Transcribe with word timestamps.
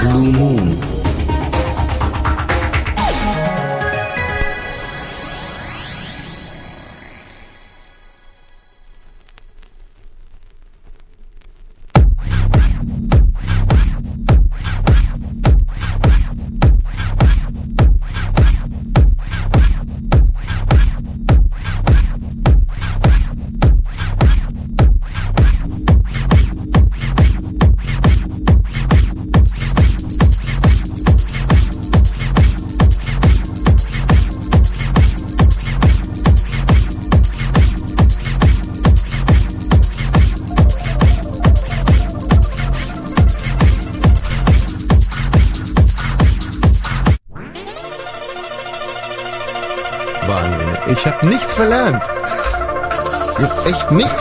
Blue 0.00 0.32
Moon. 0.32 0.69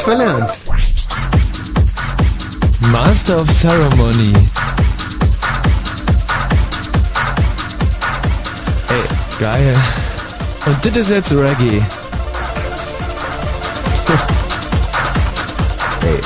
Verlernt. 0.09 0.49
Master 2.91 3.41
of 3.41 3.47
Ceremony. 3.51 4.33
Ey, 8.87 9.03
geil. 9.39 9.75
Und 10.65 10.83
das 10.83 10.97
ist 10.97 11.11
jetzt 11.11 11.31
Reggae. 11.31 11.77
Ey. 16.01 16.19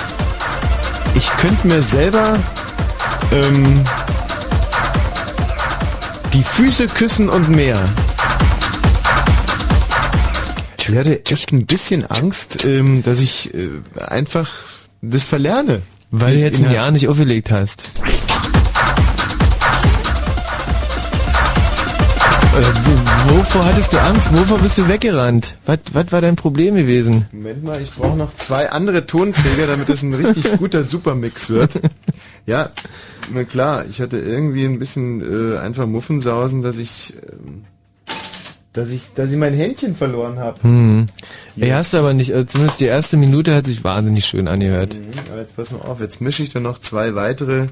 Ich 1.15 1.29
könnte 1.37 1.67
mir 1.67 1.81
selber 1.81 2.39
ähm, 3.33 3.83
die 6.31 6.43
Füße 6.43 6.87
küssen 6.87 7.27
und 7.27 7.49
mehr. 7.49 7.77
Ich 10.93 10.97
werde 10.97 11.25
echt 11.25 11.51
ein 11.51 11.65
bisschen 11.65 12.05
Angst, 12.05 12.65
ähm, 12.65 13.01
dass 13.01 13.19
ich 13.19 13.51
äh, 13.55 13.67
einfach 14.05 14.47
das 15.01 15.25
verlerne. 15.25 15.81
Weil 16.11 16.35
du 16.35 16.41
jetzt 16.41 16.59
In 16.59 16.67
ein 16.67 16.73
Jahr 16.75 16.91
nicht 16.91 17.07
aufgelegt 17.07 17.49
hast. 17.49 17.89
Äh, 22.55 22.61
wo- 22.85 23.37
Wovor 23.39 23.65
hattest 23.65 23.91
du 23.93 23.97
Angst? 23.97 24.31
Wovor 24.37 24.59
bist 24.59 24.77
du 24.77 24.87
weggerannt? 24.87 25.57
Was, 25.65 25.79
was 25.93 26.11
war 26.11 26.21
dein 26.21 26.35
Problem 26.35 26.75
gewesen? 26.75 27.25
Moment 27.31 27.63
mal, 27.63 27.81
ich 27.81 27.91
brauche 27.91 28.15
noch 28.15 28.35
zwei 28.35 28.69
andere 28.69 29.07
Tonträger, 29.07 29.65
damit 29.65 29.89
es 29.89 30.03
ein 30.03 30.13
richtig 30.23 30.59
guter 30.59 30.83
Supermix 30.83 31.49
wird. 31.49 31.79
Ja, 32.45 32.69
na 33.33 33.45
klar, 33.45 33.85
ich 33.89 33.99
hatte 33.99 34.19
irgendwie 34.19 34.65
ein 34.65 34.77
bisschen 34.77 35.55
äh, 35.55 35.57
einfach 35.57 35.87
Muffensausen, 35.87 36.61
dass 36.61 36.77
ich, 36.77 37.13
ähm, 37.31 37.65
dass 38.73 38.89
ich, 38.89 39.13
dass 39.13 39.31
ich 39.31 39.37
mein 39.37 39.53
Händchen 39.53 39.95
verloren 39.95 40.39
habe. 40.39 40.61
Hm. 40.63 41.07
Ey, 41.59 41.69
hast 41.69 41.93
du 41.93 41.97
aber 41.97 42.13
nicht, 42.13 42.33
also 42.33 42.45
zumindest 42.45 42.79
die 42.79 42.85
erste 42.85 43.17
Minute 43.17 43.53
hat 43.53 43.67
sich 43.67 43.83
wahnsinnig 43.83 44.25
schön 44.25 44.47
angehört. 44.47 44.97
Aber 45.31 45.41
jetzt 45.41 45.55
pass 45.55 45.71
mal 45.71 45.81
auf, 45.81 46.01
jetzt 46.01 46.21
mische 46.21 46.43
ich 46.43 46.51
da 46.51 46.59
noch 46.59 46.79
zwei 46.79 47.13
weitere 47.13 47.67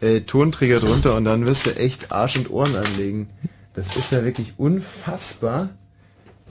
äh, 0.00 0.20
Tonträger 0.22 0.80
drunter 0.80 1.14
und 1.16 1.24
dann 1.24 1.46
wirst 1.46 1.66
du 1.66 1.76
echt 1.76 2.10
Arsch 2.10 2.36
und 2.36 2.50
Ohren 2.50 2.74
anlegen. 2.74 3.30
Das 3.74 3.96
ist 3.96 4.10
ja 4.10 4.24
wirklich 4.24 4.54
unfassbar. 4.58 5.70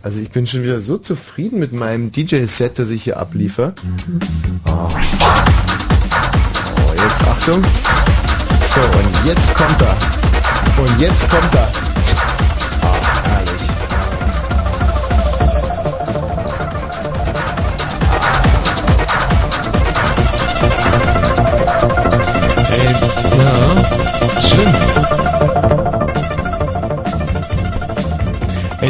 Also 0.01 0.19
ich 0.19 0.31
bin 0.31 0.47
schon 0.47 0.63
wieder 0.63 0.81
so 0.81 0.97
zufrieden 0.97 1.59
mit 1.59 1.73
meinem 1.73 2.11
DJ-Set, 2.11 2.79
das 2.79 2.89
ich 2.89 3.03
hier 3.03 3.17
abliefer. 3.17 3.75
Oh. 4.65 4.69
oh, 4.69 4.89
jetzt 6.95 7.27
Achtung. 7.27 7.61
So, 8.63 8.79
und 8.79 9.27
jetzt 9.27 9.53
kommt 9.53 9.81
er. 9.81 9.97
Und 10.81 11.01
jetzt 11.01 11.29
kommt 11.29 11.53
er. 11.53 11.90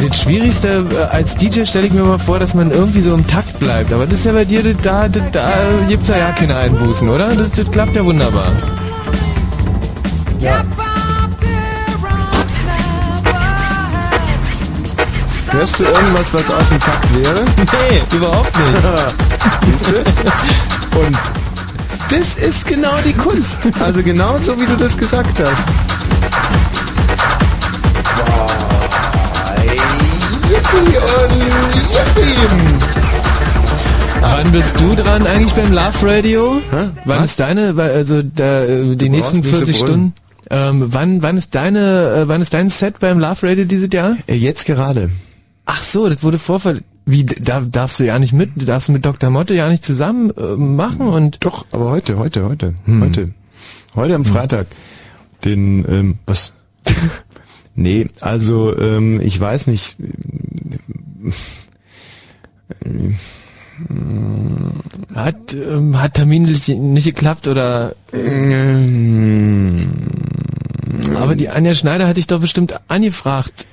Ey, 0.01 0.09
das 0.09 0.21
Schwierigste 0.21 0.83
äh, 0.91 1.15
als 1.15 1.35
DJ 1.35 1.63
stelle 1.65 1.85
ich 1.85 1.93
mir 1.93 2.01
mal 2.03 2.17
vor, 2.17 2.39
dass 2.39 2.55
man 2.55 2.71
irgendwie 2.71 3.01
so 3.01 3.13
im 3.13 3.27
Takt 3.27 3.59
bleibt. 3.59 3.93
Aber 3.93 4.05
das 4.05 4.19
ist 4.19 4.25
ja 4.25 4.31
bei 4.31 4.45
dir, 4.45 4.63
da, 4.81 5.07
da, 5.07 5.19
da 5.31 5.51
gibt's 5.87 6.07
ja 6.07 6.17
ja 6.17 6.31
keine 6.31 6.57
Einbußen, 6.57 7.07
oder? 7.07 7.35
Das, 7.35 7.51
das 7.51 7.69
klappt 7.69 7.95
ja 7.95 8.03
wunderbar. 8.03 8.51
Hörst 15.51 15.79
du 15.79 15.83
irgendwas, 15.83 16.33
was 16.33 16.49
aus 16.49 16.69
dem 16.69 16.79
Takt 16.79 17.15
wäre? 17.23 17.45
Nee, 17.57 18.01
überhaupt 18.15 18.57
nicht. 18.57 18.81
Siehst 19.65 19.87
du? 19.91 20.99
Und 20.99 21.17
Das 22.09 22.35
ist 22.35 22.65
genau 22.65 22.95
die 23.05 23.13
Kunst. 23.13 23.59
Also 23.79 24.01
genau 24.01 24.39
so, 24.39 24.59
wie 24.59 24.65
du 24.65 24.75
das 24.77 24.97
gesagt 24.97 25.39
hast. 25.39 25.90
Yippie. 31.91 32.31
Wann 34.21 34.51
bist 34.51 34.79
du 34.79 34.95
dran 34.95 35.25
eigentlich 35.27 35.53
beim 35.53 35.73
Love 35.73 35.97
Radio? 36.03 36.61
Wann 36.71 36.91
Was? 37.05 37.25
ist 37.31 37.39
deine, 37.39 37.73
also 37.81 38.21
da, 38.21 38.63
äh, 38.63 38.95
die 38.95 39.09
nächsten 39.09 39.37
nicht 39.39 39.49
so 39.49 39.57
40 39.57 39.79
brüllen. 39.79 39.87
Stunden? 39.87 40.13
Ähm, 40.49 40.93
wann, 40.93 41.21
wann 41.21 41.37
ist 41.37 41.53
deine, 41.55 42.23
äh, 42.23 42.27
wann 42.27 42.41
ist 42.41 42.53
dein 42.53 42.69
Set 42.69 42.99
beim 42.99 43.19
Love 43.19 43.47
Radio 43.47 43.65
dieses 43.65 43.89
Jahr? 43.91 44.15
Äh, 44.27 44.35
Jetzt 44.35 44.65
gerade. 44.65 45.09
Ach 45.65 45.81
so, 45.83 46.07
das 46.09 46.23
wurde 46.23 46.37
vorfall. 46.37 46.81
Wie 47.05 47.25
da 47.25 47.61
darfst 47.61 47.99
du 47.99 48.05
ja 48.05 48.19
nicht 48.19 48.33
mit, 48.33 48.51
du 48.55 48.65
darfst 48.65 48.89
mit 48.89 49.05
Dr. 49.05 49.29
Motte 49.29 49.53
ja 49.53 49.69
nicht 49.69 49.83
zusammen 49.83 50.31
äh, 50.37 50.55
machen 50.55 51.07
und 51.07 51.37
Doch, 51.41 51.65
aber 51.71 51.89
heute, 51.89 52.17
heute, 52.17 52.45
heute, 52.45 52.75
heute. 52.87 53.31
Heute 53.95 54.15
am 54.15 54.25
Freitag. 54.25 54.67
Den, 55.43 55.85
ähm, 55.89 56.19
was? 56.25 56.53
nee, 57.75 58.07
also, 58.21 58.77
ähm, 58.77 59.19
ich 59.21 59.39
weiß 59.39 59.67
nicht. 59.67 59.97
Hat 65.13 65.53
ähm, 65.53 65.99
hat 65.99 66.13
Termin 66.15 66.43
nicht, 66.43 67.05
geklappt 67.05 67.47
oder 67.47 67.95
aber 71.15 71.35
die 71.35 71.49
Anja 71.49 71.75
Schneider 71.75 72.07
hatte 72.07 72.19
ich 72.19 72.27
doch 72.27 72.39
bestimmt 72.39 72.73
angefragt. 72.87 73.67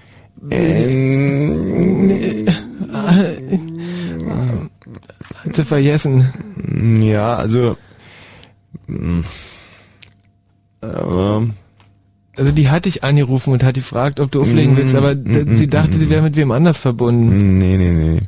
Hat 5.45 5.57
sie 5.57 5.65
vergessen. 5.65 6.33
ja, 7.03 7.37
also. 7.37 7.77
ähm, 10.83 11.55
Also 12.39 12.53
die 12.53 12.71
hatte 12.71 12.89
ich 12.89 13.03
angerufen 13.05 13.53
und 13.53 13.65
hat 13.65 13.75
gefragt, 13.75 14.21
ob 14.21 14.31
du 14.31 14.41
auflegen 14.41 14.77
willst, 14.77 14.95
aber 14.95 15.15
d- 15.17 15.57
sie 15.57 15.67
dachte, 15.67 15.99
sie 15.99 16.09
wäre 16.09 16.23
mit 16.23 16.37
wem 16.37 16.53
anders 16.53 16.79
verbunden. 16.79 17.59
Nee, 17.59 17.77
nee, 17.77 17.91
nee. 17.91 18.21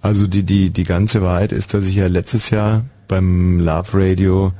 Also 0.00 0.26
die, 0.26 0.42
die, 0.42 0.70
die 0.70 0.84
ganze 0.84 1.20
Wahrheit 1.22 1.52
ist, 1.52 1.74
dass 1.74 1.86
ich 1.86 1.94
ja 1.96 2.06
letztes 2.06 2.48
Jahr 2.50 2.84
beim 3.06 3.60
Love 3.60 3.90
Radio 3.92 4.52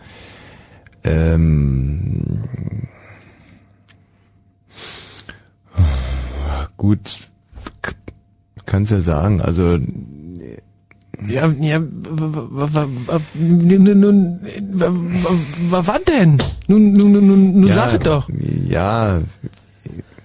ähm, 1.02 2.22
gut 6.76 7.20
k- 7.82 7.92
kann's 8.66 8.90
ja 8.90 9.00
sagen, 9.00 9.40
also 9.40 9.78
Ja, 11.28 11.48
ja, 11.60 11.78
nun, 11.78 11.90
was 15.70 16.04
denn? 16.04 16.38
Nun, 16.66 16.92
nun, 16.92 17.12
nun, 17.12 17.60
nun, 17.60 17.70
sag 17.70 17.94
es 17.94 17.98
doch. 18.00 18.28
Ja, 18.66 19.20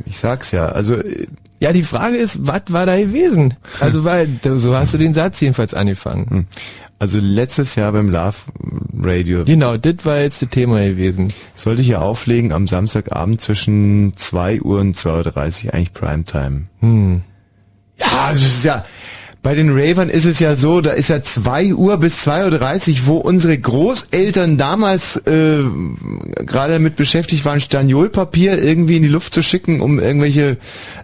ich 0.06 0.18
sag's 0.18 0.52
ja. 0.52 0.68
Also 0.68 0.96
äh, 0.96 1.28
Ja, 1.60 1.74
die 1.74 1.84
Frage 1.84 2.18
ist, 2.18 2.46
was 2.48 2.62
war 2.70 2.86
da 2.86 2.98
gewesen? 2.98 3.56
Also, 3.80 4.04
weil, 4.04 4.28
so 4.58 4.76
hast 4.76 4.94
du 4.94 4.98
den 4.98 5.14
Satz 5.14 5.40
jedenfalls 5.42 5.74
angefangen. 5.74 6.48
also 7.00 7.20
letztes 7.20 7.76
Jahr 7.76 7.92
beim 7.92 8.10
Love 8.10 8.36
Radio 9.02 9.44
Genau, 9.46 9.78
das 9.78 9.96
war 10.04 10.20
jetzt 10.20 10.42
das 10.42 10.50
Thema 10.50 10.82
gewesen. 10.86 11.34
sollte 11.56 11.82
ich 11.82 11.90
ja 11.90 12.00
auflegen 12.00 12.52
am 12.54 12.68
Samstagabend 12.68 13.42
zwischen 13.42 14.14
2 14.16 14.62
Uhr 14.62 14.80
und 14.80 14.98
2.30 14.98 15.66
Uhr, 15.68 15.74
eigentlich 15.74 15.94
Primetime. 15.94 16.64
Hm. 16.80 17.22
Ja, 17.98 18.30
das 18.30 18.42
ist 18.42 18.66
ja 18.66 18.86
bei 19.46 19.54
den 19.54 19.70
Ravern 19.70 20.10
ist 20.10 20.26
es 20.26 20.40
ja 20.40 20.56
so, 20.56 20.82
da 20.82 20.90
ist 20.90 21.10
ja 21.10 21.22
2 21.22 21.76
Uhr 21.76 21.98
bis 21.98 22.28
2.30 22.28 22.90
Uhr, 22.90 22.98
wo 23.06 23.18
unsere 23.18 23.56
Großeltern 23.56 24.58
damals 24.58 25.18
äh, 25.18 25.60
gerade 26.48 26.74
damit 26.74 26.96
beschäftigt 26.96 27.46
waren, 27.46 27.62
Staniolpapier 27.62 28.58
irgendwie 28.58 28.98
in 28.98 29.04
die 29.04 29.08
Luft 29.08 29.36
zu 29.36 29.44
schicken, 29.44 29.82
um 29.82 30.00
irgendwelche 30.00 30.58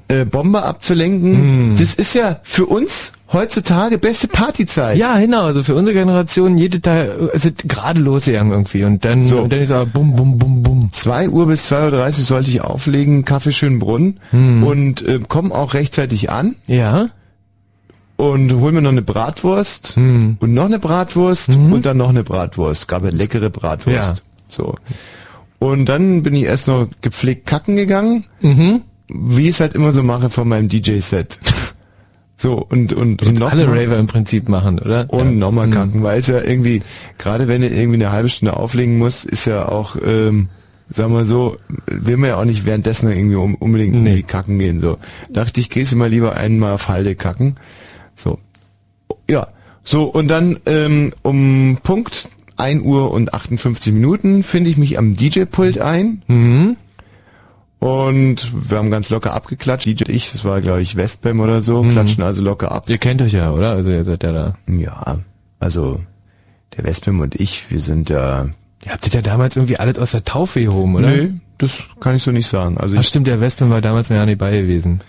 äh, 0.08 0.26
Bomber 0.26 0.66
abzulenken. 0.66 1.74
Mm. 1.74 1.76
Das 1.76 1.94
ist 1.94 2.16
ja 2.16 2.40
für 2.42 2.66
uns 2.66 3.14
heutzutage 3.32 4.00
beste 4.00 4.28
Partyzeit. 4.28 4.98
Ja, 4.98 5.20
genau, 5.20 5.44
also 5.44 5.62
für 5.62 5.76
unsere 5.76 5.96
Generation 5.96 6.58
jede 6.58 6.82
Tag, 6.82 7.10
also 7.32 7.50
gerade 7.66 8.00
losgegangen 8.00 8.54
irgendwie 8.54 8.86
und 8.86 9.06
dann, 9.06 9.28
so. 9.28 9.42
und 9.42 9.54
dann 9.54 9.62
ist 9.62 9.72
aber 9.72 9.86
bum, 9.86 10.16
bum, 10.16 10.40
bum, 10.40 10.64
bum. 10.64 10.90
2 10.92 11.30
Uhr 11.30 11.46
bis 11.46 11.72
2.30 11.72 11.92
Uhr 11.92 12.12
sollte 12.12 12.50
ich 12.50 12.62
auflegen, 12.62 13.24
Kaffee 13.24 13.52
Schönbrunn 13.52 14.20
hm. 14.32 14.64
und 14.64 15.08
äh, 15.08 15.20
komm 15.28 15.52
auch 15.52 15.76
rechtzeitig 15.76 16.32
an. 16.32 16.56
Ja. 16.66 17.12
Und 18.22 18.54
hol 18.54 18.72
mir 18.72 18.84
noch 18.84 18.92
eine 18.92 19.02
Bratwurst 19.02 19.96
hm. 19.96 20.38
und 20.40 20.54
noch 20.54 20.66
eine 20.66 20.78
Bratwurst 20.78 21.58
mhm. 21.58 21.74
und 21.74 21.88
dann 21.88 21.98
noch 21.98 22.10
eine 22.10 22.24
Bratwurst. 22.24 22.88
Gab 22.88 23.02
eine 23.02 23.10
leckere 23.10 23.50
Bratwurst. 23.50 24.18
Ja. 24.18 24.24
So. 24.48 24.76
Und 25.58 25.86
dann 25.86 26.22
bin 26.22 26.36
ich 26.36 26.44
erst 26.44 26.68
noch 26.68 26.88
gepflegt 27.02 27.48
kacken 27.48 27.76
gegangen, 27.76 28.26
mhm. 28.42 28.82
wie 29.08 29.46
ich 29.46 29.56
es 29.56 29.60
halt 29.60 29.74
immer 29.74 29.92
so 29.92 30.04
mache 30.04 30.30
von 30.30 30.48
meinem 30.48 30.70
DJ-Set. 30.70 31.40
So, 32.38 32.66
und, 32.70 32.94
und, 32.94 33.22
und 33.22 33.40
noch 33.40 33.52
alle 33.52 33.68
mal, 33.68 33.78
Raver 33.78 33.98
im 33.98 34.08
Prinzip 34.08 34.50
machen, 34.50 34.78
oder? 34.80 35.06
Und 35.10 35.26
ja. 35.26 35.32
nochmal 35.32 35.68
mhm. 35.68 35.72
kacken, 35.72 36.04
weil 36.04 36.20
es 36.20 36.28
ja 36.28 36.42
irgendwie, 36.42 36.82
gerade 37.20 37.48
wenn 37.48 37.62
du 37.62 37.70
irgendwie 37.70 38.04
eine 38.04 38.12
halbe 38.12 38.30
Stunde 38.30 38.56
auflegen 38.56 38.98
musst, 39.00 39.26
ist 39.26 39.46
ja 39.46 39.68
auch, 39.68 39.96
ähm, 40.04 40.50
sagen 40.90 41.14
wir 41.14 41.26
so, 41.26 41.58
will 41.88 42.18
man 42.18 42.30
ja 42.30 42.38
auch 42.38 42.46
nicht 42.46 42.66
währenddessen 42.66 43.12
irgendwie 43.12 43.36
unbedingt 43.36 43.94
nee. 43.94 44.10
irgendwie 44.10 44.24
kacken 44.24 44.58
gehen. 44.58 44.80
So. 44.80 44.98
Dachte 45.30 45.60
ich, 45.60 45.72
gehst 45.72 45.92
du 45.92 45.98
mal 45.98 46.10
lieber 46.10 46.36
einmal 46.36 46.74
auf 46.74 46.88
Halde 46.88 47.16
kacken. 47.16 47.56
So. 48.16 48.40
Ja. 49.30 49.48
So, 49.84 50.06
und 50.06 50.28
dann 50.28 50.60
ähm, 50.66 51.14
um 51.24 51.80
Punkt 51.82 52.30
1 52.58 52.84
Uhr 52.84 53.12
und 53.12 53.34
58 53.34 53.92
Minuten 53.94 54.44
finde 54.44 54.70
ich 54.70 54.78
mich 54.78 54.98
am 54.98 55.16
DJ-Pult 55.16 55.80
ein. 55.80 56.22
Mhm. 56.28 56.78
Und 57.80 58.52
wir 58.70 58.78
haben 58.78 58.92
ganz 58.92 59.10
locker 59.10 59.34
abgeklatscht. 59.34 59.88
DJ 59.88 60.04
ich, 60.10 60.32
das 60.32 60.46
war 60.46 60.62
glaube 60.62 60.82
ich 60.82 60.96
Westbam 60.96 61.40
oder 61.40 61.64
so, 61.64 61.82
mhm. 61.82 61.90
klatschen 61.90 62.24
also 62.24 62.44
locker 62.44 62.72
ab. 62.72 62.88
Ihr 62.88 63.00
kennt 63.00 63.24
euch 63.24 63.34
ja, 63.34 63.52
oder? 63.52 63.72
Also 63.72 63.90
ihr 63.90 64.06
seid 64.06 64.22
ja 64.22 64.32
da. 64.32 64.54
Ja, 64.68 65.18
also 65.60 66.00
der 66.78 66.84
Westbam 66.84 67.20
und 67.20 67.36
ich, 67.36 67.72
wir 67.72 67.80
sind 67.80 68.10
ja... 68.10 68.50
Ihr 68.86 68.92
habtet 68.92 69.16
ja 69.16 69.22
damals 69.22 69.56
irgendwie 69.56 69.78
alles 69.78 69.98
aus 69.98 70.12
der 70.12 70.24
Taufe 70.24 70.64
gehoben, 70.64 70.96
oder? 70.96 71.10
Nee, 71.10 71.34
das 71.58 71.82
kann 72.00 72.16
ich 72.16 72.24
so 72.24 72.32
nicht 72.32 72.48
sagen. 72.48 72.78
Also 72.78 72.98
Ach 72.98 73.04
stimmt, 73.04 73.28
der 73.28 73.42
Westbam 73.42 73.72
war 73.72 73.82
damals 73.82 74.10
noch 74.10 74.18
ja 74.18 74.26
nicht 74.26 74.38
bei 74.38 74.52
gewesen. 74.62 75.02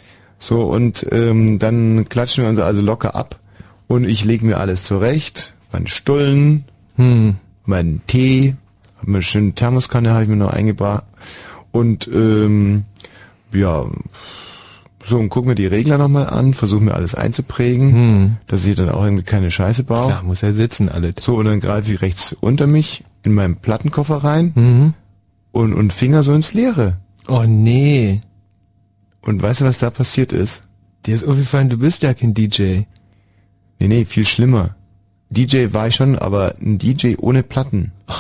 So, 0.43 0.63
und 0.63 1.07
ähm, 1.13 1.61
dann 1.61 2.09
klatschen 2.09 2.43
wir 2.43 2.51
uns 2.51 2.59
also 2.59 2.83
locker 2.83 3.15
ab 3.15 3.39
und 3.87 4.03
ich 4.03 4.25
lege 4.25 4.45
mir 4.45 4.59
alles 4.59 4.83
zurecht. 4.83 5.55
Meinen 5.71 5.87
Stullen, 5.87 6.65
hm. 6.97 7.37
meinen 7.65 8.03
Tee, 8.09 8.57
hab 8.99 9.07
mir 9.07 9.19
eine 9.19 9.23
schöne 9.23 9.53
Thermoskanne 9.53 10.11
habe 10.11 10.25
ich 10.25 10.29
mir 10.29 10.35
noch 10.35 10.53
eingebracht 10.53 11.05
und 11.71 12.09
ähm, 12.13 12.83
ja, 13.53 13.87
so 15.05 15.17
und 15.17 15.29
guck 15.29 15.47
mir 15.47 15.55
die 15.55 15.67
Regler 15.69 15.97
nochmal 15.97 16.29
an, 16.29 16.55
versuche 16.55 16.83
mir 16.83 16.95
alles 16.95 17.15
einzuprägen, 17.15 17.93
hm. 17.93 18.37
dass 18.49 18.67
ich 18.67 18.75
dann 18.75 18.89
auch 18.89 19.05
irgendwie 19.05 19.23
keine 19.23 19.53
Scheiße 19.53 19.85
baue. 19.85 20.09
Klar, 20.09 20.25
muss 20.25 20.41
ja 20.41 20.53
sitzen 20.53 20.89
alles. 20.89 21.15
So, 21.21 21.37
und 21.37 21.45
dann 21.45 21.61
greife 21.61 21.93
ich 21.93 22.03
rechts 22.03 22.33
unter 22.33 22.67
mich 22.67 23.05
in 23.23 23.33
meinen 23.33 23.55
Plattenkoffer 23.59 24.25
rein 24.25 24.51
mhm. 24.57 24.95
und, 25.53 25.73
und 25.73 25.93
Finger 25.93 26.25
so 26.25 26.35
ins 26.35 26.53
Leere. 26.53 26.97
Oh 27.29 27.45
nee. 27.47 28.23
Und 29.23 29.43
weißt 29.43 29.61
du, 29.61 29.65
was 29.65 29.79
da 29.79 29.91
passiert 29.91 30.33
ist? 30.33 30.65
Dir 31.07 31.15
ist 31.15 31.25
aufgefallen, 31.25 31.69
du 31.69 31.79
bist 31.79 32.03
ja 32.03 32.15
kein 32.15 32.35
DJ. 32.35 32.83
Nee, 33.79 33.89
nee, 33.89 34.05
viel 34.05 34.27
schlimmer. 34.27 34.77
DJ 35.31 35.73
war 35.73 35.89
ich 35.89 35.95
schon, 35.95 36.19
aber 36.19 36.55
ein 36.61 36.79
DJ 36.79 37.15
ohne 37.19 37.43
Platten. 37.43 37.93
Oh, 38.09 38.13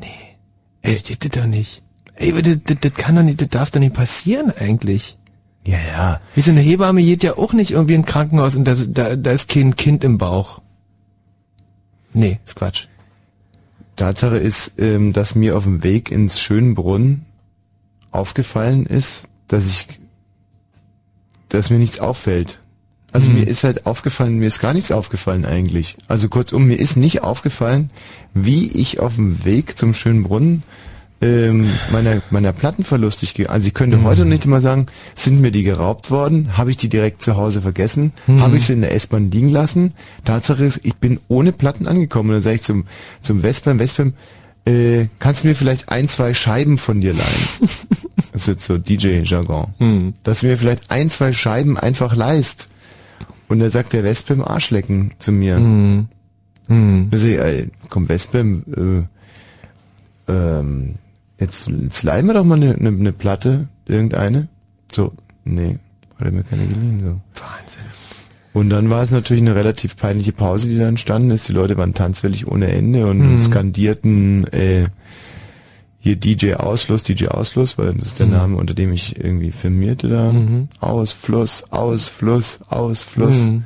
nee. 0.00 0.36
Ey, 0.82 0.98
das 0.98 1.18
gibt 1.18 1.36
doch 1.36 1.46
nicht. 1.46 1.82
Ey, 2.14 2.32
das, 2.42 2.56
das, 2.64 2.76
das 2.80 2.94
kann 2.94 3.16
doch 3.16 3.22
nicht, 3.22 3.40
das 3.40 3.48
darf 3.48 3.70
doch 3.70 3.80
nicht 3.80 3.94
passieren 3.94 4.52
eigentlich. 4.58 5.16
Ja, 5.64 5.78
ja. 5.78 6.20
Wie 6.34 6.40
so 6.40 6.50
eine 6.50 6.60
Hebamme 6.60 7.02
geht 7.02 7.22
ja 7.22 7.38
auch 7.38 7.52
nicht 7.52 7.70
irgendwie 7.70 7.94
in 7.94 8.02
ein 8.02 8.06
Krankenhaus 8.06 8.56
und 8.56 8.64
da, 8.64 8.74
da, 8.74 9.16
da 9.16 9.30
ist 9.30 9.48
kein 9.48 9.76
Kind 9.76 10.02
im 10.04 10.18
Bauch. 10.18 10.60
Nee, 12.12 12.40
ist 12.44 12.56
Quatsch. 12.56 12.88
Tatsache 13.96 14.38
ist, 14.38 14.78
ähm, 14.78 15.12
dass 15.12 15.34
mir 15.34 15.56
auf 15.56 15.64
dem 15.64 15.84
Weg 15.84 16.10
ins 16.10 16.40
Schönbrunn 16.40 17.24
aufgefallen 18.10 18.86
ist, 18.86 19.28
dass 19.48 19.66
ich, 19.66 20.00
dass 21.52 21.70
mir 21.70 21.78
nichts 21.78 22.00
auffällt. 22.00 22.58
Also 23.12 23.28
hm. 23.28 23.34
mir 23.34 23.46
ist 23.46 23.62
halt 23.62 23.84
aufgefallen, 23.84 24.38
mir 24.38 24.46
ist 24.46 24.60
gar 24.60 24.72
nichts 24.72 24.90
aufgefallen 24.90 25.44
eigentlich. 25.44 25.96
Also 26.08 26.28
kurzum, 26.28 26.64
mir 26.64 26.78
ist 26.78 26.96
nicht 26.96 27.22
aufgefallen, 27.22 27.90
wie 28.32 28.68
ich 28.68 29.00
auf 29.00 29.16
dem 29.16 29.44
Weg 29.44 29.78
zum 29.78 29.92
Schönbrunn 29.92 30.62
ähm, 31.20 31.70
meiner, 31.92 32.22
meiner 32.30 32.52
Platten 32.52 32.84
verlustig 32.84 33.48
Also 33.48 33.68
ich 33.68 33.74
könnte 33.74 33.98
mhm. 33.98 34.04
heute 34.04 34.24
nicht 34.24 34.46
mal 34.46 34.60
sagen, 34.60 34.86
sind 35.14 35.40
mir 35.40 35.52
die 35.52 35.62
geraubt 35.62 36.10
worden? 36.10 36.56
Habe 36.56 36.70
ich 36.70 36.76
die 36.78 36.88
direkt 36.88 37.22
zu 37.22 37.36
Hause 37.36 37.62
vergessen? 37.62 38.12
Mhm. 38.26 38.40
Habe 38.40 38.56
ich 38.56 38.66
sie 38.66 38.72
in 38.72 38.80
der 38.80 38.94
S-Bahn 38.94 39.30
liegen 39.30 39.50
lassen? 39.50 39.94
Tatsache 40.24 40.64
ist, 40.64 40.80
ich 40.82 40.96
bin 40.96 41.20
ohne 41.28 41.52
Platten 41.52 41.86
angekommen. 41.86 42.30
Und 42.30 42.36
dann 42.36 42.42
sage 42.42 42.56
ich 42.56 42.62
zum, 42.62 42.86
zum 43.20 43.42
Westbam, 43.42 43.78
Westbam, 43.78 44.14
äh, 44.64 45.06
kannst 45.18 45.44
du 45.44 45.48
mir 45.48 45.54
vielleicht 45.54 45.90
ein, 45.90 46.08
zwei 46.08 46.34
Scheiben 46.34 46.76
von 46.78 47.00
dir 47.00 47.12
leihen? 47.12 47.68
das 48.32 48.42
ist 48.42 48.48
jetzt 48.48 48.64
so 48.64 48.78
DJ-Jargon. 48.78 49.74
Mhm. 49.78 50.14
Dass 50.22 50.40
du 50.40 50.48
mir 50.48 50.58
vielleicht 50.58 50.90
ein, 50.90 51.10
zwei 51.10 51.32
Scheiben 51.32 51.78
einfach 51.78 52.16
leist. 52.16 52.68
Und 53.48 53.60
dann 53.60 53.70
sagt 53.70 53.92
der 53.92 54.04
Westbam 54.04 54.42
Arschlecken 54.42 55.12
zu 55.18 55.32
mir. 55.32 55.58
Mhm. 55.58 56.08
Mhm. 56.68 57.08
Also, 57.12 57.28
ey, 57.28 57.68
komm, 57.88 58.08
Westbam, 58.08 59.06
äh, 60.28 60.32
ähm, 60.32 60.94
Jetzt, 61.42 61.68
jetzt 61.68 62.04
leihen 62.04 62.26
wir 62.26 62.34
doch 62.34 62.44
mal 62.44 62.54
eine, 62.54 62.76
eine, 62.76 62.88
eine 62.90 63.12
Platte, 63.12 63.66
irgendeine. 63.86 64.46
So, 64.92 65.12
nee, 65.44 65.78
hat 66.16 66.26
er 66.26 66.30
mir 66.30 66.44
keine 66.44 66.66
geliehen. 66.68 67.00
So. 67.00 67.40
Wahnsinn. 67.40 67.82
Und 68.52 68.70
dann 68.70 68.90
war 68.90 69.02
es 69.02 69.10
natürlich 69.10 69.42
eine 69.42 69.56
relativ 69.56 69.96
peinliche 69.96 70.30
Pause, 70.30 70.68
die 70.68 70.78
da 70.78 70.86
entstanden 70.86 71.32
ist. 71.32 71.48
Die 71.48 71.52
Leute 71.52 71.76
waren 71.76 71.94
tanzwillig 71.94 72.46
ohne 72.46 72.68
Ende 72.68 73.08
und 73.08 73.18
mhm. 73.18 73.42
skandierten 73.42 74.46
äh, 74.52 74.86
hier 76.04 76.16
DJ 76.16 76.54
Ausfluss, 76.54 77.04
DJ 77.04 77.28
Ausfluss, 77.28 77.78
weil 77.78 77.94
das 77.94 78.08
ist 78.08 78.18
der 78.18 78.26
mhm. 78.26 78.32
Name, 78.32 78.56
unter 78.56 78.74
dem 78.74 78.92
ich 78.92 79.16
irgendwie 79.22 79.52
firmierte 79.52 80.08
da. 80.08 80.32
Mhm. 80.32 80.68
Ausfluss, 80.80 81.64
Ausfluss, 81.70 82.58
Ausfluss. 82.68 83.36
Mhm 83.36 83.62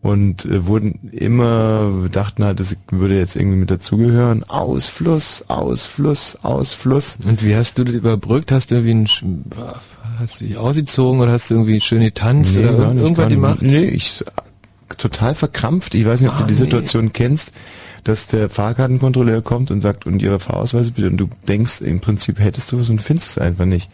und 0.00 0.44
äh, 0.44 0.66
wurden 0.66 1.10
immer, 1.12 2.08
dachten 2.10 2.44
halt, 2.44 2.60
das 2.60 2.76
würde 2.90 3.18
jetzt 3.18 3.36
irgendwie 3.36 3.56
mit 3.56 3.70
dazugehören. 3.70 4.44
Ausfluss, 4.44 5.44
Ausfluss, 5.48 6.38
Ausfluss. 6.42 7.18
Und 7.26 7.44
wie 7.44 7.56
hast 7.56 7.78
du 7.78 7.84
das 7.84 7.94
überbrückt? 7.94 8.52
Hast 8.52 8.70
du 8.70 8.76
irgendwie 8.76 8.94
ein, 8.94 9.44
hast 10.18 10.40
du 10.40 10.44
dich 10.44 10.56
ausgezogen 10.56 11.20
oder 11.20 11.32
hast 11.32 11.50
du 11.50 11.54
irgendwie 11.54 11.80
schön 11.80 12.00
getanzt 12.00 12.56
nee, 12.56 12.62
oder 12.62 12.94
irgendwas 12.94 13.28
gemacht? 13.28 13.62
Nee, 13.62 13.86
ich 13.86 14.24
total 14.96 15.34
verkrampft. 15.34 15.94
Ich 15.94 16.06
weiß 16.06 16.20
nicht, 16.20 16.30
ob 16.30 16.36
oh, 16.36 16.42
du 16.42 16.46
die 16.46 16.54
Situation 16.54 17.06
nee. 17.06 17.10
kennst, 17.12 17.52
dass 18.04 18.26
der 18.26 18.48
Fahrkartenkontrolleur 18.48 19.42
kommt 19.42 19.70
und 19.70 19.80
sagt, 19.80 20.06
und 20.06 20.22
ihre 20.22 20.38
Fahrausweise 20.40 20.92
bitte, 20.92 21.08
und 21.08 21.16
du 21.16 21.28
denkst, 21.46 21.80
im 21.80 22.00
Prinzip 22.00 22.38
hättest 22.38 22.72
du 22.72 22.80
was 22.80 22.88
und 22.88 23.00
findest 23.00 23.30
es 23.30 23.38
einfach 23.38 23.64
nicht. 23.64 23.90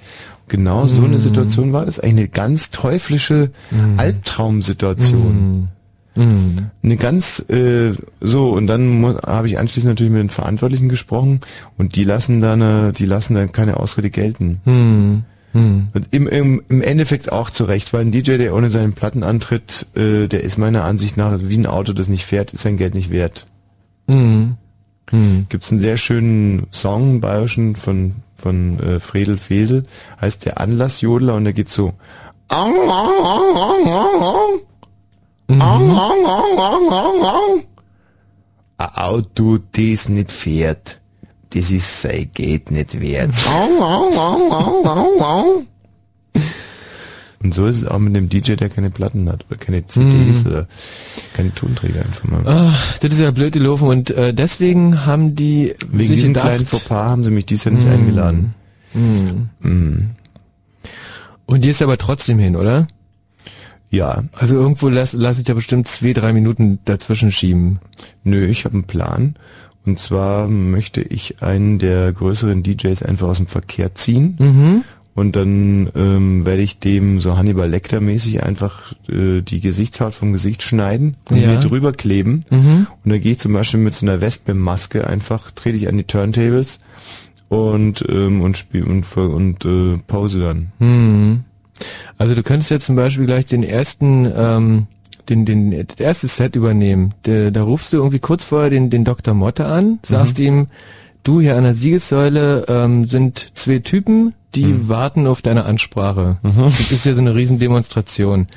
Genau 0.49 0.85
mm. 0.85 0.89
so 0.89 1.05
eine 1.05 1.17
mm. 1.17 1.21
Situation 1.21 1.73
war 1.73 1.87
das. 1.87 2.01
Eigentlich 2.01 2.19
eine 2.19 2.29
ganz 2.29 2.71
teuflische 2.71 3.51
mm. 3.71 3.99
Albtraumsituation. 3.99 5.61
Mm. 5.61 5.69
Mhm. 6.17 6.71
Eine 6.83 6.97
ganz 6.97 7.45
äh, 7.49 7.93
so 8.21 8.51
und 8.51 8.69
dann 8.69 9.17
habe 9.27 9.49
ich 9.49 9.59
anschließend 9.59 9.91
natürlich 9.91 10.13
mit 10.13 10.21
den 10.21 10.31
Verantwortlichen 10.31 10.89
gesprochen 10.89 11.41
und 11.77 11.97
die 11.97 12.05
lassen 12.05 12.41
da 12.41 12.53
eine, 12.53 12.93
die 12.93 13.07
lassen 13.07 13.35
da 13.35 13.49
keine 13.49 13.79
Ausrede 13.79 14.11
gelten. 14.11 14.61
Mhm. 14.65 15.25
Und 15.55 16.09
im, 16.11 16.27
im, 16.27 16.63
im 16.69 16.83
Endeffekt 16.83 17.31
auch 17.31 17.49
zurecht, 17.49 17.93
weil 17.93 18.01
ein 18.01 18.11
DJ, 18.11 18.39
der 18.39 18.57
ohne 18.57 18.71
seinen 18.71 18.93
Platten 18.93 19.23
antritt, 19.23 19.87
äh, 19.95 20.27
der 20.27 20.43
ist 20.43 20.59
meiner 20.59 20.83
Ansicht 20.83 21.17
nach 21.17 21.39
wie 21.41 21.57
ein 21.57 21.67
Auto, 21.67 21.93
das 21.93 22.09
nicht 22.09 22.25
fährt, 22.25 22.53
ist 22.53 22.63
sein 22.63 22.77
Geld 22.77 22.95
nicht 22.95 23.11
wert. 23.11 23.47
Mhm. 24.07 24.57
Mhm. 25.11 25.47
Gibt's 25.49 25.71
einen 25.71 25.81
sehr 25.81 25.97
schönen 25.97 26.67
Song, 26.71 27.21
bayerischen 27.21 27.77
von 27.77 28.15
von 28.37 28.79
äh, 28.79 29.01
Fredel 29.01 29.39
Fedel, 29.39 29.87
heißt 30.21 30.45
der 30.45 30.61
Anlassjodler 30.61 31.35
und 31.35 31.45
der 31.45 31.55
geht 31.55 31.71
so. 31.71 31.95
Mhm. 35.49 35.63
Ein 38.77 38.89
Auto, 38.95 39.59
das 39.73 40.09
nicht 40.09 40.31
fährt, 40.31 41.01
das 41.51 41.71
ist 41.71 42.03
sein 42.03 42.31
Geld 42.35 42.71
nicht 42.71 43.01
wert. 43.01 43.31
Und 47.45 47.53
so 47.53 47.67
ist 47.67 47.77
es 47.77 47.87
auch 47.87 47.99
mit 47.99 48.17
dem 48.17 48.31
DJ, 48.31 48.55
der 48.55 48.71
keine 48.71 48.89
Platten 48.89 49.29
hat 49.29 49.45
oder 49.51 49.59
keine 49.59 49.87
CDs 49.87 50.45
mm. 50.45 50.47
oder 50.47 50.67
keine 51.35 51.53
Tonträger 51.53 52.01
einfach 52.01 52.25
mal. 52.25 52.47
Ah, 52.49 52.75
das 53.01 53.13
ist 53.13 53.21
ja 53.21 53.31
blöd 53.33 53.53
gelaufen 53.53 53.87
und 53.87 54.11
äh, 54.11 54.33
deswegen 54.33 55.05
haben 55.05 55.35
die 55.35 55.75
wegen 55.93 56.15
diesem 56.15 56.33
gedacht, 56.33 56.47
kleinen 56.47 56.67
Fauxpas 56.67 57.07
haben 57.07 57.23
sie 57.23 57.31
mich 57.31 57.45
dies 57.45 57.65
Jahr 57.65 57.75
nicht 57.75 57.87
mm. 57.87 57.93
eingeladen. 57.93 58.55
Mm. 58.95 60.11
Und 61.45 61.65
die 61.65 61.69
ist 61.69 61.83
aber 61.83 61.99
trotzdem 61.99 62.39
hin, 62.39 62.57
oder? 62.57 62.89
Ja. 63.91 64.25
Also 64.33 64.55
irgendwo 64.55 64.89
lasse 64.89 65.19
lass 65.19 65.39
ich 65.39 65.45
da 65.45 65.53
bestimmt 65.53 65.87
zwei, 65.87 66.15
drei 66.15 66.33
Minuten 66.33 66.79
dazwischen 66.87 67.31
schieben. 67.31 67.79
Nö, 68.23 68.47
ich 68.47 68.65
habe 68.65 68.75
einen 68.75 68.85
Plan. 68.85 69.35
Und 69.85 69.99
zwar 69.99 70.49
möchte 70.49 71.03
ich 71.03 71.43
einen 71.43 71.79
der 71.79 72.11
größeren 72.13 72.63
DJs 72.63 73.03
einfach 73.03 73.29
aus 73.29 73.37
dem 73.37 73.49
Verkehr 73.49 73.95
ziehen. 73.95 74.37
Mhm. 74.39 74.85
Und 75.15 75.37
dann 75.37 75.91
ähm, 75.95 76.45
werde 76.45 76.63
ich 76.63 76.81
dem 76.81 77.21
so 77.21 77.37
Hannibal 77.37 77.71
Lecter 77.71 78.01
mäßig 78.01 78.43
einfach 78.43 78.95
äh, 79.09 79.43
die 79.43 79.61
Gesichtshaut 79.61 80.13
vom 80.15 80.33
Gesicht 80.33 80.63
schneiden 80.63 81.17
und 81.31 81.37
Ja. 81.37 81.49
mir 81.53 81.61
drüber 81.61 81.93
kleben. 81.93 82.41
Mhm. 82.51 82.89
Und 83.05 83.13
dann 83.13 83.21
gehe 83.21 83.33
ich 83.33 83.39
zum 83.39 83.53
Beispiel 83.53 83.79
mit 83.79 83.95
so 83.95 84.05
einer 84.07 84.21
Westbam-Maske 84.21 85.07
einfach, 85.07 85.53
trete 85.53 85.77
ich 85.77 85.87
an 85.89 85.97
die 85.99 86.05
Turntables 86.05 86.81
und 87.49 88.05
ähm, 88.09 88.41
und 88.41 88.57
spiel 88.59 88.83
und, 88.85 89.17
und 89.17 89.65
äh, 89.65 89.99
pause 90.07 90.41
dann. 90.41 90.73
Mhm. 90.81 91.45
Also 92.19 92.35
du 92.35 92.43
könntest 92.43 92.71
jetzt 92.71 92.87
zum 92.87 92.97
Beispiel 92.97 93.27
gleich 93.27 93.47
den 93.47 93.63
ersten, 93.63 94.31
ähm, 94.37 94.87
den, 95.29 95.45
den, 95.45 95.87
das 95.87 95.99
erste 96.01 96.29
Set 96.29 96.57
übernehmen. 96.57 97.15
Da, 97.23 97.51
da 97.51 97.63
rufst 97.63 97.93
du 97.93 97.99
irgendwie 97.99 98.19
kurz 98.19 98.43
vorher 98.45 98.71
den, 98.71 98.91
den 98.91 99.05
Dr. 99.05 99.35
Motte 99.35 99.67
an, 99.67 99.99
sagst 100.03 100.39
ihm, 100.39 100.67
du 101.23 101.41
hier 101.41 101.57
an 101.57 101.65
der 101.65 101.75
Siegessäule 101.75 102.67
ähm, 102.69 103.07
sind 103.07 103.51
zwei 103.55 103.79
Typen, 103.79 104.35
die 104.55 104.89
warten 104.89 105.27
auf 105.27 105.43
deine 105.43 105.65
Ansprache. 105.65 106.39
Das 106.43 106.93
ist 106.93 107.07
ja 107.07 107.15
so 107.15 107.21
eine 107.21 107.35
Riesendemonstration. 107.35 108.49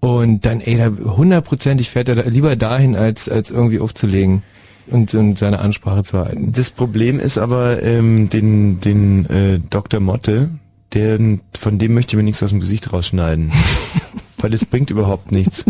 Und 0.00 0.46
dann, 0.46 0.60
ey, 0.60 0.76
da 0.76 0.90
hundertprozentig 0.90 1.90
fährt 1.90 2.08
er 2.08 2.16
da 2.16 2.22
lieber 2.22 2.56
dahin, 2.56 2.94
als, 2.94 3.28
als 3.28 3.50
irgendwie 3.50 3.80
aufzulegen 3.80 4.42
und, 4.86 5.14
und 5.14 5.38
seine 5.38 5.58
Ansprache 5.58 6.04
zu 6.04 6.18
halten. 6.18 6.52
Das 6.52 6.70
Problem 6.70 7.18
ist 7.18 7.38
aber, 7.38 7.82
ähm, 7.82 8.30
den, 8.30 8.80
den 8.80 9.26
äh, 9.26 9.60
Dr. 9.70 10.00
Motte, 10.00 10.50
der, 10.92 11.18
von 11.58 11.78
dem 11.78 11.94
möchte 11.94 12.12
ich 12.12 12.16
mir 12.16 12.22
nichts 12.22 12.42
aus 12.42 12.50
dem 12.50 12.60
Gesicht 12.60 12.92
rausschneiden. 12.92 13.50
weil 14.38 14.54
es 14.54 14.64
bringt 14.64 14.90
überhaupt 14.90 15.32
nichts. 15.32 15.64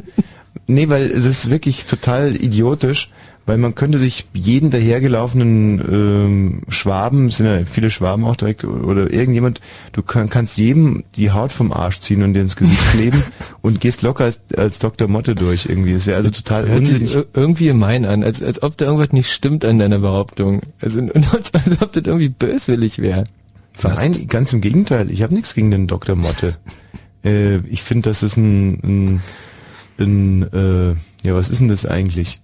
Nee, 0.67 0.89
weil 0.89 1.11
es 1.11 1.25
ist 1.25 1.51
wirklich 1.51 1.87
total 1.87 2.37
idiotisch, 2.37 3.11
weil 3.49 3.57
man 3.59 3.75
könnte 3.75 3.99
sich 3.99 4.27
jeden 4.35 4.71
dahergelaufenen 4.71 5.81
ähm, 5.91 6.63
Schwaben, 6.69 7.29
es 7.29 7.39
sind 7.39 7.47
ja 7.47 7.65
viele 7.65 7.91
Schwaben 7.91 8.25
auch 8.25 8.37
direkt, 8.37 8.63
oder 8.65 9.11
irgendjemand, 9.13 9.61
du 9.93 10.03
kann, 10.03 10.29
kannst 10.29 10.59
jedem 10.59 11.03
die 11.17 11.31
Haut 11.31 11.51
vom 11.51 11.73
Arsch 11.73 12.01
ziehen 12.01 12.23
und 12.23 12.35
dir 12.35 12.41
ins 12.43 12.57
Gesicht 12.57 12.83
kleben 12.93 13.23
und 13.63 13.81
gehst 13.81 14.03
locker 14.03 14.25
als, 14.25 14.41
als 14.57 14.79
Dr. 14.79 15.09
Motte 15.09 15.35
durch 15.35 15.67
irgendwie. 15.67 15.95
Das 15.95 16.07
wäre 16.07 16.19
also 16.19 16.31
total 16.31 16.69
Hört 16.69 16.87
sich 16.87 17.01
unsinnig. 17.01 17.15
ir- 17.17 17.27
irgendwie 17.33 17.67
gemein 17.67 18.05
an, 18.05 18.23
als, 18.23 18.43
als 18.43 18.63
ob 18.63 18.77
da 18.77 18.85
irgendwas 18.85 19.13
nicht 19.13 19.33
stimmt 19.33 19.65
an 19.65 19.79
deiner 19.79 19.99
Behauptung. 19.99 20.61
Also, 20.81 21.01
als 21.15 21.83
ob 21.83 21.93
das 21.93 22.05
irgendwie 22.05 22.29
böswillig 22.29 22.99
wäre. 22.99 23.25
Nein, 23.83 24.27
ganz 24.29 24.53
im 24.53 24.61
Gegenteil. 24.61 25.11
Ich 25.11 25.23
habe 25.23 25.35
nichts 25.35 25.55
gegen 25.55 25.71
den 25.71 25.87
Dr. 25.87 26.17
Motte. 26.17 26.57
äh, 27.25 27.57
ich 27.69 27.83
finde, 27.83 28.11
das 28.11 28.23
ist 28.23 28.37
ein, 28.37 28.75
ein, 28.83 29.23
ein 29.99 30.43
äh, 30.53 30.89
ja, 31.27 31.35
was 31.35 31.49
ist 31.49 31.61
denn 31.61 31.69
das 31.69 31.87
eigentlich? 31.87 32.41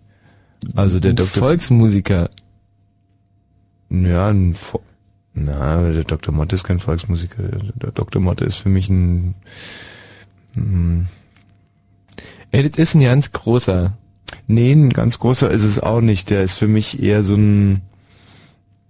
Also 0.74 1.00
der 1.00 1.12
Ein 1.12 1.16
Dr. 1.16 1.42
Volksmusiker. 1.42 2.30
Ja, 3.90 4.28
ein 4.28 4.54
Vo 4.54 4.80
Na, 5.34 5.90
der 5.92 6.04
Dr. 6.04 6.34
Motte 6.34 6.54
ist 6.54 6.64
kein 6.64 6.80
Volksmusiker. 6.80 7.42
Der 7.42 7.92
Dr. 7.92 8.20
Motte 8.20 8.44
ist 8.44 8.56
für 8.56 8.68
mich 8.68 8.88
ein 8.88 9.34
hm, 10.54 11.06
Ey, 12.50 12.70
das 12.70 12.78
ist 12.78 12.94
ein 12.94 13.02
ganz 13.02 13.32
großer. 13.32 13.96
Nee, 14.46 14.72
ein 14.72 14.90
ganz 14.90 15.18
großer 15.18 15.50
ist 15.50 15.64
es 15.64 15.80
auch 15.80 16.00
nicht. 16.00 16.30
Der 16.30 16.42
ist 16.42 16.54
für 16.54 16.68
mich 16.68 17.02
eher 17.02 17.24
so 17.24 17.34
ein 17.34 17.82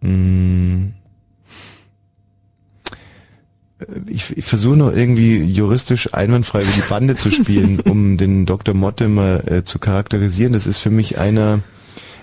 hm, 0.02 0.92
ich, 4.07 4.37
ich 4.37 4.45
versuche 4.45 4.76
noch 4.76 4.93
irgendwie 4.93 5.43
juristisch 5.43 6.14
einwandfrei 6.14 6.62
über 6.62 6.73
die 6.73 6.88
Bande 6.88 7.17
zu 7.17 7.31
spielen, 7.31 7.81
um 7.85 8.17
den 8.17 8.47
Dr. 8.47 8.75
Motte 8.75 9.09
mal 9.09 9.43
äh, 9.47 9.64
zu 9.64 9.79
charakterisieren. 9.79 10.53
Das 10.53 10.67
ist 10.67 10.79
für 10.79 10.91
mich 10.91 11.19
einer, 11.19 11.61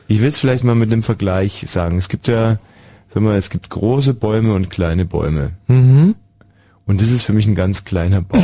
ich 0.07 0.21
will 0.21 0.29
es 0.29 0.39
vielleicht 0.39 0.63
mal 0.63 0.75
mit 0.75 0.91
einem 0.91 1.03
Vergleich 1.03 1.65
sagen. 1.67 1.97
Es 1.97 2.09
gibt 2.09 2.27
ja, 2.27 2.59
sag 3.13 3.23
mal, 3.23 3.37
es 3.37 3.49
gibt 3.49 3.69
große 3.69 4.13
Bäume 4.13 4.53
und 4.53 4.69
kleine 4.69 5.05
Bäume. 5.05 5.51
Mhm. 5.67 6.15
Und 6.85 7.01
das 7.01 7.11
ist 7.11 7.23
für 7.23 7.33
mich 7.33 7.47
ein 7.47 7.55
ganz 7.55 7.85
kleiner 7.85 8.21
Baum. 8.21 8.43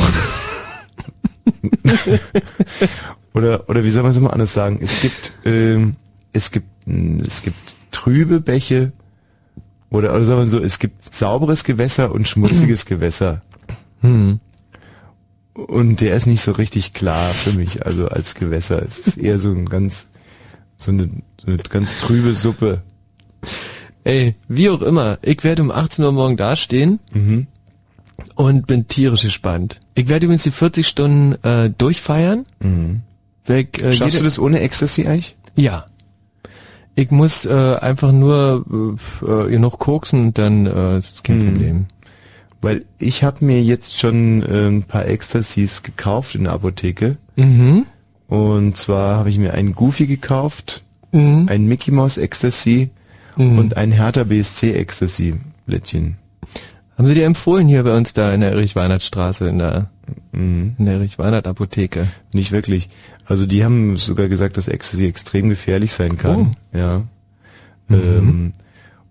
oder, 3.34 3.68
oder 3.68 3.84
wie 3.84 3.90
soll 3.90 4.02
man 4.02 4.12
es 4.12 4.18
mal 4.18 4.30
anders 4.30 4.52
sagen? 4.52 4.80
Es 4.82 5.00
gibt, 5.00 5.32
ähm, 5.44 5.96
es 6.32 6.50
gibt, 6.50 6.68
es 7.26 7.42
gibt 7.42 7.76
trübe 7.90 8.40
Bäche, 8.40 8.92
oder, 9.90 10.14
oder 10.14 10.24
sagen 10.24 10.40
wir 10.42 10.48
so, 10.48 10.58
es 10.60 10.78
gibt 10.78 11.12
sauberes 11.14 11.64
Gewässer 11.64 12.12
und 12.12 12.28
schmutziges 12.28 12.84
Gewässer. 12.86 13.42
Hm. 14.00 14.40
Und 15.54 16.00
der 16.00 16.14
ist 16.14 16.26
nicht 16.26 16.42
so 16.42 16.52
richtig 16.52 16.92
klar 16.94 17.30
für 17.34 17.52
mich, 17.52 17.84
also 17.84 18.08
als 18.08 18.34
Gewässer. 18.36 18.82
Es 18.86 18.98
ist 19.00 19.16
eher 19.18 19.38
so 19.40 19.50
ein 19.50 19.66
ganz, 19.66 20.06
so 20.76 20.92
eine, 20.92 21.10
so 21.40 21.46
eine 21.48 21.56
ganz 21.56 21.98
trübe 21.98 22.34
Suppe. 22.34 22.82
Ey, 24.04 24.36
wie 24.46 24.70
auch 24.70 24.82
immer, 24.82 25.18
ich 25.22 25.42
werde 25.42 25.62
um 25.62 25.70
18 25.72 26.04
Uhr 26.04 26.12
morgen 26.12 26.36
dastehen 26.36 27.00
Mhm. 27.12 27.46
und 28.36 28.66
bin 28.68 28.86
tierisch 28.86 29.22
gespannt. 29.22 29.80
Ich 29.94 30.08
werde 30.08 30.26
übrigens 30.26 30.44
die 30.44 30.50
40 30.52 30.86
Stunden 30.86 31.34
äh, 31.44 31.70
durchfeiern. 31.70 32.46
Mhm. 32.62 33.00
Weg, 33.46 33.82
äh, 33.82 33.92
Schaffst 33.92 34.20
du 34.20 34.24
das 34.24 34.38
ohne 34.38 34.60
Ecstasy 34.60 35.06
eigentlich? 35.08 35.36
Ja. 35.56 35.86
Ich 36.98 37.12
muss 37.12 37.44
äh, 37.46 37.76
einfach 37.80 38.10
nur 38.10 38.64
äh, 39.24 39.56
noch 39.58 39.78
koksen 39.78 40.20
und 40.26 40.38
dann 40.38 40.66
äh, 40.66 40.98
ist 40.98 41.22
kein 41.22 41.38
Hm. 41.40 41.46
Problem. 41.46 41.86
Weil 42.60 42.84
ich 42.98 43.22
habe 43.22 43.44
mir 43.44 43.62
jetzt 43.62 43.96
schon 43.96 44.42
äh, 44.42 44.66
ein 44.66 44.82
paar 44.82 45.06
Ecstasies 45.06 45.84
gekauft 45.84 46.34
in 46.34 46.42
der 46.44 46.54
Apotheke. 46.54 47.16
Mhm. 47.36 47.86
Und 48.26 48.76
zwar 48.76 49.16
habe 49.18 49.30
ich 49.30 49.38
mir 49.38 49.54
einen 49.54 49.74
Goofy 49.76 50.06
gekauft, 50.08 50.82
Mhm. 51.12 51.46
ein 51.48 51.66
Mickey 51.66 51.92
Mouse 51.92 52.18
Ecstasy 52.18 52.90
Mhm. 53.36 53.58
und 53.60 53.76
ein 53.76 53.92
Hertha 53.92 54.24
BSC 54.24 54.72
Ecstasy 54.74 55.34
Blättchen. 55.66 56.16
Haben 56.96 57.06
Sie 57.06 57.14
dir 57.14 57.26
empfohlen 57.26 57.68
hier 57.68 57.84
bei 57.84 57.96
uns 57.96 58.12
da 58.12 58.34
in 58.34 58.40
der 58.40 58.50
Erich-Weinert-Straße, 58.50 59.48
in 59.48 59.58
der, 59.58 59.88
Mhm. 60.32 60.74
in 60.78 60.84
der 60.84 60.94
Erich-Weinert-Apotheke? 60.94 62.06
Nicht 62.32 62.52
wirklich. 62.52 62.88
Also 63.24 63.46
die 63.46 63.64
haben 63.64 63.96
sogar 63.96 64.28
gesagt, 64.28 64.56
dass 64.56 64.68
Ecstasy 64.68 65.06
extrem 65.06 65.48
gefährlich 65.48 65.92
sein 65.92 66.16
kann. 66.16 66.56
Ja. 66.72 67.02
Ähm, 67.90 68.52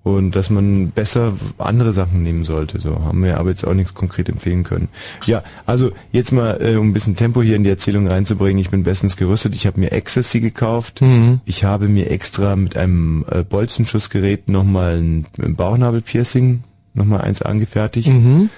und 0.04 0.36
dass 0.38 0.50
man 0.50 0.92
besser 0.92 1.34
andere 1.58 1.92
Sachen 1.92 2.24
nehmen 2.24 2.46
sollte. 2.46 2.80
So 2.80 3.04
haben 3.04 3.24
wir 3.24 3.39
aber 3.39 3.50
jetzt 3.50 3.68
auch 3.68 3.74
nichts 3.74 3.94
konkret 3.94 4.30
empfehlen 4.30 4.63
können. 4.63 4.88
Ja, 5.25 5.44
also 5.66 5.92
jetzt 6.12 6.32
mal, 6.32 6.62
äh, 6.62 6.75
um 6.77 6.89
ein 6.89 6.94
bisschen 6.94 7.18
Tempo 7.18 7.42
hier 7.42 7.58
in 7.58 7.63
die 7.63 7.70
Erzählung 7.70 8.08
reinzubringen. 8.08 8.60
Ich 8.60 8.70
bin 8.70 8.84
bestens 8.84 9.18
gerüstet. 9.18 9.54
Ich 9.54 9.68
habe 9.68 9.80
mir 9.80 9.92
Ecstasy 9.92 10.39
gekauft. 10.39 11.01
Mhm. 11.01 11.42
Ich 11.44 11.66
habe 11.66 11.89
mir 11.89 12.10
extra 12.10 12.56
mit 12.56 12.77
einem 12.77 13.25
äh, 13.30 13.44
Bolzenschussgerät 13.44 14.50
nochmal 14.50 14.98
ein, 14.98 15.25
ein 15.42 15.56
Bauchnabelpiercing 15.56 16.63
nochmal 16.94 17.22
eins 17.22 17.42
angefertigt. 17.42 18.10
Mhm. 18.10 18.50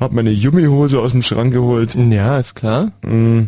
Hab 0.00 0.12
meine 0.12 0.30
Yummihose 0.30 0.98
aus 1.00 1.12
dem 1.12 1.22
Schrank 1.22 1.52
geholt. 1.52 1.94
Ja, 1.94 2.38
ist 2.38 2.54
klar. 2.54 2.90
Mm, 3.02 3.42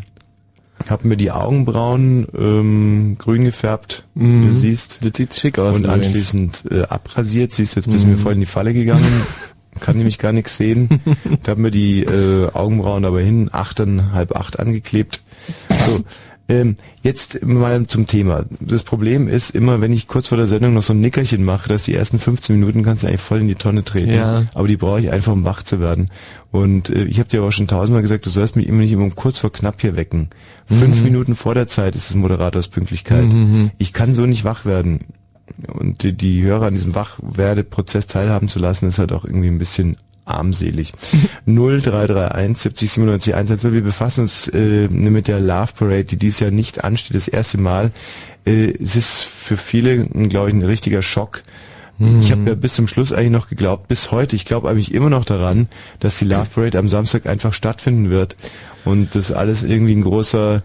hab 0.89 1.05
mir 1.05 1.17
die 1.17 1.31
Augenbrauen 1.31 2.27
ähm, 2.39 3.17
grün 3.19 3.45
gefärbt, 3.45 4.05
Mhm. 4.15 4.49
du 4.49 4.55
siehst. 4.55 4.99
Das 5.05 5.13
sieht 5.17 5.35
schick 5.35 5.59
aus. 5.59 5.77
Und 5.77 5.85
übrigens. 5.85 6.07
anschließend 6.07 6.65
äh, 6.71 6.83
abrasiert. 6.83 7.53
Siehst 7.53 7.77
jetzt 7.77 7.91
bist 7.91 8.05
du 8.05 8.09
Mhm. 8.09 8.13
mir 8.15 8.19
voll 8.19 8.35
in 8.35 8.41
die 8.41 8.47
Falle 8.47 8.75
gegangen. 8.75 9.05
Kann 9.81 9.97
nämlich 9.97 10.19
gar 10.19 10.33
nichts 10.33 10.59
sehen. 10.59 11.01
Ich 11.43 11.49
habe 11.49 11.61
mir 11.63 11.71
die 11.71 12.03
äh, 12.03 12.51
Augenbrauen 12.53 13.07
aber 13.07 13.21
hin 13.23 13.49
achtern, 13.53 14.13
halb 14.13 14.37
acht 14.37 14.61
angeklebt. 14.61 15.23
So, 15.87 16.01
ähm, 16.51 16.77
jetzt 17.03 17.43
mal 17.47 17.87
zum 17.87 18.07
Thema. 18.07 18.45
Das 18.61 18.83
Problem 18.83 19.29
ist 19.29 19.55
immer, 19.55 19.81
wenn 19.81 19.93
ich 19.95 20.09
kurz 20.09 20.29
vor 20.29 20.37
der 20.37 20.47
Sendung 20.47 20.75
noch 20.75 20.83
so 20.83 20.93
ein 20.93 21.01
Nickerchen 21.01 21.43
mache, 21.43 21.71
dass 21.71 21.85
die 21.85 21.95
ersten 21.95 22.19
15 22.19 22.59
Minuten 22.61 22.83
kannst 22.83 23.05
du 23.05 23.09
eigentlich 23.09 23.23
voll 23.23 23.41
in 23.41 23.49
die 23.49 23.55
Tonne 23.55 23.83
treten. 23.83 24.13
Ja. 24.13 24.45
Aber 24.53 24.69
die 24.69 24.77
brauche 24.77 25.01
ich 25.01 25.11
einfach, 25.11 25.33
um 25.33 25.45
wach 25.45 25.63
zu 25.63 25.81
werden. 25.81 26.11
Und 26.53 26.91
äh, 26.91 27.05
ich 27.05 27.19
habe 27.19 27.29
dir 27.29 27.41
aber 27.41 27.51
schon 27.51 27.67
tausendmal 27.67 28.03
gesagt, 28.03 28.25
du 28.27 28.31
sollst 28.31 28.55
mich 28.57 28.69
immer 28.69 28.83
nicht 28.83 28.93
immer 28.93 29.05
um 29.05 29.15
kurz 29.17 29.39
vor 29.39 29.51
knapp 29.51 29.81
hier 29.81 29.97
wecken. 29.97 30.29
Fünf 30.69 30.99
Mhm. 30.99 31.05
Minuten 31.05 31.35
vor 31.35 31.55
der 31.55 31.67
Zeit 31.67 31.97
ist 31.97 32.11
es 32.11 32.15
Moderatorsπünktlichkeit. 32.15 33.25
Mhm. 33.25 33.71
Ich 33.79 33.93
kann 33.93 34.15
so 34.15 34.27
nicht 34.27 34.45
wach 34.45 34.65
werden. 34.65 35.01
Und 35.67 36.03
die, 36.03 36.13
die 36.13 36.43
Hörer 36.43 36.67
an 36.67 36.75
diesem 36.75 36.95
Wachwerdeprozess 36.95 38.07
teilhaben 38.07 38.49
zu 38.49 38.59
lassen, 38.59 38.87
ist 38.89 38.99
halt 38.99 39.13
auch 39.13 39.25
irgendwie 39.25 39.49
ein 39.49 39.59
bisschen 39.59 39.97
armselig. 40.25 40.93
0331 41.47 42.59
70 42.63 42.91
97 42.93 43.35
110. 43.35 43.73
Wir 43.73 43.83
befassen 43.83 44.23
uns 44.23 44.49
äh, 44.49 44.89
mit 44.89 45.29
der 45.29 45.41
Love 45.41 45.73
Parade, 45.79 46.05
die 46.05 46.17
dieses 46.17 46.41
Jahr 46.41 46.51
nicht 46.51 46.85
ansteht, 46.85 47.15
das 47.17 47.29
erste 47.29 47.59
Mal. 47.59 47.93
Äh, 48.45 48.73
es 48.83 48.95
ist 48.97 49.23
für 49.25 49.57
viele, 49.57 50.07
glaube 50.29 50.51
ich, 50.51 50.55
ein 50.55 50.63
richtiger 50.63 51.03
Schock. 51.03 51.43
Ich 52.21 52.33
habe 52.33 52.49
ja 52.49 52.55
bis 52.55 52.75
zum 52.75 52.89
Schluss 52.89 53.13
eigentlich 53.13 53.31
noch 53.31 53.49
geglaubt, 53.49 53.89
bis 53.89 54.11
heute, 54.11 54.35
ich 54.37 54.45
glaube 54.45 54.69
eigentlich 54.69 54.93
immer 54.95 55.11
noch 55.11 55.25
daran, 55.25 55.69
dass 56.01 56.19
die 56.19 56.25
Love 56.25 56.49
Parade 56.55 56.79
am 56.79 56.89
Samstag 56.89 57.27
einfach 57.27 57.53
stattfinden 57.53 58.11
wird. 58.11 58.37
Und 58.85 59.15
das 59.15 59.31
alles 59.31 59.63
irgendwie 59.63 59.95
ein 59.95 60.03
großer, 60.03 60.63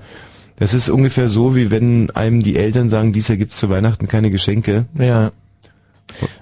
das 0.58 0.74
ist 0.74 0.90
ungefähr 0.90 1.30
so, 1.30 1.56
wie 1.56 1.70
wenn 1.70 2.10
einem 2.12 2.42
die 2.42 2.56
Eltern 2.56 2.90
sagen, 2.90 3.14
dies 3.14 3.28
Jahr 3.28 3.38
gibt's 3.38 3.58
zu 3.58 3.70
Weihnachten 3.70 4.08
keine 4.08 4.32
Geschenke. 4.32 4.86
Ja. 4.98 5.32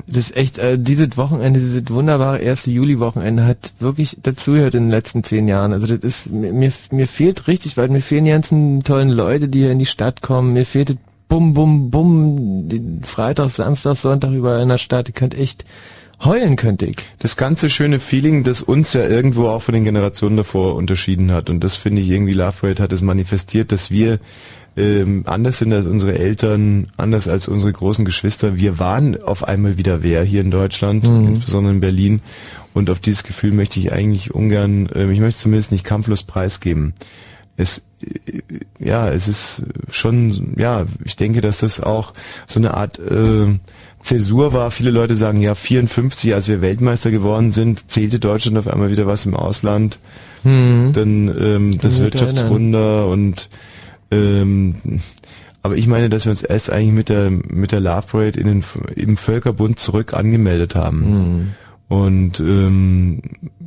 Das 0.07 0.29
ist 0.29 0.37
echt, 0.37 0.57
äh, 0.59 0.77
dieses 0.77 1.17
Wochenende, 1.17 1.59
dieses 1.59 1.89
wunderbare 1.89 2.39
erste 2.39 2.71
Juli-Wochenende 2.71 3.45
hat 3.45 3.73
wirklich 3.79 4.17
dazugehört 4.21 4.75
in 4.75 4.83
den 4.83 4.91
letzten 4.91 5.23
zehn 5.23 5.47
Jahren. 5.47 5.73
Also 5.73 5.87
das 5.87 5.99
ist, 5.99 6.31
mir, 6.31 6.71
mir 6.91 7.07
fehlt 7.07 7.47
richtig, 7.47 7.75
weil 7.75 7.89
mir 7.89 8.01
fehlen 8.01 8.25
die 8.25 8.31
ganzen 8.31 8.83
tollen 8.83 9.09
Leute, 9.09 9.47
die 9.49 9.59
hier 9.59 9.71
in 9.71 9.79
die 9.79 9.85
Stadt 9.85 10.21
kommen. 10.21 10.53
Mir 10.53 10.65
fehlt 10.65 10.91
das 10.91 10.97
Bum, 11.27 11.53
Bum, 11.53 11.89
Bum, 11.89 13.01
Freitag, 13.03 13.49
Samstag, 13.49 13.95
Sonntag 13.95 14.31
überall 14.31 14.61
in 14.61 14.69
der 14.69 14.77
Stadt. 14.77 15.09
Ich 15.09 15.15
könnte 15.15 15.37
echt 15.37 15.65
heulen 16.23 16.55
könnte 16.55 16.85
ich. 16.85 16.97
Das 17.19 17.35
ganze 17.35 17.69
schöne 17.69 17.99
Feeling, 17.99 18.43
das 18.43 18.61
uns 18.61 18.93
ja 18.93 19.07
irgendwo 19.07 19.47
auch 19.47 19.61
von 19.61 19.73
den 19.73 19.83
Generationen 19.83 20.37
davor 20.37 20.75
unterschieden 20.75 21.31
hat. 21.31 21.49
Und 21.49 21.63
das 21.63 21.75
finde 21.75 22.01
ich 22.01 22.09
irgendwie, 22.09 22.33
Love 22.33 22.53
Parade 22.61 22.83
hat 22.83 22.91
es 22.91 23.01
manifestiert, 23.01 23.71
dass 23.71 23.91
wir 23.91 24.19
ähm, 24.77 25.23
anders 25.25 25.59
sind 25.59 25.73
als 25.73 25.85
unsere 25.85 26.17
Eltern, 26.17 26.87
anders 26.97 27.27
als 27.27 27.47
unsere 27.47 27.71
großen 27.71 28.05
Geschwister. 28.05 28.57
Wir 28.57 28.79
waren 28.79 29.21
auf 29.21 29.47
einmal 29.47 29.77
wieder 29.77 30.03
wer 30.03 30.23
hier 30.23 30.41
in 30.41 30.51
Deutschland, 30.51 31.07
mhm. 31.07 31.27
insbesondere 31.27 31.73
in 31.73 31.79
Berlin. 31.79 32.21
Und 32.73 32.89
auf 32.89 32.99
dieses 32.99 33.23
Gefühl 33.23 33.53
möchte 33.53 33.79
ich 33.79 33.93
eigentlich 33.93 34.33
ungern, 34.33 34.87
äh, 34.93 35.09
ich 35.11 35.19
möchte 35.19 35.41
zumindest 35.41 35.71
nicht 35.71 35.85
kampflos 35.85 36.23
preisgeben. 36.23 36.93
Es, 37.55 37.83
ja, 38.79 39.09
es 39.09 39.27
ist 39.27 39.63
schon, 39.89 40.53
ja, 40.57 40.85
ich 41.03 41.15
denke, 41.15 41.41
dass 41.41 41.59
das 41.59 41.81
auch 41.81 42.13
so 42.47 42.59
eine 42.59 42.73
Art 42.73 42.99
äh, 42.99 43.47
Zäsur 44.01 44.53
war. 44.53 44.71
Viele 44.71 44.91
Leute 44.91 45.15
sagen, 45.15 45.41
ja, 45.41 45.55
54, 45.55 46.33
als 46.33 46.47
wir 46.47 46.61
Weltmeister 46.61 47.11
geworden 47.11 47.51
sind, 47.51 47.89
zählte 47.89 48.19
Deutschland 48.19 48.57
auf 48.57 48.67
einmal 48.67 48.91
wieder 48.91 49.07
was 49.07 49.25
im 49.25 49.35
Ausland. 49.35 49.99
Mhm. 50.43 50.91
Dann 50.93 51.35
ähm, 51.39 51.77
das 51.79 51.99
Wirtschaftswunder 51.99 53.07
und 53.07 53.49
ähm, 54.11 54.75
aber 55.63 55.77
ich 55.77 55.87
meine, 55.87 56.09
dass 56.09 56.25
wir 56.25 56.29
uns 56.29 56.43
erst 56.43 56.69
eigentlich 56.71 56.93
mit 56.93 57.09
der 57.09 57.31
mit 57.31 57.71
der 57.71 57.79
Love 57.79 58.03
Parade 58.11 58.39
in 58.39 58.45
den 58.45 58.63
im 58.95 59.17
Völkerbund 59.17 59.79
zurück 59.79 60.13
angemeldet 60.13 60.75
haben. 60.75 61.09
Mhm. 61.09 61.47
Und 61.87 62.39
ähm, 62.39 63.21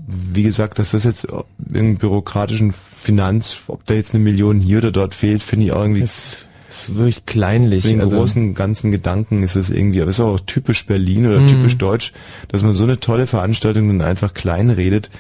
wie 0.08 0.42
gesagt, 0.42 0.78
dass 0.78 0.92
das 0.92 1.04
jetzt 1.04 1.26
im 1.72 1.96
bürokratischen 1.96 2.72
Finanz, 2.72 3.58
ob 3.68 3.84
da 3.86 3.94
jetzt 3.94 4.14
eine 4.14 4.24
Million 4.24 4.60
hier 4.60 4.78
oder 4.78 4.90
dort 4.90 5.14
fehlt, 5.14 5.42
finde 5.42 5.66
ich 5.66 5.72
auch 5.72 5.82
irgendwie. 5.82 6.00
Das 6.00 6.48
ist 6.68 6.94
wirklich 6.96 7.26
kleinlich. 7.26 7.84
Den 7.84 8.00
also 8.00 8.16
großen 8.16 8.54
ganzen 8.54 8.90
Gedanken 8.90 9.42
ist 9.42 9.56
es 9.56 9.70
irgendwie, 9.70 10.00
aber 10.00 10.10
es 10.10 10.18
ist 10.18 10.24
auch 10.24 10.40
typisch 10.40 10.86
Berlin 10.86 11.26
oder 11.26 11.40
mhm. 11.40 11.48
typisch 11.48 11.78
Deutsch, 11.78 12.12
dass 12.48 12.62
man 12.62 12.72
so 12.72 12.84
eine 12.84 13.00
tolle 13.00 13.26
Veranstaltung 13.26 13.88
dann 13.88 14.06
einfach 14.06 14.34
klein 14.34 14.70
redet 14.70 15.10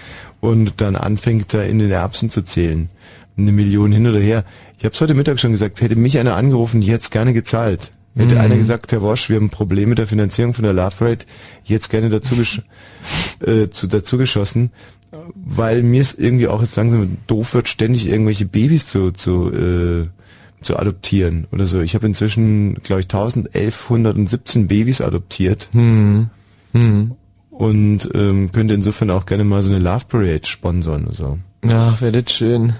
und 0.40 0.80
dann 0.80 0.96
anfängt 0.96 1.54
da 1.54 1.62
in 1.62 1.78
den 1.78 1.90
Erbsen 1.90 2.30
zu 2.30 2.42
zählen. 2.42 2.88
Eine 3.36 3.52
Million 3.52 3.92
hin 3.92 4.06
oder 4.06 4.18
her. 4.18 4.44
Ich 4.78 4.84
habe 4.84 4.94
es 4.94 5.00
heute 5.00 5.14
Mittag 5.14 5.38
schon 5.38 5.52
gesagt, 5.52 5.80
hätte 5.80 5.96
mich 5.96 6.18
einer 6.18 6.36
angerufen, 6.36 6.80
die 6.80 6.88
hätte 6.88 7.02
es 7.02 7.10
gerne 7.10 7.32
gezahlt. 7.32 7.92
Hätte 8.16 8.34
mhm. 8.34 8.40
einer 8.40 8.56
gesagt, 8.56 8.90
Herr 8.92 9.02
Wosch, 9.02 9.28
wir 9.28 9.36
haben 9.36 9.50
Probleme 9.50 9.90
mit 9.90 9.98
der 9.98 10.06
Finanzierung 10.06 10.54
von 10.54 10.64
der 10.64 10.72
Love 10.72 10.96
Parade, 10.98 11.24
es 11.68 11.88
gerne 11.88 12.08
dazu, 12.08 12.34
äh, 13.46 13.68
zu, 13.70 13.86
dazu 13.86 14.18
geschossen, 14.18 14.70
weil 15.34 15.82
mir 15.82 16.02
es 16.02 16.14
irgendwie 16.14 16.48
auch 16.48 16.60
jetzt 16.60 16.76
langsam 16.76 17.18
doof 17.26 17.54
wird, 17.54 17.68
ständig 17.68 18.08
irgendwelche 18.08 18.44
Babys 18.44 18.86
zu, 18.86 19.12
zu, 19.12 19.52
äh, 19.52 20.02
zu 20.60 20.76
adoptieren 20.76 21.46
oder 21.52 21.66
so. 21.66 21.80
Ich 21.80 21.94
habe 21.94 22.06
inzwischen, 22.06 22.74
glaube 22.82 23.00
ich, 23.00 23.06
1117 23.06 24.68
Babys 24.68 25.00
adoptiert. 25.00 25.68
Mhm. 25.72 26.30
Mhm. 26.72 27.12
Und 27.50 28.08
ähm, 28.14 28.52
könnte 28.52 28.74
insofern 28.74 29.10
auch 29.10 29.26
gerne 29.26 29.44
mal 29.44 29.62
so 29.62 29.70
eine 29.70 29.82
Love 29.82 30.04
Parade 30.08 30.46
sponsern 30.46 31.06
oder 31.06 31.14
so. 31.14 31.38
Ja, 31.64 32.00
wäre 32.00 32.22
das 32.22 32.32
schön. 32.32 32.74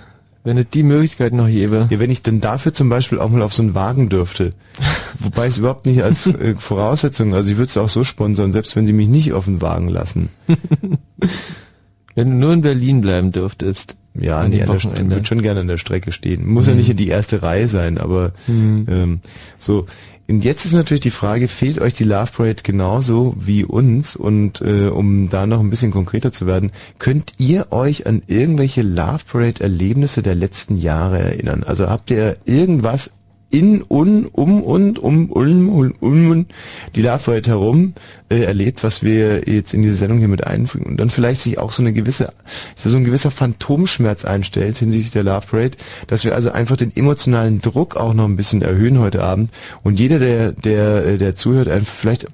Wenn 0.48 0.56
es 0.56 0.70
die 0.70 0.82
Möglichkeit 0.82 1.34
noch 1.34 1.46
gäbe. 1.46 1.88
Ja, 1.90 2.00
wenn 2.00 2.10
ich 2.10 2.22
denn 2.22 2.40
dafür 2.40 2.72
zum 2.72 2.88
Beispiel 2.88 3.18
auch 3.18 3.28
mal 3.28 3.42
auf 3.42 3.52
so 3.52 3.62
einen 3.62 3.74
Wagen 3.74 4.08
dürfte. 4.08 4.48
Wobei 5.18 5.48
es 5.48 5.58
überhaupt 5.58 5.84
nicht 5.84 6.02
als 6.02 6.26
äh, 6.26 6.54
Voraussetzung, 6.58 7.34
also 7.34 7.50
ich 7.50 7.58
würde 7.58 7.68
es 7.68 7.76
auch 7.76 7.90
so 7.90 8.02
sponsern, 8.02 8.54
selbst 8.54 8.74
wenn 8.74 8.86
sie 8.86 8.94
mich 8.94 9.08
nicht 9.08 9.34
auf 9.34 9.44
den 9.44 9.60
Wagen 9.60 9.88
lassen. 9.88 10.30
wenn 12.14 12.30
du 12.30 12.34
nur 12.34 12.54
in 12.54 12.62
Berlin 12.62 13.02
bleiben 13.02 13.30
dürftest. 13.30 13.98
Ja, 14.14 14.40
an 14.40 14.48
nee, 14.48 14.62
an 14.62 14.80
der 14.80 15.10
würde 15.10 15.26
schon 15.26 15.42
gerne 15.42 15.60
an 15.60 15.68
der 15.68 15.76
Strecke 15.76 16.12
stehen. 16.12 16.46
Muss 16.46 16.64
mhm. 16.64 16.70
ja 16.70 16.76
nicht 16.78 16.88
in 16.88 16.96
die 16.96 17.08
erste 17.08 17.42
Reihe 17.42 17.68
sein, 17.68 17.98
aber 17.98 18.32
mhm. 18.46 18.86
ähm, 18.88 19.20
so 19.58 19.84
und 20.28 20.44
jetzt 20.44 20.66
ist 20.66 20.74
natürlich 20.74 21.00
die 21.00 21.10
Frage, 21.10 21.48
fehlt 21.48 21.80
euch 21.80 21.94
die 21.94 22.04
Love 22.04 22.30
Parade 22.36 22.62
genauso 22.62 23.34
wie 23.38 23.64
uns? 23.64 24.14
Und 24.14 24.60
äh, 24.60 24.88
um 24.88 25.30
da 25.30 25.46
noch 25.46 25.60
ein 25.60 25.70
bisschen 25.70 25.90
konkreter 25.90 26.32
zu 26.32 26.46
werden, 26.46 26.70
könnt 26.98 27.32
ihr 27.38 27.72
euch 27.72 28.06
an 28.06 28.22
irgendwelche 28.26 28.82
Love 28.82 29.24
Parade 29.26 29.62
Erlebnisse 29.62 30.22
der 30.22 30.34
letzten 30.34 30.76
Jahre 30.76 31.18
erinnern? 31.18 31.64
Also 31.64 31.88
habt 31.88 32.10
ihr 32.10 32.36
irgendwas 32.44 33.10
in, 33.50 33.82
un, 33.88 34.26
um 34.26 34.62
und 34.62 34.98
um, 34.98 35.30
um, 35.30 35.68
um, 35.68 35.94
um 36.00 36.46
die 36.94 37.02
Love 37.02 37.40
herum 37.46 37.94
äh, 38.28 38.42
erlebt, 38.42 38.84
was 38.84 39.02
wir 39.02 39.48
jetzt 39.48 39.72
in 39.72 39.80
diese 39.80 39.96
Sendung 39.96 40.18
hier 40.18 40.28
mit 40.28 40.46
einfügen. 40.46 40.84
Und 40.84 40.96
dann 40.98 41.08
vielleicht 41.08 41.40
sich 41.40 41.58
auch 41.58 41.72
so 41.72 41.82
eine 41.82 41.94
gewisse, 41.94 42.28
so 42.76 42.94
ein 42.94 43.04
gewisser 43.04 43.30
Phantomschmerz 43.30 44.26
einstellt 44.26 44.78
hinsichtlich 44.78 45.12
der 45.12 45.22
Love 45.22 45.46
Parade, 45.46 45.78
dass 46.08 46.24
wir 46.24 46.34
also 46.34 46.50
einfach 46.50 46.76
den 46.76 46.94
emotionalen 46.94 47.62
Druck 47.62 47.96
auch 47.96 48.12
noch 48.12 48.26
ein 48.26 48.36
bisschen 48.36 48.60
erhöhen 48.60 48.98
heute 48.98 49.24
Abend. 49.24 49.50
Und 49.82 49.98
jeder, 49.98 50.18
der, 50.18 50.52
der, 50.52 51.06
äh, 51.06 51.18
der 51.18 51.34
zuhört, 51.34 51.68
einfach 51.68 51.94
vielleicht 51.94 52.26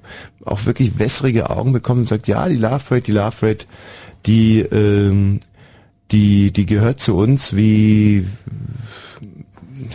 auch 0.43 0.65
wirklich 0.65 0.99
wässrige 0.99 1.49
Augen 1.49 1.71
bekommt 1.71 1.99
und 1.99 2.07
sagt, 2.07 2.27
ja, 2.27 2.49
die 2.49 2.57
Love 2.57 2.83
Parade, 2.89 3.05
die 3.05 3.11
Love 3.13 3.37
Parade, 3.39 3.65
die, 4.25 4.59
ähm, 4.59 5.39
die, 6.11 6.51
die 6.51 6.65
gehört 6.65 6.99
zu 6.99 7.15
uns 7.15 7.55
wie 7.55 8.25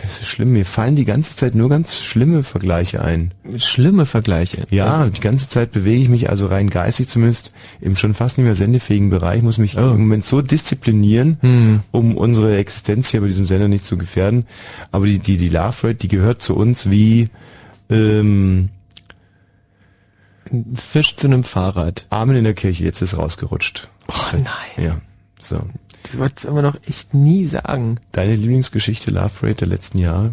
das 0.01 0.21
ist 0.21 0.27
schlimm. 0.27 0.53
Mir 0.53 0.65
fallen 0.65 0.95
die 0.95 1.05
ganze 1.05 1.35
Zeit 1.35 1.55
nur 1.55 1.69
ganz 1.69 1.97
schlimme 1.97 2.43
Vergleiche 2.43 3.03
ein. 3.03 3.33
Schlimme 3.57 4.05
Vergleiche? 4.05 4.65
Ja, 4.69 5.07
die 5.07 5.19
ganze 5.19 5.49
Zeit 5.49 5.71
bewege 5.71 6.01
ich 6.03 6.09
mich, 6.09 6.29
also 6.29 6.45
rein 6.45 6.69
geistig 6.69 7.09
zumindest, 7.09 7.51
im 7.79 7.95
schon 7.95 8.13
fast 8.13 8.37
nicht 8.37 8.45
mehr 8.45 8.55
sendefähigen 8.55 9.09
Bereich, 9.09 9.41
muss 9.41 9.57
mich 9.57 9.77
oh. 9.77 9.91
im 9.91 10.01
Moment 10.01 10.23
so 10.23 10.41
disziplinieren, 10.41 11.37
hm. 11.41 11.79
um 11.91 12.15
unsere 12.17 12.57
Existenz 12.57 13.09
hier 13.09 13.21
bei 13.21 13.27
diesem 13.27 13.45
Sender 13.45 13.67
nicht 13.67 13.85
zu 13.85 13.97
gefährden. 13.97 14.45
Aber 14.91 15.05
die, 15.05 15.19
die, 15.19 15.37
die 15.37 15.49
Love 15.49 15.87
Rate, 15.87 15.95
die 15.95 16.07
gehört 16.07 16.41
zu 16.41 16.55
uns 16.55 16.89
wie, 16.89 17.29
ähm, 17.89 18.69
Fisch 20.75 21.15
zu 21.15 21.27
einem 21.27 21.43
Fahrrad. 21.43 22.07
Armen 22.09 22.35
in 22.35 22.43
der 22.43 22.53
Kirche, 22.53 22.83
jetzt 22.83 23.01
ist 23.01 23.17
rausgerutscht. 23.17 23.87
Oh 24.09 24.13
nein. 24.33 24.45
Ja, 24.85 25.01
so. 25.39 25.61
Das 26.03 26.17
wolltest 26.17 26.45
du 26.45 26.49
aber 26.49 26.61
noch 26.61 26.75
echt 26.87 27.13
nie 27.13 27.45
sagen. 27.45 27.99
Deine 28.11 28.35
Lieblingsgeschichte 28.35 29.11
Love 29.11 29.31
Rate 29.41 29.55
der 29.55 29.67
letzten 29.67 29.99
Jahre? 29.99 30.31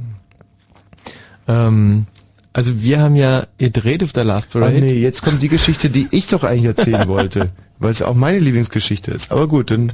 Ähm, 1.47 2.07
also 2.53 2.83
wir 2.83 3.01
haben 3.01 3.17
ja 3.17 3.47
gedreht 3.59 4.03
auf 4.03 4.13
der 4.13 4.25
Love 4.25 4.47
Parade. 4.51 4.77
Ach 4.77 4.81
nee, 4.81 5.01
jetzt 5.01 5.23
kommt 5.23 5.43
die 5.43 5.49
Geschichte, 5.49 5.91
die 5.91 6.09
ich 6.11 6.27
doch 6.27 6.45
eigentlich 6.45 6.65
erzählen 6.65 7.07
wollte, 7.09 7.51
weil 7.79 7.91
es 7.91 8.03
auch 8.03 8.15
meine 8.15 8.39
Lieblingsgeschichte 8.39 9.11
ist. 9.11 9.31
Aber 9.31 9.49
gut, 9.49 9.71
dann. 9.71 9.93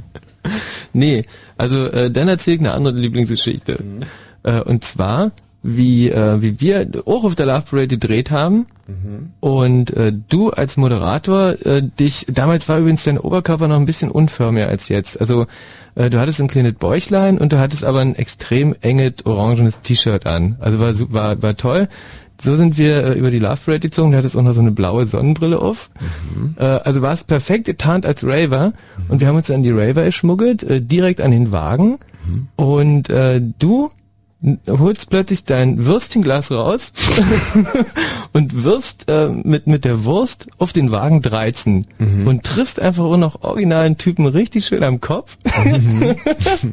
Nee, 0.93 1.25
also 1.57 1.85
äh, 1.85 2.11
dann 2.11 2.27
erzähl 2.27 2.55
ich 2.55 2.59
eine 2.59 2.73
andere 2.73 2.97
Lieblingsgeschichte. 2.97 3.79
Mhm. 3.83 4.03
Äh, 4.43 4.61
und 4.61 4.83
zwar 4.83 5.31
wie, 5.65 6.11
äh, 6.11 6.41
wie 6.41 6.61
wir 6.61 6.87
auch 7.05 7.23
auf 7.23 7.35
der 7.35 7.47
Love 7.47 7.63
Parade 7.69 7.87
gedreht 7.87 8.29
haben. 8.29 8.67
Mhm. 8.87 9.31
Und 9.39 9.91
äh, 9.91 10.13
du 10.29 10.51
als 10.51 10.77
Moderator, 10.77 11.55
äh, 11.65 11.81
dich, 11.81 12.27
damals 12.29 12.69
war 12.69 12.77
übrigens 12.77 13.03
dein 13.03 13.17
Oberkörper 13.17 13.67
noch 13.67 13.77
ein 13.77 13.85
bisschen 13.85 14.11
unförmiger 14.11 14.67
als 14.67 14.89
jetzt. 14.89 15.19
Also 15.19 15.47
äh, 15.95 16.11
du 16.11 16.19
hattest 16.19 16.39
ein 16.39 16.47
kleines 16.47 16.73
Bäuchlein 16.73 17.39
und 17.39 17.51
du 17.51 17.57
hattest 17.57 17.83
aber 17.83 18.01
ein 18.01 18.15
extrem 18.15 18.75
enges 18.81 19.25
orangenes 19.25 19.81
T-Shirt 19.81 20.27
an. 20.27 20.57
Also 20.59 20.79
war, 20.79 20.93
war, 21.11 21.41
war 21.41 21.57
toll. 21.57 21.89
So 22.39 22.55
sind 22.57 22.77
wir 22.77 23.03
äh, 23.03 23.13
über 23.13 23.31
die 23.31 23.39
Love 23.39 23.61
Parade 23.65 23.79
gezogen. 23.79 24.11
Du 24.11 24.17
hattest 24.17 24.37
auch 24.37 24.43
noch 24.43 24.53
so 24.53 24.61
eine 24.61 24.71
blaue 24.71 25.07
Sonnenbrille 25.07 25.57
auf. 25.57 25.89
Mhm. 26.35 26.55
Äh, 26.59 26.63
also 26.63 27.01
war 27.01 27.13
es 27.13 27.23
perfekt 27.23 27.65
getarnt 27.65 28.05
als 28.05 28.23
Raver. 28.23 28.67
Mhm. 28.67 29.03
Und 29.07 29.19
wir 29.19 29.27
haben 29.27 29.37
uns 29.37 29.47
dann 29.47 29.63
die 29.63 29.71
Raver 29.71 30.05
geschmuggelt, 30.05 30.61
äh, 30.61 30.79
direkt 30.79 31.21
an 31.21 31.31
den 31.31 31.51
Wagen. 31.51 31.97
Mhm. 32.27 32.47
Und 32.55 33.09
äh, 33.09 33.41
du 33.57 33.89
holst 34.67 35.09
plötzlich 35.09 35.43
dein 35.45 35.85
Würstchenglas 35.85 36.51
raus 36.51 36.93
und 38.33 38.63
wirfst 38.63 39.09
äh, 39.09 39.29
mit, 39.29 39.65
mit 39.65 39.85
der 39.85 40.05
Wurst 40.05 40.47
auf 40.57 40.73
den 40.73 40.91
Wagen 40.91 41.21
13 41.21 41.87
mhm. 41.97 42.27
und 42.27 42.43
triffst 42.43 42.79
einfach 42.79 43.03
auch 43.03 43.17
noch 43.17 43.43
originalen 43.43 43.97
Typen 43.97 44.27
richtig 44.27 44.65
schön 44.65 44.83
am 44.83 45.01
Kopf. 45.01 45.37
Mhm. 45.63 46.15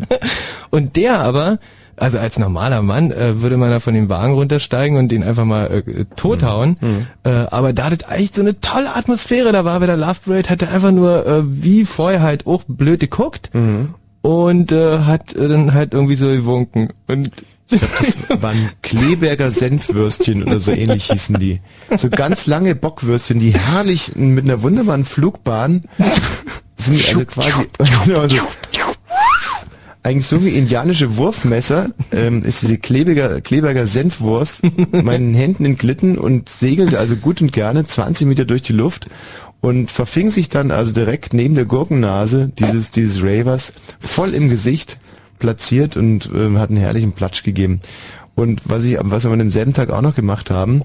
und 0.71 0.97
der 0.97 1.21
aber, 1.21 1.59
also 1.97 2.19
als 2.19 2.39
normaler 2.39 2.83
Mann 2.83 3.11
äh, 3.11 3.41
würde 3.41 3.57
man 3.57 3.71
da 3.71 3.81
von 3.81 3.95
dem 3.95 4.09
Wagen 4.09 4.35
runtersteigen 4.35 4.99
und 4.99 5.09
den 5.09 5.23
einfach 5.23 5.45
mal 5.45 5.67
äh, 5.87 6.05
tothauen. 6.17 6.77
Mhm. 6.81 6.89
mhm. 6.89 7.07
Äh, 7.23 7.31
aber 7.51 7.73
da 7.73 7.91
das 7.91 8.09
eigentlich 8.09 8.35
so 8.35 8.43
eine 8.43 8.61
tolle 8.61 8.95
Atmosphäre 8.95 9.53
da 9.53 9.65
war 9.65 9.81
bei 9.81 9.87
der 9.87 9.97
Love 9.97 10.21
Parade, 10.25 10.51
hat 10.51 10.63
er 10.63 10.73
einfach 10.73 10.91
nur 10.91 11.27
äh, 11.27 11.43
wie 11.45 11.85
vorher 11.85 12.23
halt 12.23 12.47
auch 12.47 12.65
blöd 12.67 13.01
geguckt 13.01 13.51
mhm. 13.55 13.95
und 14.21 14.73
äh, 14.73 14.99
hat 15.01 15.35
äh, 15.35 15.49
dann 15.49 15.73
halt 15.73 15.95
irgendwie 15.95 16.17
so 16.17 16.27
gewunken. 16.27 16.91
Und 17.07 17.31
ich 17.73 17.81
glaube, 17.81 17.95
das 18.29 18.43
waren 18.43 18.71
Kleberger 18.83 19.51
Senfwürstchen 19.51 20.43
oder 20.43 20.61
so 20.61 20.73
ähnlich 20.73 21.11
hießen 21.11 21.39
die. 21.39 21.61
So 21.97 22.11
ganz 22.11 22.47
lange 22.47 22.75
Bockwürstchen, 22.75 23.39
die 23.39 23.53
herrlich 23.53 24.15
mit 24.17 24.45
einer 24.45 24.63
wunderbaren 24.63 25.05
Flugbahn 25.05 25.85
sind 26.77 27.07
also 27.09 27.25
quasi 27.25 27.53
also 27.79 28.37
eigentlich 30.03 30.27
so 30.27 30.45
wie 30.45 30.51
indianische 30.51 31.17
Wurfmesser, 31.17 31.91
ähm, 32.11 32.45
ist 32.45 32.63
diese 32.63 32.79
klebiger, 32.79 33.41
klebriger 33.41 33.87
Senfwurst 33.87 34.63
meinen 34.91 35.33
Händen 35.35 35.65
entglitten 35.65 36.19
und 36.19 36.49
segelte 36.49 36.99
also 36.99 37.17
gut 37.17 37.41
und 37.41 37.53
gerne 37.53 37.85
20 37.85 38.27
Meter 38.27 38.45
durch 38.45 38.63
die 38.63 38.73
Luft 38.73 39.09
und 39.61 39.93
verfing 39.93 40.31
sich 40.31 40.49
dann 40.49 40.73
also 40.73 40.93
direkt 40.93 41.35
neben 41.35 41.55
der 41.55 41.67
Gurkennase 41.67 42.51
dieses, 42.59 42.91
dieses 42.91 43.23
Ravers 43.23 43.73
voll 44.01 44.35
im 44.35 44.49
Gesicht 44.49 44.99
platziert 45.43 45.97
und 45.97 46.31
ähm, 46.33 46.59
hat 46.59 46.71
einen 46.71 46.79
herrlichen 46.79 47.13
Platsch 47.13 47.43
gegeben. 47.43 47.81
Und 48.35 48.63
was 48.65 48.85
ich, 48.85 48.97
was 49.01 49.25
wir 49.25 49.31
an 49.33 49.41
demselben 49.41 49.75
Tag 49.75 49.91
auch 49.91 50.01
noch 50.01 50.15
gemacht 50.15 50.51
haben, 50.51 50.83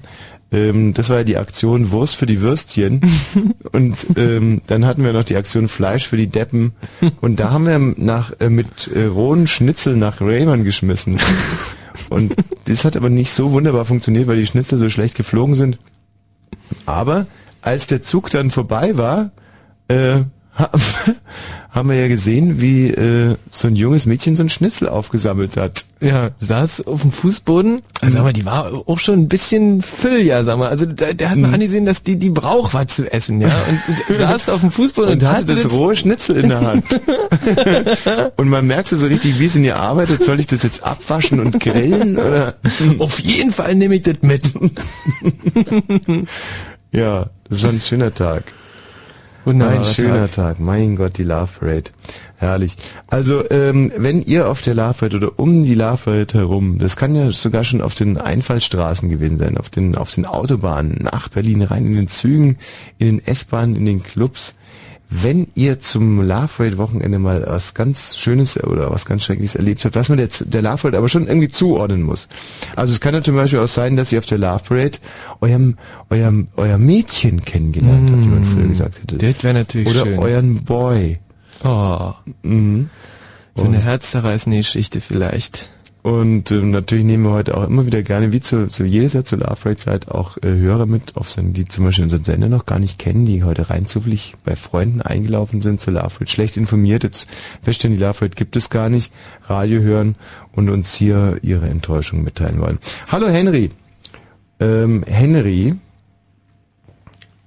ähm, 0.50 0.94
das 0.94 1.08
war 1.10 1.18
ja 1.18 1.24
die 1.24 1.36
Aktion 1.36 1.92
Wurst 1.92 2.16
für 2.16 2.26
die 2.26 2.40
Würstchen. 2.40 3.00
und 3.72 3.96
ähm, 4.16 4.60
dann 4.66 4.84
hatten 4.84 5.04
wir 5.04 5.12
noch 5.12 5.24
die 5.24 5.36
Aktion 5.36 5.68
Fleisch 5.68 6.08
für 6.08 6.16
die 6.16 6.26
Deppen. 6.26 6.72
Und 7.20 7.38
da 7.38 7.52
haben 7.52 7.66
wir 7.66 7.78
nach 7.78 8.32
äh, 8.40 8.50
mit 8.50 8.88
äh, 8.88 9.04
rohen 9.04 9.46
Schnitzel 9.46 9.96
nach 9.96 10.20
Raymond 10.20 10.64
geschmissen. 10.64 11.18
Und 12.10 12.34
das 12.66 12.84
hat 12.84 12.96
aber 12.96 13.10
nicht 13.10 13.32
so 13.32 13.52
wunderbar 13.52 13.84
funktioniert, 13.84 14.28
weil 14.28 14.36
die 14.36 14.46
Schnitzel 14.46 14.78
so 14.78 14.88
schlecht 14.88 15.16
geflogen 15.16 15.56
sind. 15.56 15.78
Aber 16.86 17.26
als 17.60 17.86
der 17.86 18.02
Zug 18.02 18.30
dann 18.30 18.50
vorbei 18.50 18.96
war, 18.96 19.32
äh, 19.88 20.20
haben 21.70 21.90
wir 21.90 21.96
ja 21.96 22.08
gesehen, 22.08 22.60
wie 22.60 22.88
äh, 22.88 23.36
so 23.50 23.68
ein 23.68 23.76
junges 23.76 24.06
Mädchen 24.06 24.36
so 24.36 24.42
ein 24.42 24.48
Schnitzel 24.48 24.88
aufgesammelt 24.88 25.56
hat. 25.58 25.84
Ja, 26.00 26.30
saß 26.38 26.86
auf 26.86 27.02
dem 27.02 27.12
Fußboden. 27.12 27.82
Also, 28.00 28.16
sag 28.16 28.24
mal, 28.24 28.32
die 28.32 28.46
war 28.46 28.72
auch 28.86 28.98
schon 28.98 29.20
ein 29.20 29.28
bisschen 29.28 29.82
Füll, 29.82 30.22
ja, 30.22 30.44
sag 30.44 30.58
mal. 30.58 30.68
Also 30.68 30.86
der, 30.86 31.12
der 31.12 31.30
hat 31.30 31.36
mal 31.36 31.48
mhm. 31.48 31.54
angesehen, 31.54 31.84
dass 31.84 32.02
die 32.02 32.16
die 32.16 32.30
braucht 32.30 32.72
was 32.72 32.86
zu 32.86 33.12
essen, 33.12 33.40
ja. 33.40 33.50
Und 34.08 34.16
saß 34.16 34.48
auf 34.48 34.60
dem 34.60 34.70
Fußboden 34.70 35.14
und, 35.14 35.22
und 35.22 35.28
hatte 35.28 35.44
das 35.44 35.70
rohe 35.70 35.94
Schnitzel 35.94 36.36
in 36.36 36.48
der 36.48 36.60
Hand. 36.60 36.84
und 38.36 38.48
man 38.48 38.66
merkte 38.66 38.96
so 38.96 39.06
richtig, 39.06 39.38
wie 39.38 39.46
es 39.46 39.56
in 39.56 39.64
ihr 39.64 39.76
arbeitet. 39.76 40.22
Soll 40.22 40.40
ich 40.40 40.46
das 40.46 40.62
jetzt 40.62 40.82
abwaschen 40.82 41.38
und 41.38 41.60
grillen? 41.60 42.16
Oder? 42.16 42.54
Auf 42.98 43.18
jeden 43.20 43.52
Fall 43.52 43.74
nehme 43.74 43.96
ich 43.96 44.02
das 44.02 44.22
mit. 44.22 44.42
ja, 46.92 47.28
das 47.50 47.62
war 47.62 47.70
ein 47.70 47.80
schöner 47.80 48.14
Tag. 48.14 48.54
Wunderbar. 49.48 49.78
Ein 49.78 49.84
schöner 49.86 50.30
Tag. 50.30 50.32
Tag. 50.32 50.60
Mein 50.60 50.96
Gott, 50.96 51.16
die 51.16 51.22
Love 51.22 51.48
Parade. 51.58 51.90
Herrlich. 52.36 52.76
Also, 53.06 53.50
ähm, 53.50 53.90
wenn 53.96 54.20
ihr 54.20 54.46
auf 54.48 54.60
der 54.60 54.74
Love 54.74 54.92
Parade 54.92 55.16
oder 55.16 55.38
um 55.38 55.64
die 55.64 55.74
Love 55.74 56.02
Parade 56.04 56.34
herum, 56.34 56.78
das 56.78 56.96
kann 56.96 57.14
ja 57.14 57.32
sogar 57.32 57.64
schon 57.64 57.80
auf 57.80 57.94
den 57.94 58.18
Einfallstraßen 58.18 59.08
gewesen 59.08 59.38
sein, 59.38 59.56
auf 59.56 59.70
den, 59.70 59.94
auf 59.94 60.14
den 60.14 60.26
Autobahnen 60.26 60.98
nach 61.00 61.28
Berlin 61.28 61.62
rein, 61.62 61.86
in 61.86 61.94
den 61.94 62.08
Zügen, 62.08 62.58
in 62.98 63.06
den 63.06 63.26
S-Bahnen, 63.26 63.74
in 63.74 63.86
den 63.86 64.02
Clubs, 64.02 64.54
wenn 65.10 65.48
ihr 65.54 65.80
zum 65.80 66.20
Love 66.20 66.50
Rate 66.58 66.76
Wochenende 66.76 67.18
mal 67.18 67.44
was 67.46 67.72
ganz 67.72 68.16
Schönes 68.18 68.62
oder 68.62 68.90
was 68.90 69.06
ganz 69.06 69.24
Schreckliches 69.24 69.54
erlebt 69.54 69.84
habt, 69.84 69.94
was 69.94 70.08
man 70.10 70.18
der, 70.18 70.28
der 70.28 70.62
Love 70.62 70.76
Parade 70.76 70.98
aber 70.98 71.08
schon 71.08 71.26
irgendwie 71.26 71.48
zuordnen 71.48 72.02
muss. 72.02 72.28
Also 72.76 72.92
es 72.92 73.00
kann 73.00 73.14
ja 73.14 73.22
zum 73.22 73.34
Beispiel 73.34 73.58
auch 73.58 73.68
sein, 73.68 73.96
dass 73.96 74.12
ihr 74.12 74.18
auf 74.18 74.26
der 74.26 74.38
Love 74.38 74.62
Parade 74.68 74.98
eurem, 75.40 75.78
eurem, 76.10 76.48
euer 76.56 76.76
Mädchen 76.76 77.42
kennengelernt 77.44 78.10
mm, 78.10 78.12
habt, 78.12 78.22
wie 78.22 78.28
man 78.28 78.44
früher 78.44 78.68
gesagt 78.68 79.00
hätte. 79.00 79.16
Das 79.16 79.42
wäre 79.42 79.54
natürlich 79.54 79.88
oder 79.88 80.04
schön. 80.04 80.18
Oder 80.18 80.28
euren 80.28 80.64
Boy. 80.64 81.18
Oh. 81.64 82.12
Mhm. 82.42 82.90
So 83.54 83.64
eine 83.64 83.78
herzzerreißende 83.78 84.58
Geschichte 84.58 85.00
vielleicht. 85.00 85.68
Und 86.08 86.50
ähm, 86.52 86.70
natürlich 86.70 87.04
nehmen 87.04 87.24
wir 87.24 87.32
heute 87.32 87.54
auch 87.54 87.64
immer 87.64 87.84
wieder 87.84 88.02
gerne, 88.02 88.32
wie 88.32 88.40
zu, 88.40 88.66
zu 88.68 88.86
jedes 88.86 89.12
Jahr 89.12 89.26
zur 89.26 89.40
Love 89.40 89.58
Rate 89.62 89.76
Zeit, 89.76 90.08
auch 90.08 90.38
äh, 90.38 90.46
Hörer 90.46 90.86
mit, 90.86 91.16
auf 91.16 91.30
sind, 91.30 91.54
die 91.54 91.66
zum 91.66 91.84
Beispiel 91.84 92.04
unseren 92.04 92.24
Sender 92.24 92.48
noch 92.48 92.64
gar 92.64 92.78
nicht 92.78 92.98
kennen, 92.98 93.26
die 93.26 93.44
heute 93.44 93.68
rein 93.68 93.84
zufällig 93.84 94.34
bei 94.42 94.56
Freunden 94.56 95.02
eingelaufen 95.02 95.60
sind 95.60 95.82
zur 95.82 95.92
Love 95.92 96.14
Rate, 96.18 96.30
schlecht 96.30 96.56
informiert, 96.56 97.02
jetzt 97.02 97.28
feststellen, 97.60 97.94
die 97.94 98.02
Love 98.02 98.22
Rate 98.22 98.36
gibt 98.36 98.56
es 98.56 98.70
gar 98.70 98.88
nicht, 98.88 99.12
Radio 99.48 99.82
hören 99.82 100.14
und 100.52 100.70
uns 100.70 100.94
hier 100.94 101.40
ihre 101.42 101.68
Enttäuschung 101.68 102.24
mitteilen 102.24 102.58
wollen. 102.58 102.78
Hallo 103.12 103.28
Henry. 103.28 103.68
Ähm, 104.60 105.04
Henry, 105.06 105.74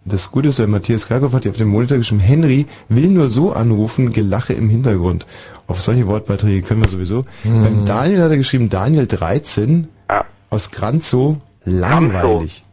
das 0.05 0.31
Gute 0.31 0.49
ist, 0.49 0.59
der 0.59 0.67
Matthias 0.67 1.07
Krakow 1.07 1.31
hat 1.33 1.43
hier 1.43 1.51
auf 1.51 1.57
dem 1.57 1.69
Monitor 1.69 1.97
geschrieben, 1.97 2.21
Henry 2.21 2.65
will 2.89 3.07
nur 3.07 3.29
so 3.31 3.53
anrufen, 3.53 4.11
Gelache 4.11 4.53
im 4.53 4.69
Hintergrund. 4.69 5.25
Auf 5.71 5.81
solche 5.81 6.05
Wortbeiträge 6.05 6.67
können 6.67 6.81
wir 6.81 6.89
sowieso. 6.89 7.23
Mhm. 7.45 7.63
Beim 7.63 7.85
Daniel 7.85 8.23
hat 8.23 8.31
er 8.31 8.35
geschrieben, 8.35 8.69
Daniel 8.69 9.07
13 9.07 9.87
ja. 10.09 10.25
aus 10.49 10.69
Granzow, 10.71 11.37
langweilig. 11.63 12.63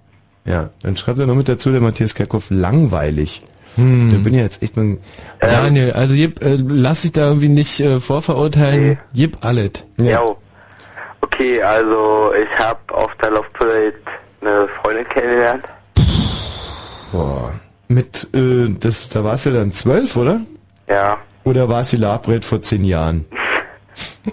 Ja, 0.45 0.71
dann 0.83 0.97
schreibt 0.97 1.21
er 1.21 1.27
noch 1.27 1.37
mit 1.37 1.49
dazu, 1.49 1.71
der 1.71 1.81
Matthias 1.81 2.17
Kerkhoff, 2.17 2.47
langweilig. 2.51 3.43
Hm. 3.77 4.11
Da 4.11 4.17
bin 4.19 4.35
ich 4.35 4.41
jetzt 4.41 4.65
echt 4.65 4.77
mal... 4.77 4.97
Daniel, 5.39 5.93
also 5.93 6.13
jib, 6.13 6.43
äh, 6.43 6.57
lass 6.57 7.03
dich 7.03 7.13
da 7.13 7.29
irgendwie 7.29 7.49
nicht 7.49 7.79
äh, 7.79 8.01
vorverurteilen. 8.01 8.89
Nee. 8.89 8.99
Jib 9.13 9.37
alles. 9.43 9.85
Ja. 10.01 10.21
Okay, 11.21 11.63
also 11.63 12.33
ich 12.35 12.59
habe 12.59 12.81
auf 12.93 13.15
der 13.23 13.31
Love 13.31 13.47
Parade 13.53 13.95
eine 14.41 14.67
Freundin 14.83 15.09
kennengelernt. 15.09 15.65
Boah. 17.13 17.55
Mit, 17.87 18.27
äh, 18.35 18.75
das, 18.81 19.09
da 19.11 19.23
warst 19.23 19.47
du 19.47 19.53
dann 19.53 19.73
zwölf, 19.73 20.17
oder? 20.17 20.41
Ja. 20.89 21.19
Oder 21.44 21.68
war 21.68 21.81
es 21.83 21.90
die 21.90 21.96
Labred 21.96 22.44
vor 22.44 22.62
zehn 22.62 22.85
Jahren? 22.85 23.24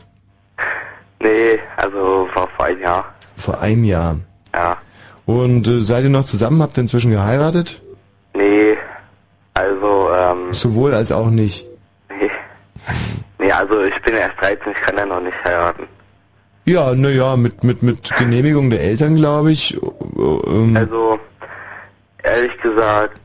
nee, 1.20 1.60
also 1.78 2.28
vor, 2.34 2.48
vor 2.56 2.66
einem 2.66 2.82
Jahr. 2.82 3.06
Vor 3.38 3.60
einem 3.60 3.84
Jahr? 3.84 4.20
Ja. 4.54 4.78
Und 5.26 5.68
äh, 5.68 5.82
seid 5.82 6.04
ihr 6.04 6.10
noch 6.10 6.26
zusammen? 6.26 6.62
Habt 6.62 6.78
ihr 6.78 6.82
inzwischen 6.82 7.12
geheiratet? 7.12 7.82
Nee, 8.34 8.78
also, 9.54 10.10
ähm... 10.14 10.54
Sowohl 10.54 10.94
als 10.94 11.12
auch 11.12 11.30
nicht? 11.30 11.66
Nee. 12.10 12.30
Nee, 13.40 13.52
also 13.52 13.84
ich 13.84 14.02
bin 14.02 14.14
erst 14.14 14.40
13, 14.42 14.72
ich 14.72 14.82
kann 14.82 14.98
ja 14.98 15.06
noch 15.06 15.22
nicht 15.22 15.44
heiraten. 15.44 15.88
Ja, 16.66 16.94
naja, 16.96 17.36
mit, 17.38 17.64
mit, 17.64 17.84
mit 17.84 18.16
Genehmigung 18.18 18.70
der 18.70 18.82
Eltern, 18.82 19.16
glaube 19.16 19.52
ich. 19.52 19.78
Ähm, 20.18 20.76
also, 20.76 21.20
Ehrlich 22.26 22.58
gesagt, 22.58 23.20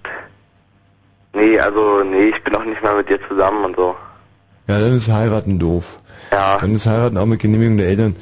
nee, 1.51 1.61
also 1.61 2.05
nee, 2.05 2.29
ich 2.29 2.43
bin 2.45 2.55
auch 2.55 2.65
nicht 2.65 2.83
mehr 2.83 2.95
mit 2.95 3.09
dir 3.09 3.19
zusammen 3.29 3.65
und 3.65 3.77
so. 3.77 3.97
Ja, 4.69 4.79
dann 4.81 4.97
ist 4.97 5.11
heiraten 5.11 5.59
doof. 5.59 5.85
Ja. 6.31 6.59
Dann 6.61 6.75
ist 6.75 6.87
heiraten 6.87 7.17
auch 7.19 7.27
mit 7.27 7.41
Genehmigung 7.41 7.77
der 7.77 7.89
Eltern 7.89 8.17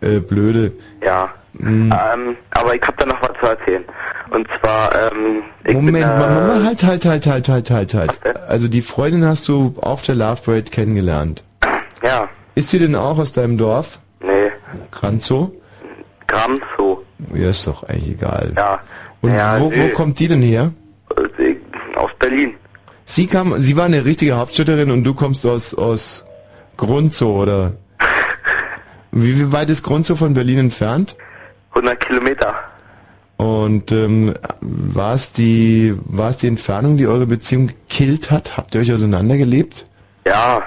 äh, 0.00 0.18
blöde. 0.18 0.72
Ja. 1.04 1.30
Mhm. 1.54 1.92
Ähm, 1.92 2.36
aber 2.50 2.74
ich 2.74 2.82
habe 2.82 2.94
da 2.96 3.06
noch 3.06 3.22
was 3.22 3.38
zu 3.38 3.46
erzählen. 3.46 3.84
Und 4.30 4.48
zwar, 4.58 4.90
ähm, 4.94 5.42
ich 5.64 5.74
Moment, 5.74 5.98
bin, 5.98 6.02
äh, 6.02 6.06
Mama, 6.06 6.64
halt, 6.64 6.82
halt, 6.82 7.04
halt, 7.04 7.26
halt, 7.26 7.48
halt, 7.48 7.70
halt, 7.70 7.94
halt. 7.94 8.18
Also 8.48 8.68
die 8.68 8.80
Freundin 8.80 9.24
hast 9.26 9.46
du 9.48 9.74
auf 9.80 10.02
der 10.02 10.14
Love 10.14 10.40
Parade 10.42 10.70
kennengelernt. 10.70 11.44
Ja. 12.02 12.28
Ist 12.54 12.70
sie 12.70 12.78
denn 12.78 12.94
auch 12.94 13.18
aus 13.18 13.32
deinem 13.32 13.58
Dorf? 13.58 14.00
Nee. 14.20 14.50
Kranzow? 14.90 15.50
Gramzow. 16.26 16.98
Ja, 17.34 17.50
ist 17.50 17.66
doch 17.66 17.82
eigentlich 17.84 18.14
egal. 18.14 18.52
Ja. 18.56 18.80
Und 19.20 19.34
ja, 19.34 19.60
wo, 19.60 19.70
wo 19.70 19.88
kommt 19.90 20.18
die 20.18 20.28
denn 20.28 20.42
her? 20.42 20.72
Aus 21.94 22.10
Berlin. 22.18 22.54
Sie 23.14 23.26
kam, 23.26 23.60
sie 23.60 23.76
war 23.76 23.84
eine 23.84 24.06
richtige 24.06 24.38
Hauptstädterin 24.38 24.90
und 24.90 25.04
du 25.04 25.12
kommst 25.12 25.44
aus, 25.44 25.74
aus 25.74 26.24
Grunzow, 26.78 27.42
oder? 27.42 27.74
Wie, 29.10 29.38
wie 29.38 29.52
weit 29.52 29.68
ist 29.68 29.82
Grunzow 29.82 30.18
von 30.18 30.32
Berlin 30.32 30.56
entfernt? 30.56 31.14
100 31.74 32.00
Kilometer. 32.00 32.54
Und 33.36 33.92
ähm, 33.92 34.32
war 34.62 35.14
es 35.14 35.30
die, 35.30 35.94
war 36.06 36.30
es 36.30 36.38
die 36.38 36.46
Entfernung, 36.46 36.96
die 36.96 37.06
eure 37.06 37.26
Beziehung 37.26 37.66
gekillt 37.66 38.30
hat? 38.30 38.56
Habt 38.56 38.74
ihr 38.74 38.80
euch 38.80 38.90
auseinandergelebt? 38.90 39.84
Ja. 40.24 40.62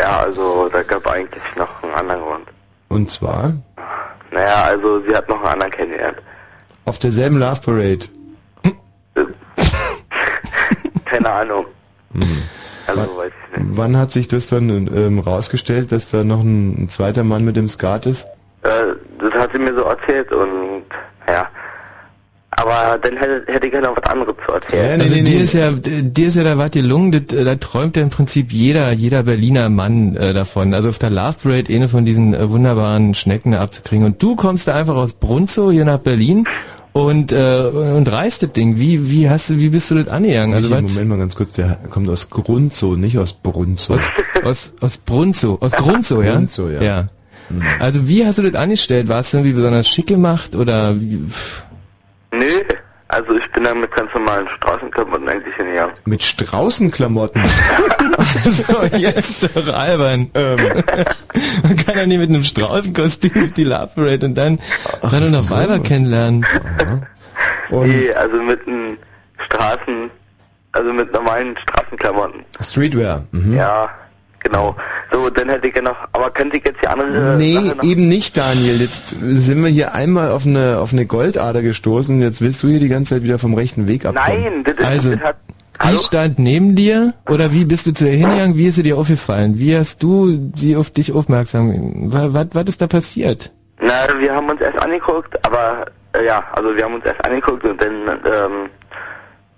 Ja, 0.00 0.22
also 0.22 0.68
da 0.70 0.82
gab 0.82 1.06
eigentlich 1.06 1.44
noch 1.56 1.84
einen 1.84 1.92
anderen 1.92 2.20
Grund. 2.20 2.48
Und 2.88 3.08
zwar? 3.12 3.52
Naja, 4.32 4.64
also 4.64 5.00
sie 5.06 5.14
hat 5.14 5.28
noch 5.28 5.38
einen 5.38 5.52
anderen 5.52 5.70
kennengelernt. 5.70 6.18
Auf 6.84 6.98
derselben 6.98 7.38
Love 7.38 7.60
Parade. 7.60 8.08
Keine 11.12 11.30
Ahnung. 11.30 11.66
Mhm. 12.14 12.42
Also 12.86 13.00
weiß 13.02 13.32
ich 13.52 13.58
nicht. 13.58 13.76
Wann 13.76 13.96
hat 13.98 14.12
sich 14.12 14.28
das 14.28 14.46
dann 14.46 14.70
ähm, 14.70 15.18
rausgestellt, 15.18 15.92
dass 15.92 16.10
da 16.10 16.24
noch 16.24 16.40
ein, 16.40 16.84
ein, 16.84 16.88
zweiter 16.88 17.22
Mann 17.22 17.44
mit 17.44 17.54
dem 17.56 17.68
Skat 17.68 18.06
ist? 18.06 18.24
Äh, 18.62 18.68
das 19.18 19.34
hat 19.34 19.52
sie 19.52 19.58
mir 19.58 19.74
so 19.74 19.82
erzählt 19.82 20.32
und 20.32 20.84
ja. 21.28 21.48
Aber 22.50 22.98
dann 22.98 23.16
hätte, 23.16 23.44
hätte 23.46 23.66
ich 23.66 23.72
gerne 23.72 23.88
noch 23.88 23.96
was 23.96 24.10
anderes 24.10 24.34
zu 24.46 24.52
erzählen. 24.52 24.90
Ja, 24.90 24.96
nee, 24.96 25.02
also 25.02 25.14
nee, 25.14 25.22
dir 25.22 25.36
nee. 25.36 25.42
ist 25.42 25.54
ja, 25.54 25.70
dir 25.70 26.28
ist 26.28 26.36
ja 26.36 26.44
da 26.44 26.58
was 26.58 26.70
gelungen, 26.70 27.12
das, 27.12 27.44
da 27.44 27.54
träumt 27.56 27.96
ja 27.96 28.02
im 28.02 28.10
Prinzip 28.10 28.52
jeder, 28.52 28.92
jeder 28.92 29.22
Berliner 29.22 29.68
Mann 29.68 30.16
äh, 30.16 30.32
davon. 30.32 30.72
Also 30.72 30.88
auf 30.88 30.98
der 30.98 31.10
Love 31.10 31.36
Parade 31.42 31.74
eine 31.74 31.88
von 31.88 32.04
diesen 32.04 32.34
äh, 32.34 32.50
wunderbaren 32.50 33.14
Schnecken 33.14 33.54
abzukriegen. 33.54 34.06
Und 34.06 34.22
du 34.22 34.36
kommst 34.36 34.68
da 34.68 34.74
einfach 34.74 34.94
aus 34.94 35.14
Brunzow 35.14 35.72
hier 35.72 35.84
nach 35.84 35.98
Berlin 35.98 36.46
und 36.92 37.32
äh, 37.32 37.62
und 37.64 38.10
reißt 38.10 38.42
das 38.42 38.52
Ding. 38.52 38.78
Wie 38.78 39.10
wie 39.10 39.30
hast 39.30 39.50
du 39.50 39.58
wie 39.58 39.70
bist 39.70 39.90
du 39.90 39.94
das 39.96 40.08
angegangen? 40.08 40.54
Also 40.54 40.70
Moment 40.70 41.08
mal 41.08 41.18
ganz 41.18 41.34
kurz, 41.34 41.52
der 41.52 41.78
kommt 41.90 42.08
aus 42.08 42.28
Grunzow, 42.28 42.96
nicht 42.96 43.18
aus 43.18 43.32
Brunzow. 43.32 43.96
Aus 43.96 44.10
aus, 44.44 44.72
aus 44.80 44.98
Brunzow, 44.98 45.60
aus 45.62 45.72
Grunzow, 45.72 46.22
ja? 46.22 46.34
Grunzow, 46.34 46.70
ja. 46.70 46.82
ja. 46.82 47.08
Mhm. 47.48 47.62
Also 47.78 48.08
wie 48.08 48.26
hast 48.26 48.38
du 48.38 48.42
das 48.42 48.54
angestellt? 48.54 49.08
Warst 49.08 49.32
du 49.32 49.38
irgendwie 49.38 49.54
besonders 49.54 49.88
schick 49.88 50.06
gemacht 50.06 50.54
oder 50.54 51.00
wie? 51.00 51.24
Nö, 52.32 52.44
Also 53.12 53.36
ich 53.36 53.52
bin 53.52 53.64
dann 53.64 53.78
mit 53.78 53.90
ganz 53.94 54.12
normalen 54.14 54.48
Straßenklamotten 54.48 55.28
eigentlich 55.28 55.54
hingegangen. 55.54 55.94
Mit 56.06 56.22
Straußenklamotten? 56.22 57.42
so, 58.50 58.82
jetzt 58.96 59.42
doch 59.54 59.68
albern. 59.68 60.30
ähm, 60.32 60.56
Man 61.62 61.76
kann 61.76 61.98
ja 61.98 62.06
nie 62.06 62.16
mit 62.16 62.30
einem 62.30 62.42
Straußenkostüm 62.42 63.44
auf 63.44 63.52
die 63.52 63.64
Love 63.64 63.90
Parade 63.94 64.24
und 64.24 64.34
dann, 64.34 64.60
dann 65.02 65.30
noch 65.30 65.42
so. 65.42 65.54
Weiber 65.54 65.78
kennenlernen. 65.80 66.46
Nee, 67.70 68.12
also 68.14 68.42
mit 68.42 68.66
einem 68.66 68.96
Straßen, 69.44 70.10
also 70.72 70.92
mit 70.94 71.12
normalen 71.12 71.54
Straßenklamotten. 71.58 72.46
Streetwear. 72.62 73.24
Mhm. 73.32 73.54
Ja, 73.54 73.90
genau. 74.42 74.76
So, 75.10 75.30
dann 75.30 75.48
hätte 75.48 75.68
ich 75.68 75.74
ja 75.76 75.82
noch, 75.82 75.96
aber 76.12 76.30
könnte 76.30 76.56
ich 76.56 76.64
jetzt 76.64 76.82
die 76.82 76.88
andere 76.88 77.36
Nee, 77.36 77.58
eben 77.82 78.08
nicht, 78.08 78.36
Daniel. 78.36 78.80
Jetzt 78.80 79.08
sind 79.20 79.62
wir 79.62 79.70
hier 79.70 79.94
einmal 79.94 80.30
auf 80.30 80.46
eine, 80.46 80.78
auf 80.78 80.92
eine 80.92 81.06
Goldader 81.06 81.62
gestoßen. 81.62 82.20
Jetzt 82.20 82.40
willst 82.40 82.62
du 82.62 82.68
hier 82.68 82.80
die 82.80 82.88
ganze 82.88 83.14
Zeit 83.14 83.22
wieder 83.22 83.38
vom 83.38 83.54
rechten 83.54 83.88
Weg 83.88 84.04
abkommen. 84.06 84.42
Nein, 84.42 84.64
das 84.64 84.74
ist, 84.74 84.84
Also, 84.84 85.14
das 85.16 85.20
hat, 85.22 85.36
Die 85.90 85.98
stand 85.98 86.38
neben 86.38 86.76
dir 86.76 87.14
oder 87.28 87.52
wie 87.52 87.64
bist 87.64 87.86
du 87.86 87.92
zu 87.92 88.06
ihr 88.06 88.16
hingegangen? 88.16 88.56
Wie 88.56 88.68
ist 88.68 88.76
sie 88.76 88.82
dir 88.82 88.96
aufgefallen? 88.96 89.58
Wie 89.58 89.76
hast 89.76 90.02
du 90.02 90.50
sie 90.54 90.76
auf 90.76 90.90
dich 90.90 91.12
aufmerksam? 91.12 92.10
Was, 92.12 92.32
was, 92.32 92.46
was 92.52 92.64
ist 92.68 92.80
da 92.82 92.86
passiert? 92.86 93.50
Na, 93.80 94.06
wir 94.20 94.32
haben 94.34 94.48
uns 94.48 94.60
erst 94.60 94.78
angeguckt, 94.78 95.44
aber, 95.44 95.86
äh, 96.12 96.24
ja, 96.24 96.44
also 96.52 96.76
wir 96.76 96.84
haben 96.84 96.94
uns 96.94 97.04
erst 97.04 97.24
angeguckt 97.24 97.64
und 97.64 97.80
dann, 97.80 97.92
ähm, 98.24 98.68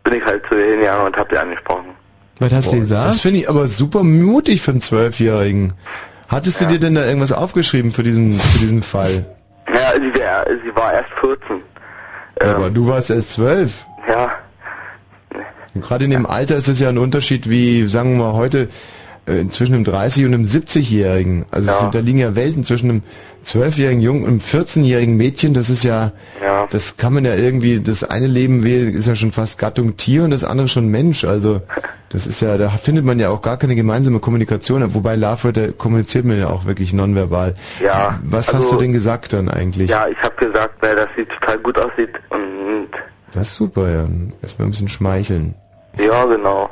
bin 0.03 0.15
ich 0.15 0.25
halt 0.25 0.45
zu 0.47 0.55
ihr 0.55 0.71
hingegangen 0.73 1.07
und 1.07 1.17
hab 1.17 1.31
sie 1.31 1.37
angesprochen. 1.39 1.94
Was 2.41 2.53
hast 2.53 2.73
du 2.73 2.77
Boah, 2.77 2.81
das 2.81 2.89
gesagt? 2.89 3.15
finde 3.21 3.41
ich 3.41 3.49
aber 3.49 3.69
super 3.69 4.03
mutig 4.03 4.61
für 4.63 4.73
einen 4.73 4.81
Zwölfjährigen. 4.81 5.73
Hattest 6.29 6.61
du 6.61 6.67
dir 6.67 6.79
denn 6.79 6.95
da 6.95 7.05
irgendwas 7.05 7.33
aufgeschrieben 7.33 7.93
für 7.93 8.03
diesen, 8.03 8.39
für 8.41 8.59
diesen 8.59 8.83
Fall? 8.83 9.27
Ja, 9.69 9.93
sie, 9.95 10.13
wär, 10.19 10.45
sie 10.65 10.75
war 10.75 10.93
erst 10.93 11.11
14. 11.21 11.57
Ähm, 12.41 12.49
Aber 12.49 12.71
du 12.71 12.87
warst 12.89 13.11
erst 13.11 13.33
zwölf. 13.33 13.87
ja, 14.09 14.33
Und 15.75 15.81
Gerade 15.83 16.05
in 16.07 16.11
dem 16.11 16.27
Alter 16.27 16.57
ist 16.57 16.69
es 16.69 16.81
ja 16.81 16.89
ein 16.89 16.99
Unterschied 16.99 17.49
wie, 17.49 17.87
sagen 17.89 18.17
wir 18.19 18.25
mal, 18.25 18.33
heute 18.33 18.69
äh, 19.27 19.49
zwischen 19.49 19.75
einem 19.75 19.85
30- 19.85 20.27
und 20.27 20.35
einem 20.35 20.45
70-Jährigen. 20.45 21.45
Also 21.51 21.69
es 21.69 21.75
Ja. 21.75 21.81
sind, 21.81 21.95
da 21.95 21.99
liegen 22.01 22.19
ja 22.19 22.35
Welten 22.35 22.65
zwischen 22.65 22.91
einem 22.91 23.03
12-jährigen 23.45 24.01
Jungen 24.03 24.23
und 24.25 24.29
einem 24.31 24.39
14-jährigen 24.41 25.17
Mädchen. 25.17 25.55
Das 25.55 25.71
ist 25.71 25.83
ja, 25.85 26.13
Ja. 26.43 26.67
das 26.71 26.97
kann 26.97 27.13
man 27.15 27.25
ja 27.25 27.35
irgendwie, 27.35 27.81
das 27.81 28.05
eine 28.05 28.27
Leben 28.27 28.65
wählen 28.65 28.95
ist 28.95 29.07
ja 29.07 29.15
schon 29.15 29.33
fast 29.33 29.59
Gattung 29.59 29.97
Tier 29.97 30.25
und 30.25 30.31
das 30.31 30.45
andere 30.45 30.69
schon 30.69 30.89
Mensch. 30.89 31.25
Also 31.25 31.61
das 32.11 32.27
ist 32.27 32.41
ja, 32.43 32.57
da 32.59 32.71
findet 32.71 33.05
man 33.05 33.19
ja 33.19 33.31
auch 33.31 33.43
gar 33.43 33.57
keine 33.57 33.75
gemeinsame 33.75 34.19
Kommunikation. 34.21 34.95
Wobei 34.95 35.17
Love 35.17 35.53
da 35.53 35.69
kommuniziert 35.73 36.25
man 36.25 36.39
ja 36.39 36.49
auch 36.49 36.65
wirklich 36.67 36.93
nonverbal. 36.93 37.55
Ja, 37.83 38.19
Was 38.25 38.49
also- 38.53 38.59
hast 38.65 38.73
du 38.73 38.77
denn 38.79 38.93
gesagt 38.93 39.33
dann 39.33 39.49
eigentlich? 39.49 39.91
ja, 39.91 40.07
ich 40.09 40.19
habe 40.23 40.35
gesagt, 40.37 40.75
na, 40.83 40.95
dass 40.95 41.09
sie 41.17 41.25
total 41.25 41.59
gut 41.59 41.79
aussieht 41.79 42.11
und, 42.31 42.89
Das 43.33 43.49
ist 43.49 43.55
super, 43.57 43.91
ja. 43.91 44.07
Erstmal 44.43 44.69
ein 44.69 44.71
bisschen 44.71 44.89
schmeicheln. 44.89 45.55
ja, 45.99 46.25
genau. 46.27 46.71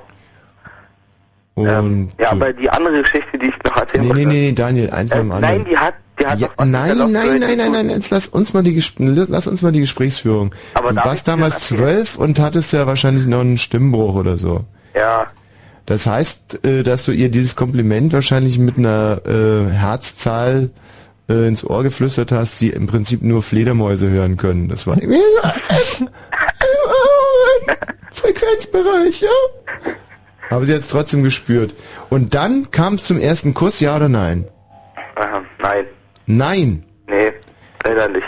Ähm, 1.57 2.09
ja, 2.19 2.31
aber 2.33 2.53
die 2.53 2.69
andere 2.71 3.03
Geschichte, 3.03 3.39
die 3.39 3.47
ich 3.47 3.55
noch 3.65 3.77
erzählen 3.77 4.09
wollte. 4.09 4.19
nee, 4.21 4.27
nee, 4.27 4.41
nee, 4.49 4.53
Daniel, 4.53 4.91
eins 4.91 5.11
nach 5.11 5.19
äh, 5.19 5.21
dem 5.21 5.33
anderen. 5.33 5.57
nein, 5.59 5.67
die 5.71 5.77
hat, 5.77 5.95
die 6.19 6.27
hat 6.27 6.41
Ja, 6.41 6.49
nein, 6.59 6.97
nein, 6.97 7.13
nein, 7.13 7.41
nein, 7.41 7.59
tun. 7.59 7.73
nein, 7.73 7.91
jetzt 7.91 8.11
lass 8.11 8.29
uns 8.29 8.55
mal 8.55 8.63
die 8.63 8.83
lass 8.99 9.47
uns 9.47 9.61
mal 9.63 9.73
die 9.73 9.81
Gesprächsführung. 9.81 10.55
Aber 10.75 10.91
du 10.91 10.97
warst 10.97 11.29
damals 11.29 11.61
zwölf 11.61 12.17
und 12.17 12.39
hattest 12.39 12.73
ja 12.73 12.87
wahrscheinlich 12.87 13.27
noch 13.27 13.41
einen 13.41 13.59
Stimmbruch 13.59 14.15
oder 14.15 14.39
so. 14.39 14.65
Ja, 14.95 15.27
Das 15.85 16.07
heißt, 16.07 16.65
äh, 16.65 16.83
dass 16.85 17.05
du 17.05 17.13
ihr 17.13 17.29
dieses 17.29 17.55
Kompliment 17.57 18.13
wahrscheinlich 18.15 18.59
mit 18.59 18.79
einer 18.79 19.21
äh, 19.27 19.69
Herzzahl 19.71 20.71
äh, 21.29 21.49
ins 21.49 21.65
Ohr 21.65 21.83
geflüstert 21.83 22.33
hast, 22.33 22.61
die 22.63 22.71
im 22.71 22.87
Prinzip 22.87 23.21
nur 23.23 23.43
Fledermäuse 23.43 24.09
hören 24.09 24.37
können. 24.39 24.69
Das 24.69 24.87
war 24.87 24.97
Frequenzbereich, 28.13 29.21
ja. 29.23 29.29
Aber 30.51 30.65
sie 30.67 30.73
hat 30.75 30.81
es 30.81 30.89
trotzdem 30.89 31.23
gespürt. 31.23 31.75
Und 32.11 32.35
dann 32.35 32.71
kam 32.71 32.95
es 32.95 33.05
zum 33.05 33.19
ersten 33.19 33.55
Kuss, 33.55 33.81
ja 33.81 33.97
oder 33.97 34.09
nein? 34.09 34.47
aha, 35.17 35.43
nein, 35.61 35.87
Nein. 36.27 36.85
nee, 37.09 37.33
leider 37.85 38.09
nicht. 38.09 38.27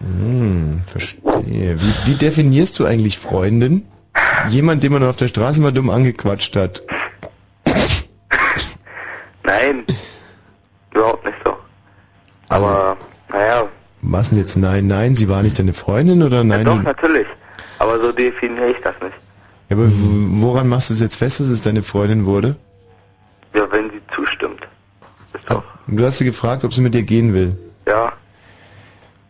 Hm, 0.00 0.82
verstehe. 0.86 1.80
Wie, 1.80 1.94
wie 2.06 2.14
definierst 2.14 2.78
du 2.78 2.84
eigentlich 2.86 3.18
Freundin? 3.18 3.86
Jemand, 4.48 4.82
den 4.82 4.92
man 4.92 5.02
auf 5.04 5.16
der 5.16 5.28
Straße 5.28 5.60
mal 5.60 5.72
dumm 5.72 5.90
angequatscht 5.90 6.54
hat. 6.56 6.82
Nein, 9.42 9.84
überhaupt 10.94 11.24
nicht 11.24 11.36
so. 11.44 11.56
Also, 12.48 12.66
Aber, 12.66 12.96
naja, 13.30 13.64
was 14.02 14.30
denn 14.30 14.38
jetzt 14.38 14.56
nein, 14.56 14.86
nein? 14.86 15.16
Sie 15.16 15.28
war 15.28 15.42
nicht 15.42 15.58
deine 15.58 15.72
Freundin 15.72 16.22
oder 16.22 16.38
ja, 16.38 16.44
nein? 16.44 16.64
doch, 16.64 16.82
natürlich. 16.82 17.26
Aber 17.78 17.98
so 18.00 18.12
definiere 18.12 18.68
ich 18.70 18.78
das 18.82 18.94
nicht. 19.02 19.14
Ja, 19.68 19.76
aber 19.76 19.88
woran 19.90 20.68
machst 20.68 20.90
du 20.90 20.94
es 20.94 21.00
jetzt 21.00 21.16
fest, 21.16 21.40
dass 21.40 21.48
es 21.48 21.62
deine 21.62 21.82
Freundin 21.82 22.26
wurde? 22.26 22.56
Ja, 23.54 23.62
wenn 23.70 23.90
sie 23.90 24.00
zustimmt. 24.14 24.60
Ist 25.32 25.48
doch, 25.50 25.62
Und 25.86 25.96
du 25.96 26.04
hast 26.04 26.18
sie 26.18 26.24
gefragt, 26.24 26.64
ob 26.64 26.74
sie 26.74 26.82
mit 26.82 26.94
dir 26.94 27.02
gehen 27.02 27.32
will. 27.32 27.56
ja, 27.86 28.12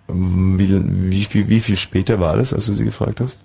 Wie, 0.09 0.81
wie, 1.11 1.25
viel, 1.25 1.49
wie 1.49 1.61
viel 1.61 1.77
später 1.77 2.19
war 2.21 2.37
das, 2.37 2.53
als 2.53 2.67
du 2.67 2.75
sie 2.75 2.85
gefragt 2.85 3.21
hast? 3.21 3.41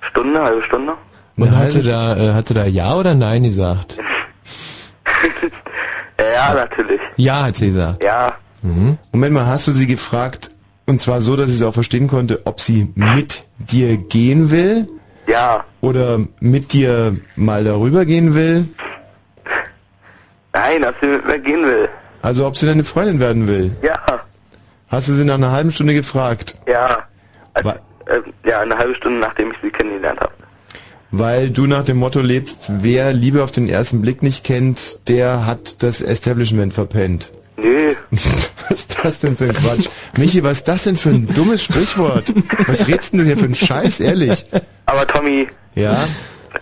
Stunde, 0.00 0.42
halbe 0.42 0.62
Stunde. 0.62 0.94
Und 1.36 1.56
hat 1.56 1.70
sie 1.70 1.82
da, 1.82 2.16
äh, 2.16 2.34
hat 2.34 2.48
sie 2.48 2.54
da 2.54 2.66
Ja 2.66 2.96
oder 2.96 3.14
Nein 3.14 3.44
gesagt? 3.44 3.96
Ja, 6.18 6.24
ja, 6.34 6.54
natürlich. 6.54 7.00
Ja, 7.16 7.44
hat 7.44 7.56
sie 7.56 7.68
gesagt. 7.68 8.02
Ja, 8.02 8.34
Moment 9.12 9.34
mal, 9.34 9.46
hast 9.46 9.66
du 9.68 9.72
sie 9.72 9.86
gefragt, 9.86 10.50
und 10.86 11.00
zwar 11.00 11.22
so, 11.22 11.34
dass 11.36 11.48
sie 11.50 11.56
es 11.56 11.62
auch 11.62 11.72
verstehen 11.72 12.08
konnte, 12.08 12.42
ob 12.44 12.60
sie 12.60 12.92
mit 12.94 13.44
dir 13.58 13.96
gehen 13.96 14.50
will 14.50 14.88
ja, 15.30 15.64
oder 15.80 16.18
mit 16.40 16.72
dir 16.72 17.16
mal 17.36 17.64
darüber 17.64 18.04
gehen 18.04 18.34
will? 18.34 18.66
nein, 20.52 20.82
dass 20.82 20.94
sie 21.00 21.06
mit 21.06 21.26
mir 21.26 21.38
gehen 21.38 21.62
will. 21.64 21.88
Also 22.22 22.46
ob 22.46 22.56
sie 22.56 22.66
deine 22.66 22.84
Freundin 22.84 23.20
werden 23.20 23.46
will? 23.48 23.74
Ja, 23.82 23.98
Hast 24.88 25.08
du 25.08 25.12
sie 25.14 25.24
nach 25.24 25.36
einer 25.36 25.52
halben 25.52 25.70
Stunde 25.70 25.94
gefragt? 25.94 26.56
ja. 26.66 27.04
Also, 27.54 27.70
äh, 27.70 28.20
ja, 28.48 28.60
eine 28.60 28.76
halbe 28.78 28.94
Stunde, 28.94 29.18
nachdem 29.20 29.50
ich 29.50 29.56
sie 29.62 29.70
kennengelernt 29.70 30.20
habe. 30.20 30.32
Weil 31.10 31.50
du 31.50 31.66
nach 31.66 31.82
dem 31.82 31.96
Motto 31.96 32.20
lebst, 32.20 32.70
wer 32.80 33.12
Liebe 33.12 33.42
auf 33.42 33.50
den 33.50 33.68
ersten 33.68 34.00
Blick 34.00 34.22
nicht 34.22 34.44
kennt, 34.44 35.08
der 35.08 35.46
hat 35.46 35.82
das 35.82 36.00
Establishment 36.00 36.72
verpennt. 36.72 37.30
Nö, 37.62 37.92
Was 38.10 38.80
ist 38.80 38.98
das 39.04 39.18
denn 39.20 39.36
für 39.36 39.44
ein 39.44 39.52
Quatsch? 39.52 39.88
Michi, 40.18 40.42
was 40.44 40.58
ist 40.58 40.68
das 40.68 40.84
denn 40.84 40.96
für 40.96 41.10
ein 41.10 41.26
dummes 41.26 41.64
Sprichwort? 41.64 42.32
Was 42.66 42.86
redst 42.88 43.12
denn 43.12 43.20
du 43.20 43.26
hier 43.26 43.36
für 43.36 43.44
einen 43.46 43.54
Scheiß, 43.54 44.00
ehrlich? 44.00 44.44
aber 44.86 45.06
Tommy, 45.06 45.48
Ja? 45.74 46.04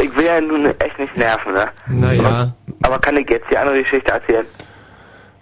ich 0.03 0.15
will 0.17 0.25
ja 0.27 0.41
nun 0.41 0.67
echt 0.67 0.99
nicht 0.99 1.17
nerven, 1.17 1.53
ne? 1.55 1.69
Naja. 1.89 2.55
Aber 2.83 2.99
kann 2.99 3.17
ich 3.17 3.29
jetzt 3.31 3.47
die 3.51 3.57
andere 3.59 3.83
Geschichte 3.83 4.11
erzählen? 4.13 4.47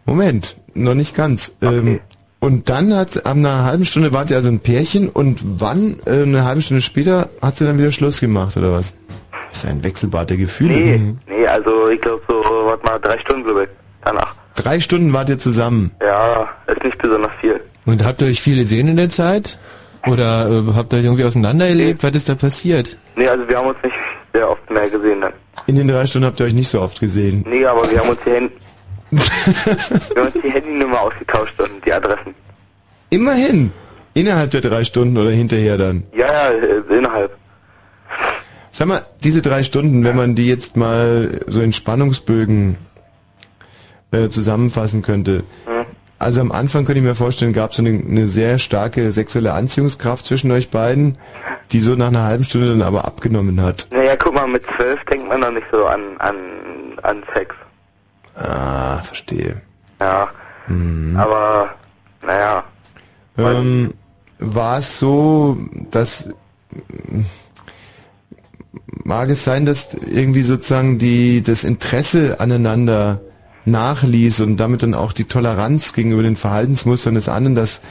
Moment, 0.05 0.57
noch 0.75 0.95
nicht 0.95 1.15
ganz. 1.15 1.57
Ähm, 1.63 1.79
Okay. 1.79 2.01
und 2.41 2.69
dann 2.69 2.95
hat, 2.95 3.25
ab 3.27 3.37
einer 3.37 3.65
halben 3.65 3.85
Stunde 3.85 4.13
wart 4.13 4.31
ihr 4.31 4.37
also 4.37 4.49
ein 4.51 4.61
Pärchen 4.61 5.09
und 5.09 5.41
wann, 5.61 5.99
äh, 6.07 6.23
eine 6.23 6.45
halbe 6.45 6.63
Stunde 6.63 6.83
später, 6.83 7.29
hat 7.43 7.57
sie 7.57 7.65
dann 7.65 7.79
wieder 7.79 7.93
Schluss 7.93 8.21
gemacht, 8.21 8.57
oder 8.57 8.73
was? 8.73 8.95
Das 9.49 9.59
ist 9.59 9.65
ja 9.65 9.71
ein 9.71 9.83
Wechselbad 9.85 10.31
der 10.31 10.37
Gefühle. 10.37 10.75
Nee, 10.75 11.15
nee, 11.29 11.47
also 11.47 11.89
ich 11.89 12.01
glaube 12.01 12.23
so, 12.29 12.35
warte 12.67 12.85
mal, 12.85 12.99
drei 12.99 13.19
Stunden, 13.19 13.45
glaube 13.45 13.65
ich, 13.65 13.69
danach. 14.05 14.35
Drei 14.57 14.81
Stunden 14.81 15.13
wart 15.13 15.29
ihr 15.29 15.39
zusammen. 15.39 15.93
Ja, 16.03 16.49
ist 16.67 16.83
nicht 16.83 16.99
besonders 16.99 17.33
viel. 17.41 17.61
Und 17.85 18.05
habt 18.05 18.23
ihr 18.23 18.29
euch 18.29 18.41
viel 18.41 18.57
gesehen 18.57 18.89
in 18.89 18.97
der 18.97 19.11
Zeit? 19.11 19.59
Oder 20.07 20.49
äh, 20.49 20.73
habt 20.75 20.93
ihr 20.93 20.99
euch 20.99 21.05
irgendwie 21.05 21.25
auseinandergelebt? 21.25 22.03
Was 22.03 22.15
ist 22.15 22.29
da 22.29 22.35
passiert? 22.35 22.97
Nee, 23.17 23.29
also 23.29 23.49
wir 23.49 23.59
haben 23.59 23.69
uns 23.69 23.79
nicht 23.83 23.97
sehr 24.33 24.51
oft 24.51 24.71
mehr 24.71 24.89
gesehen 24.89 25.21
dann. 25.21 25.33
In 25.67 25.77
den 25.77 25.89
drei 25.89 26.07
Stunden 26.07 26.27
habt 26.27 26.41
ihr 26.41 26.47
euch 26.47 26.55
nicht 26.55 26.69
so 26.69 26.81
oft 26.81 27.01
gesehen. 27.01 27.45
Nee, 27.49 27.65
aber 27.67 27.91
wir 27.91 28.01
haben 28.01 28.09
uns 28.09 28.21
die, 28.25 28.31
Hand 28.31 28.53
wir 29.11 30.23
haben 30.23 30.33
uns 30.33 30.43
die 30.43 30.51
Handynummer 30.51 31.01
ausgetauscht 31.03 31.55
und 31.61 31.85
die 31.85 31.93
Adressen. 31.93 32.35
Immerhin. 33.11 33.73
Innerhalb 34.15 34.51
der 34.51 34.63
drei 34.63 34.85
Stunden 34.85 35.17
oder 35.19 35.31
hinterher 35.31 35.77
dann. 35.77 36.05
Ja, 36.15 36.27
ja, 36.27 36.51
äh, 36.51 36.97
innerhalb. 36.97 37.37
Sag 38.71 38.89
mal, 38.89 39.05
diese 39.23 39.43
drei 39.43 39.63
Stunden, 39.63 40.05
wenn 40.05 40.17
man 40.17 40.35
die 40.35 40.49
jetzt 40.49 40.77
mal 40.77 41.41
so 41.47 41.61
in 41.61 41.73
Spannungsbögen 41.73 42.77
äh, 44.11 44.29
zusammenfassen 44.29 45.03
könnte. 45.03 45.45
Also 46.19 46.41
am 46.41 46.51
Anfang 46.51 46.87
könnte 46.87 47.01
ich 47.01 47.05
mir 47.05 47.15
vorstellen, 47.15 47.53
gab 47.53 47.73
es 47.73 47.79
eine, 47.79 47.91
eine 47.91 48.29
sehr 48.29 48.59
starke 48.59 49.13
sexuelle 49.13 49.53
Anziehungskraft 49.53 50.25
zwischen 50.25 50.51
euch 50.51 50.71
beiden, 50.71 51.19
die 51.73 51.81
so 51.81 51.95
nach 51.95 52.09
einer 52.09 52.25
halben 52.25 52.45
Stunde 52.45 52.71
dann 52.71 52.83
aber 52.83 53.05
abgenommen 53.05 53.61
hat. 53.61 53.87
Naja, 53.91 54.17
guck 54.17 54.35
mal, 54.35 54.47
mit 54.47 54.65
zwölf 54.77 55.05
denkt 55.05 55.29
man 55.29 55.41
noch 55.41 55.51
nicht 55.51 55.67
so 55.71 55.85
an, 55.85 56.01
an, 56.19 56.37
an 57.03 57.23
Sex. 57.35 57.55
Ah, 58.35 58.99
verstehe. 58.99 59.61
Ja. 60.01 60.29
Aber, 61.17 61.75
naja. 62.23 62.65
Ähm, 63.39 63.95
war 64.39 64.79
es 64.79 64.99
so, 64.99 65.57
dass 65.91 66.31
mag 69.05 69.29
es 69.29 69.45
sein, 69.45 69.67
dass 69.67 69.95
irgendwie 69.95 70.43
sozusagen 70.43 70.99
die 70.99 71.43
das 71.43 71.65
Interesse 71.65 72.41
aneinander 72.41 73.21
nachließ 73.67 74.41
und 74.41 74.57
damit 74.57 74.83
dann 74.83 74.95
auch 74.95 75.13
die 75.13 75.25
Toleranz 75.25 75.93
gegenüber 75.93 76.23
den 76.23 76.37
Verhaltensmustern 76.37 77.15
des 77.15 77.29
anderen, 77.29 77.55
dass 77.55 77.83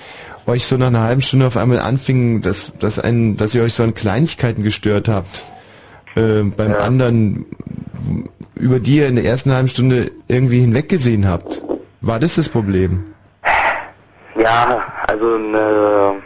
euch 0.48 0.66
so 0.66 0.78
nach 0.78 0.88
einer 0.88 1.02
halben 1.02 1.22
Stunde 1.22 1.48
auf 1.48 1.58
einmal 1.58 1.80
anfing, 1.80 2.42
dass, 2.42 2.74
dass, 2.80 3.00
ein, 3.00 3.38
dass 3.38 3.54
ihr 3.56 3.64
euch 3.64 3.74
so 3.74 3.84
an 3.84 3.94
Kleinigkeiten 3.94 4.64
gestört 4.64 5.08
habt. 5.08 5.44
Äh, 6.16 6.44
beim 6.44 6.72
Ja. 6.72 6.80
anderen, 6.80 7.46
über 8.56 8.80
die 8.80 8.98
ihr 8.98 9.08
in 9.08 9.16
der 9.16 9.26
ersten 9.26 9.52
halben 9.52 9.68
Stunde 9.68 10.12
irgendwie 10.28 10.60
hinweggesehen 10.62 11.28
habt. 11.28 11.62
War 12.02 12.20
das 12.20 12.36
das 12.36 12.48
Problem? 12.50 13.04
Ja, 14.38 14.84
also 15.08 15.38
ne, 15.38 16.22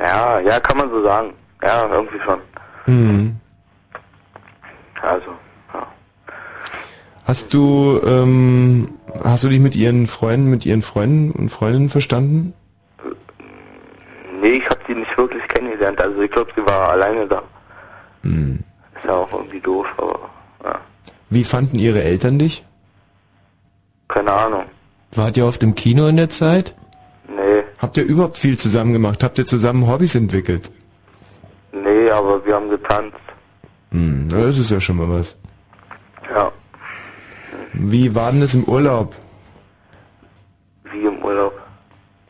ja, 0.00 0.40
ja, 0.40 0.60
kann 0.60 0.78
man 0.78 0.90
so 0.90 1.02
sagen. 1.02 1.32
Ja, 1.62 1.86
irgendwie 1.92 2.20
schon. 2.24 2.38
Hm. 2.84 3.36
Also. 5.02 5.26
Hast 7.28 7.52
du, 7.52 8.00
ähm, 8.06 8.88
hast 9.22 9.44
du 9.44 9.48
dich 9.50 9.60
mit 9.60 9.76
ihren 9.76 10.06
Freunden, 10.06 10.48
mit 10.50 10.64
ihren 10.64 10.80
Freunden 10.80 11.30
und 11.30 11.50
Freundinnen 11.50 11.90
verstanden? 11.90 12.54
Nee, 14.40 14.52
ich 14.56 14.70
habe 14.70 14.80
sie 14.86 14.94
nicht 14.94 15.16
wirklich 15.18 15.46
kennengelernt. 15.48 16.00
Also 16.00 16.22
ich 16.22 16.30
glaube, 16.30 16.50
sie 16.56 16.64
war 16.64 16.88
alleine 16.90 17.26
da. 17.26 17.42
Ist 18.22 19.04
ja 19.04 19.12
auch 19.12 19.30
irgendwie 19.32 19.60
doof, 19.60 19.86
aber 19.98 20.18
ja, 20.64 20.80
Wie 21.30 21.44
fanden 21.44 21.78
ihre 21.78 22.02
Eltern 22.02 22.38
dich? 22.38 22.64
keine 24.08 24.32
Ahnung. 24.32 24.64
Wart 25.12 25.36
ihr 25.36 25.44
oft 25.46 25.62
im 25.62 25.74
Kino 25.74 26.06
in 26.06 26.16
der 26.16 26.30
Zeit? 26.30 26.74
Nee, 27.28 27.62
Habt 27.78 27.98
ihr 27.98 28.04
überhaupt 28.04 28.38
viel 28.38 28.58
zusammen 28.58 28.94
gemacht? 28.94 29.22
Habt 29.22 29.38
ihr 29.38 29.44
zusammen 29.46 29.86
Hobbys 29.86 30.14
entwickelt? 30.14 30.70
nee, 31.72 32.10
aber 32.10 32.44
wir 32.46 32.54
haben 32.54 32.70
getanzt. 32.70 33.16
Hm, 33.92 34.28
na, 34.30 34.40
das 34.46 34.56
ist 34.58 34.70
ja 34.70 34.80
schon 34.80 34.96
mal 34.96 35.08
was. 35.10 35.36
Ja, 36.34 36.50
Wie 37.72 38.14
war 38.14 38.30
denn 38.32 38.40
das 38.40 38.54
im 38.54 38.64
Urlaub? 38.64 39.14
wie 40.92 41.06
im 41.06 41.18
Urlaub. 41.22 41.58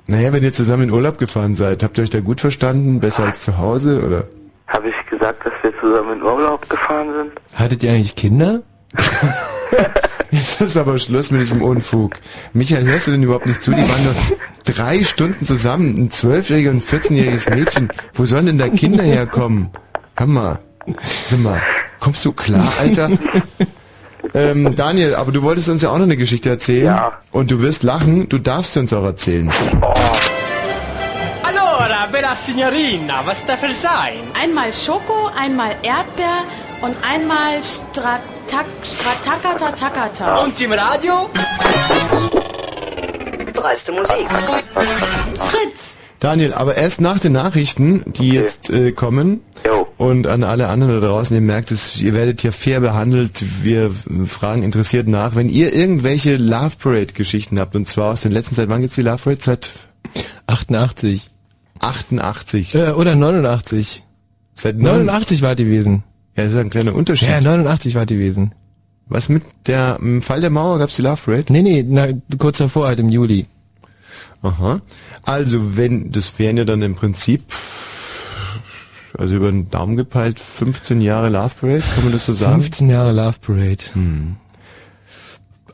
Naja, 0.07 0.33
wenn 0.33 0.43
ihr 0.43 0.53
zusammen 0.53 0.85
in 0.85 0.91
Urlaub 0.91 1.19
gefahren 1.19 1.55
seid, 1.55 1.83
habt 1.83 1.99
ihr 1.99 2.05
euch 2.05 2.11
da 2.11 2.21
gut 2.21 2.41
verstanden? 2.41 3.01
Besser 3.01 3.25
als 3.25 3.41
zu 3.41 3.59
Hause, 3.59 4.03
oder? 4.05 4.25
Habe 4.67 4.89
ich 4.89 5.07
gesagt, 5.11 5.45
dass 5.47 5.53
wir 5.63 5.79
zusammen 5.79 6.19
in 6.19 6.23
Urlaub 6.23 6.69
gefahren 6.69 7.09
sind? 7.15 7.33
Hattet 7.55 7.83
ihr 7.83 7.93
eigentlich 7.93 8.15
Kinder? 8.15 8.63
Jetzt 10.31 10.61
ist 10.61 10.77
aber 10.77 10.99
Schluss 10.99 11.31
mit 11.31 11.41
diesem 11.41 11.63
Unfug. 11.63 12.17
Michael, 12.53 12.87
hörst 12.87 13.07
du 13.07 13.13
denn 13.13 13.23
überhaupt 13.23 13.47
nicht 13.47 13.63
zu? 13.63 13.71
Die 13.71 13.79
waren 13.79 14.05
doch 14.05 14.75
drei 14.75 15.03
Stunden 15.03 15.45
zusammen, 15.45 15.97
ein 15.97 16.11
zwölfjähriger 16.11 16.71
und 16.71 16.77
ein 16.79 16.83
14-jähriges 16.83 17.55
Mädchen. 17.55 17.89
Wo 18.15 18.27
sollen 18.27 18.47
denn 18.47 18.59
da 18.59 18.69
Kinder 18.69 19.05
herkommen? 19.05 19.71
Hör 20.17 20.27
mal. 20.27 20.59
Sag 21.25 21.41
mal, 21.41 21.61
kommst 22.01 22.25
du 22.25 22.33
klar, 22.33 22.71
Alter? 22.79 23.11
Ähm, 24.35 24.75
Daniel, 24.75 25.15
aber 25.15 25.33
du 25.33 25.43
wolltest 25.43 25.69
uns 25.69 25.83
ja 25.83 25.91
auch 25.91 25.97
noch 25.97 26.05
eine 26.05 26.17
Geschichte 26.17 26.49
erzählen. 26.49 26.87
Ja. 26.87 27.13
Und 27.33 27.51
du 27.51 27.61
wirst 27.61 27.83
lachen, 27.83 28.29
du 28.29 28.39
darfst 28.39 28.75
sie 28.75 28.81
uns 28.81 28.93
auch 28.93 29.05
erzählen. 29.05 29.51
Allora, 31.43 32.07
bella 32.11 32.35
signorina, 32.35 33.23
was 33.25 33.45
darf 33.45 33.63
es 33.63 33.83
sein? 33.83 34.21
Einmal 34.41 34.73
Schoko, 34.73 35.31
einmal 35.39 35.71
Erdbeer 35.83 36.45
und 36.81 36.97
einmal 37.09 37.63
Stratak, 37.63 38.67
Stratakata 38.83 39.73
Takata. 39.73 40.39
Und 40.45 40.61
im 40.61 40.73
Radio? 40.73 41.29
Dreiste 43.53 43.93
Musik. 43.93 44.29
Fritz! 45.41 45.98
Daniel, 46.21 46.53
aber 46.53 46.77
erst 46.77 47.01
nach 47.01 47.19
den 47.21 47.33
Nachrichten, 47.33 48.03
die 48.19 48.31
jetzt 48.31 48.71
äh, 48.71 48.91
kommen. 48.93 49.41
Jo. 49.65 49.87
Und 49.99 50.27
an 50.27 50.43
alle 50.45 50.69
anderen 50.69 51.01
da 51.01 51.07
draußen, 51.09 51.35
ihr 51.35 51.41
merkt 51.43 51.71
es, 51.71 52.01
ihr 52.01 52.13
werdet 52.15 52.41
hier 52.41 52.53
fair 52.53 52.81
behandelt. 52.81 53.45
Wir 53.63 53.91
fragen 54.27 54.63
interessiert 54.63 55.07
nach. 55.09 55.35
Wenn 55.37 55.49
ihr 55.49 55.73
irgendwelche 55.73 56.37
Love 56.37 56.73
Parade 56.79 57.13
Geschichten 57.15 57.59
habt, 57.61 57.77
und 57.77 57.87
zwar 57.89 58.13
aus 58.13 58.23
den 58.23 58.33
letzten 58.33 58.55
Zeit, 58.57 58.69
wann 58.69 58.81
gibt's 58.81 58.97
die 58.97 59.03
Love 59.03 59.23
Parade? 59.23 59.41
Seit 59.43 59.71
88. 60.47 61.31
88. 61.81 62.75
Äh, 62.75 62.91
oder 62.93 63.15
89. 63.15 64.03
Seit 64.55 64.77
neun- 64.77 65.05
89 65.07 65.43
war 65.43 65.55
die 65.55 65.65
gewesen. 65.65 66.03
Ja, 66.37 66.45
das 66.45 66.53
ist 66.55 66.59
ein 66.59 66.71
kleiner 66.71 66.95
Unterschied. 66.95 67.29
Ja, 67.29 67.41
89 67.41 67.95
war 67.95 68.07
die 68.07 68.15
gewesen. 68.15 68.53
Was 69.07 69.29
mit 69.29 69.43
der, 69.67 69.99
im 70.01 70.21
Fall 70.23 70.41
der 70.41 70.51
Mauer 70.51 70.79
gab's 70.79 70.97
die 70.97 71.03
Love 71.03 71.23
Parade? 71.25 71.53
Nee, 71.53 71.63
nee, 71.63 71.85
na, 71.89 72.09
kurz 72.39 72.59
davor, 72.59 72.89
halt 72.89 73.01
im 73.01 73.09
Juli. 73.09 73.47
Aha. 74.43 74.81
Also 75.23 75.77
wenn, 75.77 76.13
das 76.13 76.39
wären 76.39 76.57
ja 76.57 76.65
dann 76.65 76.83
im 76.83 76.95
Prinzip, 76.95 77.43
also 79.17 79.37
über 79.37 79.51
den 79.51 79.69
Daumen 79.69 79.97
gepeilt, 79.97 80.39
15 80.41 81.01
Jahre 81.01 81.29
Love 81.29 81.53
Parade, 81.61 81.83
kann 81.95 82.05
man 82.05 82.13
das 82.13 82.27
so 82.27 82.33
sagen? 82.33 82.63
15 82.63 82.91
Jahre 82.91 83.13
Love 83.13 83.39
Parade. 83.41 83.85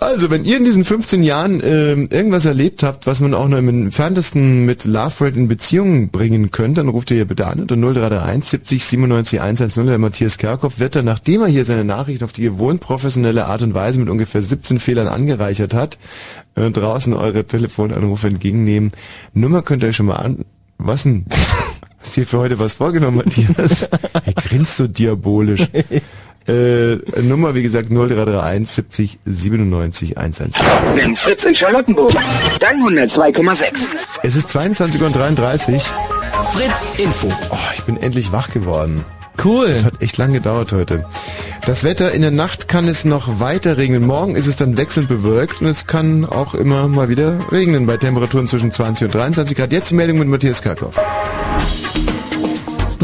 Also, 0.00 0.30
wenn 0.30 0.44
ihr 0.44 0.56
in 0.56 0.64
diesen 0.64 0.84
15 0.84 1.22
Jahren 1.22 1.62
ähm, 1.64 2.08
irgendwas 2.10 2.44
erlebt 2.44 2.82
habt, 2.82 3.06
was 3.06 3.20
man 3.20 3.32
auch 3.32 3.48
noch 3.48 3.58
im 3.58 3.68
entferntesten 3.68 4.64
mit 4.64 4.84
Love 4.84 5.24
Rate 5.24 5.38
in 5.38 5.48
Beziehung 5.48 6.10
bringen 6.10 6.50
könnte, 6.50 6.80
dann 6.80 6.88
ruft 6.88 7.10
ihr 7.10 7.16
hier 7.16 7.24
bitte 7.26 7.46
an 7.46 7.60
unter 7.60 7.76
0331 7.76 8.50
70 8.50 8.84
97 8.84 9.40
110. 9.40 9.86
Der 9.86 9.98
Matthias 9.98 10.38
Kerkhoff 10.38 10.78
wird 10.78 10.96
dann, 10.96 11.04
nachdem 11.04 11.42
er 11.42 11.46
hier 11.46 11.64
seine 11.64 11.84
Nachricht 11.84 12.22
auf 12.22 12.32
die 12.32 12.42
gewohnt 12.42 12.80
professionelle 12.80 13.46
Art 13.46 13.62
und 13.62 13.74
Weise 13.74 14.00
mit 14.00 14.08
ungefähr 14.08 14.42
17 14.42 14.80
Fehlern 14.80 15.06
angereichert 15.06 15.74
hat, 15.74 15.98
äh, 16.56 16.70
draußen 16.70 17.14
eure 17.14 17.44
Telefonanrufe 17.44 18.26
entgegennehmen. 18.26 18.90
Nummer 19.32 19.62
könnt 19.62 19.82
ihr 19.84 19.90
euch 19.90 19.96
schon 19.96 20.06
mal 20.06 20.16
an... 20.16 20.44
Was 20.76 21.04
denn? 21.04 21.24
Hast 22.00 22.16
du 22.16 22.20
dir 22.20 22.26
für 22.26 22.38
heute 22.38 22.58
was 22.58 22.74
vorgenommen, 22.74 23.18
Matthias? 23.18 23.88
Er 24.12 24.32
grinst 24.34 24.76
so 24.76 24.86
diabolisch. 24.86 25.66
Äh, 26.46 26.96
Nummer, 27.22 27.54
wie 27.54 27.62
gesagt, 27.62 27.88
0331 27.90 28.68
70 28.68 29.18
97 29.24 30.18
110. 30.18 30.62
Wenn 30.94 31.16
Fritz 31.16 31.44
in 31.44 31.54
Charlottenburg, 31.54 32.12
dann 32.60 32.82
102,6. 32.82 33.88
Es 34.22 34.36
ist 34.36 34.50
22 34.50 35.00
Uhr 35.00 35.06
und 35.06 35.16
33. 35.16 35.82
Fritz 36.52 36.98
Info. 36.98 37.28
Oh, 37.50 37.56
ich 37.74 37.82
bin 37.84 37.96
endlich 37.96 38.30
wach 38.32 38.50
geworden. 38.50 39.04
Cool. 39.42 39.66
Es 39.66 39.84
hat 39.84 40.00
echt 40.00 40.16
lang 40.16 40.32
gedauert 40.32 40.72
heute. 40.72 41.06
Das 41.66 41.82
Wetter, 41.82 42.12
in 42.12 42.22
der 42.22 42.30
Nacht 42.30 42.68
kann 42.68 42.86
es 42.88 43.04
noch 43.04 43.40
weiter 43.40 43.78
regnen. 43.78 44.06
Morgen 44.06 44.36
ist 44.36 44.46
es 44.46 44.56
dann 44.56 44.76
wechselnd 44.76 45.08
bewölkt 45.08 45.62
und 45.62 45.66
es 45.66 45.86
kann 45.86 46.24
auch 46.24 46.54
immer 46.54 46.88
mal 46.88 47.08
wieder 47.08 47.40
regnen 47.50 47.86
bei 47.86 47.96
Temperaturen 47.96 48.46
zwischen 48.46 48.70
20 48.70 49.06
und 49.06 49.14
23 49.14 49.56
Grad. 49.56 49.72
Jetzt 49.72 49.90
die 49.90 49.94
Meldung 49.94 50.18
mit 50.18 50.28
Matthias 50.28 50.62
Karkow. 50.62 50.94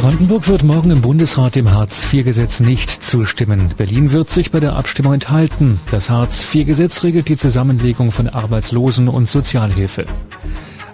Brandenburg 0.00 0.48
wird 0.48 0.62
morgen 0.62 0.90
im 0.92 1.02
Bundesrat 1.02 1.56
dem 1.56 1.72
Hartz-IV-Gesetz 1.72 2.60
nicht 2.60 2.88
zustimmen. 2.88 3.70
Berlin 3.76 4.12
wird 4.12 4.30
sich 4.30 4.50
bei 4.50 4.58
der 4.58 4.74
Abstimmung 4.74 5.12
enthalten. 5.12 5.78
Das 5.90 6.08
Hartz-IV-Gesetz 6.08 7.02
regelt 7.02 7.28
die 7.28 7.36
Zusammenlegung 7.36 8.10
von 8.10 8.26
Arbeitslosen 8.26 9.08
und 9.08 9.28
Sozialhilfe. 9.28 10.06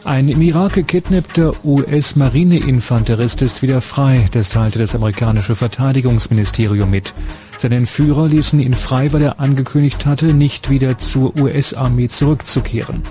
Ein 0.03 0.29
im 0.29 0.43
Irak 0.43 0.73
gekidnappter 0.73 1.53
US-Marineinfanterist 1.65 3.43
ist 3.43 3.63
wieder 3.63 3.81
frei, 3.81 4.27
das 4.33 4.49
teilte 4.49 4.81
das 4.81 4.97
amerikanische 4.97 5.55
Verteidigungsministerium 5.55 6.91
mit. 6.91 7.15
Seine 7.59 7.77
Entführer 7.77 8.27
ließen 8.27 8.59
ihn 8.59 8.75
frei, 8.75 9.13
weil 9.13 9.23
er 9.23 9.39
angekündigt 9.39 10.05
hatte, 10.05 10.35
nicht 10.35 10.69
wieder 10.69 10.99
zur 10.99 11.37
US-Armee 11.37 12.09
zurückzukehren. 12.09 13.03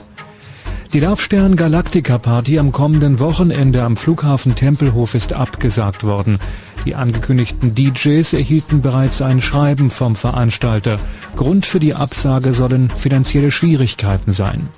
Die 0.96 1.02
Laufstern 1.02 1.58
Galactica 1.58 2.18
Party 2.18 2.58
am 2.58 2.72
kommenden 2.72 3.20
Wochenende 3.20 3.84
am 3.84 3.98
Flughafen 3.98 4.56
Tempelhof 4.56 5.14
ist 5.14 5.34
abgesagt 5.34 6.06
worden. 6.06 6.40
Die 6.86 6.96
angekündigten 6.96 7.76
DJs 7.76 8.32
erhielten 8.32 8.82
bereits 8.82 9.22
ein 9.22 9.42
Schreiben 9.42 9.90
vom 9.90 10.16
Veranstalter. 10.16 10.98
Grund 11.36 11.66
für 11.66 11.82
die 11.82 11.96
Absage 11.96 12.54
sollen 12.54 12.90
finanzielle 12.96 13.52
Schwierigkeiten 13.52 14.32
sein. 14.32 14.70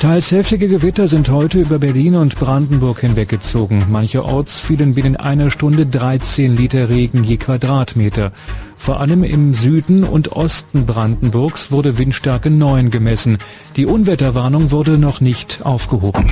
Teils 0.00 0.30
heftige 0.30 0.68
Gewitter 0.68 1.08
sind 1.08 1.28
heute 1.28 1.58
über 1.58 1.80
Berlin 1.80 2.14
und 2.14 2.38
Brandenburg 2.38 3.00
hinweggezogen. 3.00 3.86
Mancherorts 3.88 4.60
fielen 4.60 4.94
binnen 4.94 5.16
einer 5.16 5.50
Stunde 5.50 5.86
13 5.86 6.56
Liter 6.56 6.88
Regen 6.88 7.24
je 7.24 7.36
Quadratmeter. 7.36 8.30
Vor 8.76 9.00
allem 9.00 9.24
im 9.24 9.54
Süden 9.54 10.04
und 10.04 10.36
Osten 10.36 10.86
Brandenburgs 10.86 11.72
wurde 11.72 11.98
Windstärke 11.98 12.48
9 12.48 12.90
gemessen. 12.90 13.38
Die 13.74 13.86
Unwetterwarnung 13.86 14.70
wurde 14.70 14.98
noch 14.98 15.20
nicht 15.20 15.66
aufgehoben. 15.66 16.24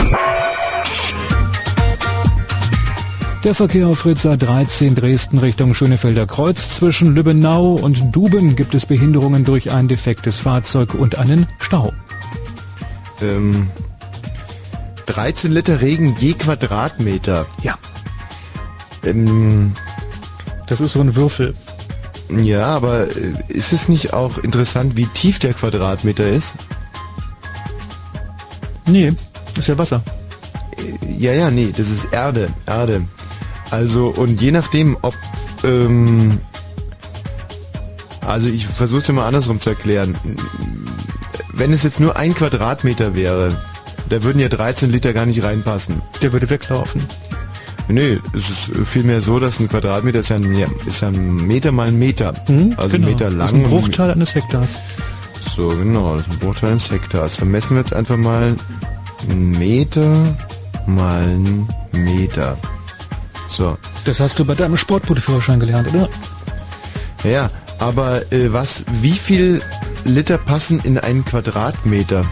Der 3.42 3.54
Verkehr 3.56 3.88
auf 3.88 3.98
Fritz 3.98 4.24
A13 4.24 4.94
Dresden 4.94 5.38
Richtung 5.38 5.74
Schönefelder 5.74 6.26
Kreuz. 6.28 6.76
Zwischen 6.76 7.16
Lübbenau 7.16 7.72
und 7.74 8.14
Duben 8.14 8.54
gibt 8.54 8.76
es 8.76 8.86
Behinderungen 8.86 9.44
durch 9.44 9.72
ein 9.72 9.88
defektes 9.88 10.36
Fahrzeug 10.36 10.94
und 10.94 11.18
einen 11.18 11.48
Stau. 11.58 11.92
Ähm, 13.22 13.68
13 15.06 15.52
Liter 15.52 15.80
Regen 15.80 16.16
je 16.18 16.34
Quadratmeter. 16.34 17.46
Ja, 17.62 17.78
Ähm, 19.04 19.72
das 20.66 20.80
ist 20.80 20.92
so 20.92 21.00
ein 21.00 21.14
Würfel. 21.14 21.54
ja, 22.28 22.66
aber 22.66 23.06
äh, 23.08 23.32
ist 23.48 23.72
es 23.72 23.88
nicht 23.88 24.12
auch 24.12 24.38
interessant, 24.38 24.96
wie 24.96 25.06
tief 25.06 25.38
der 25.38 25.54
Quadratmeter 25.54 26.26
ist? 26.28 26.54
Nee, 28.86 29.12
ist 29.56 29.68
ja 29.68 29.78
Wasser. 29.78 30.02
Ja, 31.18 31.32
ja, 31.32 31.50
nee, 31.50 31.72
das 31.76 31.88
ist 31.88 32.06
Erde, 32.12 32.48
Erde. 32.66 33.02
Also, 33.70 34.08
und 34.08 34.40
je 34.40 34.50
nachdem, 34.52 34.96
ob, 35.02 35.14
ähm, 35.64 36.40
also 38.24 38.48
ich 38.48 38.66
versuche 38.66 39.00
es 39.00 39.06
dir 39.06 39.12
mal 39.12 39.26
andersrum 39.26 39.58
zu 39.60 39.70
erklären. 39.70 40.16
Wenn 41.56 41.72
es 41.72 41.82
jetzt 41.82 42.00
nur 42.00 42.16
ein 42.16 42.34
Quadratmeter 42.34 43.14
wäre 43.14 43.56
da 44.08 44.22
würden 44.22 44.38
ja 44.38 44.48
13 44.48 44.90
Liter 44.90 45.12
gar 45.12 45.26
nicht 45.26 45.42
reinpassen. 45.42 46.00
Der 46.22 46.32
würde 46.32 46.48
weglaufen. 46.48 47.02
Nee, 47.88 48.18
es 48.32 48.50
ist 48.50 48.70
vielmehr 48.84 49.20
so, 49.20 49.38
dass 49.38 49.60
ein 49.60 49.68
Quadratmeter 49.68 50.20
ist 50.20 50.30
ja 50.30 50.36
ein, 50.36 50.66
ist 50.86 51.02
ein 51.02 51.46
Meter 51.46 51.72
mal 51.72 51.88
ein 51.88 51.98
Meter. 51.98 52.32
Hm, 52.46 52.74
also 52.76 52.96
ein 52.96 53.02
Meter 53.02 53.30
lang. 53.30 53.38
Das 53.38 53.52
ist 53.52 53.56
ein 53.56 53.62
Bruchteil 53.64 54.10
eines 54.10 54.34
Hektars. 54.34 54.76
So, 55.40 55.68
genau, 55.68 56.16
das 56.16 56.26
ist 56.26 56.32
ein 56.32 56.38
Bruchteil 56.38 56.70
eines 56.70 56.90
Hektars. 56.90 57.36
Dann 57.36 57.50
messen 57.50 57.70
wir 57.70 57.78
jetzt 57.78 57.94
einfach 57.94 58.16
mal 58.16 58.54
einen 59.28 59.50
Meter 59.52 60.36
mal 60.86 61.22
einen 61.22 61.68
Meter. 61.92 62.56
So. 63.48 63.76
Das 64.04 64.20
hast 64.20 64.38
du 64.38 64.44
bei 64.44 64.54
deinem 64.54 64.76
Sportbootführerschein 64.76 65.60
gelernt, 65.60 65.92
oder? 65.92 66.08
Ja, 67.24 67.50
aber 67.78 68.32
äh, 68.32 68.52
was, 68.52 68.84
wie 69.00 69.12
viel 69.12 69.62
Liter 70.06 70.38
passen 70.38 70.80
in 70.84 70.98
einen 70.98 71.24
Quadratmeter? 71.24 72.24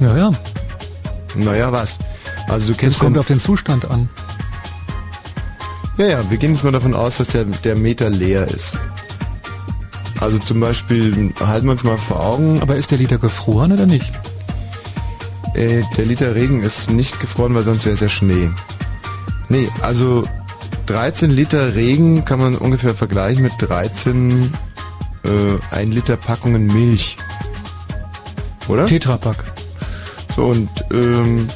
Ja, 0.00 0.16
ja. 0.16 0.30
Naja, 1.34 1.72
was? 1.72 1.98
Also 2.48 2.66
du 2.66 2.72
Das 2.72 2.78
kennst 2.80 2.98
kommt 3.00 3.16
den, 3.16 3.20
auf 3.20 3.26
den 3.26 3.40
Zustand 3.40 3.90
an. 3.90 4.08
Ja, 5.96 6.06
ja, 6.06 6.30
wir 6.30 6.38
gehen 6.38 6.52
jetzt 6.52 6.64
mal 6.64 6.72
davon 6.72 6.94
aus, 6.94 7.18
dass 7.18 7.28
der, 7.28 7.44
der 7.44 7.76
Meter 7.76 8.10
leer 8.10 8.46
ist. 8.48 8.76
Also 10.20 10.38
zum 10.38 10.60
Beispiel, 10.60 11.32
halten 11.44 11.66
wir 11.66 11.72
uns 11.72 11.84
mal 11.84 11.96
vor 11.96 12.20
Augen, 12.24 12.60
Aber 12.62 12.76
ist 12.76 12.90
der 12.90 12.98
Liter 12.98 13.18
gefroren 13.18 13.72
oder 13.72 13.86
nicht? 13.86 14.12
äh, 15.54 15.82
der 15.96 16.06
Liter 16.06 16.34
Regen 16.34 16.62
ist 16.62 16.90
nicht 16.90 17.20
gefroren, 17.20 17.54
weil 17.54 17.62
sonst 17.62 17.84
wäre 17.84 17.94
es 17.94 18.00
ja 18.00 18.08
Schnee. 18.08 18.50
Nee, 19.48 19.68
also 19.82 20.24
13 20.86 21.30
Liter 21.30 21.74
Regen 21.74 22.24
kann 22.24 22.38
man 22.40 22.56
ungefähr 22.56 22.94
vergleichen 22.94 23.42
mit 23.42 23.52
13 23.58 24.52
äh, 25.24 25.58
1 25.74 25.94
Liter 25.94 26.16
Packungen 26.16 26.66
Milch. 26.66 27.16
Oder? 28.68 28.86
Tetrapack. 28.86 29.44
So, 30.34 30.46
und 30.46 30.70
ähm, 30.90 31.48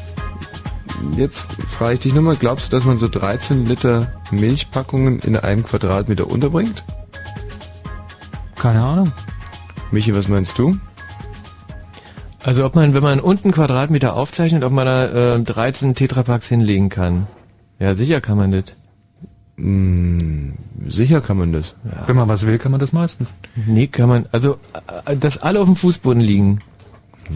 jetzt 1.16 1.46
frage 1.52 1.94
ich 1.94 2.00
dich 2.00 2.14
nochmal, 2.14 2.36
glaubst 2.36 2.72
du, 2.72 2.76
dass 2.76 2.84
man 2.84 2.98
so 2.98 3.08
13 3.08 3.66
Liter 3.66 4.12
Milchpackungen 4.30 5.18
in 5.20 5.36
einem 5.36 5.64
Quadratmeter 5.64 6.28
unterbringt? 6.28 6.84
Keine 8.56 8.82
Ahnung. 8.82 9.12
Michi, 9.90 10.14
was 10.14 10.28
meinst 10.28 10.58
du? 10.58 10.78
Also 12.44 12.64
ob 12.64 12.74
man, 12.74 12.94
wenn 12.94 13.02
man 13.02 13.20
unten 13.20 13.52
Quadratmeter 13.52 14.14
aufzeichnet, 14.14 14.64
ob 14.64 14.72
man 14.72 14.86
da 14.86 15.34
äh, 15.34 15.40
13 15.40 15.94
Tetrapacks 15.94 16.48
hinlegen 16.48 16.88
kann. 16.88 17.26
Ja, 17.78 17.94
sicher 17.94 18.20
kann 18.20 18.36
man 18.36 18.52
das. 18.52 18.74
Hm, 19.58 20.54
sicher 20.86 21.20
kann 21.20 21.36
man 21.36 21.52
das. 21.52 21.74
Wenn 22.06 22.16
man 22.16 22.28
was 22.28 22.46
will, 22.46 22.58
kann 22.58 22.70
man 22.70 22.80
das 22.80 22.92
meistens. 22.92 23.32
Nee, 23.66 23.88
kann 23.88 24.08
man, 24.08 24.26
also, 24.30 24.58
äh, 25.04 25.16
dass 25.16 25.38
alle 25.38 25.60
auf 25.60 25.66
dem 25.66 25.76
Fußboden 25.76 26.20
liegen. 26.22 26.60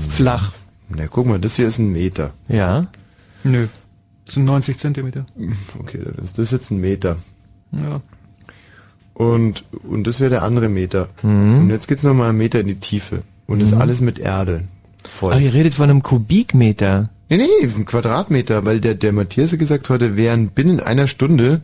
Flach. 0.08 0.52
Na, 0.88 1.06
guck 1.08 1.26
mal, 1.26 1.38
das 1.38 1.56
hier 1.56 1.66
ist 1.66 1.78
ein 1.78 1.92
Meter. 1.92 2.32
Ja. 2.48 2.86
Nö. 3.44 3.66
Das 4.24 4.34
sind 4.36 4.44
90 4.44 4.78
Zentimeter. 4.78 5.26
Okay, 5.78 6.00
das 6.16 6.24
ist, 6.24 6.38
das 6.38 6.44
ist 6.46 6.52
jetzt 6.52 6.70
ein 6.70 6.80
Meter. 6.80 7.16
Ja. 7.72 8.00
Und, 9.14 9.64
und 9.82 10.06
das 10.06 10.20
wäre 10.20 10.30
der 10.30 10.42
andere 10.42 10.68
Meter. 10.68 11.08
Und 11.22 11.70
jetzt 11.70 11.88
geht's 11.88 12.02
noch 12.02 12.14
mal 12.14 12.28
einen 12.28 12.38
Meter 12.38 12.60
in 12.60 12.68
die 12.68 12.76
Tiefe. 12.76 13.22
Und 13.46 13.60
das 13.60 13.72
alles 13.72 14.00
mit 14.00 14.18
Erde. 14.18 14.62
Voll. 15.04 15.32
Ah, 15.34 15.38
ihr 15.38 15.52
redet 15.52 15.74
von 15.74 15.90
einem 15.90 16.02
Kubikmeter. 16.02 17.10
Nee, 17.28 17.38
nee, 17.38 17.66
ein 17.66 17.84
Quadratmeter, 17.84 18.64
weil 18.64 18.80
der, 18.80 18.94
der 18.94 19.12
Matthias 19.12 19.52
hat 19.52 19.58
gesagt 19.58 19.88
heute 19.90 20.16
wären 20.16 20.48
binnen 20.48 20.80
einer 20.80 21.06
Stunde 21.06 21.62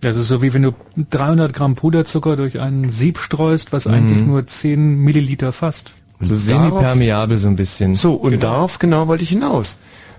Das 0.00 0.16
ist 0.16 0.28
so 0.28 0.42
wie 0.42 0.52
wenn 0.52 0.62
du 0.62 0.72
300 1.10 1.52
Gramm 1.52 1.74
Puderzucker 1.74 2.36
durch 2.36 2.60
einen 2.60 2.90
Sieb 2.90 3.18
streust, 3.18 3.72
was 3.72 3.86
eigentlich 3.86 4.22
nur 4.22 4.46
10 4.46 4.96
Milliliter 4.96 5.52
fasst. 5.52 5.94
So 6.20 6.34
semi-permeabel 6.34 7.38
so 7.38 7.48
ein 7.48 7.56
bisschen. 7.56 7.94
So, 7.94 8.14
und 8.14 8.42
darauf 8.42 8.78
genau 8.78 9.08
wollte 9.08 9.22
ich 9.22 9.30
hinaus. 9.30 9.78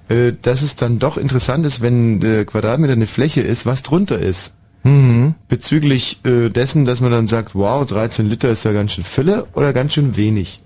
Äh, 0.10 0.34
dass 0.42 0.62
es 0.62 0.76
dann 0.76 1.00
doch 1.00 1.18
interessant 1.18 1.66
ist, 1.66 1.82
wenn 1.82 2.20
der 2.20 2.46
Quadratmeter 2.46 2.94
eine 2.94 3.08
Fläche 3.08 3.42
ist, 3.42 3.66
was 3.66 3.84
drunter 3.84 4.20
ist. 4.20 4.54
Bezüglich 5.50 6.20
äh, 6.24 6.50
dessen, 6.50 6.86
dass 6.86 7.02
man 7.02 7.12
dann 7.12 7.28
sagt, 7.28 7.56
wow, 7.56 7.86
13 7.86 8.30
Liter 8.30 8.50
ist 8.50 8.64
ja 8.64 8.72
ganz 8.72 8.94
schön 8.94 9.04
Fülle 9.04 9.46
oder 9.54 9.74
ganz 9.74 9.94
schön 9.94 10.16
wenig. 10.16 10.62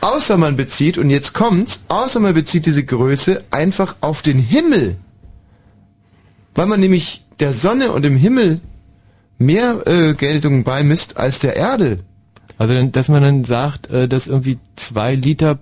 Außer 0.00 0.36
man 0.36 0.56
bezieht, 0.56 0.98
und 0.98 1.10
jetzt 1.10 1.32
kommt's, 1.32 1.84
außer 1.88 2.18
man 2.18 2.34
bezieht 2.34 2.66
diese 2.66 2.84
Größe 2.84 3.44
einfach 3.50 3.96
auf 4.00 4.22
den 4.22 4.38
Himmel. 4.38 4.96
Weil 6.54 6.66
man 6.66 6.80
nämlich 6.80 7.24
der 7.40 7.52
Sonne 7.52 7.92
und 7.92 8.02
dem 8.02 8.16
Himmel 8.16 8.60
mehr 9.38 9.86
äh, 9.86 10.14
Geltung 10.14 10.64
beimisst 10.64 11.16
als 11.16 11.38
der 11.38 11.56
Erde. 11.56 12.00
Also, 12.58 12.86
dass 12.86 13.08
man 13.08 13.22
dann 13.22 13.44
sagt, 13.44 13.88
äh, 13.90 14.06
dass 14.06 14.26
irgendwie 14.26 14.58
zwei 14.76 15.14
Liter 15.14 15.58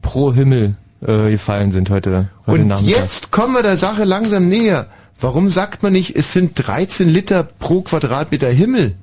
pro 0.00 0.32
Himmel 0.32 0.72
äh, 1.02 1.30
gefallen 1.30 1.70
sind 1.70 1.90
heute, 1.90 2.30
heute 2.46 2.60
Und 2.60 2.68
Nachmittag. 2.68 3.02
jetzt 3.02 3.30
kommen 3.30 3.54
wir 3.54 3.62
der 3.62 3.76
Sache 3.76 4.04
langsam 4.04 4.48
näher. 4.48 4.86
Warum 5.20 5.50
sagt 5.50 5.82
man 5.82 5.92
nicht, 5.92 6.16
es 6.16 6.32
sind 6.32 6.52
13 6.54 7.08
Liter 7.08 7.42
pro 7.42 7.82
Quadratmeter 7.82 8.48
Himmel 8.48 8.94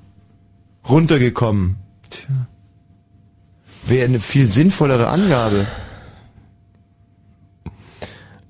runtergekommen? 0.89 1.75
Tja. 2.09 2.47
Wäre 3.85 4.05
eine 4.05 4.19
viel 4.19 4.47
sinnvollere 4.47 5.09
Angabe. 5.09 5.67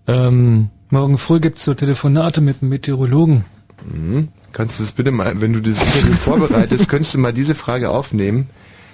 Ähm, 0.07 0.69
Morgen 0.89 1.17
früh 1.17 1.39
gibt's 1.39 1.65
so 1.65 1.73
Telefonate 1.73 2.39
mit 2.39 2.61
dem 2.61 2.69
Meteorologen. 2.69 3.43
Kannst 4.51 4.79
du 4.79 4.83
das 4.83 4.91
bitte 4.93 5.11
mal, 5.11 5.41
wenn 5.41 5.53
du 5.53 5.61
das 5.61 5.79
Interview 5.79 6.13
vorbereitest, 6.19 6.87
könntest 6.89 7.13
du 7.13 7.17
mal 7.19 7.33
diese 7.33 7.55
Frage 7.55 7.89
aufnehmen, 7.89 8.49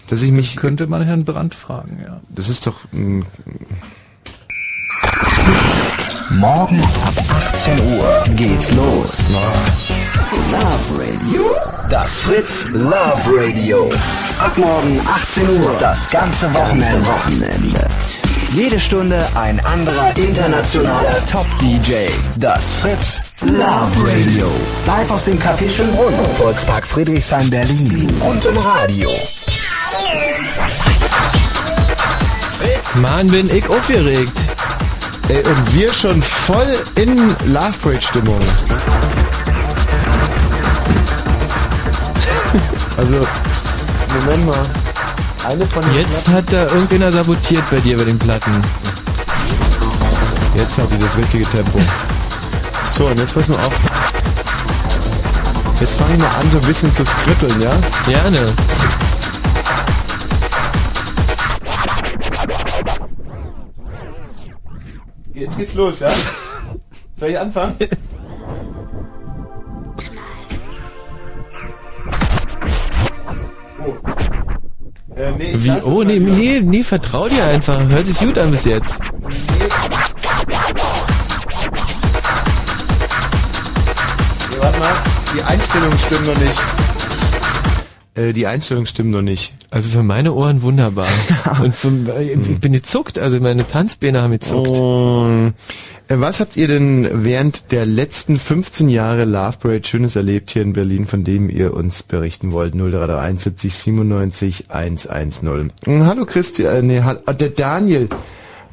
dass 0.08 0.22
ich 0.22 0.32
mich, 0.32 0.56
Könnte 0.58 0.88
man 0.88 1.04
Herrn 1.04 1.24
Brandt 1.24 1.56
fragen, 1.56 2.00
ja. 2.04 2.20
das 2.30 2.50
ist 2.50 2.66
doch, 2.68 2.80
mh, 2.92 3.26
Morgen 6.32 6.82
ab 6.82 7.14
18 7.54 7.80
Uhr 7.80 8.24
geht's 8.38 8.72
los. 8.72 9.30
Love 10.50 10.98
Radio. 10.98 11.44
Das 11.90 12.10
Fritz 12.20 12.66
Love 12.72 13.22
Radio. 13.36 13.92
Ab 14.40 14.58
morgen 14.58 15.00
18 15.06 15.62
Uhr. 15.62 15.76
Das 15.80 16.10
ganze 16.10 16.54
Wochenende. 16.54 17.06
Wochenende. 17.06 17.82
Jede 18.54 18.82
Stunde 18.82 19.26
ein 19.36 19.66
anderer 19.66 20.16
internationaler 20.18 21.26
Top-DJ. 21.32 22.10
Das 22.38 22.74
Fritz 22.82 23.22
Love 23.42 23.92
Radio. 24.06 24.52
Live 24.86 25.10
aus 25.10 25.24
dem 25.24 25.40
Café 25.40 25.70
Schönbrunn, 25.70 26.14
Volkspark 26.38 26.86
Friedrichshain, 26.86 27.50
Berlin. 27.50 28.14
Und 28.20 28.46
im 28.46 28.58
Radio. 28.58 29.10
Mann, 32.96 33.28
bin 33.28 33.50
ich 33.56 33.68
aufgeregt. 33.70 34.38
ey, 35.30 35.38
und 35.38 35.74
wir 35.74 35.94
schon 35.94 36.22
voll 36.22 36.78
in 36.96 37.16
Love 37.46 37.74
Parade 37.82 38.02
Stimmung. 38.02 38.42
Also, 42.98 43.26
Moment 44.26 44.46
mal. 44.46 44.81
Eine 45.44 45.66
von 45.66 45.82
den 45.82 45.96
Jetzt 45.96 46.28
hat 46.28 46.54
da 46.54 46.68
irgendeiner 46.68 47.12
sabotiert 47.12 47.64
bei 47.72 47.80
dir 47.80 47.98
bei 47.98 48.04
den 48.04 48.20
Platten. 48.20 48.52
Jetzt 50.56 50.78
hat 50.78 50.92
die 50.92 51.00
das 51.00 51.18
richtige 51.18 51.46
Tempo. 51.46 51.80
So, 52.88 53.08
und 53.08 53.18
jetzt 53.18 53.34
pass 53.34 53.48
mal 53.48 53.56
auf. 53.56 53.72
Jetzt 55.80 55.98
fange 55.98 56.14
ich 56.14 56.20
mal 56.20 56.30
an, 56.40 56.52
so 56.52 56.60
ein 56.60 56.68
bisschen 56.68 56.94
zu 56.94 57.04
skribbeln, 57.04 57.60
ja? 57.60 57.72
Gerne. 58.06 58.54
Jetzt 65.34 65.58
geht's 65.58 65.74
los, 65.74 66.02
ja? 66.02 66.12
Soll 67.18 67.30
ich 67.30 67.40
anfangen? 67.40 67.76
Äh, 75.16 75.32
nee, 75.38 75.54
Wie? 75.56 75.72
Oh, 75.84 76.04
nee, 76.04 76.20
nee, 76.20 76.62
nee, 76.62 76.84
vertrau 76.84 77.28
dir 77.28 77.44
einfach. 77.44 77.80
Hört 77.90 78.06
sich 78.06 78.18
gut 78.20 78.38
an 78.38 78.52
bis 78.52 78.64
jetzt. 78.64 79.02
Nee, 84.50 84.58
warte 84.60 84.80
mal, 84.80 84.94
die 85.36 85.44
Einstellungen 85.44 86.00
stimmen 86.00 86.26
noch 86.28 86.38
nicht. 86.38 86.62
Äh, 88.22 88.34
die 88.34 88.48
Einstellung 88.48 88.86
stimmt 88.86 89.12
noch 89.12 89.22
nicht. 89.22 89.54
Also 89.70 89.90
für 89.90 90.04
meine 90.04 90.34
Ohren 90.34 90.62
wunderbar. 90.62 91.08
Und 91.64 91.76
für, 91.76 91.90
äh, 92.16 92.34
ich 92.34 92.60
bin 92.60 92.74
gezuckt, 92.74 93.18
also 93.18 93.40
meine 93.40 93.68
Tanzbeine 93.68 94.22
haben 94.22 94.32
gezuckt. 94.32 95.54
Äh, 96.08 96.20
was 96.20 96.40
habt 96.40 96.58
ihr 96.58 96.68
denn 96.68 97.08
während 97.12 97.72
der 97.72 97.86
letzten 97.86 98.38
15 98.38 98.90
Jahre 98.90 99.26
Love 99.26 99.58
Parade 99.60 99.88
Schönes 99.88 100.16
erlebt 100.16 100.52
hier 100.52 100.62
in 100.62 100.74
Berlin, 100.74 101.08
von 101.08 101.24
dem 101.24 101.50
ihr 101.50 101.74
uns 101.74 102.04
berichten 102.04 102.52
wollt? 102.52 102.74
0331 102.74 103.44
70 103.44 103.74
97 103.74 104.66
110. 104.70 105.72
Hm, 105.86 106.06
Hallo 106.06 106.26
Christian, 106.26 106.76
äh, 106.76 106.82
nee, 106.82 107.02
hallo, 107.02 107.20
ah, 107.26 107.34
der 107.34 107.50
Daniel. 107.50 108.08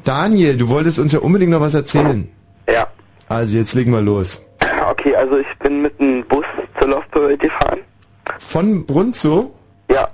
Daniel, 0.03 0.57
du 0.57 0.69
wolltest 0.69 0.99
uns 0.99 1.11
ja 1.11 1.19
unbedingt 1.19 1.51
noch 1.51 1.61
was 1.61 1.73
erzählen. 1.73 2.29
Ja. 2.71 2.87
Also 3.27 3.55
jetzt 3.55 3.73
legen 3.73 3.91
wir 3.91 4.01
los. 4.01 4.45
Okay, 4.89 5.15
also 5.15 5.37
ich 5.37 5.47
bin 5.59 5.81
mit 5.81 5.99
einem 5.99 6.23
Bus 6.25 6.45
zur 6.79 6.87
Love 6.89 7.05
Parade 7.11 7.37
gefahren. 7.37 7.79
Von 8.39 8.85
Brunzow? 8.85 9.51
Ja. 9.91 10.07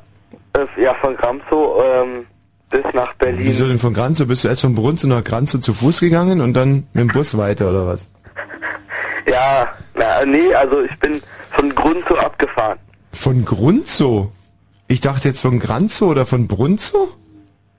Äh, 0.53 0.81
ja, 0.81 0.93
von 0.95 1.15
Gramzow 1.15 1.81
ähm, 1.85 2.25
bis 2.69 2.83
nach 2.93 3.13
Berlin. 3.15 3.39
Wieso 3.45 3.67
denn 3.67 3.79
von 3.79 3.93
Granzow? 3.93 4.27
Bist 4.27 4.43
du 4.43 4.47
erst 4.49 4.61
von 4.61 4.75
Brunzow 4.75 5.07
nach 5.09 5.23
Granzow 5.23 5.61
zu 5.61 5.73
Fuß 5.73 5.99
gegangen 6.01 6.41
und 6.41 6.53
dann 6.53 6.87
mit 6.93 7.03
dem 7.03 7.07
Bus 7.09 7.37
weiter 7.37 7.69
oder 7.69 7.87
was? 7.87 8.07
Ja, 9.27 9.69
na, 9.95 10.23
nee, 10.23 10.53
also 10.53 10.83
ich 10.83 10.99
bin 10.99 11.19
von 11.51 11.73
Grunzow 11.73 12.17
abgefahren. 12.19 12.77
Von 13.11 13.43
Grunzow? 13.43 14.27
Ich 14.87 15.01
dachte 15.01 15.27
jetzt 15.29 15.41
von 15.41 15.59
Granzow 15.59 16.09
oder 16.11 16.27
von 16.27 16.47
Brunzow? 16.47 17.09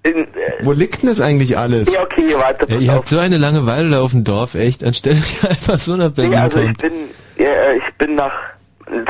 In, 0.03 0.17
äh, 0.17 0.27
Wo 0.63 0.73
liegt 0.73 1.03
denn 1.03 1.09
das 1.09 1.21
eigentlich 1.21 1.57
alles? 1.57 1.95
ja, 1.95 2.03
okay, 2.03 2.35
warte, 2.37 2.67
Ja, 2.69 2.79
ihr 2.81 2.91
auf. 2.93 2.99
habt 2.99 3.09
so 3.09 3.19
eine 3.19 3.39
Langeweile 3.39 3.91
da 3.91 4.01
auf 4.03 4.11
dem 4.11 4.25
Dorf, 4.25 4.55
echt, 4.57 4.83
anstelle 4.83 5.17
einfach 5.49 5.79
so 5.79 5.95
nach 5.97 6.11
Berlin 6.11 6.33
Nee, 6.33 6.37
also 6.39 6.59
ich 6.59 6.65
kommt. 6.67 6.79
bin, 6.83 6.93
ja, 7.39 7.45
äh, 7.51 7.77
ich 7.79 7.95
bin 7.97 8.17
nach 8.17 8.33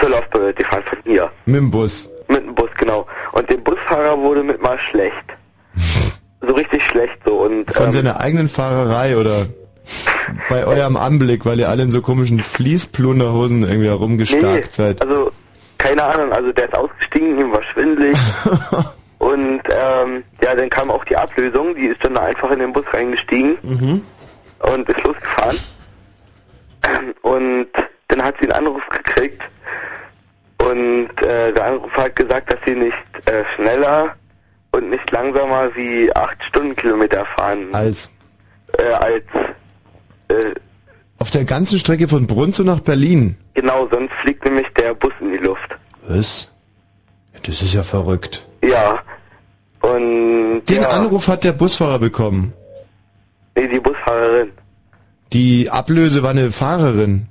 zur 0.01 0.11
Parade 0.31 0.55
gefahren 0.55 0.83
von 0.85 0.99
hier. 1.05 1.31
Mit 1.45 1.57
dem 1.57 1.71
Bus. 1.71 2.09
Mit 2.29 2.39
dem 2.45 2.55
Bus, 2.55 2.71
genau. 2.79 3.07
Und 3.33 3.49
dem 3.51 3.63
Busfahrer 3.63 4.19
wurde 4.19 4.43
mit 4.43 4.61
mal 4.63 4.79
schlecht. 4.79 5.25
so 6.41 6.55
richtig 6.55 6.83
schlecht 6.85 7.19
so 7.25 7.35
und 7.43 7.71
Von 7.73 7.87
ähm, 7.87 7.93
seiner 7.93 8.21
eigenen 8.21 8.49
Fahrerei 8.49 9.17
oder 9.17 9.47
bei 10.49 10.67
eurem 10.67 10.97
Anblick, 10.97 11.45
weil 11.47 11.61
ihr 11.61 11.69
alle 11.69 11.83
in 11.85 11.91
so 11.91 12.01
komischen 12.03 12.41
Fließplunderhosen 12.41 13.63
irgendwie 13.63 13.89
herumgestarkt 13.89 14.75
seid. 14.75 15.01
Also, 15.03 15.31
keine 15.79 16.03
Ahnung, 16.03 16.33
also 16.33 16.53
der 16.53 16.65
ist 16.65 16.75
ausgestiegen, 16.75 17.39
ihm 17.39 17.53
war 17.53 17.63
schwindelig. 17.63 18.17
und 19.19 19.61
ähm, 19.69 20.25
ja, 20.43 20.55
dann 20.57 20.69
kam 20.71 20.91
auch 20.91 21.05
die 21.05 21.17
Ablösung, 21.17 21.75
die 21.77 21.87
ist 21.87 22.03
dann 22.03 22.17
einfach 22.17 22.51
in 22.51 22.59
den 22.59 22.73
Bus 22.73 22.85
reingestiegen 22.93 23.57
Mhm. 23.63 24.01
und 24.73 24.89
ist 24.89 25.03
losgefahren. 25.05 25.57
Und 27.23 27.67
dann 28.09 28.23
hat 28.23 28.37
sie 28.39 28.45
einen 28.51 28.67
Anruf 28.67 28.87
gekriegt 28.89 29.43
und 30.59 31.09
äh, 31.23 31.53
der 31.53 31.65
Anruf 31.65 31.93
hat 31.97 32.17
gesagt, 32.17 32.51
dass 32.51 32.59
sie 32.65 32.75
nicht 32.75 32.97
äh, 33.27 33.45
schneller 33.55 34.15
und 34.73 34.91
nicht 34.91 35.11
langsamer 35.11 35.75
wie 35.75 36.15
8 36.15 36.43
Stundenkilometer 36.45 37.25
fahren 37.27 37.75
Als 37.75 38.13
äh, 38.79 38.93
als 38.93 39.25
äh, 40.29 40.55
auf 41.19 41.31
der 41.31 41.45
ganzen 41.45 41.79
Strecke 41.79 42.09
von 42.09 42.27
Brunzow 42.27 42.65
nach 42.67 42.81
Berlin. 42.81 43.37
genau, 43.55 43.89
sonst 43.91 44.13
fliegt 44.15 44.45
nämlich 44.45 44.69
der 44.75 44.93
Bus 44.95 45.13
in 45.21 45.33
die 45.33 45.39
Luft. 45.39 45.77
Was? 46.07 46.53
Das 47.43 47.63
ist 47.63 47.73
ja 47.75 47.83
verrückt. 47.83 48.45
Ja. 48.63 48.99
Und 49.81 50.65
Den 50.67 50.83
ja, 50.83 50.89
Anruf 50.91 51.29
hat 51.29 51.45
der 51.45 51.53
Busfahrer 51.53 51.99
bekommen. 51.99 52.53
nee, 53.57 53.67
die 53.69 53.79
Busfahrerin. 53.81 54.51
Die 55.33 55.71
Ablöse 55.71 56.23
war 56.23 56.31
eine 56.31 56.51
Fahrerin. 56.53 57.29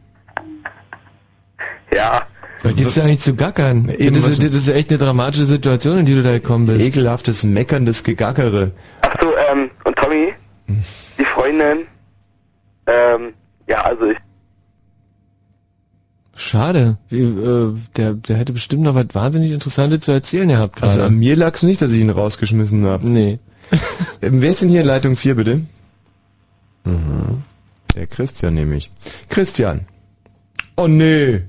Ja. 1.96 2.28
Was 2.64 2.76
gibt's 2.76 2.96
da 2.96 3.04
eigentlich 3.04 3.20
zu 3.20 3.36
gackern? 3.36 3.90
Eben, 3.90 4.16
das, 4.16 4.28
ist, 4.28 4.44
das 4.44 4.54
ist 4.54 4.68
echt 4.68 4.90
eine 4.90 4.98
dramatische 4.98 5.46
Situation, 5.46 6.00
in 6.00 6.06
die 6.06 6.16
du 6.16 6.24
da 6.24 6.32
gekommen 6.32 6.66
bist. 6.66 6.86
Ekelhaftes, 6.88 7.44
meckerndes 7.44 8.04
Gegackere. 8.04 8.72
Ach 9.02 9.16
so, 9.22 9.28
ähm, 9.52 9.70
und 9.84 9.96
Tommy, 9.96 10.34
die 10.68 11.26
Freundin, 11.26 11.86
ähm, 12.88 13.34
ja, 13.68 13.84
also 13.84 14.10
ich, 14.10 14.18
Schade. 16.38 16.98
Wie, 17.08 17.22
äh, 17.22 17.76
der, 17.96 18.14
der 18.14 18.36
hätte 18.36 18.52
bestimmt 18.52 18.84
noch 18.84 18.96
was 18.96 19.06
wahnsinnig 19.14 19.52
Interessantes 19.52 20.02
zu 20.02 20.12
erzählen 20.12 20.50
gehabt 20.50 20.76
gerade. 20.76 20.92
Also 20.92 21.04
an 21.04 21.16
mir 21.16 21.36
lag's 21.38 21.64
nicht, 21.64 21.82
dass 21.82 21.92
ich 21.92 22.00
ihn 22.02 22.10
rausgeschmissen 22.10 22.86
habe. 22.86 23.08
nee. 23.10 23.40
Ähm, 24.22 24.42
wer 24.42 24.52
ist 24.52 24.62
denn 24.62 24.70
hier 24.70 24.82
in 24.82 24.88
Leitung 24.88 25.16
4, 25.16 25.36
bitte? 25.36 25.62
Mhm. 26.84 27.44
Der 27.96 28.08
Christian 28.08 28.54
nämlich. 28.54 28.92
Christian. 29.30 29.88
Oh 30.78 30.88
nee. 30.88 31.42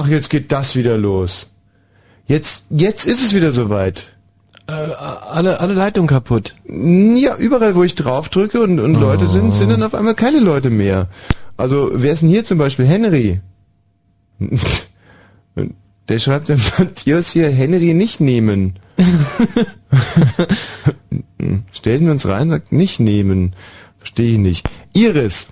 Ach, 0.00 0.06
jetzt 0.06 0.30
geht 0.30 0.52
das 0.52 0.76
wieder 0.76 0.96
los. 0.96 1.50
Jetzt, 2.28 2.66
jetzt 2.70 3.04
ist 3.04 3.20
es 3.20 3.34
wieder 3.34 3.50
soweit. 3.50 4.12
Äh, 4.68 4.72
alle, 4.72 5.58
alle 5.58 5.74
Leitungen 5.74 6.06
kaputt. 6.06 6.54
Ja, 6.68 7.34
überall, 7.34 7.74
wo 7.74 7.82
ich 7.82 7.96
drauf 7.96 8.28
drücke 8.28 8.60
und, 8.60 8.78
und 8.78 8.94
Leute 8.94 9.26
sind, 9.26 9.52
sind 9.52 9.70
dann 9.70 9.82
auf 9.82 9.96
einmal 9.96 10.14
keine 10.14 10.38
Leute 10.38 10.70
mehr. 10.70 11.08
Also, 11.56 11.90
wer 11.94 12.12
ist 12.12 12.22
denn 12.22 12.28
hier 12.28 12.44
zum 12.44 12.58
Beispiel? 12.58 12.86
Henry. 12.86 13.40
Der 16.08 16.20
schreibt 16.20 16.48
dann 16.48 16.60
Matthias 16.78 17.32
hier, 17.32 17.50
Henry 17.50 17.92
nicht 17.92 18.20
nehmen. 18.20 18.78
Stellt 21.72 22.02
ihn 22.02 22.10
uns 22.10 22.24
rein, 22.24 22.50
sagt 22.50 22.70
nicht 22.70 23.00
nehmen. 23.00 23.56
Verstehe 23.98 24.34
ich 24.34 24.38
nicht. 24.38 24.70
Iris. 24.92 25.48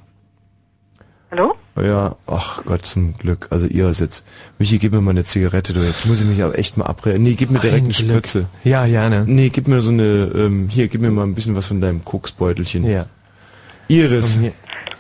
Hallo? 1.37 1.55
Ja, 1.77 2.17
ach 2.27 2.65
Gott, 2.65 2.87
zum 2.87 3.19
Glück. 3.19 3.49
Also 3.51 3.67
Iris 3.67 3.99
jetzt. 3.99 4.25
Michi, 4.59 4.79
gib 4.79 4.93
mir 4.93 5.03
mal 5.03 5.11
eine 5.11 5.25
Zigarette, 5.25 5.75
du. 5.75 5.81
Jetzt 5.81 6.07
muss 6.07 6.21
ich 6.21 6.27
mich 6.27 6.43
aber 6.43 6.59
echt 6.59 6.79
mal 6.79 6.87
abreden. 6.87 7.25
Nee, 7.25 7.35
gib 7.35 7.51
mir 7.51 7.59
direkt 7.59 7.85
eine 7.85 7.93
Glück. 7.93 8.11
Spritze. 8.11 8.47
Ja, 8.65 8.87
gerne. 8.87 9.25
Nee, 9.27 9.51
gib 9.51 9.69
mir 9.69 9.83
so 9.83 9.91
eine, 9.91 10.33
ähm, 10.35 10.69
hier, 10.71 10.89
gib 10.89 11.03
mir 11.03 11.11
mal 11.11 11.25
ein 11.25 11.35
bisschen 11.35 11.55
was 11.55 11.67
von 11.67 11.83
deinem 11.83 12.05
Koksbeutelchen. 12.05 12.89
Ja. 12.89 13.07
Iris. 13.89 14.39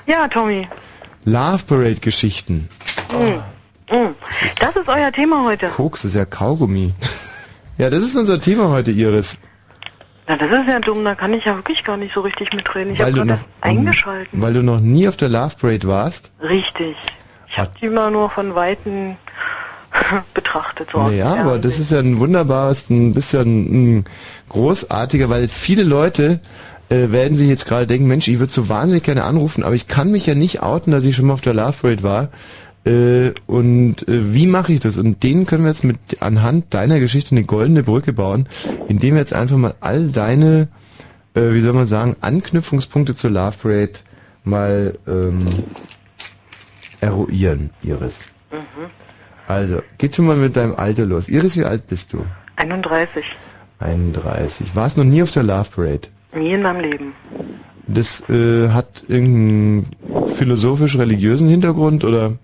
Ja, 0.07 0.29
Tommy. 0.29 0.69
Love 1.25 1.65
Parade 1.67 2.01
Geschichten. 2.01 2.69
Mm. 3.11 4.15
Das 4.61 4.77
ist 4.77 4.89
euer 4.89 5.13
Thema 5.13 5.45
heute. 5.45 5.69
Koks 5.69 6.05
ist 6.05 6.17
ja 6.17 6.27
Kaugummi. 6.27 6.93
ja, 7.79 7.89
das 7.89 8.05
ist 8.05 8.15
unser 8.15 8.41
Thema 8.41 8.69
heute, 8.69 8.91
Iris. 8.91 9.39
Na, 10.29 10.37
das 10.37 10.51
ist 10.51 10.69
ja 10.69 10.81
dumm, 10.81 11.05
da 11.05 11.15
kann 11.15 11.33
ich 11.35 11.45
ja 11.45 11.55
wirklich 11.55 11.85
gar 11.85 11.97
nicht 11.97 12.13
so 12.13 12.21
richtig 12.21 12.53
mitreden. 12.53 12.93
Ich 12.93 13.01
habe 13.01 13.13
gerade 13.13 13.29
noch, 13.29 13.37
erst 13.37 13.47
eingeschalten. 13.61 14.43
Weil 14.43 14.55
du 14.55 14.63
noch 14.63 14.81
nie 14.81 15.07
auf 15.07 15.17
der 15.17 15.29
Love 15.29 15.55
Parade 15.61 15.87
warst. 15.87 16.33
Richtig. 16.41 16.97
Ich 17.49 17.59
habe 17.59 17.71
die 17.81 17.89
mal 17.89 18.11
nur 18.11 18.29
von 18.29 18.55
Weitem 18.55 19.17
betrachtet. 20.35 20.91
So 20.93 20.99
Naja, 20.99 21.37
aber 21.37 21.59
das 21.59 21.79
ist 21.79 21.93
ja 21.93 22.01
ein 22.01 22.19
wunderbares, 22.19 22.91
ein 22.91 23.15
bisschen 23.15 23.99
ein 23.99 24.05
großartiger, 24.49 25.29
weil 25.29 25.49
viele 25.49 25.85
Leute 25.85 26.41
äh, 26.89 27.11
werden 27.11 27.37
sich 27.37 27.49
jetzt 27.49 27.67
gerade 27.67 27.87
denken, 27.87 28.09
Mensch, 28.09 28.27
ich 28.29 28.39
würde 28.39 28.53
so 28.53 28.69
wahnsinnig 28.69 29.05
gerne 29.05 29.25
anrufen, 29.25 29.63
aber 29.63 29.75
ich 29.75 29.87
kann 29.87 30.11
mich 30.11 30.27
ja 30.27 30.35
nicht 30.35 30.63
outen, 30.63 30.93
dass 30.93 31.05
ich 31.05 31.15
schon 31.15 31.27
mal 31.27 31.35
auf 31.35 31.41
der 31.41 31.55
Love 31.55 31.75
Parade 31.81 32.03
war. 32.03 32.29
Äh, 32.87 33.33
und 33.47 34.07
äh, 34.07 34.33
wie 34.33 34.47
mache 34.47 34.73
ich 34.73 34.81
das? 34.81 34.97
Und 34.97 35.25
denen 35.25 35.45
können 35.45 35.65
wir 35.65 35.71
jetzt 35.71 35.85
mit 35.85 35.99
anhand 36.21 36.73
deiner 36.73 37.01
Geschichte 37.01 37.33
eine 37.33 37.45
goldene 37.45 37.83
Brücke 37.83 38.13
bauen, 38.13 38.49
indem 38.87 39.15
wir 39.15 39.21
jetzt 39.21 39.35
einfach 39.35 39.57
mal 39.57 39.75
all 39.81 40.09
deine, 40.09 40.69
äh, 41.35 41.53
wie 41.53 41.63
soll 41.63 41.73
man 41.73 41.87
sagen, 41.87 42.15
Anknüpfungspunkte 42.21 43.17
zur 43.17 43.31
Love 43.31 43.57
Parade 43.61 43.93
mal 44.45 44.97
ähm, 45.09 45.47
eruieren, 47.01 47.71
Iris. 47.83 48.21
Mhm. 48.53 48.87
Also, 49.49 49.83
geht 49.99 50.15
schon 50.15 50.27
mal 50.27 50.37
mit 50.37 50.57
deinem 50.57 50.77
Alter 50.77 51.07
los. 51.07 51.29
Iris, 51.29 51.57
wie 51.57 51.65
alt 51.65 51.89
bist 51.89 52.13
du? 52.13 52.25
31. 52.55 53.25
31. 53.81 54.77
Warst 54.77 54.97
noch 54.97 55.05
nie 55.05 55.23
auf 55.25 55.33
der 55.33 55.43
Love 55.43 55.71
Parade? 55.75 56.09
Nie 56.37 56.53
in 56.53 56.63
meinem 56.63 56.81
Leben. 56.81 57.13
Das 57.89 58.29
äh, 58.31 58.69
hat 58.71 59.05
irgendeinen 59.09 59.91
philosophisch-religiösen 60.37 61.49
Hintergrund 61.49 62.05
oder? 62.05 62.39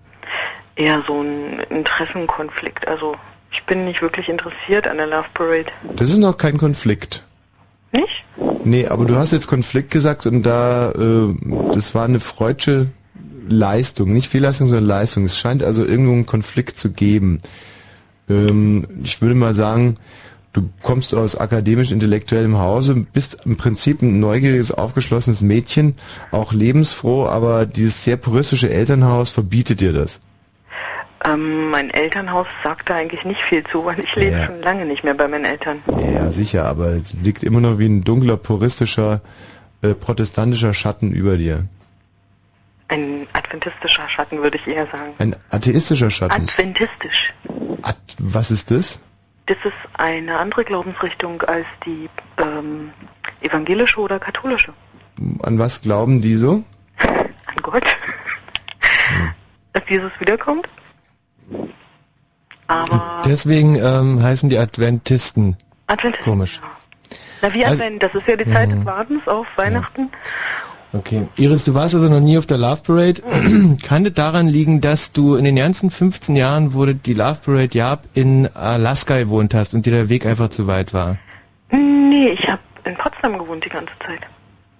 Eher 0.75 1.03
so 1.07 1.21
ein 1.21 1.59
Interessenkonflikt. 1.69 2.87
Also, 2.87 3.15
ich 3.51 3.63
bin 3.65 3.85
nicht 3.85 4.01
wirklich 4.01 4.29
interessiert 4.29 4.87
an 4.87 4.97
der 4.97 5.07
Love 5.07 5.27
Parade. 5.33 5.67
Das 5.95 6.09
ist 6.09 6.17
noch 6.17 6.37
kein 6.37 6.57
Konflikt. 6.57 7.23
Nicht? 7.91 8.25
Nee, 8.63 8.87
aber 8.87 9.05
du 9.05 9.15
hast 9.15 9.31
jetzt 9.31 9.47
Konflikt 9.47 9.91
gesagt 9.91 10.25
und 10.25 10.43
da, 10.43 10.91
äh, 10.91 11.33
das 11.75 11.93
war 11.93 12.05
eine 12.05 12.19
freudsche 12.19 12.87
Leistung, 13.47 14.11
nicht 14.13 14.29
Fehlleistung, 14.29 14.67
sondern 14.67 14.85
Leistung. 14.85 15.25
Es 15.25 15.37
scheint 15.37 15.63
also 15.63 15.85
irgendwo 15.85 16.13
einen 16.13 16.25
Konflikt 16.25 16.77
zu 16.77 16.91
geben. 16.91 17.41
Ähm, 18.29 18.87
ich 19.03 19.21
würde 19.21 19.35
mal 19.35 19.53
sagen, 19.53 19.97
du 20.53 20.69
kommst 20.81 21.13
aus 21.13 21.35
akademisch-intellektuellem 21.35 22.57
Hause, 22.57 23.05
bist 23.13 23.39
im 23.45 23.57
Prinzip 23.57 24.01
ein 24.01 24.19
neugieriges, 24.19 24.71
aufgeschlossenes 24.71 25.41
Mädchen, 25.41 25.95
auch 26.31 26.53
lebensfroh, 26.53 27.27
aber 27.27 27.65
dieses 27.67 28.03
sehr 28.03 28.17
puristische 28.17 28.71
Elternhaus 28.71 29.29
verbietet 29.29 29.81
dir 29.81 29.93
das. 29.93 30.19
Ähm, 31.25 31.69
mein 31.69 31.89
Elternhaus 31.89 32.47
sagt 32.63 32.89
da 32.89 32.95
eigentlich 32.95 33.23
nicht 33.23 33.41
viel 33.41 33.63
zu, 33.63 33.85
weil 33.85 33.99
ich 33.99 34.13
lebe 34.15 34.35
Ja. 34.37 34.45
schon 34.45 34.61
lange 34.61 34.85
nicht 34.85 35.03
mehr 35.03 35.13
bei 35.13 35.27
meinen 35.27 35.45
Eltern. 35.45 35.81
Ja, 36.13 36.29
sicher, 36.31 36.65
aber 36.65 36.87
es 36.87 37.13
liegt 37.13 37.43
immer 37.43 37.61
noch 37.61 37.79
wie 37.79 37.85
ein 37.87 38.03
dunkler, 38.03 38.35
puristischer, 38.35 39.21
äh, 39.81 39.93
protestantischer 39.93 40.73
Schatten 40.73 41.11
über 41.13 41.37
dir. 41.37 41.65
Ein 42.89 43.25
adventistischer 43.33 44.07
Schatten, 44.09 44.41
würde 44.43 44.57
ich 44.57 44.67
eher 44.67 44.85
sagen. 44.87 45.13
Ein 45.17 45.35
atheistischer 45.49 46.11
Schatten. 46.11 46.43
Adventistisch. 46.49 47.33
Ad 47.81 47.97
was 48.19 48.51
ist 48.51 48.69
das? 48.71 48.99
Das 49.45 49.57
ist 49.63 49.73
eine 49.93 50.37
andere 50.37 50.63
Glaubensrichtung 50.63 51.41
als 51.43 51.65
die 51.85 52.09
ähm, 52.37 52.91
evangelische 53.41 53.99
oder 53.99 54.19
katholische. 54.19 54.73
An 55.41 55.57
was 55.59 55.81
glauben 55.81 56.21
die 56.21 56.35
so? 56.35 56.63
An 56.97 57.55
Gott. 57.61 57.83
Dass 59.73 59.83
Jesus 59.89 60.11
wiederkommt. 60.19 60.67
Aber 62.67 63.23
Deswegen 63.25 63.75
ähm, 63.75 64.21
heißen 64.23 64.49
die 64.49 64.57
Adventisten. 64.57 65.57
Adventisten. 65.87 66.23
Komisch. 66.23 66.61
Na 67.41 67.53
wie 67.53 67.65
Also- 67.65 67.83
Advent, 67.83 68.01
das 68.03 68.15
ist 68.15 68.27
ja 68.27 68.35
die 68.37 68.49
Zeit 68.51 68.69
Mhm. 68.69 68.77
des 68.77 68.85
Wartens 68.85 69.27
auf 69.27 69.45
Weihnachten. 69.57 70.09
Okay. 70.93 71.27
Iris, 71.37 71.65
du 71.65 71.73
warst 71.73 71.95
also 71.95 72.07
noch 72.07 72.19
nie 72.19 72.37
auf 72.37 72.45
der 72.45 72.59
Love 72.59 72.81
Parade. 72.83 73.21
Kann 73.83 74.03
das 74.03 74.13
daran 74.13 74.47
liegen, 74.47 74.79
dass 74.79 75.11
du 75.11 75.35
in 75.35 75.43
den 75.43 75.55
ganzen 75.55 75.89
15 75.89 76.35
Jahren, 76.35 76.73
wo 76.75 76.85
die 76.85 77.13
Love 77.15 77.39
Parade 77.43 77.67
gab, 77.69 78.03
in 78.13 78.47
Alaska 78.55 79.17
gewohnt 79.17 79.53
hast 79.55 79.73
und 79.73 79.85
dir 79.87 79.91
der 79.91 80.09
Weg 80.09 80.25
einfach 80.25 80.49
zu 80.49 80.67
weit 80.67 80.93
war? 80.93 81.17
Nee, 81.71 82.29
ich 82.29 82.47
habe 82.47 82.61
in 82.85 82.93
Potsdam 82.95 83.39
gewohnt 83.39 83.65
die 83.65 83.69
ganze 83.69 83.93
Zeit. 84.05 84.21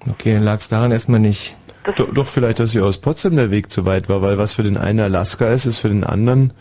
Okay, 0.07 0.35
dann 0.35 0.43
lag 0.43 0.59
es 0.59 0.67
daran 0.69 0.91
erstmal 0.91 1.19
nicht. 1.19 1.55
Doch, 1.83 2.13
doch 2.13 2.27
vielleicht, 2.27 2.59
dass 2.59 2.71
hier 2.71 2.85
aus 2.85 2.97
Potsdam 2.97 3.35
der 3.35 3.51
Weg 3.51 3.71
zu 3.71 3.85
weit 3.85 4.09
war, 4.09 4.21
weil 4.21 4.37
was 4.37 4.53
für 4.53 4.63
den 4.63 4.77
einen 4.77 4.99
Alaska 4.99 5.47
ist, 5.47 5.65
ist 5.65 5.79
für 5.79 5.89
den 5.89 6.03
anderen. 6.03 6.53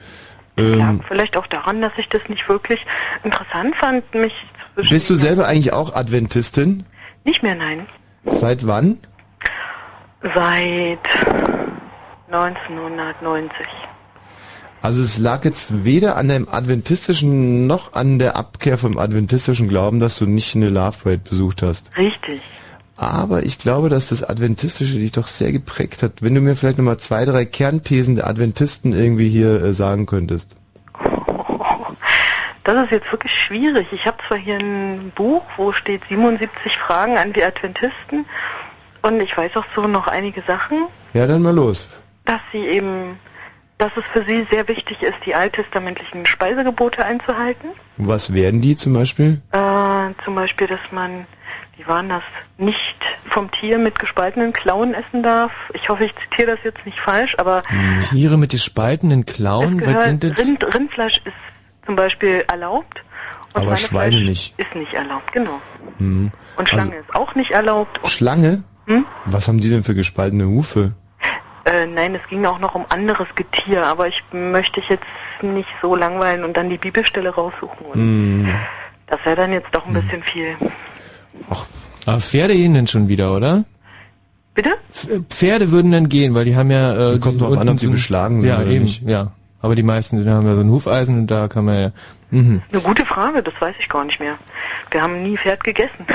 Ähm, 0.57 1.01
Vielleicht 1.09 1.37
auch 1.37 1.47
daran, 1.47 1.81
dass 1.81 1.93
ich 1.97 2.09
das 2.09 2.23
nicht 2.29 2.49
wirklich 2.49 2.85
interessant 3.25 3.75
fand, 3.77 4.15
mich 4.15 4.35
zwischen 4.75 4.95
bist 4.95 5.11
du 5.11 5.15
selber 5.17 5.47
eigentlich 5.47 5.73
auch 5.73 5.95
Adventistin? 5.95 6.85
nicht 7.25 7.43
mehr 7.43 7.55
nein. 7.55 7.87
Seit 8.25 8.67
wann? 8.67 8.99
Seit 10.23 10.99
1990. 12.31 13.67
Also 14.81 15.03
es 15.03 15.19
lag 15.19 15.45
jetzt 15.45 15.85
weder 15.85 16.17
an 16.17 16.29
dem 16.29 16.49
adventistischen 16.49 17.67
noch 17.69 17.93
an 17.93 18.19
der 18.19 18.35
Abkehr 18.37 18.79
vom 18.79 18.99
adventistischen 18.99 19.69
Glauben, 19.69 20.01
dass 20.01 20.19
du 20.19 20.27
nicht 20.27 20.57
eine 20.57 20.71
Love 20.71 20.99
Parade 21.03 21.19
besucht 21.19 21.63
hast. 21.63 21.97
Richtig. 21.97 22.41
Aber 22.97 23.43
ich 23.45 23.59
glaube, 23.59 23.89
dass 23.89 24.09
das 24.11 24.23
Adventistische 24.23 24.95
dich 24.95 25.13
doch 25.13 25.27
sehr 25.27 25.51
geprägt 25.51 26.03
hat. 26.03 26.21
Wenn 26.23 26.35
du 26.35 26.41
mir 26.41 26.55
vielleicht 26.57 26.79
nochmal 26.79 26.99
zwei, 26.99 27.25
drei 27.25 27.45
Kernthesen 27.45 28.17
der 28.17 28.27
Adventisten 28.29 28.93
irgendwie 28.93 29.29
hier 29.29 29.63
äh, 29.63 29.73
sagen 29.75 30.07
könntest. 30.07 30.57
Das 32.65 32.85
ist 32.85 32.93
jetzt 32.93 33.11
wirklich 33.11 33.33
schwierig. 33.33 33.89
Ich 33.93 34.07
habe 34.07 34.19
zwar 34.29 34.39
hier 34.39 34.57
ein 34.59 35.11
Buch, 35.17 35.43
wo 35.57 35.73
steht 35.73 36.03
77 36.09 36.79
Fragen 36.79 37.17
an 37.17 37.33
die 37.33 37.43
Adventisten 37.43 38.25
und 39.03 39.21
ich 39.21 39.37
weiß 39.37 39.57
auch 39.57 39.65
so 39.75 39.89
noch 39.89 40.07
einige 40.07 40.43
Sachen, 40.47 40.87
Ja, 41.13 41.27
dann 41.27 41.43
mal 41.43 41.55
los. 41.55 41.89
dass 42.25 42.41
sie 42.53 42.59
eben, 42.65 43.19
dass 43.79 43.91
es 43.97 44.05
für 44.13 44.25
sie 44.25 44.47
sehr 44.51 44.69
wichtig 44.69 45.03
ist, 45.03 45.17
die 45.27 45.35
alttestamentlichen 45.35 46.27
Speisegebote 46.27 47.05
einzuhalten. 47.05 47.71
Was 47.97 48.33
wären 48.33 48.61
die 48.61 48.77
zum 48.77 48.93
Beispiel? 48.93 49.41
Äh, 49.53 49.59
zum 50.25 50.35
Beispiel, 50.35 50.67
dass 50.67 50.81
man, 50.93 51.27
wie 51.77 51.87
waren 51.87 52.09
das, 52.09 52.23
nicht 52.59 52.97
vom 53.29 53.51
Tier 53.51 53.79
mit 53.79 53.99
gespaltenen 53.99 54.53
Klauen 54.53 54.95
essen 54.95 55.23
darf. 55.23 55.53
Ich 55.75 55.89
hoffe, 55.89 56.05
ich 56.05 56.15
zitiere 56.17 56.53
das 56.53 56.61
jetzt 56.65 56.85
nicht 56.87 57.01
falsch, 57.01 57.35
aber 57.39 57.63
Tiere 58.09 58.39
mit 58.39 58.51
gespaltenen 58.51 59.27
Klauen, 59.27 59.81
was 59.81 59.87
gehört, 59.87 60.05
sind 60.05 60.25
das? 60.25 60.39
Rind, 60.39 60.75
Rindfleisch 60.75 61.21
ist 61.25 61.35
zum 61.87 61.97
Beispiel 61.97 62.45
erlaubt 62.49 63.03
und 63.55 63.63
Aber 63.63 63.77
Schweine 63.77 64.21
nicht. 64.21 64.55
ist 64.59 64.75
nicht 64.75 64.95
erlaubt, 64.95 65.33
genau. 65.33 65.61
Hm. 65.99 66.31
Und 66.57 66.69
Schlange 66.69 66.97
ist 66.97 67.15
auch 67.15 67.35
nicht 67.35 67.51
erlaubt. 67.51 67.99
Also, 67.99 68.09
Schlange? 68.09 68.63
Hm? 68.87 69.05
Was 69.27 69.49
haben 69.49 69.61
die 69.61 69.71
denn 69.71 69.83
für 69.83 69.95
gespaltene 69.95 70.47
Hufe? 70.47 70.93
Äh, 71.65 71.87
nein, 71.87 72.15
es 72.15 72.29
ging 72.29 72.45
auch 72.45 72.59
noch 72.59 72.75
um 72.75 72.85
anderes 72.89 73.29
Getier, 73.37 73.87
aber 73.87 74.09
ich 74.09 74.23
möchte 74.33 74.81
ich 74.81 74.89
jetzt 74.89 75.05
nicht 75.43 75.69
so 75.81 75.95
langweilen 75.95 76.43
und 76.45 76.57
dann 76.57 76.69
die 76.71 76.79
Bibelstelle 76.79 77.31
raussuchen. 77.31 77.87
Und 77.87 77.95
Hm. 77.95 78.55
Das 79.07 79.25
wäre 79.25 79.37
dann 79.37 79.53
jetzt 79.53 79.69
doch 79.73 79.87
ein 79.87 79.93
bisschen 79.93 80.23
viel. 80.23 80.57
Aber 82.07 82.21
Pferde 82.21 82.55
gehen 82.55 82.75
dann 82.75 82.87
schon 82.87 83.09
wieder, 83.09 83.37
oder? 83.37 83.65
Bitte? 84.55 84.71
F- 84.93 85.09
Pferde 85.29 85.71
würden 85.71 85.93
dann 85.93 86.09
gehen, 86.09 86.35
weil 86.35 86.45
die 86.47 86.57
haben 86.57 86.71
ja... 86.71 87.13
Äh, 87.15 87.19
Kommt 87.19 87.41
unten 87.43 87.59
an, 87.59 87.69
ob 87.69 87.77
die 87.77 87.85
so 87.87 87.91
beschlagen 87.91 88.41
sind 88.41 88.49
Ja, 88.51 88.57
oder 88.59 88.67
eben, 88.69 88.85
nicht. 88.85 89.03
ja. 89.03 89.33
Aber 89.61 89.75
die 89.75 89.83
meisten 89.83 90.23
die 90.25 90.29
haben 90.31 90.47
ja 90.47 90.55
so 90.55 90.61
ein 90.63 90.71
Hufeisen 90.71 91.19
und 91.21 91.27
da 91.31 91.47
kann 91.49 91.65
man 91.67 91.79
ja... 91.81 91.91
Mhm. 92.31 92.63
Eine 92.73 92.81
gute 92.81 93.05
Frage, 93.05 93.43
das 93.43 93.55
weiß 93.61 93.75
ich 93.79 93.89
gar 93.89 94.05
nicht 94.05 94.19
mehr. 94.19 94.37
Wir 94.91 95.03
haben 95.03 95.23
nie 95.23 95.37
Pferd 95.37 95.63
gegessen. 95.63 96.07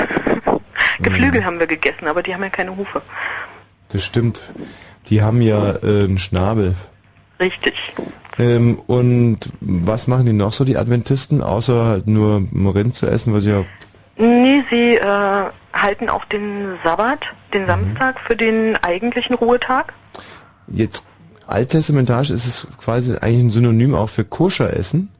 Geflügel 1.00 1.44
haben 1.44 1.58
wir 1.60 1.66
gegessen, 1.68 2.06
aber 2.08 2.22
die 2.22 2.34
haben 2.34 2.42
ja 2.42 2.50
keine 2.50 2.76
Hufe. 2.76 3.00
Das 3.90 4.04
stimmt. 4.04 4.40
Die 5.10 5.22
haben 5.22 5.42
ja 5.42 5.76
äh, 5.82 6.04
einen 6.04 6.18
Schnabel. 6.18 6.74
Richtig. 7.40 7.74
Ähm, 8.38 8.80
und 8.86 9.38
was 9.60 10.06
machen 10.06 10.26
die 10.26 10.32
noch 10.32 10.52
so, 10.52 10.64
die 10.64 10.76
Adventisten, 10.76 11.42
außer 11.42 11.84
halt 11.84 12.06
nur 12.06 12.46
Rind 12.74 12.94
zu 12.94 13.06
essen, 13.06 13.34
was 13.34 13.44
ja... 13.44 13.64
Nee, 14.16 14.62
sie 14.70 14.96
äh, 14.96 15.50
halten 15.72 16.08
auch 16.08 16.24
den 16.24 16.74
Sabbat, 16.82 17.20
den 17.54 17.66
Samstag, 17.66 18.20
für 18.20 18.36
den 18.36 18.76
eigentlichen 18.76 19.34
Ruhetag. 19.36 19.92
Jetzt 20.66 21.08
alttestamentarisch 21.46 22.30
ist 22.30 22.46
es 22.46 22.66
quasi 22.78 23.16
eigentlich 23.16 23.44
ein 23.44 23.50
Synonym 23.50 23.94
auch 23.94 24.08
für 24.08 24.24
Koscher-Essen. 24.24 25.10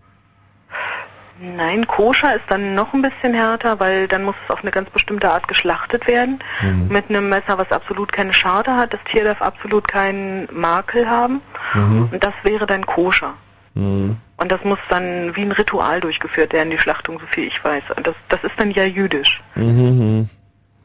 Nein, 1.41 1.87
koscher 1.87 2.35
ist 2.35 2.45
dann 2.49 2.75
noch 2.75 2.93
ein 2.93 3.03
bisschen 3.03 3.33
härter, 3.33 3.79
weil 3.79 4.09
dann 4.09 4.25
muss 4.25 4.35
es 4.45 4.51
auf 4.51 4.63
eine 4.63 4.73
ganz 4.73 4.91
bestimmte 4.91 5.31
Art 5.31 5.47
geschlachtet 5.47 6.07
werden. 6.09 6.41
Mhm. 6.63 6.89
Mit 6.89 7.09
einem 7.09 7.29
Messer, 7.29 7.59
was 7.59 7.71
absolut 7.71 8.11
keine 8.11 8.33
Scharte 8.33 8.75
hat. 8.75 8.93
Das 8.93 9.01
Tier 9.05 9.25
darf 9.25 9.41
absolut 9.41 9.87
keinen 9.87 10.49
Makel 10.53 11.09
haben. 11.09 11.41
Mhm. 11.75 12.09
Und 12.11 12.25
das 12.25 12.35
wäre 12.43 12.67
dann 12.67 12.85
koscher. 12.85 13.35
Mhm. 13.75 14.17
Und 14.37 14.53
das 14.53 14.65
muss 14.65 14.79
dann 14.89 15.35
wie 15.37 15.43
ein 15.43 15.53
Ritual 15.53 16.01
durchgeführt 16.01 16.53
werden, 16.53 16.71
die 16.71 16.79
Schlachtung, 16.79 17.21
so 17.21 17.27
viel 17.27 17.45
ich 17.45 17.63
weiß. 17.63 17.85
Und 17.97 18.07
das, 18.07 18.15
das 18.29 18.43
ist 18.43 18.55
dann 18.57 18.73
ja 18.73 18.85
jüdisch. 18.85 19.43
Mhm. 19.55 19.65
mhm. 19.65 20.29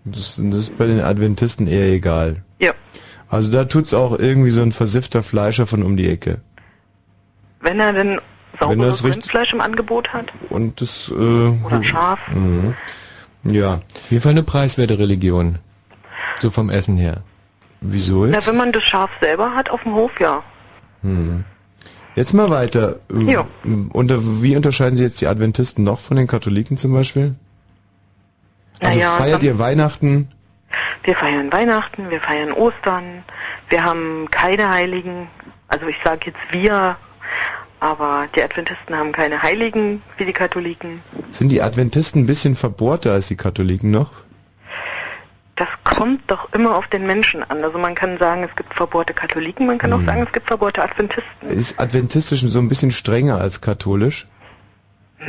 Das, 0.06 0.36
das 0.38 0.64
ist 0.64 0.78
bei 0.78 0.86
den 0.86 1.00
Adventisten 1.00 1.66
eher 1.66 1.90
egal. 1.90 2.44
Ja. 2.60 2.74
Also 3.30 3.52
da 3.52 3.64
tut's 3.64 3.94
auch 3.94 4.20
irgendwie 4.20 4.50
so 4.50 4.62
ein 4.62 4.74
versiffter 4.74 5.24
Fleischer 5.24 5.66
von 5.66 5.82
um 5.82 5.96
die 5.96 6.10
Ecke. 6.10 6.42
Wenn 7.62 7.80
er 7.80 7.94
denn 7.94 8.20
sauberes 8.60 9.04
Rindfleisch 9.04 9.54
im 9.54 9.62
Angebot 9.62 10.14
hat. 10.14 10.32
Und 10.50 10.82
das... 10.82 11.10
Äh, 11.10 11.14
Oder 11.14 11.84
Schaf. 11.84 12.20
Mhm. 12.30 12.74
Ja. 13.44 13.74
Auf 13.74 14.12
jeden 14.12 14.22
Fall 14.22 14.32
eine 14.32 14.44
preiswerte 14.44 14.98
Religion. 14.98 15.60
So 16.40 16.52
vom 16.52 16.70
Essen 16.70 16.98
her. 16.98 17.24
Wieso 17.82 18.26
Na, 18.26 18.36
jetzt? 18.36 18.48
wenn 18.48 18.56
man 18.58 18.72
das 18.72 18.84
Schaf 18.84 19.10
selber 19.20 19.54
hat 19.54 19.70
auf 19.70 19.84
dem 19.84 19.94
Hof, 19.94 20.20
ja. 20.20 20.42
Hm. 21.02 21.44
Jetzt 22.16 22.34
mal 22.34 22.50
weiter. 22.50 22.98
Ja. 23.14 23.46
Unter, 23.92 24.20
wie 24.42 24.56
unterscheiden 24.56 24.96
Sie 24.96 25.04
jetzt 25.04 25.20
die 25.20 25.28
Adventisten 25.28 25.84
noch 25.84 26.00
von 26.00 26.16
den 26.16 26.28
Katholiken 26.28 26.78
zum 26.78 26.94
Beispiel? 26.94 27.36
Also 28.80 28.98
Naja, 29.00 29.12
feiert 29.12 29.44
ihr 29.44 29.60
Weihnachten? 29.60 30.30
Wir 31.04 31.16
feiern 31.16 31.52
Weihnachten, 31.52 32.10
wir 32.10 32.22
feiern 32.22 32.52
Ostern, 32.52 33.24
wir 33.70 33.84
haben 33.84 34.28
keine 34.32 34.70
Heiligen. 34.70 35.28
Also 35.68 35.88
ich 35.88 35.98
sage 36.04 36.28
jetzt 36.28 36.40
wir, 36.52 36.96
aber 37.84 38.28
die 38.34 38.42
Adventisten 38.42 38.96
haben 38.96 39.12
keine 39.12 39.44
Heiligen 39.44 40.02
wie 40.18 40.24
die 40.26 40.32
Katholiken. 40.34 41.02
Sind 41.30 41.50
die 41.50 41.62
Adventisten 41.62 42.22
ein 42.24 42.28
bisschen 42.28 42.56
verbohrter 42.56 43.12
als 43.12 43.28
die 43.28 43.36
Katholiken 43.36 43.92
noch? 43.92 44.12
Das 45.58 45.68
kommt 45.84 46.22
doch 46.32 46.52
immer 46.54 46.76
auf 46.78 46.88
den 46.88 47.06
Menschen 47.06 47.44
an. 47.44 47.62
Also 47.64 47.78
man 47.78 47.94
kann 47.94 48.18
sagen, 48.18 48.44
es 48.44 48.56
gibt 48.56 48.74
verbohrte 48.74 49.14
Katholiken, 49.14 49.68
man 49.68 49.78
kann 49.78 49.92
Mhm. 49.92 49.96
auch 49.98 50.06
sagen, 50.06 50.24
es 50.26 50.32
gibt 50.32 50.48
verbohrte 50.48 50.82
Adventisten. 50.82 51.48
Ist 51.50 51.80
adventistisch 51.80 52.42
so 52.42 52.60
ein 52.60 52.70
bisschen 52.70 52.92
strenger 52.92 53.40
als 53.40 53.60
katholisch? 53.62 54.26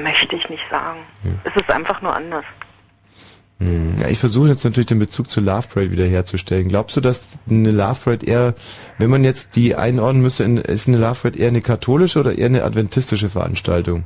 Möchte 0.02 0.36
ich 0.36 0.48
nicht 0.48 0.64
sagen. 0.70 1.00
Es 1.44 1.54
ist 1.56 1.70
einfach 1.70 2.00
nur 2.02 2.14
anders. 2.16 2.44
Hm. 3.60 3.94
Ja, 4.00 4.08
ich 4.08 4.18
versuche 4.18 4.48
jetzt 4.48 4.64
natürlich 4.64 4.88
den 4.88 4.98
Bezug 4.98 5.30
zur 5.30 5.42
Love 5.44 5.68
Parade 5.72 5.90
wiederherzustellen. 5.92 6.68
Glaubst 6.68 6.96
du, 6.96 7.00
dass 7.00 7.38
eine 7.48 7.70
Love 7.70 8.00
Parade 8.04 8.26
eher, 8.26 8.54
wenn 8.98 9.10
man 9.10 9.22
jetzt 9.24 9.54
die 9.56 9.76
einordnen 9.76 10.22
müsste, 10.22 10.44
in- 10.44 10.56
ist 10.58 10.88
eine 10.88 10.98
Love 10.98 11.20
Parade 11.22 11.38
eher 11.38 11.48
eine 11.48 11.60
katholische 11.60 12.18
oder 12.20 12.36
eher 12.36 12.46
eine 12.46 12.64
adventistische 12.64 13.28
Veranstaltung? 13.28 14.04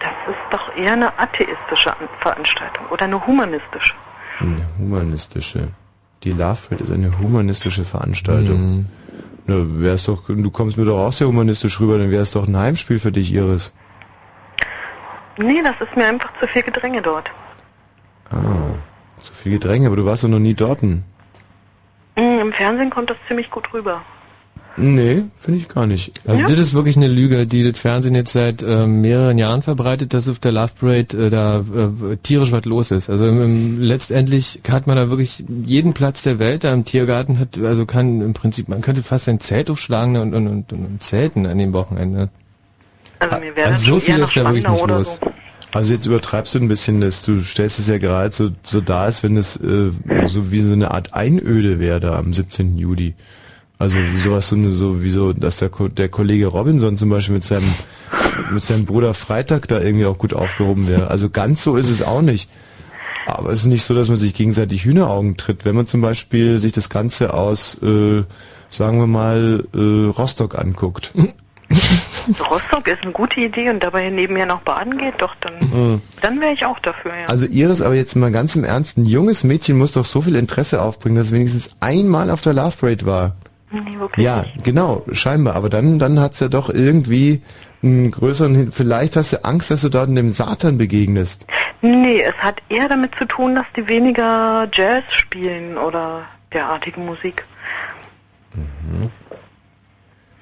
Das 0.00 0.34
ist 0.34 0.40
doch 0.50 0.74
eher 0.76 0.92
eine 0.94 1.18
atheistische 1.18 1.90
An- 1.90 2.08
Veranstaltung 2.20 2.86
oder 2.90 3.04
eine 3.04 3.26
humanistische. 3.26 3.94
Eine 4.40 4.66
humanistische. 4.78 5.68
Die 6.24 6.32
Love 6.32 6.58
Parade 6.68 6.84
ist 6.84 6.90
eine 6.92 7.18
humanistische 7.18 7.84
Veranstaltung. 7.84 8.86
Na, 9.46 9.54
wär's 9.58 10.04
doch, 10.04 10.24
du 10.26 10.50
kommst 10.50 10.76
mir 10.78 10.86
doch 10.86 10.98
auch 11.06 11.12
sehr 11.12 11.28
humanistisch 11.28 11.78
rüber, 11.78 11.98
dann 11.98 12.10
wäre 12.10 12.22
es 12.22 12.32
doch 12.32 12.48
ein 12.48 12.56
Heimspiel 12.56 12.98
für 12.98 13.12
dich, 13.12 13.32
Iris. 13.32 13.72
Nee, 15.38 15.62
das 15.62 15.74
ist 15.86 15.94
mir 15.96 16.06
einfach 16.06 16.32
zu 16.40 16.48
viel 16.48 16.62
Gedränge 16.62 17.02
dort. 17.02 17.30
Ah, 18.30 18.74
so 19.20 19.32
viel 19.32 19.52
Gedränge, 19.52 19.86
aber 19.86 19.96
du 19.96 20.04
warst 20.04 20.24
doch 20.24 20.28
noch 20.28 20.38
nie 20.38 20.54
dort. 20.54 20.82
Mm, 20.82 20.98
Im 22.16 22.52
Fernsehen 22.52 22.90
kommt 22.90 23.10
das 23.10 23.16
ziemlich 23.28 23.50
gut 23.50 23.72
rüber. 23.72 24.02
Nee, 24.78 25.22
finde 25.38 25.60
ich 25.60 25.68
gar 25.68 25.86
nicht. 25.86 26.12
Also 26.26 26.42
Ja? 26.42 26.48
das 26.50 26.58
ist 26.58 26.74
wirklich 26.74 26.98
eine 26.98 27.08
Lüge, 27.08 27.46
die 27.46 27.62
das 27.70 27.80
Fernsehen 27.80 28.14
jetzt 28.14 28.34
seit 28.34 28.62
ähm, 28.62 29.00
mehreren 29.00 29.38
Jahren 29.38 29.62
verbreitet, 29.62 30.12
dass 30.12 30.28
auf 30.28 30.38
der 30.38 30.52
Love 30.52 30.72
Parade 30.78 31.16
äh, 31.16 31.30
da 31.30 31.60
äh, 31.60 32.16
tierisch 32.22 32.52
was 32.52 32.66
los 32.66 32.90
ist. 32.90 33.08
Also 33.08 33.26
im, 33.26 33.42
im, 33.42 33.80
letztendlich 33.80 34.60
hat 34.70 34.86
man 34.86 34.96
da 34.96 35.08
wirklich 35.08 35.42
jeden 35.64 35.94
Platz 35.94 36.24
der 36.24 36.38
Welt 36.38 36.62
da 36.64 36.74
im 36.74 36.84
Tiergarten 36.84 37.38
hat, 37.38 37.56
also 37.58 37.86
kann 37.86 38.20
im 38.20 38.34
Prinzip, 38.34 38.68
man 38.68 38.82
könnte 38.82 39.02
fast 39.02 39.30
ein 39.30 39.40
Zelt 39.40 39.70
aufschlagen 39.70 40.16
und, 40.18 40.34
und, 40.34 40.46
und, 40.46 40.72
und 40.74 41.02
zelten 41.02 41.46
an 41.46 41.56
dem 41.56 41.72
Wochenende. 41.72 42.28
Also 43.18 43.38
mir 43.38 43.56
wäre 43.56 43.68
Also 43.68 43.94
so 43.94 43.98
viel 43.98 44.18
ist 44.18 44.36
da 44.36 44.44
wirklich 44.44 44.68
nicht 44.68 44.86
los. 44.86 45.18
so. 45.22 45.32
Also 45.76 45.92
jetzt 45.92 46.06
übertreibst 46.06 46.54
du 46.54 46.58
ein 46.58 46.68
bisschen 46.68 47.02
das. 47.02 47.20
Du 47.20 47.42
stellst 47.42 47.78
es 47.78 47.86
ja 47.86 47.98
gerade 47.98 48.30
so, 48.30 48.48
so 48.62 48.80
dar, 48.80 49.02
als 49.02 49.22
wenn 49.22 49.36
es 49.36 49.56
äh, 49.56 49.90
so 50.26 50.50
wie 50.50 50.62
so 50.62 50.72
eine 50.72 50.90
Art 50.90 51.12
Einöde 51.12 51.78
wäre 51.78 52.00
da 52.00 52.18
am 52.18 52.32
17. 52.32 52.78
Juli. 52.78 53.14
Also 53.78 53.98
sowas 54.24 54.48
so, 54.48 54.56
eine, 54.56 54.70
so 54.70 55.02
wie 55.02 55.10
so, 55.10 55.34
dass 55.34 55.58
der, 55.58 55.68
der 55.68 56.08
Kollege 56.08 56.46
Robinson 56.46 56.96
zum 56.96 57.10
Beispiel 57.10 57.34
mit 57.34 57.44
seinem 57.44 57.70
mit 58.52 58.62
seinem 58.62 58.86
Bruder 58.86 59.12
Freitag 59.12 59.68
da 59.68 59.78
irgendwie 59.78 60.06
auch 60.06 60.16
gut 60.16 60.32
aufgehoben 60.32 60.88
wäre. 60.88 61.08
Also 61.10 61.28
ganz 61.28 61.62
so 61.62 61.76
ist 61.76 61.90
es 61.90 62.00
auch 62.00 62.22
nicht. 62.22 62.48
Aber 63.26 63.50
es 63.52 63.60
ist 63.60 63.66
nicht 63.66 63.84
so, 63.84 63.94
dass 63.94 64.08
man 64.08 64.16
sich 64.16 64.32
gegenseitig 64.32 64.86
Hühneraugen 64.86 65.36
tritt. 65.36 65.66
Wenn 65.66 65.76
man 65.76 65.86
zum 65.86 66.00
Beispiel 66.00 66.58
sich 66.58 66.72
das 66.72 66.88
Ganze 66.88 67.34
aus, 67.34 67.82
äh, 67.82 68.22
sagen 68.70 68.98
wir 68.98 69.06
mal, 69.06 69.62
äh, 69.74 70.06
Rostock 70.06 70.58
anguckt. 70.58 71.12
Rostock 72.50 72.88
ist 72.88 73.02
eine 73.02 73.12
gute 73.12 73.40
Idee 73.40 73.70
und 73.70 73.82
dabei 73.82 74.08
nebenher 74.10 74.46
noch 74.46 74.60
baden 74.62 74.96
geht, 74.98 75.14
doch 75.22 75.34
dann, 75.40 75.54
Mhm. 75.60 76.02
dann 76.22 76.40
wäre 76.40 76.52
ich 76.52 76.64
auch 76.64 76.78
dafür, 76.80 77.12
ja. 77.14 77.26
Also 77.28 77.46
Iris, 77.46 77.82
aber 77.82 77.94
jetzt 77.94 78.14
mal 78.16 78.30
ganz 78.32 78.56
im 78.56 78.64
Ernst, 78.64 78.98
ein 78.98 79.06
junges 79.06 79.44
Mädchen 79.44 79.76
muss 79.78 79.92
doch 79.92 80.04
so 80.04 80.22
viel 80.22 80.36
Interesse 80.36 80.82
aufbringen, 80.82 81.16
dass 81.16 81.26
es 81.28 81.32
wenigstens 81.32 81.70
einmal 81.80 82.30
auf 82.30 82.40
der 82.40 82.52
Love 82.54 82.76
Parade 82.80 83.06
war. 83.06 83.36
nee, 83.70 83.98
wirklich 83.98 84.24
Ja, 84.24 84.42
nicht. 84.42 84.64
genau, 84.64 85.04
scheinbar. 85.12 85.54
Aber 85.56 85.68
dann, 85.70 85.98
dann 85.98 86.20
hat's 86.20 86.40
ja 86.40 86.48
doch 86.48 86.70
irgendwie 86.70 87.42
einen 87.82 88.10
größeren, 88.10 88.72
vielleicht 88.72 89.16
hast 89.16 89.32
du 89.32 89.44
Angst, 89.44 89.70
dass 89.70 89.82
du 89.82 89.88
dort 89.88 90.08
dem 90.08 90.32
Satan 90.32 90.78
begegnest. 90.78 91.46
Nee, 91.82 92.22
es 92.22 92.34
hat 92.38 92.56
eher 92.68 92.88
damit 92.88 93.14
zu 93.16 93.26
tun, 93.26 93.54
dass 93.54 93.66
die 93.76 93.86
weniger 93.86 94.66
Jazz 94.72 95.04
spielen 95.10 95.76
oder 95.76 96.22
derartige 96.52 96.98
Musik. 97.00 97.44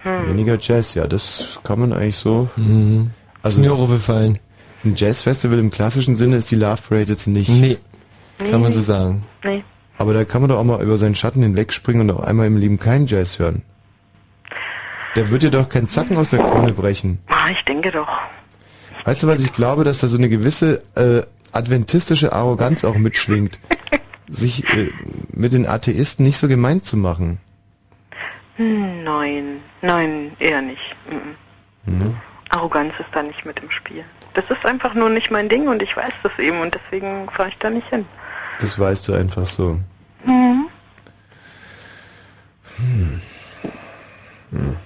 Hm. 0.05 0.29
Weniger 0.29 0.59
Jazz, 0.61 0.95
ja, 0.95 1.07
das 1.07 1.59
kann 1.65 1.81
man 1.81 1.93
eigentlich 1.93 2.17
so. 2.17 2.49
Mhm. 2.57 3.11
Also 3.43 3.61
Ist 3.61 3.67
mir 3.67 3.73
auch 3.75 3.81
aufgefallen. 3.81 4.39
ein 4.85 4.95
Jazzfestival 4.97 5.59
im 5.59 5.71
klassischen 5.71 6.15
Sinne 6.17 6.37
ist 6.37 6.51
die 6.51 6.57
Love 6.57 6.81
Parade 6.89 7.13
jetzt 7.13 7.27
nicht. 7.27 7.49
Nee, 7.51 7.79
Nee, 8.39 8.51
kann 8.51 8.61
man 8.63 8.73
so 8.73 8.79
nee. 8.81 8.85
sagen. 8.85 9.25
Nee. 9.45 9.63
Aber 9.97 10.13
da 10.15 10.25
kann 10.25 10.41
man 10.43 10.51
doch 10.51 10.59
auch 10.59 10.65
mal 10.65 10.83
über 10.83 10.97
seinen 10.97 11.15
Schatten 11.15 11.43
hinwegspringen 11.43 12.09
und 12.09 12.17
auch 12.17 12.23
einmal 12.25 12.47
im 12.47 12.57
Leben 12.57 12.79
keinen 12.79 13.07
Jazz 13.07 13.39
hören. 13.39 13.63
Der 15.15 15.31
wird 15.31 15.43
dir 15.45 15.51
doch 15.51 15.69
keinen 15.69 15.89
Zacken 15.89 16.17
aus 16.17 16.31
der 16.31 16.41
Krone 16.41 16.73
brechen. 16.73 17.19
Ah, 17.29 17.51
ich 17.53 17.65
denke 17.65 17.93
doch. 17.93 18.09
Weißt 19.05 19.23
du, 19.23 19.27
was 19.29 19.41
ich 19.41 19.53
glaube, 19.53 19.85
dass 19.85 20.01
da 20.01 20.09
so 20.09 20.19
eine 20.19 20.29
gewisse 20.29 20.83
äh, 20.97 21.23
adventistische 21.53 22.33
Arroganz 22.33 22.85
auch 22.85 22.97
mitschwingt, 22.97 23.61
sich 24.29 24.65
äh, 24.75 24.91
mit 25.33 25.53
den 25.53 25.67
Atheisten 25.67 26.25
nicht 26.27 26.39
so 26.39 26.49
gemein 26.49 26.83
zu 26.83 26.97
machen. 26.97 27.39
Nein, 28.57 29.61
nein, 29.83 30.33
eher 30.39 30.63
nicht. 30.63 30.97
Mhm. 31.87 32.17
Arroganz 32.51 32.95
ist 33.01 33.09
da 33.13 33.23
nicht 33.23 33.45
mit 33.45 33.59
im 33.61 33.71
Spiel. 33.71 34.05
Das 34.35 34.45
ist 34.51 34.65
einfach 34.65 34.95
nur 34.95 35.11
nicht 35.11 35.31
mein 35.31 35.49
Ding 35.49 35.69
und 35.69 35.83
ich 35.83 35.97
weiß 35.97 36.13
das 36.23 36.33
eben 36.39 36.61
und 36.61 36.75
deswegen 36.75 37.29
fahre 37.31 37.49
ich 37.49 37.59
da 37.59 37.71
nicht 37.71 37.89
hin. 37.89 38.05
Das 38.61 38.79
weißt 38.79 39.09
du 39.09 39.15
einfach 39.15 39.47
so. 39.47 39.79
Mhm. 40.25 40.67
Hm. 42.77 43.21
Hm. 44.51 44.77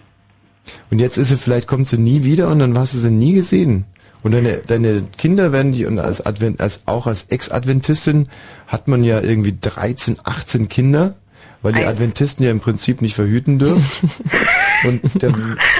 Und 0.90 0.98
jetzt 0.98 1.18
ist 1.18 1.28
sie, 1.28 1.36
vielleicht 1.36 1.68
kommt 1.68 1.88
sie 1.88 1.98
nie 1.98 2.24
wieder 2.24 2.48
und 2.48 2.58
dann 2.58 2.78
hast 2.78 2.94
du 2.94 2.98
sie 2.98 3.10
nie 3.10 3.34
gesehen. 3.34 3.84
Und 4.22 4.32
deine, 4.32 4.58
deine 4.58 5.02
Kinder 5.16 5.52
werden 5.52 5.72
die, 5.72 5.86
und 5.86 5.98
als 5.98 6.24
Advent, 6.24 6.60
als 6.60 6.86
auch 6.86 7.06
als 7.06 7.24
Ex-Adventistin 7.24 8.28
hat 8.66 8.88
man 8.88 9.04
ja 9.04 9.20
irgendwie 9.20 9.56
13, 9.60 10.18
18 10.24 10.68
Kinder, 10.68 11.14
weil 11.62 11.72
die 11.72 11.84
Adventisten 11.84 12.44
ja 12.44 12.50
im 12.50 12.60
Prinzip 12.60 13.02
nicht 13.02 13.14
verhüten 13.14 13.58
dürfen. 13.58 14.10
und 14.84 15.22
der, 15.22 15.32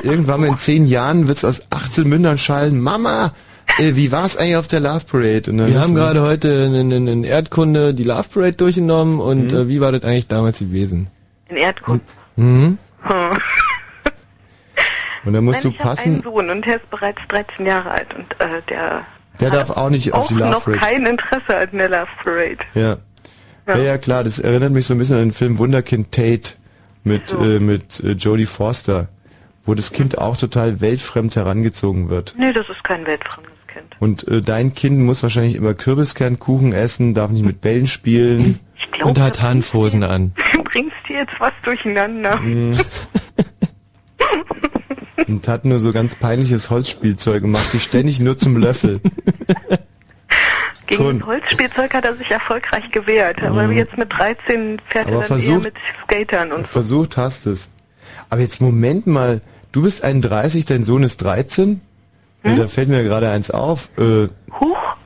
irgendwann 0.03 0.41
mal 0.41 0.47
in 0.49 0.59
10 0.59 0.87
Jahren 0.87 1.29
wird's 1.29 1.45
aus 1.45 1.63
18 1.71 2.09
Mündern 2.09 2.39
schallen, 2.39 2.81
Mama, 2.81 3.33
äh, 3.79 3.95
wie 3.95 4.11
war's 4.11 4.37
eigentlich 4.37 4.57
auf 4.57 4.67
der 4.69 4.81
Love 4.81 5.05
Parade? 5.11 5.51
Und 5.51 5.59
dann 5.59 5.69
Wir 5.69 5.81
haben 5.81 5.95
gerade 5.95 6.23
heute 6.23 6.49
in, 6.49 6.91
in, 6.91 7.07
in 7.07 7.25
Erdkunde 7.25 7.95
die 7.95 8.05
Love 8.05 8.29
Parade 8.33 8.57
durchgenommen 8.57 9.21
und 9.21 9.53
Mhm. 9.53 9.59
äh, 9.59 9.69
wie 9.69 9.81
war 9.81 9.93
das 9.93 10.03
eigentlich 10.03 10.27
damals 10.29 10.59
gewesen? 10.59 11.09
In 11.49 11.57
Erdkunde. 11.57 12.05
Mhm. 12.37 12.79
Hm. 13.03 13.15
Und 15.25 15.33
dann 15.35 15.45
musst 15.45 15.63
Nein, 15.65 15.73
du 15.73 15.77
ich 15.77 15.79
habe 15.81 15.89
passen. 15.97 16.13
einen 16.15 16.23
Sohn 16.23 16.49
und 16.51 16.65
der 16.65 16.77
ist 16.77 16.91
bereits 16.91 17.21
13 17.29 17.67
Jahre 17.67 17.91
alt 17.91 18.15
und 18.15 18.33
äh, 18.41 18.63
der 18.71 19.03
Der 19.41 19.51
darf 19.51 19.71
auch 19.71 19.91
nicht 19.91 20.13
auf 20.15 20.25
auch 20.25 20.29
die 20.29 20.35
Love 20.35 20.51
noch 20.53 20.65
Parade. 20.65 20.79
kein 20.81 21.07
Interesse 21.07 21.57
an 21.57 21.69
der 21.73 21.89
Love 21.89 22.07
Parade. 22.23 22.57
Ja. 22.75 22.97
Ja. 23.69 23.77
Ja, 23.79 23.99
klar, 23.99 24.25
das 24.25 24.39
erinnert 24.39 24.73
mich 24.73 24.87
so 24.87 24.95
ein 24.95 24.99
bisschen 24.99 25.17
an 25.17 25.23
den 25.27 25.33
Film 25.33 25.59
Wunderkind 25.59 26.11
Tate 26.13 26.55
mit, 27.05 27.29
So. 27.29 27.39
äh, 27.45 27.61
mit 27.61 28.01
äh, 28.01 28.13
Jodie 28.13 28.47
Forster, 28.47 29.09
wo 29.67 29.75
das 29.75 29.93
Kind 29.93 30.19
auch 30.19 30.37
total 30.37 30.81
weltfremd 30.81 31.37
herangezogen 31.37 32.09
wird. 32.09 32.35
Nee, 32.39 32.53
das 32.53 32.69
ist 32.69 32.83
kein 32.85 33.07
weltfremdes 33.07 33.53
Kind. 33.67 33.97
Und 34.01 34.27
äh, 34.29 34.41
dein 34.41 34.75
Kind 34.75 34.99
muss 35.01 35.23
wahrscheinlich 35.23 35.55
immer 35.55 35.75
Kürbiskernkuchen 35.75 36.73
essen, 36.73 37.15
darf 37.15 37.31
nicht 37.31 37.45
mit 37.45 37.61
Bällen 37.61 37.87
spielen. 37.87 38.59
glaub, 38.93 39.09
und 39.11 39.19
hat 39.21 39.41
Hanfhosen 39.43 40.03
an. 40.03 40.33
Du 40.55 40.63
bringst 40.65 40.97
dir 41.09 41.17
jetzt 41.21 41.33
was 41.41 41.53
durcheinander. 41.65 42.37
Mhm. 42.41 42.77
und 45.27 45.49
hat 45.49 45.65
nur 45.65 45.81
so 45.81 45.93
ganz 45.93 46.15
peinliches 46.15 46.69
Holzspielzeug 46.71 47.43
und 47.45 47.51
macht 47.53 47.71
sich 47.71 47.83
ständig 47.85 48.21
nur 48.21 48.37
zum 48.39 48.57
Löffel. 48.59 49.01
Gegen 50.89 51.03
Schon. 51.03 51.27
Holzspielzeug 51.27 51.93
hat 51.95 52.05
er 52.07 52.17
sich 52.17 52.31
erfolgreich 52.31 52.91
gewehrt, 52.91 53.43
aber 53.45 53.65
Mhm. 53.69 53.73
jetzt 53.77 53.97
mit 53.99 54.11
13 54.13 54.81
fährt 54.87 55.07
Aber 55.07 55.17
er 55.23 55.29
dann 55.29 55.39
versuch- 55.41 55.53
eher 55.53 55.59
mit 55.61 55.75
Skatern 56.03 56.51
und 56.53 56.65
so. 56.67 56.73
Versucht 56.73 57.17
hast 57.17 57.47
es. 57.47 57.71
Aber 58.31 58.41
jetzt 58.41 58.61
Moment 58.61 59.07
mal, 59.07 59.41
du 59.73 59.83
bist 59.83 60.03
31, 60.03 60.65
dein 60.65 60.85
Sohn 60.85 61.03
ist 61.03 61.19
13? 61.19 61.81
Ja, 62.43 62.55
da 62.57 62.69
fällt 62.69 62.89
mir 62.89 63.03
gerade 63.05 63.31
eins 63.31 63.51
auf. 63.51 63.91
Äh, 63.99 64.29
Huch. 64.61 64.97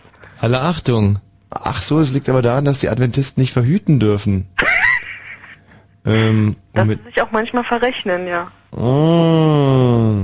Alle 0.40 0.60
Achtung. 0.60 1.18
Ach 1.50 1.82
so, 1.82 2.00
es 2.00 2.12
liegt 2.12 2.28
aber 2.28 2.42
daran, 2.42 2.64
dass 2.64 2.78
die 2.80 2.88
Adventisten 2.88 3.40
nicht 3.42 3.52
verhüten 3.52 3.98
dürfen. 4.00 4.46
ähm, 6.06 6.56
Dass 6.74 6.88
sie 6.88 6.98
sich 7.06 7.20
auch 7.22 7.30
manchmal 7.32 7.64
verrechnen, 7.64 8.26
ja. 8.26 8.50
oh. 8.72 10.16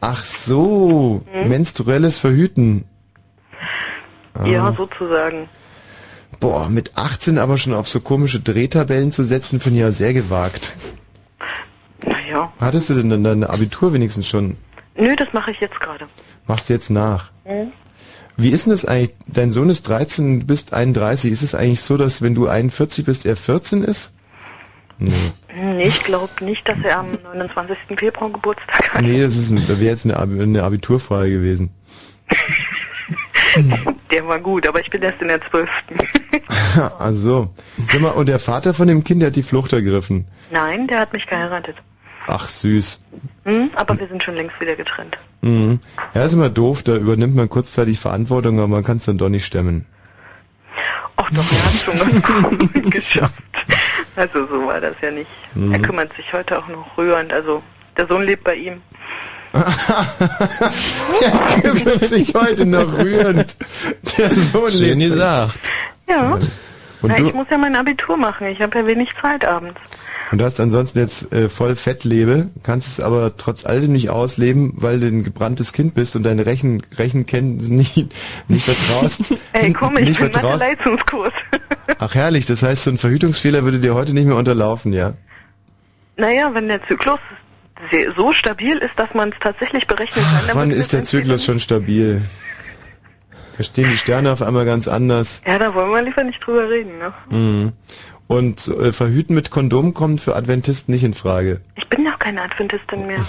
Ach 0.00 0.24
so, 0.24 1.22
Hm? 1.32 1.48
menstruelles 1.48 2.18
Verhüten. 2.18 2.84
Ja, 4.44 4.72
sozusagen. 4.76 5.48
Boah, 6.40 6.68
mit 6.68 6.92
18 6.96 7.38
aber 7.38 7.56
schon 7.56 7.74
auf 7.74 7.88
so 7.88 8.00
komische 8.00 8.40
Drehtabellen 8.40 9.10
zu 9.10 9.24
setzen, 9.24 9.60
finde 9.60 9.78
ich 9.78 9.82
ja 9.82 9.90
sehr 9.90 10.12
gewagt. 10.12 10.74
Naja. 12.04 12.52
Hattest 12.60 12.90
du 12.90 12.94
denn 12.94 13.10
dann 13.10 13.24
dein 13.24 13.44
Abitur 13.44 13.92
wenigstens 13.92 14.28
schon? 14.28 14.56
Nö, 14.96 15.16
das 15.16 15.32
mache 15.32 15.50
ich 15.50 15.60
jetzt 15.60 15.80
gerade. 15.80 16.06
Machst 16.46 16.68
du 16.68 16.74
jetzt 16.74 16.90
nach? 16.90 17.30
Hm? 17.44 17.72
Wie 18.36 18.50
ist 18.50 18.66
denn 18.66 18.72
das 18.72 18.84
eigentlich? 18.84 19.16
Dein 19.26 19.50
Sohn 19.50 19.68
ist 19.68 19.88
13, 19.88 20.40
du 20.40 20.46
bist 20.46 20.72
31. 20.72 21.32
Ist 21.32 21.42
es 21.42 21.54
eigentlich 21.56 21.80
so, 21.80 21.96
dass 21.96 22.22
wenn 22.22 22.36
du 22.36 22.46
41 22.46 23.04
bist, 23.04 23.26
er 23.26 23.36
14 23.36 23.82
ist? 23.82 24.14
Nee. 24.98 25.12
Nee, 25.54 25.84
ich 25.84 26.04
glaube 26.04 26.44
nicht, 26.44 26.68
dass 26.68 26.78
er 26.84 27.00
am 27.00 27.18
29. 27.34 27.76
Februar 27.96 28.30
Geburtstag 28.30 28.94
hat. 28.94 29.02
Nee, 29.02 29.20
das 29.20 29.36
ist 29.36 29.68
wäre 29.68 29.80
jetzt 29.80 30.04
eine, 30.04 30.18
eine 30.18 30.62
Abiturfrage 30.62 31.30
gewesen. 31.30 31.70
Der 34.10 34.26
war 34.26 34.38
gut, 34.38 34.66
aber 34.66 34.80
ich 34.80 34.90
bin 34.90 35.02
erst 35.02 35.20
in 35.20 35.28
der 35.28 35.40
12. 35.40 35.70
also. 36.98 37.54
Sag 37.90 38.00
mal, 38.00 38.10
und 38.10 38.26
der 38.26 38.38
Vater 38.38 38.74
von 38.74 38.88
dem 38.88 39.04
Kind, 39.04 39.22
der 39.22 39.28
hat 39.28 39.36
die 39.36 39.42
Flucht 39.42 39.72
ergriffen. 39.72 40.26
Nein, 40.50 40.86
der 40.86 41.00
hat 41.00 41.12
mich 41.12 41.26
geheiratet. 41.26 41.76
Ach, 42.26 42.48
süß. 42.48 43.02
Hm? 43.44 43.70
Aber 43.74 43.98
wir 43.98 44.06
sind 44.08 44.22
schon 44.22 44.34
längst 44.34 44.60
wieder 44.60 44.76
getrennt. 44.76 45.18
Mhm. 45.40 45.80
Ja, 46.14 46.24
ist 46.24 46.34
immer 46.34 46.50
doof, 46.50 46.82
da 46.82 46.96
übernimmt 46.96 47.34
man 47.34 47.48
kurzzeitig 47.48 47.98
Verantwortung, 47.98 48.58
aber 48.58 48.68
man 48.68 48.84
kann 48.84 48.98
es 48.98 49.06
dann 49.06 49.18
doch 49.18 49.28
nicht 49.28 49.46
stemmen. 49.46 49.86
Ach 51.16 51.30
doch, 51.30 51.44
er 51.52 51.64
hat 51.64 51.74
schon 51.74 51.98
ganz 51.98 52.72
gut 52.72 52.90
geschafft. 52.92 53.42
Also 54.16 54.46
so 54.46 54.66
war 54.66 54.80
das 54.80 54.94
ja 55.00 55.10
nicht. 55.10 55.30
Mhm. 55.54 55.72
Er 55.72 55.80
kümmert 55.80 56.14
sich 56.14 56.32
heute 56.32 56.58
auch 56.58 56.68
noch 56.68 56.96
rührend. 56.96 57.32
Also 57.32 57.62
der 57.96 58.06
Sohn 58.06 58.24
lebt 58.24 58.44
bei 58.44 58.54
ihm. 58.54 58.82
Er 59.52 61.60
kümmert 61.60 62.04
sich 62.04 62.34
heute 62.34 62.66
noch 62.66 62.92
rührend. 62.98 63.56
Der 64.16 64.34
Sohn 64.34 64.70
Schön 64.70 64.98
lebt. 64.98 65.12
gesagt. 65.12 65.58
Ja. 66.08 66.32
Und 67.00 67.10
Na, 67.10 67.16
du, 67.16 67.28
ich 67.28 67.34
muss 67.34 67.46
ja 67.50 67.58
mein 67.58 67.76
Abitur 67.76 68.16
machen. 68.16 68.48
Ich 68.48 68.60
habe 68.60 68.78
ja 68.78 68.86
wenig 68.86 69.10
Zeit 69.20 69.44
abends. 69.44 69.78
und 70.32 70.38
du 70.38 70.44
hast 70.44 70.58
ansonsten 70.58 70.98
jetzt 70.98 71.32
äh, 71.32 71.48
voll 71.48 71.76
Fettlebe, 71.76 72.48
kannst 72.64 72.88
es 72.88 73.00
aber 73.00 73.36
trotz 73.36 73.64
alledem 73.64 73.92
nicht 73.92 74.10
ausleben, 74.10 74.72
weil 74.76 74.98
du 74.98 75.06
ein 75.06 75.22
gebranntes 75.22 75.72
Kind 75.72 75.94
bist 75.94 76.16
und 76.16 76.24
deine 76.24 76.44
Rechen, 76.44 76.82
Rechenkenntnisse 76.98 77.72
nicht, 77.72 78.12
nicht 78.48 78.64
vertraust. 78.64 79.22
Ey, 79.52 79.72
komm, 79.72 79.96
ich 79.96 80.08
nicht 80.08 80.20
bin 80.20 80.32
vertraust. 80.32 80.58
Mathe-Leistungskurs. 80.58 81.32
Ach 82.00 82.14
herrlich, 82.14 82.46
das 82.46 82.62
heißt, 82.64 82.82
so 82.84 82.90
ein 82.90 82.98
Verhütungsfehler 82.98 83.62
würde 83.62 83.78
dir 83.78 83.94
heute 83.94 84.12
nicht 84.12 84.26
mehr 84.26 84.36
unterlaufen, 84.36 84.92
ja? 84.92 85.14
naja, 86.16 86.50
wenn 86.52 86.66
der 86.66 86.84
Zyklus 86.88 87.20
so 88.16 88.32
stabil 88.32 88.78
ist, 88.78 88.98
dass 88.98 89.14
man 89.14 89.30
es 89.30 89.36
tatsächlich 89.40 89.86
berechnen 89.86 90.24
kann, 90.24 90.46
dann 90.46 90.56
Wann 90.56 90.70
ist 90.70 90.92
der 90.92 91.04
Zyklus 91.04 91.44
schon 91.44 91.60
stabil? 91.60 92.22
Da 93.56 93.64
stehen 93.64 93.90
die 93.90 93.96
Sterne 93.96 94.32
auf 94.32 94.42
einmal 94.42 94.64
ganz 94.64 94.86
anders. 94.88 95.42
Ja, 95.46 95.58
da 95.58 95.74
wollen 95.74 95.90
wir 95.90 96.02
lieber 96.02 96.22
nicht 96.24 96.44
drüber 96.44 96.68
reden, 96.68 96.98
ne? 96.98 97.12
Mhm. 97.30 97.72
Und 98.28 98.68
äh, 98.68 98.92
Verhüten 98.92 99.34
mit 99.34 99.50
Kondom 99.50 99.94
kommt 99.94 100.20
für 100.20 100.36
Adventisten 100.36 100.92
nicht 100.92 101.02
in 101.02 101.14
Frage. 101.14 101.60
Ich 101.74 101.88
bin 101.88 102.04
noch 102.04 102.18
keine 102.18 102.42
Adventistin 102.42 103.06
mehr. 103.06 103.24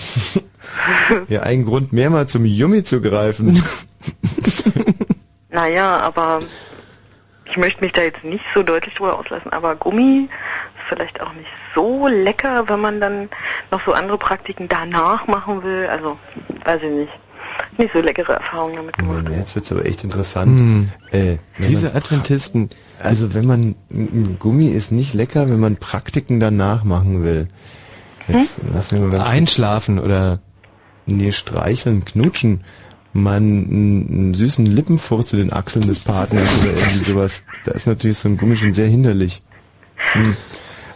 Ja, 1.30 1.43
ein 1.43 1.64
Grund 1.64 1.93
mehr 1.93 2.10
mal 2.10 2.28
zum 2.28 2.43
Yummy 2.45 2.84
zu 2.84 3.02
greifen. 3.02 3.64
Naja, 5.50 5.97
aber 5.97 6.41
ich 7.45 7.58
möchte 7.58 7.84
mich 7.84 7.91
da 7.91 8.02
jetzt 8.02 8.24
nicht 8.24 8.45
so 8.54 8.62
deutlich 8.64 8.93
drüber 8.93 9.18
auslassen, 9.18 9.52
aber 9.52 9.76
Gummi 9.76 10.30
ist 10.78 10.88
vielleicht 10.88 11.20
auch 11.22 11.34
nicht 11.34 11.50
so 11.76 12.08
lecker, 12.08 12.68
wenn 12.68 12.80
man 12.80 13.00
dann 13.00 13.30
noch 13.72 13.82
so 13.86 13.94
andere 13.94 14.18
Praktiken 14.18 14.68
danach 14.68 15.28
machen 15.28 15.64
will. 15.64 15.88
Also, 15.88 16.18
weiß 16.66 16.82
ich 16.84 16.92
nicht. 16.92 17.12
Nicht 17.78 17.94
so 17.94 18.02
leckere 18.02 18.34
Erfahrungen 18.34 18.76
damit 18.76 18.98
gemacht. 18.98 19.26
Oh, 19.30 19.34
jetzt 19.34 19.56
wird's 19.56 19.72
aber 19.72 19.86
echt 19.86 20.04
interessant. 20.04 20.60
Hm. 20.60 20.90
Äh, 21.12 21.38
Diese 21.58 21.88
man, 21.88 21.96
Adventisten. 21.96 22.70
also 23.02 23.34
wenn 23.34 23.46
man, 23.46 23.76
ein 23.92 24.38
Gummi 24.40 24.68
ist 24.68 24.92
nicht 24.92 25.14
lecker, 25.14 25.50
wenn 25.50 25.60
man 25.60 25.78
Praktiken 25.78 26.40
danach 26.40 26.84
machen 26.84 27.24
will. 27.24 27.48
Jetzt 28.28 28.60
lassen 28.72 29.00
wir 29.00 29.08
mal 29.08 29.18
ganz 29.18 29.30
Einschlafen 29.30 30.00
oder 30.00 30.40
Nee, 31.12 31.32
streicheln, 31.32 32.06
knutschen, 32.06 32.62
einen, 33.14 34.10
einen 34.12 34.34
süßen 34.34 34.66
Lippenfurz 34.66 35.34
in 35.34 35.40
den 35.40 35.54
Achseln 35.54 35.88
des 35.88 36.00
Partners 36.00 36.48
oder 36.62 36.74
irgendwie 36.74 37.00
sowas. 37.00 37.44
Da 37.66 37.72
ist 37.72 37.88
natürlich 37.88 38.20
so 38.20 38.30
ein 38.30 38.38
Gummi 38.38 38.56
schon 38.56 38.74
sehr 38.74 38.88
hinderlich. 38.88 39.42
Hm. 40.14 40.38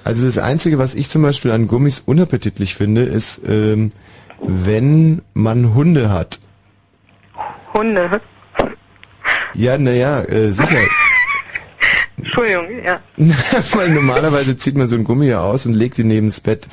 Also 0.03 0.25
das 0.25 0.37
Einzige, 0.37 0.79
was 0.79 0.95
ich 0.95 1.09
zum 1.09 1.21
Beispiel 1.21 1.51
an 1.51 1.67
Gummis 1.67 1.99
unappetitlich 2.05 2.75
finde, 2.75 3.03
ist, 3.03 3.41
ähm, 3.47 3.91
wenn 4.41 5.21
man 5.33 5.73
Hunde 5.73 6.09
hat. 6.09 6.39
Hunde. 7.73 8.21
Ja, 9.53 9.77
naja, 9.77 10.21
äh, 10.23 10.51
sicher. 10.51 10.79
Entschuldigung, 12.17 12.83
ja. 12.83 12.99
Weil 13.73 13.89
normalerweise 13.89 14.57
zieht 14.57 14.75
man 14.75 14.87
so 14.87 14.95
ein 14.95 15.03
Gummi 15.03 15.27
ja 15.27 15.41
aus 15.41 15.65
und 15.65 15.73
legt 15.73 15.97
ihn 15.99 16.07
neben 16.07 16.27
das 16.27 16.39
Bett. 16.39 16.67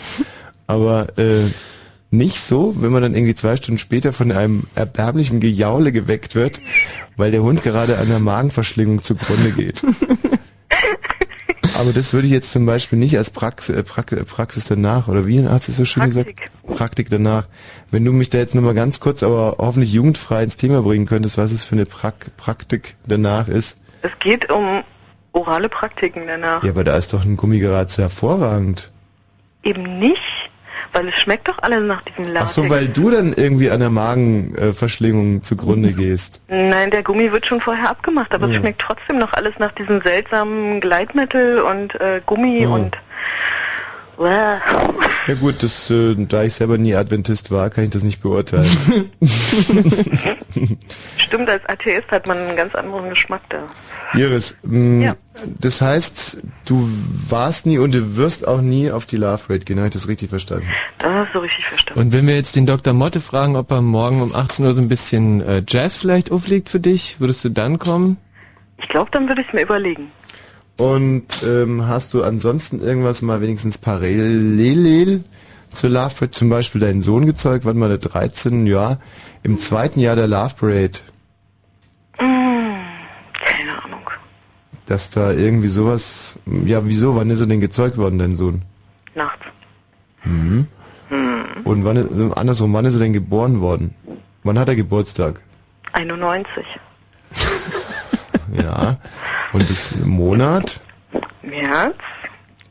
Aber 0.66 1.18
äh, 1.18 1.48
nicht 2.10 2.40
so, 2.40 2.74
wenn 2.80 2.92
man 2.92 3.02
dann 3.02 3.14
irgendwie 3.14 3.34
zwei 3.34 3.56
Stunden 3.56 3.78
später 3.78 4.12
von 4.12 4.32
einem 4.32 4.64
erbärmlichen 4.74 5.40
Gejaule 5.40 5.92
geweckt 5.92 6.34
wird, 6.34 6.60
weil 7.16 7.30
der 7.30 7.42
Hund 7.42 7.62
gerade 7.62 7.98
an 7.98 8.08
der 8.08 8.18
Magenverschlingung 8.18 9.02
zugrunde 9.02 9.52
geht. 9.52 9.82
Aber 11.80 11.94
das 11.94 12.12
würde 12.12 12.26
ich 12.26 12.32
jetzt 12.34 12.52
zum 12.52 12.66
Beispiel 12.66 12.98
nicht 12.98 13.16
als 13.16 13.30
Prax 13.30 13.70
äh, 13.70 13.78
äh, 13.78 13.82
Praxis 13.82 14.64
danach, 14.66 15.08
oder 15.08 15.26
wie 15.26 15.48
hat 15.48 15.66
es 15.66 15.78
so 15.78 15.86
schön 15.86 16.12
Praktik. 16.12 16.36
gesagt? 16.36 16.76
Praktik 16.76 17.08
danach. 17.08 17.46
Wenn 17.90 18.04
du 18.04 18.12
mich 18.12 18.28
da 18.28 18.36
jetzt 18.36 18.54
nochmal 18.54 18.74
ganz 18.74 19.00
kurz, 19.00 19.22
aber 19.22 19.56
hoffentlich 19.58 19.90
jugendfrei 19.90 20.42
ins 20.42 20.58
Thema 20.58 20.82
bringen 20.82 21.06
könntest, 21.06 21.38
was 21.38 21.52
es 21.52 21.64
für 21.64 21.76
eine 21.76 21.86
Prak 21.86 22.36
Praktik 22.36 22.96
danach 23.06 23.48
ist. 23.48 23.80
Es 24.02 24.10
geht 24.18 24.52
um 24.52 24.84
orale 25.32 25.70
Praktiken 25.70 26.26
danach. 26.26 26.62
Ja, 26.62 26.72
aber 26.72 26.84
da 26.84 26.98
ist 26.98 27.14
doch 27.14 27.24
ein 27.24 27.38
Gummi 27.38 27.60
geradezu 27.60 28.02
hervorragend. 28.02 28.92
Eben 29.62 29.98
nicht, 29.98 30.49
weil 30.92 31.08
es 31.08 31.14
schmeckt 31.14 31.48
doch 31.48 31.58
alles 31.62 31.82
nach 31.84 32.02
diesem 32.02 32.24
Ach 32.26 32.32
Latex. 32.32 32.54
so, 32.54 32.68
weil 32.68 32.88
du 32.88 33.10
dann 33.10 33.32
irgendwie 33.32 33.70
an 33.70 33.80
der 33.80 33.90
Magenverschlingung 33.90 35.42
zugrunde 35.42 35.92
gehst. 35.92 36.42
Nein, 36.48 36.90
der 36.90 37.02
Gummi 37.02 37.30
wird 37.32 37.46
schon 37.46 37.60
vorher 37.60 37.90
abgemacht, 37.90 38.34
aber 38.34 38.46
Ja. 38.46 38.52
es 38.54 38.58
schmeckt 38.58 38.80
trotzdem 38.80 39.18
noch 39.18 39.32
alles 39.32 39.54
nach 39.58 39.72
diesem 39.72 40.00
seltsamen 40.02 40.80
Gleitmittel 40.80 41.60
und 41.62 41.94
äh, 42.00 42.20
Gummi 42.26 42.62
Ja. 42.62 42.68
und. 42.70 42.96
Ja 44.22 45.34
gut, 45.40 45.62
das, 45.62 45.88
äh, 45.90 46.14
da 46.16 46.42
ich 46.44 46.54
selber 46.54 46.76
nie 46.78 46.94
Adventist 46.94 47.50
war, 47.50 47.70
kann 47.70 47.84
ich 47.84 47.90
das 47.90 48.02
nicht 48.02 48.20
beurteilen. 48.20 48.68
Stimmt, 51.16 51.48
als 51.48 51.66
Atheist 51.68 52.10
hat 52.10 52.26
man 52.26 52.38
einen 52.38 52.56
ganz 52.56 52.74
anderen 52.74 53.08
Geschmack 53.10 53.42
da. 53.48 53.66
Iris, 54.14 54.56
mh, 54.62 55.04
Ja. 55.04 55.14
das 55.60 55.80
heißt, 55.80 56.38
du 56.66 56.88
warst 57.28 57.66
nie 57.66 57.78
und 57.78 57.92
du 57.94 58.16
wirst 58.16 58.46
auch 58.46 58.60
nie 58.60 58.90
auf 58.90 59.06
die 59.06 59.16
Love 59.16 59.42
Rate 59.48 59.64
gehen, 59.64 59.78
habe 59.78 59.88
ich 59.88 59.94
das 59.94 60.08
richtig 60.08 60.30
verstanden? 60.30 60.66
Das 60.98 61.10
hast 61.12 61.34
du 61.34 61.38
richtig 61.38 61.64
verstanden. 61.66 62.00
Und 62.00 62.12
wenn 62.12 62.26
wir 62.26 62.34
jetzt 62.36 62.56
den 62.56 62.66
Dr. 62.66 62.92
Motte 62.92 63.20
fragen, 63.20 63.56
ob 63.56 63.70
er 63.70 63.80
morgen 63.82 64.20
um 64.20 64.34
18 64.34 64.66
Uhr 64.66 64.74
so 64.74 64.82
ein 64.82 64.88
bisschen 64.88 65.40
äh, 65.42 65.62
Jazz 65.66 65.96
vielleicht 65.96 66.30
auflegt 66.32 66.68
für 66.68 66.80
dich, 66.80 67.20
würdest 67.20 67.44
du 67.44 67.48
dann 67.50 67.78
kommen? 67.78 68.16
Ich 68.78 68.88
glaube, 68.88 69.10
dann 69.12 69.28
würde 69.28 69.42
ich 69.42 69.48
es 69.48 69.52
mir 69.54 69.62
überlegen. 69.62 70.10
Und 70.80 71.26
ähm, 71.46 71.86
hast 71.88 72.14
du 72.14 72.24
ansonsten 72.24 72.80
irgendwas 72.80 73.20
mal 73.20 73.42
wenigstens 73.42 73.76
parallel 73.76 75.24
zur 75.74 75.90
Love 75.90 76.14
Parade, 76.14 76.30
zum 76.30 76.48
Beispiel 76.48 76.80
deinen 76.80 77.02
Sohn 77.02 77.26
gezeugt, 77.26 77.66
wann 77.66 77.76
mal 77.76 77.90
der 77.90 77.98
13, 77.98 78.66
ja, 78.66 78.96
im 79.42 79.58
zweiten 79.58 80.00
Jahr 80.00 80.16
der 80.16 80.26
Love 80.26 80.54
Parade, 80.58 80.98
Keine 82.16 83.84
Ahnung. 83.84 84.08
dass 84.86 85.10
da 85.10 85.32
irgendwie 85.32 85.68
sowas, 85.68 86.38
ja, 86.64 86.86
wieso, 86.86 87.14
wann 87.14 87.28
ist 87.28 87.42
er 87.42 87.46
denn 87.46 87.60
gezeugt 87.60 87.98
worden, 87.98 88.18
dein 88.18 88.34
Sohn? 88.36 88.62
Nachts. 89.14 89.44
Mhm. 90.24 90.66
Und 91.64 91.84
wann, 91.84 92.32
andersrum, 92.32 92.72
wann 92.72 92.86
ist 92.86 92.94
er 92.94 93.00
denn 93.00 93.12
geboren 93.12 93.60
worden? 93.60 93.94
Wann 94.44 94.58
hat 94.58 94.68
er 94.68 94.76
Geburtstag? 94.76 95.40
91. 95.92 96.64
Ja. 98.52 98.98
Und 99.52 99.68
das 99.68 99.94
Monat? 100.04 100.80
März? 101.42 101.96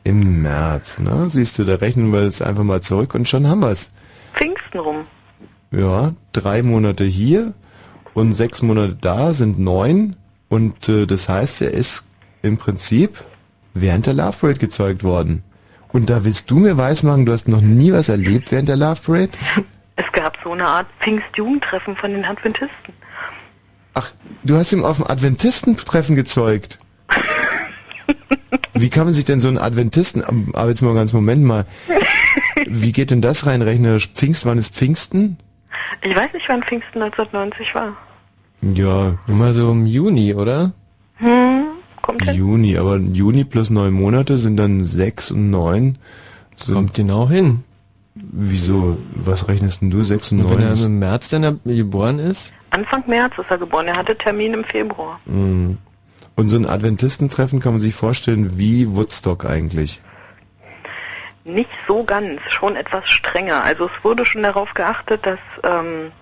Im 0.04 0.42
März, 0.42 0.98
ne? 0.98 1.28
Siehst 1.28 1.58
du, 1.58 1.64
da 1.64 1.74
rechnen 1.74 2.12
wir 2.12 2.24
jetzt 2.24 2.42
einfach 2.42 2.62
mal 2.62 2.80
zurück 2.80 3.14
und 3.14 3.28
schon 3.28 3.46
haben 3.46 3.60
wir's. 3.60 3.92
Pfingsten 4.32 4.80
rum. 4.80 5.06
Ja, 5.70 6.12
drei 6.32 6.62
Monate 6.62 7.04
hier 7.04 7.54
und 8.14 8.34
sechs 8.34 8.62
Monate 8.62 8.96
da 9.00 9.34
sind 9.34 9.58
neun. 9.58 10.16
Und 10.48 10.88
äh, 10.88 11.06
das 11.06 11.28
heißt, 11.28 11.62
er 11.62 11.72
ist 11.72 12.08
im 12.42 12.58
Prinzip 12.58 13.24
während 13.74 14.06
der 14.06 14.14
Love 14.14 14.36
Parade 14.40 14.58
gezeugt 14.58 15.04
worden. 15.04 15.44
Und 15.92 16.08
da 16.08 16.24
willst 16.24 16.50
du 16.50 16.58
mir 16.58 16.76
weismachen, 16.76 17.26
du 17.26 17.32
hast 17.32 17.48
noch 17.48 17.60
nie 17.60 17.92
was 17.92 18.08
erlebt 18.08 18.52
während 18.52 18.68
der 18.68 18.76
Love 18.76 19.00
Parade? 19.04 19.30
Es 19.96 20.10
gab 20.12 20.38
so 20.42 20.52
eine 20.52 20.66
Art 20.66 20.86
Pfingstjugendtreffen 21.00 21.94
von 21.94 22.10
den 22.12 22.24
Adventisten. 22.24 22.94
Ach, 23.94 24.10
du 24.44 24.56
hast 24.56 24.72
ihn 24.72 24.84
auf 24.84 24.98
dem 24.98 25.06
Adventistentreffen 25.06 26.16
gezeugt. 26.16 26.78
Wie 28.74 28.88
kann 28.88 29.04
man 29.04 29.14
sich 29.14 29.24
denn 29.24 29.40
so 29.40 29.48
einen 29.48 29.58
Adventisten, 29.58 30.22
aber 30.54 30.70
jetzt 30.70 30.82
mal 30.82 30.94
ganz 30.94 31.12
Moment 31.12 31.44
mal, 31.44 31.66
wie 32.66 32.92
geht 32.92 33.10
denn 33.10 33.20
das 33.22 33.46
rein? 33.46 33.62
Rechnerisch 33.62 34.08
Pfingst, 34.08 34.46
wann 34.46 34.58
ist 34.58 34.74
Pfingsten? 34.74 35.36
Ich 36.02 36.14
weiß 36.16 36.32
nicht, 36.32 36.48
wann 36.48 36.62
Pfingsten 36.62 37.02
1990 37.02 37.74
war. 37.74 37.96
Ja, 38.62 39.18
Immer 39.26 39.54
so 39.54 39.70
im 39.70 39.86
Juni, 39.86 40.34
oder? 40.34 40.72
Hm, 41.16 41.62
kommt 42.02 42.24
hin. 42.24 42.34
Juni, 42.34 42.76
aber 42.78 42.96
Juni 42.96 43.44
plus 43.44 43.70
neun 43.70 43.92
Monate 43.92 44.38
sind 44.38 44.56
dann 44.56 44.84
sechs 44.84 45.30
und 45.30 45.50
neun. 45.50 45.98
Sind, 46.56 46.74
Kommt 46.74 46.94
genau 46.94 47.28
hin. 47.28 47.62
wieso? 48.14 48.98
Was 49.14 49.48
rechnest 49.48 49.82
denn 49.82 49.90
du? 49.90 50.04
Sechs 50.04 50.32
und 50.32 50.40
Und 50.40 50.50
wenn 50.50 50.60
er 50.62 50.74
neun? 50.76 50.84
im 50.86 50.98
März 50.98 51.28
dann 51.28 51.60
geboren 51.64 52.18
ist? 52.18 52.52
Anfang 52.70 53.02
März 53.06 53.34
ist 53.38 53.50
er 53.50 53.58
geboren. 53.58 53.86
Er 53.88 53.96
hatte 53.96 54.16
Termin 54.16 54.54
im 54.54 54.64
Februar. 54.64 55.20
Mhm. 55.26 55.78
Und 56.36 56.48
so 56.48 56.56
ein 56.56 56.66
Adventistentreffen 56.68 57.60
kann 57.60 57.72
man 57.72 57.80
sich 57.82 57.94
vorstellen 57.94 58.58
wie 58.58 58.88
Woodstock 58.94 59.44
eigentlich. 59.44 60.00
Nicht 61.44 61.70
so 61.86 62.04
ganz, 62.04 62.40
schon 62.48 62.76
etwas 62.76 63.08
strenger. 63.08 63.62
Also 63.64 63.86
es 63.86 64.04
wurde 64.04 64.24
schon 64.24 64.42
darauf 64.42 64.72
geachtet, 64.74 65.26
dass 65.26 65.38
ähm, 65.64 66.12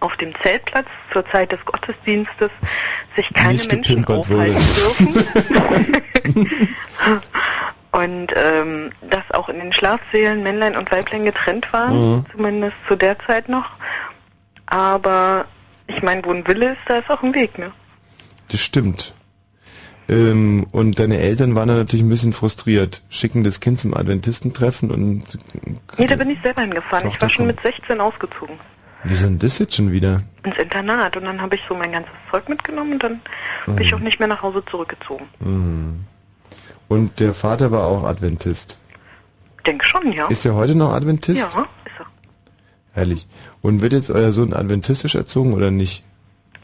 auf 0.00 0.16
dem 0.16 0.34
Zeltplatz 0.42 0.86
zur 1.12 1.26
Zeit 1.26 1.50
des 1.52 1.64
Gottesdienstes 1.64 2.50
sich 3.16 3.32
keine 3.32 3.52
Nicht 3.54 3.70
Menschen 3.72 4.04
aufhalten 4.06 4.54
dürfen. 4.54 5.24
Und 7.92 8.32
ähm, 8.36 8.90
dass 9.08 9.22
auch 9.32 9.48
in 9.48 9.60
den 9.60 9.72
Schlafsälen 9.72 10.42
Männlein 10.42 10.76
und 10.76 10.90
Weiblein 10.90 11.24
getrennt 11.24 11.72
waren, 11.72 11.94
Mhm. 12.16 12.26
zumindest 12.32 12.76
zu 12.88 12.96
der 12.96 13.16
Zeit 13.20 13.48
noch. 13.48 13.70
Aber 14.66 15.44
ich 15.86 16.02
meine, 16.02 16.24
wo 16.24 16.30
ein 16.30 16.46
Wille 16.46 16.72
ist, 16.72 16.78
da 16.86 16.98
ist 16.98 17.10
auch 17.10 17.22
ein 17.22 17.34
Weg, 17.34 17.58
ne? 17.58 17.72
Das 18.48 18.60
stimmt. 18.60 19.14
Ähm, 20.08 20.66
und 20.70 20.98
deine 20.98 21.18
Eltern 21.18 21.54
waren 21.54 21.68
dann 21.68 21.78
natürlich 21.78 22.04
ein 22.04 22.10
bisschen 22.10 22.34
frustriert, 22.34 23.02
schicken 23.08 23.42
das 23.42 23.60
Kind 23.60 23.80
zum 23.80 23.94
Adventistentreffen 23.94 24.90
und 24.90 25.38
Nee, 25.96 26.06
da 26.06 26.16
bin 26.16 26.28
ich 26.30 26.38
selber 26.42 26.62
hingefahren. 26.62 27.08
Ich 27.08 27.20
war 27.20 27.30
schon 27.30 27.46
mit 27.46 27.60
16 27.62 28.00
ausgezogen. 28.00 28.58
wie 29.04 29.14
soll 29.14 29.28
denn 29.30 29.38
das 29.38 29.58
jetzt 29.58 29.74
schon 29.74 29.92
wieder? 29.92 30.22
ins 30.42 30.58
Internat 30.58 31.16
und 31.16 31.24
dann 31.24 31.40
habe 31.40 31.54
ich 31.54 31.62
so 31.66 31.74
mein 31.74 31.92
ganzes 31.92 32.12
Zeug 32.30 32.46
mitgenommen 32.50 32.92
und 32.92 33.02
dann 33.02 33.20
bin 33.64 33.78
ich 33.78 33.94
auch 33.94 33.98
nicht 33.98 34.18
mehr 34.18 34.28
nach 34.28 34.42
Hause 34.42 34.62
zurückgezogen. 34.70 35.26
Mhm. 35.40 36.04
Und 36.88 37.18
der 37.18 37.32
Vater 37.32 37.70
war 37.70 37.86
auch 37.86 38.04
Adventist. 38.04 38.78
Denk 39.66 39.82
schon, 39.84 40.12
ja. 40.12 40.26
Ist 40.28 40.44
er 40.44 40.54
heute 40.54 40.74
noch 40.74 40.92
Adventist? 40.92 41.48
ja. 41.54 41.66
Herrlich. 42.94 43.26
Und 43.60 43.82
wird 43.82 43.92
jetzt 43.92 44.10
euer 44.10 44.32
Sohn 44.32 44.52
adventistisch 44.52 45.14
erzogen 45.14 45.52
oder 45.52 45.70
nicht? 45.70 46.04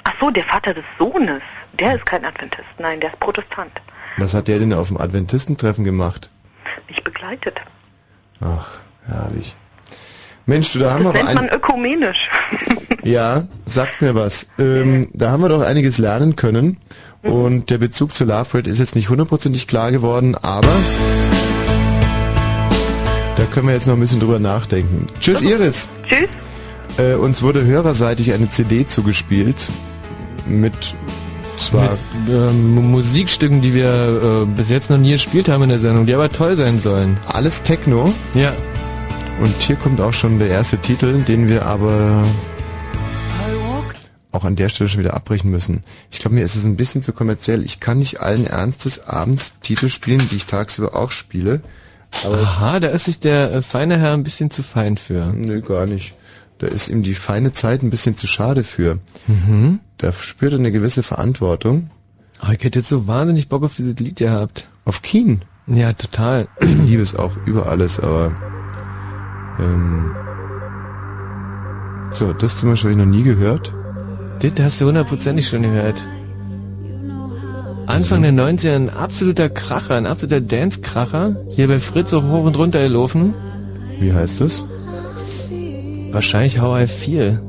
Ach 0.05 0.15
so, 0.21 0.31
der 0.31 0.45
Vater 0.45 0.73
des 0.75 0.85
Sohnes, 0.99 1.43
der 1.79 1.97
ist 1.97 2.07
kein 2.07 2.25
Adventist. 2.25 2.65
Nein, 2.79 3.01
der 3.01 3.11
ist 3.11 3.21
Protestant. 3.21 3.73
Was 4.17 4.33
hat 4.35 4.49
der 4.49 4.59
denn 4.59 4.73
auf 4.73 4.89
dem 4.89 4.97
Adventistentreffen 5.01 5.85
gemacht? 5.85 6.31
Mich 6.89 7.03
begleitet. 7.05 7.61
Ach, 8.41 8.69
herrlich. 9.07 9.57
Mensch, 10.47 10.73
du, 10.73 10.79
da 10.79 10.93
haben 10.95 11.05
Das 11.05 11.15
wir 11.15 11.25
nennt 11.25 11.35
man 11.35 11.49
ökumenisch. 11.49 12.31
Ja, 13.03 13.45
sagt 13.65 14.03
mir 14.03 14.15
was. 14.15 14.51
Ähm, 14.59 15.09
da 15.15 15.31
haben 15.31 15.43
wir 15.43 15.49
doch 15.49 15.63
einiges 15.63 15.99
lernen 15.99 16.37
können. 16.37 16.77
Und 17.23 17.71
der 17.71 17.79
Bezug 17.79 18.15
zu 18.15 18.25
Love 18.25 18.47
Parade 18.47 18.71
ist 18.71 18.79
jetzt 18.79 18.95
nicht 18.95 19.09
hundertprozentig 19.09 19.67
klar 19.67 19.91
geworden, 19.91 20.35
aber 20.35 20.69
da 23.41 23.47
können 23.47 23.69
wir 23.69 23.75
jetzt 23.75 23.87
noch 23.87 23.95
ein 23.95 24.01
bisschen 24.01 24.21
drüber 24.21 24.39
nachdenken. 24.39 25.07
Tschüss, 25.19 25.41
Iris. 25.41 25.89
Tschüss. 26.07 26.29
Äh, 26.99 27.15
uns 27.15 27.41
wurde 27.41 27.65
hörerseitig 27.65 28.35
eine 28.35 28.51
CD 28.51 28.85
zugespielt 28.85 29.71
mit 30.47 30.95
Es 31.57 31.73
war 31.73 31.97
mit 32.27 32.35
ähm, 32.35 32.91
Musikstücken, 32.91 33.63
die 33.63 33.73
wir 33.73 34.43
äh, 34.43 34.45
bis 34.45 34.69
jetzt 34.69 34.91
noch 34.91 34.99
nie 34.99 35.13
gespielt 35.13 35.49
haben 35.49 35.63
in 35.63 35.71
der 35.71 35.81
Sendung, 35.81 36.05
die 36.05 36.13
aber 36.13 36.31
toll 36.31 36.55
sein 36.55 36.79
sollen. 36.79 37.17
alles 37.27 37.63
Techno. 37.63 38.13
Ja. 38.35 38.53
Und 39.41 39.55
hier 39.59 39.77
kommt 39.77 40.03
auch 40.03 40.13
schon 40.13 40.39
der 40.39 40.49
erste 40.49 40.77
Titel, 40.77 41.23
den 41.23 41.49
wir 41.49 41.65
aber 41.65 42.25
auch 44.33 44.45
an 44.45 44.55
der 44.55 44.69
Stelle 44.69 44.91
schon 44.91 45.01
wieder 45.01 45.15
abbrechen 45.15 45.51
müssen. 45.51 45.83
Ich 46.11 46.19
glaube, 46.19 46.35
mir 46.35 46.45
ist 46.45 46.57
es 46.57 46.65
ein 46.65 46.77
bisschen 46.77 47.03
zu 47.03 47.15
kommerziell. 47.15 47.65
Ich 47.65 47.81
kann 47.81 48.01
nicht 48.01 48.21
allen 48.21 48.47
Ernstes 48.47 49.07
abends 49.07 49.55
Titel 49.63 49.89
spielen, 49.89 50.21
die 50.31 50.37
ich 50.37 50.45
tagsüber 50.45 50.95
auch 50.95 51.11
spiele. 51.11 51.63
Aber 52.25 52.39
Aha, 52.39 52.81
da 52.81 52.89
ist 52.89 53.05
sich 53.07 53.21
der 53.21 53.53
äh, 53.53 53.63
feine 53.63 53.99
Herr 53.99 54.13
ein 54.13 54.25
bisschen 54.25 54.51
zu 54.51 54.63
fein 54.63 54.97
für. 54.97 55.33
Nö, 55.33 55.61
gar 55.61 55.87
nicht. 55.87 56.15
Da 56.59 56.67
ist 56.67 56.89
ihm 56.89 57.03
die 57.03 57.15
feine 57.15 57.53
Zeit 57.53 57.83
ein 57.83 57.89
bisschen 57.89 58.17
zu 58.17 58.27
schade 58.27 58.65
für. 58.65 58.99
Da 59.97 60.13
spürt 60.13 60.53
er 60.53 60.59
eine 60.59 60.71
gewisse 60.71 61.03
Verantwortung. 61.03 61.89
Oh, 62.43 62.53
ich 62.53 62.63
hätte 62.63 62.81
jetzt 62.81 62.91
so 62.91 63.07
wahnsinnig 63.07 63.49
Bock 63.49 63.63
auf 63.63 63.75
dieses 63.75 63.97
Lied 63.99 64.17
gehabt. 64.17 64.67
Auf 64.85 65.01
Keen. 65.01 65.43
Ja, 65.67 65.95
total. 65.95 66.49
Ich 66.61 66.69
liebe 66.69 67.03
es 67.03 67.15
auch 67.15 67.33
über 67.47 67.67
alles, 67.69 67.99
aber 67.99 68.33
ähm, 69.59 70.15
so, 72.13 72.33
das 72.35 72.59
zum 72.59 72.71
Beispiel 72.71 72.91
habe 72.91 73.01
ich 73.01 73.07
noch 73.07 73.17
nie 73.17 73.23
gehört. 73.23 73.73
Das 74.43 74.53
hast 74.59 74.81
du 74.81 74.87
hundertprozentig 74.87 75.49
schon 75.49 75.63
gehört. 75.63 76.07
Anfang 77.91 78.23
der 78.23 78.33
90er 78.33 78.77
ein 78.77 78.89
absoluter 78.89 79.49
Kracher, 79.49 79.97
ein 79.97 80.07
absoluter 80.07 80.41
Dance-Kracher. 80.41 81.45
Hier 81.49 81.67
bei 81.67 81.81
Fritz 81.81 82.15
auch 82.15 82.23
hoch 82.23 82.45
und 82.45 82.57
runter 82.57 82.81
gelaufen. 82.81 83.35
Wie 83.99 84.13
heißt 84.13 84.41
das? 84.41 84.65
Wahrscheinlich 86.13 86.61
How 86.61 86.83
I 86.83 86.87
Feel. 86.87 87.43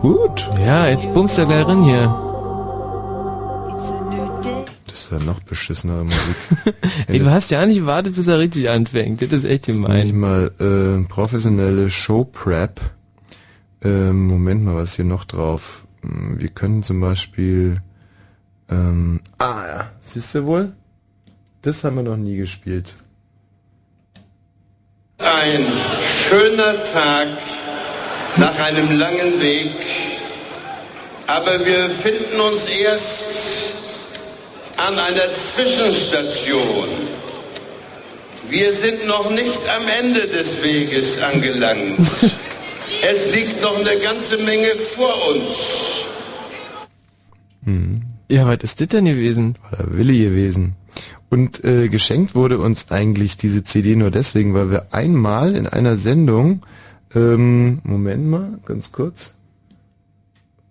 Gut. 0.00 0.50
Ja, 0.64 0.88
jetzt 0.88 1.12
bummst 1.12 1.36
du 1.36 1.46
gleich 1.46 1.68
rein 1.68 1.84
hier. 1.84 2.31
Ja 5.12 5.18
noch 5.24 5.40
beschissenere 5.40 6.04
Musik. 6.04 6.74
Ey, 7.06 7.18
du 7.18 7.30
hast 7.30 7.50
ja 7.50 7.64
nicht 7.66 7.78
gewartet, 7.78 8.16
bis 8.16 8.26
er 8.26 8.38
richtig 8.38 8.68
anfängt. 8.70 9.22
Das 9.22 9.32
ist 9.32 9.44
echt 9.44 9.68
Meine 9.68 10.02
ich 10.04 10.10
gemein. 10.12 10.50
mal 10.58 11.02
äh, 11.04 11.08
professionelle 11.08 11.90
Show-Prep. 11.90 12.80
Ähm, 13.84 14.26
Moment 14.26 14.64
mal, 14.64 14.76
was 14.76 14.90
ist 14.90 14.96
hier 14.96 15.04
noch 15.04 15.24
drauf? 15.24 15.84
Hm, 16.02 16.40
Wir 16.40 16.48
können 16.48 16.82
zum 16.82 17.00
Beispiel 17.00 17.82
ähm, 18.70 19.20
Ah 19.38 19.64
ja, 19.66 19.90
siehst 20.02 20.34
du 20.34 20.44
wohl? 20.46 20.72
Das 21.62 21.84
haben 21.84 21.96
wir 21.96 22.02
noch 22.04 22.16
nie 22.16 22.36
gespielt. 22.36 22.94
Ein 25.18 25.64
schöner 26.02 26.82
Tag 26.84 27.28
nach 28.36 28.58
einem 28.60 28.98
langen 28.98 29.40
Weg, 29.40 29.70
aber 31.28 31.64
wir 31.64 31.88
finden 31.90 32.40
uns 32.50 32.66
erst 32.66 33.61
an 34.86 34.98
einer 34.98 35.30
Zwischenstation. 35.30 36.88
Wir 38.48 38.72
sind 38.74 39.06
noch 39.06 39.30
nicht 39.30 39.60
am 39.76 39.86
Ende 40.00 40.26
des 40.26 40.62
Weges 40.62 41.18
angelangt. 41.22 41.98
Es 43.04 43.34
liegt 43.34 43.60
noch 43.62 43.76
eine 43.76 43.98
ganze 43.98 44.36
Menge 44.38 44.76
vor 44.94 45.12
uns. 45.30 45.92
Ja, 48.32 48.46
was 48.46 48.58
ist 48.62 48.80
das 48.80 48.88
denn 48.88 49.04
gewesen? 49.04 49.56
War 49.62 49.78
der 49.78 49.98
Wille 49.98 50.16
gewesen. 50.16 50.76
Und 51.28 51.62
äh, 51.64 51.88
geschenkt 51.88 52.34
wurde 52.34 52.58
uns 52.58 52.90
eigentlich 52.90 53.36
diese 53.36 53.62
CD 53.62 53.94
nur 53.94 54.10
deswegen, 54.10 54.54
weil 54.54 54.70
wir 54.70 54.86
einmal 54.90 55.54
in 55.54 55.66
einer 55.66 55.96
Sendung, 55.96 56.64
ähm, 57.14 57.80
Moment 57.82 58.26
mal, 58.26 58.58
ganz 58.64 58.90
kurz. 58.90 59.34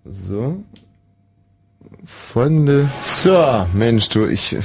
So. 0.06 0.64
Folgende. 2.34 2.90
So, 3.02 3.66
Mensch, 3.74 4.10
du, 4.10 4.26
ich 4.26 4.56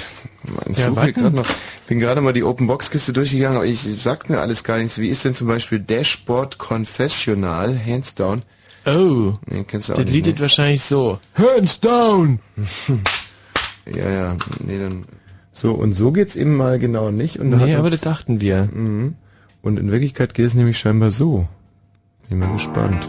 mein, 0.44 0.74
Ja, 0.74 0.86
suche 0.88 1.12
gerade 1.12 1.34
noch. 1.36 1.46
Bin 1.88 2.00
gerade 2.00 2.20
mal 2.20 2.32
die 2.32 2.42
Open 2.44 2.66
Box 2.66 2.90
Kiste 2.90 3.12
durchgegangen, 3.12 3.56
aber 3.56 3.66
ich 3.66 3.80
sagt 3.80 4.28
mir 4.30 4.40
alles 4.40 4.64
gar 4.64 4.78
nichts. 4.78 4.98
Wie 4.98 5.08
ist 5.08 5.24
denn 5.24 5.34
zum 5.34 5.46
Beispiel 5.48 5.78
Dashboard 5.80 6.58
Confessional, 6.58 7.78
hands 7.84 8.14
down? 8.14 8.42
Oh, 8.86 9.34
Nee, 9.46 9.64
kennst 9.66 9.88
du 9.88 9.92
auch 9.94 9.96
das 9.96 10.06
nicht, 10.06 10.26
ne? 10.26 10.38
wahrscheinlich 10.40 10.82
so. 10.82 11.18
Hands 11.34 11.80
down! 11.80 12.40
Ja, 13.88 14.10
ja, 14.10 14.36
nee, 14.58 14.78
dann. 14.80 15.04
So, 15.52 15.70
und 15.70 15.94
so 15.94 16.10
geht's 16.10 16.34
eben 16.34 16.56
mal 16.56 16.80
genau 16.80 17.12
nicht. 17.12 17.38
Und 17.38 17.52
da 17.52 17.58
Nee, 17.58 17.72
hat 17.74 17.78
aber 17.78 17.90
das 17.90 18.00
dachten 18.00 18.40
wir. 18.40 18.64
Mhm. 18.72 19.14
Und 19.62 19.78
in 19.78 19.92
Wirklichkeit 19.92 20.34
geht 20.34 20.44
es 20.46 20.54
nämlich 20.54 20.76
scheinbar 20.76 21.12
so. 21.12 21.46
Bin 22.28 22.40
mal 22.40 22.52
gespannt. 22.52 23.08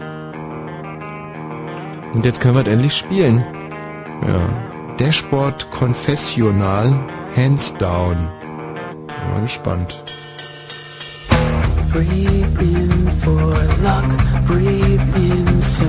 Und 2.14 2.24
jetzt 2.24 2.40
können 2.40 2.54
wir 2.54 2.62
es 2.62 2.68
endlich 2.68 2.96
spielen. 2.96 3.44
Ja. 4.26 4.40
Dashboard 4.98 5.70
Confessional, 5.70 6.92
hands 7.34 7.72
down. 7.78 8.16
Bin 9.06 9.30
mal 9.30 9.42
gespannt. 9.42 10.02
Breathe 11.92 12.60
in 12.60 13.10
for 13.22 13.54
luck, 13.82 14.10
breathe 14.46 15.16
in 15.16 15.62
so 15.62 15.88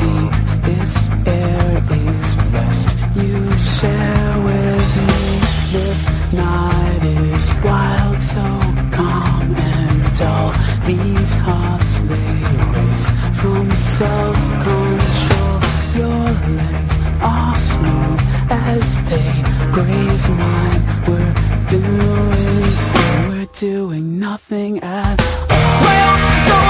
deep. 0.00 0.32
This 0.64 0.94
air 1.26 1.82
is 1.90 2.36
blessed. 2.50 2.90
You 3.14 3.52
share 3.78 4.34
with 4.48 4.90
me. 5.08 5.24
This 5.72 6.00
night 6.32 7.04
is 7.04 7.46
wild, 7.62 8.20
so 8.20 8.46
calm 8.90 9.54
and 9.54 10.18
dull. 10.18 10.52
These 10.86 11.34
hearts 11.46 12.00
they 12.10 12.32
race 12.74 13.08
from 13.40 13.70
self-control. 13.70 15.60
Your 15.96 16.26
legs 16.58 16.85
are 17.20 17.56
smooth 17.56 18.20
as 18.50 19.02
they 19.10 19.32
graze 19.72 20.28
mine. 20.28 20.82
We're 21.08 21.34
doing, 21.68 23.28
we're 23.28 23.50
doing 23.52 24.18
nothing 24.18 24.80
at 24.82 25.20
all. 25.20 26.65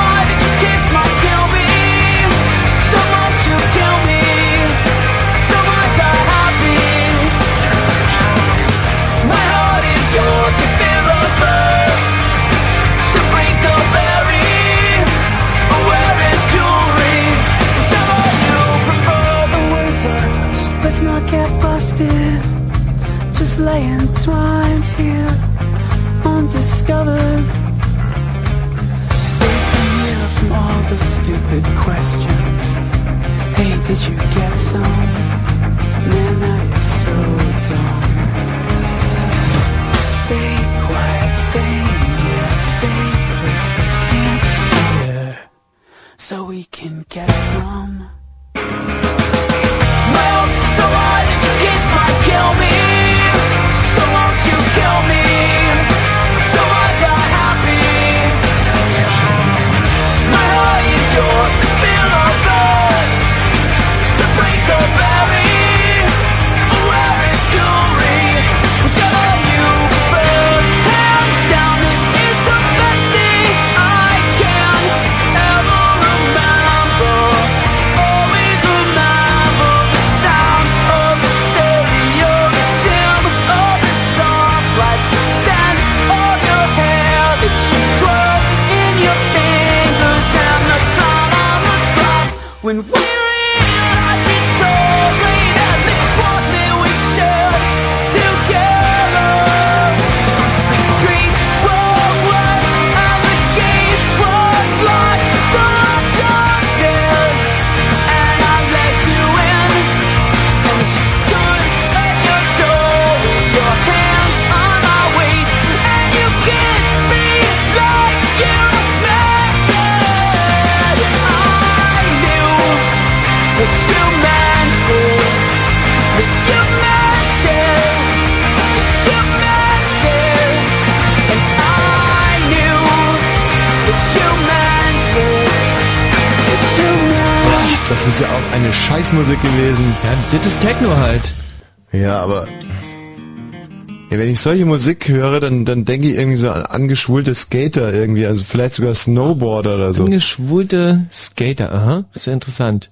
Ich 144.37 144.43
solche 144.43 144.66
Musik 144.66 145.09
höre, 145.09 145.41
dann, 145.41 145.64
dann 145.64 145.84
denke 145.87 146.09
ich 146.09 146.16
irgendwie 146.16 146.37
so 146.37 146.51
an 146.51 146.62
angeschwulte 146.66 147.34
Skater 147.34 147.93
irgendwie, 147.95 148.26
also 148.26 148.45
vielleicht 148.45 148.74
sogar 148.74 148.95
Snowboarder 148.95 149.76
oder 149.76 149.95
so. 149.95 150.05
Angeschwulte 150.05 151.07
Skater, 151.12 151.72
aha, 151.72 152.05
ist 152.14 152.26
ja 152.26 152.32
interessant. 152.34 152.91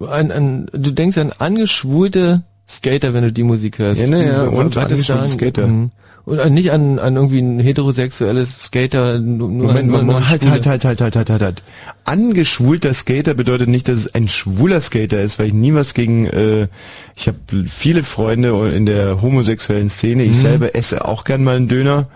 An, 0.00 0.32
an, 0.32 0.66
du 0.72 0.90
denkst 0.90 1.16
an 1.18 1.32
angeschwulte 1.38 2.42
Skater, 2.68 3.14
wenn 3.14 3.22
du 3.22 3.32
die 3.32 3.44
Musik 3.44 3.78
hörst. 3.78 4.00
Ja, 4.00 4.08
ne, 4.08 4.26
ja, 4.26 4.44
Du- 4.46 4.50
und 4.50 4.74
da 4.76 4.82
angeschwulte 4.82 5.22
an- 5.22 5.28
Skater. 5.30 5.66
Mhm. 5.68 5.90
Und 6.26 6.40
an- 6.40 6.54
nicht 6.54 6.72
an, 6.72 6.98
an 6.98 7.16
irgendwie 7.16 7.40
ein 7.40 7.60
heterosexuelles 7.60 8.62
Skater, 8.64 9.18
nur, 9.18 9.48
Moment, 9.50 9.88
nur, 9.88 10.02
nur 10.02 10.26
halt, 10.28 10.46
halt, 10.48 10.66
halt, 10.66 10.84
halt, 10.86 11.00
halt, 11.02 11.16
halt, 11.16 11.28
halt, 11.30 11.42
halt. 11.42 11.62
Angeschwulter 12.04 12.94
Skater 12.94 13.34
bedeutet 13.34 13.68
nicht, 13.68 13.88
dass 13.88 13.98
es 14.00 14.14
ein 14.14 14.28
schwuler 14.28 14.80
Skater 14.80 15.20
ist, 15.20 15.38
weil 15.38 15.48
ich 15.48 15.52
nie 15.52 15.74
was 15.74 15.92
gegen, 15.92 16.26
äh, 16.26 16.68
ich 17.14 17.26
habe 17.28 17.38
viele 17.68 18.02
Freunde 18.04 18.70
in 18.74 18.86
der 18.86 19.20
homosexuellen 19.20 19.90
Szene, 19.90 20.22
ich 20.22 20.30
Mhm. 20.30 20.40
selber 20.40 20.74
esse 20.74 21.04
auch 21.06 21.24
gern 21.24 21.44
mal 21.44 21.56
einen 21.56 21.68
Döner 21.68 22.08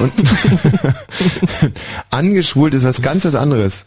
und 0.00 0.12
angeschwult 2.10 2.74
ist 2.74 2.84
was 2.84 3.02
ganz 3.02 3.24
was 3.24 3.34
anderes. 3.34 3.86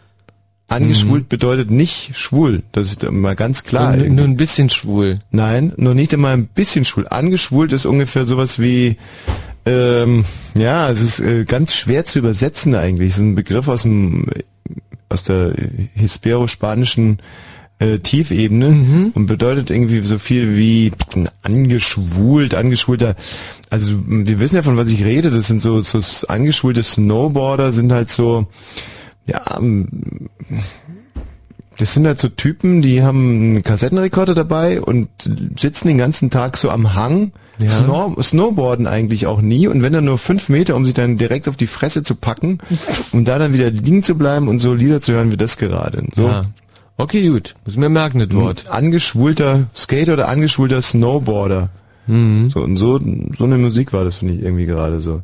Angeschwult 0.67 1.29
bedeutet 1.29 1.69
nicht 1.69 2.17
schwul, 2.17 2.63
das 2.71 2.87
ist 2.91 3.11
mal 3.11 3.35
ganz 3.35 3.63
klar. 3.63 3.95
Nur, 3.95 4.07
nur 4.07 4.25
ein 4.25 4.35
bisschen 4.37 4.69
schwul. 4.71 5.19
Nein, 5.29 5.73
nur 5.77 5.93
nicht 5.93 6.11
immer 6.11 6.29
ein 6.29 6.47
bisschen 6.47 6.85
schwul. 6.85 7.07
Angeschwult 7.07 7.71
ist 7.71 7.85
ungefähr 7.85 8.25
sowas 8.25 8.57
wie, 8.57 8.97
ähm, 9.65 10.25
ja, 10.55 10.89
es 10.89 11.01
ist 11.01 11.19
äh, 11.19 11.45
ganz 11.45 11.75
schwer 11.75 12.05
zu 12.05 12.19
übersetzen 12.19 12.75
eigentlich. 12.75 13.09
Es 13.09 13.17
ist 13.17 13.23
ein 13.23 13.35
Begriff 13.35 13.67
aus 13.67 13.81
dem, 13.83 14.27
aus 15.09 15.23
der 15.23 15.53
hispero-spanischen 15.93 17.19
äh, 17.79 17.99
Tiefebene 17.99 19.11
und 19.13 19.25
bedeutet 19.25 19.69
irgendwie 19.69 20.01
so 20.01 20.17
viel 20.17 20.55
wie 20.55 20.91
angeschwult, 21.41 22.53
angeschwulter. 22.53 23.15
Also 23.69 23.97
wir 24.05 24.39
wissen 24.39 24.55
ja 24.55 24.63
von 24.63 24.77
was 24.77 24.89
ich 24.89 25.03
rede. 25.03 25.31
Das 25.31 25.47
sind 25.47 25.61
so, 25.61 25.81
so 25.81 26.27
angeschwulte 26.27 26.83
Snowboarder 26.83 27.73
sind 27.73 27.91
halt 27.91 28.09
so, 28.09 28.47
ja, 29.25 29.41
das 31.77 31.93
sind 31.93 32.07
halt 32.07 32.19
so 32.19 32.29
Typen, 32.29 32.81
die 32.81 33.03
haben 33.03 33.29
einen 33.29 33.63
Kassettenrekorder 33.63 34.35
dabei 34.35 34.79
und 34.79 35.09
sitzen 35.59 35.87
den 35.87 35.97
ganzen 35.97 36.29
Tag 36.29 36.57
so 36.57 36.69
am 36.69 36.93
Hang, 36.93 37.33
Ja. 37.59 37.69
Snow 37.69 38.21
Snowboarden 38.21 38.85
eigentlich 38.85 39.27
auch 39.27 39.41
nie 39.41 39.67
und 39.67 39.81
wenn 39.81 39.93
dann 39.93 40.05
nur 40.05 40.17
fünf 40.17 40.49
Meter, 40.49 40.75
um 40.75 40.85
sich 40.85 40.93
dann 40.93 41.17
direkt 41.17 41.47
auf 41.47 41.55
die 41.55 41.67
Fresse 41.67 42.03
zu 42.03 42.15
packen, 42.15 42.59
um 43.11 43.23
da 43.23 43.39
dann 43.39 43.53
wieder 43.53 43.69
liegen 43.69 44.03
zu 44.03 44.15
bleiben 44.15 44.47
und 44.47 44.59
so 44.59 44.73
Lieder 44.73 45.01
zu 45.01 45.13
hören 45.13 45.31
wie 45.31 45.37
das 45.37 45.57
gerade. 45.57 46.03
So. 46.13 46.27
Ja. 46.27 46.45
Okay, 46.97 47.27
gut. 47.27 47.55
Muss 47.65 47.75
mir 47.75 47.89
merken, 47.89 48.19
das 48.19 48.31
Wort. 48.33 48.69
Angeschwulter 48.69 49.67
Skater 49.75 50.13
oder 50.13 50.27
angeschwulter 50.27 50.81
Snowboarder. 50.81 51.69
Mhm. 52.07 52.49
So, 52.49 52.61
und 52.61 52.77
so, 52.77 52.99
so 53.37 53.43
eine 53.43 53.57
Musik 53.57 53.91
war 53.93 54.05
das, 54.05 54.15
finde 54.15 54.35
ich, 54.35 54.41
irgendwie 54.41 54.65
gerade 54.65 55.01
so. 55.01 55.21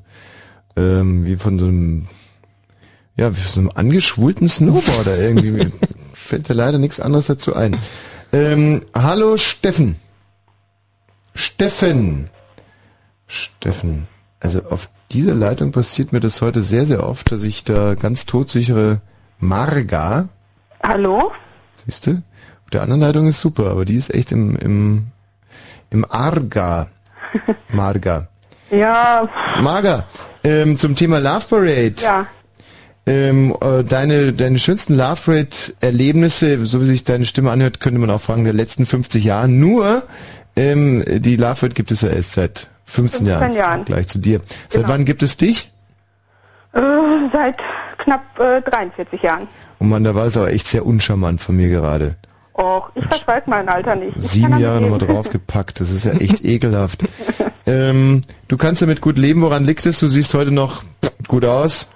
Ähm, 0.75 1.25
wie 1.25 1.36
von 1.36 1.59
so 1.59 1.67
einem, 1.67 2.07
ja, 3.17 3.32
wie 3.32 3.39
von 3.39 3.51
so 3.51 3.59
einem 3.61 3.71
angeschwulten 3.73 4.49
Snowboarder 4.49 5.17
irgendwie. 5.17 5.51
Mir 5.51 5.71
fällt 6.13 6.49
da 6.49 6.53
leider 6.53 6.77
nichts 6.77 6.99
anderes 6.99 7.27
dazu 7.27 7.55
ein. 7.55 7.77
Ähm, 8.34 8.84
hallo 8.93 9.38
Steffen. 9.38 9.95
Steffen. 11.41 12.29
Steffen. 13.25 14.07
Also 14.39 14.61
auf 14.69 14.89
dieser 15.11 15.33
Leitung 15.33 15.71
passiert 15.71 16.13
mir 16.13 16.19
das 16.19 16.39
heute 16.41 16.61
sehr, 16.61 16.85
sehr 16.85 17.03
oft, 17.03 17.31
dass 17.31 17.43
ich 17.43 17.63
da 17.63 17.95
ganz 17.95 18.27
todsichere 18.27 19.01
Marga, 19.39 20.29
Hallo? 20.83 21.31
siehst 21.83 22.05
du? 22.05 22.11
Auf 22.11 22.69
der 22.71 22.83
anderen 22.83 23.01
Leitung 23.01 23.27
ist 23.27 23.41
super, 23.41 23.71
aber 23.71 23.85
die 23.85 23.95
ist 23.95 24.13
echt 24.13 24.31
im, 24.31 24.55
im, 24.55 25.07
im 25.89 26.05
Arga. 26.09 26.89
Marga. 27.73 28.27
Ja, 28.69 29.27
Marga, 29.61 30.05
ähm, 30.43 30.77
zum 30.77 30.95
Thema 30.95 31.19
Love 31.19 31.45
Parade. 31.49 31.95
ja. 32.01 32.27
Ähm, 33.07 33.57
äh, 33.61 33.83
deine, 33.83 34.31
deine 34.31 34.59
schönsten 34.59 34.93
Love 34.93 35.19
Parade-Erlebnisse, 35.25 36.63
so 36.67 36.81
wie 36.81 36.85
sich 36.85 37.03
deine 37.03 37.25
Stimme 37.25 37.49
anhört, 37.49 37.79
könnte 37.79 37.99
man 37.99 38.11
auch 38.11 38.21
fragen, 38.21 38.43
der 38.43 38.53
letzten 38.53 38.85
50 38.85 39.23
Jahre. 39.23 39.47
Nur, 39.47 40.03
ähm, 40.55 41.03
die 41.07 41.37
Parade 41.37 41.69
gibt 41.75 41.91
es 41.91 42.01
ja 42.01 42.09
erst 42.09 42.33
seit 42.33 42.67
15, 42.85 43.25
15 43.25 43.27
Jahren. 43.27 43.53
Jahren. 43.53 43.85
Gleich 43.85 44.07
zu 44.07 44.19
dir. 44.19 44.41
Seit 44.67 44.81
Genau. 44.83 44.93
wann 44.93 45.05
gibt 45.05 45.23
es 45.23 45.37
dich? 45.37 45.71
Äh, 46.73 46.79
seit 47.33 47.57
knapp 47.97 48.21
äh, 48.39 48.61
43 48.61 49.21
Jahren. 49.21 49.47
Oh 49.79 49.83
Mann, 49.83 50.03
da 50.03 50.15
war 50.15 50.25
es 50.25 50.37
aber 50.37 50.51
echt 50.51 50.67
sehr 50.67 50.85
uncharmant 50.85 51.41
von 51.41 51.55
mir 51.55 51.69
gerade. 51.69 52.15
Och, 52.53 52.91
ich 52.95 53.05
verschweig 53.05 53.47
mein 53.47 53.67
Alter 53.69 53.95
nicht. 53.95 54.15
Ich 54.17 54.27
Sieben 54.27 54.57
Jahre 54.59 54.81
nochmal 54.81 54.99
draufgepackt, 54.99 55.79
das 55.79 55.89
ist 55.89 56.05
ja 56.05 56.11
echt 56.13 56.43
ekelhaft. 56.45 57.03
Ähm, 57.65 58.21
du 58.47 58.57
kannst 58.57 58.81
damit 58.81 59.01
gut 59.01 59.17
leben, 59.17 59.41
woran 59.41 59.63
liegt 59.65 59.85
es? 59.85 59.99
Du 59.99 60.09
siehst 60.09 60.33
heute 60.33 60.51
noch 60.51 60.83
gut 61.27 61.45
aus. 61.45 61.89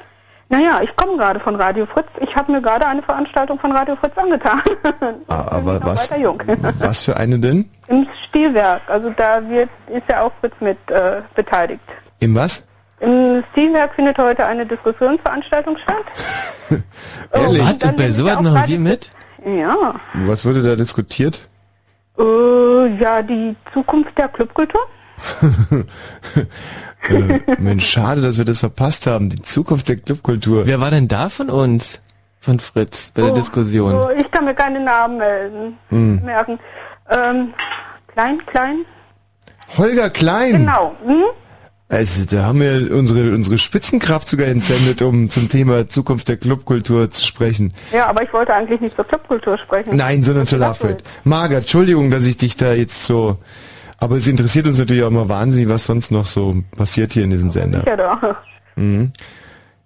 Naja, 0.49 0.81
ich 0.83 0.95
komme 0.95 1.17
gerade 1.17 1.39
von 1.39 1.55
Radio 1.55 1.85
Fritz. 1.87 2.07
Ich 2.19 2.35
habe 2.35 2.51
mir 2.51 2.61
gerade 2.61 2.85
eine 2.85 3.01
Veranstaltung 3.01 3.57
von 3.59 3.71
Radio 3.71 3.95
Fritz 3.95 4.15
angetan. 4.15 4.61
Ah, 5.27 5.45
aber 5.51 5.79
noch 5.79 5.85
was, 5.85 6.11
was 6.79 7.01
für 7.01 7.17
eine 7.17 7.39
denn? 7.39 7.69
Im 7.87 8.07
Stilwerk. 8.27 8.81
Also 8.87 9.09
da 9.09 9.47
wird, 9.49 9.69
ist 9.87 10.03
ja 10.07 10.21
auch 10.21 10.31
Fritz 10.39 10.53
mit 10.59 10.77
äh, 10.89 11.21
beteiligt. 11.35 11.83
Im 12.19 12.35
was? 12.35 12.67
Im 12.99 13.43
Stilwerk 13.51 13.95
findet 13.95 14.17
heute 14.17 14.45
eine 14.45 14.65
Diskussionsveranstaltung 14.65 15.77
statt. 15.77 16.03
Ehrlich? 17.31 17.61
und 17.61 17.67
Warte, 17.67 17.93
bei 17.93 18.11
sowas 18.11 18.37
Radio 18.37 18.67
wir 18.67 18.79
mit? 18.79 19.11
Ja. 19.45 19.95
Was 20.13 20.45
wurde 20.45 20.61
da 20.61 20.75
diskutiert? 20.75 21.47
Äh, 22.17 22.95
ja, 22.97 23.21
die 23.21 23.55
Zukunft 23.73 24.17
der 24.17 24.27
Clubkultur. 24.29 24.81
äh, 27.09 27.39
Mensch, 27.59 27.87
schade, 27.89 28.21
dass 28.21 28.37
wir 28.37 28.45
das 28.45 28.59
verpasst 28.59 29.07
haben. 29.07 29.29
Die 29.29 29.41
Zukunft 29.41 29.89
der 29.89 29.97
Clubkultur. 29.97 30.65
Wer 30.65 30.79
war 30.79 30.91
denn 30.91 31.07
da 31.07 31.29
von 31.29 31.49
uns? 31.49 32.01
Von 32.39 32.59
Fritz, 32.59 33.11
bei 33.13 33.23
der 33.23 33.31
Diskussion. 33.31 33.93
Oh, 33.95 34.09
ich 34.15 34.29
kann 34.29 34.45
mir 34.45 34.53
keine 34.53 34.79
Namen 34.79 35.17
melden, 35.17 35.77
Hm. 35.89 36.21
merken. 36.23 36.59
Ähm, 37.09 37.53
klein, 38.07 38.37
klein. 38.45 38.85
Holger 39.77 40.11
Klein. 40.11 40.51
Genau. 40.59 40.95
Hm? 41.05 41.23
Also, 41.89 42.25
da 42.25 42.43
haben 42.43 42.59
wir 42.59 42.95
unsere, 42.95 43.31
unsere 43.33 43.57
Spitzenkraft 43.57 44.27
sogar 44.29 44.47
entsendet, 44.47 45.01
um 45.01 45.29
zum 45.31 45.49
Thema 45.49 45.87
Zukunft 45.87 46.27
der 46.27 46.37
Clubkultur 46.37 47.09
zu 47.11 47.23
sprechen. 47.25 47.73
Ja, 47.91 48.07
aber 48.07 48.21
ich 48.23 48.31
wollte 48.33 48.53
eigentlich 48.53 48.79
nicht 48.81 48.95
zur 48.95 49.05
Clubkultur 49.05 49.57
sprechen. 49.57 49.95
Nein, 49.95 50.23
sondern 50.23 50.45
zur 50.45 50.59
Love 50.59 50.79
Parade. 50.79 51.03
Marga, 51.23 51.57
Entschuldigung, 51.57 52.11
dass 52.11 52.25
ich 52.25 52.37
dich 52.37 52.57
da 52.57 52.73
jetzt 52.73 53.05
so... 53.05 53.37
Aber 53.99 54.15
es 54.17 54.27
interessiert 54.27 54.67
uns 54.67 54.77
natürlich 54.79 55.03
auch 55.03 55.07
immer 55.07 55.29
wahnsinnig, 55.29 55.69
was 55.69 55.85
sonst 55.85 56.11
noch 56.11 56.25
so 56.25 56.55
passiert 56.77 57.13
hier 57.13 57.23
in 57.23 57.29
diesem 57.29 57.51
Sender. 57.51 57.83
Ja, 57.87 57.95
doch. 57.95 58.35
Mhm. 58.75 59.11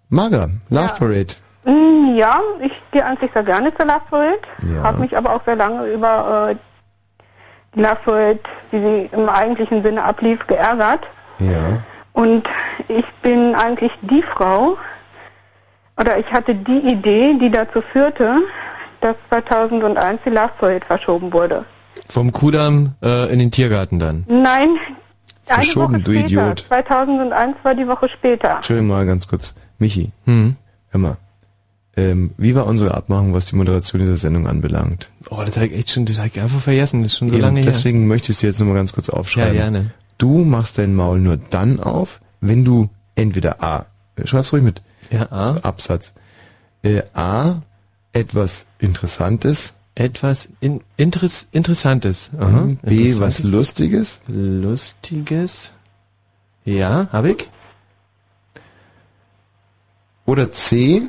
Marga, 0.10 0.50
Love 0.70 0.94
Parade. 0.98 1.36
Hm, 1.66 2.16
Ja, 2.16 2.40
ich 2.60 2.72
gehe 2.92 3.06
eigentlich 3.06 3.32
sehr 3.34 3.44
gerne 3.44 3.74
zur 3.76 3.86
Love 3.86 4.02
Parade. 4.10 4.40
Ja. 4.74 4.84
Habe 4.84 5.00
mich 5.02 5.16
aber 5.16 5.36
auch 5.36 5.42
sehr 5.46 5.56
lange 5.56 5.86
über 5.88 6.50
äh, 6.52 6.56
die 7.76 7.82
Love 7.82 7.98
Parade, 8.04 8.40
wie 8.72 8.78
sie 8.80 9.10
im 9.12 9.30
eigentlichen 9.30 9.84
Sinne 9.84 10.04
ablief, 10.04 10.46
geärgert. 10.48 11.08
Ja. 11.38 11.84
Und 12.14 12.50
ich 12.88 13.06
bin 13.22 13.54
eigentlich 13.56 13.92
die 14.02 14.24
Frau, 14.24 14.78
oder 15.98 16.18
ich 16.18 16.32
hatte 16.34 16.56
die 16.56 16.80
Idee, 16.80 17.38
die 17.40 17.52
dazu 17.52 17.82
führte, 17.82 18.38
dass 19.02 19.16
2001 19.30 20.22
die 20.26 20.30
Love 20.32 20.52
Parade 20.60 20.86
verschoben 20.86 21.32
wurde. 21.32 21.64
Vom 22.10 22.32
Kudamm 22.32 22.96
äh, 23.04 23.32
in 23.32 23.40
den 23.40 23.52
Tiergarten 23.52 24.00
dann. 24.00 24.26
Nein, 24.28 24.78
Verschoben, 25.46 25.96
eine 25.96 26.04
du 26.04 26.12
Woche 26.12 26.20
später. 26.20 26.26
Idiot. 26.42 26.66
2001 26.68 27.56
war 27.64 27.76
die 27.76 27.88
Woche 27.88 28.10
später. 28.10 28.56
Entschuldigung 28.58 28.88
mal 28.90 29.06
ganz 29.06 29.28
kurz. 29.28 29.54
Michi, 29.78 30.12
Hm. 30.26 30.56
hör 30.90 31.00
mal. 31.00 31.18
Ähm, 31.98 32.32
wie 32.38 32.56
war 32.56 32.66
unsere 32.66 32.94
Abmachung, 32.94 33.34
was 33.34 33.46
die 33.48 33.56
Moderation 33.56 34.00
dieser 34.02 34.18
Sendung 34.18 34.48
anbelangt? 34.48 35.10
Oh, 35.30 35.42
das 35.46 35.56
habe 35.58 35.68
ich 35.68 35.74
echt 35.78 35.90
schon, 35.92 36.06
das 36.06 36.18
habe 36.18 36.28
ich 36.28 36.40
einfach 36.40 36.60
vergessen. 36.62 37.04
Das 37.04 37.12
ist 37.14 37.18
schon 37.18 37.30
so 37.30 37.36
Eben, 37.36 37.44
lange 37.44 37.60
her. 37.62 37.66
deswegen 37.72 38.08
möchte 38.08 38.32
ich 38.32 38.38
es 38.38 38.42
dir 38.42 38.48
jetzt 38.48 38.60
nochmal 38.60 38.76
ganz 38.76 38.94
kurz 38.94 39.10
aufschreiben. 39.10 39.56
Ja, 39.56 39.64
gerne. 39.64 39.92
Du 40.18 40.44
machst 40.46 40.78
dein 40.78 40.96
Maul 40.96 41.20
nur 41.20 41.38
dann 41.38 41.80
auf, 41.80 42.22
wenn 42.42 42.64
du 42.66 42.90
entweder 43.16 43.62
A, 43.64 43.86
äh, 44.16 44.26
schreib's 44.28 44.54
ruhig 44.54 44.64
mit. 44.64 44.82
Ja, 45.12 45.32
A. 45.32 45.58
Absatz. 45.58 46.14
Äh, 46.84 47.02
A, 47.14 47.62
etwas 48.14 48.66
Interessantes. 48.80 49.76
Etwas 50.00 50.48
in, 50.62 50.80
Interess, 50.96 51.48
Interessantes. 51.52 52.32
Aha. 52.40 52.62
Mhm. 52.62 52.78
B, 52.78 53.20
was 53.20 53.42
Interessantes. 53.42 53.52
Lustiges. 53.52 54.22
Lustiges. 54.28 55.74
Ja, 56.64 57.10
habe 57.12 57.32
ich. 57.32 57.50
Oder 60.26 60.54
C, 60.54 61.02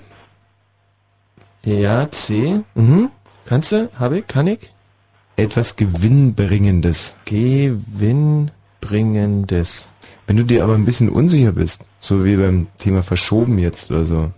Ja, 1.62 2.10
C. 2.10 2.62
Mhm. 2.74 3.10
Kannst 3.44 3.70
du? 3.70 3.88
Habe 3.94 4.18
ich? 4.18 4.26
Kann 4.26 4.48
ich? 4.48 4.72
etwas 5.36 5.76
Gewinnbringendes. 5.76 7.16
Gewinnbringendes. 7.24 9.88
Wenn 10.26 10.36
du 10.36 10.42
dir 10.44 10.64
aber 10.64 10.74
ein 10.74 10.84
bisschen 10.84 11.08
unsicher 11.08 11.52
bist, 11.52 11.84
so 12.00 12.24
wie 12.24 12.36
beim 12.36 12.66
Thema 12.78 13.02
verschoben 13.04 13.58
jetzt 13.58 13.90
oder 13.90 14.04
so, 14.04 14.30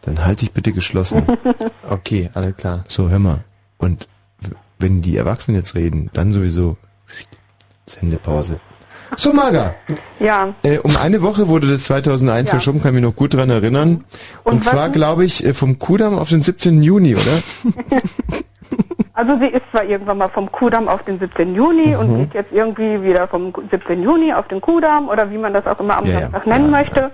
dann 0.00 0.24
halt 0.24 0.40
dich 0.40 0.52
bitte 0.52 0.72
geschlossen. 0.72 1.26
Okay, 1.88 2.30
alles 2.34 2.56
klar. 2.56 2.84
So, 2.88 3.08
hör 3.10 3.18
mal. 3.18 3.44
Und 3.82 4.08
wenn 4.78 5.02
die 5.02 5.16
Erwachsenen 5.16 5.58
jetzt 5.58 5.74
reden, 5.74 6.08
dann 6.14 6.32
sowieso 6.32 6.76
Sendepause. 7.86 8.60
So, 9.16 9.32
Marga. 9.34 9.74
Ja. 10.18 10.54
Äh, 10.62 10.78
um 10.78 10.96
eine 10.96 11.20
Woche 11.20 11.46
wurde 11.48 11.68
das 11.68 11.84
2001 11.84 12.48
Ja. 12.48 12.52
verschoben, 12.52 12.80
kann 12.80 12.94
mich 12.94 13.02
noch 13.02 13.14
gut 13.14 13.34
dran 13.34 13.50
erinnern. 13.50 14.04
Und, 14.44 14.52
Und 14.54 14.64
zwar, 14.64 14.88
glaube 14.88 15.26
ich, 15.26 15.44
äh, 15.44 15.52
vom 15.52 15.78
Kudamm 15.78 16.18
auf 16.18 16.30
den 16.30 16.40
17. 16.40 16.82
Juni, 16.82 17.14
oder? 17.14 17.42
Also 19.14 19.38
sie 19.38 19.48
ist 19.48 19.62
zwar 19.70 19.84
irgendwann 19.84 20.16
mal 20.16 20.28
vom 20.30 20.50
Kudamm 20.50 20.88
auf 20.88 21.02
den 21.04 21.18
17. 21.18 21.54
Juni 21.54 21.94
und 21.94 22.10
Mhm. 22.10 22.18
geht 22.20 22.34
jetzt 22.34 22.52
irgendwie 22.52 23.02
wieder 23.02 23.28
vom 23.28 23.52
17. 23.70 24.02
Juni 24.02 24.32
auf 24.32 24.48
den 24.48 24.62
Kudamm 24.62 25.08
oder 25.10 25.30
wie 25.30 25.36
man 25.36 25.52
das 25.52 25.66
auch 25.66 25.78
immer 25.80 25.98
am 25.98 26.06
Ja, 26.06 26.12
ja. 26.12 26.20
Samstag 26.22 26.46
nennen 26.46 26.70
möchte. 26.70 27.10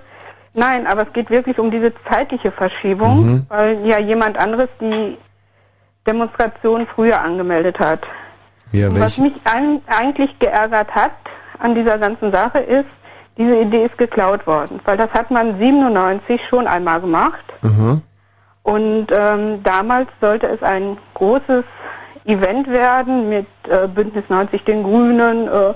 Nein, 0.53 0.87
aber 0.87 1.01
es 1.05 1.11
geht 1.11 1.29
wirklich 1.29 1.59
um 1.59 1.69
diese 1.69 1.91
zeitliche 2.07 2.51
Verschiebung, 2.53 3.25
Mhm. 3.25 3.45
weil 3.49 3.85
ja 3.85 3.99
jemand 3.99 4.37
anderes 4.37 4.69
die 4.79 5.17
Demonstration 6.09 6.87
früher 6.87 7.19
angemeldet 7.21 7.79
hat. 7.79 8.01
Ja, 8.71 8.87
was 8.99 9.17
mich 9.17 9.33
ein, 9.45 9.81
eigentlich 9.87 10.37
geärgert 10.39 10.93
hat 10.93 11.11
an 11.59 11.75
dieser 11.75 11.97
ganzen 11.97 12.31
Sache 12.31 12.59
ist, 12.59 12.89
diese 13.37 13.55
Idee 13.55 13.85
ist 13.85 13.97
geklaut 13.97 14.45
worden, 14.45 14.79
weil 14.85 14.97
das 14.97 15.11
hat 15.11 15.31
man 15.31 15.59
97 15.59 16.41
schon 16.47 16.67
einmal 16.67 16.99
gemacht. 17.01 17.45
aha. 17.61 18.01
Und 18.63 19.07
ähm, 19.11 19.63
damals 19.63 20.09
sollte 20.21 20.47
es 20.47 20.61
ein 20.61 20.97
großes 21.13 21.63
Event 22.25 22.67
werden 22.67 23.29
mit 23.29 23.47
äh, 23.67 23.87
Bündnis 23.87 24.25
90 24.27 24.63
den 24.63 24.83
Grünen, 24.83 25.47
äh, 25.47 25.73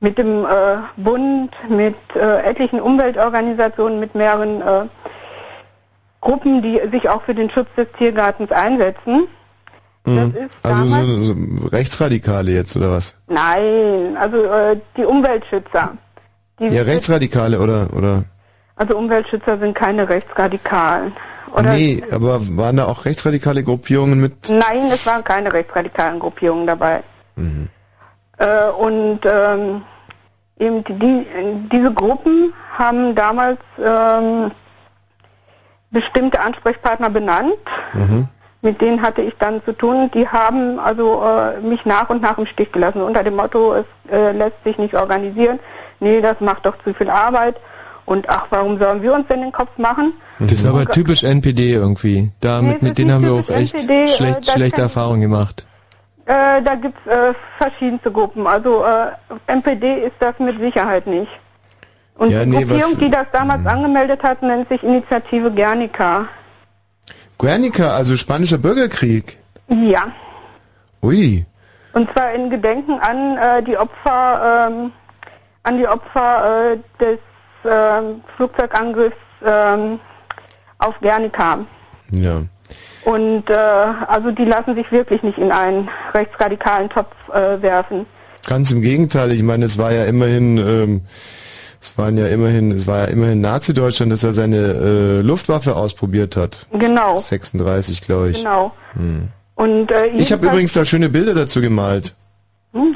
mit 0.00 0.18
dem 0.18 0.44
äh, 0.44 0.48
Bund, 0.96 1.52
mit 1.68 1.94
äh, 2.16 2.42
etlichen 2.42 2.80
Umweltorganisationen, 2.80 4.00
mit 4.00 4.14
mehreren 4.16 4.62
äh, 4.62 4.84
Gruppen, 6.22 6.62
die 6.62 6.80
sich 6.90 7.08
auch 7.10 7.22
für 7.22 7.34
den 7.34 7.50
Schutz 7.50 7.68
des 7.76 7.86
Tiergartens 7.98 8.50
einsetzen. 8.50 9.28
Mhm. 10.04 10.34
ist 10.34 10.50
Also 10.64 10.86
so, 10.86 11.22
so 11.22 11.34
Rechtsradikale 11.68 12.52
jetzt, 12.52 12.74
oder 12.76 12.92
was? 12.92 13.18
Nein, 13.28 14.16
also 14.18 14.36
äh, 14.44 14.76
die 14.96 15.04
Umweltschützer. 15.04 15.92
Die 16.58 16.66
Ja, 16.68 16.82
Rechtsradikale, 16.82 17.60
oder? 17.60 17.88
oder? 17.96 18.24
Also 18.76 18.96
Umweltschützer 18.96 19.58
sind 19.58 19.74
keine 19.74 20.08
Rechtsradikalen. 20.08 21.12
Oder 21.54 21.74
Nee, 21.74 22.02
aber 22.10 22.40
waren 22.56 22.78
da 22.78 22.86
auch 22.86 23.04
rechtsradikale 23.04 23.62
Gruppierungen 23.62 24.18
mit? 24.20 24.48
Nein, 24.48 24.88
es 24.90 25.06
waren 25.06 25.22
keine 25.22 25.52
rechtsradikalen 25.52 26.18
Gruppierungen 26.18 26.66
dabei. 26.66 27.02
Mhm. 27.36 27.68
Äh, 28.38 28.70
und 28.70 29.20
ähm, 29.24 29.82
eben 30.58 30.82
die, 30.84 31.26
diese 31.70 31.92
Gruppen 31.92 32.52
haben 32.76 33.14
damals 33.14 33.58
ähm, 33.78 34.50
bestimmte 35.92 36.40
Ansprechpartner 36.40 37.10
benannt. 37.10 37.54
Mhm. 37.92 38.28
Mit 38.62 38.80
denen 38.80 39.02
hatte 39.02 39.22
ich 39.22 39.34
dann 39.38 39.62
zu 39.64 39.72
tun. 39.72 40.10
Die 40.14 40.28
haben 40.28 40.78
also 40.78 41.22
äh, 41.22 41.60
mich 41.60 41.84
nach 41.84 42.08
und 42.10 42.22
nach 42.22 42.38
im 42.38 42.46
Stich 42.46 42.70
gelassen 42.72 43.02
unter 43.02 43.24
dem 43.24 43.36
Motto, 43.36 43.74
es 43.74 43.84
äh, 44.10 44.32
lässt 44.32 44.62
sich 44.64 44.78
nicht 44.78 44.94
organisieren. 44.94 45.58
Nee, 46.00 46.20
das 46.20 46.40
macht 46.40 46.64
doch 46.66 46.76
zu 46.84 46.94
viel 46.94 47.10
Arbeit. 47.10 47.56
Und 48.04 48.28
ach, 48.28 48.46
warum 48.50 48.78
sollen 48.78 49.02
wir 49.02 49.14
uns 49.14 49.26
denn 49.28 49.40
den 49.40 49.52
Kopf 49.52 49.70
machen? 49.78 50.12
Das 50.38 50.52
ist 50.52 50.66
aber 50.66 50.86
typisch 50.86 51.22
NPD 51.22 51.72
irgendwie. 51.72 52.30
Da 52.40 52.60
Nee, 52.60 52.78
mit, 52.80 52.82
es 52.82 52.94
denen 52.94 53.12
haben 53.12 53.24
wir 53.24 53.32
auch 53.32 53.48
echt 53.48 53.74
NPD, 53.74 54.04
äh, 54.04 54.08
schlecht, 54.08 54.50
schlechte 54.50 54.80
Erfahrungen 54.80 55.20
gemacht. 55.20 55.66
Äh, 56.26 56.62
da 56.62 56.74
gibt's 56.76 57.04
äh, 57.06 57.34
verschiedenste 57.58 58.10
Gruppen. 58.10 58.46
Also 58.46 58.84
äh, 58.84 59.52
MPD 59.52 60.04
ist 60.04 60.14
das 60.20 60.38
mit 60.38 60.60
Sicherheit 60.60 61.06
nicht. 61.06 61.30
Und 62.16 62.30
Ja, 62.30 62.44
die 62.44 62.50
nee, 62.50 62.58
Gruppierung, 62.58 62.82
was- 62.82 62.94
Mhm. 62.96 63.00
die 63.00 63.10
das 63.10 63.26
damals 63.32 63.66
angemeldet 63.66 64.22
hat, 64.22 64.42
nennt 64.42 64.68
sich 64.68 64.82
Initiative 64.82 65.50
Guernica. 65.50 66.26
Guernica, 67.38 67.94
also 67.96 68.16
spanischer 68.16 68.58
Bürgerkrieg. 68.58 69.38
Ja. 69.68 70.06
Ui. 71.02 71.44
Und 71.94 72.10
zwar 72.12 72.32
in 72.32 72.48
Gedenken 72.50 72.98
an 73.00 73.36
äh, 73.36 73.62
die 73.62 73.76
Opfer, 73.76 74.68
ähm, 74.70 74.92
an 75.64 75.78
die 75.78 75.86
Opfer 75.88 76.72
äh, 76.74 76.78
des 77.02 77.18
ähm, 77.64 78.22
Flugzeugangriffs 78.36 79.16
ähm, 79.44 79.98
auf 80.78 80.94
Guernica. 81.00 81.58
Ja. 82.10 82.42
Und 83.04 83.50
äh, 83.50 83.54
also 84.06 84.30
die 84.30 84.44
lassen 84.44 84.74
sich 84.76 84.90
wirklich 84.92 85.22
nicht 85.22 85.38
in 85.38 85.50
einen 85.50 85.88
rechtsradikalen 86.14 86.88
Topf 86.88 87.14
äh, 87.32 87.60
werfen. 87.60 88.06
Ganz 88.46 88.70
im 88.70 88.80
Gegenteil, 88.82 89.32
ich 89.32 89.42
meine, 89.42 89.64
es 89.64 89.78
war 89.78 89.92
ja 89.92 90.04
immerhin, 90.04 90.58
ähm, 90.58 91.00
es 91.82 91.98
waren 91.98 92.16
ja 92.16 92.28
immerhin, 92.28 92.70
es 92.70 92.86
war 92.86 92.98
ja 93.00 93.04
immerhin 93.06 93.40
Nazi-Deutschland, 93.40 94.12
dass 94.12 94.22
er 94.22 94.32
seine 94.32 94.56
äh, 94.56 95.20
Luftwaffe 95.20 95.74
ausprobiert 95.74 96.36
hat. 96.36 96.66
Genau. 96.72 97.18
36, 97.18 98.02
glaube 98.02 98.30
ich. 98.30 98.38
Genau. 98.38 98.72
Hm. 98.94 99.28
Und 99.56 99.90
äh, 99.90 100.06
Ich 100.06 100.32
habe 100.32 100.46
übrigens 100.46 100.72
da 100.72 100.84
schöne 100.84 101.08
Bilder 101.08 101.34
dazu 101.34 101.60
gemalt. 101.60 102.14
Hm. 102.72 102.94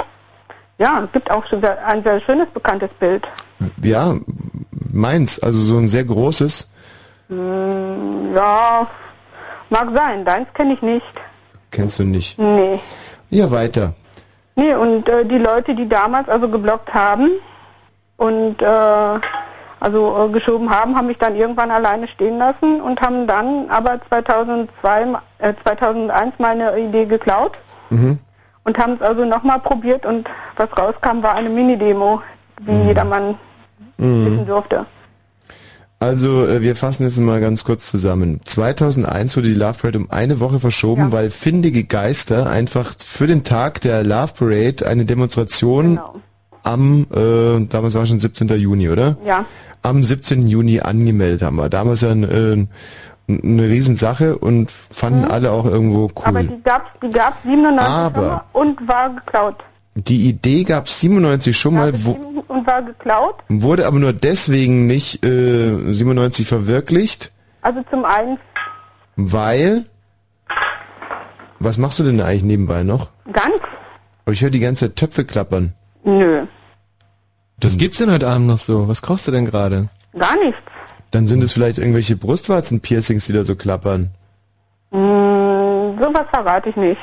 Ja, 0.79 1.03
es 1.05 1.13
gibt 1.13 1.31
auch 1.31 1.45
schon 1.47 1.61
sehr- 1.61 1.85
ein 1.87 2.03
sehr 2.05 2.21
schönes 2.21 2.47
bekanntes 2.55 2.91
Bild. 3.01 3.27
Ja, 3.83 4.15
meins, 4.93 5.39
also 5.41 5.61
so 5.61 5.79
ein 5.79 5.89
sehr 5.89 6.05
großes. 6.05 6.71
Hm, 7.29 8.35
ja, 8.35 8.87
mag 9.71 9.89
sein. 9.95 10.25
Deins 10.25 10.47
kenne 10.55 10.75
ich 10.75 10.83
nicht. 10.83 11.07
Kennst 11.71 11.99
du 11.99 12.05
nicht. 12.05 12.39
Nee. 12.39 12.79
Ja, 13.31 13.51
weiter. 13.51 13.95
Nee, 14.55 14.75
und 14.75 15.09
äh, 15.09 15.25
die 15.25 15.39
Leute, 15.39 15.75
die 15.75 15.89
damals 15.89 16.29
also 16.29 16.49
geblockt 16.49 16.93
haben 16.95 17.31
und 18.17 18.63
äh, 18.63 19.21
also 19.81 20.27
äh, 20.27 20.33
geschoben 20.33 20.71
haben, 20.71 20.97
haben 20.97 21.07
mich 21.07 21.19
dann 21.19 21.37
irgendwann 21.37 21.71
alleine 21.71 22.09
stehen 22.09 22.39
lassen 22.39 22.81
und 22.81 23.01
haben 23.01 23.27
dann 23.27 23.69
aber 23.69 24.01
2002, 24.09 25.07
äh, 25.39 25.53
2001 25.63 26.35
meine 26.39 26.79
Idee 26.79 27.05
geklaut 27.05 27.53
Mhm. 27.91 28.19
und 28.65 28.79
haben 28.79 28.95
es 28.95 29.03
also 29.03 29.25
nochmal 29.25 29.61
probiert 29.61 30.07
und 30.07 30.29
was 30.57 30.69
rauskam, 30.77 31.23
war 31.23 31.35
eine 31.35 31.49
Mini-Demo, 31.51 32.21
die 32.61 32.87
jedermann 32.89 33.37
wissen 33.99 34.41
Mhm. 34.43 34.47
durfte. 34.47 34.87
Also, 35.99 36.47
äh, 36.47 36.61
wir 36.61 36.77
fassen 36.77 37.05
jetzt 37.05 37.19
mal 37.19 37.41
ganz 37.41 37.65
kurz 37.65 37.87
zusammen. 37.87 38.41
2001 38.45 39.35
wurde 39.37 39.49
die 39.49 39.55
Love 39.55 39.79
Parade 39.81 39.99
um 39.99 40.11
eine 40.11 40.41
Woche 40.41 40.61
verschoben, 40.61 41.11
weil 41.11 41.31
findige 41.31 41.85
Geister 41.85 42.51
einfach 42.51 42.93
für 42.99 43.27
den 43.27 43.45
Tag 43.45 43.81
der 43.81 44.05
Love 44.05 44.33
Parade 44.39 44.87
eine 44.87 45.07
Demonstration 45.07 45.99
am, 46.67 47.07
äh, 47.15 47.65
damals 47.67 47.95
war 47.95 48.05
schon 48.07 48.21
17. 48.21 48.49
Juni, 48.59 48.89
oder? 48.91 49.17
Ja. 49.25 49.45
Am 49.83 50.03
17. 50.05 50.47
Juni 50.49 50.81
angemeldet 50.81 51.43
haben. 51.43 51.57
War 51.59 51.69
damals 51.71 52.01
ja 52.03 52.11
ein, 52.11 52.25
äh, 52.25 52.67
eine 53.29 53.63
Riesensache 53.69 54.37
und 54.39 54.71
fanden 54.71 55.25
alle 55.25 55.51
auch 55.53 55.65
irgendwo 55.65 56.11
Aber 56.23 56.41
cool. 56.41 56.47
die 56.49 56.63
gab's, 56.63 56.87
die 57.03 57.11
gab's 57.11 57.39
97 57.45 57.87
Aber- 57.89 58.15
schon 58.21 58.29
mal 58.29 58.45
und 58.53 58.89
war 58.89 59.11
geklaut. 59.15 59.57
Die 59.95 60.29
Idee 60.29 60.65
gab 60.65 60.89
97 60.89 61.57
schon 61.57 61.75
mal, 61.75 61.93
wo, 62.05 62.13
Und 62.49 62.67
war 62.67 62.83
geklaut. 62.83 63.37
wurde 63.49 63.87
aber 63.87 63.99
nur 63.99 64.13
deswegen 64.13 64.87
nicht 64.87 65.25
äh, 65.25 65.93
97 65.93 66.47
verwirklicht, 66.47 67.33
Also 67.63 67.81
zum 67.91 68.05
einen 68.05 68.39
weil... 69.17 69.87
Was 71.59 71.79
machst 71.79 71.99
du 71.99 72.03
denn 72.05 72.21
eigentlich 72.21 72.43
nebenbei 72.45 72.83
noch? 72.83 73.09
ganz 73.33 73.55
Aber 74.27 74.33
ich 74.35 74.43
höre 74.43 74.51
die 74.51 74.61
ganze 74.61 74.87
Zeit 74.89 74.97
Töpfe 74.97 75.25
klappern. 75.25 75.73
Nö, 76.05 76.43
Das 77.61 77.79
gibt's 77.79 77.99
denn 77.99 78.11
heute 78.11 78.29
Abend 78.29 78.47
noch 78.49 78.59
so? 78.59 78.89
Was 78.89 79.03
kochst 79.03 79.27
du 79.29 79.33
denn 79.33 79.47
gerade? 79.47 79.89
gar 80.19 80.37
nichts. 80.37 80.59
Dann 81.11 81.27
sind 81.27 81.43
es 81.43 81.53
vielleicht 81.53 81.79
irgendwelche 81.79 82.17
Brustwarzen-Piercings, 82.17 83.27
die 83.27 83.33
da 83.33 83.45
so 83.45 83.55
klappern. 83.55 84.11
Hm, 84.91 85.97
sowas 85.99 86.27
verrate 86.31 86.71
ich 86.71 86.77
nicht. 86.77 87.01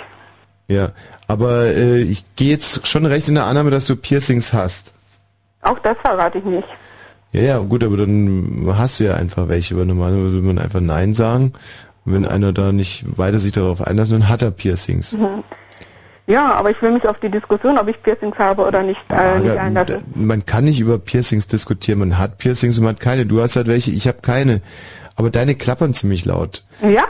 Ja, 0.68 0.92
aber 1.28 1.66
äh, 1.68 2.02
ich 2.02 2.24
gehe 2.36 2.50
jetzt 2.50 2.88
schon 2.88 3.06
recht 3.06 3.28
in 3.28 3.36
der 3.36 3.46
Annahme, 3.46 3.72
dass 3.72 3.86
du 3.86 3.96
Piercings 3.96 4.54
hast. 4.54 4.94
Auch 5.62 5.80
das 5.80 5.98
verrate 6.02 6.40
ich 6.40 6.46
nicht. 6.46 6.68
Ja, 7.32 7.42
ja, 7.42 7.58
gut, 7.60 7.84
aber 7.84 7.98
dann 7.98 8.66
hast 8.78 9.00
du 9.00 9.06
ja 9.06 9.16
einfach 9.16 9.48
welche. 9.48 9.74
Aber 9.76 9.86
normalerweise 9.86 10.34
würde 10.34 10.48
man 10.48 10.60
einfach 10.60 10.82
Nein 10.82 11.14
sagen. 11.14 11.54
Und 12.06 12.14
wenn 12.14 12.26
einer 12.26 12.52
da 12.54 12.72
nicht 12.72 13.06
weiter 13.18 13.40
sich 13.40 13.54
darauf 13.54 13.82
einlässt, 13.82 14.12
dann 14.12 14.30
hat 14.30 14.42
er 14.42 14.52
Piercings. 14.52 15.14
Mhm. 15.14 15.44
Ja, 16.26 16.54
aber 16.54 16.72
ich 16.72 16.82
will 16.82 16.92
mich 16.92 17.06
auf 17.08 17.20
die 17.20 17.30
Diskussion, 17.30 17.78
ob 17.78 17.88
ich 17.90 18.02
Piercings 18.02 18.38
habe 18.40 18.66
oder 18.66 18.82
nicht, 18.82 19.02
äh, 19.10 19.40
nicht 19.40 19.58
einlassen. 19.58 20.04
man 20.16 20.46
kann 20.46 20.64
nicht 20.66 20.80
über 20.80 20.98
Piercings 20.98 21.48
diskutieren. 21.48 22.00
Man 22.00 22.18
hat 22.18 22.38
Piercings 22.38 22.78
und 22.78 22.86
man 22.86 22.96
hat 22.96 23.02
keine. 23.02 23.26
Du 23.26 23.42
hast 23.42 23.56
halt 23.58 23.68
welche, 23.68 23.92
ich 23.92 24.08
habe 24.08 24.20
keine. 24.22 24.62
Aber 25.16 25.30
deine 25.30 25.54
klappern 25.56 25.94
ziemlich 25.94 26.24
laut. 26.26 26.64
Ja? 26.82 27.04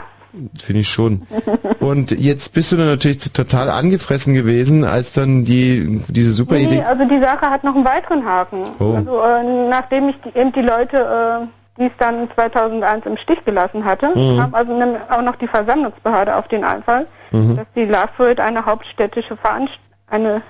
Finde 0.60 0.80
ich 0.80 0.88
schon. 0.88 1.22
Und 1.78 2.10
jetzt 2.10 2.54
bist 2.54 2.72
du 2.72 2.76
dann 2.76 2.88
natürlich 2.88 3.18
total 3.32 3.70
angefressen 3.70 4.34
gewesen, 4.34 4.82
als 4.84 5.12
dann 5.12 5.44
die 5.44 6.02
diese 6.08 6.32
super 6.32 6.54
Nee, 6.56 6.64
Idee. 6.64 6.82
also 6.82 7.04
die 7.08 7.20
Sache 7.20 7.48
hat 7.48 7.62
noch 7.62 7.76
einen 7.76 7.84
weiteren 7.84 8.24
Haken. 8.26 8.64
Oh. 8.80 8.94
Also 8.96 9.20
äh, 9.22 9.68
nachdem 9.70 10.08
ich 10.08 10.16
die, 10.24 10.36
eben 10.36 10.50
die 10.52 10.62
Leute, 10.62 10.96
äh, 10.98 11.46
die 11.80 11.86
es 11.86 11.92
dann 12.00 12.28
2001 12.34 13.06
im 13.06 13.16
Stich 13.16 13.44
gelassen 13.44 13.84
hatte, 13.84 14.08
Mhm. 14.08 14.42
haben 14.42 14.54
also 14.56 14.72
auch 15.08 15.22
noch 15.22 15.36
die 15.36 15.46
Versammlungsbehörde 15.46 16.34
auf 16.34 16.48
den 16.48 16.64
Einfall, 16.64 17.06
Mhm. 17.34 17.56
dass 17.56 17.66
die 17.74 17.84
Love 17.84 18.08
Parade 18.16 18.42
eine 18.42 18.64
hauptstädtische 18.64 19.36
Veranst 19.36 19.78
eine, 20.08 20.42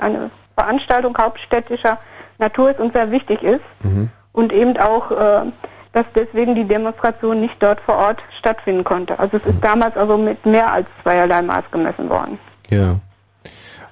eine 0.00 0.30
Veranstaltung 0.56 1.16
hauptstädtischer 1.16 1.98
Natur 2.38 2.70
ist 2.70 2.80
und 2.80 2.92
sehr 2.94 3.10
wichtig 3.10 3.42
ist 3.42 3.60
Mhm. 3.82 4.10
und 4.32 4.52
eben 4.52 4.76
auch, 4.78 5.10
äh, 5.10 5.44
dass 5.92 6.04
deswegen 6.14 6.54
die 6.54 6.64
Demonstration 6.64 7.40
nicht 7.40 7.56
dort 7.60 7.80
vor 7.80 7.96
Ort 7.96 8.18
stattfinden 8.38 8.84
konnte. 8.84 9.18
Also 9.18 9.38
es 9.38 9.46
ist 9.46 9.62
damals 9.62 9.96
also 9.96 10.18
mit 10.18 10.44
mehr 10.44 10.70
als 10.72 10.86
zweierlei 11.02 11.42
Maß 11.42 11.64
gemessen 11.70 12.10
worden. 12.10 12.38
Ja. 12.68 12.96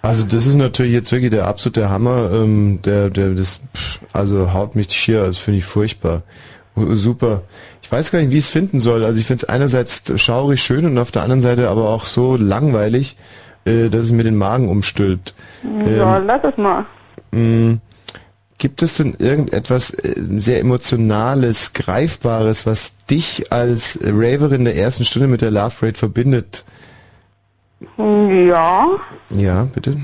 Also 0.03 0.27
das 0.27 0.45
ist 0.45 0.57
natürlich 0.57 0.93
jetzt 0.93 1.11
wirklich 1.13 1.31
der 1.31 1.47
absolute 1.47 1.89
Hammer. 1.89 2.31
Ähm, 2.31 2.83
der, 2.83 3.09
der, 3.09 3.31
das, 3.31 3.61
pff, 3.75 4.01
also 4.13 4.53
haut 4.53 4.75
mich 4.75 4.91
schier. 4.93 5.25
Das 5.25 5.39
finde 5.39 5.59
ich 5.61 5.65
furchtbar. 5.65 6.23
Super. 6.77 7.41
Ich 7.85 7.93
weiß 7.93 8.11
gar 8.11 8.19
nicht, 8.21 8.31
wie 8.31 8.39
ich 8.39 8.45
es 8.45 8.51
finden 8.51 8.81
soll. 8.81 9.05
Also 9.05 9.21
ich 9.21 9.27
finde 9.27 9.43
es 9.45 9.49
einerseits 9.49 10.11
schaurig 10.19 10.63
schön 10.63 10.87
und 10.87 10.97
auf 10.97 11.11
der 11.11 11.23
anderen 11.23 11.43
Seite 11.43 11.69
aber 11.69 11.91
auch 11.91 12.07
so 12.07 12.35
langweilig, 12.35 13.17
äh, 13.67 13.91
dass 13.91 14.03
es 14.07 14.11
mir 14.11 14.25
den 14.25 14.37
Magen 14.37 14.71
umstülpt. 14.71 15.35
Ja, 15.63 16.17
Ähm, 16.17 16.25
lass 16.27 16.41
es 16.45 16.57
mal. 16.57 16.87
mh, 17.33 17.77
Gibt 18.57 18.81
es 18.83 18.97
denn 18.97 19.15
irgendetwas 19.19 19.91
äh, 19.91 20.15
sehr 20.39 20.61
emotionales, 20.61 21.75
greifbares, 21.75 22.65
was 22.67 22.97
dich 23.05 23.53
als 23.53 23.99
Raverin 24.03 24.65
der 24.65 24.77
ersten 24.77 25.05
Stunde 25.05 25.29
mit 25.29 25.43
der 25.43 25.51
Love 25.51 25.75
Parade 25.79 25.99
verbindet? 25.99 26.65
Ja, 27.99 28.87
Ja, 29.29 29.65
bitte. 29.75 29.99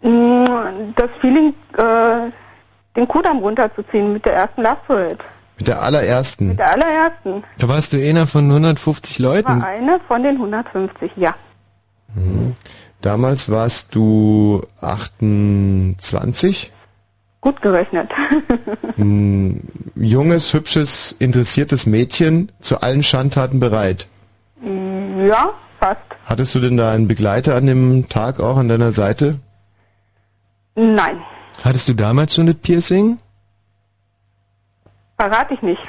mm, 0.00 0.46
das 0.96 1.10
Feeling, 1.20 1.52
äh, 1.76 2.30
den 2.96 3.06
Kudamm 3.06 3.38
runterzuziehen 3.40 4.14
mit 4.14 4.24
der 4.24 4.32
ersten 4.34 4.62
Love 4.62 4.78
Parade. 4.86 5.18
Mit 5.64 5.68
der 5.68 5.82
allerersten. 5.82 6.48
Mit 6.48 6.58
der 6.58 6.72
allerersten. 6.72 7.42
Da 7.56 7.68
warst 7.68 7.94
du 7.94 7.96
einer 7.96 8.26
von 8.26 8.44
150 8.50 9.18
Leuten. 9.18 9.48
War 9.48 9.66
eine 9.66 9.98
von 10.06 10.22
den 10.22 10.36
150, 10.36 11.12
ja. 11.16 11.34
Mhm. 12.14 12.54
Damals 13.00 13.50
warst 13.50 13.94
du 13.94 14.60
28. 14.82 16.70
Gut 17.40 17.62
gerechnet. 17.62 18.10
Ein 18.98 19.66
junges, 19.94 20.52
hübsches, 20.52 21.12
interessiertes 21.18 21.86
Mädchen 21.86 22.52
zu 22.60 22.82
allen 22.82 23.02
Schandtaten 23.02 23.58
bereit. 23.58 24.06
Mm, 24.60 25.26
ja, 25.26 25.54
fast. 25.80 25.96
Hattest 26.26 26.54
du 26.54 26.60
denn 26.60 26.76
da 26.76 26.92
einen 26.92 27.08
Begleiter 27.08 27.54
an 27.54 27.64
dem 27.64 28.10
Tag 28.10 28.38
auch 28.38 28.58
an 28.58 28.68
deiner 28.68 28.92
Seite? 28.92 29.40
Nein, 30.74 31.22
Hattest 31.62 31.88
du 31.88 31.94
damals 31.94 32.34
schon 32.34 32.46
das 32.46 32.56
Piercing? 32.56 33.18
Verrate 35.18 35.54
ich 35.54 35.62
nicht. 35.62 35.80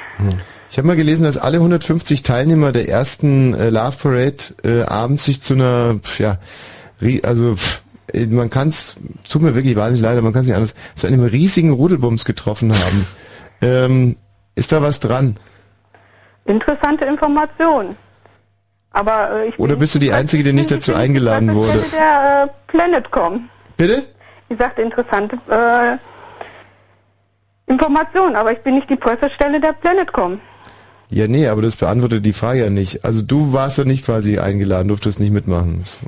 Ich 0.70 0.78
habe 0.78 0.86
mal 0.88 0.96
gelesen, 0.96 1.24
dass 1.24 1.38
alle 1.38 1.58
150 1.58 2.22
Teilnehmer 2.22 2.72
der 2.72 2.88
ersten 2.88 3.54
äh, 3.54 3.70
Love 3.70 3.96
Parade 4.02 4.36
äh, 4.64 4.82
abends 4.82 5.24
sich 5.24 5.40
zu 5.40 5.54
einer, 5.54 5.94
pf, 6.02 6.20
ja, 6.20 6.38
ri- 7.00 7.24
also 7.24 7.54
pf, 7.56 7.82
äh, 8.12 8.26
man 8.26 8.50
kann 8.50 8.68
es, 8.68 8.96
tut 9.28 9.42
mir 9.42 9.54
wirklich 9.54 9.76
wahnsinnig 9.76 10.02
leid, 10.02 10.12
aber 10.12 10.22
man 10.22 10.32
kann 10.32 10.42
es 10.42 10.48
nicht 10.48 10.56
anders, 10.56 10.74
zu 10.94 11.06
einem 11.06 11.24
riesigen 11.24 11.72
Rudelbums 11.72 12.24
getroffen 12.24 12.72
haben. 12.72 13.06
ähm, 13.62 14.16
ist 14.54 14.72
da 14.72 14.82
was 14.82 15.00
dran? 15.00 15.36
Interessante 16.44 17.04
Information. 17.04 17.96
Aber 18.90 19.30
äh, 19.32 19.48
ich 19.48 19.58
Oder 19.58 19.76
bist 19.76 19.94
du 19.94 19.98
die 19.98 20.12
Einzige, 20.12 20.42
die 20.42 20.52
nicht 20.52 20.70
dazu 20.70 20.94
eingeladen 20.94 21.54
wurde? 21.54 21.84
Der 21.92 22.44
äh, 22.44 22.48
Planetcom. 22.66 23.48
Bitte? 23.76 24.04
Ich 24.48 24.58
sagte 24.58 24.82
interessante 24.82 25.36
äh, 25.50 25.96
Information, 27.66 28.36
aber 28.36 28.52
ich 28.52 28.60
bin 28.62 28.74
nicht 28.76 28.88
die 28.90 28.96
Pressestelle 28.96 29.60
der 29.60 29.72
Planetcom. 29.72 30.40
Ja, 31.08 31.28
nee, 31.28 31.46
aber 31.48 31.62
das 31.62 31.76
beantwortet 31.76 32.24
die 32.26 32.32
Frage 32.32 32.60
ja 32.64 32.70
nicht. 32.70 33.04
Also 33.04 33.22
du 33.22 33.52
warst 33.52 33.78
ja 33.78 33.84
nicht 33.84 34.04
quasi 34.04 34.38
eingeladen, 34.38 34.88
durftest 34.88 35.20
nicht 35.20 35.32
mitmachen. 35.32 35.80
Das- 35.80 35.98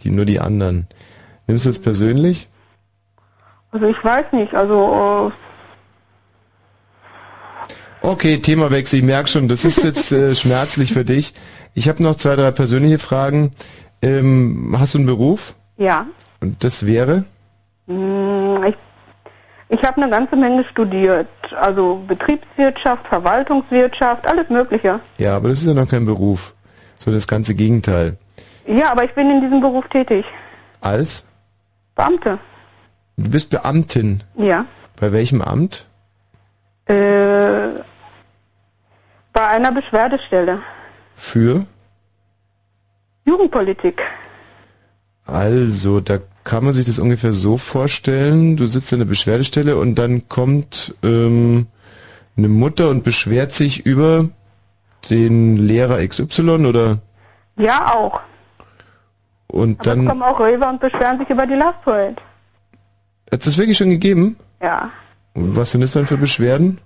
Die, 0.00 0.10
nur 0.10 0.24
die 0.24 0.40
anderen. 0.40 0.86
Nimmst 1.46 1.66
du 1.66 1.70
es 1.70 1.78
persönlich? 1.80 2.48
Also 3.70 3.86
ich 3.88 4.02
weiß 4.04 4.26
nicht, 4.32 4.54
also 4.54 5.32
Okay, 8.02 8.38
Themawechsel, 8.38 8.98
ich 8.98 9.04
merke 9.04 9.28
schon, 9.28 9.48
das 9.48 9.64
ist 9.64 9.82
jetzt 9.82 10.12
äh, 10.12 10.34
schmerzlich 10.36 10.92
für 10.92 11.04
dich. 11.04 11.32
Ich 11.72 11.88
habe 11.88 12.02
noch 12.02 12.16
zwei, 12.16 12.36
drei 12.36 12.50
persönliche 12.50 12.98
Fragen. 12.98 13.52
Ähm, 14.02 14.74
hast 14.78 14.94
du 14.94 14.98
einen 14.98 15.06
Beruf? 15.06 15.54
äh, 15.78 15.84
ja. 15.86 16.06
Und 16.40 16.62
das 16.62 16.84
wäre? 16.86 17.24
Mm, 17.86 18.62
Ich, 18.68 18.76
ich 19.74 19.84
habe 19.84 20.00
eine 20.00 20.10
ganze 20.10 20.36
Menge 20.36 20.64
studiert. 20.64 21.28
Also 21.58 22.02
Betriebswirtschaft, 22.06 23.06
Verwaltungswirtschaft, 23.08 24.26
alles 24.26 24.48
Mögliche. 24.48 25.00
Ja, 25.18 25.36
aber 25.36 25.48
das 25.48 25.60
ist 25.60 25.66
ja 25.66 25.74
noch 25.74 25.88
kein 25.88 26.04
Beruf. 26.04 26.54
So 26.98 27.10
das 27.10 27.26
ganze 27.26 27.54
Gegenteil. 27.54 28.16
Ja, 28.66 28.92
aber 28.92 29.04
ich 29.04 29.14
bin 29.14 29.30
in 29.30 29.40
diesem 29.40 29.60
Beruf 29.60 29.88
tätig. 29.88 30.24
Als? 30.80 31.26
Beamte. 31.94 32.38
Du 33.16 33.30
bist 33.30 33.50
Beamtin. 33.50 34.22
Ja. 34.36 34.64
Bei 34.98 35.12
welchem 35.12 35.42
Amt? 35.42 35.86
Äh, 36.86 36.94
bei 39.32 39.46
einer 39.48 39.72
Beschwerdestelle. 39.72 40.60
Für? 41.16 41.66
Jugendpolitik. 43.24 44.02
Also, 45.26 46.00
da 46.00 46.18
kann 46.44 46.64
man 46.64 46.72
sich 46.74 46.84
das 46.84 46.98
ungefähr 46.98 47.32
so 47.32 47.56
vorstellen. 47.56 48.56
Du 48.56 48.66
sitzt 48.66 48.92
in 48.92 48.98
der 49.00 49.06
Beschwerdestelle 49.06 49.76
und 49.76 49.94
dann 49.96 50.28
kommt 50.28 50.94
ähm, 51.02 51.66
eine 52.36 52.48
Mutter 52.48 52.90
und 52.90 53.02
beschwert 53.04 53.52
sich 53.52 53.84
über 53.86 54.28
den 55.10 55.56
Lehrer 55.56 56.06
XY 56.06 56.66
oder 56.66 56.98
Ja, 57.56 57.92
auch. 57.94 58.20
und 59.46 59.80
Aber 59.80 59.90
dann 59.96 60.06
kommen 60.06 60.22
auch 60.22 60.40
Rewe 60.40 60.66
und 60.68 60.80
beschweren 60.80 61.18
sich 61.18 61.28
über 61.30 61.46
die 61.46 61.58
Parade. 61.84 62.16
hat 63.32 63.46
es 63.46 63.56
wirklich 63.58 63.76
schon 63.78 63.90
gegeben? 63.90 64.36
Ja. 64.62 64.90
Und 65.34 65.56
was 65.56 65.72
sind 65.72 65.80
das 65.80 65.92
dann 65.92 66.06
für 66.06 66.16
Beschwerden? 66.16 66.78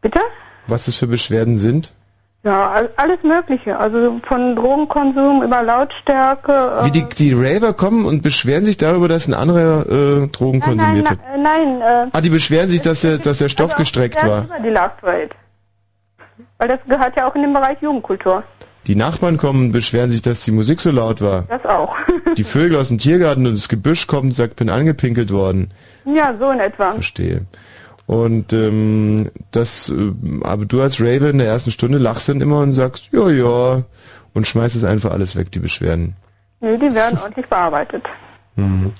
Bitte? 0.00 0.20
Was 0.66 0.84
das 0.86 0.96
für 0.96 1.06
Beschwerden 1.06 1.58
sind? 1.58 1.92
Ja, 2.44 2.70
al- 2.72 2.90
alles 2.96 3.18
Mögliche. 3.22 3.78
Also 3.78 4.20
von 4.22 4.54
Drogenkonsum 4.54 5.42
über 5.42 5.62
Lautstärke. 5.62 6.80
Wie 6.84 6.90
die, 6.90 7.04
die 7.16 7.32
Raver 7.32 7.72
kommen 7.72 8.04
und 8.04 8.22
beschweren 8.22 8.64
sich 8.66 8.76
darüber, 8.76 9.08
dass 9.08 9.26
ein 9.26 9.34
anderer 9.34 9.86
äh, 9.90 10.26
Drogen 10.28 10.58
nein, 10.58 10.76
nein, 10.76 10.78
konsumiert 10.78 11.10
hat. 11.10 11.18
nein, 11.42 11.78
nein, 11.78 11.80
äh, 11.80 12.10
Ah, 12.12 12.20
die 12.20 12.28
beschweren 12.30 12.68
sich, 12.68 12.82
dass 12.82 13.00
der, 13.00 13.16
dass 13.18 13.38
der 13.38 13.48
Stoff 13.48 13.70
also 13.72 13.78
gestreckt 13.82 14.22
war. 14.22 14.44
Über 14.44 14.58
die 14.60 14.70
Parade. 14.72 15.30
Weil 16.58 16.68
das 16.68 16.78
gehört 16.86 17.16
ja 17.16 17.26
auch 17.28 17.34
in 17.34 17.42
den 17.42 17.52
Bereich 17.54 17.78
Jugendkultur. 17.80 18.42
Die 18.86 18.94
Nachbarn 18.96 19.38
kommen 19.38 19.66
und 19.66 19.72
beschweren 19.72 20.10
sich, 20.10 20.20
dass 20.20 20.40
die 20.40 20.50
Musik 20.50 20.80
so 20.80 20.90
laut 20.90 21.22
war. 21.22 21.44
Das 21.48 21.64
auch. 21.64 21.96
Die 22.36 22.44
Vögel 22.44 22.76
aus 22.78 22.88
dem 22.88 22.98
Tiergarten 22.98 23.46
und 23.46 23.54
das 23.54 23.68
Gebüsch 23.70 24.06
kommen 24.06 24.28
und 24.28 24.32
sagt, 24.34 24.56
bin 24.56 24.68
angepinkelt 24.68 25.30
worden. 25.32 25.70
ja, 26.04 26.34
so 26.38 26.50
in 26.50 26.60
etwa. 26.60 26.92
Verstehe. 26.92 27.42
Und 28.06 28.52
ähm, 28.52 29.30
das, 29.50 29.88
äh, 29.88 30.12
aber 30.42 30.66
du 30.66 30.82
als 30.82 31.00
Raver 31.00 31.30
in 31.30 31.38
der 31.38 31.46
ersten 31.46 31.70
Stunde 31.70 31.98
lachst 31.98 32.28
dann 32.28 32.40
immer 32.40 32.60
und 32.60 32.72
sagst, 32.72 33.08
ja, 33.12 33.30
ja, 33.30 33.82
und 34.34 34.46
schmeißt 34.46 34.76
es 34.76 34.84
einfach 34.84 35.12
alles 35.12 35.36
weg, 35.36 35.50
die 35.52 35.58
Beschwerden. 35.58 36.16
Nee, 36.60 36.76
die 36.76 36.94
werden 36.94 37.18
ordentlich 37.18 37.46
bearbeitet. 37.46 38.04
Mhm. 38.56 38.92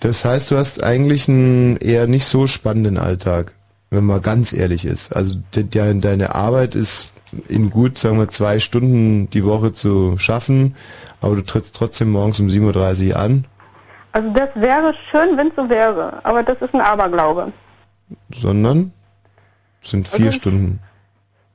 Das 0.00 0.24
heißt, 0.24 0.50
du 0.50 0.56
hast 0.56 0.82
eigentlich 0.82 1.28
einen 1.28 1.76
eher 1.76 2.06
nicht 2.06 2.24
so 2.24 2.46
spannenden 2.46 2.98
Alltag, 2.98 3.52
wenn 3.90 4.04
man 4.04 4.20
ganz 4.20 4.52
ehrlich 4.52 4.84
ist. 4.84 5.14
Also 5.14 5.36
de, 5.54 5.62
de, 5.62 5.98
deine 6.00 6.34
Arbeit 6.34 6.74
ist 6.74 7.12
in 7.48 7.70
gut, 7.70 7.98
sagen 7.98 8.18
wir, 8.18 8.28
zwei 8.28 8.58
Stunden 8.60 9.30
die 9.30 9.44
Woche 9.44 9.72
zu 9.72 10.18
schaffen, 10.18 10.76
aber 11.20 11.36
du 11.36 11.42
trittst 11.42 11.74
trotzdem 11.74 12.10
morgens 12.10 12.40
um 12.40 12.48
7.30 12.48 13.10
Uhr 13.10 13.16
an, 13.16 13.46
Also 14.12 14.30
das 14.30 14.48
wäre 14.54 14.94
schön, 15.10 15.36
wenn 15.36 15.48
es 15.48 15.54
so 15.56 15.68
wäre. 15.68 16.20
Aber 16.22 16.42
das 16.42 16.56
ist 16.60 16.74
ein 16.74 16.80
Aberglaube. 16.80 17.52
Sondern 18.32 18.92
es 19.82 19.90
sind 19.90 20.08
vier 20.08 20.26
Also- 20.26 20.38
Stunden. 20.38 20.80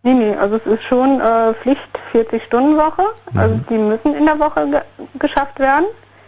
Nee, 0.02 0.14
nee, 0.14 0.34
also 0.36 0.56
es 0.56 0.66
ist 0.66 0.84
schon 0.84 1.20
äh, 1.20 1.54
Pflicht 1.56 1.82
40-Stunden-Woche. 2.14 3.04
Also 3.36 3.56
Mhm. 3.56 3.66
die 3.70 3.78
müssen 3.78 4.16
in 4.16 4.26
der 4.26 4.40
Woche 4.40 4.66
ge 4.70 4.82
geschafft 5.20 5.60
werden. 5.60 5.86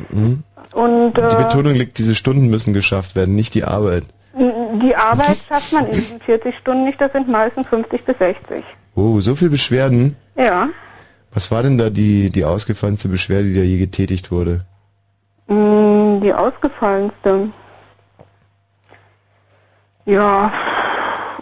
Mhm. 0.10 0.44
Und 0.74 1.14
Die 1.16 1.22
äh, 1.22 1.36
Betonung 1.44 1.74
liegt, 1.76 1.98
diese 1.98 2.14
Stunden 2.16 2.48
müssen 2.50 2.74
geschafft 2.74 3.16
werden, 3.16 3.36
nicht 3.36 3.54
die 3.56 3.64
Arbeit. 3.64 4.04
die 4.34 4.96
Arbeit 4.96 5.38
schafft 5.48 5.72
man 5.74 5.86
in 5.88 5.94
diesen 5.94 6.20
40 6.22 6.56
Stunden 6.58 6.84
nicht, 6.86 7.00
das 7.00 7.12
sind 7.14 7.28
meistens 7.30 7.68
50 7.68 8.04
bis 8.06 8.18
60. 8.18 8.64
Oh, 8.96 9.20
so 9.22 9.36
viel 9.36 9.50
Beschwerden. 9.50 10.16
Ja, 10.36 10.68
Was 11.34 11.50
war 11.50 11.64
denn 11.64 11.78
da 11.78 11.90
die, 11.90 12.30
die 12.30 12.44
ausgefallenste 12.44 13.08
Beschwerde, 13.08 13.46
die 13.46 13.56
da 13.56 13.62
je 13.62 13.78
getätigt 13.78 14.32
wurde? 14.32 14.66
Mm, 15.48 16.20
die 16.22 16.34
ausgefallenste. 16.34 17.50
Ja, 20.06 20.52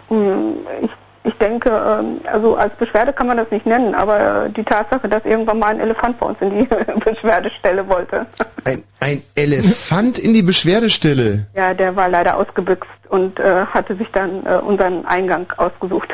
mm, 0.08 0.50
ich, 0.82 0.90
ich 1.24 1.34
denke, 1.34 1.70
ähm, 1.70 2.20
also 2.24 2.56
als 2.56 2.74
Beschwerde 2.76 3.12
kann 3.12 3.26
man 3.26 3.36
das 3.36 3.50
nicht 3.50 3.66
nennen, 3.66 3.94
aber 3.94 4.48
die 4.48 4.64
Tatsache, 4.64 5.08
dass 5.08 5.24
irgendwann 5.24 5.58
mal 5.58 5.68
ein 5.68 5.80
Elefant 5.80 6.18
bei 6.18 6.26
uns 6.26 6.38
in 6.40 6.50
die 6.50 6.68
Beschwerdestelle 7.04 7.88
wollte. 7.88 8.26
Ein, 8.64 8.82
ein 9.00 9.22
Elefant 9.34 10.18
in 10.18 10.34
die 10.34 10.42
Beschwerdestelle. 10.42 11.46
Ja, 11.54 11.74
der 11.74 11.96
war 11.96 12.08
leider 12.08 12.36
ausgebüxt 12.36 12.90
und 13.08 13.38
äh, 13.38 13.66
hatte 13.66 13.96
sich 13.96 14.08
dann 14.12 14.44
äh, 14.46 14.56
unseren 14.56 15.04
Eingang 15.06 15.46
ausgesucht. 15.56 16.08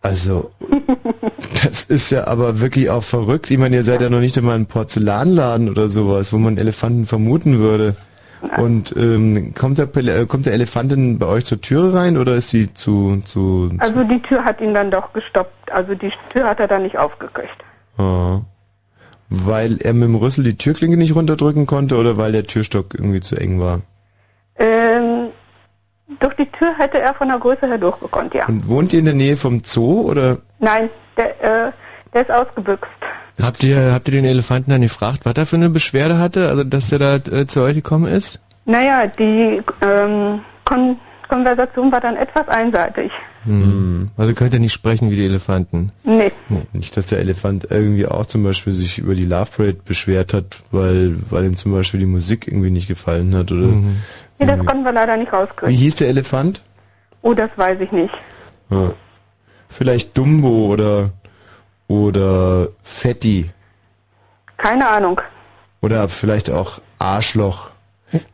Also, 0.00 0.52
das 1.62 1.84
ist 1.84 2.10
ja 2.10 2.28
aber 2.28 2.60
wirklich 2.60 2.88
auch 2.88 3.02
verrückt. 3.02 3.50
Ich 3.50 3.58
meine, 3.58 3.76
ihr 3.76 3.84
seid 3.84 4.00
ja 4.00 4.08
noch 4.08 4.20
nicht 4.20 4.38
einmal 4.38 4.54
ein 4.54 4.66
Porzellanladen 4.66 5.68
oder 5.68 5.88
sowas, 5.88 6.32
wo 6.32 6.38
man 6.38 6.56
Elefanten 6.56 7.06
vermuten 7.06 7.58
würde. 7.58 7.96
Und 8.56 8.94
ähm, 8.96 9.52
kommt, 9.54 9.78
der, 9.78 9.94
äh, 9.96 10.26
kommt 10.26 10.46
der 10.46 10.52
Elefant 10.52 10.92
denn 10.92 11.18
bei 11.18 11.26
euch 11.26 11.44
zur 11.44 11.60
Türe 11.60 11.94
rein 11.94 12.16
oder 12.16 12.36
ist 12.36 12.50
sie 12.50 12.72
zu... 12.72 13.20
zu, 13.24 13.70
Also 13.78 14.04
die 14.04 14.22
Tür 14.22 14.44
hat 14.44 14.60
ihn 14.60 14.74
dann 14.74 14.90
doch 14.90 15.12
gestoppt. 15.12 15.72
Also 15.72 15.94
die 15.94 16.12
Tür 16.32 16.44
hat 16.44 16.60
er 16.60 16.68
dann 16.68 16.82
nicht 16.82 16.98
aufgekriegt. 16.98 17.56
Ah. 17.96 18.40
Weil 19.28 19.78
er 19.82 19.92
mit 19.92 20.08
dem 20.08 20.14
Rüssel 20.14 20.44
die 20.44 20.56
Türklinke 20.56 20.96
nicht 20.96 21.14
runterdrücken 21.14 21.66
konnte 21.66 21.96
oder 21.96 22.16
weil 22.16 22.32
der 22.32 22.44
Türstock 22.44 22.94
irgendwie 22.94 23.20
zu 23.20 23.36
eng 23.36 23.60
war? 23.60 23.80
Ähm, 24.56 25.28
durch 26.20 26.34
die 26.34 26.46
Tür 26.46 26.76
hätte 26.78 26.98
er 26.98 27.14
von 27.14 27.28
der 27.28 27.38
Größe 27.38 27.66
her 27.66 27.78
durchgekonnt, 27.78 28.34
ja. 28.34 28.46
Und 28.46 28.68
wohnt 28.68 28.92
ihr 28.92 29.00
in 29.00 29.04
der 29.04 29.14
Nähe 29.14 29.36
vom 29.36 29.62
Zoo 29.64 30.02
oder? 30.02 30.38
Nein, 30.58 30.88
der, 31.16 31.66
äh, 31.68 31.72
der 32.14 32.22
ist 32.22 32.30
ausgebüxt. 32.30 32.88
Habt 33.40 33.62
ihr, 33.62 33.92
habt 33.92 34.08
ihr 34.08 34.12
den 34.12 34.24
Elefanten 34.24 34.70
dann 34.70 34.80
gefragt, 34.82 35.20
was 35.24 35.34
er 35.36 35.46
für 35.46 35.56
eine 35.56 35.70
Beschwerde 35.70 36.18
hatte, 36.18 36.48
also 36.48 36.64
dass 36.64 36.90
er 36.92 36.98
da 36.98 37.16
äh, 37.16 37.46
zu 37.46 37.62
euch 37.62 37.74
gekommen 37.74 38.06
ist? 38.12 38.40
Naja, 38.64 39.06
die 39.06 39.62
ähm, 39.82 40.40
Kon 40.64 40.96
Konversation 41.28 41.92
war 41.92 42.00
dann 42.00 42.16
etwas 42.16 42.48
einseitig. 42.48 43.12
Hm. 43.44 44.08
Also 44.16 44.32
könnt 44.32 44.54
ihr 44.54 44.60
nicht 44.60 44.72
sprechen 44.72 45.10
wie 45.10 45.16
die 45.16 45.26
Elefanten. 45.26 45.92
Nee. 46.02 46.32
Nicht, 46.72 46.96
dass 46.96 47.08
der 47.08 47.18
Elefant 47.18 47.68
irgendwie 47.70 48.06
auch 48.06 48.26
zum 48.26 48.42
Beispiel 48.44 48.72
sich 48.72 48.98
über 48.98 49.14
die 49.14 49.26
Love 49.26 49.50
Parade 49.54 49.78
beschwert 49.84 50.32
hat, 50.32 50.60
weil, 50.70 51.16
weil 51.28 51.44
ihm 51.44 51.56
zum 51.56 51.72
Beispiel 51.72 52.00
die 52.00 52.06
Musik 52.06 52.46
irgendwie 52.48 52.70
nicht 52.70 52.88
gefallen 52.88 53.34
hat 53.34 53.52
oder. 53.52 53.66
Nee, 53.66 54.46
das 54.46 54.64
konnten 54.64 54.84
wir 54.84 54.92
leider 54.92 55.16
nicht 55.16 55.30
Wie 55.30 55.36
rauskriegen. 55.36 55.74
hieß 55.76 55.96
der 55.96 56.08
Elefant? 56.08 56.62
Oh, 57.22 57.34
das 57.34 57.50
weiß 57.56 57.78
ich 57.80 57.92
nicht. 57.92 58.14
Ja. 58.70 58.92
Vielleicht 59.68 60.16
Dumbo 60.16 60.72
oder 60.72 61.10
oder 61.88 62.68
Fetti 62.82 63.50
Keine 64.56 64.88
Ahnung. 64.88 65.20
oder 65.80 66.08
vielleicht 66.08 66.50
auch 66.50 66.80
Arschloch. 66.98 67.70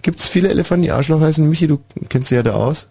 Gibt's 0.02 0.28
viele 0.28 0.50
Elefanten, 0.50 0.82
die 0.84 0.92
Arschloch 0.92 1.20
heißen? 1.20 1.48
Michi, 1.48 1.66
du 1.66 1.80
kennst 2.08 2.30
dich 2.30 2.36
ja 2.36 2.42
da 2.42 2.52
aus. 2.54 2.90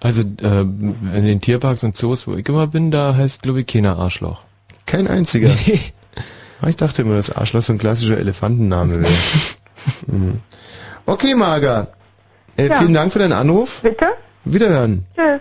Also 0.00 0.20
äh, 0.42 0.60
in 0.60 1.24
den 1.24 1.40
Tierparks 1.40 1.82
und 1.84 1.96
Zoos, 1.96 2.26
wo 2.26 2.34
ich 2.34 2.46
immer 2.48 2.66
bin, 2.66 2.90
da 2.90 3.14
heißt 3.14 3.42
glaube 3.42 3.60
ich 3.60 3.66
keiner 3.66 3.96
Arschloch. 3.98 4.42
Kein 4.86 5.06
einziger. 5.06 5.50
Ah, 6.60 6.68
Ich 6.68 6.76
dachte 6.76 7.02
immer, 7.02 7.16
dass 7.16 7.30
Arschloch 7.34 7.62
so 7.62 7.72
ein 7.74 7.78
klassischer 7.78 8.16
Elefantenname 8.16 9.00
wäre. 9.02 9.12
Mhm. 10.06 10.40
okay, 11.06 11.34
Marga. 11.34 11.88
Äh, 12.56 12.68
Ja. 12.68 12.78
Vielen 12.78 12.94
Dank 12.94 13.12
für 13.12 13.18
deinen 13.18 13.32
Anruf. 13.32 13.80
Bitte? 13.82 14.06
Wiederhören. 14.44 15.04
Tschüss. 15.14 15.40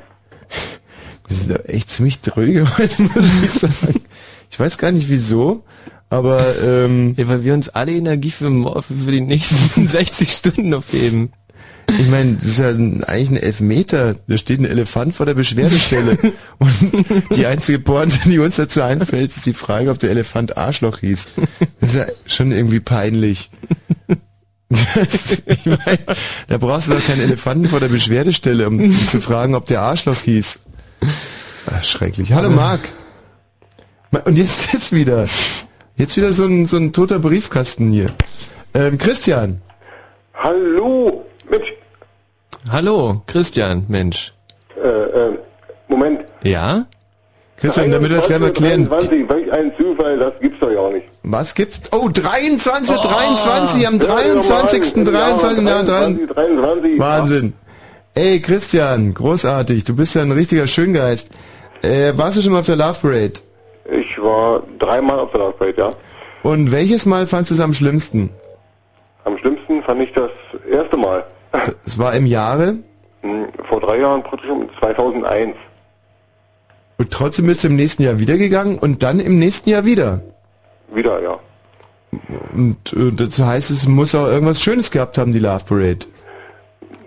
Wir 1.27 1.37
sind 1.37 1.51
da 1.51 1.55
echt 1.71 1.89
ziemlich 1.91 2.19
dröge 2.21 2.67
heute, 2.77 3.03
muss 3.03 3.43
ich 3.43 3.51
sagen. 3.51 4.01
Ich 4.53 4.59
weiß 4.59 4.77
gar 4.77 4.91
nicht 4.91 5.09
wieso, 5.09 5.63
aber 6.11 6.53
ähm, 6.63 7.15
ja, 7.17 7.27
weil 7.27 7.43
wir 7.43 7.55
uns 7.55 7.69
alle 7.69 7.91
Energie 7.91 8.29
für, 8.29 8.51
für 8.83 9.11
die 9.11 9.19
nächsten 9.19 9.87
60 9.87 10.31
Stunden 10.31 10.75
aufheben. 10.75 11.33
Ich 11.87 12.07
meine, 12.07 12.35
das 12.35 12.45
ist 12.45 12.59
ja 12.59 12.69
ein, 12.69 13.03
eigentlich 13.03 13.31
ein 13.31 13.37
Elfmeter. 13.37 14.15
Da 14.27 14.37
steht 14.37 14.59
ein 14.59 14.65
Elefant 14.65 15.15
vor 15.15 15.25
der 15.25 15.33
Beschwerdestelle. 15.33 16.19
Und 16.59 16.71
die 17.35 17.47
einzige 17.47 17.79
Pointe, 17.79 18.19
die 18.29 18.37
uns 18.37 18.57
dazu 18.57 18.83
einfällt, 18.83 19.35
ist 19.35 19.47
die 19.47 19.53
Frage, 19.53 19.89
ob 19.89 19.97
der 19.97 20.11
Elefant 20.11 20.55
Arschloch 20.55 20.99
hieß. 20.99 21.29
Das 21.81 21.89
ist 21.89 21.95
ja 21.95 22.05
schon 22.27 22.51
irgendwie 22.51 22.79
peinlich. 22.79 23.49
Das, 24.69 25.43
ich 25.47 25.65
mein, 25.65 25.97
da 26.47 26.57
brauchst 26.59 26.89
du 26.89 26.93
doch 26.93 27.05
keinen 27.05 27.21
Elefanten 27.21 27.67
vor 27.69 27.79
der 27.79 27.89
Beschwerdestelle, 27.89 28.67
um 28.67 28.87
zu 28.91 29.19
fragen, 29.19 29.55
ob 29.55 29.65
der 29.65 29.81
Arschloch 29.81 30.21
hieß. 30.21 30.59
Ach, 31.65 31.83
schrecklich. 31.83 32.33
Hallo 32.33 32.51
Marc. 32.51 32.81
Und 34.25 34.37
jetzt 34.37 34.71
jetzt 34.73 34.91
wieder. 34.93 35.25
Jetzt 35.95 36.17
wieder 36.17 36.31
so 36.31 36.45
ein, 36.45 36.65
so 36.65 36.77
ein 36.77 36.91
toter 36.91 37.19
Briefkasten 37.19 37.91
hier. 37.91 38.07
Ähm, 38.73 38.97
Christian. 38.97 39.61
Hallo, 40.33 41.23
Mensch, 41.49 41.73
Hallo, 42.69 43.21
Christian, 43.27 43.85
Mensch. 43.87 44.33
äh, 44.81 44.87
äh, 44.87 45.37
Moment. 45.87 46.21
Ja? 46.43 46.85
Christian, 47.57 47.91
damit 47.91 48.09
wir 48.09 48.15
das 48.17 48.27
gleich 48.27 48.39
mal 48.39 48.51
klären. 48.51 48.85
23, 48.87 49.29
welch 49.29 49.51
ein 49.53 49.71
Zufall, 49.77 50.17
das 50.17 50.33
gibt's 50.41 50.59
doch 50.59 50.71
ja 50.71 50.89
nicht. 50.89 51.05
Was 51.21 51.53
gibt's? 51.53 51.81
Oh, 51.91 52.09
23, 52.11 52.95
Oh. 52.97 53.01
23, 53.01 53.87
am 53.87 53.93
Hör 53.93 53.99
dir 53.99 54.07
doch 54.07 54.15
mal 54.49 54.61
23. 54.61 54.97
an. 54.97 55.05
23. 55.05 55.63
Ja, 55.63 55.69
Ja, 55.77 55.83
23, 55.83 56.27
23. 56.35 56.99
Wahnsinn. 56.99 57.53
Ey, 58.15 58.41
Christian, 58.41 59.13
großartig. 59.13 59.83
Du 59.85 59.95
bist 59.95 60.15
ja 60.15 60.23
ein 60.23 60.31
richtiger 60.31 60.65
Schöngeist. 60.67 61.29
Äh, 61.83 62.13
warst 62.15 62.37
du 62.37 62.41
schon 62.41 62.53
mal 62.53 62.59
auf 62.59 62.65
der 62.65 62.75
Love 62.75 62.97
Parade? 63.01 63.33
Ich 63.91 64.21
war 64.21 64.63
dreimal 64.79 65.19
auf 65.19 65.31
der 65.31 65.41
Love 65.41 65.53
Parade, 65.53 65.77
ja. 65.77 65.91
Und 66.43 66.71
welches 66.71 67.05
Mal 67.05 67.27
fandst 67.27 67.51
du 67.51 67.55
es 67.55 67.61
am 67.61 67.73
schlimmsten? 67.73 68.29
Am 69.25 69.37
schlimmsten 69.37 69.81
fand 69.83 70.01
ich 70.01 70.11
das 70.13 70.31
erste 70.69 70.97
Mal. 70.97 71.23
Es 71.85 71.97
war 71.97 72.13
im 72.15 72.25
Jahre 72.25 72.75
Hm, 73.21 73.47
Vor 73.69 73.79
drei 73.79 73.99
Jahren, 73.99 74.21
praktisch 74.23 74.49
um 74.49 74.67
2001. 74.79 75.55
und 76.97 77.11
trotzdem 77.11 77.47
bist 77.47 77.63
du 77.63 77.67
im 77.69 77.75
nächsten 77.77 78.03
Jahr 78.03 78.19
wieder 78.19 78.37
gegangen 78.37 78.77
und 78.79 79.01
dann 79.03 79.19
im 79.21 79.39
nächsten 79.39 79.69
Jahr 79.69 79.85
wieder. 79.85 80.21
Wieder, 80.93 81.21
ja. 81.21 81.39
Und 82.53 82.93
äh, 82.93 83.11
das 83.11 83.39
heißt, 83.39 83.71
es 83.71 83.87
muss 83.87 84.13
auch 84.13 84.27
irgendwas 84.27 84.61
Schönes 84.61 84.91
gehabt 84.91 85.17
haben, 85.17 85.31
die 85.31 85.39
Love 85.39 85.63
Parade. 85.65 86.05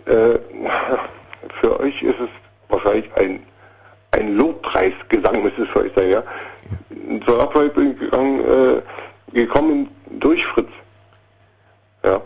Äh, 0.06 0.38
für 1.60 1.78
euch 1.80 2.02
ist 2.02 2.16
es 2.18 2.28
wahrscheinlich 2.68 3.10
ein, 3.16 3.40
ein 4.12 4.36
Lobpreisgesang, 4.36 5.42
müsste 5.42 5.62
es 5.64 5.68
für 5.68 5.80
euch 5.80 5.92
sein, 5.94 6.10
ja. 6.10 6.22
Zur 7.24 7.50
gegangen, 7.74 8.40
äh, 8.40 8.82
gekommen 9.32 9.88
durch 10.18 10.44
Fritz. 10.46 10.68
Ja. 12.04 12.20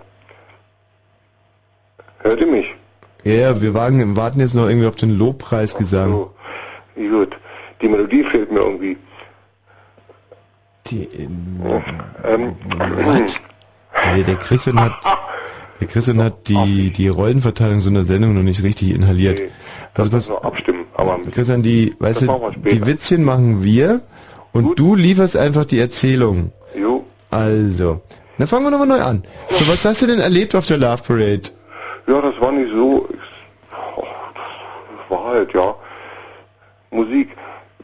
Hört 2.19 2.41
ihr 2.41 2.47
mich? 2.47 2.75
Ja, 3.25 3.33
ja, 3.33 3.61
wir 3.61 3.75
wagen, 3.75 4.17
warten 4.17 4.41
jetzt 4.41 4.55
noch 4.55 4.69
irgendwie 4.69 4.87
auf 4.87 4.97
den 4.97 5.19
Lobpreisgesang. 5.19 6.13
So, 6.13 6.35
gut. 6.97 7.37
Die 7.81 7.89
Melodie 7.89 8.25
fehlt 8.25 8.53
mir 8.53 8.61
irgendwie. 8.61 8.97
Die, 10.87 11.09
ähm, 12.25 12.57
Was? 13.05 13.43
Nee, 14.15 14.23
der 14.25 14.37
Christian 14.37 14.81
hat, 14.81 14.93
der 15.81 15.87
Christian 15.87 16.23
hat 16.23 16.49
die, 16.49 16.91
die 16.91 17.09
Rollenverteilung 17.09 17.81
so 17.81 17.91
einer 17.91 18.05
Sendung 18.05 18.35
noch 18.35 18.43
nicht 18.43 18.63
richtig 18.63 18.95
inhaliert. 18.95 19.41
Also 19.95 20.11
pass, 20.11 20.29
noch 20.29 20.43
abstimmen, 20.43 20.85
aber 20.95 21.19
Christian, 21.31 21.63
die, 21.63 21.95
weißt 21.99 22.23
du, 22.23 22.51
die 22.65 22.87
Witzchen 22.87 23.25
machen 23.25 23.63
wir 23.63 24.03
und 24.53 24.79
du 24.79 24.95
lieferst 24.95 25.37
einfach 25.37 25.65
die 25.65 25.79
Erzählung. 25.79 26.53
Jo. 26.75 27.05
Also, 27.31 28.01
dann 28.39 28.47
fangen 28.47 28.65
wir 28.67 28.71
nochmal 28.71 28.89
neu 28.89 29.01
an. 29.03 29.23
So, 29.51 29.69
was 29.73 29.85
hast 29.85 30.03
du 30.03 30.07
denn 30.07 30.21
erlebt 30.21 30.55
auf 30.55 30.67
der 30.67 30.79
Love 30.79 31.03
Parade? 31.07 31.43
Ja, 32.07 32.21
das 32.21 32.41
war 32.41 32.51
nicht 32.53 32.73
so. 32.73 33.09
Oh, 33.97 34.05
das 34.35 35.11
war 35.19 35.25
halt, 35.27 35.53
ja. 35.55 35.75
Musik. 36.91 37.29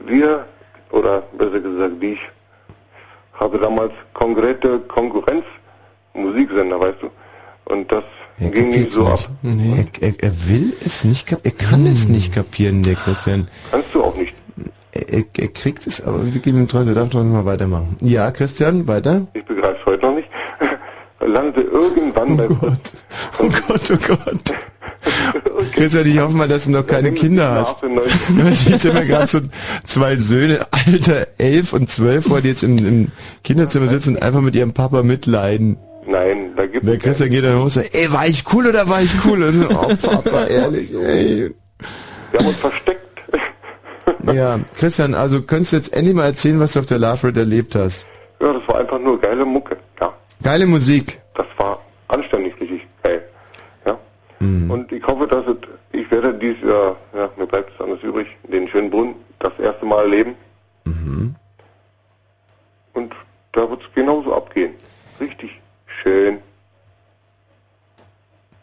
Wir, 0.05 0.45
oder 0.91 1.23
besser 1.39 1.61
gesagt 1.61 1.95
ich, 2.03 2.19
hatte 3.35 3.59
damals 3.59 3.93
konkrete 4.15 4.79
Konkurrenz, 4.81 5.45
Musiksender, 6.15 6.81
weißt 6.81 7.03
du. 7.03 7.11
Und 7.73 7.91
das 7.93 8.05
Er 8.39 8.51
ging 8.51 8.71
nicht 8.71 8.93
so 8.93 9.07
ab. 9.07 9.19
nicht. 9.43 9.99
Er, 10.01 10.09
er, 10.09 10.15
er 10.23 10.49
will 10.49 10.73
es 10.85 11.05
nicht 11.05 11.27
kapieren, 11.27 11.57
er 11.59 11.67
kann 11.69 11.87
es 11.87 12.09
nicht 12.09 12.33
kapieren, 12.35 12.83
der 12.83 12.95
Christian. 12.95 13.49
Kannst 13.71 13.86
nicht. 13.86 13.86
Er, 15.07 15.19
er, 15.19 15.24
er 15.39 15.49
kriegt 15.49 15.87
es, 15.87 16.05
aber 16.05 16.24
wir 16.24 16.41
geben 16.41 16.59
ihm 16.59 16.69
trotzdem, 16.69 16.89
er 16.89 16.95
darf 16.95 17.11
trotzdem 17.11 17.33
mal 17.33 17.45
weitermachen. 17.45 17.97
Ja, 18.01 18.31
Christian, 18.31 18.87
weiter. 18.87 19.27
Ich 19.35 19.45
begreife 19.45 19.77
es 19.81 19.87
heute 19.87 20.07
noch 20.07 20.15
nicht. 20.15 20.28
Landete 21.20 21.62
irgendwann 21.62 22.37
bei 22.37 22.47
Fritz. 22.47 22.93
Oh 23.39 23.49
Gott, 23.66 23.91
oh 23.91 24.07
Gott. 24.07 24.55
Christian, 25.73 26.07
ich 26.07 26.19
hoffe 26.19 26.37
mal, 26.37 26.49
dass 26.49 26.65
du 26.65 26.70
noch 26.70 26.87
keine 26.87 27.12
Kinder 27.12 27.51
hast. 27.51 27.83
Hast 27.83 28.66
ich 28.85 28.93
mir 28.93 29.07
gerade 29.07 29.27
so 29.27 29.41
zwei 29.85 30.16
Söhne, 30.16 30.66
Alter, 30.70 31.28
elf 31.39 31.73
und 31.73 31.89
zwölf, 31.89 32.27
vor, 32.27 32.41
die 32.41 32.49
jetzt 32.49 32.62
im, 32.62 32.78
im 32.78 33.09
Kinderzimmer 33.45 33.89
sitzen 33.89 34.16
und 34.16 34.23
einfach 34.23 34.41
mit 34.41 34.55
ihrem 34.55 34.73
Papa 34.73 35.03
mitleiden. 35.03 35.78
Nein, 36.07 36.53
da 36.57 36.66
gibt 36.66 36.85
Und 36.85 36.91
der 36.91 36.99
Christian 36.99 37.31
geht 37.31 37.45
dann 37.45 37.59
hoch 37.59 37.65
und 37.65 37.70
sagt, 37.70 37.95
ey, 37.95 38.12
war 38.12 38.27
ich 38.27 38.45
cool 38.53 38.66
oder 38.66 38.89
war 38.89 39.03
ich 39.03 39.12
cool? 39.24 39.43
Und 39.43 39.62
so, 39.62 39.69
oh 39.70 39.97
Papa, 40.01 40.45
ehrlich, 40.45 40.93
ey. 40.95 41.55
Wir 42.31 42.41
haben 42.41 42.47
uns 42.47 42.57
versteckt. 42.59 43.06
Ja, 44.35 44.61
Christian, 44.77 45.15
also 45.15 45.43
könntest 45.43 45.73
du 45.73 45.77
jetzt 45.77 45.93
endlich 45.93 46.15
mal 46.15 46.24
erzählen, 46.27 46.59
was 46.61 46.73
du 46.73 46.81
auf 46.81 46.86
der 46.86 46.98
Love 46.98 47.19
Parade 47.19 47.40
erlebt 47.40 47.74
hast? 47.74 48.09
Ja, 48.40 48.53
das 48.53 48.66
war 48.69 48.78
einfach 48.78 48.98
nur 48.98 49.20
geile 49.20 49.44
Mucke. 49.44 49.77
Ja, 50.01 50.12
Geile 50.43 50.66
Musik. 50.66 51.20
das 51.35 51.47
war 51.59 51.81
anständig 52.09 52.59
richtig 52.61 52.86
geil. 53.03 53.23
Ja. 53.85 53.98
Mhm. 54.40 54.70
Und 54.70 54.93
ich 54.93 55.05
hoffe, 55.07 55.27
dass 55.27 55.44
es, 55.47 55.57
ich 55.93 56.11
werde 56.11 56.35
dieses 56.35 56.61
Jahr, 56.62 56.97
ja, 57.15 57.28
mir 57.36 57.47
bleibt 57.47 57.73
es 57.74 57.81
anders 57.81 58.03
übrig, 58.03 58.27
den 58.44 58.69
schönen 58.69 58.90
Brunnen 58.90 59.15
das 59.39 59.53
erste 59.59 59.86
Mal 59.86 60.03
erleben. 60.03 60.35
Mhm. 60.85 61.35
Und 62.94 63.15
da 63.53 63.69
wird 63.70 63.82
es 63.82 63.89
genauso 63.94 64.35
abgehen. 64.35 64.74
Richtig 65.20 65.61
schön. 65.86 66.39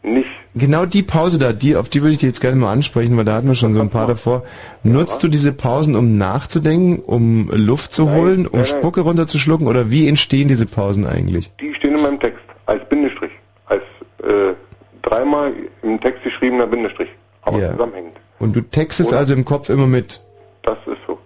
Nicht. 0.03 0.29
Genau 0.55 0.85
die 0.85 1.01
Pause 1.01 1.39
da, 1.39 1.51
die, 1.51 1.75
auf 1.75 1.89
die 1.89 2.01
würde 2.01 2.13
ich 2.13 2.19
dir 2.19 2.27
jetzt 2.27 2.39
gerne 2.39 2.55
mal 2.57 2.71
ansprechen, 2.71 3.17
weil 3.17 3.25
da 3.25 3.33
hatten 3.33 3.47
wir 3.47 3.55
schon 3.55 3.73
so 3.73 3.81
ein 3.81 3.89
paar 3.89 4.05
davor. 4.05 4.43
Nutzt 4.83 5.23
du 5.23 5.27
diese 5.27 5.51
Pausen, 5.51 5.95
um 5.95 6.17
nachzudenken, 6.17 6.99
um 6.99 7.49
Luft 7.51 7.91
zu 7.91 8.11
holen, 8.11 8.45
um 8.45 8.59
nein, 8.59 8.61
nein. 8.61 8.65
Spucke 8.65 9.01
runterzuschlucken 9.01 9.65
oder 9.65 9.89
wie 9.89 10.07
entstehen 10.07 10.47
diese 10.47 10.67
Pausen 10.67 11.07
eigentlich? 11.07 11.51
Die 11.59 11.73
stehen 11.73 11.95
in 11.95 12.01
meinem 12.03 12.19
Text 12.19 12.43
als 12.67 12.87
Bindestrich. 12.87 13.31
Als 13.65 13.81
äh, 14.23 14.53
dreimal 15.01 15.53
im 15.81 15.99
Text 15.99 16.21
geschriebener 16.23 16.67
Bindestrich. 16.67 17.09
Aber 17.41 17.57
Ja. 17.59 17.71
zusammenhängend. 17.71 18.17
Und 18.37 18.55
du 18.55 18.61
textest 18.61 19.09
Oder? 19.09 19.17
also 19.19 19.33
im 19.33 19.45
Kopf 19.45 19.69
immer 19.69 19.87
mit. 19.87 20.21
Das 20.61 20.77
ist 20.85 20.97
so. 21.07 21.17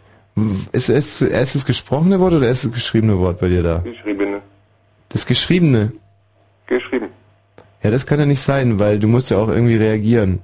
Ist 0.72 0.88
es 0.90 1.18
zuerst 1.18 1.56
das 1.56 1.66
gesprochene 1.66 2.20
Wort 2.22 2.34
oder 2.34 2.48
erst 2.48 2.64
das 2.66 2.72
geschriebene 2.72 3.18
Wort 3.20 3.40
bei 3.42 3.50
dir 3.50 3.64
da? 3.64 3.80
Geschriebene. 3.80 4.42
Das 5.10 5.26
Geschriebene. 5.26 5.92
Geschrieben. 6.68 7.08
Ja, 7.84 7.92
das 7.92 8.06
kann 8.06 8.20
ja 8.20 8.26
nicht 8.26 8.42
sein, 8.42 8.80
weil 8.80 9.00
du 9.00 9.08
musst 9.08 9.30
ja 9.30 9.38
auch 9.38 9.50
irgendwie 9.50 9.78
reagieren. 9.78 10.40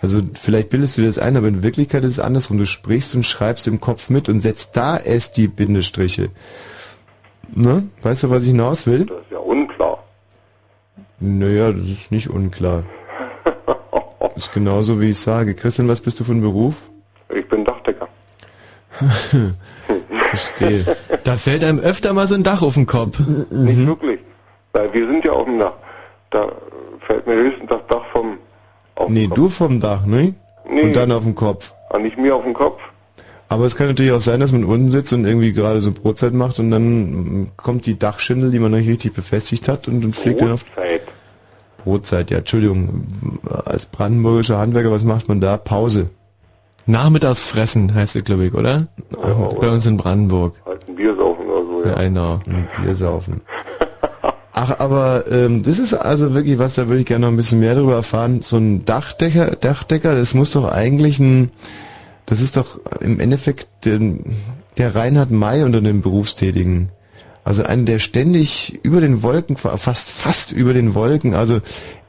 Also 0.00 0.20
vielleicht 0.40 0.70
bildest 0.70 0.96
du 0.96 1.02
dir 1.02 1.08
das 1.08 1.18
ein, 1.18 1.36
aber 1.36 1.48
in 1.48 1.62
Wirklichkeit 1.62 2.04
ist 2.04 2.14
es 2.14 2.20
andersrum. 2.20 2.58
Du 2.58 2.66
sprichst 2.66 3.14
und 3.14 3.24
schreibst 3.24 3.66
im 3.66 3.80
Kopf 3.80 4.10
mit 4.10 4.28
und 4.28 4.40
setzt 4.40 4.76
da 4.76 4.96
erst 4.96 5.36
die 5.36 5.48
Bindestriche. 5.48 6.30
Ne? 7.54 7.88
Weißt 8.02 8.22
du, 8.22 8.30
was 8.30 8.42
ich 8.42 8.50
hinaus 8.50 8.86
will? 8.86 9.06
Das 9.06 9.18
ist 9.18 9.30
ja 9.32 9.38
unklar. 9.38 10.04
Naja, 11.20 11.72
das 11.72 11.86
ist 11.86 12.12
nicht 12.12 12.30
unklar. 12.30 12.84
Das 14.20 14.46
ist 14.46 14.54
genauso, 14.54 15.00
wie 15.00 15.10
ich 15.10 15.18
sage. 15.18 15.54
Christian, 15.54 15.88
was 15.88 16.00
bist 16.00 16.20
du 16.20 16.24
von 16.24 16.40
Beruf? 16.40 16.74
Ich 17.28 17.48
bin 17.48 17.64
Dachdecker. 17.64 18.06
Verstehe. 20.30 20.96
Da 21.24 21.36
fällt 21.36 21.64
einem 21.64 21.80
öfter 21.80 22.12
mal 22.12 22.28
so 22.28 22.36
ein 22.36 22.44
Dach 22.44 22.62
auf 22.62 22.74
den 22.74 22.86
Kopf. 22.86 23.18
Nicht 23.50 23.84
wirklich. 23.84 24.20
Weil 24.72 24.94
wir 24.94 25.08
sind 25.08 25.24
ja 25.24 25.32
auf 25.32 25.44
dem 25.44 25.58
Dach. 25.58 25.72
Da 26.30 26.52
fällt 27.08 27.26
mir 27.26 27.34
höchstens 27.34 27.68
das 27.68 27.80
Dach 27.88 28.04
vom... 28.12 28.38
Auf 28.94 29.08
Nee, 29.08 29.28
du 29.32 29.48
vom 29.48 29.80
Dach, 29.80 30.06
ne? 30.06 30.34
Nee. 30.68 30.82
Und 30.82 30.92
dann 30.94 31.10
auf 31.10 31.22
dem 31.22 31.34
Kopf. 31.34 31.72
Ah, 31.90 31.98
nicht 31.98 32.18
mir 32.18 32.34
auf 32.36 32.44
dem 32.44 32.54
Kopf. 32.54 32.80
Aber 33.48 33.64
es 33.64 33.76
kann 33.76 33.86
natürlich 33.86 34.12
auch 34.12 34.20
sein, 34.20 34.40
dass 34.40 34.52
man 34.52 34.64
unten 34.64 34.90
sitzt 34.90 35.12
und 35.14 35.24
irgendwie 35.24 35.52
gerade 35.52 35.80
so 35.80 35.90
Brotzeit 35.92 36.34
macht 36.34 36.58
und 36.58 36.70
dann 36.70 36.82
mm, 36.82 37.50
kommt 37.56 37.86
die 37.86 37.98
Dachschindel, 37.98 38.50
die 38.50 38.58
man 38.58 38.70
noch 38.70 38.78
nicht 38.78 38.90
richtig 38.90 39.14
befestigt 39.14 39.68
hat 39.68 39.88
und, 39.88 40.04
und 40.04 40.14
fliegt 40.14 40.42
dann 40.42 40.52
auf 40.52 40.66
Brotzeit. 40.66 41.02
Brotzeit. 41.82 42.30
Ja, 42.30 42.38
Entschuldigung. 42.38 43.40
Als 43.64 43.86
brandenburgischer 43.86 44.58
Handwerker, 44.58 44.90
was 44.90 45.04
macht 45.04 45.28
man 45.28 45.40
da? 45.40 45.56
Pause. 45.56 46.10
Nachmittags 46.84 47.40
fressen 47.40 47.94
heißt 47.94 48.16
es, 48.16 48.24
glaube 48.24 48.46
ich, 48.46 48.54
oder? 48.54 48.88
Bei 49.60 49.70
uns 49.70 49.86
in 49.86 49.96
Brandenburg. 49.96 50.54
Halt 50.66 50.86
ein 50.88 50.96
Bier 50.96 51.14
saufen 51.16 51.46
oder 51.46 51.64
so, 51.64 51.82
ja. 51.84 51.90
Ja, 51.90 52.02
genau. 52.02 52.40
Ein 52.46 52.68
Bier 52.82 52.94
saufen. 52.94 53.40
Ach, 54.60 54.80
aber 54.80 55.30
ähm, 55.30 55.62
das 55.62 55.78
ist 55.78 55.94
also 55.94 56.34
wirklich 56.34 56.58
was, 56.58 56.74
da 56.74 56.88
würde 56.88 57.02
ich 57.02 57.06
gerne 57.06 57.26
noch 57.26 57.32
ein 57.32 57.36
bisschen 57.36 57.60
mehr 57.60 57.76
darüber 57.76 57.94
erfahren. 57.94 58.42
So 58.42 58.56
ein 58.56 58.84
Dachdecker, 58.84 59.54
Dachdecker, 59.54 60.16
das 60.16 60.34
muss 60.34 60.50
doch 60.50 60.68
eigentlich 60.72 61.20
ein, 61.20 61.52
das 62.26 62.40
ist 62.40 62.56
doch 62.56 62.80
im 62.98 63.20
Endeffekt 63.20 63.68
der, 63.84 64.00
der 64.76 64.96
Reinhard 64.96 65.30
May 65.30 65.62
unter 65.62 65.80
den 65.80 66.02
Berufstätigen. 66.02 66.88
Also 67.44 67.62
einer, 67.62 67.84
der 67.84 68.00
ständig 68.00 68.80
über 68.82 69.00
den 69.00 69.22
Wolken, 69.22 69.56
fast 69.56 70.10
fast 70.10 70.50
über 70.50 70.74
den 70.74 70.96
Wolken, 70.96 71.36
also 71.36 71.60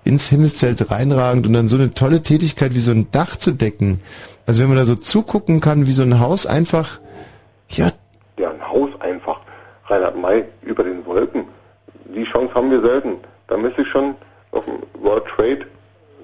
ins 0.03 0.27
Himmelszelt 0.29 0.89
reinragend 0.89 1.45
und 1.45 1.53
dann 1.53 1.67
so 1.67 1.75
eine 1.75 1.93
tolle 1.93 2.23
Tätigkeit 2.23 2.73
wie 2.73 2.79
so 2.79 2.89
ein 2.89 3.11
Dach 3.11 3.35
zu 3.35 3.51
decken. 3.51 4.01
Also 4.47 4.63
wenn 4.63 4.69
man 4.69 4.77
da 4.79 4.85
so 4.85 4.95
zugucken 4.95 5.59
kann, 5.59 5.85
wie 5.85 5.93
so 5.93 6.01
ein 6.01 6.19
Haus 6.19 6.47
einfach, 6.47 6.99
ja, 7.69 7.91
Ja, 8.39 8.49
ein 8.49 8.67
Haus 8.67 8.89
einfach. 9.01 9.39
Reinhard 9.85 10.17
May 10.19 10.45
über 10.63 10.83
den 10.83 11.05
Wolken. 11.05 11.43
Die 12.15 12.23
Chance 12.23 12.53
haben 12.53 12.71
wir 12.71 12.81
selten. 12.81 13.15
Da 13.47 13.57
müsste 13.57 13.81
ich 13.81 13.87
schon 13.87 14.15
auf 14.51 14.63
dem 14.65 14.79
World 15.03 15.23
Trade, 15.35 15.59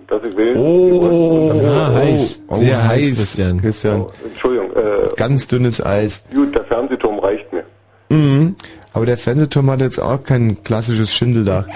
dass 0.07 0.21
ich 0.27 0.35
will. 0.35 0.55
Oh, 0.57 1.51
Ah, 1.65 1.93
heiß. 1.93 2.41
Oh, 2.47 2.55
Sehr 2.55 2.83
heiß, 2.87 3.07
heiß, 3.09 3.15
Christian. 3.17 3.61
Christian. 3.61 4.05
Entschuldigung, 4.25 4.71
äh, 4.75 5.09
Ganz 5.15 5.47
dünnes 5.47 5.83
Eis. 5.85 6.23
gut, 6.33 6.53
der 6.55 6.63
Fernsehturm 6.65 7.19
reicht 7.19 7.51
mir. 7.53 7.63
Mhm. 8.09 8.55
Aber 8.93 9.05
der 9.05 9.17
Fernsehturm 9.17 9.69
hat 9.71 9.81
jetzt 9.81 9.99
auch 9.99 10.23
kein 10.23 10.63
klassisches 10.63 11.13
Schindeldach. 11.13 11.67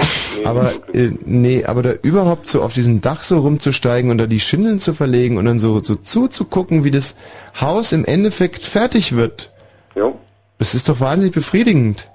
aber 0.45 0.71
äh, 0.93 1.09
nee, 1.25 1.65
aber 1.65 1.83
da 1.83 1.91
überhaupt 2.01 2.47
so 2.47 2.61
auf 2.61 2.73
diesem 2.73 3.01
Dach 3.01 3.23
so 3.23 3.39
rumzusteigen 3.39 4.09
und 4.09 4.19
da 4.19 4.25
die 4.25 4.39
Schindeln 4.39 4.79
zu 4.79 4.93
verlegen 4.93 5.37
und 5.37 5.45
dann 5.45 5.59
so, 5.59 5.81
so 5.83 5.95
zuzugucken, 5.95 6.83
wie 6.85 6.91
das 6.91 7.15
Haus 7.59 7.91
im 7.91 8.05
Endeffekt 8.05 8.63
fertig 8.63 9.15
wird. 9.15 9.51
Ja, 9.95 10.13
Das 10.59 10.73
ist 10.75 10.87
doch 10.87 10.99
wahnsinnig 11.01 11.33
befriedigend. 11.33 12.07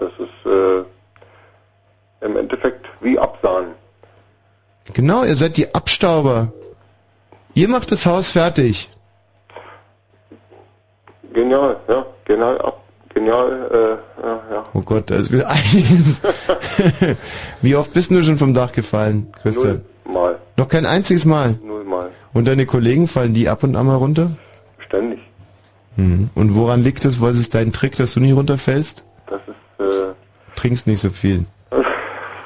das 0.00 0.10
ist 0.18 0.50
äh, 0.50 0.82
im 2.24 2.36
Endeffekt 2.36 2.86
wie 3.00 3.18
Absahen. 3.18 3.68
Genau, 4.92 5.24
ihr 5.24 5.36
seid 5.36 5.56
die 5.56 5.74
Abstauber. 5.74 6.52
Ihr 7.54 7.68
macht 7.68 7.92
das 7.92 8.06
Haus 8.06 8.30
fertig. 8.30 8.90
Genial, 11.32 11.76
ja, 11.88 12.04
genial 12.24 12.60
ab. 12.60 12.78
Genial, 13.14 13.68
äh, 13.70 14.22
ja, 14.26 14.42
ja. 14.52 14.64
Oh 14.72 14.80
Gott, 14.80 15.10
ist 15.10 15.30
wieder 15.30 15.48
einiges. 15.50 16.22
Wie 17.60 17.76
oft 17.76 17.92
bist 17.92 18.10
du 18.10 18.22
schon 18.24 18.38
vom 18.38 18.54
Dach 18.54 18.72
gefallen, 18.72 19.32
Christian? 19.42 19.82
Mal, 20.04 20.38
Noch 20.56 20.68
kein 20.68 20.86
einziges 20.86 21.26
Mal. 21.26 21.58
null 21.62 21.84
Mal. 21.84 22.10
Und 22.32 22.46
deine 22.46 22.64
Kollegen 22.66 23.08
fallen 23.08 23.34
die 23.34 23.48
ab 23.48 23.62
und 23.64 23.76
an 23.76 23.86
mal 23.86 23.96
runter? 23.96 24.30
Ständig. 24.78 25.20
Mhm. 25.96 26.30
Und 26.34 26.54
woran 26.54 26.82
liegt 26.82 27.04
es? 27.04 27.20
Was 27.20 27.38
ist 27.38 27.54
dein 27.54 27.72
Trick, 27.72 27.96
dass 27.96 28.14
du 28.14 28.20
nie 28.20 28.32
runterfällst? 28.32 29.04
Das 29.26 29.40
ist, 29.46 29.84
äh, 29.84 30.12
Trinkst 30.56 30.86
nicht 30.86 31.00
so 31.00 31.10
viel. 31.10 31.44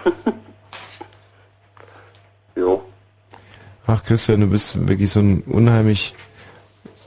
jo. 2.56 2.82
Ach 3.86 4.02
Christian, 4.02 4.40
du 4.40 4.46
bist 4.48 4.88
wirklich 4.88 5.10
so 5.10 5.20
ein 5.20 5.42
unheimlich, 5.42 6.14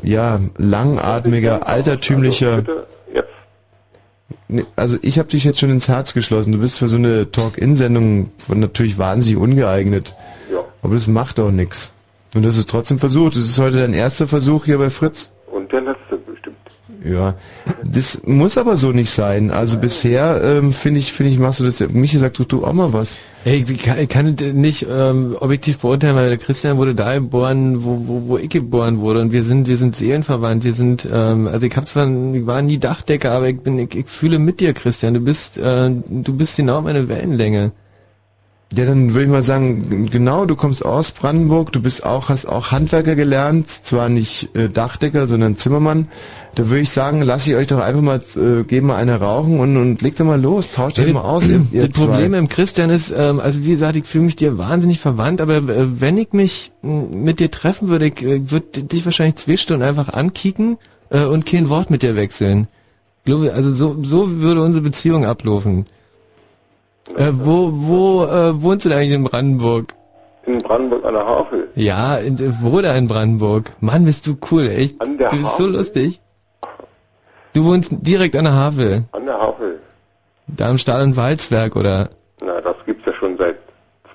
ja, 0.01 0.39
langatmiger, 0.57 1.67
altertümlicher. 1.67 2.57
Bitte, 2.57 2.87
jetzt. 3.13 3.29
Nee, 4.47 4.65
Also 4.75 4.97
ich 5.01 5.19
habe 5.19 5.29
dich 5.29 5.43
jetzt 5.43 5.59
schon 5.59 5.71
ins 5.71 5.89
Herz 5.89 6.13
geschlossen. 6.13 6.53
Du 6.53 6.59
bist 6.59 6.79
für 6.79 6.87
so 6.87 6.97
eine 6.97 7.31
Talk-In-Sendung 7.31 8.31
natürlich 8.47 8.97
wahnsinnig 8.97 9.41
ungeeignet. 9.41 10.15
Ja. 10.51 10.63
Aber 10.81 10.93
das 10.93 11.07
macht 11.07 11.39
auch 11.39 11.51
nichts. 11.51 11.91
Und 12.35 12.43
das 12.43 12.57
ist 12.57 12.69
trotzdem 12.69 12.99
versucht. 12.99 13.35
Das 13.35 13.43
ist 13.43 13.59
heute 13.59 13.77
dein 13.77 13.93
erster 13.93 14.27
Versuch 14.27 14.65
hier 14.65 14.77
bei 14.77 14.89
Fritz. 14.89 15.31
Und 15.51 15.71
der 15.71 15.81
letzte. 15.81 15.98
Ja, 17.03 17.35
das 17.83 18.21
muss 18.25 18.57
aber 18.57 18.75
so 18.75 18.91
nicht 18.91 19.09
sein. 19.09 19.51
Also 19.51 19.77
bisher 19.77 20.41
ähm, 20.43 20.73
finde 20.73 20.99
ich, 20.99 21.13
finde 21.13 21.31
ich, 21.31 21.39
machst 21.39 21.61
du 21.61 21.63
das. 21.63 21.79
Michi 21.89 22.17
sagt, 22.17 22.35
tu, 22.35 22.43
tu 22.43 22.65
auch 22.65 22.73
mal 22.73 22.91
was. 22.91 23.17
Ey, 23.45 23.63
ich 23.67 23.83
kann, 23.83 23.99
ich 23.99 24.09
kann 24.09 24.35
nicht 24.53 24.85
ähm, 24.89 25.37
objektiv 25.39 25.79
beurteilen, 25.79 26.15
weil 26.17 26.27
der 26.27 26.37
Christian 26.37 26.77
wurde 26.77 26.95
da 26.95 27.13
geboren, 27.13 27.85
wo, 27.85 28.01
wo, 28.05 28.27
wo 28.27 28.37
ich 28.37 28.49
geboren 28.49 28.99
wurde 28.99 29.21
und 29.21 29.31
wir 29.31 29.43
sind, 29.43 29.67
wir 29.67 29.77
sind 29.77 29.95
seelenverwandt. 29.95 30.65
Wir 30.65 30.73
sind, 30.73 31.07
ähm, 31.11 31.47
also 31.47 31.65
ich 31.65 31.75
hab 31.77 31.87
zwar, 31.87 32.05
ich 32.07 32.45
war 32.45 32.61
nie 32.61 32.79
Dachdecker, 32.79 33.31
aber 33.31 33.47
ich 33.47 33.59
bin, 33.61 33.79
ich, 33.79 33.95
ich 33.95 34.07
fühle 34.07 34.37
mit 34.37 34.59
dir, 34.59 34.73
Christian. 34.73 35.13
Du 35.13 35.21
bist, 35.21 35.57
äh, 35.57 35.89
du 35.89 36.33
bist 36.35 36.57
genau 36.57 36.81
meine 36.81 37.07
Wellenlänge. 37.07 37.71
Ja, 38.71 38.85
dann 38.85 39.15
würde 39.15 39.23
ich 39.23 39.31
mal 39.31 39.41
sagen, 39.41 40.09
genau, 40.11 40.45
du 40.45 40.55
kommst 40.55 40.85
aus 40.85 41.11
Brandenburg, 41.11 41.71
du 41.71 41.81
bist 41.81 42.05
auch, 42.05 42.29
hast 42.29 42.45
auch 42.45 42.71
Handwerker 42.71 43.15
gelernt, 43.15 43.67
zwar 43.67 44.09
nicht 44.09 44.55
äh, 44.55 44.69
Dachdecker, 44.69 45.25
sondern 45.25 45.57
Zimmermann. 45.57 46.07
Da 46.53 46.67
würde 46.67 46.81
ich 46.81 46.91
sagen, 46.91 47.23
lass 47.23 47.47
ich 47.47 47.55
euch 47.55 47.65
doch 47.65 47.79
einfach 47.79 48.01
mal, 48.01 48.21
äh, 48.35 48.63
geben 48.63 48.87
mal 48.87 48.97
eine 48.97 49.19
rauchen 49.19 49.59
und, 49.59 49.75
und 49.75 50.03
legt 50.03 50.19
doch 50.19 50.25
mal 50.25 50.39
los, 50.39 50.69
tauscht 50.69 50.99
euch 50.99 51.11
mal 51.11 51.21
aus, 51.21 51.49
ihr, 51.49 51.65
ihr 51.71 51.87
Das 51.87 51.99
Problem 51.99 52.31
zwei. 52.31 52.37
im 52.37 52.47
Christian 52.47 52.91
ist, 52.91 53.11
ähm, 53.15 53.39
also 53.39 53.63
wie 53.63 53.71
gesagt, 53.71 53.95
ich 53.95 54.05
fühle 54.05 54.25
mich 54.25 54.35
dir 54.35 54.59
wahnsinnig 54.59 54.99
verwandt, 54.99 55.41
aber 55.41 55.57
äh, 55.57 55.99
wenn 55.99 56.17
ich 56.19 56.31
mich 56.33 56.71
mit 56.83 57.39
dir 57.39 57.49
treffen 57.49 57.89
würde, 57.89 58.05
ich 58.05 58.21
äh, 58.21 58.51
würde 58.51 58.83
dich 58.83 59.03
wahrscheinlich 59.03 59.37
zwei 59.37 59.57
Stunden 59.57 59.81
einfach 59.81 60.09
ankicken 60.09 60.77
äh, 61.09 61.23
und 61.23 61.47
kein 61.47 61.69
Wort 61.69 61.89
mit 61.89 62.03
dir 62.03 62.15
wechseln. 62.15 62.67
Ich 63.19 63.25
glaube, 63.25 63.51
also 63.51 63.73
so, 63.73 63.97
so 64.03 64.41
würde 64.41 64.61
unsere 64.61 64.83
Beziehung 64.83 65.25
ablaufen. 65.25 65.87
Äh, 67.17 67.31
wo 67.33 67.71
wo 67.73 68.23
äh, 68.25 68.61
wohnst 68.61 68.85
du 68.85 68.89
denn 68.89 68.97
eigentlich 68.99 69.11
in 69.13 69.23
Brandenburg? 69.23 69.93
In 70.45 70.59
Brandenburg 70.59 71.05
an 71.05 71.13
der 71.13 71.25
Havel. 71.25 71.67
Ja, 71.75 72.17
in, 72.17 72.35
äh, 72.37 72.51
wo 72.61 72.81
da 72.81 72.95
in 72.95 73.07
Brandenburg? 73.07 73.71
Mann, 73.79 74.05
bist 74.05 74.25
du 74.27 74.37
cool, 74.51 74.67
echt. 74.69 74.99
An 75.01 75.17
der 75.17 75.29
du 75.29 75.37
bist 75.37 75.57
so 75.57 75.63
Havel? 75.65 75.75
lustig. 75.77 76.21
Du 77.53 77.65
wohnst 77.65 77.91
direkt 77.91 78.35
an 78.35 78.45
der 78.45 78.53
Havel. 78.53 79.03
An 79.11 79.25
der 79.25 79.39
Havel. 79.39 79.79
Da 80.47 80.69
im 80.69 80.77
Stahl- 80.77 81.01
und 81.01 81.15
Walzwerk, 81.17 81.75
oder? 81.75 82.09
Na, 82.41 82.61
das 82.61 82.75
gibt's 82.85 83.05
ja 83.05 83.13
schon 83.13 83.37
seit 83.37 83.57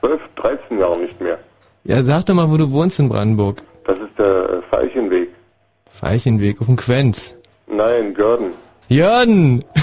12, 0.00 0.20
13 0.36 0.78
Jahren 0.78 1.02
nicht 1.02 1.20
mehr. 1.20 1.38
Ja, 1.84 2.02
sag 2.02 2.26
doch 2.26 2.34
mal, 2.34 2.50
wo 2.50 2.56
du 2.56 2.70
wohnst 2.72 2.98
in 2.98 3.08
Brandenburg. 3.08 3.62
Das 3.86 3.98
ist 3.98 4.18
der 4.18 4.26
äh, 4.26 4.62
Veilchenweg. 4.70 5.28
Veilchenweg 6.00 6.60
auf 6.60 6.66
dem 6.66 6.76
Quenz. 6.76 7.34
Nein, 7.66 8.14
Görden. 8.14 8.52
Jörn! 8.88 9.64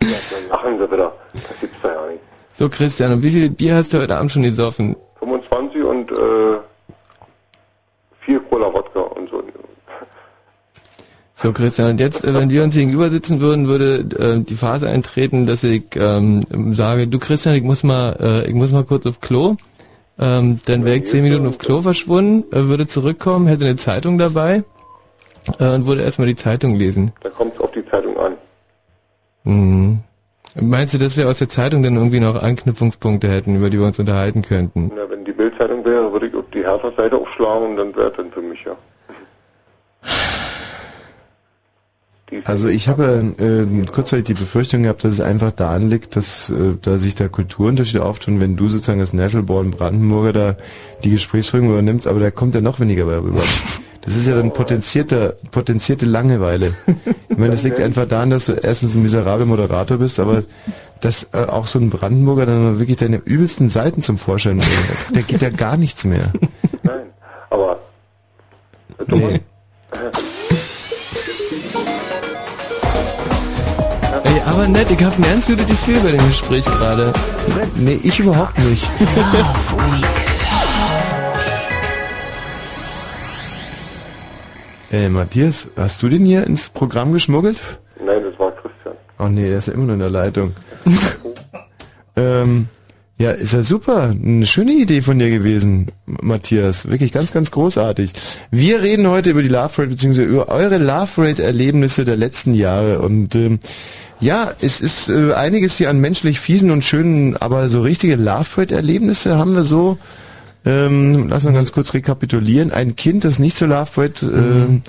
Ja, 0.00 0.16
dann 0.30 0.48
lachen 0.48 0.78
sie 0.78 0.92
wieder. 0.92 1.12
Das 1.46 1.60
gibt's 1.60 1.76
da 1.82 1.88
ja 1.88 2.10
nicht. 2.10 2.22
So, 2.52 2.68
Christian, 2.68 3.12
und 3.12 3.22
wie 3.22 3.30
viel 3.30 3.50
Bier 3.50 3.76
hast 3.76 3.92
du 3.92 3.98
heute 3.98 4.16
Abend 4.16 4.32
schon 4.32 4.42
gesoffen? 4.42 4.96
25 5.20 5.82
und 5.82 6.10
äh, 6.10 6.14
4 8.20 8.40
Cola 8.40 8.72
Wodka 8.72 9.00
und 9.00 9.30
so. 9.30 9.42
So, 11.40 11.52
Christian, 11.52 11.90
und 11.90 12.00
jetzt, 12.00 12.24
äh, 12.24 12.34
wenn 12.34 12.50
wir 12.50 12.64
uns 12.64 12.74
gegenüber 12.74 13.10
sitzen 13.10 13.40
würden, 13.40 13.68
würde 13.68 13.98
äh, 14.18 14.40
die 14.42 14.56
Phase 14.56 14.88
eintreten, 14.88 15.46
dass 15.46 15.62
ich 15.62 15.84
ähm, 15.94 16.42
sage, 16.74 17.06
du 17.06 17.20
Christian, 17.20 17.54
ich 17.54 17.62
muss 17.62 17.84
mal, 17.84 18.16
äh, 18.20 18.48
ich 18.48 18.54
muss 18.54 18.72
mal 18.72 18.82
kurz 18.82 19.06
auf 19.06 19.20
Klo. 19.20 19.54
Ähm, 20.18 20.58
dann 20.66 20.84
wäre 20.84 20.96
ich 20.96 21.06
zehn 21.06 21.22
Minuten 21.22 21.46
auf 21.46 21.58
Klo 21.58 21.80
verschwunden, 21.80 22.42
äh, 22.52 22.66
würde 22.66 22.88
zurückkommen, 22.88 23.46
hätte 23.46 23.66
eine 23.66 23.76
Zeitung 23.76 24.18
dabei 24.18 24.64
äh, 25.60 25.74
und 25.74 25.86
würde 25.86 26.02
erstmal 26.02 26.26
die 26.26 26.34
Zeitung 26.34 26.74
lesen. 26.74 27.12
Da 27.22 27.30
kommt 27.30 27.54
es 27.54 27.60
auf 27.60 27.70
die 27.70 27.86
Zeitung 27.88 28.18
an. 28.18 28.32
Mhm. 29.44 30.00
Meinst 30.54 30.94
du, 30.94 30.98
dass 30.98 31.16
wir 31.16 31.28
aus 31.28 31.38
der 31.38 31.48
Zeitung 31.48 31.82
dann 31.82 31.96
irgendwie 31.96 32.20
noch 32.20 32.42
Anknüpfungspunkte 32.42 33.28
hätten, 33.28 33.56
über 33.56 33.70
die 33.70 33.78
wir 33.78 33.86
uns 33.86 33.98
unterhalten 33.98 34.42
könnten? 34.42 34.90
Na, 34.94 35.08
wenn 35.08 35.24
die 35.24 35.32
Bildzeitung 35.32 35.84
wäre, 35.84 36.12
würde 36.12 36.28
ich 36.28 36.34
auf 36.34 36.44
die 36.52 36.62
Hertha-Seite 36.62 37.16
aufschlagen 37.16 37.70
und 37.70 37.76
dann 37.76 37.94
wäre 37.94 38.12
dann 38.16 38.30
für 38.30 38.42
mich 38.42 38.64
ja. 38.64 38.76
Also 42.44 42.68
ich 42.68 42.88
habe 42.88 43.34
äh, 43.38 43.86
kurzzeitig 43.86 44.26
die 44.26 44.34
Befürchtung 44.34 44.82
gehabt, 44.82 45.02
dass 45.02 45.14
es 45.14 45.20
einfach 45.20 45.50
daran 45.50 45.88
liegt, 45.88 46.14
dass 46.14 46.50
äh, 46.50 46.74
da 46.80 46.98
sich 46.98 47.14
da 47.14 47.28
Kulturunterschiede 47.28 48.04
auftun, 48.04 48.40
wenn 48.40 48.56
du 48.56 48.68
sozusagen 48.68 49.00
als 49.00 49.14
National 49.14 49.46
Born 49.46 49.70
Brandenburger 49.70 50.32
da 50.32 50.56
die 51.04 51.10
Gesprächsführung 51.10 51.70
übernimmst, 51.70 52.06
aber 52.06 52.20
da 52.20 52.30
kommt 52.30 52.54
ja 52.54 52.60
noch 52.60 52.80
weniger 52.80 53.06
bei 53.06 53.18
rüber. 53.18 53.42
Das 54.08 54.16
ist 54.16 54.26
ja 54.26 54.36
dann 54.36 54.54
potenzierter, 54.54 55.34
potenzierte 55.50 56.06
Langeweile. 56.06 56.74
Ich 57.28 57.36
meine, 57.36 57.50
das 57.50 57.62
liegt 57.62 57.78
einfach 57.78 58.06
daran, 58.06 58.30
dass 58.30 58.46
du 58.46 58.52
erstens 58.52 58.94
ein 58.94 59.02
miserabler 59.02 59.44
Moderator 59.44 59.98
bist, 59.98 60.18
aber 60.18 60.44
dass 61.02 61.28
äh, 61.34 61.44
auch 61.44 61.66
so 61.66 61.78
ein 61.78 61.90
Brandenburger 61.90 62.46
dann 62.46 62.78
wirklich 62.78 62.96
deine 62.96 63.18
übelsten 63.18 63.68
Seiten 63.68 64.00
zum 64.00 64.16
Vorschein 64.16 64.56
bringt. 64.56 64.70
Da 65.12 65.20
geht 65.20 65.42
ja 65.42 65.50
gar 65.50 65.76
nichts 65.76 66.04
mehr. 66.04 66.32
Nein, 66.82 67.08
aber 67.50 67.80
Nee. 69.08 69.40
Ey, 74.24 74.40
aber 74.46 74.68
nett, 74.68 74.90
ich 74.90 75.04
hab 75.04 75.16
ein 75.18 75.22
ganz 75.22 75.46
gutes 75.48 75.66
Gefühl 75.66 76.00
bei 76.00 76.12
dem 76.12 76.28
Gespräch 76.28 76.64
gerade. 76.64 77.12
Nee, 77.76 78.00
ich 78.02 78.18
überhaupt 78.18 78.58
nicht. 78.58 78.88
Ey, 84.90 85.10
Matthias, 85.10 85.68
hast 85.76 86.02
du 86.02 86.08
den 86.08 86.24
hier 86.24 86.46
ins 86.46 86.70
Programm 86.70 87.12
geschmuggelt? 87.12 87.62
nein, 88.02 88.22
das 88.22 88.38
war 88.38 88.52
Christian. 88.52 88.94
Oh 89.18 89.26
nee, 89.28 89.46
der 89.46 89.58
ist 89.58 89.68
ja 89.68 89.74
immer 89.74 89.84
noch 89.84 89.92
in 89.92 90.00
der 90.00 90.08
Leitung. 90.08 90.54
ähm, 92.16 92.68
ja, 93.18 93.32
ist 93.32 93.52
ja 93.52 93.62
super. 93.62 94.10
Eine 94.10 94.46
schöne 94.46 94.72
Idee 94.72 95.02
von 95.02 95.18
dir 95.18 95.28
gewesen, 95.28 95.88
Matthias. 96.06 96.88
Wirklich 96.88 97.12
ganz, 97.12 97.32
ganz 97.32 97.50
großartig. 97.50 98.14
Wir 98.50 98.80
reden 98.80 99.08
heute 99.08 99.30
über 99.30 99.42
die 99.42 99.48
Love 99.48 99.76
Rate 99.76 99.88
beziehungsweise 99.88 100.26
über 100.26 100.48
eure 100.48 100.78
Love 100.78 101.10
Rate 101.18 101.42
Erlebnisse 101.42 102.06
der 102.06 102.16
letzten 102.16 102.54
Jahre 102.54 103.00
und 103.00 103.34
ähm, 103.34 103.58
ja, 104.20 104.52
es 104.60 104.80
ist 104.80 105.10
äh, 105.10 105.34
einiges 105.34 105.76
hier 105.76 105.90
an 105.90 106.00
menschlich 106.00 106.40
fiesen 106.40 106.70
und 106.70 106.82
schönen, 106.82 107.36
aber 107.36 107.68
so 107.68 107.82
richtige 107.82 108.16
Love 108.16 108.48
Rate 108.56 108.74
Erlebnisse 108.74 109.36
haben 109.36 109.54
wir 109.54 109.64
so. 109.64 109.98
Ähm, 110.66 111.28
lass 111.28 111.44
mal 111.44 111.52
ganz 111.52 111.72
kurz 111.72 111.94
rekapitulieren. 111.94 112.72
Ein 112.72 112.96
Kind, 112.96 113.24
das 113.24 113.38
nicht 113.38 113.56
zur 113.56 113.68
Love 113.68 113.90
Rate, 113.96 114.26
ähm, 114.26 114.82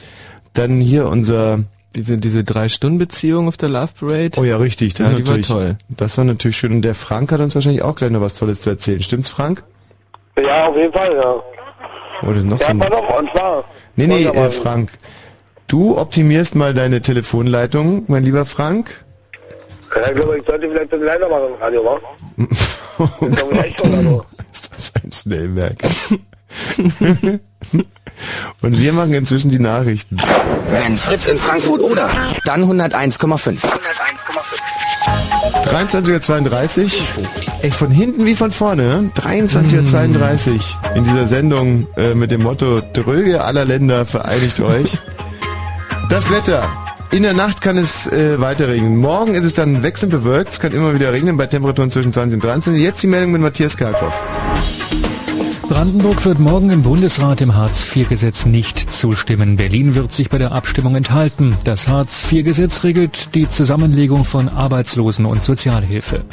dann 0.54 0.80
hier 0.82 1.08
unser 1.08 1.60
diese 1.96 2.18
diese 2.18 2.44
drei 2.44 2.70
Stunden 2.70 2.98
Beziehung 3.00 3.48
auf 3.48 3.58
der 3.58 3.70
Love 3.70 3.90
Parade. 4.00 4.32
Oh 4.40 4.44
ja, 4.44 4.58
richtig. 4.58 4.94
Das 4.96 5.08
Ja, 5.08 5.14
ist 5.14 5.18
die 5.20 5.24
war 5.24 5.30
natürlich, 5.30 5.48
toll. 5.48 5.78
Das 5.90 6.18
war 6.18 6.26
natürlich 6.26 6.58
schön. 6.58 6.72
Und 6.74 6.82
der 6.84 6.96
Frank 6.96 7.32
hat 7.32 7.40
uns 7.40 7.56
wahrscheinlich 7.56 7.82
auch 7.82 7.96
gleich 7.96 8.12
noch 8.12 8.22
was 8.22 8.36
Tolles 8.36 8.62
zu 8.62 8.70
erzählen. 8.70 9.02
Stimmt's, 9.02 9.30
Frank? 9.30 9.64
Ja, 10.38 10.68
auf 10.68 10.76
jeden 10.78 10.94
Fall, 10.94 11.14
ja. 11.16 11.34
Oh, 12.22 12.28
das 12.28 12.38
ist 12.40 12.46
noch 12.46 12.60
so 12.60 12.64
Ja, 12.66 12.70
ein... 12.70 12.80
pass 12.80 12.92
auf, 12.92 13.20
und 13.20 13.30
zwar. 13.32 13.64
Nee, 13.96 14.08
nee, 14.08 14.24
äh, 14.26 14.50
Frank. 14.52 14.92
Du 15.68 15.98
optimierst 15.98 16.56
mal 16.56 16.74
deine 16.74 17.02
Telefonleitung, 17.02 18.04
mein 18.08 18.24
lieber 18.24 18.46
Frank. 18.46 19.04
Ja, 19.96 20.10
ich 20.10 20.16
glaube, 20.16 20.38
ich 20.38 20.46
sollte 20.46 20.70
vielleicht 20.70 20.94
ein 20.94 21.02
leiser 21.02 21.30
machen 21.30 21.54
Radio, 21.60 21.84
wa? 21.86 22.00
Oh 23.00 24.24
Ist 24.52 24.72
das 24.76 24.94
ein 25.04 25.12
Schnellmerker? 25.12 25.90
Und 28.62 28.80
wir 28.80 28.94
machen 28.94 29.14
inzwischen 29.14 29.50
die 29.50 29.60
Nachrichten. 29.60 30.18
Wenn 30.70 30.98
Fritz 30.98 31.28
in 31.28 31.38
Frankfurt 31.38 31.82
oder, 31.82 32.10
dann 32.46 32.64
101,5. 32.64 33.58
23.32 35.66 36.84
Uhr. 36.84 37.28
Ey, 37.62 37.72
von 37.72 37.92
hinten 37.92 38.26
wie 38.26 38.36
von 38.36 38.52
vorne. 38.52 39.04
ne? 39.04 39.12
23.32 39.16 40.50
Uhr 40.50 40.96
in 40.96 41.04
dieser 41.04 41.28
Sendung 41.28 41.88
äh, 41.98 42.14
mit 42.16 42.32
dem 42.32 42.44
Motto 42.44 42.82
Dröge 42.94 43.44
aller 43.44 43.66
Länder 43.66 44.06
vereinigt 44.06 44.60
euch. 44.60 44.98
Das 46.10 46.32
Wetter. 46.32 46.68
In 47.12 47.24
der 47.24 47.34
Nacht 47.34 47.62
kann 47.62 47.76
es 47.76 48.06
äh, 48.06 48.40
weiter 48.40 48.68
regnen. 48.68 48.98
Morgen 48.98 49.34
ist 49.34 49.44
es 49.44 49.54
dann 49.54 49.82
wechselnd 49.82 50.12
bewölkt. 50.12 50.52
Es 50.52 50.60
kann 50.60 50.74
immer 50.74 50.94
wieder 50.94 51.12
regnen 51.12 51.38
bei 51.38 51.48
Temperaturen 51.48 51.90
zwischen 51.90 52.14
20 52.14 52.36
und 52.36 52.44
23. 52.44 52.82
Jetzt 52.82 53.02
die 53.02 53.08
Meldung 53.08 53.32
mit 53.32 53.42
Matthias 53.42 53.78
Karkow. 53.78 54.14
Brandenburg 55.68 56.24
wird 56.24 56.38
morgen 56.38 56.70
im 56.70 56.84
Bundesrat 56.84 57.40
dem 57.40 57.56
Hartz-IV-Gesetz 57.56 58.46
nicht 58.46 58.94
zustimmen. 58.94 59.58
Berlin 59.58 59.96
wird 59.96 60.12
sich 60.12 60.30
bei 60.30 60.38
der 60.38 60.52
Abstimmung 60.52 60.96
enthalten. 60.96 61.56
Das 61.64 61.88
Hartz-IV-Gesetz 61.88 62.84
regelt 62.84 63.34
die 63.34 63.50
Zusammenlegung 63.50 64.24
von 64.24 64.48
Arbeitslosen- 64.48 65.26
und 65.26 65.44
Sozialhilfe. 65.44 66.26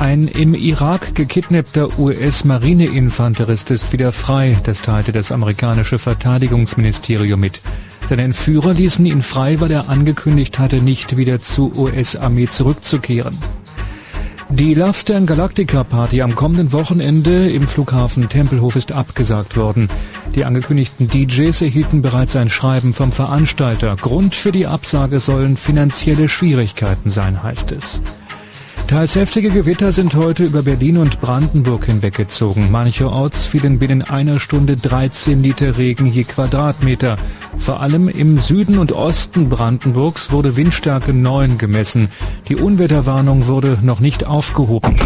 Ein 0.00 0.28
im 0.28 0.54
Irak 0.54 1.14
gekidnappter 1.14 1.98
US-Marineinfanterist 1.98 3.70
ist 3.70 3.92
wieder 3.92 4.12
frei, 4.12 4.56
das 4.64 4.80
teilte 4.80 5.12
das 5.12 5.30
amerikanische 5.30 5.98
Verteidigungsministerium 5.98 7.38
mit. 7.38 7.60
Seine 8.08 8.22
Entführer 8.22 8.72
ließen 8.72 9.04
ihn 9.04 9.20
frei, 9.20 9.60
weil 9.60 9.70
er 9.70 9.90
angekündigt 9.90 10.58
hatte, 10.58 10.80
nicht 10.80 11.18
wieder 11.18 11.40
zur 11.40 11.76
US-Armee 11.76 12.46
zurückzukehren. 12.46 13.36
Die 14.48 14.72
Love 14.72 14.94
Stern 14.94 15.26
Galactica 15.26 15.84
Party 15.84 16.22
am 16.22 16.34
kommenden 16.34 16.72
Wochenende 16.72 17.50
im 17.50 17.68
Flughafen 17.68 18.30
Tempelhof 18.30 18.76
ist 18.76 18.92
abgesagt 18.92 19.58
worden. 19.58 19.90
Die 20.34 20.46
angekündigten 20.46 21.08
DJs 21.08 21.60
erhielten 21.60 22.00
bereits 22.00 22.36
ein 22.36 22.48
Schreiben 22.48 22.94
vom 22.94 23.12
Veranstalter. 23.12 23.96
Grund 23.96 24.34
für 24.34 24.50
die 24.50 24.66
Absage 24.66 25.18
sollen 25.18 25.58
finanzielle 25.58 26.30
Schwierigkeiten 26.30 27.10
sein, 27.10 27.42
heißt 27.42 27.72
es. 27.72 28.00
Teils 28.90 29.14
heftige 29.14 29.50
Gewitter 29.50 29.92
sind 29.92 30.16
heute 30.16 30.42
über 30.42 30.62
Berlin 30.62 30.98
und 30.98 31.20
Brandenburg 31.20 31.84
hinweggezogen. 31.84 32.72
Mancherorts 32.72 33.44
fielen 33.44 33.78
binnen 33.78 34.02
einer 34.02 34.40
Stunde 34.40 34.74
13 34.74 35.40
Liter 35.44 35.78
Regen 35.78 36.06
je 36.06 36.24
Quadratmeter. 36.24 37.16
Vor 37.56 37.78
allem 37.82 38.08
im 38.08 38.36
Süden 38.38 38.78
und 38.78 38.90
Osten 38.90 39.48
Brandenburgs 39.48 40.32
wurde 40.32 40.56
Windstärke 40.56 41.12
9 41.12 41.56
gemessen. 41.56 42.08
Die 42.48 42.56
Unwetterwarnung 42.56 43.46
wurde 43.46 43.78
noch 43.80 44.00
nicht 44.00 44.26
aufgehoben. 44.26 44.96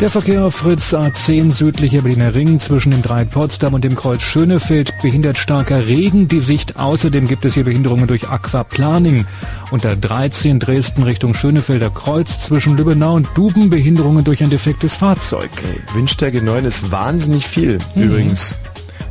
Der 0.00 0.08
Verkehr 0.08 0.46
auf 0.46 0.54
Fritz 0.54 0.94
A10 0.94 1.52
südlicher 1.52 2.00
Berliner 2.00 2.34
Ring 2.34 2.58
zwischen 2.58 2.90
dem 2.90 3.02
Dreieck 3.02 3.30
Potsdam 3.32 3.74
und 3.74 3.84
dem 3.84 3.96
Kreuz 3.96 4.22
Schönefeld 4.22 4.94
behindert 5.02 5.36
starker 5.36 5.86
Regen 5.86 6.26
die 6.26 6.40
Sicht. 6.40 6.78
Außerdem 6.78 7.28
gibt 7.28 7.44
es 7.44 7.52
hier 7.52 7.64
Behinderungen 7.64 8.06
durch 8.06 8.26
Aquaplaning. 8.30 9.26
Unter 9.70 9.96
13 9.96 10.58
Dresden 10.58 11.02
Richtung 11.02 11.34
Schönefelder 11.34 11.90
Kreuz 11.90 12.40
zwischen 12.40 12.78
Lübbenau 12.78 13.12
und 13.12 13.28
Duben 13.34 13.68
Behinderungen 13.68 14.24
durch 14.24 14.42
ein 14.42 14.48
defektes 14.48 14.94
Fahrzeug. 14.94 15.50
Windstärke 15.92 16.42
9 16.42 16.64
ist 16.64 16.90
wahnsinnig 16.90 17.46
viel, 17.46 17.76
übrigens. 17.94 18.54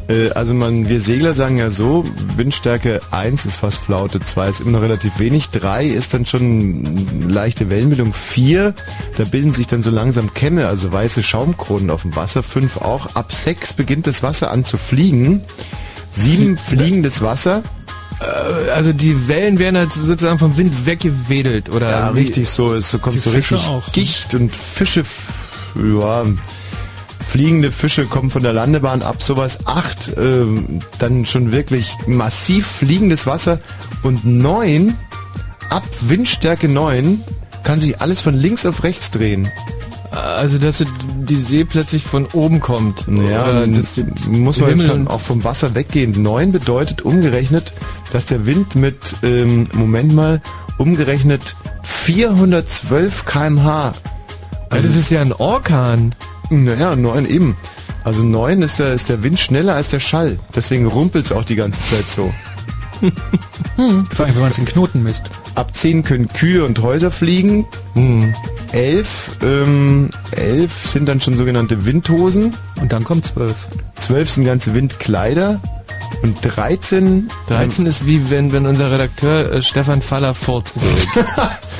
Äh, 0.09 0.31
Also 0.31 0.53
man, 0.53 0.89
wir 0.89 0.99
Segler 0.99 1.33
sagen 1.33 1.57
ja 1.57 1.69
so, 1.69 2.03
Windstärke 2.35 2.99
1 3.11 3.45
ist 3.45 3.57
fast 3.57 3.77
Flaute, 3.79 4.19
2 4.19 4.49
ist 4.49 4.59
immer 4.61 4.71
noch 4.71 4.81
relativ 4.81 5.19
wenig, 5.19 5.49
3 5.51 5.85
ist 5.85 6.13
dann 6.13 6.25
schon 6.25 7.29
leichte 7.29 7.69
Wellenbildung, 7.69 8.13
4, 8.13 8.73
da 9.17 9.23
bilden 9.23 9.53
sich 9.53 9.67
dann 9.67 9.83
so 9.83 9.91
langsam 9.91 10.33
Kämme, 10.33 10.67
also 10.67 10.91
weiße 10.91 11.21
Schaumkronen 11.23 11.89
auf 11.89 12.01
dem 12.01 12.15
Wasser, 12.15 12.43
5 12.43 12.77
auch, 12.77 13.15
ab 13.15 13.31
6 13.31 13.73
beginnt 13.73 14.07
das 14.07 14.23
Wasser 14.23 14.51
an 14.51 14.65
zu 14.65 14.77
fliegen, 14.77 15.41
7 16.11 16.57
fliegendes 16.57 17.21
Wasser, 17.21 17.61
Äh, 18.19 18.71
Also 18.71 18.91
die 18.91 19.29
Wellen 19.29 19.59
werden 19.59 19.77
halt 19.77 19.93
sozusagen 19.93 20.39
vom 20.39 20.57
Wind 20.57 20.85
weggewedelt 20.85 21.69
oder 21.69 21.89
ja, 21.89 22.09
richtig 22.09 22.49
so, 22.49 22.73
es 22.73 22.91
kommt 23.01 23.21
so 23.21 23.29
Fische 23.29 23.55
richtig 23.55 23.69
auch, 23.69 23.85
ne? 23.87 23.93
Gicht 23.93 24.33
und 24.33 24.53
Fische, 24.53 25.03
ja, 25.75 26.25
fliegende 27.29 27.71
Fische 27.71 28.05
kommen 28.05 28.29
von 28.31 28.43
der 28.43 28.53
Landebahn 28.53 29.01
ab, 29.03 29.21
sowas. 29.21 29.59
Acht, 29.65 30.11
ähm, 30.17 30.79
dann 30.97 31.25
schon 31.25 31.51
wirklich 31.51 31.95
massiv 32.07 32.65
fliegendes 32.67 33.27
Wasser 33.27 33.59
und 34.03 34.25
neun, 34.25 34.95
ab 35.69 35.83
Windstärke 36.01 36.67
neun, 36.67 37.23
kann 37.63 37.79
sich 37.79 38.01
alles 38.01 38.21
von 38.21 38.33
links 38.35 38.65
auf 38.65 38.83
rechts 38.83 39.11
drehen. 39.11 39.47
Also 40.11 40.57
dass 40.57 40.83
die 41.19 41.35
See 41.35 41.65
plötzlich 41.65 42.03
von 42.03 42.25
oben 42.33 42.59
kommt. 42.59 43.03
Ja, 43.07 43.63
das 43.67 43.97
muss 44.27 44.57
man 44.57 44.69
jetzt 44.69 44.79
Himmel 44.79 44.87
dann 44.87 45.01
und- 45.01 45.07
auch 45.09 45.21
vom 45.21 45.43
Wasser 45.43 45.75
weggehen. 45.75 46.19
Neun 46.23 46.51
bedeutet 46.51 47.03
umgerechnet, 47.03 47.73
dass 48.11 48.25
der 48.25 48.47
Wind 48.47 48.75
mit, 48.75 48.97
ähm, 49.21 49.67
Moment 49.73 50.13
mal, 50.15 50.41
umgerechnet 50.79 51.55
412 51.83 53.25
kmh. 53.25 53.93
Also 54.71 54.87
das 54.87 54.97
ist 54.97 55.11
ja 55.11 55.21
ein 55.21 55.33
Orkan. 55.33 56.15
Naja, 56.49 56.95
neun 56.95 57.25
eben. 57.25 57.55
Also 58.03 58.23
neun 58.23 58.61
ist 58.61 58.79
der, 58.79 58.93
ist 58.93 59.09
der 59.09 59.23
Wind 59.23 59.39
schneller 59.39 59.75
als 59.75 59.89
der 59.89 59.99
Schall. 59.99 60.39
Deswegen 60.55 60.87
rumpelt 60.87 61.25
es 61.25 61.31
auch 61.31 61.43
die 61.43 61.55
ganze 61.55 61.81
Zeit 61.85 62.09
so. 62.09 62.33
Hm, 63.75 64.05
vor 64.11 64.25
allem, 64.25 64.35
wenn 64.35 64.41
man 64.41 64.51
es 64.51 64.57
in 64.57 64.65
Knoten 64.65 65.03
misst. 65.03 65.29
Ab 65.55 65.75
10 65.75 66.03
können 66.03 66.27
Kühe 66.27 66.65
und 66.65 66.81
Häuser 66.81 67.11
fliegen. 67.11 67.65
Hm. 67.93 68.33
11, 68.71 69.37
ähm, 69.41 70.09
11 70.31 70.87
sind 70.87 71.07
dann 71.07 71.21
schon 71.21 71.37
sogenannte 71.37 71.85
Windhosen. 71.85 72.55
Und 72.79 72.91
dann 72.91 73.03
kommt 73.03 73.25
12. 73.25 73.55
12 73.95 74.29
sind 74.29 74.45
ganze 74.45 74.73
Windkleider. 74.73 75.59
Und 76.23 76.37
13... 76.41 77.29
13 77.47 77.85
ist 77.85 78.05
wie 78.05 78.29
wenn, 78.29 78.51
wenn 78.51 78.65
unser 78.65 78.91
Redakteur 78.91 79.51
äh, 79.51 79.61
Stefan 79.61 80.01
Faller 80.01 80.33
furzt. 80.33 80.75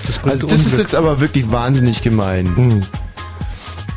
Das 0.08 0.24
Also 0.24 0.48
das 0.48 0.66
ist 0.66 0.78
jetzt 0.80 0.96
aber 0.96 1.20
wirklich 1.20 1.52
wahnsinnig 1.52 2.02
gemein. 2.02 2.56
Hm. 2.56 2.82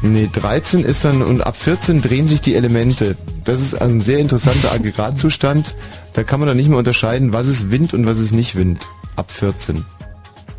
Nee, 0.02 0.28
13 0.32 0.84
ist 0.84 1.04
dann 1.04 1.22
und 1.22 1.46
ab 1.46 1.56
14 1.56 2.02
drehen 2.02 2.26
sich 2.26 2.40
die 2.40 2.56
Elemente. 2.56 3.16
Das 3.44 3.60
ist 3.60 3.80
ein 3.80 4.00
sehr 4.00 4.18
interessanter 4.18 4.72
Aggregatzustand. 4.72 5.76
Da 6.14 6.24
kann 6.24 6.40
man 6.40 6.48
dann 6.48 6.56
nicht 6.56 6.68
mehr 6.68 6.78
unterscheiden, 6.78 7.32
was 7.32 7.46
ist 7.46 7.70
Wind 7.70 7.94
und 7.94 8.04
was 8.04 8.18
ist 8.18 8.32
nicht 8.32 8.56
Wind. 8.56 8.88
Ab 9.14 9.30
14. 9.30 9.84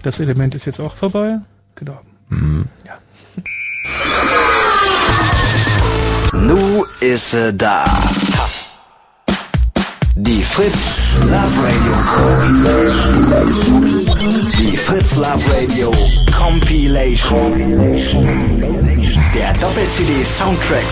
Das 0.02 0.20
Element 0.20 0.56
ist 0.56 0.66
jetzt 0.66 0.80
auch 0.80 0.96
vorbei. 0.96 1.40
Genau. 1.76 2.00
Mhm. 2.30 2.70
Nu 6.34 6.86
ist 7.00 7.32
sie 7.32 7.54
da. 7.54 7.86
Die 10.16 10.42
Fritz 10.42 10.94
Love 11.22 11.58
Radio 11.64 11.94
Compilation. 12.16 14.03
Die 14.24 14.78
Fritz 14.78 15.16
Love 15.16 15.44
Radio 15.52 15.92
Compilation. 16.32 17.52
Der 19.34 19.52
Doppel-CD 19.54 20.24
Soundtrack 20.24 20.84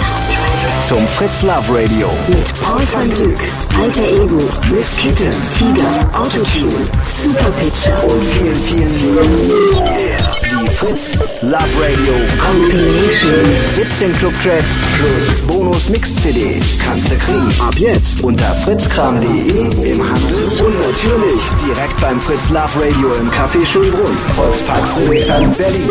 zum 0.86 1.08
Fritz 1.08 1.42
Love 1.44 1.70
Radio. 1.70 2.10
Mit 2.28 2.54
Paul 2.62 2.82
van 2.92 3.10
Dyk, 3.10 3.40
Alter 3.82 4.04
Ego, 4.04 4.38
Miss 4.74 4.98
Kitten, 4.98 5.32
Tiger, 5.58 6.10
Autotune, 6.14 6.90
Super 7.06 7.52
Pitcher 7.52 8.04
und 8.04 8.22
vielen, 8.22 8.56
vielen, 8.56 8.90
vielen 8.90 9.84
mehr. 9.94 10.41
Fritz 10.82 11.16
Love 11.44 11.78
Radio 11.78 12.16
Compilation. 12.40 13.46
17 13.68 14.14
Clubtracks 14.14 14.82
plus 14.98 15.40
Bonus 15.42 15.90
Mix 15.90 16.16
CD 16.16 16.60
kannst 16.84 17.12
du 17.12 17.16
kriegen. 17.18 17.54
Ab 17.62 17.76
jetzt 17.78 18.22
unter 18.22 18.56
fritzkram.de 18.56 19.92
im 19.92 20.04
Handel 20.04 20.48
und 20.66 20.80
natürlich 20.80 21.44
direkt 21.64 22.02
beim 22.02 22.20
Fritz 22.20 22.50
Love 22.50 22.84
Radio 22.84 23.14
im 23.14 23.30
Café 23.30 23.64
Schönbrunn. 23.64 24.18
Volkspark 24.36 24.88
Friedrichshain, 24.88 25.54
Berlin. 25.54 25.88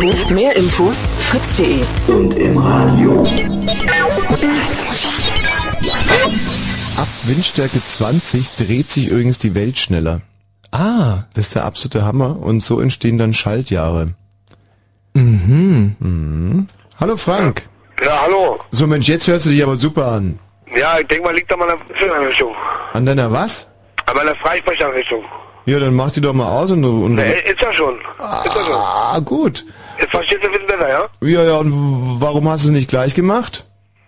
Mehr, 0.00 0.30
mehr 0.30 0.56
Infos, 0.56 1.06
fritz.de. 1.20 1.78
Und 2.08 2.34
im 2.34 2.58
Radio. 2.58 3.22
Ab 6.96 7.08
Windstärke 7.26 7.80
20 7.80 8.48
dreht 8.66 8.90
sich 8.90 9.10
übrigens 9.10 9.38
die 9.38 9.54
Welt 9.54 9.78
schneller. 9.78 10.22
Ah, 10.78 11.24
das 11.34 11.46
ist 11.46 11.54
der 11.54 11.64
absolute 11.64 12.04
Hammer. 12.04 12.36
Und 12.38 12.60
so 12.62 12.80
entstehen 12.80 13.16
dann 13.16 13.32
Schaltjahre. 13.32 14.12
Mhm. 15.14 15.96
Mhm. 15.98 16.66
Hallo 17.00 17.16
Frank. 17.16 17.62
Ja, 18.04 18.20
hallo. 18.24 18.58
So 18.72 18.86
Mensch, 18.86 19.08
jetzt 19.08 19.26
hörst 19.26 19.46
du 19.46 19.50
dich 19.50 19.62
aber 19.62 19.76
super 19.76 20.06
an. 20.08 20.38
Ja, 20.76 20.98
ich 21.00 21.06
denke 21.06 21.24
mal, 21.24 21.34
liegt 21.34 21.50
an 21.50 21.58
meiner 21.60 21.78
Einrichtung. 22.14 22.54
An 22.92 23.06
deiner 23.06 23.32
was? 23.32 23.66
An 24.04 24.16
meiner 24.16 24.34
Freisprechanrichtung. 24.34 25.24
Ja, 25.64 25.78
dann 25.80 25.94
mach 25.94 26.10
die 26.10 26.20
doch 26.20 26.34
mal 26.34 26.46
aus 26.48 26.70
und... 26.70 26.84
und 26.84 27.18
Äh, 27.18 27.50
ist 27.50 27.60
ja 27.62 27.72
schon. 27.72 27.94
Ist 27.96 28.54
ja 28.54 28.64
schon. 28.64 28.74
ah, 28.74 29.18
gut. 29.24 29.64
Jetzt 29.98 30.10
verstehst 30.10 30.42
du 30.42 30.48
ein 30.48 30.52
bisschen 30.52 30.66
besser, 30.66 30.88
ja? 30.90 31.08
Ja, 31.26 31.42
ja, 31.42 31.56
und 31.56 31.72
w- 31.72 32.16
warum 32.20 32.48
hast 32.50 32.64
du 32.64 32.68
es 32.68 32.74
nicht 32.74 32.88
gleich 32.88 33.14
gemacht? 33.14 33.64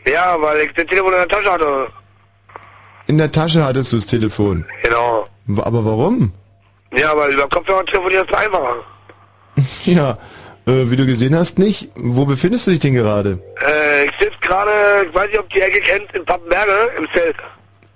Ja, 0.07 0.36
weil 0.40 0.59
ich 0.66 0.73
das 0.74 0.85
Telefon 0.86 1.12
in 1.15 1.19
der 1.20 1.28
Tasche 1.28 1.51
hatte. 1.51 1.86
In 3.07 3.16
der 3.16 3.32
Tasche 3.32 3.65
hattest 3.65 3.93
du 3.93 3.97
das 3.97 4.07
Telefon. 4.07 4.66
Genau. 4.82 5.27
Aber 5.62 5.85
warum? 5.86 6.32
Ja, 6.97 7.16
weil 7.16 7.32
über 7.32 7.48
Kopfhörer 7.48 7.85
telefonieren 7.85 8.27
ist 8.27 8.35
einfacher. 8.35 8.77
Ja, 9.85 10.19
äh, 10.66 10.90
wie 10.90 10.97
du 10.97 11.05
gesehen 11.06 11.35
hast, 11.35 11.59
nicht. 11.59 11.90
Wo 11.97 12.24
befindest 12.27 12.66
du 12.66 12.70
dich 12.70 12.81
denn 12.81 12.94
gerade? 12.94 13.39
Äh, 13.66 14.05
ich 14.06 14.12
sitze 14.20 14.36
gerade, 14.40 14.70
ich 15.09 15.15
weiß 15.15 15.28
nicht, 15.28 15.39
ob 15.39 15.48
die 15.51 15.60
Ecke 15.60 15.81
kennt, 15.81 16.12
in 16.15 16.24
Pappenberge 16.24 16.73
im 16.98 17.09
Zelt. 17.12 17.36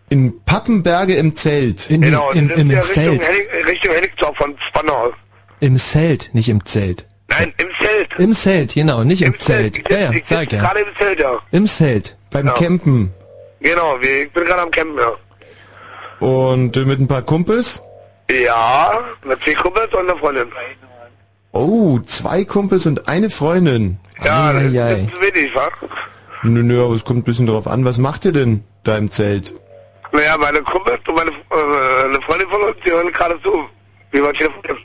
In 0.08 0.44
Pappenberge 0.44 1.14
im 1.14 1.36
Zelt. 1.36 1.86
genau, 1.88 2.30
im, 2.32 2.48
das 2.48 2.58
im 2.58 2.70
ist 2.70 2.74
ja 2.74 2.82
Zelt. 2.82 3.10
Richtung, 3.20 3.26
Hennig, 3.26 3.66
Richtung 3.68 3.94
Hennigsdorf 3.94 4.36
von 4.36 4.54
Spandau. 4.66 5.12
Im 5.60 5.76
Zelt, 5.76 6.30
nicht 6.34 6.48
im 6.48 6.64
Zelt. 6.64 7.06
Nein, 7.28 7.54
im 7.58 7.68
Zelt. 7.80 8.18
Im 8.18 8.32
Zelt, 8.34 8.74
genau, 8.74 9.04
nicht 9.04 9.22
im, 9.22 9.38
Zelt. 9.38 9.78
Ich 9.78 9.88
Ja, 9.88 9.98
ja, 9.98 10.10
ich 10.10 10.26
sag 10.26 10.52
ja. 10.52 10.60
gerade 10.60 10.80
im 10.80 10.96
Zelt, 10.98 11.20
ja. 11.20 11.38
Im 11.52 11.66
Zelt. 11.66 12.16
Beim 12.30 12.46
Ja. 12.46 12.52
Campen. 12.54 13.14
Genau, 13.60 13.98
ich 14.00 14.30
bin 14.32 14.44
gerade 14.44 14.62
am 14.62 14.70
Campen, 14.70 14.98
ja. 14.98 16.26
Und 16.26 16.76
äh, 16.76 16.80
mit 16.80 16.98
ein 17.00 17.06
paar 17.08 17.22
Kumpels? 17.22 17.82
Ja, 18.30 18.92
mit 19.24 19.42
zwei 19.42 19.54
Kumpels 19.54 19.92
und 19.94 20.08
einer 20.08 20.18
Freundin. 20.18 20.48
Oh, 21.52 21.98
zwei 22.00 22.44
Kumpels 22.44 22.86
und 22.86 23.08
eine 23.08 23.28
Freundin. 23.28 23.98
Ja, 24.24 24.52
das 24.52 24.62
Eieiei. 24.62 25.10
ist 25.12 25.34
wenig, 25.34 25.54
wa? 25.54 25.68
Nö, 26.42 26.62
nö, 26.62 26.84
aber 26.84 26.94
es 26.94 27.04
kommt 27.04 27.20
ein 27.20 27.24
bisschen 27.24 27.46
drauf 27.46 27.66
an. 27.66 27.84
Was 27.84 27.98
macht 27.98 28.24
ihr 28.24 28.32
denn 28.32 28.64
da 28.84 28.96
im 28.96 29.10
Zelt? 29.10 29.54
Naja, 30.12 30.36
meine 30.38 30.62
Kumpels 30.62 31.00
und 31.06 31.14
meine 31.14 31.30
äh, 31.30 32.04
eine 32.06 32.20
Freundin 32.22 32.48
von 32.48 32.60
uns, 32.62 32.76
die 32.84 32.90
hören 32.90 33.12
gerade 33.12 33.40
zu. 33.42 33.64
Wie 34.10 34.18
telefonieren. 34.18 34.78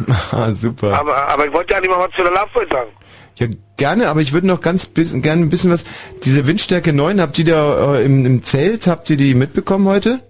Ah, 0.32 0.50
super. 0.54 0.98
Aber, 0.98 1.14
aber 1.28 1.46
ich 1.46 1.52
wollte 1.52 1.74
ja 1.74 1.80
nicht 1.80 1.90
mal 1.90 1.98
was 1.98 2.10
zu 2.16 2.22
der 2.22 2.30
Love 2.32 2.66
sagen. 2.70 2.90
Ja, 3.36 3.46
gerne, 3.76 4.08
aber 4.08 4.20
ich 4.20 4.32
würde 4.32 4.46
noch 4.46 4.62
ganz 4.62 4.86
bisschen, 4.86 5.20
gerne 5.20 5.42
ein 5.42 5.50
bisschen 5.50 5.70
was. 5.70 5.84
Diese 6.24 6.46
Windstärke 6.46 6.94
9, 6.94 7.20
habt 7.20 7.38
ihr 7.38 7.44
da 7.44 7.96
äh, 7.96 8.04
im, 8.04 8.24
im 8.24 8.42
Zelt, 8.42 8.86
habt 8.86 9.10
ihr 9.10 9.18
die 9.18 9.34
mitbekommen 9.34 9.86
heute? 9.86 10.20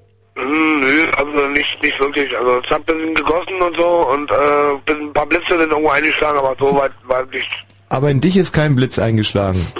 Nicht, 1.60 1.82
nicht 1.82 2.00
wirklich. 2.00 2.38
Also 2.38 2.58
es 2.64 2.70
hat 2.70 2.78
ein 2.78 2.84
bisschen 2.86 3.14
gegossen 3.14 3.60
und 3.60 3.76
so 3.76 4.08
und 4.10 4.30
äh, 4.30 4.92
ein 4.92 5.12
paar 5.12 5.26
Blitze 5.26 5.58
sind 5.58 5.70
irgendwo 5.70 5.90
eingeschlagen, 5.90 6.38
aber 6.38 6.56
so 6.58 6.74
weit 6.74 6.92
war 7.02 7.22
nicht. 7.26 7.50
Aber 7.90 8.10
in 8.10 8.22
dich 8.22 8.38
ist 8.38 8.54
kein 8.54 8.74
Blitz 8.76 8.98
eingeschlagen. 8.98 9.60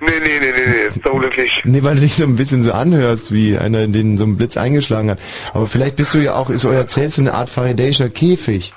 Nee, 0.00 0.10
nee, 0.22 0.38
nee, 0.40 0.52
nee, 0.52 0.66
nee, 0.66 0.88
ist 0.88 1.00
so 1.02 1.14
glücklich. 1.14 1.62
Nee, 1.64 1.82
weil 1.82 1.94
du 1.94 2.00
dich 2.02 2.16
so 2.16 2.24
ein 2.24 2.36
bisschen 2.36 2.62
so 2.62 2.72
anhörst, 2.72 3.32
wie 3.32 3.56
einer, 3.56 3.86
den 3.86 4.18
so 4.18 4.24
ein 4.24 4.36
Blitz 4.36 4.56
eingeschlagen 4.56 5.10
hat. 5.10 5.20
Aber 5.54 5.68
vielleicht 5.68 5.96
bist 5.96 6.12
du 6.12 6.18
ja 6.18 6.34
auch, 6.34 6.50
ist 6.50 6.64
euer 6.64 6.86
Zelt 6.88 7.12
so 7.12 7.22
eine 7.22 7.32
Art 7.32 7.48
Faradayischer 7.48 8.08
Käfig. 8.08 8.74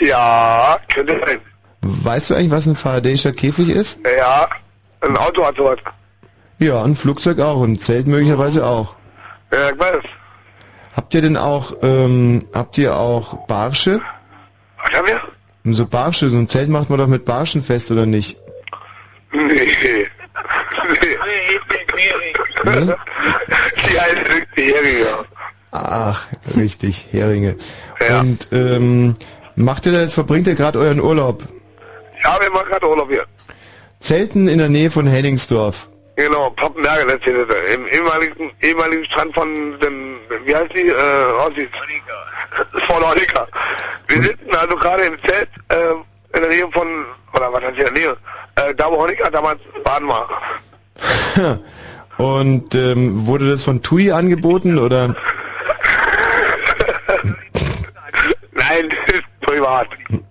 Ja, 0.00 0.78
könnte 0.92 1.20
sein. 1.20 1.40
Weißt 1.82 2.30
du 2.30 2.34
eigentlich, 2.34 2.52
was 2.52 2.66
ein 2.66 2.76
Faradayischer 2.76 3.32
Käfig 3.32 3.68
ist? 3.68 4.00
Ja, 4.16 4.48
ein 5.00 5.16
Auto 5.16 5.44
hat 5.44 5.56
sowas. 5.56 5.78
Ja, 6.60 6.82
ein 6.82 6.94
Flugzeug 6.96 7.40
auch 7.40 7.60
und 7.60 7.72
ein 7.72 7.78
Zelt 7.78 8.06
möglicherweise 8.06 8.64
auch. 8.64 8.94
Ja, 9.52 9.70
ich 9.70 9.78
weiß. 9.78 10.02
Habt 10.94 11.14
ihr 11.14 11.22
denn 11.22 11.36
auch, 11.36 11.76
ähm, 11.82 12.44
habt 12.52 12.78
ihr 12.78 12.96
auch 12.96 13.46
Barsche? 13.46 14.00
Was 14.82 14.92
haben 14.92 15.06
wir? 15.06 15.74
So 15.74 15.86
Barsche, 15.86 16.28
so 16.28 16.36
ein 16.36 16.48
Zelt 16.48 16.68
macht 16.68 16.90
man 16.90 16.98
doch 16.98 17.06
mit 17.06 17.24
Barschen 17.24 17.62
fest, 17.62 17.90
oder 17.90 18.06
nicht? 18.06 18.38
Nee. 19.32 19.42
Nee. 19.42 20.06
Nee? 22.64 22.94
Die 23.76 24.00
heißt 24.00 24.46
Jährige. 24.56 25.06
Ach, 25.70 26.28
richtig, 26.56 27.06
Heringe. 27.10 27.56
Und 28.20 28.48
ähm, 28.52 29.14
macht 29.56 29.86
ihr 29.86 29.92
da 29.92 30.00
jetzt, 30.00 30.14
verbringt 30.14 30.46
ihr 30.46 30.54
gerade 30.54 30.78
euren 30.78 31.00
Urlaub? 31.00 31.42
Ja, 32.22 32.38
wir 32.40 32.50
machen 32.50 32.68
gerade 32.68 32.88
Urlaub 32.88 33.10
hier. 33.10 33.24
Zelten 34.00 34.48
in 34.48 34.58
der 34.58 34.68
Nähe 34.68 34.90
von 34.90 35.06
Henningsdorf. 35.06 35.88
Genau, 36.16 36.50
Pappenberge, 36.50 37.12
das 37.12 37.24
hier, 37.24 37.44
das, 37.44 37.56
im 37.74 37.86
ehemaligen, 37.88 38.52
ehemaligen 38.62 39.04
Strand 39.04 39.34
von 39.34 39.78
dem, 39.80 40.13
wie 40.44 40.54
heißt 40.54 40.72
die, 40.74 40.88
äh, 40.88 41.40
Aussicht? 41.40 41.70
Von 42.86 43.02
Honika. 43.02 43.46
Wir 44.08 44.22
sitzen 44.22 44.54
also 44.54 44.76
gerade 44.76 45.02
im 45.04 45.16
Zelt, 45.22 45.48
äh, 45.68 46.36
in 46.36 46.40
der 46.40 46.50
Nähe 46.50 46.68
von, 46.70 46.86
oder 47.32 47.52
was 47.52 47.62
heißt 47.62 47.74
hier 47.76 47.88
in 47.88 47.94
der 47.94 48.02
Nähe, 48.04 48.16
äh, 48.56 48.74
da 48.74 48.90
wo 48.90 48.96
Honika 49.02 49.30
damals 49.30 49.60
baden 49.82 50.08
war. 50.08 50.28
Und 52.16 52.74
ähm, 52.74 53.26
wurde 53.26 53.50
das 53.50 53.62
von 53.64 53.82
TUI 53.82 54.12
angeboten 54.12 54.78
oder? 54.78 55.08
Nein, 58.52 58.88
das 58.88 59.14
ist 59.14 59.24
privat. 59.40 59.88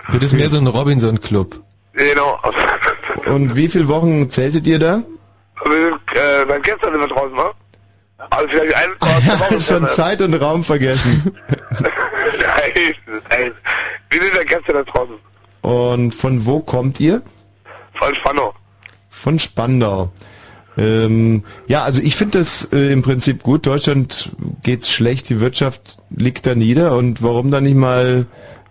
Wird 0.07 0.23
es 0.23 0.31
mehr 0.33 0.49
so 0.49 0.57
ein 0.57 0.67
Robinson-Club? 0.67 1.61
Genau. 1.93 2.39
Und 3.25 3.55
wie 3.55 3.67
viele 3.67 3.87
Wochen 3.87 4.29
zeltet 4.29 4.65
ihr 4.65 4.79
da? 4.79 5.03
Wir, 5.65 5.99
äh, 6.13 6.45
seit 6.47 6.63
gestern 6.63 6.91
sind 6.91 7.01
wir 7.01 7.07
draußen, 7.07 7.35
Also 8.29 8.47
vielleicht 8.47 8.75
ein, 8.75 8.89
zwei 8.99 9.39
Wochen. 9.39 9.61
Schon 9.61 9.89
Zeit 9.89 10.21
und 10.21 10.33
Raum 10.35 10.63
vergessen. 10.63 11.35
nein, 11.79 12.95
nein. 13.29 13.51
Wir 14.09 14.21
sind 14.21 14.35
ja 14.35 14.43
gestern 14.43 14.75
da 14.75 14.83
draußen. 14.83 15.15
Und 15.61 16.13
von 16.13 16.45
wo 16.45 16.59
kommt 16.59 16.99
ihr? 16.99 17.21
Von 17.93 18.13
Spannung. 18.15 18.51
Von 19.09 19.39
Spandau. 19.39 20.11
Ähm, 20.77 21.43
ja, 21.67 21.83
also 21.83 22.01
ich 22.01 22.15
finde 22.15 22.39
das 22.39 22.67
äh, 22.73 22.91
im 22.91 23.01
Prinzip 23.01 23.43
gut. 23.43 23.65
Deutschland 23.65 24.31
geht's 24.63 24.91
schlecht, 24.91 25.29
die 25.29 25.39
Wirtschaft 25.39 25.97
liegt 26.09 26.45
da 26.45 26.55
nieder 26.55 26.97
und 26.97 27.21
warum 27.21 27.51
dann 27.51 27.63
nicht 27.63 27.75
mal 27.75 28.25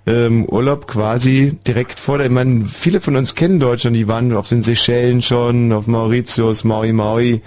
ähm, 0.07 0.45
Urlaub 0.47 0.87
quasi 0.89 1.59
direkt 1.66 2.01
vor 2.01 2.19
der, 2.19 2.27
ich 2.27 2.33
meine, 2.33 2.65
viele 2.66 3.01
von 3.01 3.16
uns 3.16 3.35
kennen 3.35 3.61
Deutschland, 3.61 3.97
die 3.97 4.09
waren 4.09 4.35
auf 4.35 4.49
den 4.49 4.62
Seychellen 4.62 5.23
schon, 5.23 5.73
auf 5.73 5.87
Mauritius, 5.87 6.65
Maui 6.65 6.93
Maui 6.93 7.43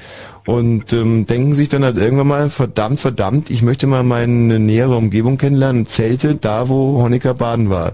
und 0.45 0.94
ähm, 0.94 1.26
denken 1.26 1.53
sich 1.53 1.69
dann 1.69 1.84
halt 1.84 1.98
irgendwann 1.98 2.27
mal, 2.27 2.49
verdammt, 2.49 2.99
verdammt, 2.99 3.49
ich 3.49 3.61
möchte 3.61 3.88
mal 3.88 4.03
meine 4.03 4.60
nähere 4.60 4.95
Umgebung 4.95 5.38
kennenlernen, 5.38 5.86
Zelte, 5.88 6.36
da 6.36 6.69
wo 6.69 7.02
Honecker 7.02 7.34
baden 7.34 7.69
war. 7.69 7.94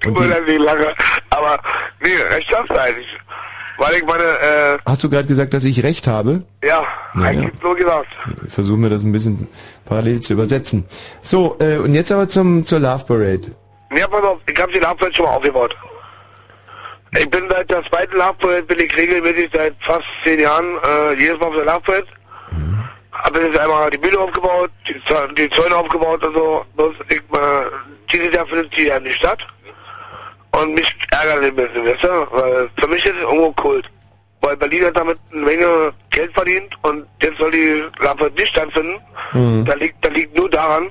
Tut 0.00 0.18
mir 0.18 0.26
leid, 0.26 0.42
wie 0.46 0.56
lange. 0.56 0.86
Aber, 1.30 1.58
nee, 2.02 2.08
recht 2.34 2.54
hast 2.56 2.70
du 2.70 2.80
eigentlich. 2.80 3.06
Weil 3.78 3.94
ich 3.96 4.06
meine, 4.06 4.22
äh, 4.22 4.78
Hast 4.86 5.04
du 5.04 5.10
gerade 5.10 5.28
gesagt, 5.28 5.52
dass 5.52 5.64
ich 5.64 5.82
recht 5.82 6.06
habe? 6.06 6.42
ja, 6.64 6.82
Naja. 7.12 7.40
eigentlich 7.40 7.52
so 7.62 7.74
gesagt. 7.74 8.08
Ich 8.46 8.52
versuche 8.54 8.78
mir 8.78 8.88
das 8.88 9.04
ein 9.04 9.12
bisschen 9.12 9.48
parallel 9.86 10.20
zu 10.20 10.34
übersetzen. 10.34 10.84
So, 11.20 11.56
äh, 11.60 11.78
und 11.78 11.94
jetzt 11.94 12.12
aber 12.12 12.28
zum 12.28 12.64
zur 12.64 12.80
Love 12.80 13.04
Parade. 13.04 13.52
Nee, 13.90 14.04
pass 14.10 14.22
auf, 14.22 14.38
ich 14.46 14.60
hab 14.60 14.70
die 14.70 14.78
Laufzeit 14.78 15.14
schon 15.14 15.24
mal 15.24 15.32
aufgebaut. 15.32 15.76
Ich 17.18 17.30
bin 17.30 17.48
seit 17.48 17.70
der 17.70 17.82
zweiten 17.84 18.16
Lachprojekt, 18.16 18.68
bin 18.68 18.80
ich 18.80 18.94
regelmäßig 18.96 19.50
seit 19.52 19.74
fast 19.80 20.06
zehn 20.22 20.40
Jahren 20.40 20.66
äh, 20.84 21.14
jedes 21.14 21.38
Mal 21.38 21.46
auf 21.46 21.54
der 21.54 21.64
Lachprojekt. 21.64 22.08
Habe 23.12 23.40
jetzt 23.40 23.58
einmal 23.58 23.88
die 23.88 23.96
Bühne 23.96 24.18
aufgebaut, 24.18 24.70
die, 24.86 25.00
die 25.38 25.50
Zäune 25.50 25.74
aufgebaut 25.74 26.22
und 26.22 26.34
so. 26.34 26.64
Bloß 26.76 26.94
ich, 27.08 27.16
äh, 27.16 27.20
dieses 28.12 28.34
Jahr 28.34 28.46
findet 28.46 28.76
die 28.76 28.88
ja 28.88 29.00
nicht 29.00 29.16
statt. 29.16 29.46
Und 30.52 30.74
mich 30.74 30.94
ärgert 31.10 31.44
ein 31.44 31.54
bisschen, 31.56 31.86
weißt 31.86 32.04
du? 32.04 32.08
Weil 32.30 32.70
für 32.76 32.88
mich 32.88 33.06
ist 33.06 33.14
es 33.14 33.22
irgendwo 33.22 33.52
Kult. 33.52 33.88
Weil 34.40 34.56
Berlin 34.56 34.84
hat 34.84 34.96
damit 34.96 35.18
eine 35.32 35.42
Menge 35.42 35.92
Geld 36.10 36.32
verdient 36.32 36.76
und 36.82 37.06
jetzt 37.20 37.38
soll 37.38 37.50
die 37.50 37.82
Lachprojekt 38.00 38.38
nicht 38.38 38.48
stattfinden. 38.48 39.00
Mhm. 39.32 39.64
Da 39.64 39.74
liegt, 39.74 40.04
da 40.04 40.08
liegt 40.08 40.36
nur 40.36 40.48
daran, 40.48 40.90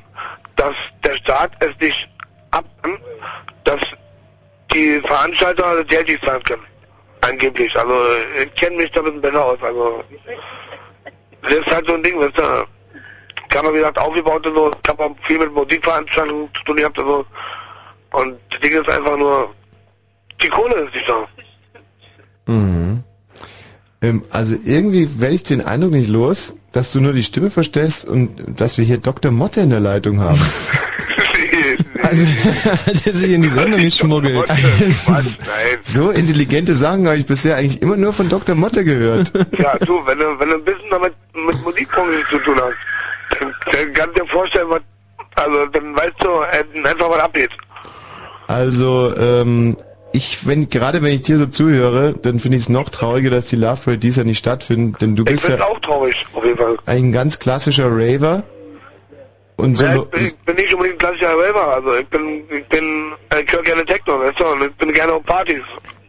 dass 0.55 0.75
der 1.03 1.15
Staat 1.15 1.51
es 1.59 1.71
nicht 1.79 2.09
ab, 2.51 2.65
dass 3.63 3.79
die 4.73 4.99
Veranstalter 5.01 5.77
das 5.77 5.87
Geld 5.87 6.07
nicht 6.07 6.23
zahlen 6.23 6.43
können. 6.43 6.63
Angeblich. 7.21 7.75
Also 7.77 7.93
ich 8.41 8.53
kenne 8.55 8.77
mich 8.77 8.91
da 8.91 8.99
ein 8.99 9.05
bisschen 9.05 9.21
besser 9.21 9.43
aus. 9.43 9.57
Also 9.61 10.03
das 11.41 11.53
ist 11.53 11.71
halt 11.71 11.87
so 11.87 11.93
ein 11.93 12.03
Ding, 12.03 12.19
weißt 12.19 12.37
du. 12.37 12.67
Ich 13.49 13.57
habe 13.57 13.73
wie 13.73 13.77
gesagt 13.77 13.97
aufgebaut 13.97 14.45
und 14.47 14.55
so. 14.55 14.71
Ich 14.83 14.89
habe 14.89 15.03
auch 15.05 15.15
viel 15.21 15.39
mit 15.39 15.53
Musikveranstaltungen 15.53 16.49
zu 16.53 16.63
tun 16.65 16.75
gehabt 16.75 16.97
und 16.99 17.05
so. 17.05 17.25
Und 18.11 18.39
das 18.49 18.59
Ding 18.59 18.73
ist 18.73 18.89
einfach 18.89 19.17
nur, 19.17 19.53
die 20.41 20.49
Kohle 20.49 20.75
ist 20.75 20.93
nicht 20.93 21.07
da. 21.07 21.27
Mhm. 22.47 22.84
Ähm, 24.05 24.23
also 24.29 24.55
irgendwie 24.65 25.19
werde 25.19 25.35
ich 25.35 25.43
den 25.43 25.61
Eindruck 25.61 25.91
nicht 25.91 26.09
los, 26.09 26.57
dass 26.71 26.91
du 26.91 26.99
nur 27.01 27.13
die 27.13 27.23
Stimme 27.23 27.49
verstehst 27.49 28.05
und 28.05 28.59
dass 28.59 28.77
wir 28.77 28.85
hier 28.85 28.97
Dr. 28.97 29.31
Motte 29.31 29.61
in 29.61 29.69
der 29.69 29.79
Leitung 29.79 30.19
haben. 30.19 30.39
Also, 32.01 32.25
hat 32.85 33.05
er 33.07 33.13
sich 33.13 33.31
in 33.31 33.41
die 33.41 33.49
Sendung 33.49 33.81
geschmuggelt. 33.81 34.51
so 35.81 36.11
intelligente 36.11 36.75
Sachen 36.75 37.07
habe 37.07 37.17
ich 37.17 37.25
bisher 37.25 37.55
eigentlich 37.57 37.81
immer 37.81 37.97
nur 37.97 38.13
von 38.13 38.29
Dr. 38.29 38.55
Motte 38.55 38.83
gehört. 38.83 39.31
Ja, 39.57 39.75
du, 39.79 40.05
wenn 40.05 40.19
du, 40.19 40.39
wenn 40.39 40.49
du 40.49 40.55
ein 40.55 40.63
bisschen 40.63 40.89
damit 40.91 41.13
mit 41.33 41.63
Musikbranche 41.63 42.23
zu 42.29 42.37
tun 42.39 42.59
hast, 42.61 43.39
dann, 43.39 43.53
dann 43.71 43.93
kannst 43.93 44.17
du 44.17 44.21
dir 44.21 44.27
vorstellen, 44.27 44.67
was, 44.69 44.81
also 45.35 45.65
dann 45.67 45.95
weißt 45.95 46.13
du 46.19 46.27
äh, 46.27 46.87
einfach, 46.87 47.09
was 47.09 47.19
abgeht. 47.19 47.51
Also, 48.47 49.15
ähm, 49.17 49.75
ich, 50.15 50.45
wenn, 50.47 50.69
gerade 50.69 51.01
wenn 51.01 51.13
ich 51.13 51.21
dir 51.23 51.37
so 51.37 51.45
zuhöre, 51.47 52.13
dann 52.13 52.39
finde 52.39 52.57
ich 52.57 52.63
es 52.63 52.69
noch 52.69 52.89
trauriger, 52.89 53.29
dass 53.29 53.45
die 53.45 53.55
Love 53.55 53.81
Parade 53.83 53.97
dies 53.99 54.15
Jahr 54.15 54.25
nicht 54.25 54.37
stattfindet, 54.39 55.01
denn 55.01 55.15
du 55.15 55.23
Ich 55.23 55.31
bist 55.31 55.49
ja 55.49 55.63
auch 55.63 55.79
traurig, 55.79 56.25
auf 56.33 56.43
jeden 56.43 56.57
Fall. 56.57 56.77
ein 56.85 57.11
ganz 57.11 57.39
klassischer 57.39 57.87
Raver. 57.89 58.43
Und 59.57 59.77
so, 59.77 59.85
Ja, 59.85 59.95
ich, 59.95 60.09
bin, 60.09 60.21
ich 60.25 60.35
bin 60.39 60.55
nicht 60.55 60.73
unbedingt 60.73 60.95
ein 60.95 60.99
klassischer 60.99 61.29
Raver, 61.37 61.75
also 61.75 61.95
ich 61.95 62.07
bin, 62.07 62.43
ich 62.49 62.65
bin, 62.65 63.11
äh, 63.33 63.41
ich 63.41 63.51
höre 63.53 63.63
gerne 63.63 63.85
Techno, 63.85 64.19
weißt 64.19 64.39
du, 64.39 64.45
und 64.45 64.63
ich 64.63 64.71
bin 64.75 64.91
gerne 64.93 65.13
auf 65.13 65.23
Partys. 65.23 65.61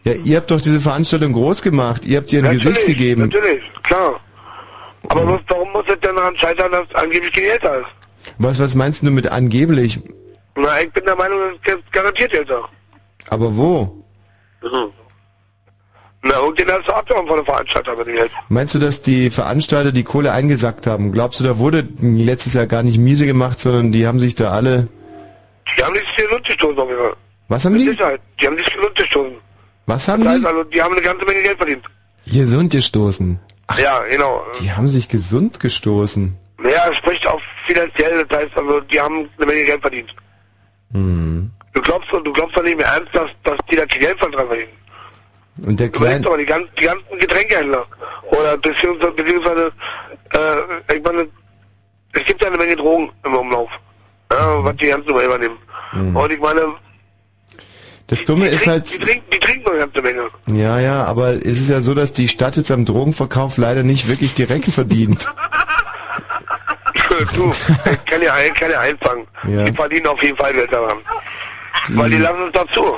ja, 0.05 0.13
ihr 0.15 0.37
habt 0.39 0.51
doch 0.51 0.61
diese 0.61 0.81
Veranstaltung 0.81 1.33
groß 1.33 1.63
gemacht, 1.63 2.05
ihr 2.07 2.19
habt 2.19 2.33
ihr 2.33 2.45
ein 2.45 2.51
Gesicht 2.51 2.81
Natürlich, 2.81 2.87
gegeben. 2.99 3.23
Natürlich, 3.33 3.63
klar. 3.83 4.21
Aber 5.09 5.21
bloß, 5.23 5.41
warum 5.49 5.71
muss 5.73 5.85
es 5.89 6.01
denn 6.01 6.17
daran 6.17 6.35
scheitern, 6.37 6.73
dass 6.73 6.93
angeblich 7.01 7.33
kein 7.33 7.45
Geld 7.45 7.63
da 7.65 7.75
ist? 7.77 7.87
Was, 8.39 8.59
was 8.59 8.75
meinst 8.75 9.03
du 9.05 9.11
mit 9.13 9.29
angeblich? 9.29 10.01
Na, 10.57 10.81
ich 10.81 10.91
bin 10.93 11.05
der 11.05 11.15
Meinung, 11.15 11.39
es 11.63 11.73
ist 11.75 11.93
garantiert 11.93 12.33
Geld 12.33 12.51
da. 12.51 12.61
Aber 13.29 13.57
wo? 13.57 14.05
Mhm. 14.63 14.91
Na, 16.23 16.35
irgendjemand 16.41 16.81
ist 16.81 16.91
abgehauen 16.91 17.27
von 17.27 17.37
der 17.37 17.45
Veranstalter 17.45 17.95
Geld. 18.05 18.33
Meinst 18.49 18.75
du, 18.75 18.79
dass 18.79 19.01
die 19.03 19.31
Veranstalter 19.31 19.93
die 19.93 20.03
Kohle 20.03 20.33
eingesackt 20.33 20.87
haben? 20.87 21.13
Glaubst 21.13 21.39
du, 21.41 21.45
da 21.45 21.59
wurde 21.59 21.87
letztes 22.01 22.55
Jahr 22.55 22.67
gar 22.67 22.83
nicht 22.83 22.99
miese 22.99 23.27
gemacht, 23.27 23.61
sondern 23.61 23.93
die 23.93 24.07
haben 24.07 24.19
sich 24.19 24.35
da 24.35 24.51
alle... 24.51 24.89
Die 25.77 25.83
haben 25.85 25.93
nichts 25.93 26.09
gesund 26.17 26.45
gestoßen, 26.45 26.79
auf 26.79 26.89
jeden 26.89 27.01
Fall. 27.01 27.13
Was 27.49 27.65
haben 27.65 27.79
die? 27.79 27.89
Sicherheit. 27.89 28.21
Die 28.41 28.47
haben 28.47 28.55
nichts 28.55 28.73
gesund 28.75 28.95
gestoßen. 28.97 29.33
Was 29.87 30.09
haben 30.09 30.25
Das 30.25 30.33
heißt 30.33 30.43
die? 30.43 30.47
also, 30.49 30.65
die 30.65 30.83
haben 30.83 30.93
eine 30.93 31.03
ganze 31.03 31.25
Menge 31.27 31.43
Geld 31.43 31.57
verdient. 31.59 31.85
Gesund 32.27 32.71
gestoßen. 32.73 33.39
Ja, 33.81 34.01
genau. 34.11 34.45
Die 34.61 34.73
haben 34.73 34.89
sich 34.89 35.09
gesund 35.09 35.61
gestoßen. 35.61 36.37
Naja, 36.59 36.87
es 36.91 36.97
spricht 36.97 37.27
auch 37.27 37.41
finanziell, 37.67 38.25
das 38.25 38.39
heißt 38.39 38.57
also, 38.57 38.81
die 38.81 39.01
haben 39.01 39.29
eine 39.37 39.47
Menge 39.47 39.65
Geld 39.65 39.81
verdient. 39.81 40.15
Hm. 40.93 41.51
Du 41.77 41.83
glaubst, 41.83 42.11
du 42.11 42.33
glaubst 42.33 42.57
doch 42.57 42.63
nicht 42.63 42.79
mehr 42.79 42.87
ernst, 42.87 43.15
dass, 43.15 43.29
dass 43.45 43.59
die 43.71 43.77
da 43.77 43.85
Geld 43.85 44.19
dran 44.23 44.33
verdienen. 44.33 44.71
Und 45.63 45.79
der 45.79 45.89
Du 45.89 45.99
Kleine... 45.99 46.21
überlegst 46.21 46.27
aber 46.27 46.39
die 46.39 46.47
ganzen, 46.47 46.71
die 46.79 46.85
ganzen 46.85 47.19
Getränkehändler. 47.19 47.85
Oder 48.31 48.57
beziehungsweise, 48.57 49.13
beziehungsweise 49.13 49.73
äh, 50.33 50.97
ich 50.97 51.03
meine, 51.03 51.29
es 52.15 52.25
gibt 52.25 52.41
ja 52.41 52.49
eine 52.49 52.57
Menge 52.57 52.77
Drogen 52.77 53.13
im 53.27 53.35
Umlauf. 53.35 53.69
Ja, 54.33 54.65
was 54.65 54.75
die 54.77 54.87
ganzen 54.87 55.11
übernehmen. 55.11 55.59
Mhm. 55.93 56.17
Und 56.17 56.33
ich 56.33 56.41
meine, 56.41 56.63
Das 58.07 58.25
Dumme 58.25 58.49
ist 58.49 58.67
halt... 58.67 58.91
die 58.95 58.99
trinken, 58.99 59.31
die 59.31 59.39
trinken 59.39 59.69
eine 59.69 59.79
ganze 59.81 60.01
Menge. 60.01 60.31
Ja, 60.47 60.81
ja, 60.81 61.05
aber 61.05 61.35
es 61.35 61.61
ist 61.61 61.69
ja 61.69 61.83
so, 61.83 61.93
dass 61.93 62.15
die 62.15 62.29
Stadt 62.29 62.57
jetzt 62.57 62.71
am 62.71 62.87
Drogenverkauf 62.87 63.59
leider 63.59 63.83
nicht 63.83 64.09
wirklich 64.09 64.33
direkt 64.33 64.69
verdient. 64.69 65.27
du, 67.37 67.51
ich 67.51 68.05
kann 68.07 68.23
ja, 68.23 68.35
ich 68.39 68.55
kann 68.55 68.71
ja 68.71 68.81
einfangen. 68.81 69.27
Ja. 69.47 69.65
Die 69.65 69.75
verdienen 69.75 70.07
auf 70.07 70.23
jeden 70.23 70.39
Fall 70.39 70.55
Geld 70.55 70.73
daran. 70.73 71.01
Weil 71.89 72.11
die 72.11 72.19
lassen 72.19 72.47
es 72.47 72.53
dazu. 72.53 72.97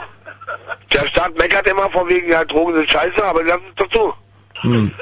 Der 0.93 1.07
Staat 1.07 1.37
meckert 1.37 1.67
immer 1.67 1.91
von 1.91 2.09
wegen, 2.09 2.29
ja, 2.29 2.45
Drogen 2.45 2.75
sind 2.75 2.89
scheiße, 2.89 3.23
aber 3.25 3.43
die 3.43 3.49
lassen 3.49 3.65
es 3.69 3.75
dazu. 3.77 4.15
Hm. 4.63 4.93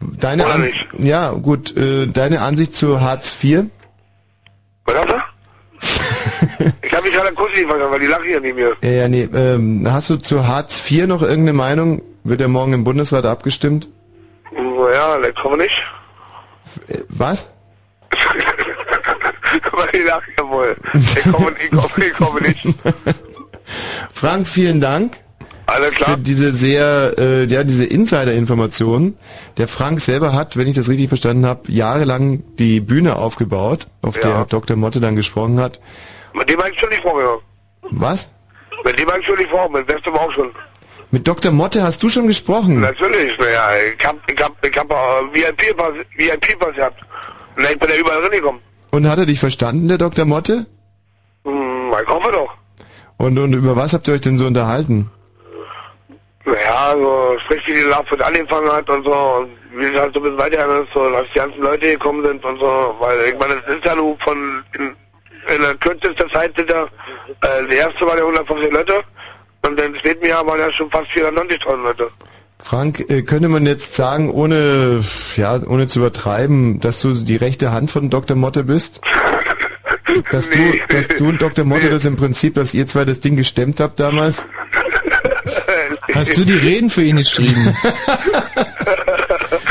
Deine 0.00 0.46
Ansicht, 0.46 0.88
ja 0.98 1.30
gut, 1.32 1.76
äh, 1.76 2.06
deine 2.06 2.40
Ansicht 2.40 2.74
zu 2.74 3.00
Hartz 3.00 3.36
IV? 3.42 3.64
Was 4.84 4.96
hast 4.96 5.08
du? 5.08 6.64
ich 6.82 6.92
habe 6.92 7.04
mich 7.04 7.14
gerade 7.14 7.32
kurz 7.32 7.54
nicht 7.54 7.66
verstanden, 7.66 7.92
weil 7.92 8.00
die 8.00 8.06
lachen 8.06 8.30
ja 8.30 8.40
nicht 8.40 8.56
mehr. 8.56 8.72
Ja, 8.82 8.90
ja, 8.90 9.08
nee, 9.08 9.28
ähm, 9.34 9.86
hast 9.90 10.10
du 10.10 10.16
zu 10.16 10.46
Hartz 10.46 10.90
IV 10.90 11.06
noch 11.06 11.22
irgendeine 11.22 11.52
Meinung? 11.54 12.02
Wird 12.24 12.40
ja 12.40 12.48
morgen 12.48 12.72
im 12.72 12.84
Bundesrat 12.84 13.24
abgestimmt? 13.24 13.88
Naja, 14.52 15.18
das 15.18 15.34
kommen 15.34 15.58
wir 15.58 15.64
nicht. 15.64 15.82
Äh, 16.88 16.98
Was? 17.08 17.48
Weil 19.72 19.88
die 19.92 19.98
lachen 19.98 20.32
ja 20.38 20.48
wohl. 20.48 20.76
Ich 20.94 21.22
komme, 21.32 21.52
ich 21.62 21.70
komme, 21.70 22.06
ich 22.06 22.12
komme 22.14 22.40
nicht. 22.42 22.64
Frank, 24.12 24.46
vielen 24.46 24.80
Dank. 24.80 25.18
Alles 25.66 25.94
klar. 25.94 26.10
Für 26.10 26.18
diese 26.18 26.52
sehr, 26.52 27.14
äh, 27.16 27.44
ja, 27.44 27.62
diese 27.62 27.84
Insider-Informationen. 27.84 29.16
Der 29.56 29.68
Frank 29.68 30.00
selber 30.00 30.32
hat, 30.32 30.56
wenn 30.56 30.66
ich 30.66 30.74
das 30.74 30.88
richtig 30.88 31.08
verstanden 31.08 31.46
habe, 31.46 31.70
jahrelang 31.70 32.42
die 32.58 32.80
Bühne 32.80 33.16
aufgebaut, 33.16 33.86
auf 34.02 34.16
Ja. 34.16 34.22
der 34.22 34.44
Dr. 34.46 34.76
Motte 34.76 35.00
dann 35.00 35.14
gesprochen 35.14 35.60
hat. 35.60 35.80
Mit 36.34 36.48
dem 36.50 36.58
habe 36.58 36.70
ich 36.70 36.78
schon 36.80 36.88
nicht 36.88 37.02
vorgenommen. 37.02 37.42
Was? 37.90 38.28
Mit 38.84 38.98
dem 38.98 39.08
habe 39.08 39.20
ich 39.20 39.26
schon 39.26 39.36
nicht 39.38 39.50
vorgenommen, 39.50 39.84
mit 39.86 39.94
Westum 39.96 40.14
auch 40.14 40.32
schon. 40.32 40.50
Mit 41.12 41.26
Dr. 41.26 41.52
Motte 41.52 41.82
hast 41.82 42.02
du 42.02 42.08
schon 42.08 42.26
gesprochen? 42.26 42.80
Natürlich, 42.80 43.38
naja, 43.38 43.68
ich 43.96 44.04
hab, 44.06 44.16
ich 44.30 44.40
hab, 44.42 44.64
ich 44.64 44.76
hab 44.76 44.88
VIP-Pass, 45.32 45.92
VIP-Pass 46.16 46.74
gehabt. 46.74 47.00
Na, 47.56 47.70
ich 47.70 47.78
bin 47.78 47.88
ja 47.90 47.96
überall 47.96 48.20
reingekommen. 48.22 48.60
Und 48.90 49.08
hat 49.08 49.18
er 49.18 49.26
dich 49.26 49.40
verstanden, 49.40 49.88
der 49.88 49.98
Dr. 49.98 50.24
Motte? 50.24 50.66
Hm, 51.44 51.92
ich 52.02 52.08
hoffe 52.08 52.32
doch. 52.32 52.54
Und, 53.18 53.38
und 53.38 53.52
über 53.52 53.76
was 53.76 53.92
habt 53.92 54.08
ihr 54.08 54.14
euch 54.14 54.20
denn 54.22 54.36
so 54.36 54.46
unterhalten? 54.46 55.10
Naja, 56.44 56.94
so, 56.96 57.36
sprich, 57.40 57.66
wie 57.66 57.74
die 57.74 57.80
Laufzeit 57.82 58.22
angefangen 58.22 58.72
hat 58.72 58.88
und 58.88 59.04
so, 59.04 59.12
und 59.12 59.50
wie 59.78 59.84
es 59.84 59.98
halt 59.98 60.14
so 60.14 60.20
ein 60.20 60.22
bisschen 60.24 60.38
weitergegangen 60.38 60.84
ist, 60.84 60.92
so, 60.92 61.10
dass 61.10 61.26
die 61.32 61.38
ganzen 61.38 61.60
Leute 61.60 61.86
gekommen 61.90 62.24
sind 62.24 62.44
und 62.44 62.58
so, 62.58 62.96
weil, 62.98 63.28
ich 63.28 63.38
meine, 63.38 63.54
es 63.54 63.76
ist 63.76 63.84
ja 63.84 63.94
nur 63.94 64.16
von, 64.18 64.64
in, 64.74 64.96
in 65.54 65.62
der 65.62 65.74
kürzesten 65.76 66.30
Zeit 66.30 66.56
sind 66.56 66.70
ja, 66.70 66.84
äh, 66.84 67.66
die 67.70 67.76
erste 67.76 68.06
war 68.06 68.16
ja 68.16 68.22
150 68.22 68.72
Leute, 68.72 69.04
und 69.66 69.78
im 69.78 69.94
zweiten 70.00 70.26
Jahr 70.26 70.46
waren 70.46 70.58
ja 70.58 70.72
schon 70.72 70.90
fast 70.90 71.10
490.000 71.10 71.82
Leute. 71.82 72.10
Frank, 72.62 73.10
äh, 73.10 73.22
könnte 73.22 73.48
man 73.48 73.66
jetzt 73.66 73.94
sagen, 73.94 74.30
ohne, 74.30 75.00
ja, 75.36 75.60
ohne 75.66 75.86
zu 75.86 76.00
übertreiben, 76.00 76.80
dass 76.80 77.00
du 77.00 77.14
die 77.14 77.36
rechte 77.36 77.72
Hand 77.72 77.90
von 77.90 78.10
Dr. 78.10 78.36
Motte 78.36 78.64
bist? 78.64 79.00
Dass 80.30 80.50
du, 80.50 80.58
dass 80.88 81.08
du 81.08 81.28
und 81.28 81.40
Dr. 81.40 81.64
Motte 81.64 81.88
das 81.88 82.04
im 82.04 82.16
Prinzip, 82.16 82.54
dass 82.54 82.74
ihr 82.74 82.86
zwei 82.86 83.04
das 83.04 83.20
Ding 83.20 83.36
gestemmt 83.36 83.80
habt 83.80 84.00
damals? 84.00 84.44
Hast 86.14 86.36
du 86.36 86.44
die 86.44 86.54
Reden 86.54 86.90
für 86.90 87.02
ihn 87.02 87.16
geschrieben? 87.16 87.76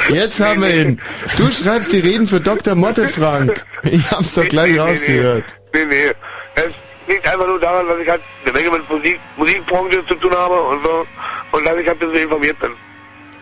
Jetzt 0.09 0.39
haben 0.39 0.61
wir 0.61 0.75
ihn. 0.75 1.01
Du 1.37 1.51
schreibst 1.51 1.93
die 1.93 1.99
Reden 1.99 2.27
für 2.27 2.39
Dr. 2.39 2.75
Motte, 2.75 3.07
Frank. 3.07 3.65
Ich 3.83 4.09
hab's 4.09 4.33
doch 4.33 4.47
gleich 4.47 4.79
rausgehört. 4.79 5.43
Nee, 5.73 5.85
nee. 5.85 6.11
Es 6.55 6.73
liegt 7.07 7.27
einfach 7.27 7.47
nur 7.47 7.59
daran, 7.59 7.87
dass 7.87 7.99
ich 7.99 8.09
halt 8.09 8.21
eine 8.43 8.53
Menge 8.53 8.71
mit 8.71 8.89
Musik, 8.89 9.19
Musikbranche 9.37 10.05
zu 10.07 10.15
tun 10.15 10.31
habe 10.31 10.59
und 10.61 10.83
so, 10.83 11.05
und 11.51 11.65
dass 11.65 11.77
ich 11.77 11.89
ein 11.89 11.97
bisschen 11.97 12.15
informiert 12.23 12.59
bin. 12.59 12.71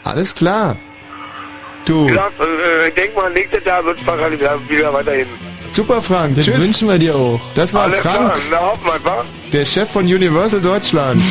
Alles 0.03 0.33
klar. 0.33 0.77
Du. 1.85 2.05
Wie 2.05 2.07
gesagt, 2.09 2.33
äh, 2.39 2.87
ich 2.89 2.93
denke 2.95 3.15
mal, 3.15 3.29
nächstes 3.31 3.63
Jahr 3.63 3.83
wird 3.85 3.99
es 3.99 4.05
wahrscheinlich 4.07 4.41
wieder, 4.67 4.93
weiterhin. 4.93 5.27
Super, 5.71 6.01
Frank. 6.01 6.35
Das 6.35 6.45
Tschüss. 6.45 6.59
wünschen 6.61 6.87
wir 6.87 6.97
dir 6.97 7.15
auch. 7.15 7.41
Das 7.55 7.73
war 7.73 7.83
Alles 7.83 7.99
Frank, 7.99 8.33
klar, 8.49 8.73
na 8.83 8.91
wir, 8.93 9.05
wa? 9.05 9.25
der 9.53 9.65
Chef 9.65 9.89
von 9.91 10.05
Universal 10.05 10.61
Deutschland. 10.61 11.21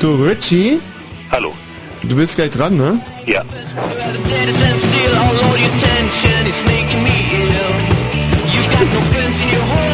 du, 0.00 0.14
Richie? 0.24 0.80
Hallo. 1.30 1.54
Du 2.02 2.16
bist 2.16 2.36
gleich 2.36 2.50
dran, 2.50 2.76
ne? 2.76 3.00
Ja. 3.26 3.42
No 8.88 9.00
friends 9.12 9.42
in 9.42 9.48
your 9.50 9.60
home, 9.60 9.89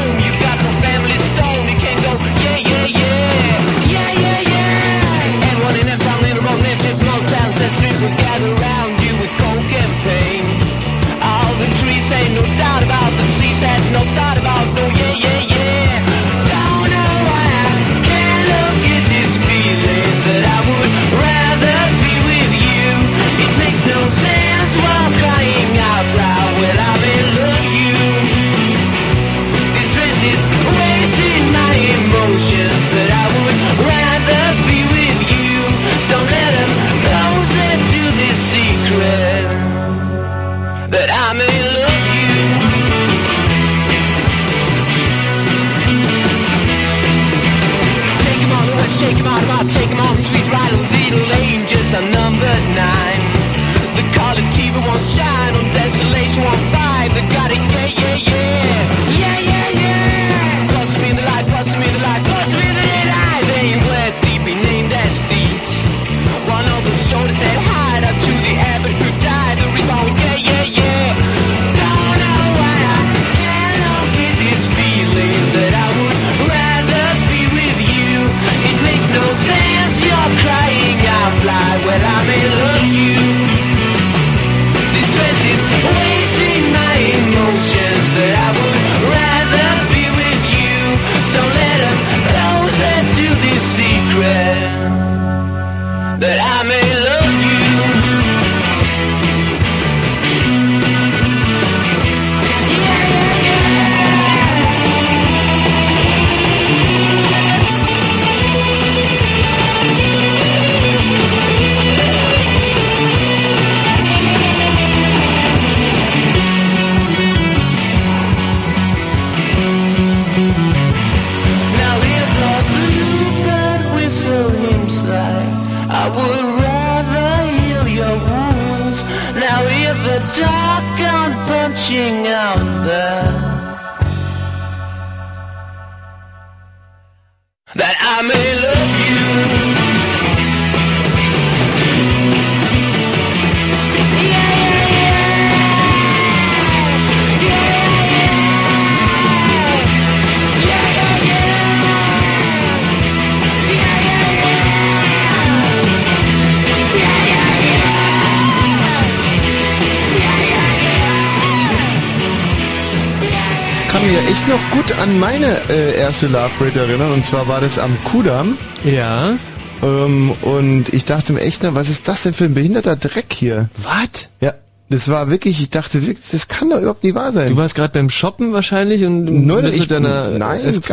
noch 164.57 164.71
gut 164.71 164.99
an 164.99 165.19
meine 165.19 165.59
äh, 165.69 165.99
erste 165.99 166.29
Love 166.29 166.51
Rate 166.61 166.81
erinnern. 166.81 167.13
Und 167.13 167.27
zwar 167.27 167.47
war 167.47 167.61
das 167.61 167.79
am 167.79 167.97
Kudamm. 168.05 168.57
Ja. 168.85 169.37
Ähm, 169.83 170.33
und 170.41 170.95
ich 170.95 171.05
dachte 171.05 171.35
mir 171.35 171.41
echt, 171.41 171.63
na, 171.63 171.75
was 171.75 171.91
ist 171.91 172.09
das 172.09 172.23
denn 172.23 172.33
für 172.33 172.45
ein 172.47 172.55
behinderter 172.55 172.97
Dreck 172.97 173.35
hier? 173.35 173.69
Was? 173.83 174.29
Ja. 174.41 174.55
Das 174.89 175.09
war 175.09 175.29
wirklich, 175.31 175.61
ich 175.61 175.71
dachte 175.71 176.07
wirklich, 176.07 176.29
das 176.31 176.49
kann 176.49 176.71
doch 176.71 176.79
überhaupt 176.79 177.03
nicht 177.03 177.17
wahr 177.17 177.33
sein. 177.33 177.49
Du 177.49 177.57
warst 177.57 177.75
gerade 177.75 177.93
beim 177.93 178.09
Shoppen 178.09 178.53
wahrscheinlich 178.53 179.05
und 179.05 179.25
Nur, 179.25 179.61
bist 179.61 179.75
ich, 179.75 179.81
mit 179.83 179.91
deiner 179.91 180.31
nein, 180.31 180.65
nicht. 180.65 180.89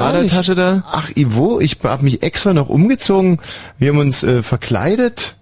da. 0.56 0.84
Ach, 0.92 1.12
Ivo, 1.16 1.62
ich 1.62 1.78
habe 1.84 2.04
mich 2.04 2.24
extra 2.24 2.54
noch 2.54 2.70
umgezogen. 2.70 3.40
Wir 3.78 3.92
haben 3.92 4.00
uns 4.00 4.24
äh, 4.24 4.42
verkleidet, 4.42 5.36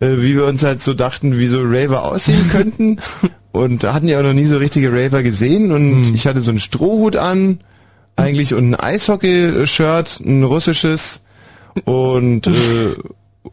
äh, 0.00 0.18
wie 0.18 0.36
wir 0.36 0.44
uns 0.44 0.62
halt 0.62 0.82
so 0.82 0.92
dachten, 0.92 1.38
wie 1.38 1.46
so 1.46 1.62
Raver 1.62 2.04
aussehen 2.04 2.50
könnten. 2.50 2.98
Und 3.52 3.82
da 3.82 3.94
hatten 3.94 4.08
ja 4.08 4.18
auch 4.18 4.22
noch 4.22 4.32
nie 4.34 4.44
so 4.46 4.56
richtige 4.58 4.92
Raver 4.92 5.22
gesehen. 5.22 5.72
Und 5.72 6.04
Hm. 6.06 6.14
ich 6.14 6.26
hatte 6.26 6.40
so 6.40 6.50
einen 6.50 6.58
Strohhut 6.58 7.16
an, 7.16 7.60
eigentlich, 8.16 8.54
und 8.54 8.70
ein 8.70 8.74
Eishockey-Shirt, 8.74 10.20
ein 10.24 10.42
russisches. 10.44 11.22
Und, 11.84 12.46
äh, 12.46 12.50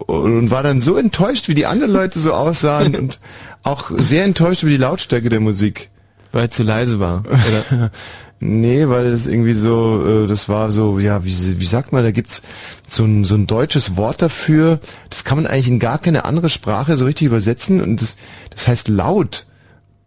und 0.07 0.49
war 0.51 0.63
dann 0.63 0.81
so 0.81 0.97
enttäuscht, 0.97 1.47
wie 1.47 1.53
die 1.53 1.65
anderen 1.65 1.91
Leute 1.93 2.19
so 2.19 2.34
aussahen 2.34 2.95
und 2.95 3.19
auch 3.63 3.91
sehr 3.95 4.23
enttäuscht 4.26 4.63
über 4.63 4.72
die 4.72 4.77
Lautstärke 4.77 5.30
der 5.30 5.39
Musik. 5.39 5.89
Weil 6.31 6.47
es 6.49 6.55
zu 6.55 6.63
leise 6.63 6.99
war. 6.99 7.23
Oder? 7.26 7.91
Nee, 8.41 8.89
weil 8.89 9.11
das 9.11 9.27
irgendwie 9.27 9.53
so, 9.53 10.03
äh, 10.05 10.27
das 10.27 10.49
war 10.49 10.69
so, 10.69 10.99
ja, 10.99 11.23
wie, 11.23 11.59
wie 11.59 11.65
sagt 11.65 11.93
man, 11.93 12.03
da 12.03 12.11
gibt's 12.11 12.41
so 12.88 13.05
ein, 13.05 13.23
so 13.23 13.34
ein 13.34 13.47
deutsches 13.47 13.95
Wort 13.95 14.22
dafür, 14.22 14.80
das 15.09 15.23
kann 15.23 15.38
man 15.38 15.47
eigentlich 15.47 15.69
in 15.69 15.80
gar 15.80 15.97
keine 15.99 16.26
andere 16.26 16.49
Sprache 16.49 16.97
so 16.97 17.05
richtig 17.05 17.27
übersetzen 17.27 17.81
und 17.81 18.01
das, 18.01 18.17
das 18.49 18.67
heißt 18.67 18.89
laut. 18.89 19.45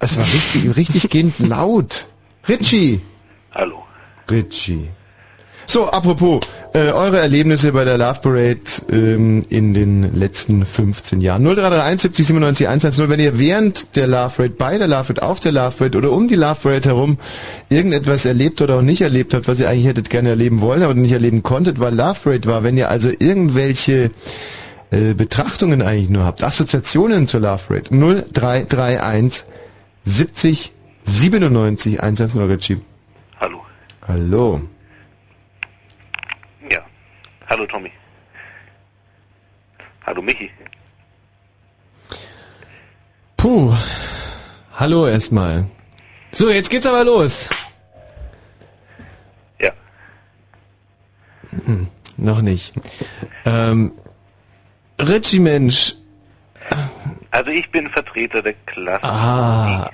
Es 0.01 0.17
war 0.17 0.25
richtig, 0.25 0.77
richtig 0.77 1.11
gehend 1.11 1.39
laut. 1.41 2.07
Richie! 2.49 3.01
Hallo. 3.53 3.83
Richie. 4.31 4.89
So, 5.67 5.91
apropos, 5.91 6.41
äh, 6.73 6.93
eure 6.93 7.19
Erlebnisse 7.19 7.73
bei 7.73 7.85
der 7.85 7.99
Love 7.99 8.21
Parade 8.23 8.61
ähm, 8.91 9.45
in 9.51 9.75
den 9.75 10.15
letzten 10.15 10.65
15 10.65 11.21
Jahren. 11.21 11.43
0331 11.43 12.03
70 12.03 12.27
97 12.29 12.69
110, 12.69 13.09
wenn 13.11 13.21
ihr 13.21 13.39
während 13.39 13.97
der 13.97 14.07
Love 14.07 14.33
Parade, 14.37 14.55
bei 14.57 14.79
der 14.79 14.87
Love 14.87 15.13
Parade, 15.13 15.23
auf 15.23 15.41
der 15.41 15.53
Love 15.53 15.75
Parade 15.77 15.99
oder 15.99 16.13
um 16.13 16.29
die 16.29 16.37
Love 16.37 16.57
Parade 16.63 16.89
herum 16.89 17.19
irgendetwas 17.69 18.25
erlebt 18.25 18.63
oder 18.63 18.77
auch 18.77 18.83
nicht 18.83 19.01
erlebt 19.01 19.35
habt, 19.35 19.49
was 19.49 19.61
ihr 19.61 19.69
eigentlich 19.69 19.87
hättet 19.87 20.09
gerne 20.09 20.31
erleben 20.31 20.61
wollen, 20.61 20.83
aber 20.83 20.95
nicht 20.95 21.13
erleben 21.13 21.43
konntet, 21.43 21.81
weil 21.81 21.95
Love 21.95 22.21
Parade 22.23 22.49
war, 22.49 22.63
wenn 22.63 22.79
ihr 22.79 22.89
also 22.89 23.11
irgendwelche 23.11 24.11
äh, 24.91 25.13
Betrachtungen 25.13 25.83
eigentlich 25.83 26.09
nur 26.09 26.25
habt, 26.25 26.43
Assoziationen 26.43 27.27
zur 27.27 27.41
Love 27.41 27.65
Parade, 27.69 27.91
0331 27.91 29.45
70 30.05 30.73
97 31.05 32.01
110 32.01 32.43
Richie. 32.49 32.81
Hallo. 33.41 33.65
Hallo. 34.07 34.61
Ja. 36.71 36.81
Hallo 37.49 37.67
Tommy. 37.67 37.91
Hallo 40.07 40.23
Michi. 40.23 40.51
Puh. 43.37 43.75
Hallo 44.75 45.07
erstmal. 45.09 45.67
So, 46.33 46.51
jetzt 46.51 46.71
geht's 46.71 46.87
aber 46.87 47.05
los. 47.05 47.49
Ja. 49.61 49.73
Hm, 51.65 51.89
noch 52.17 52.41
nicht. 52.43 52.75
Ähm, 53.45 53.93
Richie 55.01 55.41
Mensch. 55.41 55.95
Also 57.31 57.51
ich 57.53 57.71
bin 57.71 57.89
Vertreter 57.91 58.43
der 58.43 58.55
Klasse. 58.67 59.05
Ah. 59.05 59.91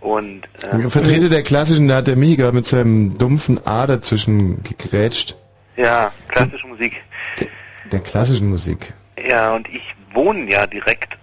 Und 0.00 0.48
ähm, 0.72 0.90
Vertreter 0.90 1.28
der 1.28 1.42
klassischen, 1.42 1.88
da 1.88 1.96
hat 1.96 2.06
der 2.06 2.16
Michi 2.16 2.36
gerade 2.36 2.54
mit 2.56 2.66
seinem 2.66 3.18
dumpfen 3.18 3.60
A 3.66 3.86
dazwischen 3.86 4.62
gegrätscht. 4.62 5.36
ja, 5.76 6.10
klassische 6.28 6.66
Musik. 6.66 7.02
Der 7.92 8.00
klassischen 8.00 8.48
Musik. 8.48 8.94
Ja, 9.28 9.54
und 9.54 9.68
ich 9.68 9.94
wohne 10.14 10.50
ja 10.50 10.66
direkt 10.66 11.18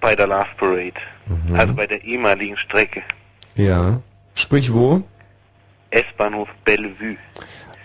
bei 0.00 0.14
der 0.16 0.26
Love 0.28 0.46
Parade. 0.56 0.92
Mhm. 1.26 1.56
Also 1.56 1.74
bei 1.74 1.86
der 1.86 2.02
ehemaligen 2.04 2.56
Strecke. 2.56 3.02
Ja. 3.56 4.00
Sprich 4.34 4.72
wo? 4.72 5.02
S-Bahnhof 5.90 6.48
Bellevue. 6.64 7.16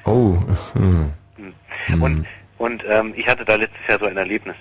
Oh. 0.06 0.38
Hm. 1.88 2.04
Und, 2.04 2.26
und 2.60 2.84
ähm, 2.88 3.12
ich 3.16 3.28
hatte 3.28 3.44
da 3.44 3.56
letztes 3.56 3.88
Jahr 3.88 3.98
so 3.98 4.06
ein 4.06 4.16
Erlebnis. 4.16 4.56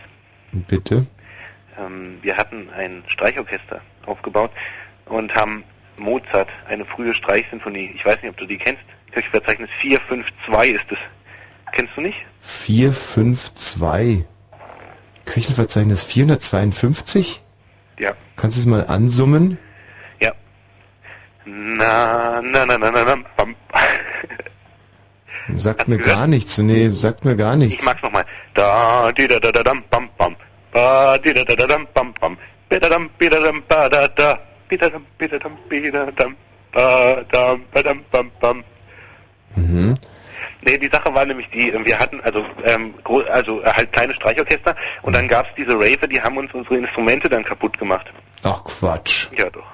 Bitte. 0.53 1.07
Ähm, 1.79 2.19
wir 2.23 2.37
hatten 2.37 2.69
ein 2.71 3.03
Streichorchester 3.07 3.81
aufgebaut 4.07 4.51
und 5.07 5.35
haben 5.35 5.65
Mozart, 5.97 6.49
eine 6.69 6.85
frühe 6.85 7.15
Streichsinfonie, 7.15 7.93
ich 7.95 8.05
weiß 8.05 8.23
nicht, 8.23 8.31
ob 8.31 8.37
du 8.37 8.47
die 8.47 8.59
kennst, 8.59 8.83
Kirchenverzeichnis 9.13 9.71
452 9.79 10.75
ist 10.75 10.93
es. 10.93 10.99
Kennst 11.73 11.97
du 11.97 12.01
nicht? 12.01 12.27
452. 12.43 14.25
Küchenverzeichnis 15.25 16.03
452? 16.03 17.43
Ja. 17.99 18.15
Kannst 18.37 18.57
du 18.57 18.61
es 18.61 18.67
mal 18.67 18.87
ansummen? 18.87 19.59
Ja. 20.21 20.33
Na, 21.45 22.41
na, 22.43 22.67
na, 22.67 22.79
na, 22.79 22.91
na, 22.91 23.05
na, 23.05 23.17
bam. 23.37 23.55
Sagt 25.57 25.89
mir 25.89 25.99
gar 25.99 26.27
nichts. 26.27 26.59
Nee, 26.59 26.91
sagt 26.95 27.25
mir 27.25 27.37
gar 27.37 27.53
Ich 27.55 27.59
nichts. 27.59 27.85
mag's 27.85 28.03
nochmal. 28.03 28.25
Da, 28.55 29.11
di, 29.13 29.27
da, 29.29 29.39
da, 29.41 29.51
da, 29.53 29.63
dam, 29.63 29.83
bam, 29.91 30.09
bam. 30.17 30.37
Ba, 30.73 31.19
di, 31.19 31.33
da, 31.35 31.43
da, 31.45 31.55
da, 31.57 31.67
dam, 31.67 31.87
bam, 31.95 32.13
bam. 32.21 32.37
Bidadam, 32.69 33.11
bidadam, 33.19 33.63
ba, 33.69 33.89
da, 33.89 34.07
da. 34.09 34.39
Bidadam, 34.69 35.05
bidadam, 35.19 35.53
bidadam. 35.69 36.37
Ba, 36.73 37.23
dam, 37.33 37.63
badam, 37.73 38.01
bam, 38.13 38.31
bam. 38.41 38.65
Mhm. 39.57 39.95
Nee, 40.63 40.79
die 40.79 40.89
Sache 40.89 41.13
war 41.15 41.25
nämlich 41.25 41.49
die, 41.51 41.73
wir 41.85 41.99
hatten 41.99 42.21
also 42.21 42.45
ähm, 42.65 42.95
also 43.33 43.63
äh, 43.63 43.65
halt 43.73 43.93
kleine 43.93 44.15
Streichorchester 44.15 44.77
und 45.03 45.17
dann 45.17 45.27
gab's 45.27 45.49
diese 45.57 45.73
Raver, 45.73 46.07
die 46.07 46.21
haben 46.21 46.37
uns 46.37 46.53
unsere 46.53 46.77
Instrumente 46.77 47.29
dann 47.29 47.43
kaputt 47.43 47.79
gemacht. 47.79 48.07
Ach 48.43 48.63
Quatsch. 48.65 49.29
Ja 49.37 49.49
doch. 49.51 49.65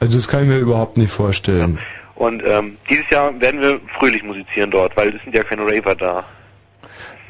Also 0.00 0.18
das 0.18 0.28
kann 0.28 0.42
ich 0.42 0.48
mir 0.48 0.58
überhaupt 0.58 0.98
nicht 0.98 1.12
vorstellen. 1.12 1.78
Und 2.14 2.42
ähm, 2.46 2.76
dieses 2.88 3.08
Jahr 3.10 3.38
werden 3.40 3.60
wir 3.60 3.80
fröhlich 3.98 4.22
musizieren 4.22 4.70
dort, 4.70 4.96
weil 4.96 5.08
es 5.16 5.22
sind 5.24 5.34
ja 5.34 5.42
keine 5.42 5.62
Raver 5.66 5.94
da. 5.94 6.24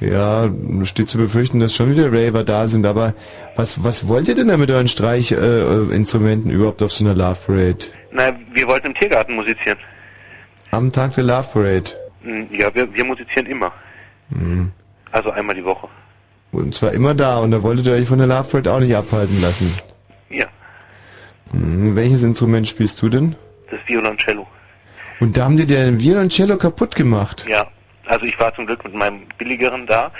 Ja, 0.01 0.51
steht 0.82 1.09
zu 1.09 1.16
befürchten, 1.19 1.61
dass 1.61 1.74
schon 1.74 1.90
wieder 1.90 2.12
Raver 2.12 2.44
da 2.44 2.66
sind, 2.66 2.85
aber 2.85 3.15
was, 3.56 3.82
was 3.85 4.09
wollt 4.09 4.28
ihr 4.28 4.35
denn 4.35 4.48
da 4.48 4.56
mit 4.56 4.70
euren 4.70 4.89
Streichinstrumenten 4.89 5.90
äh, 5.93 5.97
Instrumenten 5.97 6.51
überhaupt 6.51 6.82
auf 6.82 6.93
so 6.93 7.05
einer 7.05 7.15
Love 7.15 7.39
Parade? 7.47 7.78
Na, 8.11 8.35
wir 8.52 8.66
wollten 8.66 8.89
im 8.89 8.94
Tiergarten 8.94 9.35
musizieren. 9.36 9.78
Am 10.73 10.93
Tag 10.93 11.15
der 11.15 11.24
Love 11.24 11.48
Parade. 11.52 11.85
Hm, 12.23 12.48
Ja, 12.51 12.74
wir, 12.74 12.93
wir 12.93 13.05
musizieren 13.05 13.47
immer. 13.47 13.73
Mhm. 14.31 14.73
Also 15.12 15.31
einmal 15.31 15.55
die 15.55 15.65
Woche. 15.65 15.89
Und 16.52 16.74
zwar 16.74 16.93
immer 16.93 17.15
da 17.15 17.39
und 17.39 17.52
da 17.52 17.62
wolltet 17.62 17.86
ihr 17.86 17.93
euch 17.94 18.09
von 18.09 18.19
der 18.19 18.27
Love 18.27 18.48
Parade 18.51 18.73
auch 18.73 18.81
nicht 18.81 18.94
abhalten 18.94 19.40
lassen. 19.40 19.73
Ja, 20.28 20.47
Mhm. 21.52 21.94
Welches 21.97 22.24
Instrument 22.24 22.66
spielst 22.69 23.01
du 23.01 23.09
denn? 23.09 23.36
das 23.70 23.81
Violoncello. 23.86 24.47
Und 25.24 25.38
da 25.38 25.44
haben 25.44 25.56
die 25.56 25.64
den 25.64 26.01
Violoncello 26.01 26.59
kaputt 26.59 26.94
gemacht. 26.94 27.46
Ja, 27.48 27.66
also 28.05 28.26
ich 28.26 28.38
war 28.38 28.55
zum 28.55 28.66
Glück 28.66 28.84
mit 28.84 28.92
meinem 28.92 29.22
billigeren 29.38 29.86
da, 29.86 30.12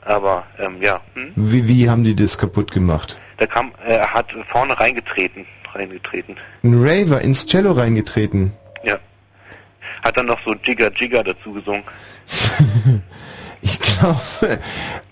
aber 0.00 0.44
ähm, 0.58 0.82
ja, 0.82 1.00
hm? 1.14 1.32
Wie, 1.36 1.68
wie 1.68 1.88
haben 1.88 2.02
die 2.02 2.16
das 2.16 2.36
kaputt 2.36 2.72
gemacht? 2.72 3.18
da 3.38 3.46
kam, 3.46 3.70
äh, 3.86 3.94
er 3.94 4.12
hat 4.12 4.26
vorne 4.48 4.78
reingetreten, 4.78 5.46
reingetreten. 5.72 6.36
Ein 6.64 6.74
Raver 6.82 7.20
ins 7.20 7.46
Cello 7.46 7.70
reingetreten. 7.70 8.52
Ja. 8.82 8.98
Hat 10.02 10.16
dann 10.16 10.26
noch 10.26 10.40
so 10.44 10.54
Jigger 10.54 10.90
Jigger 10.92 11.22
dazu 11.22 11.52
gesungen. 11.52 11.84
Ich 13.64 13.78
glaube, 13.78 14.58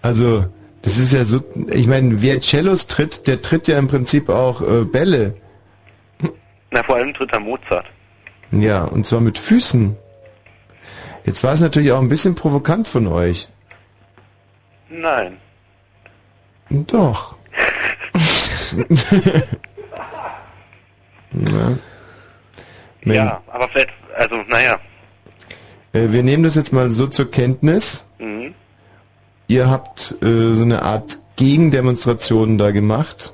also 0.02 0.46
das 0.82 0.98
ist 0.98 1.12
ja 1.12 1.24
so, 1.24 1.40
ich 1.70 1.86
meine, 1.86 2.20
wer 2.20 2.40
Cellos 2.40 2.88
tritt, 2.88 3.28
der 3.28 3.40
tritt 3.40 3.68
ja 3.68 3.78
im 3.78 3.86
Prinzip 3.86 4.28
auch 4.28 4.60
äh, 4.60 4.84
Bälle. 4.84 5.36
Na, 6.72 6.82
vor 6.82 6.96
allem 6.96 7.14
tritt 7.14 7.32
er 7.32 7.38
Mozart. 7.38 7.86
Ja, 8.52 8.84
und 8.84 9.06
zwar 9.06 9.20
mit 9.20 9.38
Füßen. 9.38 9.96
Jetzt 11.24 11.44
war 11.44 11.52
es 11.52 11.60
natürlich 11.60 11.92
auch 11.92 12.00
ein 12.00 12.08
bisschen 12.08 12.34
provokant 12.34 12.88
von 12.88 13.06
euch. 13.06 13.48
Nein. 14.88 15.36
Doch. 16.70 17.36
ja. 21.32 21.78
Ja, 23.04 23.42
aber 23.46 23.68
vielleicht, 23.68 23.90
also 24.16 24.36
naja. 24.48 24.78
Äh, 25.92 26.08
wir 26.10 26.22
nehmen 26.22 26.42
das 26.42 26.54
jetzt 26.54 26.72
mal 26.72 26.90
so 26.90 27.06
zur 27.06 27.30
Kenntnis. 27.30 28.08
Mhm. 28.18 28.54
Ihr 29.48 29.68
habt 29.68 30.16
äh, 30.22 30.54
so 30.54 30.62
eine 30.62 30.82
Art 30.82 31.18
Gegendemonstration 31.36 32.58
da 32.58 32.70
gemacht. 32.70 33.32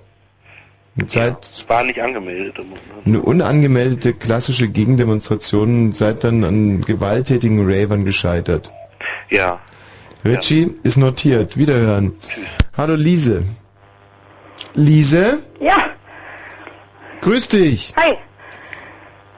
Und 0.99 1.11
seid 1.11 1.65
War 1.69 1.85
nicht 1.85 2.01
angemeldet. 2.01 2.57
eine 3.05 3.21
unangemeldete 3.21 4.15
klassische 4.15 4.69
Gegendemonstration 4.69 5.87
und 5.89 5.97
seid 5.97 6.25
dann 6.25 6.43
an 6.45 6.81
gewalttätigen 6.83 7.61
Ravern 7.71 8.05
gescheitert. 8.05 8.73
Ja. 9.29 9.61
Richie 10.25 10.75
ist 10.83 10.97
notiert. 10.97 11.57
Wiederhören. 11.59 12.13
Hallo 12.77 12.95
Lise. 12.95 13.45
Lise, 14.75 15.39
Ja, 15.61 15.77
grüß 17.23 17.49
dich. 17.49 17.95
hi. 17.97 18.17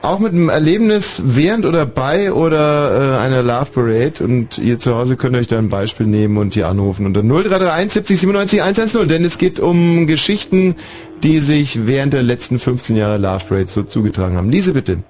Auch 0.01 0.21
mit 0.21 0.33
einem 0.33 0.49
Erlebnis 0.49 1.23
während 1.25 1.67
oder 1.67 1.85
bei 1.85 2.33
oder 2.33 3.17
äh, 3.17 3.19
einer 3.19 3.43
Love 3.43 3.73
Parade 3.75 4.23
und 4.23 4.57
ihr 4.57 4.79
zu 4.79 4.95
Hause 4.95 5.17
könnt 5.17 5.37
euch 5.37 5.49
da 5.49 5.59
ein 5.59 5.69
Beispiel 5.69 6.07
nehmen 6.07 6.37
und 6.37 6.55
hier 6.55 6.69
anrufen 6.69 7.05
unter 7.05 7.23
0331 7.23 7.93
70 7.93 8.21
97 8.21 8.63
110, 8.63 9.09
denn 9.09 9.25
es 9.25 9.39
geht 9.39 9.59
um 9.59 10.07
Geschichten, 10.07 10.77
die 11.25 11.41
sich 11.41 11.89
während 11.89 12.15
der 12.15 12.23
letzten 12.23 12.61
15 12.61 12.97
Jahre 12.97 13.19
Love 13.19 13.45
Parade 13.49 13.67
so 13.67 13.83
zugetragen 13.83 14.37
haben. 14.37 14.51
Lise, 14.51 14.73
bitte. 14.73 15.03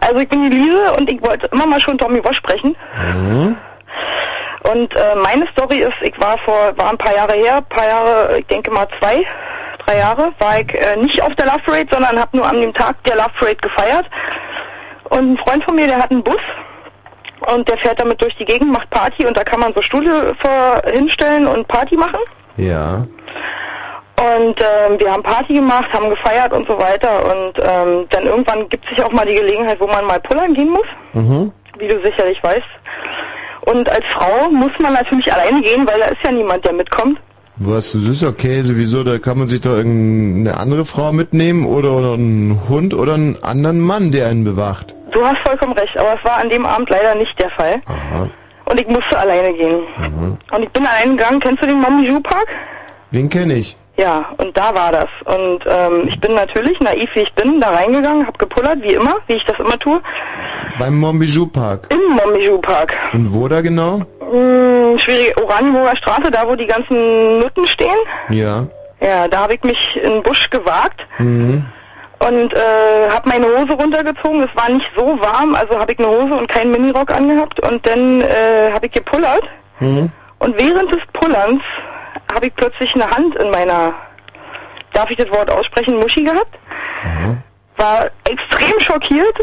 Also 0.00 0.18
ich 0.18 0.28
bin 0.28 0.50
die 0.50 0.56
Lise 0.56 0.92
und 0.98 1.08
ich 1.08 1.22
wollte 1.22 1.46
immer 1.52 1.66
mal 1.66 1.80
schon 1.80 1.96
Tommy 1.96 2.22
Wash 2.24 2.38
sprechen. 2.38 2.74
Mhm. 3.14 3.56
Und 4.72 4.94
äh, 4.94 5.14
meine 5.22 5.46
Story 5.46 5.78
ist, 5.78 6.02
ich 6.02 6.20
war 6.20 6.36
vor, 6.38 6.72
war 6.76 6.90
ein 6.90 6.98
paar 6.98 7.14
Jahre 7.14 7.34
her, 7.34 7.58
ein 7.58 7.64
paar 7.64 7.86
Jahre, 7.86 8.38
ich 8.38 8.46
denke 8.46 8.72
mal 8.72 8.88
zwei, 8.98 9.24
drei 9.86 9.98
Jahre, 9.98 10.32
war 10.38 10.60
ich 10.60 10.74
äh, 10.74 10.96
nicht 10.96 11.22
auf 11.22 11.34
der 11.34 11.46
Love 11.46 11.60
Parade, 11.64 11.86
sondern 11.90 12.18
habe 12.18 12.36
nur 12.36 12.46
an 12.46 12.60
dem 12.60 12.72
Tag 12.74 13.02
der 13.04 13.16
Love 13.16 13.30
Parade 13.38 13.56
gefeiert. 13.56 14.06
Und 15.04 15.32
ein 15.32 15.36
Freund 15.36 15.64
von 15.64 15.74
mir, 15.76 15.86
der 15.86 15.98
hat 15.98 16.10
einen 16.10 16.22
Bus 16.22 16.40
und 17.52 17.68
der 17.68 17.76
fährt 17.76 18.00
damit 18.00 18.20
durch 18.22 18.34
die 18.36 18.44
Gegend, 18.44 18.70
macht 18.72 18.88
Party 18.90 19.26
und 19.26 19.36
da 19.36 19.44
kann 19.44 19.60
man 19.60 19.74
so 19.74 19.82
Stühle 19.82 20.34
vor, 20.38 20.82
hinstellen 20.90 21.46
und 21.46 21.68
Party 21.68 21.96
machen. 21.96 22.20
Ja. 22.56 23.06
Und 24.16 24.60
ähm, 24.60 25.00
wir 25.00 25.12
haben 25.12 25.22
Party 25.22 25.54
gemacht, 25.54 25.92
haben 25.92 26.08
gefeiert 26.08 26.52
und 26.52 26.66
so 26.68 26.78
weiter. 26.78 27.24
Und 27.24 27.58
ähm, 27.58 28.06
dann 28.10 28.24
irgendwann 28.24 28.68
gibt 28.68 28.88
sich 28.88 29.02
auch 29.02 29.10
mal 29.10 29.26
die 29.26 29.34
Gelegenheit, 29.34 29.80
wo 29.80 29.86
man 29.88 30.04
mal 30.06 30.20
pullern 30.20 30.54
gehen 30.54 30.70
muss, 30.70 30.86
Mhm. 31.12 31.52
wie 31.78 31.88
du 31.88 32.00
sicherlich 32.02 32.42
weißt. 32.42 32.62
Und 33.62 33.88
als 33.88 34.06
Frau 34.06 34.48
muss 34.50 34.72
man 34.78 34.92
natürlich 34.92 35.32
alleine 35.32 35.60
gehen, 35.62 35.86
weil 35.86 35.98
da 35.98 36.06
ist 36.06 36.22
ja 36.22 36.30
niemand, 36.30 36.64
der 36.64 36.72
mitkommt. 36.72 37.18
Was, 37.56 37.92
das 37.92 38.02
ist 38.04 38.22
okay, 38.22 38.62
sowieso, 38.62 39.04
da 39.04 39.18
kann 39.18 39.38
man 39.38 39.46
sich 39.46 39.60
doch 39.60 39.72
irgendeine 39.76 40.56
andere 40.56 40.84
Frau 40.84 41.12
mitnehmen 41.12 41.66
oder, 41.66 41.92
oder 41.92 42.14
einen 42.14 42.60
Hund 42.68 42.94
oder 42.94 43.14
einen 43.14 43.36
anderen 43.42 43.80
Mann, 43.80 44.10
der 44.10 44.28
einen 44.28 44.42
bewacht. 44.44 44.94
Du 45.12 45.22
hast 45.22 45.38
vollkommen 45.40 45.72
recht, 45.74 45.96
aber 45.98 46.14
es 46.18 46.24
war 46.24 46.38
an 46.38 46.48
dem 46.48 46.64
Abend 46.64 46.88
leider 46.88 47.14
nicht 47.14 47.38
der 47.38 47.50
Fall. 47.50 47.82
Aha. 47.84 48.28
Und 48.64 48.80
ich 48.80 48.88
musste 48.88 49.18
alleine 49.18 49.52
gehen. 49.52 49.80
Mhm. 49.98 50.38
Und 50.50 50.62
ich 50.62 50.70
bin 50.70 50.86
allein 50.86 51.16
gegangen. 51.18 51.40
Kennst 51.40 51.62
du 51.62 51.66
den 51.66 51.78
Montbijou 51.80 52.20
Park? 52.20 52.46
Den 53.10 53.28
kenne 53.28 53.54
ich. 53.54 53.76
Ja, 53.98 54.24
und 54.38 54.56
da 54.56 54.74
war 54.74 54.90
das. 54.90 55.08
Und 55.26 55.60
ähm, 55.66 56.04
ich 56.08 56.18
bin 56.18 56.32
natürlich, 56.34 56.80
naiv 56.80 57.14
wie 57.14 57.20
ich 57.20 57.32
bin, 57.34 57.60
da 57.60 57.68
reingegangen, 57.68 58.26
hab 58.26 58.38
gepullert, 58.38 58.82
wie 58.82 58.94
immer, 58.94 59.16
wie 59.26 59.34
ich 59.34 59.44
das 59.44 59.58
immer 59.58 59.78
tue, 59.78 60.00
Beim 60.78 60.98
Montbijou 60.98 61.46
Park. 61.48 61.88
im 61.90 62.14
Montbijou 62.16 62.58
Park. 62.58 62.94
Und 63.12 63.34
wo 63.34 63.46
da 63.48 63.60
genau? 63.60 64.00
Hm, 64.32 64.98
schwierige 64.98 65.36
Oranienburger 65.44 65.94
Straße, 65.96 66.30
da 66.30 66.48
wo 66.48 66.54
die 66.56 66.66
ganzen 66.66 67.40
Nutten 67.40 67.66
stehen. 67.66 67.94
Ja. 68.30 68.66
Ja, 69.00 69.28
da 69.28 69.40
habe 69.40 69.54
ich 69.54 69.62
mich 69.62 69.96
in 70.02 70.10
den 70.10 70.22
Busch 70.22 70.48
gewagt 70.48 71.06
Mhm. 71.18 71.66
und 72.20 72.54
äh, 72.54 73.10
habe 73.10 73.28
meine 73.28 73.46
Hose 73.46 73.72
runtergezogen. 73.74 74.42
Es 74.42 74.56
war 74.56 74.70
nicht 74.70 74.90
so 74.96 75.20
warm, 75.20 75.54
also 75.54 75.78
habe 75.78 75.92
ich 75.92 75.98
eine 75.98 76.08
Hose 76.08 76.34
und 76.34 76.46
keinen 76.48 76.70
Minirock 76.72 77.10
angehabt. 77.10 77.60
Und 77.60 77.86
dann 77.86 78.22
äh, 78.22 78.70
habe 78.72 78.86
ich 78.86 78.92
gepullert. 78.92 79.42
Mhm. 79.80 80.10
Und 80.38 80.56
während 80.58 80.90
des 80.92 81.02
Pullerns 81.12 81.62
habe 82.32 82.46
ich 82.46 82.54
plötzlich 82.54 82.94
eine 82.94 83.10
Hand 83.10 83.34
in 83.34 83.50
meiner, 83.50 83.92
darf 84.94 85.10
ich 85.10 85.16
das 85.18 85.30
Wort 85.30 85.50
aussprechen, 85.50 85.98
Muschi 86.00 86.22
gehabt. 86.24 86.58
War 87.76 88.06
extrem 88.28 88.78
schockiert 88.80 89.36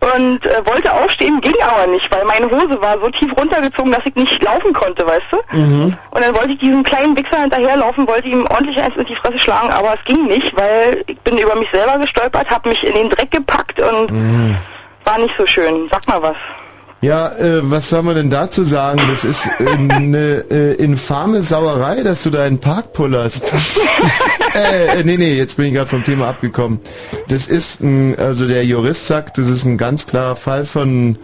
und 0.00 0.46
äh, 0.46 0.66
wollte 0.66 0.92
aufstehen, 0.92 1.40
ging 1.40 1.54
aber 1.62 1.86
nicht, 1.90 2.10
weil 2.10 2.24
meine 2.24 2.50
Hose 2.50 2.80
war 2.80 2.98
so 3.00 3.10
tief 3.10 3.36
runtergezogen, 3.36 3.92
dass 3.92 4.06
ich 4.06 4.14
nicht 4.14 4.42
laufen 4.42 4.72
konnte, 4.72 5.06
weißt 5.06 5.26
du? 5.30 5.56
Mhm. 5.56 5.96
Und 6.10 6.24
dann 6.24 6.34
wollte 6.34 6.52
ich 6.52 6.58
diesem 6.58 6.82
kleinen 6.82 7.16
Wichser 7.16 7.38
hinterherlaufen, 7.40 8.08
wollte 8.08 8.28
ihm 8.28 8.46
ordentlich 8.46 8.80
eins 8.80 8.96
in 8.96 9.04
die 9.04 9.14
Fresse 9.14 9.38
schlagen, 9.38 9.70
aber 9.70 9.94
es 9.94 10.04
ging 10.04 10.26
nicht, 10.26 10.56
weil 10.56 11.04
ich 11.06 11.18
bin 11.20 11.36
über 11.38 11.54
mich 11.54 11.70
selber 11.70 11.98
gestolpert, 11.98 12.50
habe 12.50 12.68
mich 12.70 12.86
in 12.86 12.94
den 12.94 13.10
Dreck 13.10 13.30
gepackt 13.30 13.78
und 13.80 14.10
Mhm. 14.10 14.56
war 15.04 15.18
nicht 15.18 15.36
so 15.36 15.46
schön. 15.46 15.88
Sag 15.90 16.06
mal 16.08 16.22
was. 16.22 16.36
Ja, 17.02 17.28
äh, 17.32 17.60
was 17.62 17.88
soll 17.88 18.02
man 18.02 18.14
denn 18.14 18.28
dazu 18.28 18.62
sagen? 18.62 19.00
Das 19.08 19.24
ist 19.24 19.46
äh, 19.58 19.66
eine 19.70 20.44
äh, 20.50 20.74
infame 20.74 21.42
Sauerei, 21.42 22.02
dass 22.02 22.22
du 22.22 22.30
da 22.30 22.42
einen 22.42 22.58
Park 22.58 22.92
pullerst. 22.92 23.54
äh, 24.54 25.00
äh, 25.00 25.04
nee, 25.04 25.16
nee, 25.16 25.32
jetzt 25.32 25.56
bin 25.56 25.66
ich 25.66 25.74
gerade 25.74 25.88
vom 25.88 26.04
Thema 26.04 26.28
abgekommen. 26.28 26.78
Das 27.28 27.46
ist 27.46 27.80
ein, 27.80 28.18
also 28.18 28.46
der 28.46 28.66
Jurist 28.66 29.06
sagt, 29.06 29.38
das 29.38 29.48
ist 29.48 29.64
ein 29.64 29.78
ganz 29.78 30.06
klarer 30.06 30.36
Fall 30.36 30.66
von 30.66 31.16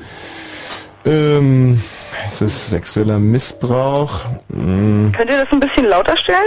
ähm, 1.05 1.81
ist 2.27 2.41
das 2.41 2.71
sexueller 2.71 3.19
Missbrauch? 3.19 4.25
Hm. 4.51 5.13
Könnt 5.15 5.31
ihr 5.31 5.45
das 5.45 5.53
ein 5.53 5.61
bisschen 5.61 5.85
lauter 5.89 6.17
stellen? 6.17 6.39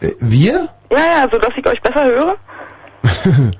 Äh, 0.00 0.10
wir? 0.18 0.68
Ja, 0.90 0.98
ja, 0.98 1.28
so 1.30 1.38
dass 1.38 1.56
ich 1.56 1.66
euch 1.66 1.80
besser 1.80 2.04
höre. 2.04 2.36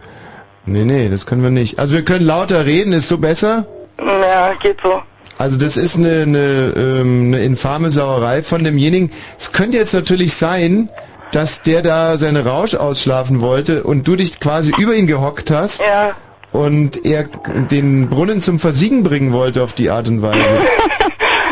Nee, 0.64 0.84
nee, 0.84 1.08
das 1.08 1.26
können 1.26 1.42
wir 1.42 1.50
nicht. 1.50 1.80
Also 1.80 1.94
wir 1.94 2.04
können 2.04 2.24
lauter 2.24 2.66
reden, 2.66 2.92
ist 2.92 3.08
so 3.08 3.18
besser? 3.18 3.66
Ja, 4.06 4.52
geht 4.60 4.78
so. 4.82 5.02
Also 5.38 5.58
das 5.58 5.76
ist 5.76 5.96
eine, 5.96 6.22
eine, 6.22 6.72
ähm, 6.76 7.24
eine 7.34 7.42
infame 7.42 7.90
Sauerei 7.90 8.42
von 8.42 8.62
demjenigen. 8.64 9.10
Es 9.38 9.52
könnte 9.52 9.76
jetzt 9.78 9.92
natürlich 9.94 10.34
sein, 10.34 10.88
dass 11.32 11.62
der 11.62 11.82
da 11.82 12.18
seine 12.18 12.44
Rausch 12.44 12.74
ausschlafen 12.74 13.40
wollte 13.40 13.82
und 13.84 14.06
du 14.06 14.16
dich 14.16 14.38
quasi 14.38 14.72
über 14.76 14.94
ihn 14.94 15.06
gehockt 15.06 15.50
hast 15.50 15.80
Ja. 15.80 16.12
und 16.52 17.04
er 17.06 17.24
den 17.70 18.08
Brunnen 18.10 18.42
zum 18.42 18.58
Versiegen 18.60 19.02
bringen 19.02 19.32
wollte 19.32 19.62
auf 19.62 19.72
die 19.72 19.90
Art 19.90 20.08
und 20.08 20.22
Weise. 20.22 20.38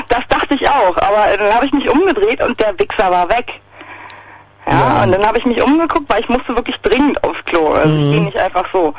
Das 0.09 0.27
dachte 0.29 0.55
ich 0.57 0.69
auch, 0.69 0.97
aber 0.97 1.33
äh, 1.33 1.39
dann 1.39 1.55
habe 1.55 1.67
ich 1.67 1.73
mich 1.73 1.89
umgedreht 1.89 2.43
und 2.43 2.59
der 2.59 2.77
Wichser 2.81 3.11
war 3.13 3.29
weg. 3.31 3.61
Ja, 4.67 5.05
und 5.05 5.13
dann 5.13 5.25
habe 5.25 5.39
ich 5.39 5.47
mich 5.47 5.63
umgeguckt, 5.63 6.09
weil 6.11 6.21
ich 6.21 6.29
musste 6.29 6.55
wirklich 6.57 6.77
dringend 6.81 7.23
aufs 7.23 7.45
Klo. 7.45 7.69
Also 7.75 7.89
Mhm. 7.95 8.05
ich 8.07 8.11
gehe 8.13 8.25
nicht 8.25 8.37
einfach 8.37 8.65
so. 8.73 8.93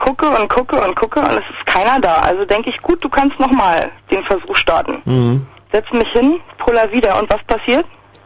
Gucke 0.00 0.26
und 0.28 0.48
gucke 0.48 0.76
und 0.80 0.96
gucke 0.96 1.20
und 1.20 1.30
es 1.30 1.44
ist 1.50 1.64
keiner 1.66 2.00
da. 2.00 2.16
Also 2.16 2.44
denke 2.44 2.70
ich, 2.70 2.82
gut, 2.82 3.04
du 3.04 3.08
kannst 3.08 3.38
nochmal 3.38 3.90
den 4.10 4.24
Versuch 4.24 4.56
starten. 4.56 5.00
Mhm. 5.04 5.46
Setz 5.70 5.92
mich 5.92 6.08
hin, 6.10 6.40
puller 6.58 6.90
wieder 6.92 7.16
und 7.20 7.30
was 7.30 7.42
passiert? 7.44 7.84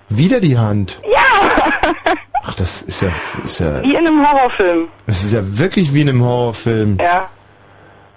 Wieder 0.09 0.41
die 0.41 0.57
Hand. 0.57 0.99
Ja! 1.13 2.15
Ach, 2.47 2.55
das 2.55 2.83
ist 2.83 3.03
ja, 3.03 3.09
ist 3.45 3.59
ja, 3.61 3.83
Wie 3.83 3.93
in 3.97 4.07
einem 4.07 4.27
Horrorfilm. 4.27 4.89
das 5.07 5.25
ist 5.25 5.33
ja 5.33 5.41
wirklich 5.43 5.93
wie 5.93 6.01
in 6.03 6.09
einem 6.09 6.23
Horrorfilm. 6.25 6.99
Ja. 7.01 7.29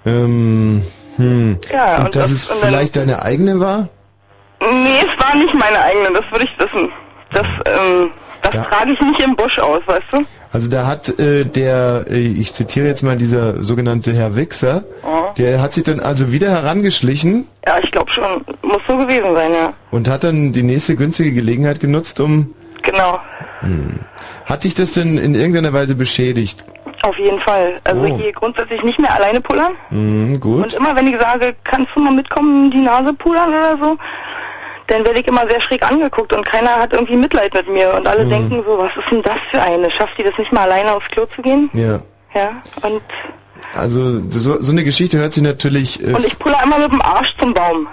Ähm, 0.06 0.84
hm. 1.18 1.60
Ja, 1.72 1.98
und, 1.98 2.06
und 2.06 2.16
dass 2.16 2.24
das- 2.30 2.32
es 2.32 2.46
vielleicht 2.46 2.96
deine 2.96 3.22
eigene 3.22 3.60
war? 3.60 3.90
Nee, 4.60 5.00
es 5.06 5.24
war 5.26 5.36
nicht 5.36 5.54
meine 5.54 5.80
eigene, 5.82 6.12
das 6.20 6.32
würde 6.32 6.46
ich 6.46 6.60
wissen. 6.60 6.92
Das, 7.32 7.46
ähm, 7.66 8.12
das 8.42 8.54
Ja. 8.54 8.64
trage 8.64 8.92
ich 8.92 9.02
nicht 9.02 9.20
im 9.20 9.36
Busch 9.36 9.60
aus, 9.60 9.82
weißt 9.86 10.06
du? 10.12 10.26
Also 10.52 10.70
da 10.70 10.88
hat 10.88 11.20
äh, 11.20 11.44
der, 11.46 12.06
äh, 12.10 12.20
ich 12.20 12.54
zitiere 12.54 12.88
jetzt 12.88 13.04
mal 13.04 13.18
dieser 13.18 13.64
sogenannte 13.64 14.14
Herr 14.14 14.36
Wichser, 14.36 14.84
Oh. 15.04 15.34
der 15.38 15.62
hat 15.62 15.74
sich 15.74 15.84
dann 15.84 16.00
also 16.00 16.32
wieder 16.32 16.50
herangeschlichen 16.50 17.48
Ja, 17.66 17.76
ich 17.82 17.92
glaube 17.92 18.10
schon. 18.12 18.44
Muss 18.62 18.82
so 18.88 18.98
gewesen 18.98 19.34
sein, 19.34 19.52
ja. 19.54 19.74
und 19.92 20.08
hat 20.10 20.24
dann 20.24 20.54
die 20.54 20.64
nächste 20.64 20.96
günstige 20.96 21.32
Gelegenheit 21.34 21.80
genutzt, 21.80 22.20
um... 22.20 22.54
Genau. 22.84 23.20
Hm. 23.60 24.00
Hat 24.46 24.64
dich 24.64 24.74
das 24.76 24.94
denn 24.94 25.18
in 25.18 25.36
irgendeiner 25.36 25.74
Weise 25.74 25.96
beschädigt? 25.96 26.64
Auf 27.04 27.18
jeden 27.20 27.40
Fall. 27.42 27.80
Also 27.84 28.02
Oh. 28.02 28.20
ich 28.26 28.34
grundsätzlich 28.34 28.82
nicht 28.84 29.00
mehr 29.00 29.14
alleine 29.14 29.42
pullern. 29.42 29.74
Hm, 29.90 30.34
Und 30.36 30.40
gut. 30.40 30.74
immer 30.74 30.96
wenn 30.96 31.08
ich 31.08 31.20
sage, 31.20 31.54
kannst 31.66 31.90
du 31.96 32.00
mal 32.00 32.14
mitkommen, 32.14 32.72
die 32.72 32.80
Nase 32.80 33.14
pullern 33.14 33.50
oder 33.50 33.78
so, 33.80 33.98
dann 34.88 35.04
werde 35.06 35.20
ich 35.20 35.28
immer 35.28 35.48
sehr 35.48 35.62
schräg 35.62 35.84
angeguckt 35.84 36.34
und 36.34 36.46
keiner 36.46 36.78
hat 36.78 36.94
irgendwie 36.94 37.16
Mitleid 37.18 37.54
mit 37.54 37.70
mir. 37.70 37.94
Und 37.94 38.08
alle 38.08 38.26
Mhm. 38.26 38.30
denken 38.30 38.64
so, 38.66 38.78
was 38.78 38.96
ist 38.98 39.12
denn 39.12 39.22
das 39.22 39.40
für 39.52 39.62
eine? 39.62 39.90
Schafft 39.92 40.18
die 40.18 40.24
das 40.24 40.38
nicht 40.38 40.52
mal 40.52 40.62
alleine 40.62 40.94
aufs 40.94 41.08
Klo 41.10 41.26
zu 41.36 41.42
gehen? 41.42 41.70
Ja. 41.74 42.00
Ja. 42.34 42.52
Und, 42.82 43.02
Also 43.76 44.22
so, 44.30 44.62
so 44.62 44.72
eine 44.72 44.84
Geschichte 44.84 45.18
hört 45.18 45.34
sich 45.34 45.44
natürlich... 45.44 46.02
Äh, 46.04 46.14
und 46.14 46.26
ich 46.26 46.38
puller 46.40 46.62
immer 46.64 46.78
mit 46.80 46.92
dem 46.92 47.02
Arsch 47.02 47.36
zum 47.38 47.54
Baum. 47.54 47.88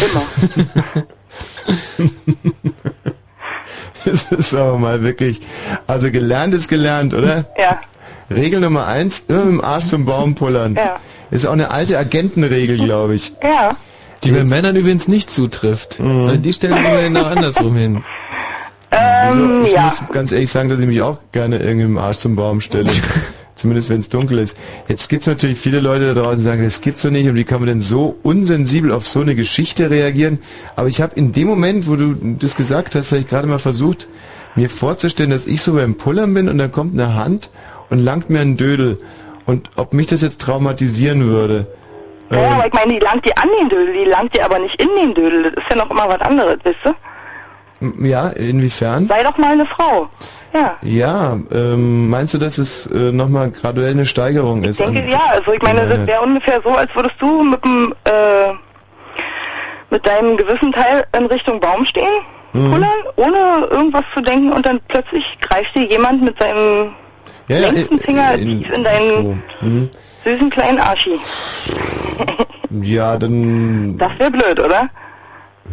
Immer. 0.00 1.04
Das 4.04 4.24
ist 4.32 4.54
aber 4.54 4.78
mal 4.78 5.02
wirklich... 5.02 5.40
Also 5.86 6.10
gelernt 6.10 6.54
ist 6.54 6.68
gelernt, 6.68 7.12
oder? 7.14 7.44
Ja. 7.58 7.78
Regel 8.34 8.60
Nummer 8.60 8.86
eins, 8.86 9.24
immer 9.28 9.44
mit 9.44 9.54
dem 9.54 9.60
Arsch 9.64 9.86
zum 9.86 10.04
Baum 10.06 10.34
pullern. 10.34 10.74
Ja. 10.74 10.96
Ist 11.30 11.46
auch 11.46 11.52
eine 11.52 11.70
alte 11.70 11.98
Agentenregel, 11.98 12.78
glaube 12.78 13.14
ich. 13.14 13.32
Ja. 13.42 13.76
Die 14.24 14.30
bei 14.32 14.44
Männern 14.44 14.76
übrigens 14.76 15.08
nicht 15.08 15.30
zutrifft. 15.30 15.98
Mhm. 16.00 16.26
Weil 16.26 16.38
die 16.38 16.52
stellen 16.52 16.76
immer 16.76 17.00
genau 17.00 17.24
andersrum 17.24 17.74
hin. 17.74 18.02
Ähm, 18.90 19.62
ich 19.64 19.72
ja. 19.72 19.84
muss 19.84 20.02
ganz 20.12 20.32
ehrlich 20.32 20.50
sagen, 20.50 20.68
dass 20.68 20.80
ich 20.80 20.86
mich 20.86 21.02
auch 21.02 21.18
gerne 21.32 21.58
irgendwie 21.58 21.86
dem 21.86 21.98
Arsch 21.98 22.18
zum 22.18 22.36
Baum 22.36 22.60
stelle. 22.60 22.90
Zumindest 23.54 23.90
wenn 23.90 24.00
es 24.00 24.08
dunkel 24.08 24.38
ist. 24.38 24.56
Jetzt 24.88 25.08
gibt's 25.08 25.26
natürlich 25.26 25.58
viele 25.58 25.80
Leute 25.80 26.14
da 26.14 26.22
draußen, 26.22 26.38
die 26.38 26.44
sagen, 26.44 26.62
das 26.62 26.80
gibt's 26.80 27.02
doch 27.02 27.10
nicht 27.10 27.28
und 27.28 27.34
wie 27.34 27.44
kann 27.44 27.60
man 27.60 27.68
denn 27.68 27.80
so 27.80 28.16
unsensibel 28.22 28.90
auf 28.90 29.06
so 29.06 29.20
eine 29.20 29.34
Geschichte 29.34 29.90
reagieren? 29.90 30.38
Aber 30.76 30.88
ich 30.88 31.02
habe 31.02 31.14
in 31.14 31.32
dem 31.32 31.46
Moment, 31.46 31.86
wo 31.86 31.96
du 31.96 32.14
das 32.38 32.56
gesagt 32.56 32.94
hast, 32.94 33.12
habe 33.12 33.20
ich 33.20 33.28
gerade 33.28 33.46
mal 33.46 33.58
versucht, 33.58 34.08
mir 34.54 34.70
vorzustellen, 34.70 35.30
dass 35.30 35.46
ich 35.46 35.60
so 35.60 35.74
beim 35.74 35.94
Pullern 35.94 36.32
bin 36.32 36.48
und 36.48 36.56
dann 36.56 36.72
kommt 36.72 36.94
eine 36.94 37.14
Hand 37.14 37.50
und 37.90 37.98
langt 37.98 38.30
mir 38.30 38.40
einen 38.40 38.56
Dödel. 38.56 38.98
Und 39.44 39.68
ob 39.76 39.92
mich 39.92 40.06
das 40.06 40.22
jetzt 40.22 40.40
traumatisieren 40.40 41.24
würde. 41.24 41.66
Ja, 42.30 42.38
Ähm, 42.38 42.52
aber 42.54 42.66
ich 42.66 42.72
meine, 42.72 42.92
die 42.92 42.98
langt 43.00 43.24
dir 43.24 43.36
an 43.36 43.48
den 43.60 43.68
Dödel, 43.68 43.92
die 43.94 44.04
langt 44.08 44.34
dir 44.36 44.44
aber 44.44 44.58
nicht 44.58 44.80
in 44.80 44.88
den 45.00 45.14
Dödel. 45.14 45.42
Das 45.50 45.64
ist 45.64 45.70
ja 45.70 45.76
noch 45.76 45.90
immer 45.90 46.08
was 46.08 46.20
anderes, 46.20 46.58
wisst 46.62 46.78
ihr? 46.84 46.94
m- 47.80 48.04
ja, 48.04 48.28
inwiefern? 48.28 49.08
Sei 49.08 49.22
doch 49.22 49.36
mal 49.38 49.52
eine 49.52 49.66
Frau. 49.66 50.08
Ja. 50.52 50.76
Ja, 50.82 51.38
ähm, 51.52 52.08
meinst 52.10 52.34
du, 52.34 52.38
dass 52.38 52.58
es 52.58 52.86
äh, 52.86 53.12
nochmal 53.12 53.50
graduell 53.50 53.92
eine 53.92 54.04
Steigerung 54.06 54.64
ist? 54.64 54.80
Ich 54.80 54.86
denke, 54.86 55.08
ja, 55.10 55.20
also 55.30 55.52
ich 55.52 55.62
meine, 55.62 55.86
das 55.88 56.06
wäre 56.06 56.20
ungefähr 56.22 56.60
so, 56.62 56.70
als 56.70 56.94
würdest 56.94 57.14
du 57.20 57.42
mit 57.44 57.64
dem, 57.64 57.94
äh, 58.04 58.52
mit 59.90 60.06
deinem 60.06 60.36
gewissen 60.36 60.72
Teil 60.72 61.04
in 61.16 61.26
Richtung 61.26 61.60
Baum 61.60 61.84
stehen, 61.84 62.04
Mhm. 62.52 62.70
pullern, 62.72 62.90
ohne 63.16 63.66
irgendwas 63.70 64.04
zu 64.12 64.20
denken 64.20 64.52
und 64.52 64.66
dann 64.66 64.80
plötzlich 64.88 65.38
greift 65.40 65.74
dir 65.76 65.84
jemand 65.86 66.22
mit 66.22 66.36
seinem 66.38 66.90
Ja, 67.48 67.56
ja, 67.58 67.68
längsten 67.70 67.94
in- 67.98 68.00
Finger 68.04 68.34
in- 68.34 68.62
tief 68.62 68.70
in 68.72 68.84
deinen 68.84 69.22
so. 69.22 69.36
Mhm. 69.66 69.90
Süßen 70.24 70.50
kleinen 70.50 70.78
Arschi. 70.78 71.18
Ja, 72.82 73.16
dann. 73.16 73.98
Das 73.98 74.18
wäre 74.18 74.30
blöd, 74.30 74.60
oder? 74.60 74.88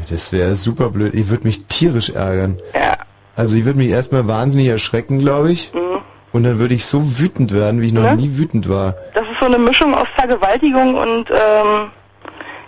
Das 0.10 0.32
wäre 0.32 0.56
super 0.56 0.90
blöd. 0.90 1.14
Ich 1.16 1.30
würde 1.30 1.46
mich 1.46 1.66
tierisch 1.66 2.10
ärgern. 2.10 2.60
Ja. 2.74 2.98
Also 3.36 3.56
ich 3.56 3.66
würde 3.66 3.78
mich 3.80 3.90
erstmal 3.90 4.28
wahnsinnig 4.28 4.68
erschrecken, 4.68 5.20
glaube 5.20 5.52
ich. 5.52 5.72
Mhm. 5.74 6.00
Und 6.34 6.44
dann 6.44 6.60
würde 6.60 6.74
ich 6.74 6.86
so 6.86 7.20
wütend 7.20 7.52
werden, 7.54 7.82
wie 7.82 7.88
ich 7.88 7.94
noch 7.94 8.04
Ne? 8.04 8.16
nie 8.16 8.38
wütend 8.38 8.70
war. 8.70 8.96
Das 9.14 9.24
ist 9.24 9.40
so 9.40 9.46
eine 9.46 9.58
Mischung 9.58 9.94
aus 9.96 10.08
Vergewaltigung 10.16 10.96
und 10.96 11.30
ähm, 11.32 11.90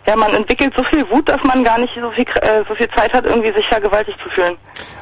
ja, 0.08 0.16
man 0.16 0.34
entwickelt 0.34 0.74
so 0.76 0.84
viel 0.84 1.08
Wut, 1.12 1.28
dass 1.30 1.44
man 1.44 1.64
gar 1.64 1.78
nicht 1.78 1.94
so 2.02 2.10
viel, 2.12 2.26
äh, 2.42 2.64
so 2.68 2.74
viel 2.74 2.90
Zeit 2.90 3.14
hat, 3.14 3.26
irgendwie 3.26 3.52
sich 3.52 3.68
vergewaltigt 3.68 4.20
zu 4.22 4.30
fühlen. 4.30 4.56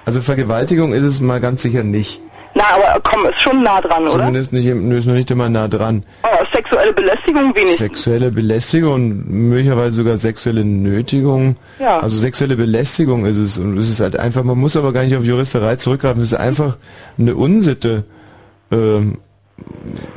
Also 0.06 0.22
Vergewaltigung 0.22 0.94
ist 0.94 1.04
es 1.04 1.22
mal 1.22 1.40
ganz 1.40 1.62
sicher 1.62 1.84
nicht. 1.84 2.22
Na, 2.58 2.64
aber 2.74 3.00
komm, 3.04 3.26
ist 3.28 3.40
schon 3.40 3.62
nah 3.62 3.80
dran, 3.82 4.02
oder? 4.04 4.12
Zumindest 4.12 4.52
nicht, 4.52 4.66
nö, 4.66 4.98
ist 4.98 5.06
noch 5.06 5.14
nicht 5.14 5.30
immer 5.30 5.48
nah 5.48 5.68
dran. 5.68 6.02
Oh, 6.24 6.44
sexuelle 6.52 6.92
Belästigung 6.92 7.56
wenig. 7.56 7.78
Sexuelle 7.78 8.32
Belästigung 8.32 8.94
und 8.94 9.30
möglicherweise 9.30 9.98
sogar 9.98 10.18
sexuelle 10.18 10.66
Nötigung. 10.66 11.56
Ja. 11.80 12.00
Also 12.00 12.18
sexuelle 12.18 12.56
Belästigung 12.56 13.28
ist 13.28 13.38
es. 13.38 13.60
Und 13.60 13.78
es 13.78 13.90
ist 13.90 14.00
halt 14.00 14.18
einfach, 14.18 14.44
man 14.44 14.58
muss 14.58 14.76
aber 14.76 14.92
gar 14.92 15.04
nicht 15.04 15.16
auf 15.16 15.24
Juristerei 15.24 15.76
zurückgreifen. 15.76 16.24
Es 16.24 16.32
ist 16.32 16.40
einfach 16.40 16.78
eine 17.20 17.36
Unsitte. 17.36 18.06
Ähm, 18.72 19.20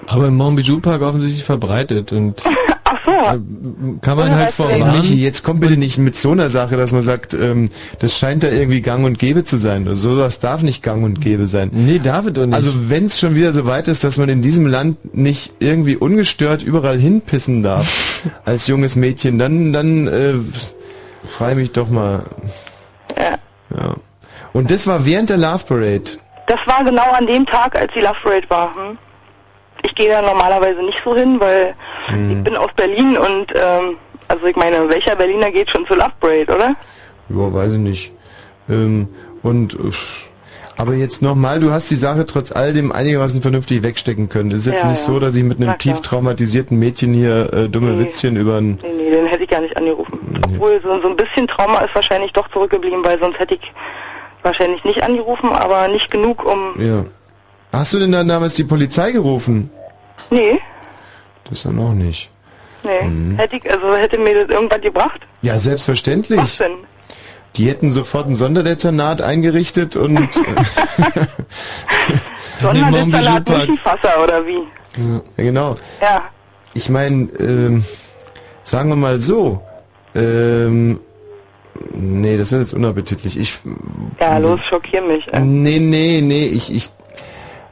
Aber 0.06 0.28
im 0.28 0.36
Montbijou 0.36 0.80
Park 0.80 1.02
offensichtlich 1.02 1.44
verbreitet 1.44 2.12
und 2.12 2.42
So. 3.10 3.98
kann 4.00 4.16
man 4.16 4.34
halt 4.34 4.48
Ey, 4.48 4.52
vorwarnen. 4.52 4.98
Michi, 4.98 5.20
jetzt 5.20 5.42
kommt 5.42 5.60
bitte 5.60 5.76
nicht 5.76 5.98
mit 5.98 6.16
so 6.16 6.32
einer 6.32 6.50
Sache, 6.50 6.76
dass 6.76 6.92
man 6.92 7.02
sagt, 7.02 7.34
ähm, 7.34 7.68
das 7.98 8.18
scheint 8.18 8.42
da 8.42 8.48
irgendwie 8.48 8.80
gang 8.80 9.04
und 9.04 9.18
gäbe 9.18 9.44
zu 9.44 9.56
sein. 9.56 9.86
Also 9.88 10.14
sowas 10.14 10.40
darf 10.40 10.62
nicht 10.62 10.82
gang 10.82 11.04
und 11.04 11.20
gäbe 11.20 11.46
sein. 11.46 11.70
Nee, 11.72 12.00
David 12.02 12.38
und 12.38 12.50
nicht. 12.50 12.56
Also 12.56 12.88
wenn 12.88 13.06
es 13.06 13.18
schon 13.18 13.34
wieder 13.34 13.52
so 13.52 13.66
weit 13.66 13.88
ist, 13.88 14.04
dass 14.04 14.16
man 14.16 14.28
in 14.28 14.42
diesem 14.42 14.66
Land 14.66 15.14
nicht 15.14 15.52
irgendwie 15.58 15.96
ungestört 15.96 16.62
überall 16.62 16.98
hinpissen 16.98 17.62
darf 17.62 18.28
als 18.44 18.66
junges 18.66 18.96
Mädchen, 18.96 19.38
dann 19.38 19.72
dann 19.72 20.06
äh, 20.06 20.34
frei 21.26 21.54
mich 21.54 21.72
doch 21.72 21.88
mal. 21.88 22.24
Ja. 23.16 23.38
Ja. 23.76 23.96
Und 24.52 24.70
das 24.70 24.86
war 24.86 25.06
während 25.06 25.30
der 25.30 25.36
Love 25.36 25.64
Parade. 25.66 26.18
Das 26.46 26.58
war 26.66 26.82
genau 26.84 27.10
an 27.12 27.26
dem 27.26 27.46
Tag, 27.46 27.76
als 27.76 27.92
die 27.94 28.00
Love 28.00 28.16
Parade 28.22 28.50
war. 28.50 28.74
Hm? 28.74 28.98
Ich 29.82 29.94
gehe 29.94 30.08
da 30.10 30.22
normalerweise 30.22 30.82
nicht 30.82 31.00
so 31.04 31.14
hin, 31.16 31.38
weil 31.40 31.74
Hm. 32.06 32.30
ich 32.38 32.44
bin 32.44 32.56
aus 32.56 32.70
Berlin 32.76 33.16
und 33.16 33.52
ähm, 33.54 33.96
also 34.28 34.46
ich 34.46 34.56
meine, 34.56 34.88
welcher 34.88 35.16
Berliner 35.16 35.50
geht 35.50 35.70
schon 35.70 35.86
zur 35.86 35.96
Love 35.96 36.12
Parade, 36.20 36.54
oder? 36.54 36.74
Ja, 37.28 37.52
weiß 37.54 37.72
ich 37.72 37.78
nicht. 37.78 38.12
Ähm, 38.68 39.08
und 39.42 39.76
aber 40.76 40.94
jetzt 40.94 41.20
nochmal, 41.20 41.60
du 41.60 41.70
hast 41.70 41.90
die 41.90 41.96
Sache 41.96 42.24
trotz 42.24 42.52
all 42.52 42.72
dem 42.72 42.90
einigermaßen 42.90 43.42
vernünftig 43.42 43.82
wegstecken 43.82 44.28
können. 44.30 44.50
Es 44.52 44.60
ist 44.60 44.66
jetzt 44.72 44.82
Ja, 44.84 44.90
nicht 44.90 45.00
ja. 45.06 45.12
so, 45.12 45.20
dass 45.20 45.36
ich 45.36 45.42
mit 45.44 45.58
einem 45.58 45.68
Na 45.70 45.74
tief 45.74 46.00
traumatisierten 46.00 46.78
Mädchen 46.78 47.12
hier 47.12 47.52
äh, 47.52 47.68
dumme 47.68 47.90
Nee. 47.90 48.04
Witzchen 48.06 48.36
über 48.36 48.56
ein 48.58 48.78
Nee, 48.82 48.88
nee, 48.96 49.10
den 49.10 49.26
hätte 49.26 49.42
ich 49.44 49.50
gar 49.50 49.60
nicht 49.60 49.76
angerufen. 49.76 50.18
Obwohl 50.42 50.80
so, 50.82 51.00
so 51.02 51.08
ein 51.08 51.16
bisschen 51.16 51.46
Trauma 51.48 51.80
ist 51.80 51.94
wahrscheinlich 51.94 52.32
doch 52.32 52.48
zurückgeblieben, 52.48 53.04
weil 53.04 53.18
sonst 53.20 53.38
hätte 53.38 53.54
ich 53.56 53.72
wahrscheinlich 54.42 54.82
nicht 54.84 55.02
angerufen, 55.02 55.50
aber 55.52 55.88
nicht 55.88 56.10
genug, 56.10 56.44
um... 56.46 56.74
Ja. 56.80 57.04
Hast 57.72 57.92
du 57.92 57.98
denn 57.98 58.12
dann 58.12 58.28
damals 58.28 58.54
die 58.54 58.64
Polizei 58.64 59.12
gerufen? 59.12 59.70
Nee, 60.30 60.60
Das 61.48 61.62
dann 61.62 61.78
auch 61.78 61.92
nicht. 61.92 62.30
Nee. 62.82 63.06
Mhm. 63.08 63.36
Hätte 63.36 63.56
ich, 63.56 63.70
also 63.70 63.94
hätte 63.96 64.18
mir 64.18 64.44
das 64.46 64.54
irgendwas 64.54 64.80
gebracht? 64.80 65.20
Ja, 65.42 65.58
selbstverständlich. 65.58 66.38
Was 66.40 66.56
denn? 66.58 66.72
Die 67.56 67.68
hätten 67.68 67.90
sofort 67.92 68.26
ein 68.28 68.34
Sonderdezernat 68.36 69.20
eingerichtet 69.22 69.96
und 69.96 70.18
Sonderdezernat 72.62 73.48
Münchenfasser 73.48 74.22
oder 74.22 74.46
wie? 74.46 74.60
ja, 74.96 75.20
genau. 75.36 75.76
Ja. 76.00 76.22
Ich 76.74 76.88
meine, 76.88 77.28
ähm, 77.38 77.84
sagen 78.62 78.88
wir 78.90 78.96
mal 78.96 79.20
so, 79.20 79.62
ähm, 80.14 81.00
nee, 81.92 82.36
das 82.36 82.52
wird 82.52 82.62
jetzt 82.62 82.74
unappetitlich. 82.74 83.38
Ich, 83.38 83.58
Ja, 84.20 84.38
los, 84.38 84.60
schockier 84.64 85.02
mich. 85.02 85.26
ey. 85.32 85.40
nee, 85.40 85.78
nee, 85.78 86.20
nee, 86.22 86.46
ich, 86.46 86.72
ich 86.72 86.90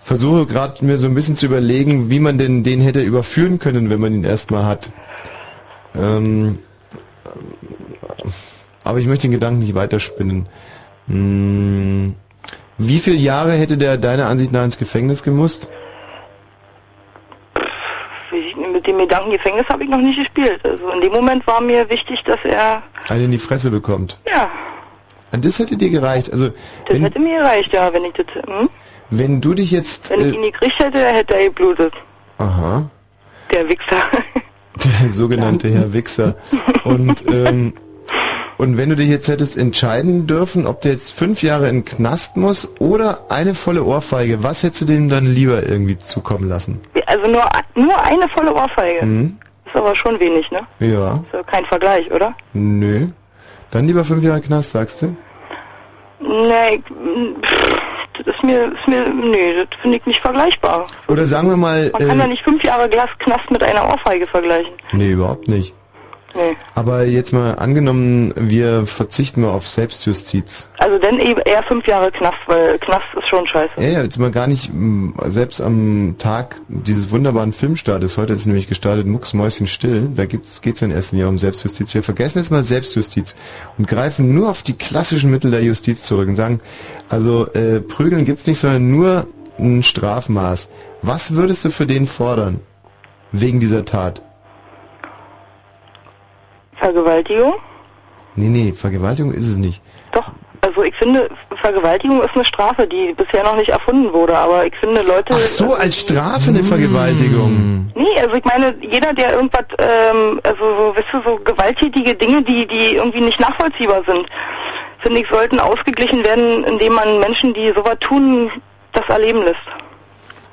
versuche 0.08 0.46
gerade 0.46 0.84
mir 0.84 0.96
so 0.96 1.06
ein 1.06 1.14
bisschen 1.14 1.36
zu 1.36 1.46
überlegen, 1.46 2.10
wie 2.10 2.18
man 2.18 2.38
denn 2.38 2.64
den 2.64 2.80
hätte 2.80 3.02
überführen 3.02 3.58
können, 3.58 3.90
wenn 3.90 4.00
man 4.00 4.12
ihn 4.14 4.24
erstmal 4.24 4.64
hat. 4.64 4.88
Ähm, 5.94 6.58
aber 8.84 8.98
ich 8.98 9.06
möchte 9.06 9.28
den 9.28 9.32
Gedanken 9.32 9.60
nicht 9.60 9.74
weiterspinnen. 9.74 10.46
Hm, 11.08 12.14
wie 12.78 12.98
viele 12.98 13.16
Jahre 13.16 13.52
hätte 13.52 13.76
der 13.76 13.98
deiner 13.98 14.26
Ansicht 14.28 14.50
nach 14.50 14.64
ins 14.64 14.78
Gefängnis 14.78 15.22
gemusst? 15.22 15.68
Ich, 18.32 18.56
mit 18.56 18.86
dem 18.86 18.98
Gedanken 18.98 19.30
Gefängnis 19.30 19.68
habe 19.68 19.84
ich 19.84 19.90
noch 19.90 19.98
nicht 19.98 20.18
gespielt. 20.18 20.60
Also 20.64 20.90
in 20.90 21.00
dem 21.02 21.12
Moment 21.12 21.46
war 21.46 21.60
mir 21.60 21.88
wichtig, 21.90 22.24
dass 22.24 22.38
er, 22.44 22.82
Einen 23.08 23.26
in 23.26 23.30
die 23.32 23.38
Fresse 23.38 23.70
bekommt. 23.70 24.18
ja, 24.26 24.50
Und 25.32 25.44
das 25.44 25.58
hätte 25.58 25.76
dir 25.76 25.90
gereicht. 25.90 26.32
Also, 26.32 26.50
das 26.86 26.98
hätte 26.98 27.18
mir 27.20 27.38
gereicht, 27.40 27.72
ja, 27.74 27.92
wenn 27.92 28.04
ich 28.04 28.12
das, 28.14 28.26
hm? 28.46 28.70
Wenn 29.10 29.40
du 29.40 29.54
dich 29.54 29.70
jetzt... 29.70 30.10
Wenn 30.10 30.20
ich 30.20 30.34
Äh, 30.34 30.36
ihn 30.36 30.42
gekriegt 30.52 30.78
hätte, 30.78 30.98
hätte 30.98 31.34
er 31.34 31.44
geblutet. 31.46 31.94
aha. 32.38 32.88
Der 33.52 33.68
Wichser. 33.68 33.96
Der 35.02 35.08
sogenannte 35.08 35.68
Herr 35.70 35.92
Wichser. 35.92 36.36
Und, 36.84 37.24
ähm, 37.32 37.72
und 38.58 38.76
wenn 38.76 38.90
du 38.90 38.96
dich 38.96 39.08
jetzt 39.08 39.26
hättest 39.28 39.56
entscheiden 39.56 40.26
dürfen, 40.26 40.66
ob 40.66 40.82
der 40.82 40.92
jetzt 40.92 41.12
fünf 41.18 41.42
Jahre 41.42 41.68
in 41.68 41.76
den 41.76 41.84
Knast 41.84 42.36
muss 42.36 42.68
oder 42.78 43.24
eine 43.30 43.54
volle 43.54 43.82
Ohrfeige, 43.84 44.42
was 44.44 44.62
hättest 44.62 44.82
du 44.82 44.84
dem 44.86 45.08
dann 45.08 45.24
lieber 45.26 45.66
irgendwie 45.66 45.98
zukommen 45.98 46.48
lassen? 46.48 46.80
Also 47.06 47.26
nur, 47.26 47.42
nur 47.74 48.02
eine 48.04 48.28
volle 48.28 48.54
Ohrfeige. 48.54 49.00
Hm? 49.00 49.38
Ist 49.66 49.74
aber 49.76 49.94
schon 49.96 50.20
wenig, 50.20 50.50
ne? 50.50 50.60
Ja. 50.80 51.14
Ist 51.14 51.32
ja 51.34 51.42
kein 51.42 51.64
Vergleich, 51.64 52.10
oder? 52.12 52.34
Nö. 52.52 53.06
Dann 53.70 53.86
lieber 53.86 54.04
fünf 54.04 54.22
Jahre 54.22 54.40
Knast, 54.42 54.70
sagst 54.72 55.02
du? 55.02 55.16
Nee, 56.20 56.82
pff, 57.42 57.67
das 58.18 58.34
ist 58.34 58.42
mir, 58.42 58.72
ist 58.72 58.88
mir, 58.88 59.06
nee, 59.08 59.54
das 59.54 59.80
finde 59.80 59.98
ich 59.98 60.06
nicht 60.06 60.20
vergleichbar. 60.20 60.86
Oder 61.08 61.26
sagen 61.26 61.48
wir 61.48 61.56
mal... 61.56 61.90
Man 61.92 62.08
kann 62.08 62.18
äh, 62.18 62.22
ja 62.22 62.26
nicht 62.26 62.44
fünf 62.44 62.62
Jahre 62.64 62.88
Glas 62.88 63.10
Knast 63.18 63.50
mit 63.50 63.62
einer 63.62 63.88
Ohrfeige 63.88 64.26
vergleichen. 64.26 64.72
Nee, 64.92 65.10
überhaupt 65.10 65.48
nicht. 65.48 65.74
Nee. 66.34 66.56
Aber 66.74 67.04
jetzt 67.04 67.32
mal 67.32 67.54
angenommen, 67.54 68.32
wir 68.36 68.86
verzichten 68.86 69.42
mal 69.42 69.50
auf 69.50 69.66
Selbstjustiz. 69.66 70.68
Also 70.78 70.98
dann 70.98 71.18
eben 71.18 71.40
eher 71.40 71.62
fünf 71.62 71.86
Jahre 71.86 72.10
Knast, 72.10 72.38
weil 72.46 72.78
Knast 72.78 73.06
ist 73.18 73.28
schon 73.28 73.46
scheiße. 73.46 73.72
Ja, 73.76 73.88
ja, 73.88 74.02
jetzt 74.02 74.18
mal 74.18 74.30
gar 74.30 74.46
nicht, 74.46 74.70
selbst 75.26 75.60
am 75.60 76.16
Tag 76.18 76.56
dieses 76.68 77.10
wunderbaren 77.10 77.52
Filmstartes, 77.52 78.18
heute 78.18 78.34
ist 78.34 78.46
nämlich 78.46 78.68
gestartet 78.68 79.06
Mucksmäuschen 79.06 79.66
still, 79.66 80.08
da 80.14 80.26
geht's, 80.26 80.60
geht's 80.60 80.82
in 80.82 80.90
erster 80.90 81.16
Linie 81.16 81.28
um 81.28 81.38
Selbstjustiz. 81.38 81.94
Wir 81.94 82.02
vergessen 82.02 82.38
jetzt 82.38 82.50
mal 82.50 82.64
Selbstjustiz 82.64 83.34
und 83.78 83.88
greifen 83.88 84.34
nur 84.34 84.50
auf 84.50 84.62
die 84.62 84.74
klassischen 84.74 85.30
Mittel 85.30 85.50
der 85.50 85.62
Justiz 85.62 86.02
zurück 86.02 86.28
und 86.28 86.36
sagen, 86.36 86.60
also 87.08 87.46
äh, 87.52 87.80
Prügeln 87.80 88.24
gibt's 88.24 88.46
nicht, 88.46 88.58
sondern 88.58 88.90
nur 88.90 89.26
ein 89.58 89.82
Strafmaß. 89.82 90.68
Was 91.02 91.34
würdest 91.34 91.64
du 91.64 91.70
für 91.70 91.86
den 91.86 92.06
fordern? 92.06 92.60
Wegen 93.32 93.60
dieser 93.60 93.84
Tat? 93.84 94.22
Vergewaltigung? 96.78 97.54
Nee, 98.36 98.48
nee, 98.48 98.72
Vergewaltigung 98.72 99.32
ist 99.32 99.48
es 99.48 99.56
nicht. 99.56 99.82
Doch. 100.12 100.30
Also 100.60 100.82
ich 100.82 100.94
finde, 100.96 101.28
Vergewaltigung 101.54 102.20
ist 102.22 102.34
eine 102.34 102.44
Strafe, 102.44 102.86
die 102.86 103.14
bisher 103.14 103.44
noch 103.44 103.54
nicht 103.54 103.68
erfunden 103.68 104.12
wurde, 104.12 104.36
aber 104.36 104.66
ich 104.66 104.74
finde 104.74 105.02
Leute... 105.02 105.34
Ach 105.34 105.38
so, 105.38 105.74
als 105.74 106.00
Strafe 106.00 106.50
eine 106.50 106.64
Vergewaltigung. 106.64 107.92
Nee, 107.94 108.20
also 108.20 108.34
ich 108.34 108.44
meine, 108.44 108.74
jeder, 108.80 109.12
der 109.14 109.34
irgendwas, 109.34 109.64
ähm, 109.78 110.40
also 110.42 110.64
so, 110.64 110.96
weißt 110.96 111.08
du, 111.12 111.22
so 111.22 111.36
gewalttätige 111.44 112.14
Dinge, 112.16 112.42
die, 112.42 112.66
die 112.66 112.96
irgendwie 112.96 113.20
nicht 113.20 113.38
nachvollziehbar 113.38 114.02
sind, 114.04 114.26
finde 114.98 115.20
ich, 115.20 115.28
sollten 115.28 115.60
ausgeglichen 115.60 116.24
werden, 116.24 116.64
indem 116.64 116.94
man 116.94 117.20
Menschen, 117.20 117.54
die 117.54 117.68
sowas 117.68 117.96
tun, 118.00 118.50
das 118.92 119.08
erleben 119.08 119.44
lässt. 119.44 119.60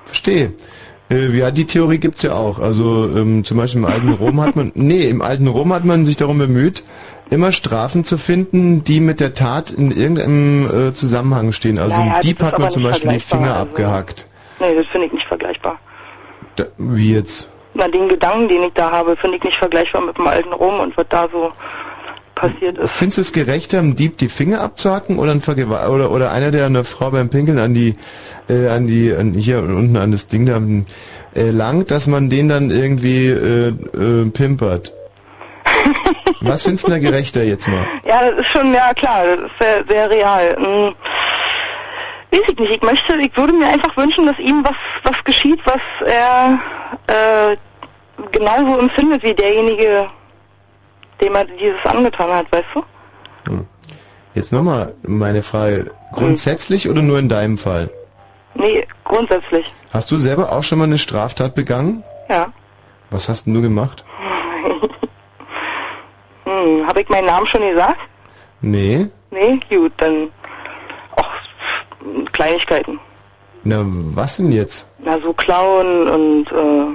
Verstehe. 0.05 0.53
Äh, 1.11 1.37
ja, 1.37 1.51
die 1.51 1.65
Theorie 1.65 1.99
gibt's 1.99 2.23
ja 2.23 2.33
auch. 2.33 2.59
Also 2.59 3.09
ähm, 3.15 3.43
zum 3.43 3.57
Beispiel 3.57 3.81
im 3.81 3.85
alten 3.85 4.09
Rom 4.13 4.41
hat 4.41 4.55
man, 4.55 4.71
nee, 4.75 5.07
im 5.07 5.21
alten 5.21 5.47
Rom 5.47 5.71
hat 5.73 5.85
man 5.85 6.05
sich 6.05 6.17
darum 6.17 6.37
bemüht, 6.39 6.83
immer 7.29 7.51
Strafen 7.51 8.05
zu 8.05 8.17
finden, 8.17 8.83
die 8.83 8.99
mit 8.99 9.19
der 9.19 9.33
Tat 9.33 9.71
in 9.71 9.91
irgendeinem 9.91 10.89
äh, 10.89 10.93
Zusammenhang 10.93 11.51
stehen. 11.51 11.77
Also 11.77 11.95
Naja, 11.95 12.15
im 12.15 12.21
Dieb 12.21 12.41
hat 12.41 12.57
man 12.59 12.71
zum 12.71 12.83
Beispiel 12.83 13.11
die 13.13 13.19
Finger 13.19 13.51
also- 13.55 13.61
abgehackt. 13.69 14.27
Nee, 14.59 14.75
das 14.75 14.87
finde 14.87 15.07
ich 15.07 15.13
nicht 15.13 15.27
vergleichbar. 15.27 15.77
Da, 16.55 16.65
wie 16.77 17.13
jetzt? 17.13 17.49
Na, 17.73 17.89
den 17.89 18.07
Gedanken, 18.07 18.47
den 18.47 18.63
ich 18.63 18.73
da 18.73 18.89
habe, 18.89 19.17
finde 19.17 19.35
ich 19.37 19.43
nicht 19.43 19.57
vergleichbar 19.57 20.01
mit 20.01 20.17
dem 20.17 20.27
alten 20.27 20.53
Rom 20.53 20.79
und 20.79 20.95
was 20.95 21.05
da 21.09 21.27
so 21.29 21.51
passiert 22.35 22.77
ist. 22.77 22.91
Findest 22.91 23.17
du 23.17 23.21
es 23.21 23.33
gerechter, 23.33 23.79
einem 23.79 23.95
Dieb 23.95 24.17
die 24.17 24.29
Finger 24.29 24.61
abzuhacken 24.61 25.17
oder 25.17 25.31
ein 25.31 25.41
Vergewalt 25.41 25.89
oder 25.89 26.11
oder 26.11 26.31
einer, 26.31 26.51
der 26.51 26.65
einer 26.65 26.83
Frau 26.83 27.11
beim 27.11 27.29
Pinkeln 27.29 27.57
an 27.57 27.73
die 27.73 27.95
äh, 28.49 28.67
an 28.67 28.87
die 28.87 29.13
an, 29.13 29.33
hier 29.33 29.59
unten 29.59 29.97
an 29.97 30.11
das 30.11 30.27
Ding 30.27 30.45
da 30.45 30.61
äh, 31.35 31.49
langt, 31.49 31.91
dass 31.91 32.07
man 32.07 32.29
den 32.29 32.49
dann 32.49 32.71
irgendwie 32.71 33.27
äh, 33.27 33.67
äh, 33.69 34.29
pimpert? 34.29 34.93
Was 36.41 36.63
findest 36.63 36.87
du 36.87 36.91
da 36.91 36.99
gerechter 36.99 37.43
jetzt 37.43 37.67
mal? 37.67 37.85
Ja, 38.05 38.21
das 38.29 38.41
ist 38.41 38.47
schon, 38.47 38.73
ja 38.73 38.93
klar, 38.93 39.23
das 39.25 39.45
ist 39.45 39.57
sehr, 39.59 39.83
sehr 39.87 40.09
real. 40.09 40.55
Hm, 40.55 40.95
weiß 42.31 42.49
ich 42.49 42.59
nicht, 42.59 42.71
ich 42.71 42.81
möchte, 42.81 43.13
ich 43.15 43.35
würde 43.35 43.53
mir 43.53 43.67
einfach 43.67 43.95
wünschen, 43.97 44.25
dass 44.25 44.37
ihm 44.39 44.63
was, 44.63 44.75
was 45.03 45.23
geschieht, 45.23 45.59
was 45.65 45.81
er 46.05 46.59
äh, 47.07 47.57
genauso 48.31 48.79
empfindet 48.79 49.23
wie 49.23 49.33
derjenige, 49.33 50.09
dem 51.21 51.35
er 51.35 51.45
dieses 51.45 51.85
angetan 51.85 52.31
hat, 52.31 52.51
weißt 52.51 52.67
du? 52.73 52.83
Jetzt 54.33 54.51
nochmal 54.51 54.93
meine 55.03 55.43
Frage. 55.43 55.91
Grundsätzlich 56.11 56.89
oder 56.89 57.01
nur 57.01 57.19
in 57.19 57.29
deinem 57.29 57.57
Fall? 57.57 57.89
Nee, 58.53 58.85
grundsätzlich, 59.03 59.73
Hast 59.93 60.11
du 60.11 60.17
selber 60.17 60.51
auch 60.51 60.63
schon 60.63 60.77
mal 60.79 60.85
eine 60.85 60.97
Straftat 60.97 61.55
begangen? 61.55 62.03
ja. 62.29 62.47
Was 63.11 63.29
hast 63.29 63.45
denn 63.45 63.53
du 63.53 63.61
gemacht? 63.61 64.03
hm, 66.45 66.87
Habe 66.87 67.01
ich 67.01 67.09
meinen 67.09 67.27
Namen 67.27 67.45
schon 67.47 67.61
gesagt? 67.61 67.99
Nee. 68.61 69.07
Nee, 69.31 69.59
gut, 69.69 69.91
dann 69.97 70.29
auch 71.15 71.29
Kleinigkeiten. 72.31 72.99
Na, 73.63 73.81
was 73.85 74.37
denn 74.37 74.51
jetzt? 74.51 74.85
Na, 74.99 75.19
so 75.19 75.33
klauen 75.33 76.07
und 76.07 76.51
äh, 76.51 76.87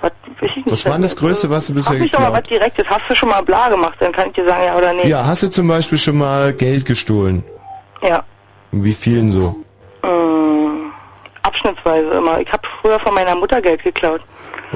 was 0.00 0.12
weiß 0.40 0.50
ich 0.50 0.56
nicht. 0.56 0.70
Was 0.70 0.84
war 0.84 0.92
denn 0.92 1.02
das 1.02 1.16
Größte, 1.16 1.50
was 1.50 1.66
du 1.66 1.74
bisher 1.74 1.92
Frag 1.92 2.00
mich 2.00 2.10
doch 2.10 2.20
mal 2.20 2.32
was 2.32 2.42
geklaut 2.42 2.60
Direktes. 2.60 2.90
Hast 2.90 3.10
du 3.10 3.14
schon 3.14 3.28
mal 3.28 3.42
bla 3.42 3.68
gemacht? 3.68 3.96
Dann 4.00 4.12
kann 4.12 4.28
ich 4.28 4.34
dir 4.34 4.44
sagen, 4.44 4.64
ja 4.64 4.76
oder 4.76 4.92
nee. 4.92 5.08
Ja, 5.08 5.26
hast 5.26 5.42
du 5.42 5.50
zum 5.50 5.68
Beispiel 5.68 5.98
schon 5.98 6.18
mal 6.18 6.52
Geld 6.52 6.84
gestohlen? 6.84 7.44
Ja. 8.02 8.22
Wie 8.70 8.94
vielen 8.94 9.32
so? 9.32 9.56
Ähm, 10.02 10.92
abschnittsweise 11.42 12.10
immer. 12.10 12.40
Ich 12.40 12.52
habe 12.52 12.62
früher 12.80 12.98
von 13.00 13.14
meiner 13.14 13.34
Mutter 13.34 13.60
Geld 13.60 13.82
geklaut. 13.82 14.20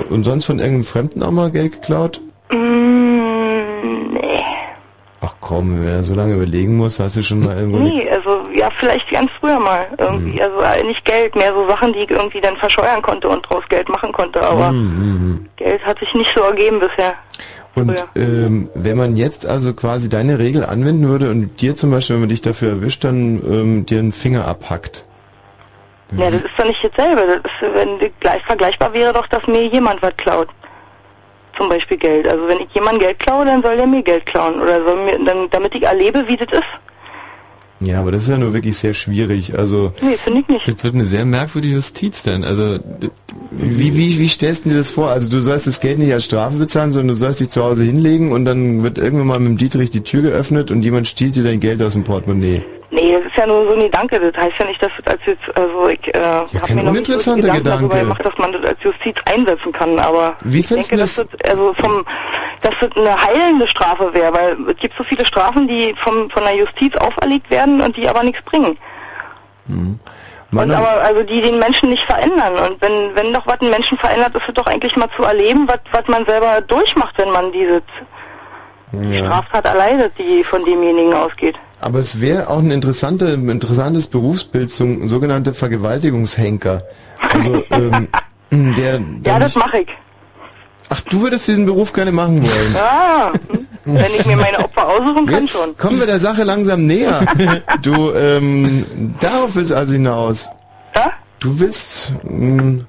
Und 0.08 0.24
sonst 0.24 0.46
von 0.46 0.58
irgendeinem 0.58 0.84
Fremden 0.84 1.22
auch 1.22 1.30
mal 1.30 1.50
Geld 1.50 1.72
geklaut? 1.72 2.20
Mm, 2.50 4.14
nee. 4.14 4.42
Ach 5.24 5.34
komm, 5.40 5.80
wenn 5.80 5.88
er 5.88 6.02
so 6.02 6.14
lange 6.14 6.34
überlegen 6.34 6.76
muss, 6.76 6.98
hast 6.98 7.16
du 7.16 7.22
schon 7.22 7.44
mal 7.44 7.56
irgendwo... 7.56 7.78
Nee, 7.78 8.08
also 8.10 8.42
ja, 8.52 8.70
vielleicht 8.70 9.08
ganz 9.08 9.30
früher 9.40 9.60
mal 9.60 9.86
irgendwie. 9.96 10.32
Mhm. 10.34 10.40
Also 10.40 10.60
äh, 10.62 10.82
nicht 10.82 11.04
Geld, 11.04 11.36
mehr 11.36 11.54
so 11.54 11.64
Sachen, 11.68 11.92
die 11.92 12.00
ich 12.00 12.10
irgendwie 12.10 12.40
dann 12.40 12.56
verscheuern 12.56 13.00
konnte 13.02 13.28
und 13.28 13.48
draus 13.48 13.62
Geld 13.68 13.88
machen 13.88 14.10
konnte. 14.10 14.42
Aber 14.42 14.72
Mhm. 14.72 15.46
Geld 15.56 15.86
hat 15.86 16.00
sich 16.00 16.12
nicht 16.14 16.34
so 16.34 16.40
ergeben 16.40 16.80
bisher. 16.80 17.14
Und 17.74 17.94
ähm, 18.16 18.68
wenn 18.74 18.98
man 18.98 19.16
jetzt 19.16 19.46
also 19.46 19.72
quasi 19.74 20.08
deine 20.08 20.40
Regel 20.40 20.64
anwenden 20.64 21.08
würde 21.08 21.30
und 21.30 21.60
dir 21.60 21.76
zum 21.76 21.92
Beispiel, 21.92 22.16
wenn 22.16 22.22
man 22.22 22.28
dich 22.28 22.42
dafür 22.42 22.70
erwischt, 22.70 23.04
dann 23.04 23.40
ähm, 23.48 23.86
dir 23.86 24.00
einen 24.00 24.12
Finger 24.12 24.46
abhackt. 24.46 25.04
Ja, 26.16 26.30
das 26.30 26.42
ist 26.42 26.58
doch 26.58 26.66
nicht 26.66 26.84
dasselbe. 26.84 27.40
Das 27.42 27.52
ist, 27.52 27.74
wenn 27.74 28.10
gleich 28.20 28.42
vergleichbar 28.42 28.92
wäre 28.92 29.12
doch, 29.14 29.26
dass 29.28 29.46
mir 29.46 29.66
jemand 29.68 30.02
was 30.02 30.14
klaut. 30.18 30.48
Zum 31.56 31.68
Beispiel 31.68 31.98
Geld. 31.98 32.26
Also 32.28 32.48
wenn 32.48 32.60
ich 32.60 32.68
jemand 32.74 33.00
Geld 33.00 33.18
klaue, 33.18 33.44
dann 33.44 33.62
soll 33.62 33.76
der 33.76 33.86
mir 33.86 34.02
Geld 34.02 34.26
klauen. 34.26 34.60
Oder 34.60 34.82
soll 34.84 35.04
mir, 35.04 35.24
dann, 35.24 35.48
damit 35.50 35.74
ich 35.74 35.82
erlebe, 35.82 36.26
wie 36.26 36.36
das 36.36 36.48
ist. 36.52 36.64
Ja, 37.84 37.98
aber 37.98 38.12
das 38.12 38.22
ist 38.24 38.28
ja 38.28 38.38
nur 38.38 38.52
wirklich 38.52 38.76
sehr 38.76 38.94
schwierig. 38.94 39.58
Also 39.58 39.92
Nee, 40.00 40.16
finde 40.16 40.40
ich 40.40 40.48
nicht. 40.48 40.68
Das 40.68 40.84
wird 40.84 40.94
eine 40.94 41.04
sehr 41.04 41.24
merkwürdige 41.24 41.74
Justiz 41.74 42.22
dann. 42.22 42.44
Also 42.44 42.78
wie, 43.50 43.96
wie, 43.96 44.18
wie 44.18 44.28
stellst 44.28 44.64
du 44.64 44.70
dir 44.70 44.76
das 44.76 44.90
vor? 44.90 45.10
Also 45.10 45.28
du 45.28 45.40
sollst 45.42 45.66
das 45.66 45.80
Geld 45.80 45.98
nicht 45.98 46.12
als 46.12 46.24
Strafe 46.24 46.58
bezahlen, 46.58 46.92
sondern 46.92 47.08
du 47.08 47.14
sollst 47.14 47.40
dich 47.40 47.50
zu 47.50 47.64
Hause 47.64 47.84
hinlegen 47.84 48.30
und 48.30 48.44
dann 48.44 48.84
wird 48.84 48.98
irgendwann 48.98 49.26
mal 49.26 49.40
mit 49.40 49.48
dem 49.48 49.56
Dietrich 49.58 49.90
die 49.90 50.02
Tür 50.02 50.22
geöffnet 50.22 50.70
und 50.70 50.82
jemand 50.82 51.08
stiehlt 51.08 51.34
dir 51.34 51.42
dein 51.42 51.58
Geld 51.58 51.82
aus 51.82 51.94
dem 51.94 52.04
Portemonnaie. 52.04 52.62
Nee, 52.92 53.16
das 53.16 53.24
ist 53.24 53.36
ja 53.36 53.46
nur 53.46 53.66
so 53.66 53.72
ein 53.72 53.80
Gedanke. 53.80 54.20
Das 54.20 54.42
heißt 54.42 54.58
ja 54.58 54.66
nicht, 54.66 54.82
dass 54.82 54.92
das 55.02 55.14
als 55.14 55.24
jetzt, 55.24 55.56
also 55.56 55.88
ich 55.88 56.14
äh, 56.14 56.20
habe 56.20 56.48
kein 56.66 56.76
mir 56.76 56.82
noch 56.82 56.92
nicht 56.92 57.06
so 57.06 57.34
Gedanken 57.34 57.64
darüber 57.64 57.98
gemacht, 57.98 58.22
dass 58.22 58.36
man 58.36 58.52
das 58.52 58.62
als 58.64 58.82
Justiz 58.82 59.16
einsetzen 59.24 59.72
kann. 59.72 59.98
Aber 59.98 60.36
Wie 60.42 60.60
ich 60.60 60.66
findest 60.66 60.90
denke, 60.90 61.02
du 61.02 61.08
dass 61.08 61.16
das, 61.16 61.50
also 61.50 61.72
vom, 61.72 62.04
dass 62.60 62.74
das 62.80 62.90
eine 62.94 63.22
heilende 63.22 63.66
Strafe 63.66 64.12
wäre, 64.12 64.34
weil 64.34 64.56
es 64.68 64.76
gibt 64.76 64.94
so 64.94 65.04
viele 65.04 65.24
Strafen, 65.24 65.66
die 65.66 65.94
vom, 65.96 66.28
von 66.28 66.44
der 66.44 66.54
Justiz 66.54 66.94
auferlegt 66.96 67.50
werden 67.50 67.80
und 67.80 67.96
die 67.96 68.06
aber 68.06 68.22
nichts 68.22 68.42
bringen. 68.42 68.76
Mann, 70.50 70.68
und 70.68 70.76
aber 70.76 71.00
also 71.00 71.22
die 71.22 71.40
den 71.40 71.58
Menschen 71.58 71.88
nicht 71.88 72.04
verändern. 72.04 72.52
Und 72.58 72.82
wenn 72.82 73.14
wenn 73.14 73.32
doch 73.32 73.46
was 73.46 73.58
einen 73.62 73.70
Menschen 73.70 73.96
verändert, 73.96 74.36
ist 74.36 74.48
es 74.48 74.52
doch 74.54 74.66
eigentlich 74.66 74.96
mal 74.96 75.08
zu 75.16 75.22
erleben, 75.22 75.66
was 75.66 75.80
was 75.92 76.06
man 76.08 76.26
selber 76.26 76.60
durchmacht, 76.60 77.16
wenn 77.16 77.30
man 77.30 77.52
diese 77.52 77.80
ja. 78.92 79.24
Straftat 79.24 79.64
erleidet, 79.64 80.12
die 80.18 80.44
von 80.44 80.62
demjenigen 80.66 81.14
ausgeht. 81.14 81.58
Aber 81.82 81.98
es 81.98 82.20
wäre 82.20 82.48
auch 82.48 82.60
ein 82.60 82.70
interessanter, 82.70 83.34
interessantes 83.34 84.06
Berufsbild, 84.06 84.70
so 84.70 84.84
ein 84.84 85.08
sogenannter 85.08 85.52
Vergewaltigungshenker. 85.52 86.84
Also, 87.18 87.64
ähm, 87.70 88.08
der, 88.52 89.00
der 89.00 89.32
Ja, 89.32 89.38
das 89.40 89.56
mache 89.56 89.78
ich. 89.78 89.88
Ach, 90.90 91.00
du 91.00 91.22
würdest 91.22 91.48
diesen 91.48 91.66
Beruf 91.66 91.92
gerne 91.92 92.12
machen 92.12 92.40
wollen. 92.40 92.74
Ja, 92.74 93.32
hm. 93.32 93.66
wenn 93.84 94.14
ich 94.16 94.24
mir 94.26 94.36
meine 94.36 94.60
Opfer 94.60 94.86
aussuchen 94.86 95.26
kann, 95.26 95.48
schon. 95.48 95.70
Jetzt 95.70 95.78
kommen 95.78 95.98
wir 95.98 96.06
der 96.06 96.20
Sache 96.20 96.44
langsam 96.44 96.86
näher. 96.86 97.26
Du, 97.82 98.12
ähm, 98.12 99.14
darauf 99.18 99.56
willst 99.56 99.72
also 99.72 99.94
hinaus. 99.94 100.50
Ja? 100.94 101.12
Du 101.40 101.58
willst 101.58 102.12
mh, 102.22 102.84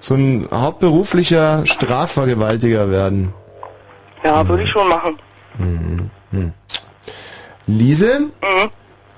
so 0.00 0.14
ein 0.14 0.48
hauptberuflicher 0.50 1.64
Strafvergewaltiger 1.66 2.90
werden. 2.90 3.32
Ja, 4.24 4.46
würde 4.48 4.64
ich 4.64 4.70
schon 4.70 4.88
machen. 4.88 5.18
Mhm. 5.58 6.10
Hm. 7.66 7.78
Lise? 7.78 8.20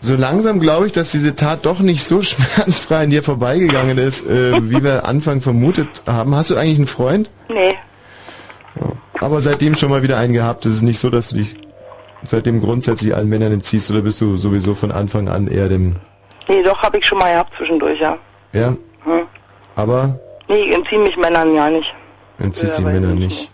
So 0.00 0.14
langsam 0.14 0.60
glaube 0.60 0.86
ich, 0.86 0.92
dass 0.92 1.10
diese 1.10 1.34
Tat 1.34 1.64
doch 1.66 1.80
nicht 1.80 2.04
so 2.04 2.22
schmerzfrei 2.22 3.04
an 3.04 3.10
dir 3.10 3.22
vorbeigegangen 3.22 3.98
ist, 3.98 4.26
äh, 4.26 4.70
wie 4.70 4.82
wir 4.84 5.06
Anfang 5.06 5.40
vermutet 5.40 6.02
haben. 6.06 6.34
Hast 6.34 6.50
du 6.50 6.56
eigentlich 6.56 6.78
einen 6.78 6.86
Freund? 6.86 7.30
Nee. 7.48 7.74
Aber 9.20 9.40
seitdem 9.40 9.74
schon 9.74 9.90
mal 9.90 10.02
wieder 10.02 10.18
einen 10.18 10.34
gehabt. 10.34 10.66
Es 10.66 10.76
ist 10.76 10.82
nicht 10.82 10.98
so, 10.98 11.08
dass 11.08 11.28
du 11.28 11.36
dich 11.36 11.56
seitdem 12.22 12.60
grundsätzlich 12.60 13.14
allen 13.14 13.28
Männern 13.28 13.52
entziehst 13.52 13.90
oder 13.90 14.02
bist 14.02 14.20
du 14.20 14.36
sowieso 14.36 14.74
von 14.74 14.92
Anfang 14.92 15.28
an 15.28 15.48
eher 15.48 15.68
dem. 15.68 15.96
Nee, 16.48 16.62
doch, 16.62 16.82
habe 16.82 16.98
ich 16.98 17.06
schon 17.06 17.18
mal 17.18 17.32
gehabt 17.32 17.52
zwischendurch, 17.56 17.98
ja. 18.00 18.16
Ja? 18.52 18.68
Hm. 19.04 19.22
Aber 19.74 20.18
Nee, 20.48 20.60
ich 20.60 20.74
entziehe 20.74 21.00
mich 21.00 21.16
Männern 21.16 21.54
ja 21.54 21.70
nicht. 21.70 21.94
entziehst 22.38 22.78
die 22.78 22.82
Ja, 22.82 22.88
weiß 22.88 22.94
Männer 22.94 23.14
ich 23.14 23.18
nicht. 23.18 23.50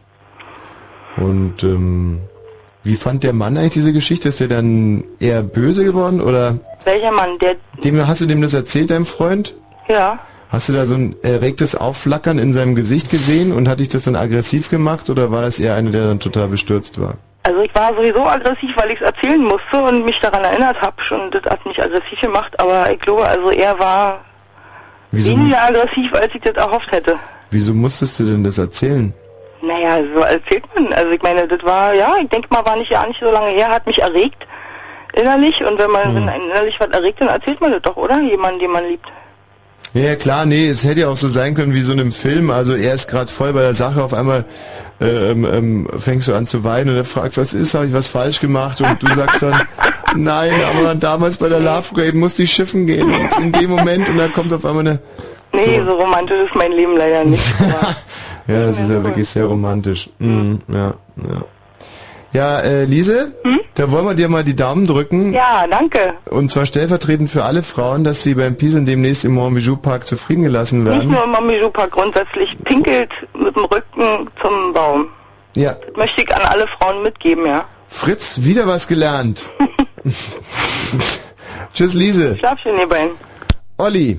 Und 1.16 1.62
ähm, 1.62 2.20
wie 2.84 2.96
fand 2.96 3.22
der 3.24 3.32
Mann 3.32 3.56
eigentlich 3.56 3.72
diese 3.74 3.92
Geschichte? 3.92 4.28
Ist 4.28 4.40
der 4.40 4.48
dann 4.48 5.04
eher 5.20 5.42
böse 5.42 5.84
geworden 5.84 6.20
oder 6.20 6.58
Welcher 6.84 7.12
Mann? 7.12 7.38
Der, 7.40 7.56
dem 7.84 8.06
hast 8.06 8.20
du 8.20 8.26
dem 8.26 8.42
das 8.42 8.54
erzählt, 8.54 8.90
deinem 8.90 9.06
Freund? 9.06 9.54
ja. 9.88 10.18
Hast 10.48 10.68
du 10.68 10.74
da 10.74 10.84
so 10.84 10.92
ein 10.92 11.16
erregtes 11.22 11.74
Aufflackern 11.74 12.38
in 12.38 12.52
seinem 12.52 12.74
Gesicht 12.74 13.08
gesehen 13.10 13.52
und 13.52 13.68
hat 13.70 13.80
dich 13.80 13.88
das 13.88 14.02
dann 14.02 14.16
aggressiv 14.16 14.68
gemacht 14.68 15.08
oder 15.08 15.30
war 15.30 15.44
es 15.44 15.58
eher 15.58 15.76
einer, 15.76 15.90
der 15.90 16.06
dann 16.08 16.20
total 16.20 16.48
bestürzt 16.48 17.00
war? 17.00 17.14
Also 17.44 17.62
ich 17.62 17.74
war 17.74 17.94
sowieso 17.96 18.26
aggressiv, 18.26 18.76
weil 18.76 18.90
ich 18.90 18.96
es 18.96 19.00
erzählen 19.00 19.42
musste 19.42 19.82
und 19.82 20.04
mich 20.04 20.20
daran 20.20 20.44
erinnert 20.44 20.82
habe. 20.82 21.00
Schon, 21.00 21.30
das 21.30 21.42
hat 21.44 21.64
mich 21.64 21.82
aggressiv 21.82 22.20
gemacht, 22.20 22.60
aber 22.60 22.92
ich 22.92 23.00
glaube, 23.00 23.26
also 23.26 23.50
er 23.50 23.78
war 23.78 24.20
Wieso, 25.10 25.30
weniger 25.30 25.62
aggressiv, 25.62 26.12
als 26.12 26.34
ich 26.34 26.42
das 26.42 26.54
erhofft 26.56 26.92
hätte. 26.92 27.16
wieso 27.50 27.72
musstest 27.72 28.20
du 28.20 28.24
denn 28.24 28.44
das 28.44 28.58
erzählen? 28.58 29.14
Naja, 29.62 30.02
so 30.14 30.20
erzählt 30.20 30.64
man. 30.74 30.92
Also 30.92 31.12
ich 31.12 31.22
meine, 31.22 31.46
das 31.46 31.62
war, 31.62 31.94
ja, 31.94 32.14
ich 32.20 32.28
denke 32.28 32.48
mal, 32.50 32.64
war 32.66 32.76
nicht 32.76 32.90
ja 32.90 33.06
nicht 33.06 33.20
so 33.20 33.30
lange 33.30 33.50
her, 33.50 33.68
hat 33.68 33.86
mich 33.86 34.02
erregt 34.02 34.46
innerlich 35.12 35.62
und 35.64 35.78
wenn 35.78 35.90
man 35.90 36.04
Hm. 36.04 36.14
wenn 36.14 36.28
einen 36.28 36.50
innerlich 36.50 36.78
was 36.80 36.88
erregt, 36.88 37.20
dann 37.20 37.28
erzählt 37.28 37.60
man 37.60 37.72
das 37.72 37.82
doch, 37.82 37.96
oder? 37.96 38.20
Jemanden, 38.20 38.60
den 38.60 38.70
man 38.70 38.86
liebt. 38.88 39.06
Ja, 39.94 40.16
klar, 40.16 40.46
nee, 40.46 40.68
es 40.68 40.84
hätte 40.84 41.00
ja 41.00 41.08
auch 41.08 41.16
so 41.16 41.28
sein 41.28 41.54
können 41.54 41.74
wie 41.74 41.82
so 41.82 41.92
in 41.92 42.00
einem 42.00 42.12
Film. 42.12 42.50
Also 42.50 42.74
er 42.74 42.94
ist 42.94 43.08
gerade 43.08 43.30
voll 43.30 43.52
bei 43.52 43.60
der 43.60 43.74
Sache, 43.74 44.02
auf 44.02 44.14
einmal 44.14 44.46
äh, 45.02 45.32
ähm, 45.32 45.44
ähm, 45.44 45.88
fängst 45.98 46.28
du 46.28 46.34
an 46.34 46.46
zu 46.46 46.64
weinen 46.64 46.90
und 46.90 46.96
er 46.96 47.04
fragt, 47.04 47.36
was 47.36 47.52
ist, 47.52 47.74
habe 47.74 47.86
ich 47.86 47.92
was 47.92 48.08
falsch 48.08 48.40
gemacht? 48.40 48.80
Und 48.80 49.02
du 49.02 49.14
sagst 49.14 49.42
dann, 49.42 49.60
nein, 50.16 50.52
aber 50.64 50.94
damals 50.94 51.36
bei 51.36 51.50
der 51.50 51.60
Love 51.60 51.94
Parade 51.94 52.16
musste 52.16 52.44
ich 52.44 52.52
schiffen 52.52 52.86
gehen 52.86 53.12
und 53.12 53.38
in 53.38 53.52
dem 53.52 53.70
Moment 53.70 54.08
und 54.08 54.16
dann 54.16 54.32
kommt 54.32 54.52
auf 54.52 54.64
einmal 54.64 54.86
eine... 54.86 54.98
Nee, 55.52 55.82
so, 55.84 55.92
romantisch 55.92 56.46
ist 56.46 56.54
mein 56.54 56.72
Leben 56.72 56.96
leider 56.96 57.24
nicht. 57.24 57.52
Ja, 58.46 58.66
das 58.66 58.80
ist 58.80 58.90
ja 58.90 59.02
wirklich 59.04 59.28
sehr 59.28 59.44
romantisch. 59.46 60.10
Mhm, 60.18 60.60
ja, 60.68 60.94
ja. 61.16 61.44
Ja, 62.34 62.60
äh, 62.60 62.84
Lise, 62.86 63.34
da 63.74 63.90
wollen 63.90 64.06
wir 64.06 64.14
dir 64.14 64.26
mal 64.30 64.42
die 64.42 64.56
Daumen 64.56 64.86
drücken. 64.86 65.34
Ja, 65.34 65.66
danke. 65.70 66.14
Und 66.30 66.50
zwar 66.50 66.64
stellvertretend 66.64 67.28
für 67.28 67.44
alle 67.44 67.62
Frauen, 67.62 68.04
dass 68.04 68.22
sie 68.22 68.34
beim 68.34 68.56
Pisen 68.56 68.86
demnächst 68.86 69.26
im 69.26 69.34
Montbijou 69.34 69.76
Park 69.76 70.06
zufrieden 70.06 70.42
gelassen 70.42 70.82
Nicht 70.82 70.92
werden. 70.92 71.10
nur 71.10 71.24
im 71.24 71.30
Mamijupa, 71.30 71.86
grundsätzlich 71.86 72.56
pinkelt 72.64 73.10
mit 73.38 73.54
dem 73.54 73.64
Rücken 73.66 74.30
zum 74.40 74.72
Baum. 74.72 75.08
Ja, 75.54 75.74
Das 75.74 75.94
möchte 75.96 76.22
ich 76.22 76.34
an 76.34 76.40
alle 76.46 76.66
Frauen 76.68 77.02
mitgeben, 77.02 77.44
ja. 77.44 77.66
Fritz, 77.90 78.40
wieder 78.42 78.66
was 78.66 78.88
gelernt. 78.88 79.50
Tschüss, 81.74 81.92
Lise. 81.94 82.36
Schlafchen, 82.38 82.78
ihr 82.78 82.88
beiden. 82.88 83.10
Olli. 83.76 84.18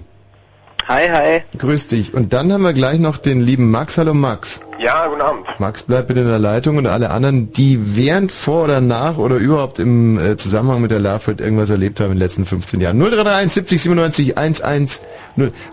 Hi, 0.87 1.07
hi. 1.09 1.41
Grüß 1.57 1.87
dich. 1.87 2.13
Und 2.13 2.33
dann 2.33 2.51
haben 2.51 2.63
wir 2.63 2.73
gleich 2.73 2.99
noch 2.99 3.15
den 3.15 3.39
lieben 3.39 3.71
Max. 3.71 3.97
Hallo 3.97 4.13
Max. 4.13 4.61
Ja, 4.79 5.07
guten 5.07 5.21
Abend. 5.21 5.45
Max 5.57 5.83
bleibt 5.83 6.09
bitte 6.09 6.19
in 6.19 6.27
der 6.27 6.39
Leitung 6.39 6.75
und 6.75 6.87
alle 6.87 7.09
anderen, 7.11 7.53
die 7.53 7.95
während, 7.95 8.33
vor 8.33 8.65
oder 8.65 8.81
nach 8.81 9.17
oder 9.17 9.37
überhaupt 9.37 9.79
im 9.79 10.19
äh, 10.19 10.35
Zusammenhang 10.35 10.81
mit 10.81 10.91
der 10.91 11.03
Rate 11.03 11.41
irgendwas 11.41 11.69
erlebt 11.69 12.01
haben 12.01 12.07
in 12.07 12.13
den 12.13 12.19
letzten 12.19 12.45
15 12.45 12.81
Jahren. 12.81 12.97
0331 12.97 13.53
70 13.53 13.81
97 13.81 14.37
110. 14.37 15.05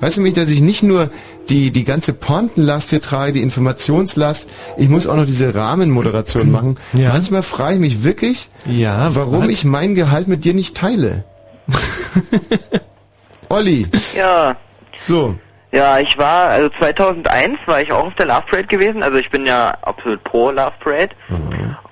Weißt 0.00 0.16
du 0.16 0.20
mich, 0.20 0.34
dass 0.34 0.48
ich 0.48 0.60
nicht 0.60 0.84
nur 0.84 1.10
die, 1.48 1.72
die 1.72 1.84
ganze 1.84 2.12
Pontenlast 2.12 2.90
hier 2.90 3.02
trage, 3.02 3.32
die 3.32 3.42
Informationslast, 3.42 4.48
ich 4.76 4.88
muss 4.88 5.08
auch 5.08 5.16
noch 5.16 5.26
diese 5.26 5.52
Rahmenmoderation 5.54 6.52
machen. 6.52 6.78
Manchmal 6.92 7.42
frage 7.42 7.74
ich 7.74 7.80
mich 7.80 8.04
wirklich, 8.04 8.48
ja, 8.68 9.12
warum 9.16 9.44
was? 9.44 9.50
ich 9.50 9.64
mein 9.64 9.96
Gehalt 9.96 10.28
mit 10.28 10.44
dir 10.44 10.54
nicht 10.54 10.76
teile. 10.76 11.24
Olli. 13.48 13.88
Ja. 14.16 14.56
So. 15.00 15.34
Ja, 15.72 15.98
ich 15.98 16.18
war, 16.18 16.48
also 16.48 16.68
2001 16.68 17.58
war 17.66 17.80
ich 17.80 17.92
auch 17.92 18.06
auf 18.08 18.14
der 18.16 18.26
Love 18.26 18.42
Parade 18.48 18.66
gewesen. 18.66 19.02
Also 19.02 19.18
ich 19.18 19.30
bin 19.30 19.46
ja 19.46 19.74
absolut 19.82 20.22
pro 20.24 20.50
Love 20.50 20.72
Parade. 20.80 21.10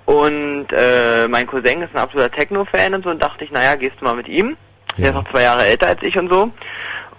Und 0.05 0.67
äh, 0.73 1.29
mein 1.29 1.47
Cousin 1.47 1.83
ist 1.83 1.95
ein 1.95 1.99
absoluter 2.03 2.31
Techno-Fan 2.31 2.95
und 2.95 3.05
so 3.05 3.11
und 3.11 3.23
dachte 3.23 3.45
ich, 3.45 3.51
naja, 3.53 3.77
gehst 3.77 3.97
du 4.01 4.05
mal 4.05 4.15
mit 4.15 4.29
ihm. 4.29 4.57
Der 4.97 5.11
ist 5.11 5.15
noch 5.15 5.31
zwei 5.31 5.43
Jahre 5.43 5.65
älter 5.67 5.87
als 5.87 6.03
ich 6.03 6.19
und 6.19 6.29
so. 6.29 6.51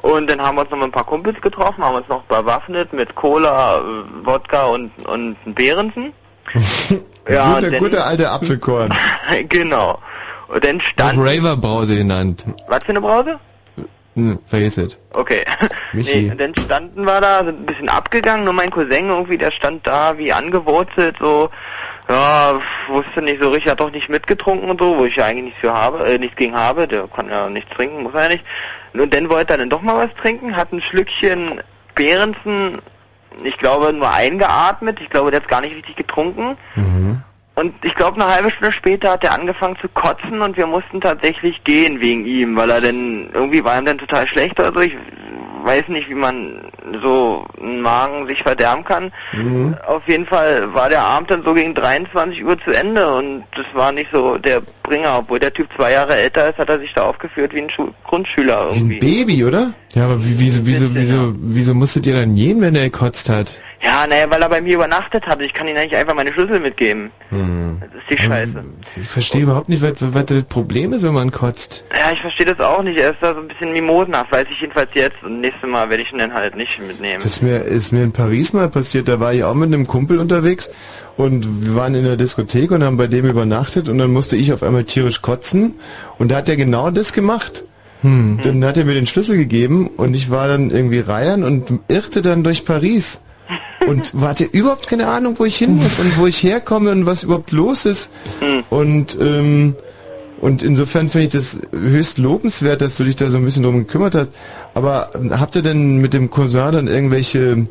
Und 0.02 0.30
dann 0.30 0.42
haben 0.42 0.56
wir 0.56 0.62
uns 0.62 0.70
noch 0.72 0.78
mit 0.78 0.88
ein 0.88 0.92
paar 0.92 1.06
Kumpels 1.06 1.40
getroffen, 1.42 1.84
haben 1.84 1.96
uns 1.96 2.08
noch 2.08 2.24
bewaffnet 2.24 2.94
mit 2.94 3.16
Cola, 3.16 3.78
äh, 3.78 3.82
Wodka 4.26 4.66
und, 4.66 4.92
und 5.08 5.38
Behrensen. 5.56 6.14
Ja, 7.30 7.54
guter, 7.56 7.70
denn- 7.70 7.80
guter 7.80 8.06
alter 8.08 8.32
Apfelkorn. 8.32 8.92
genau. 9.50 10.00
Und 10.48 10.66
dann 10.66 10.82
stand... 10.82 11.20
Raver 11.20 11.58
Brause 11.58 11.96
genannt. 11.96 12.44
Was 12.68 12.84
für 12.84 12.90
eine 12.90 13.02
Brause? 13.02 13.38
Hm, 14.16 14.40
vergiss 14.48 14.78
es. 14.78 14.98
Okay. 15.14 15.44
Michi. 15.94 16.30
Nee, 16.30 16.36
dann 16.36 16.56
standen 16.56 17.04
wir 17.04 17.22
da, 17.22 17.44
sind 17.44 17.62
ein 17.62 17.66
bisschen 17.66 17.90
abgegangen, 17.90 18.44
nur 18.44 18.54
mein 18.54 18.70
Cousin 18.72 19.10
irgendwie, 19.10 19.38
der 19.38 19.52
stand 19.52 19.86
da 19.86 20.18
wie 20.18 20.34
angewurzelt, 20.34 21.18
so, 21.20 21.50
ja, 22.08 22.60
wusste 22.88 23.22
nicht 23.22 23.42
so 23.42 23.50
richtig, 23.50 23.72
hat 23.72 23.80
doch 23.80 23.92
nicht 23.92 24.10
mitgetrunken 24.10 24.70
und 24.70 24.80
so, 24.80 24.98
wo 24.98 25.06
ich 25.06 25.16
ja 25.16 25.26
eigentlich 25.26 25.46
nichts 25.46 25.60
für 25.62 25.74
habe, 25.74 26.06
äh, 26.06 26.18
nichts 26.18 26.36
gegen 26.36 26.56
habe, 26.56 26.88
der 26.88 27.08
kann 27.08 27.30
ja 27.30 27.50
nichts 27.50 27.74
trinken, 27.74 28.04
muss 28.04 28.14
er 28.14 28.24
ja 28.24 28.30
nicht. 28.30 28.46
Und 28.94 29.14
dann 29.14 29.30
wollte 29.30 29.54
er 29.54 29.60
dann 29.60 29.70
doch 29.70 29.82
mal 29.82 29.98
was 29.98 30.14
trinken, 30.16 30.56
hat 30.56 30.74
ein 30.74 30.82
Schlückchen 30.82 31.62
Behrensen, 31.96 32.80
ich 33.44 33.58
glaube, 33.58 33.94
nur 33.94 34.10
eingeatmet, 34.12 35.00
ich 35.02 35.10
glaube, 35.10 35.32
der 35.32 35.42
hat 35.42 35.48
gar 35.48 35.62
nicht 35.62 35.76
richtig 35.76 35.96
getrunken. 35.96 36.58
Und 37.60 37.74
ich 37.84 37.94
glaube, 37.94 38.16
eine 38.22 38.34
halbe 38.34 38.52
Stunde 38.52 38.72
später 38.72 39.12
hat 39.12 39.26
er 39.26 39.34
angefangen 39.34 39.76
zu 39.76 39.90
kotzen 39.90 40.40
und 40.40 40.56
wir 40.56 40.66
mussten 40.66 41.02
tatsächlich 41.02 41.62
gehen 41.66 42.00
wegen 42.00 42.26
ihm, 42.26 42.56
weil 42.56 42.70
er 42.70 42.80
dann, 42.80 43.30
irgendwie 43.34 43.66
war 43.66 43.78
ihm 43.78 43.84
dann 43.84 43.98
total 43.98 44.26
schlecht 44.28 44.58
oder 44.62 44.72
so. 44.72 44.80
Ich 44.80 44.96
weiß 45.66 45.90
nicht, 45.90 46.08
wie 46.08 46.16
man 46.16 46.62
so 47.02 47.46
einen 47.60 47.82
Magen 47.82 48.28
sich 48.28 48.44
verderben 48.44 48.84
kann. 48.84 49.12
Mhm. 49.34 49.76
Auf 49.86 50.08
jeden 50.08 50.26
Fall 50.26 50.74
war 50.74 50.90
der 50.90 51.02
Abend 51.02 51.32
dann 51.32 51.44
so 51.44 51.54
gegen 51.54 51.74
23 51.74 52.44
Uhr 52.44 52.60
zu 52.60 52.72
Ende 52.72 53.08
und 53.14 53.44
das 53.56 53.66
war 53.74 53.92
nicht 53.92 54.12
so 54.12 54.38
der 54.38 54.62
Bringer. 54.84 55.20
Obwohl 55.20 55.40
der 55.40 55.54
Typ 55.54 55.68
zwei 55.76 55.92
Jahre 55.94 56.16
älter 56.16 56.50
ist, 56.50 56.58
hat 56.58 56.70
er 56.70 56.80
sich 56.80 56.94
da 56.94 57.04
aufgeführt 57.04 57.54
wie 57.54 57.62
ein 57.62 57.70
Schu 57.70 57.90
Grundschüler 58.04 58.70
irgendwie. 58.74 59.00
Baby, 59.00 59.44
oder? 59.46 59.74
Ja, 59.96 60.06
aber 60.06 60.24
wie, 60.24 60.40
wieso, 60.40 60.66
wieso, 60.66 60.96
wieso, 60.96 61.36
wieso 61.40 61.74
musstet 61.74 62.06
ihr 62.06 62.14
dann 62.14 62.36
gehen, 62.36 62.62
wenn 62.62 62.76
er 62.76 62.90
gekotzt 62.90 63.30
hat? 63.30 63.60
Ja, 63.82 64.06
naja, 64.06 64.30
weil 64.30 64.42
er 64.42 64.50
bei 64.50 64.62
mir 64.62 64.76
übernachtet 64.76 65.26
hat. 65.26 65.42
Ich 65.42 65.54
kann 65.54 65.68
ihm 65.68 65.76
ja 65.76 65.84
nicht 65.84 65.96
einfach 65.96 66.14
meine 66.14 66.34
Schlüssel 66.34 66.60
mitgeben. 66.60 67.12
Hm. 67.30 67.80
Das 67.80 67.90
ist 68.02 68.10
die 68.10 68.18
Scheiße. 68.18 68.64
Ich 69.02 69.08
verstehe 69.08 69.42
überhaupt 69.44 69.70
nicht, 69.70 69.82
was, 69.82 69.94
was 70.00 70.26
das 70.26 70.44
Problem 70.44 70.94
ist, 70.94 71.04
wenn 71.04 71.14
man 71.14 71.32
kotzt. 71.32 71.86
Ja, 71.92 72.12
ich 72.12 72.20
verstehe 72.20 72.46
das 72.46 72.60
auch 72.60 72.84
nicht. 72.84 72.98
Er 72.98 73.12
ist 73.12 73.20
da 73.22 73.34
so 73.34 73.40
ein 73.40 73.48
bisschen 73.48 73.72
mimosenhaft, 73.72 74.32
weiß 74.32 74.48
ich 74.52 74.62
jedenfalls 74.62 74.90
jetzt. 74.94 75.24
Und 75.24 75.42
nächstes 75.42 75.70
Mal 75.70 75.90
werde 75.90 76.04
ich 76.04 76.12
ihn 76.12 76.20
dann 76.20 76.34
halt 76.34 76.56
nicht 76.56 76.79
Flaschen 76.80 76.88
mitnehmen. 76.88 77.22
Das 77.22 77.26
ist 77.26 77.44
mir, 77.44 77.60
ist 77.60 77.92
mir 77.92 78.04
in 78.04 78.12
Paris 78.12 78.54
mal 78.54 78.70
passiert, 78.70 79.08
da 79.08 79.20
war 79.20 79.34
ich 79.34 79.44
auch 79.44 79.54
mit 79.54 79.68
einem 79.68 79.88
Kumpel 79.88 80.20
unterwegs 80.20 80.70
und 81.18 81.66
wir 81.66 81.76
waren 81.76 81.96
in 81.96 82.04
der 82.04 82.18
Diskothek 82.18 82.72
und 82.72 82.84
haben 82.84 82.98
bei 82.98 83.08
dem 83.08 83.26
übernachtet 83.26 83.90
und 83.90 83.98
dann 83.98 84.12
musste 84.12 84.36
ich 84.36 84.54
auf 84.54 84.64
einmal 84.64 84.84
tierisch 84.86 85.22
kotzen 85.22 85.76
und 86.18 86.32
da 86.32 86.38
hat 86.38 86.50
er 86.50 86.56
genau 86.56 86.90
das 86.92 87.14
gemacht. 87.14 87.64
Hm. 88.02 88.40
Dann 88.44 88.64
hat 88.64 88.78
er 88.78 88.86
mir 88.86 88.94
den 88.94 89.08
Schlüssel 89.08 89.36
gegeben 89.36 89.88
und 89.88 90.14
ich 90.14 90.30
war 90.30 90.48
dann 90.48 90.72
irgendwie 90.72 91.00
reiern 91.00 91.44
und 91.44 91.80
irrte 91.90 92.22
dann 92.22 92.44
durch 92.44 92.64
Paris 92.64 93.22
und 93.88 94.14
hatte 94.22 94.46
überhaupt 94.46 94.88
keine 94.88 95.08
Ahnung, 95.08 95.36
wo 95.38 95.46
ich 95.46 95.58
hin 95.58 95.76
muss 95.76 96.00
und 96.00 96.18
wo 96.18 96.26
ich 96.26 96.42
herkomme 96.42 96.92
und 96.92 97.06
was 97.06 97.24
überhaupt 97.24 97.52
los 97.52 97.86
ist. 97.86 98.10
Und 98.70 99.18
ähm, 99.20 99.76
und 100.42 100.64
insofern 100.64 101.10
finde 101.10 101.28
ich 101.28 101.34
das 101.34 101.60
höchst 101.72 102.18
lobenswert, 102.18 102.82
dass 102.82 102.96
du 102.98 103.04
dich 103.04 103.16
da 103.16 103.30
so 103.30 103.38
ein 103.38 103.46
bisschen 103.46 103.64
drum 103.64 103.80
gekümmert 103.80 104.16
hast. 104.16 104.32
Aber 104.74 105.12
ähm, 105.16 105.40
habt 105.40 105.56
ihr 105.56 105.62
denn 105.62 105.98
mit 105.98 106.14
dem 106.14 106.30
Cousin 106.30 106.72
dann 106.72 106.88
irgendwelche 106.88 107.68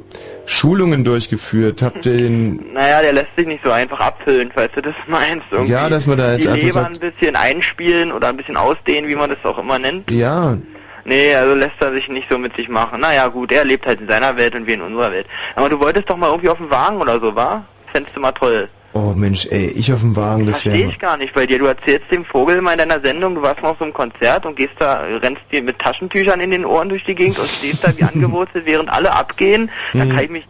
Schulungen 0.47 1.05
durchgeführt? 1.05 1.83
Habt 1.83 2.07
ihr 2.07 2.17
den 2.17 2.73
Naja, 2.73 3.03
der 3.03 3.13
lässt 3.13 3.35
sich 3.37 3.47
nicht 3.47 3.63
so 3.65 3.71
einfach 3.71 4.01
abfüllen, 4.01 4.51
falls 4.55 4.73
du 4.75 4.83
das 4.83 4.95
meinst. 5.07 5.47
Irgendwie 5.51 5.73
Ja, 5.73 5.89
dass 5.89 6.07
man 6.07 6.19
da 6.19 6.33
jetzt 6.33 6.45
die 6.45 6.49
einfach 6.49 6.61
Leber 6.63 6.73
sagt- 6.73 7.03
ein 7.03 7.13
bisschen 7.13 7.37
einspielen 7.37 8.13
oder 8.13 8.29
ein 8.29 8.37
bisschen 8.37 8.57
ausdehnen, 8.57 9.09
wie 9.09 9.15
man 9.17 9.31
das 9.31 9.39
auch 9.45 9.59
immer 9.59 9.79
nennt. 9.79 10.11
Ja, 10.11 10.57
Nee, 11.05 11.35
also 11.35 11.55
lässt 11.55 11.77
er 11.81 11.91
sich 11.95 12.07
nicht 12.11 12.29
so 12.29 12.37
mit 12.37 12.55
sich 12.55 12.69
machen. 12.69 13.01
Naja, 13.01 13.29
gut, 13.29 13.51
er 13.51 13.65
lebt 13.65 13.87
halt 13.87 13.99
in 14.03 14.09
seiner 14.09 14.37
Welt 14.37 14.55
und 14.55 14.67
wir 14.67 14.75
in 14.75 14.83
unserer 14.83 15.11
Welt. 15.11 15.27
Aber 15.57 15.71
du 15.71 15.81
wolltest 15.81 16.11
doch 16.11 16.19
mal 16.19 16.27
irgendwie 16.27 16.51
auf 16.51 16.59
den 16.59 16.71
Wagen 16.71 16.99
oder 16.99 17.19
so, 17.19 17.35
wa? 17.35 17.65
Fändest 17.91 18.15
du 18.15 18.21
mal 18.21 18.33
toll. 18.33 18.69
Oh 18.99 19.15
Mensch, 19.17 19.47
ey, 19.51 19.67
ich 19.69 19.93
auf 19.93 20.01
dem 20.01 20.17
Wagen, 20.17 20.47
das 20.47 20.61
Verstehe 20.63 20.83
wäre 20.83 20.91
ich 20.93 20.99
gar 20.99 21.17
nicht 21.17 21.33
bei 21.35 21.47
dir. 21.47 21.59
Du 21.59 21.67
erzählst 21.67 22.11
dem 22.11 22.25
Vogel 22.25 22.61
mal 22.61 22.73
in 22.73 22.79
deiner 22.79 23.01
Sendung, 23.01 23.35
du 23.35 23.43
warst 23.43 23.63
mal 23.63 23.71
auf 23.71 23.79
so 23.79 23.85
einem 23.85 23.95
Konzert 23.95 24.45
und 24.47 24.57
gehst 24.57 24.75
da, 24.79 25.03
rennst 25.23 25.43
dir 25.53 25.63
mit 25.63 25.79
Taschentüchern 25.79 26.41
in 26.41 26.51
den 26.51 26.65
Ohren 26.65 26.89
durch 26.89 27.05
die 27.05 27.15
Gegend 27.15 27.39
und 27.39 27.49
stehst 27.49 27.85
da 27.85 27.97
wie 27.97 28.03
angewurzelt, 28.15 28.67
während 28.67 28.89
alle 28.91 29.13
abgehen. 29.13 29.71
Da 29.93 30.05
Mhm. 30.05 30.11
kann 30.11 30.25
ich 30.25 30.31
mich, 30.31 30.45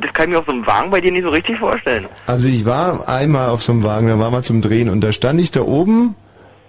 das 0.00 0.12
kann 0.12 0.24
ich 0.26 0.30
mir 0.32 0.38
auf 0.38 0.46
so 0.46 0.52
einem 0.52 0.66
Wagen 0.66 0.90
bei 0.90 1.00
dir 1.00 1.12
nicht 1.12 1.24
so 1.24 1.30
richtig 1.30 1.58
vorstellen. 1.58 2.06
Also 2.26 2.48
ich 2.48 2.64
war 2.64 3.08
einmal 3.08 3.48
auf 3.50 3.62
so 3.62 3.72
einem 3.72 3.82
Wagen, 3.84 4.08
da 4.08 4.18
war 4.18 4.30
mal 4.30 4.42
zum 4.42 4.62
Drehen 4.62 4.88
und 4.88 5.00
da 5.02 5.12
stand 5.12 5.40
ich 5.40 5.50
da 5.50 5.60
oben 5.62 6.14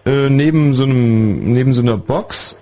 äh, 0.05 0.29
neben 0.29 0.73
so 0.73 0.83
einem 0.83 1.53
neben 1.53 1.73
so 1.73 1.81
einer 1.81 1.97
Box 1.97 2.57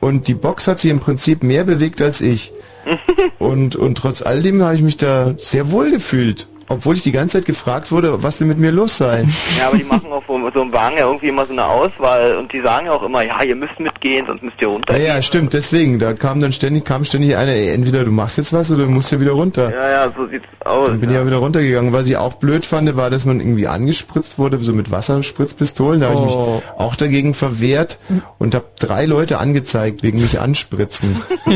und 0.00 0.26
die 0.28 0.34
Box 0.34 0.66
hat 0.66 0.80
sich 0.80 0.90
im 0.90 0.98
Prinzip 1.00 1.42
mehr 1.42 1.64
bewegt 1.64 2.02
als 2.02 2.20
ich. 2.20 2.52
und 3.38 3.76
und 3.76 3.96
trotz 3.96 4.22
all 4.22 4.42
dem 4.42 4.60
habe 4.62 4.74
ich 4.74 4.82
mich 4.82 4.96
da 4.96 5.34
sehr 5.38 5.70
wohl 5.70 5.90
gefühlt, 5.92 6.48
obwohl 6.72 6.94
ich 6.96 7.02
die 7.02 7.12
ganze 7.12 7.38
Zeit 7.38 7.46
gefragt 7.46 7.92
wurde, 7.92 8.22
was 8.22 8.38
denn 8.38 8.48
mit 8.48 8.58
mir 8.58 8.70
los 8.72 8.96
sei. 8.98 9.24
Ja, 9.58 9.68
aber 9.68 9.76
die 9.76 9.84
machen 9.84 10.10
auf 10.10 10.24
so 10.26 10.50
so 10.54 10.62
einem 10.62 10.72
Wagen 10.72 10.96
ja 10.96 11.06
irgendwie 11.06 11.28
immer 11.28 11.46
so 11.46 11.52
eine 11.52 11.64
Auswahl 11.64 12.36
und 12.36 12.52
die 12.52 12.60
sagen 12.60 12.86
ja 12.86 12.92
auch 12.92 13.02
immer, 13.02 13.22
ja, 13.22 13.42
ihr 13.42 13.54
müsst 13.54 13.78
mitgehen, 13.78 14.26
sonst 14.26 14.42
müsst 14.42 14.60
ihr 14.60 14.68
runter. 14.68 14.96
Ja, 14.96 15.14
ja, 15.16 15.22
stimmt, 15.22 15.52
deswegen, 15.52 15.98
da 15.98 16.14
kam 16.14 16.40
dann 16.40 16.52
ständig 16.52 16.84
kam 16.84 17.04
ständig 17.04 17.36
einer, 17.36 17.52
ey, 17.52 17.70
entweder 17.72 18.04
du 18.04 18.10
machst 18.10 18.38
jetzt 18.38 18.52
was 18.52 18.70
oder 18.70 18.84
du 18.84 18.90
musst 18.90 19.12
ja 19.12 19.20
wieder 19.20 19.32
runter. 19.32 19.70
Ja, 19.70 19.90
ja, 20.06 20.12
so 20.16 20.26
sieht's 20.26 20.46
aus. 20.64 20.88
Dann 20.88 21.00
bin 21.00 21.10
ich 21.10 21.16
ja 21.16 21.26
wieder 21.26 21.36
runtergegangen. 21.36 21.92
Was 21.92 22.08
ich 22.08 22.16
auch 22.16 22.34
blöd 22.34 22.64
fand, 22.66 22.94
war, 22.96 23.10
dass 23.10 23.24
man 23.24 23.40
irgendwie 23.40 23.68
angespritzt 23.68 24.38
wurde, 24.38 24.58
so 24.58 24.72
mit 24.72 24.90
Wasserspritzpistolen. 24.90 26.00
Da 26.00 26.08
habe 26.10 26.26
ich 26.26 26.32
Oh. 26.34 26.54
mich 26.56 26.64
auch 26.78 26.96
dagegen 26.96 27.34
verwehrt 27.34 27.98
und 28.38 28.54
habe 28.54 28.64
drei 28.78 29.06
Leute 29.06 29.38
angezeigt 29.38 30.02
wegen 30.02 30.20
mich 30.20 30.40
anspritzen. 30.40 31.20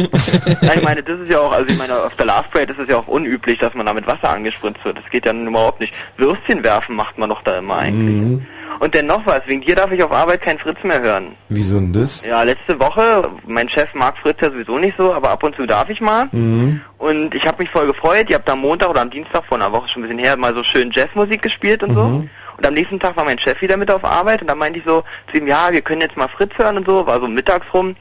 Ja, 0.62 0.74
ich 0.74 0.82
meine, 0.82 1.02
das 1.02 1.18
ist 1.20 1.30
ja 1.30 1.38
auch, 1.40 1.52
also 1.52 1.68
ich 1.70 1.78
meine, 1.78 1.94
auf 2.02 2.14
der 2.16 2.26
Love 2.26 2.44
Parade 2.51 2.72
ist 2.72 2.78
es 2.80 2.88
ja 2.88 2.97
auch 2.97 3.06
unüblich, 3.09 3.59
dass 3.59 3.74
man 3.74 3.86
da 3.86 3.94
mit 3.94 4.06
Wasser 4.06 4.30
angespritzt 4.30 4.84
wird. 4.84 4.98
Das 4.98 5.05
geht 5.10 5.26
ja 5.26 5.32
nun 5.32 5.48
überhaupt 5.48 5.80
nicht. 5.80 5.94
Würstchen 6.16 6.62
werfen 6.62 6.96
macht 6.96 7.18
man 7.18 7.28
doch 7.28 7.42
da 7.42 7.58
immer 7.58 7.76
eigentlich. 7.76 8.16
Mhm. 8.16 8.46
Und 8.78 8.94
dann 8.94 9.06
noch 9.06 9.24
was, 9.24 9.40
wegen 9.46 9.62
dir 9.62 9.74
darf 9.74 9.90
ich 9.90 10.02
auf 10.02 10.12
Arbeit 10.12 10.42
kein 10.42 10.58
Fritz 10.58 10.82
mehr 10.82 11.00
hören. 11.00 11.34
Wieso 11.48 11.76
denn 11.76 11.92
das? 11.92 12.24
Ja, 12.24 12.42
letzte 12.42 12.78
Woche, 12.78 13.30
mein 13.46 13.68
Chef 13.68 13.94
mag 13.94 14.18
Fritz 14.18 14.40
ja 14.42 14.50
sowieso 14.50 14.78
nicht 14.78 14.96
so, 14.98 15.14
aber 15.14 15.30
ab 15.30 15.42
und 15.42 15.56
zu 15.56 15.66
darf 15.66 15.88
ich 15.88 16.00
mal. 16.00 16.28
Mhm. 16.32 16.80
Und 16.98 17.34
ich 17.34 17.46
habe 17.46 17.62
mich 17.62 17.70
voll 17.70 17.86
gefreut. 17.86 18.28
Ihr 18.28 18.36
habt 18.36 18.50
am 18.50 18.60
Montag 18.60 18.90
oder 18.90 19.00
am 19.00 19.10
Dienstag 19.10 19.44
vor 19.46 19.56
einer 19.56 19.72
Woche 19.72 19.88
schon 19.88 20.02
ein 20.02 20.08
bisschen 20.08 20.18
her 20.18 20.36
mal 20.36 20.54
so 20.54 20.62
schön 20.62 20.90
Jazzmusik 20.90 21.42
gespielt 21.42 21.82
und 21.82 21.94
so. 21.94 22.04
Mhm. 22.04 22.30
Und 22.56 22.66
am 22.66 22.74
nächsten 22.74 22.98
Tag 22.98 23.16
war 23.16 23.24
mein 23.24 23.38
Chef 23.38 23.60
wieder 23.60 23.76
mit 23.76 23.90
auf 23.90 24.04
Arbeit 24.04 24.40
und 24.40 24.48
dann 24.48 24.58
meinte 24.58 24.78
ich 24.78 24.84
so 24.84 25.04
zu 25.30 25.38
ihm, 25.38 25.46
ja, 25.46 25.72
wir 25.72 25.82
können 25.82 26.00
jetzt 26.00 26.16
mal 26.16 26.28
Fritz 26.28 26.56
hören 26.56 26.78
und 26.78 26.86
so, 26.86 27.06
war 27.06 27.20
so 27.20 27.28
mittags 27.28 27.66
rum. 27.72 27.96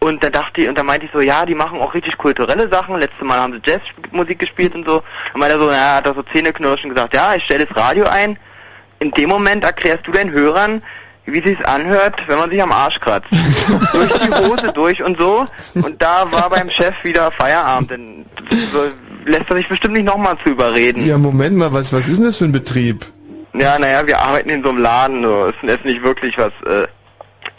Und 0.00 0.22
dann 0.22 0.32
dachte 0.32 0.62
ich, 0.62 0.68
und 0.68 0.78
dann 0.78 0.86
meinte 0.86 1.06
ich 1.06 1.12
so, 1.12 1.20
ja, 1.20 1.44
die 1.44 1.54
machen 1.54 1.80
auch 1.80 1.92
richtig 1.92 2.16
kulturelle 2.18 2.68
Sachen. 2.68 2.98
Letztes 2.98 3.22
Mal 3.22 3.38
haben 3.38 3.52
sie 3.52 3.70
Jazzmusik 3.70 4.38
gespielt 4.38 4.74
und 4.74 4.86
so. 4.86 5.02
Und 5.34 5.40
meinte 5.40 5.56
er 5.56 5.60
so, 5.60 5.66
naja, 5.66 5.96
hat 5.96 6.06
er 6.06 6.14
so 6.14 6.22
Zähneknirschen 6.22 6.90
gesagt, 6.90 7.14
ja, 7.14 7.34
ich 7.34 7.44
stelle 7.44 7.66
das 7.66 7.76
Radio 7.76 8.04
ein. 8.06 8.38
In 9.00 9.10
dem 9.10 9.28
Moment 9.28 9.64
erklärst 9.64 10.06
du 10.06 10.12
deinen 10.12 10.30
Hörern, 10.30 10.82
wie 11.24 11.40
sich's 11.40 11.64
anhört, 11.64 12.26
wenn 12.26 12.38
man 12.38 12.50
sich 12.50 12.62
am 12.62 12.72
Arsch 12.72 13.00
kratzt. 13.00 13.28
durch 13.92 14.12
die 14.12 14.34
Hose 14.34 14.72
durch 14.72 15.02
und 15.02 15.18
so. 15.18 15.46
Und 15.74 16.00
da 16.00 16.30
war 16.30 16.48
beim 16.48 16.70
Chef 16.70 17.02
wieder 17.02 17.30
Feierabend. 17.32 17.90
Denn 17.90 18.24
lässt 19.24 19.50
er 19.50 19.56
sich 19.56 19.68
bestimmt 19.68 19.94
nicht 19.94 20.06
nochmal 20.06 20.36
zu 20.42 20.50
überreden. 20.50 21.06
Ja, 21.06 21.18
Moment 21.18 21.56
mal, 21.56 21.72
was, 21.72 21.92
was 21.92 22.08
ist 22.08 22.18
denn 22.18 22.26
das 22.26 22.36
für 22.36 22.44
ein 22.44 22.52
Betrieb? 22.52 23.04
Ja, 23.54 23.78
naja, 23.78 24.06
wir 24.06 24.20
arbeiten 24.20 24.50
in 24.50 24.62
so 24.62 24.70
einem 24.70 24.78
Laden, 24.78 25.22
so. 25.22 25.46
ist 25.46 25.56
jetzt 25.62 25.84
nicht 25.84 26.02
wirklich 26.02 26.36
was 26.38 26.52
äh, 26.66 26.86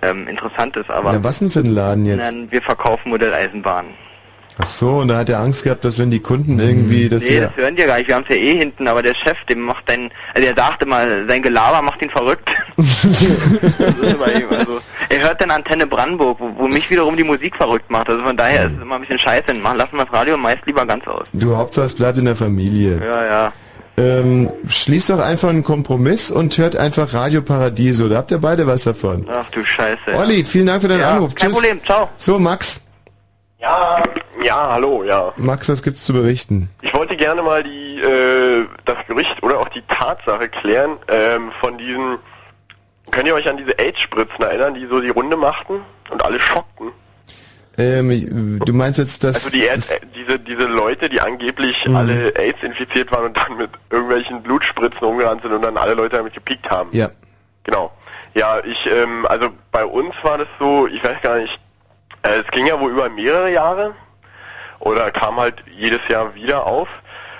ähm, 0.02 0.28
Interessantes, 0.28 0.90
aber 0.90 1.14
Ja, 1.14 1.24
was 1.24 1.40
denn 1.40 1.52
für 1.52 1.60
ein 1.60 1.66
Laden 1.66 2.06
jetzt? 2.06 2.20
Nein, 2.20 2.48
wir 2.50 2.62
verkaufen 2.62 3.10
Modelleisenbahnen. 3.10 3.92
Ach 4.62 4.68
so, 4.68 4.90
und 4.98 5.08
da 5.08 5.20
hat 5.20 5.30
er 5.30 5.40
Angst 5.40 5.64
gehabt, 5.64 5.86
dass 5.86 6.00
wenn 6.00 6.12
die 6.12 6.20
Kunden 6.20 6.60
irgendwie, 6.60 7.08
dass 7.08 7.24
nee, 7.24 7.40
das 7.40 7.56
hören 7.56 7.78
die 7.78 7.82
ja 7.82 7.88
gar 7.88 7.98
nicht, 7.98 8.10
wir 8.10 8.16
haben 8.16 8.26
es 8.28 8.36
ja 8.36 8.36
eh 8.36 8.58
hinten, 8.58 8.90
aber 8.90 9.02
der 9.02 9.16
Chef, 9.16 9.42
dem 9.46 9.62
macht 9.62 9.88
dein, 9.88 10.12
also 10.34 10.46
er 10.46 10.54
sagte 10.54 10.86
mal, 10.86 11.26
sein 11.30 11.42
Gelaber 11.42 11.82
macht 11.82 12.02
ihn 12.02 12.10
verrückt. 12.10 12.50
das 12.76 13.14
ist 13.14 14.20
bei 14.20 14.34
ihm, 14.34 14.50
also, 14.50 14.82
er 15.08 15.22
hört 15.22 15.40
dann 15.40 15.52
Antenne 15.52 15.88
Brandenburg, 15.88 16.42
wo, 16.42 16.52
wo 16.58 16.68
mich 16.68 16.90
wiederum 16.90 17.16
die 17.16 17.24
Musik 17.24 17.56
verrückt 17.56 17.90
macht, 17.90 18.10
also 18.10 18.22
von 18.22 18.36
daher 18.36 18.66
ist 18.66 18.74
es 18.76 18.82
immer 18.82 18.96
ein 18.96 19.02
bisschen 19.02 19.20
scheiße, 19.20 19.54
machen, 19.54 19.78
lassen 19.78 19.96
wir 19.96 20.04
das 20.04 20.14
Radio 20.14 20.36
meist 20.36 20.66
lieber 20.66 20.86
ganz 20.86 21.08
aus. 21.08 21.24
Du 21.32 21.56
Hauptsache 21.56 21.86
es 21.86 21.96
bleibt 21.96 22.18
in 22.18 22.26
der 22.26 22.36
Familie. 22.36 23.00
Ja, 23.02 23.26
ja. 23.26 23.54
Ähm, 24.00 24.50
schließt 24.68 25.10
doch 25.10 25.20
einfach 25.20 25.50
einen 25.50 25.64
Kompromiss 25.64 26.32
und 26.32 26.58
hört 26.58 26.76
einfach 26.76 27.14
Radio 27.14 27.42
Paradiso. 27.42 28.08
Da 28.08 28.18
habt 28.18 28.32
ihr 28.32 28.38
beide 28.40 28.66
was 28.66 28.84
davon. 28.86 29.28
Ach 29.30 29.50
du 29.52 29.64
Scheiße. 29.66 30.16
Olli, 30.16 30.44
vielen 30.44 30.68
Dank 30.68 30.82
für 30.82 30.88
deinen 30.88 31.02
Ja, 31.02 31.12
Anruf. 31.16 31.36
kein 31.36 31.50
Tschüss. 31.52 31.58
Problem, 31.62 31.84
ciao. 31.84 32.10
So, 32.18 32.40
Max. 32.40 32.88
Ja, 33.60 34.02
ja, 34.44 34.70
hallo, 34.72 35.04
ja. 35.04 35.34
Max, 35.36 35.68
was 35.68 35.84
gibt's 35.84 36.06
zu 36.06 36.14
berichten? 36.14 36.70
Ich 36.82 36.94
wollte 36.94 37.18
gerne 37.18 37.42
mal 37.42 37.62
die, 37.62 38.00
äh, 38.00 38.66
das 38.86 38.98
Gerücht 39.08 39.44
oder 39.44 39.60
auch 39.60 39.68
die 39.70 39.82
Tatsache 39.90 40.48
klären 40.48 40.92
ähm, 41.10 41.52
von 41.60 41.78
diesen. 41.78 42.20
Könnt 43.12 43.28
ihr 43.28 43.34
euch 43.34 43.50
an 43.50 43.58
diese 43.58 43.78
AIDS-Spritzen 43.78 44.46
erinnern, 44.46 44.76
die 44.76 44.86
so 44.86 45.02
die 45.02 45.10
Runde 45.10 45.36
machten 45.36 45.82
und 46.10 46.24
alle 46.24 46.40
schockten? 46.40 46.92
Ähm, 47.80 48.60
du 48.66 48.74
meinst 48.74 49.00
jetzt, 49.00 49.24
dass... 49.24 49.46
Also 49.46 49.50
die 49.58 49.66
das, 49.66 49.92
äh, 49.92 50.00
diese 50.16 50.38
diese 50.40 50.66
Leute, 50.66 51.10
die 51.10 51.22
angeblich 51.22 51.88
Mhm. 51.88 51.96
alle 51.96 52.36
AIDS 52.36 52.62
infiziert 52.64 53.12
waren 53.12 53.26
und 53.26 53.38
dann 53.38 53.58
mit 53.58 53.70
irgendwelchen 53.90 54.44
Blutspritzen 54.44 55.02
umgerannt 55.02 55.42
sind 55.44 55.54
und 55.54 55.62
dann 55.62 55.78
alle 55.78 55.94
Leute 55.94 56.18
damit 56.18 56.34
gepiekt 56.34 56.70
haben. 56.70 56.90
ja. 56.94 57.10
Genau. 57.64 57.92
Ja, 58.36 58.60
ich, 58.64 58.88
ähm, 58.90 59.26
also 59.28 59.50
bei 59.72 59.84
uns 59.86 60.14
war 60.24 60.38
das 60.38 60.48
so, 60.60 60.88
ich 60.88 61.04
weiß 61.04 61.22
gar 61.22 61.38
nicht, 61.38 61.60
äh, 62.24 62.40
es 62.46 62.52
ging 62.52 62.66
ja 62.68 62.80
wohl 62.80 62.92
über 62.92 63.10
mehrere 63.10 63.52
Jahre 63.52 63.94
oder 64.80 65.12
kam 65.12 65.38
halt 65.38 65.56
jedes 65.78 66.08
Jahr 66.08 66.34
wieder 66.36 66.66
auf. 66.66 66.88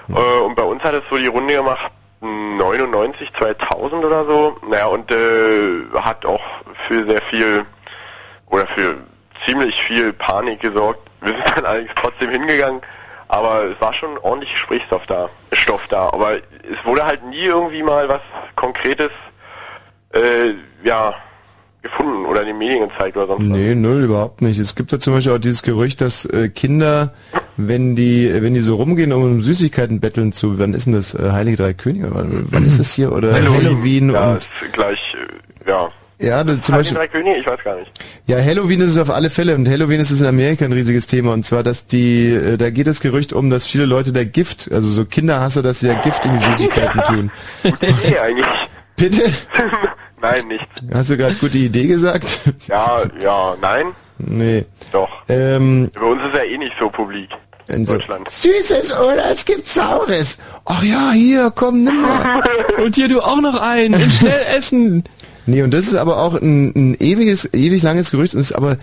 Äh, 0.10 0.14
und 0.42 0.56
bei 0.56 0.64
uns 0.64 0.84
hat 0.84 0.94
es 0.94 1.04
so 1.10 1.18
die 1.18 1.28
Runde 1.28 1.54
gemacht, 1.56 1.92
99, 2.22 3.32
2000 3.34 4.04
oder 4.04 4.26
so. 4.26 4.58
Naja, 4.70 4.88
und 4.88 5.10
äh, 5.12 5.16
hat 5.96 6.26
auch 6.26 6.42
für 6.88 7.06
sehr 7.06 7.22
viel 7.22 7.66
oder 8.48 8.68
für 8.68 8.98
ziemlich 9.46 9.76
viel 9.82 10.14
Panik 10.14 10.60
gesorgt. 10.62 11.00
Wir 11.22 11.34
sind 11.34 11.44
dann 11.56 11.66
allerdings 11.66 11.92
trotzdem 11.96 12.30
hingegangen, 12.30 12.82
aber 13.28 13.66
es 13.66 13.82
war 13.82 13.94
schon 13.94 14.18
ordentlich 14.20 14.52
Gesprächsstoff 14.52 15.06
da, 15.08 15.30
Stoff 15.54 15.88
da. 15.88 16.10
Aber 16.12 16.36
es 16.36 16.86
wurde 16.86 17.06
halt 17.06 17.26
nie 17.26 17.46
irgendwie 17.46 17.84
mal 17.84 18.08
was 18.10 18.22
Konkretes 18.56 19.12
äh, 20.14 20.54
ja, 20.84 21.14
gefunden 21.82 22.26
oder 22.26 22.42
in 22.42 22.48
den 22.48 22.58
Medien 22.58 22.90
gezeigt 22.90 23.16
oder 23.16 23.28
sonst 23.28 23.44
Nee, 23.44 23.76
null, 23.76 24.04
überhaupt 24.04 24.42
nicht. 24.42 24.60
Es 24.60 24.76
gibt 24.76 24.92
da 24.92 25.00
zum 25.00 25.14
Beispiel 25.14 25.34
auch 25.34 25.40
dieses 25.40 25.64
Gerücht, 25.64 26.02
dass 26.02 26.26
äh, 26.26 26.50
Kinder, 26.50 27.14
wenn 27.56 27.96
die, 27.96 28.30
wenn 28.42 28.54
die 28.54 28.62
so 28.62 28.76
rumgehen, 28.76 29.14
um 29.14 29.42
Süßigkeiten 29.42 30.00
betteln 30.00 30.34
zu, 30.34 30.60
wann 30.60 30.74
ist 30.74 30.88
denn 30.88 30.94
das? 30.94 31.14
Äh, 31.14 31.32
Heilige 31.32 31.58
Drei 31.58 31.74
Könige? 31.74 32.14
Wann, 32.14 32.48
wann 32.50 32.66
ist 32.66 32.80
das 32.80 32.94
hier? 32.94 33.14
Oder 33.14 33.34
Halloween, 33.34 34.12
ja, 34.12 34.34
und 34.34 34.50
gleich, 34.74 35.16
äh, 35.66 35.70
ja. 35.70 35.90
Ja, 36.20 36.44
das, 36.44 36.62
zum 36.62 36.76
Beispiel, 36.76 36.98
drei 36.98 37.08
Könige? 37.08 37.38
Ich 37.38 37.48
weiß 37.48 37.64
gar 37.64 37.76
nicht. 37.78 37.92
ja, 38.28 38.38
Halloween 38.38 38.82
ist 38.82 38.92
es 38.92 38.98
auf 38.98 39.10
alle 39.10 39.30
Fälle 39.30 39.56
und 39.56 39.68
Halloween 39.70 40.00
ist 40.00 40.12
es 40.12 40.22
in 40.22 40.28
Amerika 40.28 40.66
ein 40.66 40.74
riesiges 40.74 41.08
Thema 41.08 41.34
und 41.34 41.46
zwar, 41.46 41.64
dass 41.64 41.86
die, 41.88 42.28
äh, 42.34 42.58
da 42.58 42.70
geht 42.70 42.88
das 42.88 43.00
Gerücht 43.00 43.34
um, 43.34 43.50
dass 43.50 43.66
viele 43.66 43.86
Leute 43.86 44.12
da 44.12 44.24
Gift, 44.24 44.70
also 44.72 44.90
so 44.90 45.06
Kinderhasser, 45.06 45.62
dass 45.64 45.80
sie 45.80 45.88
ja 45.88 45.94
Gift 46.02 46.26
in 46.26 46.34
die 46.38 46.44
Süßigkeiten 46.44 47.02
tun. 47.08 47.32
Nee, 47.64 48.18
eigentlich. 48.20 48.46
Bitte? 48.98 49.24
Nein, 50.22 50.48
nicht. 50.50 50.68
Hast 50.94 51.10
du 51.10 51.16
gerade 51.18 51.36
gute 51.36 51.58
Idee 51.58 51.88
gesagt? 51.88 52.42
Ja, 52.68 53.04
ja, 53.22 53.56
nein. 53.62 53.86
Nee. 54.18 54.66
Doch. 54.92 55.08
Ähm, 55.30 55.90
Bei 55.94 56.02
uns 56.02 56.22
ist 56.22 56.36
ja 56.36 56.44
eh 56.44 56.58
nicht 56.58 56.74
so 56.78 56.90
publik. 56.90 57.30
in 57.70 57.86
so, 57.86 57.94
Deutschland. 57.94 58.30
Süßes 58.30 58.92
oder 58.92 59.32
es 59.32 59.46
gibt 59.46 59.70
Saures. 59.70 60.40
Ach 60.66 60.84
ja, 60.84 61.12
hier, 61.14 61.54
komm, 61.56 61.86
nimm 61.86 62.02
mal. 62.02 62.44
Und 62.84 62.96
hier 62.96 63.08
du 63.08 63.22
auch 63.22 63.40
noch 63.40 63.62
einen. 63.62 63.94
Und 63.94 64.12
schnell 64.12 64.42
essen. 64.58 65.06
Nee, 65.50 65.64
und 65.64 65.74
das 65.74 65.88
ist 65.88 65.96
aber 65.96 66.18
auch 66.18 66.40
ein, 66.40 66.72
ein 66.76 66.96
ewiges, 66.96 67.54
ewig 67.54 67.82
langes 67.82 68.12
Gerücht 68.12 68.36
und 68.36 68.40
ist 68.40 68.54
aber 68.54 68.74
äh, 68.74 68.78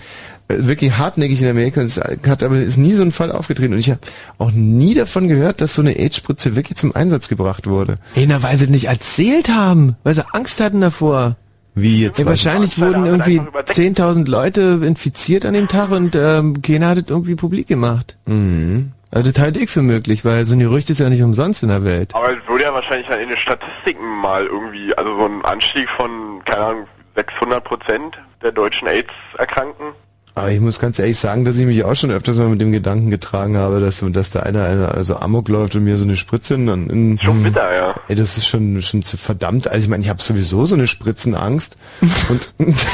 wirklich 0.49 0.99
hartnäckig 0.99 1.41
in 1.43 1.49
Amerika 1.49 1.81
und 1.81 1.87
es 1.87 1.99
hat 1.99 2.43
aber 2.43 2.59
ist 2.59 2.77
nie 2.77 2.93
so 2.93 3.03
ein 3.03 3.13
Fall 3.13 3.31
aufgetreten 3.33 3.75
und 3.75 3.79
ich 3.79 3.91
habe 3.91 4.01
auch 4.39 4.51
nie 4.51 4.95
davon 4.95 5.29
gehört, 5.29 5.61
dass 5.61 5.75
so 5.75 5.83
eine 5.83 5.97
AIDS-Spritze 5.97 6.57
wirklich 6.57 6.77
zum 6.77 6.95
Einsatz 6.95 7.29
gebracht 7.29 7.67
wurde. 7.67 7.97
Ey, 8.15 8.27
na, 8.27 8.43
weil 8.43 8.59
sie 8.59 8.67
nicht 8.67 8.87
erzählt 8.87 9.49
haben, 9.49 9.97
weil 10.03 10.15
sie 10.15 10.25
Angst 10.33 10.61
hatten 10.61 10.81
davor. 10.81 11.37
Wie 11.75 12.01
jetzt? 12.01 12.19
Ja, 12.19 12.27
wahrscheinlich 12.27 12.81
wurden 12.81 13.05
irgendwie 13.05 13.39
10.000 13.39 14.27
Leute 14.29 14.81
infiziert 14.83 15.45
an 15.45 15.53
dem 15.53 15.69
Tag 15.69 15.91
und 15.91 16.17
ähm, 16.17 16.63
keiner 16.63 16.89
hat 16.89 16.99
es 16.99 17.05
irgendwie 17.09 17.35
publik 17.35 17.67
gemacht. 17.67 18.17
Mhm. 18.25 18.93
Also 19.11 19.31
das 19.31 19.41
halte 19.41 19.61
ich 19.61 19.71
für 19.71 19.83
möglich, 19.83 20.25
weil 20.25 20.45
so 20.47 20.55
ein 20.55 20.61
Gerücht 20.61 20.91
ist 20.91 20.99
ja 20.99 21.09
nicht 21.09 21.23
umsonst 21.23 21.63
in 21.63 21.69
der 21.69 21.85
Welt. 21.85 22.15
Aber 22.15 22.33
es 22.33 22.49
würde 22.49 22.65
ja 22.65 22.75
wahrscheinlich 22.75 23.07
dann 23.07 23.21
in 23.21 23.29
den 23.29 23.37
Statistiken 23.37 24.21
mal 24.21 24.45
irgendwie, 24.47 24.95
also 24.97 25.17
so 25.17 25.27
ein 25.27 25.45
Anstieg 25.45 25.89
von, 25.89 26.43
keine 26.45 26.65
Ahnung, 26.65 26.89
600 27.15 27.63
Prozent 27.63 28.19
der 28.43 28.53
deutschen 28.53 28.89
AIDS-Erkrankten. 28.89 29.93
Aber 30.37 30.51
ich 30.51 30.61
muss 30.61 30.79
ganz 30.79 30.99
ehrlich 30.99 31.19
sagen, 31.19 31.47
dass 31.47 31.57
ich 31.57 31.65
mich 31.65 31.83
auch 31.83 31.95
schon 31.95 32.11
öfters 32.11 32.37
mal 32.37 32.49
mit 32.49 32.61
dem 32.61 32.71
Gedanken 32.71 33.09
getragen 33.09 33.57
habe, 33.57 33.81
dass, 33.81 34.05
dass 34.07 34.29
da 34.29 34.41
einer, 34.41 34.67
einer 34.67 34.95
also 34.95 35.17
Amok 35.17 35.49
läuft 35.49 35.75
und 35.77 35.85
mir 35.85 35.97
so 35.97 36.05
eine 36.05 36.19
Spritze 36.19 36.57
in, 36.57 36.69
in 36.91 37.19
Schon 37.19 37.43
bitter, 37.43 37.75
ja. 37.75 37.95
Ey, 38.07 38.17
das 38.17 38.37
ist 38.37 38.47
schon 38.47 38.83
schon 38.83 39.03
zu 39.03 39.17
verdammt. 39.17 39.67
Also 39.67 39.85
ich 39.85 39.89
meine, 39.89 40.03
ich 40.03 40.11
habe 40.11 40.21
sowieso 40.21 40.67
so 40.67 40.75
eine 40.75 40.89
Spritzenangst 40.89 41.79
und, 42.29 42.51
und 42.59 42.77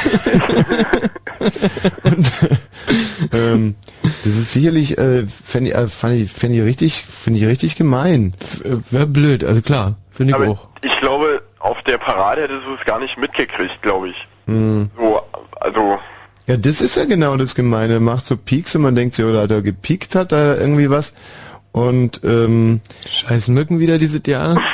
ähm, 3.33 3.75
das 4.23 4.33
ist 4.33 4.53
sicherlich 4.53 4.97
äh, 4.97 5.25
fände 5.27 5.71
ich, 5.71 5.75
äh, 5.75 5.89
fand 5.89 6.15
ich, 6.15 6.31
fänd 6.31 6.55
ich 6.55 6.61
richtig, 6.61 7.03
finde 7.03 7.39
ich 7.39 7.45
richtig 7.45 7.75
gemein. 7.75 8.33
Wäre 8.89 9.05
blöd, 9.05 9.43
also 9.43 9.61
klar, 9.61 9.95
finde 10.13 10.31
ich 10.31 10.35
Aber 10.35 10.47
auch. 10.47 10.69
ich 10.81 10.97
glaube, 11.01 11.41
auf 11.59 11.83
der 11.83 11.97
Parade 11.97 12.43
hättest 12.43 12.61
du 12.65 12.75
es 12.79 12.85
gar 12.85 12.99
nicht 12.99 13.17
mitgekriegt, 13.17 13.81
glaube 13.81 14.11
ich. 14.11 14.27
Hm. 14.45 14.89
So, 14.97 15.21
also, 15.59 15.99
Ja, 16.47 16.57
das 16.57 16.81
ist 16.81 16.95
ja 16.95 17.05
genau 17.05 17.37
das 17.37 17.55
Gemeine. 17.55 17.99
Macht 17.99 18.25
so 18.25 18.35
Peaks 18.37 18.75
und 18.75 18.81
man 18.81 18.95
denkt 18.95 19.15
sich, 19.15 19.23
oder 19.25 19.41
hat 19.43 19.51
er 19.51 19.61
gepiekt, 19.61 20.15
hat 20.15 20.31
da 20.31 20.55
irgendwie 20.55 20.89
was. 20.89 21.13
Und 21.71 22.21
ähm, 22.23 22.81
Scheiß 23.09 23.47
Mücken 23.47 23.79
wieder 23.79 23.97
dieses 23.97 24.21
Jahr. 24.27 24.59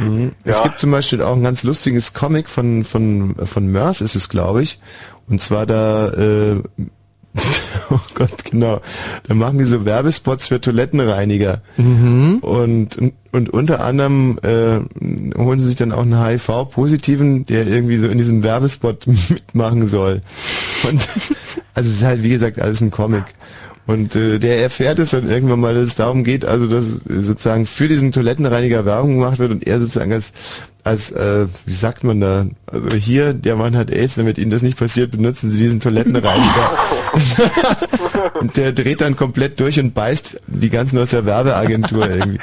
Mhm. 0.00 0.32
Es 0.44 0.56
Ja. 0.58 0.62
gibt 0.64 0.80
zum 0.80 0.90
Beispiel 0.90 1.22
auch 1.22 1.36
ein 1.36 1.42
ganz 1.42 1.62
lustiges 1.62 2.14
Comic 2.14 2.48
von 2.48 2.82
von 2.84 3.34
von 3.44 3.66
Mörs 3.70 4.00
ist 4.00 4.16
es, 4.16 4.28
glaube 4.28 4.62
ich. 4.62 4.78
Und 5.28 5.40
zwar 5.40 5.66
da, 5.66 6.08
äh, 6.08 6.60
oh 7.90 8.00
Gott, 8.14 8.44
genau, 8.50 8.80
da 9.28 9.34
machen 9.34 9.58
die 9.58 9.64
so 9.64 9.84
Werbespots 9.84 10.48
für 10.48 10.60
Toilettenreiniger. 10.60 11.62
Mhm. 11.76 12.38
Und, 12.40 12.98
und, 12.98 13.12
und 13.32 13.50
unter 13.50 13.84
anderem 13.84 14.38
äh, 14.42 14.80
holen 15.38 15.58
sie 15.60 15.66
sich 15.66 15.76
dann 15.76 15.92
auch 15.92 16.02
einen 16.02 16.22
HIV-Positiven, 16.24 17.46
der 17.46 17.66
irgendwie 17.66 17.98
so 17.98 18.08
in 18.08 18.18
diesem 18.18 18.42
Werbespot 18.42 19.06
mitmachen 19.28 19.86
soll. 19.86 20.20
Und 20.88 21.08
also 21.74 21.90
es 21.90 21.96
ist 21.96 22.04
halt, 22.04 22.22
wie 22.22 22.30
gesagt, 22.30 22.60
alles 22.60 22.80
ein 22.80 22.90
Comic. 22.90 23.24
Und 23.86 24.16
äh, 24.16 24.38
der 24.38 24.62
erfährt 24.62 24.98
es 24.98 25.10
dann 25.10 25.28
irgendwann 25.28 25.60
mal, 25.60 25.74
dass 25.74 25.88
es 25.88 25.94
darum 25.94 26.24
geht, 26.24 26.46
also 26.46 26.66
dass 26.66 27.02
sozusagen 27.06 27.66
für 27.66 27.86
diesen 27.86 28.12
Toilettenreiniger 28.12 28.86
Werbung 28.86 29.16
gemacht 29.16 29.38
wird 29.38 29.50
und 29.50 29.66
er 29.66 29.78
sozusagen 29.78 30.12
als, 30.12 30.32
als 30.84 31.12
äh, 31.12 31.46
wie 31.66 31.74
sagt 31.74 32.02
man 32.02 32.20
da, 32.20 32.46
also 32.66 32.96
hier, 32.96 33.34
der 33.34 33.56
Mann 33.56 33.76
hat 33.76 33.90
AIDS, 33.90 34.14
damit 34.14 34.38
Ihnen 34.38 34.50
das 34.50 34.62
nicht 34.62 34.78
passiert, 34.78 35.10
benutzen 35.10 35.50
Sie 35.50 35.58
diesen 35.58 35.80
Toilettenreiniger. 35.80 36.70
und 38.40 38.56
der 38.56 38.72
dreht 38.72 39.02
dann 39.02 39.16
komplett 39.16 39.60
durch 39.60 39.78
und 39.78 39.92
beißt 39.92 40.40
die 40.46 40.70
ganzen 40.70 40.98
aus 40.98 41.10
der 41.10 41.26
Werbeagentur 41.26 42.08
irgendwie. 42.08 42.38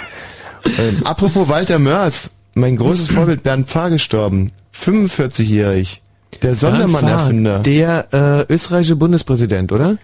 Ähm, 0.78 1.02
apropos 1.06 1.50
Walter 1.50 1.80
Mörs, 1.80 2.32
mein 2.54 2.78
großes 2.78 3.10
Vorbild 3.10 3.42
Bernd 3.42 3.68
Pfarr 3.68 3.90
gestorben, 3.90 4.52
45-jährig. 4.76 6.04
Der 6.42 6.56
Sondermann-Erfinder. 6.56 7.60
Der 7.60 8.08
äh, 8.50 8.54
österreichische 8.54 8.96
Bundespräsident, 8.96 9.72
oder? 9.72 9.98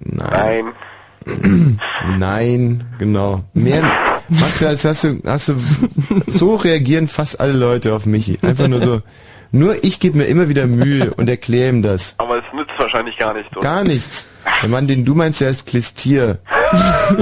Nein. 0.00 0.72
Nein, 2.18 2.84
genau. 2.98 3.42
Mehr, 3.52 3.82
Max, 4.28 4.64
als 4.64 4.84
hast 4.84 5.04
du, 5.04 5.20
hast 5.26 5.48
du, 5.48 5.56
so 6.26 6.56
reagieren 6.56 7.06
fast 7.08 7.40
alle 7.40 7.52
Leute 7.52 7.94
auf 7.94 8.06
mich. 8.06 8.42
Einfach 8.42 8.68
nur 8.68 8.80
so, 8.80 9.02
nur 9.52 9.82
ich 9.84 10.00
gebe 10.00 10.18
mir 10.18 10.24
immer 10.24 10.48
wieder 10.48 10.66
Mühe 10.66 11.12
und 11.14 11.28
erkläre 11.28 11.68
ihm 11.70 11.82
das. 11.82 12.14
aber 12.18 12.38
es 12.38 12.44
nützt 12.54 12.72
wahrscheinlich 12.78 13.16
gar 13.18 13.34
nichts. 13.34 13.50
oder? 13.52 13.60
Gar 13.60 13.84
nichts. 13.84 14.28
Der 14.62 14.68
Mann, 14.70 14.86
den 14.86 15.04
du 15.04 15.14
meinst, 15.14 15.40
der 15.40 15.50
ist 15.50 15.66
Klistier. 15.66 16.38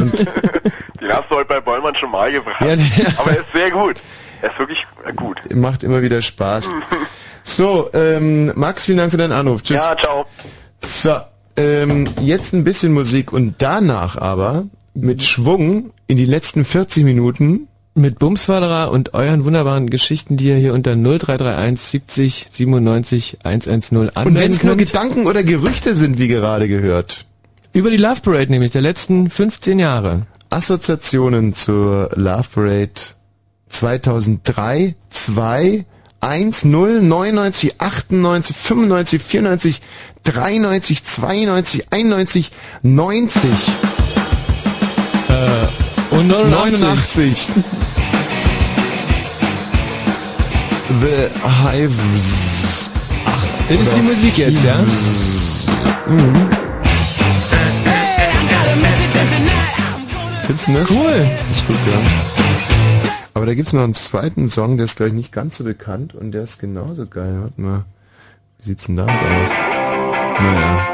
Den 1.00 1.12
hast 1.12 1.30
du 1.30 1.36
heute 1.36 1.48
bei 1.48 1.60
Bollmann 1.60 1.94
schon 1.94 2.10
mal 2.10 2.32
gebracht. 2.32 2.60
Ja, 2.60 2.72
aber 3.18 3.30
er 3.32 3.38
ist 3.38 3.52
sehr 3.52 3.70
gut. 3.70 3.96
Er 4.42 4.50
ist 4.50 4.58
wirklich 4.58 4.86
gut. 5.14 5.36
Macht 5.54 5.82
immer 5.82 6.02
wieder 6.02 6.20
Spaß. 6.22 6.70
So, 7.46 7.88
ähm, 7.94 8.52
Max, 8.56 8.86
vielen 8.86 8.98
Dank 8.98 9.12
für 9.12 9.16
deinen 9.18 9.32
Anruf. 9.32 9.62
Tschüss. 9.62 9.76
Ja, 9.76 9.96
ciao. 9.96 10.26
So, 10.80 11.16
ähm, 11.56 12.04
jetzt 12.20 12.52
ein 12.52 12.64
bisschen 12.64 12.92
Musik 12.92 13.32
und 13.32 13.54
danach 13.58 14.16
aber 14.16 14.64
mit 14.94 15.22
Schwung 15.22 15.90
in 16.08 16.16
die 16.16 16.24
letzten 16.24 16.64
40 16.64 17.04
Minuten 17.04 17.68
Mit 17.94 18.18
Bumsförderer 18.18 18.90
und 18.90 19.14
euren 19.14 19.44
wunderbaren 19.44 19.88
Geschichten, 19.88 20.36
die 20.36 20.48
ihr 20.48 20.56
hier 20.56 20.74
unter 20.74 20.96
0331 20.96 21.80
70 21.80 22.46
97 22.50 23.38
110 23.44 23.96
Und 23.96 24.06
wenn 24.06 24.16
anmelden 24.16 24.52
es 24.52 24.62
nur. 24.64 24.76
Gedanken 24.76 25.26
oder 25.26 25.42
Gerüchte 25.44 25.94
sind, 25.94 26.18
wie 26.18 26.28
gerade 26.28 26.68
gehört. 26.68 27.24
Über 27.72 27.90
die 27.90 27.96
Love 27.96 28.22
Parade 28.22 28.50
nämlich, 28.50 28.72
der 28.72 28.82
letzten 28.82 29.30
15 29.30 29.78
Jahre. 29.78 30.26
Assoziationen 30.50 31.54
zur 31.54 32.10
Love 32.16 32.48
Parade 32.52 32.90
2003, 33.68 34.96
2, 35.10 35.84
1, 36.26 36.64
0, 36.64 37.02
99, 37.02 37.80
98, 37.80 38.56
95, 38.56 39.22
94, 39.22 39.80
93, 40.24 41.04
92, 41.04 41.86
91, 41.90 42.50
90. 42.82 43.50
Äh, 45.28 46.14
und 46.16 46.26
89. 46.28 47.48
The 51.00 51.28
Hives. 51.62 52.90
Ach, 53.24 53.44
das 53.68 53.80
ist 53.80 53.96
die 53.96 54.02
Musik 54.02 54.38
jetzt, 54.38 54.64
ja? 54.64 54.78
Mhm. 56.08 56.48
Findest 60.44 60.66
du 60.66 60.72
das? 60.72 60.90
Cool. 60.90 61.28
Ist 61.52 61.66
gut, 61.66 61.76
ja. 61.86 62.75
Aber 63.36 63.44
da 63.44 63.52
gibt's 63.52 63.74
noch 63.74 63.82
einen 63.82 63.92
zweiten 63.92 64.48
Song, 64.48 64.78
der 64.78 64.84
ist 64.84 64.96
gleich 64.96 65.12
nicht 65.12 65.30
ganz 65.30 65.58
so 65.58 65.64
bekannt 65.64 66.14
und 66.14 66.32
der 66.32 66.44
ist 66.44 66.58
genauso 66.58 67.06
geil. 67.06 67.36
Warte 67.42 67.60
mal. 67.60 67.84
Wie 68.58 68.64
sieht's 68.64 68.86
denn 68.86 68.96
damit 68.96 69.12
aus? 69.14 69.50
Naja, 70.40 70.88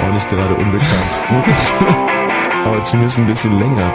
auch 0.00 0.14
nicht 0.14 0.26
gerade 0.30 0.54
unbekannt. 0.54 0.88
Aber 2.64 2.82
zumindest 2.82 3.18
ein 3.18 3.26
bisschen 3.26 3.58
länger. 3.58 3.92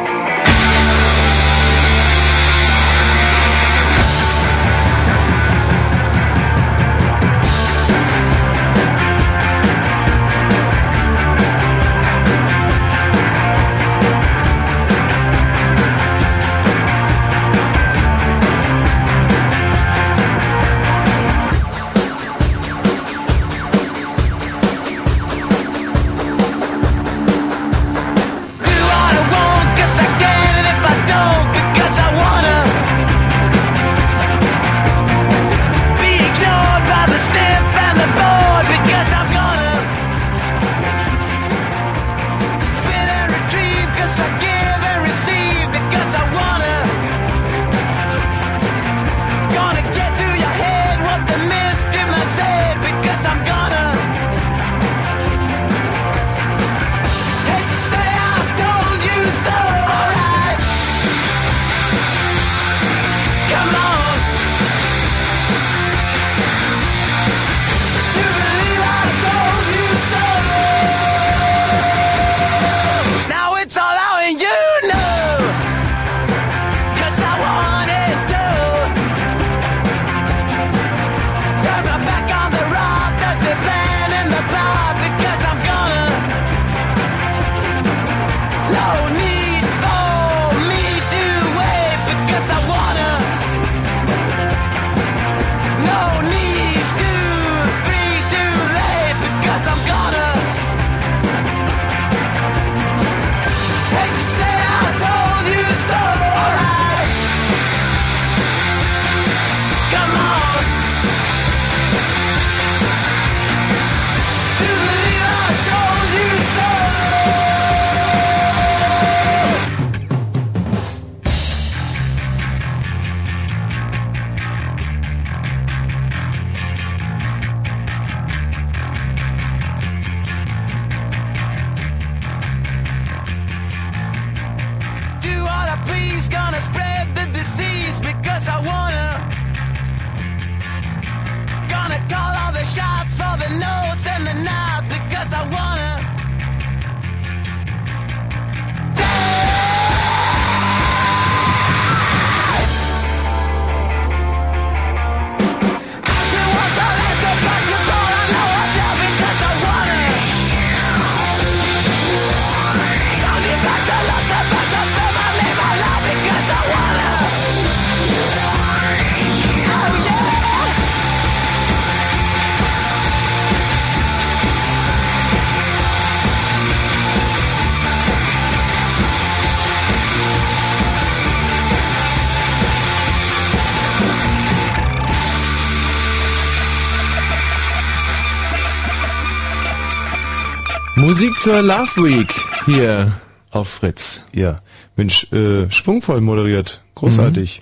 Zur 191.37 191.61
Love 191.61 192.03
Week 192.03 192.33
hier 192.65 193.11
auf 193.51 193.69
Fritz. 193.69 194.21
Ja, 194.33 194.57
Mensch, 194.95 195.31
äh, 195.31 195.69
schwungvoll 195.69 196.21
moderiert. 196.21 196.81
Großartig. 196.95 197.61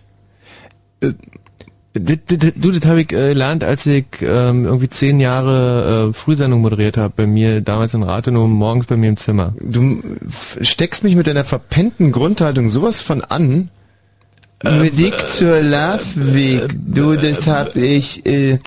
Äh, 1.01 1.11
d- 1.93 2.15
d- 2.17 2.53
Du, 2.55 2.71
das 2.71 2.85
habe 2.89 3.01
ich 3.01 3.11
äh, 3.11 3.29
gelernt, 3.33 3.63
als 3.63 3.85
ich 3.85 4.05
ähm, 4.21 4.65
irgendwie 4.65 4.89
zehn 4.89 5.19
Jahre 5.19 6.09
äh, 6.09 6.13
Frühsendung 6.13 6.61
moderiert 6.61 6.97
habe, 6.97 7.13
bei 7.15 7.27
mir 7.27 7.61
damals 7.61 7.93
in 7.93 8.03
Rathenow, 8.03 8.47
morgens 8.47 8.85
bei 8.87 8.97
mir 8.97 9.09
im 9.09 9.17
Zimmer. 9.17 9.53
Du 9.61 10.01
steckst 10.61 11.03
mich 11.03 11.15
mit 11.15 11.27
deiner 11.27 11.45
verpennten 11.45 12.11
Grundhaltung 12.11 12.69
sowas 12.69 13.01
von 13.01 13.21
an. 13.21 13.69
Musik 14.63 15.29
zur 15.29 15.61
Love 15.61 16.01
Week. 16.15 16.63
Du, 16.87 17.15
das 17.15 17.45
hab 17.45 17.75
ich, 17.75 18.25
äh. 18.25 18.51
Äh, 18.53 18.53
äh, 18.53 18.59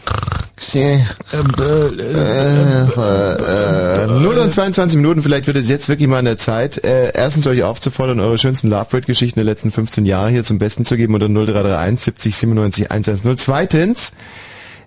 0 4.21 4.39
und 4.39 4.53
22 4.53 4.97
Minuten, 4.97 5.23
vielleicht 5.23 5.47
wird 5.47 5.57
es 5.57 5.69
jetzt 5.69 5.89
wirklich 5.89 6.09
mal 6.09 6.23
der 6.23 6.37
Zeit, 6.37 6.85
äh, 6.85 7.13
erstens 7.15 7.47
euch 7.47 7.63
aufzufordern, 7.63 8.21
eure 8.21 8.37
schönsten 8.39 8.69
Love 8.69 8.85
Parade 8.85 9.07
Geschichten 9.07 9.39
der 9.39 9.47
letzten 9.47 9.71
15 9.73 10.05
Jahre 10.05 10.31
hier 10.31 10.45
zum 10.45 10.59
Besten 10.59 10.85
zu 10.85 10.97
geben 10.97 11.15
unter 11.15 11.29
0331 11.29 12.05
70 12.05 12.37
97 12.37 12.91
110. 12.91 13.39
Zweitens, 13.39 14.13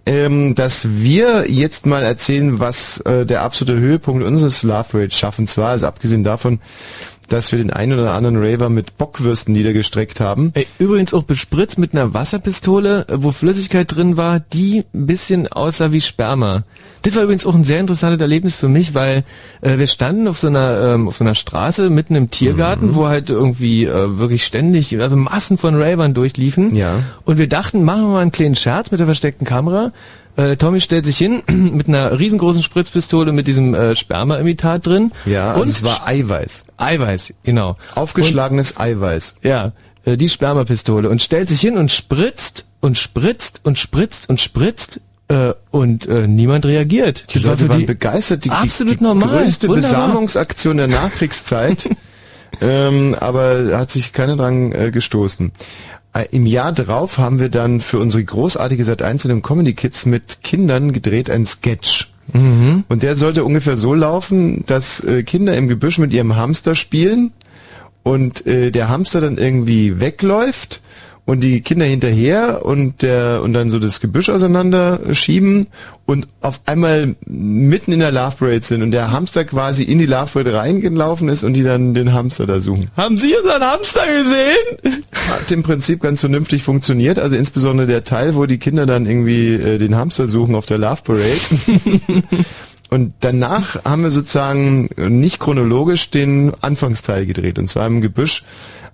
ähm, 0.05 0.55
dass 0.55 0.87
wir 0.87 1.49
jetzt 1.49 1.85
mal 1.85 2.03
erzählen, 2.03 2.59
was 2.59 2.99
äh, 3.01 3.25
der 3.25 3.41
absolute 3.43 3.79
Höhepunkt 3.79 4.23
unseres 4.23 4.63
Love 4.63 4.85
Parade 4.91 5.11
Schaffens 5.11 5.57
war, 5.57 5.69
also 5.69 5.87
abgesehen 5.87 6.23
davon, 6.23 6.59
dass 7.31 7.51
wir 7.51 7.59
den 7.59 7.71
einen 7.71 7.97
oder 7.97 8.13
anderen 8.13 8.37
Raver 8.37 8.69
mit 8.69 8.97
Bockwürsten 8.97 9.53
niedergestreckt 9.53 10.19
haben. 10.19 10.51
Ey, 10.53 10.67
übrigens 10.79 11.13
auch 11.13 11.23
bespritzt 11.23 11.77
mit 11.77 11.93
einer 11.93 12.13
Wasserpistole, 12.13 13.05
äh, 13.07 13.23
wo 13.23 13.31
Flüssigkeit 13.31 13.93
drin 13.95 14.17
war, 14.17 14.39
die 14.39 14.83
ein 14.93 15.07
bisschen 15.07 15.47
aussah 15.47 15.91
wie 15.91 16.01
Sperma. 16.01 16.63
Das 17.03 17.15
war 17.15 17.23
übrigens 17.23 17.45
auch 17.45 17.55
ein 17.55 17.63
sehr 17.63 17.79
interessantes 17.79 18.21
Erlebnis 18.21 18.55
für 18.55 18.67
mich, 18.67 18.93
weil 18.93 19.23
äh, 19.61 19.77
wir 19.77 19.87
standen 19.87 20.27
auf 20.27 20.37
so 20.37 20.47
einer 20.47 20.93
ähm, 20.93 21.07
auf 21.07 21.17
so 21.17 21.23
einer 21.23 21.33
Straße 21.33 21.89
mitten 21.89 22.15
im 22.15 22.29
Tiergarten, 22.29 22.93
wo 22.95 23.07
halt 23.07 23.29
irgendwie 23.29 23.85
äh, 23.85 24.17
wirklich 24.19 24.45
ständig, 24.45 24.99
also 24.99 25.15
Massen 25.15 25.57
von 25.57 25.81
Ravern 25.81 26.13
durchliefen. 26.13 26.75
Ja. 26.75 27.03
Und 27.25 27.37
wir 27.37 27.47
dachten, 27.47 27.83
machen 27.83 28.03
wir 28.03 28.09
mal 28.09 28.21
einen 28.21 28.31
kleinen 28.31 28.55
Scherz 28.55 28.91
mit 28.91 28.99
der 28.99 29.07
versteckten 29.07 29.47
Kamera. 29.47 29.91
Äh, 30.35 30.55
Tommy 30.55 30.81
stellt 30.81 31.05
sich 31.05 31.17
hin 31.17 31.43
mit 31.47 31.87
einer 31.87 32.17
riesengroßen 32.17 32.63
Spritzpistole 32.63 33.31
mit 33.31 33.47
diesem 33.47 33.73
äh, 33.73 33.95
Sperma-Imitat 33.95 34.85
drin. 34.85 35.11
Ja, 35.25 35.51
also 35.51 35.61
und 35.63 35.69
es 35.69 35.83
war 35.83 36.07
Eiweiß. 36.07 36.65
Eiweiß, 36.77 37.33
genau. 37.43 37.77
Aufgeschlagenes 37.95 38.79
Eiweiß. 38.79 39.35
Ja, 39.43 39.73
äh, 40.05 40.17
die 40.17 40.29
Spermapistole 40.29 41.09
und 41.09 41.21
stellt 41.21 41.49
sich 41.49 41.61
hin 41.61 41.77
und 41.77 41.91
spritzt 41.91 42.65
und 42.79 42.97
spritzt 42.97 43.61
und 43.63 43.77
spritzt 43.77 44.29
und 44.29 44.39
spritzt 44.39 45.01
äh, 45.27 45.53
und 45.69 46.07
äh, 46.07 46.27
niemand 46.27 46.65
reagiert. 46.65 47.33
Die 47.33 47.39
Das 47.39 47.43
war 47.43 47.51
Leute 47.51 47.63
für 47.63 47.69
waren 47.69 47.79
die 47.79 47.85
begeistert. 47.85 48.45
Die, 48.45 48.49
absolut 48.49 48.93
die, 48.93 48.97
die 48.97 49.03
normal. 49.03 49.43
größte 49.43 49.67
Wunderbar. 49.67 50.07
Besamungsaktion 50.07 50.77
der 50.77 50.87
Nachkriegszeit. 50.87 51.89
ähm, 52.61 53.15
aber 53.19 53.77
hat 53.77 53.91
sich 53.91 54.11
keiner 54.13 54.35
dran 54.35 54.71
äh, 54.71 54.91
gestoßen. 54.91 55.51
Äh, 56.13 56.25
Im 56.31 56.45
Jahr 56.45 56.73
drauf 56.73 57.17
haben 57.17 57.39
wir 57.39 57.49
dann 57.49 57.81
für 57.81 57.99
unsere 57.99 58.23
großartige 58.23 58.83
Sat 58.83 59.01
1 59.01 59.25
und 59.27 59.41
Comedy 59.41 59.73
Kids 59.73 60.05
mit 60.05 60.43
Kindern 60.43 60.91
gedreht 60.91 61.29
ein 61.29 61.45
Sketch. 61.45 62.09
Mhm. 62.33 62.83
Und 62.87 63.03
der 63.03 63.15
sollte 63.15 63.43
ungefähr 63.43 63.77
so 63.77 63.93
laufen, 63.93 64.63
dass 64.65 65.03
äh, 65.03 65.23
Kinder 65.23 65.55
im 65.55 65.67
Gebüsch 65.67 65.97
mit 65.97 66.13
ihrem 66.13 66.35
Hamster 66.35 66.75
spielen 66.75 67.31
und 68.03 68.45
äh, 68.45 68.71
der 68.71 68.89
Hamster 68.89 69.21
dann 69.21 69.37
irgendwie 69.37 69.99
wegläuft 69.99 70.81
und 71.31 71.39
die 71.39 71.61
Kinder 71.61 71.85
hinterher 71.85 72.65
und 72.65 73.01
der 73.03 73.41
und 73.41 73.53
dann 73.53 73.69
so 73.69 73.79
das 73.79 74.01
Gebüsch 74.01 74.27
auseinander 74.27 74.99
schieben 75.13 75.67
und 76.05 76.27
auf 76.41 76.59
einmal 76.65 77.15
mitten 77.25 77.93
in 77.93 78.01
der 78.01 78.11
Love 78.11 78.35
Parade 78.37 78.65
sind 78.65 78.83
und 78.83 78.91
der 78.91 79.11
Hamster 79.11 79.45
quasi 79.45 79.83
in 79.83 79.97
die 79.97 80.07
Love 80.07 80.31
Parade 80.33 80.53
reingelaufen 80.53 81.29
ist 81.29 81.43
und 81.45 81.53
die 81.53 81.63
dann 81.63 81.93
den 81.93 82.11
Hamster 82.11 82.45
da 82.47 82.59
suchen. 82.59 82.91
Haben 82.97 83.17
Sie 83.17 83.33
unseren 83.33 83.63
Hamster 83.63 84.01
gesehen? 84.07 84.99
Hat 85.29 85.49
im 85.53 85.63
Prinzip 85.63 86.01
ganz 86.01 86.19
vernünftig 86.19 86.63
funktioniert, 86.63 87.17
also 87.17 87.37
insbesondere 87.37 87.87
der 87.87 88.03
Teil, 88.03 88.35
wo 88.35 88.45
die 88.45 88.57
Kinder 88.57 88.85
dann 88.85 89.05
irgendwie 89.05 89.53
äh, 89.53 89.77
den 89.77 89.95
Hamster 89.95 90.27
suchen 90.27 90.53
auf 90.53 90.65
der 90.65 90.79
Love 90.79 91.01
Parade. 91.01 92.11
Und 92.89 93.13
danach 93.21 93.85
haben 93.85 94.03
wir 94.03 94.11
sozusagen 94.11 94.89
nicht 94.97 95.39
chronologisch 95.39 96.11
den 96.11 96.51
Anfangsteil 96.59 97.25
gedreht, 97.25 97.57
und 97.57 97.69
zwar 97.69 97.87
im 97.87 98.01
Gebüsch 98.01 98.43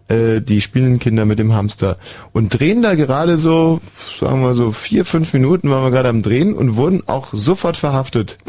äh, 0.08 0.42
die 0.42 0.62
spielenden 0.62 1.00
Kinder 1.00 1.26
mit 1.26 1.40
dem 1.40 1.54
Hamster. 1.54 1.98
Und 2.34 2.60
drehen 2.60 2.82
da 2.82 2.96
gerade 2.96 3.38
so, 3.38 3.82
sagen 4.20 4.42
wir 4.42 4.56
so, 4.56 4.72
vier, 4.72 5.06
fünf 5.06 5.34
Minuten 5.34 5.70
waren 5.70 5.84
wir 5.84 5.92
gerade 5.92 6.10
am 6.10 6.22
Drehen 6.22 6.54
und 6.54 6.76
wurden 6.76 7.04
auch 7.08 7.28
sofort 7.32 7.78
verhaftet. 7.78 8.38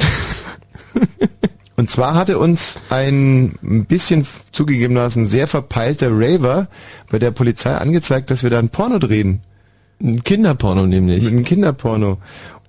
Und 1.77 1.93
zwar 1.93 2.15
hatte 2.15 2.41
uns 2.41 2.81
ein 2.91 3.55
ein 3.63 3.85
bisschen 3.85 4.27
zugegebenermaßen 4.51 5.27
sehr 5.27 5.47
verpeilter 5.47 6.09
Raver 6.11 6.67
bei 7.09 7.21
der 7.21 7.31
Polizei 7.31 7.73
angezeigt, 7.73 8.33
dass 8.33 8.43
wir 8.43 8.51
da 8.51 8.59
ein 8.59 8.71
Porno 8.71 8.99
drehen. 8.99 9.43
Ein 10.03 10.25
Kinderporno 10.25 10.87
nämlich. 10.87 11.25
Ein 11.25 11.45
Kinderporno. 11.45 12.19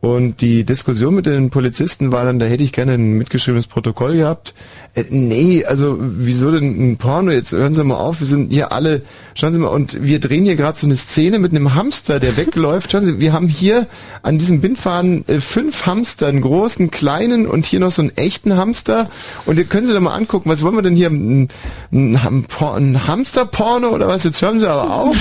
Und 0.01 0.39
die 0.39 0.63
Diskussion 0.63 1.13
mit 1.15 1.25
den 1.25 1.49
Polizisten 1.49 2.13
war 2.13 2.23
dann, 2.23 2.39
da 2.39 2.45
hätte 2.45 2.63
ich 2.63 2.71
gerne 2.71 2.93
ein 2.93 3.17
mitgeschriebenes 3.17 3.67
Protokoll 3.67 4.15
gehabt. 4.15 4.53
Äh, 4.95 5.03
nee, 5.09 5.65
also 5.65 5.97
wieso 5.99 6.51
denn 6.51 6.91
ein 6.93 6.97
Porno? 6.97 7.31
Jetzt 7.31 7.51
hören 7.51 7.73
Sie 7.73 7.83
mal 7.83 7.97
auf, 7.97 8.21
wir 8.21 8.27
sind 8.27 8.49
hier 8.49 8.71
alle, 8.71 9.01
schauen 9.35 9.51
Sie 9.53 9.59
mal, 9.59 9.67
und 9.67 10.01
wir 10.01 10.21
drehen 10.21 10.45
hier 10.45 10.55
gerade 10.55 10.79
so 10.79 10.87
eine 10.87 10.95
Szene 10.95 11.37
mit 11.37 11.51
einem 11.51 11.75
Hamster, 11.75 12.21
der 12.21 12.37
wegläuft. 12.37 12.93
Schauen 12.93 13.05
Sie, 13.05 13.19
wir 13.19 13.33
haben 13.33 13.49
hier 13.49 13.87
an 14.23 14.39
diesem 14.39 14.61
Bindfaden 14.61 15.27
äh, 15.27 15.41
fünf 15.41 15.85
Hamster, 15.85 16.27
einen 16.27 16.39
großen, 16.41 16.91
kleinen 16.91 17.45
und 17.45 17.65
hier 17.65 17.81
noch 17.81 17.91
so 17.91 18.01
einen 18.01 18.15
echten 18.15 18.55
Hamster. 18.55 19.09
Und 19.45 19.57
ihr 19.57 19.65
können 19.65 19.85
Sie 19.85 19.93
da 19.93 19.99
mal 19.99 20.15
angucken, 20.15 20.49
was 20.49 20.63
wollen 20.63 20.75
wir 20.75 20.81
denn 20.81 20.95
hier? 20.95 21.09
Ein, 21.09 21.49
ein, 21.91 22.45
Por- 22.47 22.77
ein 22.77 23.05
Hamsterporno 23.05 23.89
oder 23.89 24.07
was? 24.07 24.23
Jetzt 24.23 24.41
hören 24.41 24.59
Sie 24.59 24.69
aber 24.69 24.91
auf. 24.93 25.17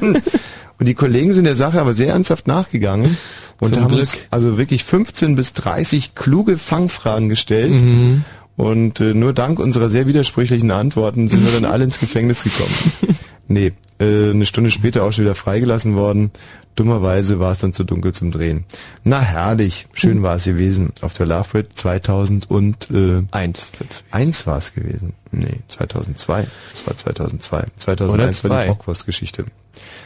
Und, 0.00 0.22
und 0.78 0.86
die 0.86 0.94
Kollegen 0.94 1.32
sind 1.32 1.44
der 1.44 1.56
Sache 1.56 1.80
aber 1.80 1.94
sehr 1.94 2.08
ernsthaft 2.08 2.46
nachgegangen 2.46 3.16
und 3.60 3.74
Zum 3.74 3.82
haben 3.82 3.88
Glück. 3.88 4.00
uns 4.00 4.18
also 4.30 4.58
wirklich 4.58 4.84
15 4.84 5.36
bis 5.36 5.52
30 5.54 6.14
kluge 6.14 6.58
Fangfragen 6.58 7.28
gestellt. 7.28 7.82
Mhm. 7.82 8.24
Und 8.56 9.00
äh, 9.00 9.12
nur 9.12 9.34
dank 9.34 9.58
unserer 9.58 9.90
sehr 9.90 10.06
widersprüchlichen 10.06 10.70
Antworten 10.70 11.28
sind 11.28 11.44
wir 11.44 11.52
dann 11.60 11.64
alle 11.70 11.84
ins 11.84 11.98
Gefängnis 12.00 12.42
gekommen. 12.44 12.74
Nee, 13.48 13.72
äh, 13.98 14.30
eine 14.30 14.46
Stunde 14.46 14.70
später 14.70 15.04
auch 15.04 15.12
schon 15.12 15.24
wieder 15.24 15.34
freigelassen 15.34 15.94
worden. 15.94 16.30
Dummerweise 16.74 17.40
war 17.40 17.52
es 17.52 17.60
dann 17.60 17.72
zu 17.72 17.84
dunkel 17.84 18.12
zum 18.12 18.30
Drehen. 18.30 18.64
Na 19.02 19.20
herrlich, 19.20 19.86
schön 19.94 20.22
war 20.22 20.36
es 20.36 20.44
gewesen. 20.44 20.92
Auf 21.00 21.14
der 21.14 21.24
Love 21.24 21.48
Parade 21.50 21.68
2001. 21.72 22.90
Äh, 22.90 23.22
Eins. 23.30 23.72
Eins 24.10 24.46
war 24.46 24.58
es 24.58 24.74
gewesen. 24.74 25.14
Nee, 25.32 25.60
2002. 25.68 26.46
Es 26.74 26.86
war 26.86 26.94
2002. 26.94 27.66
2001 27.76 28.44
Oder 28.44 28.54
war 28.54 28.62
die 28.64 28.68
Bockwurst-Geschichte. 28.68 29.46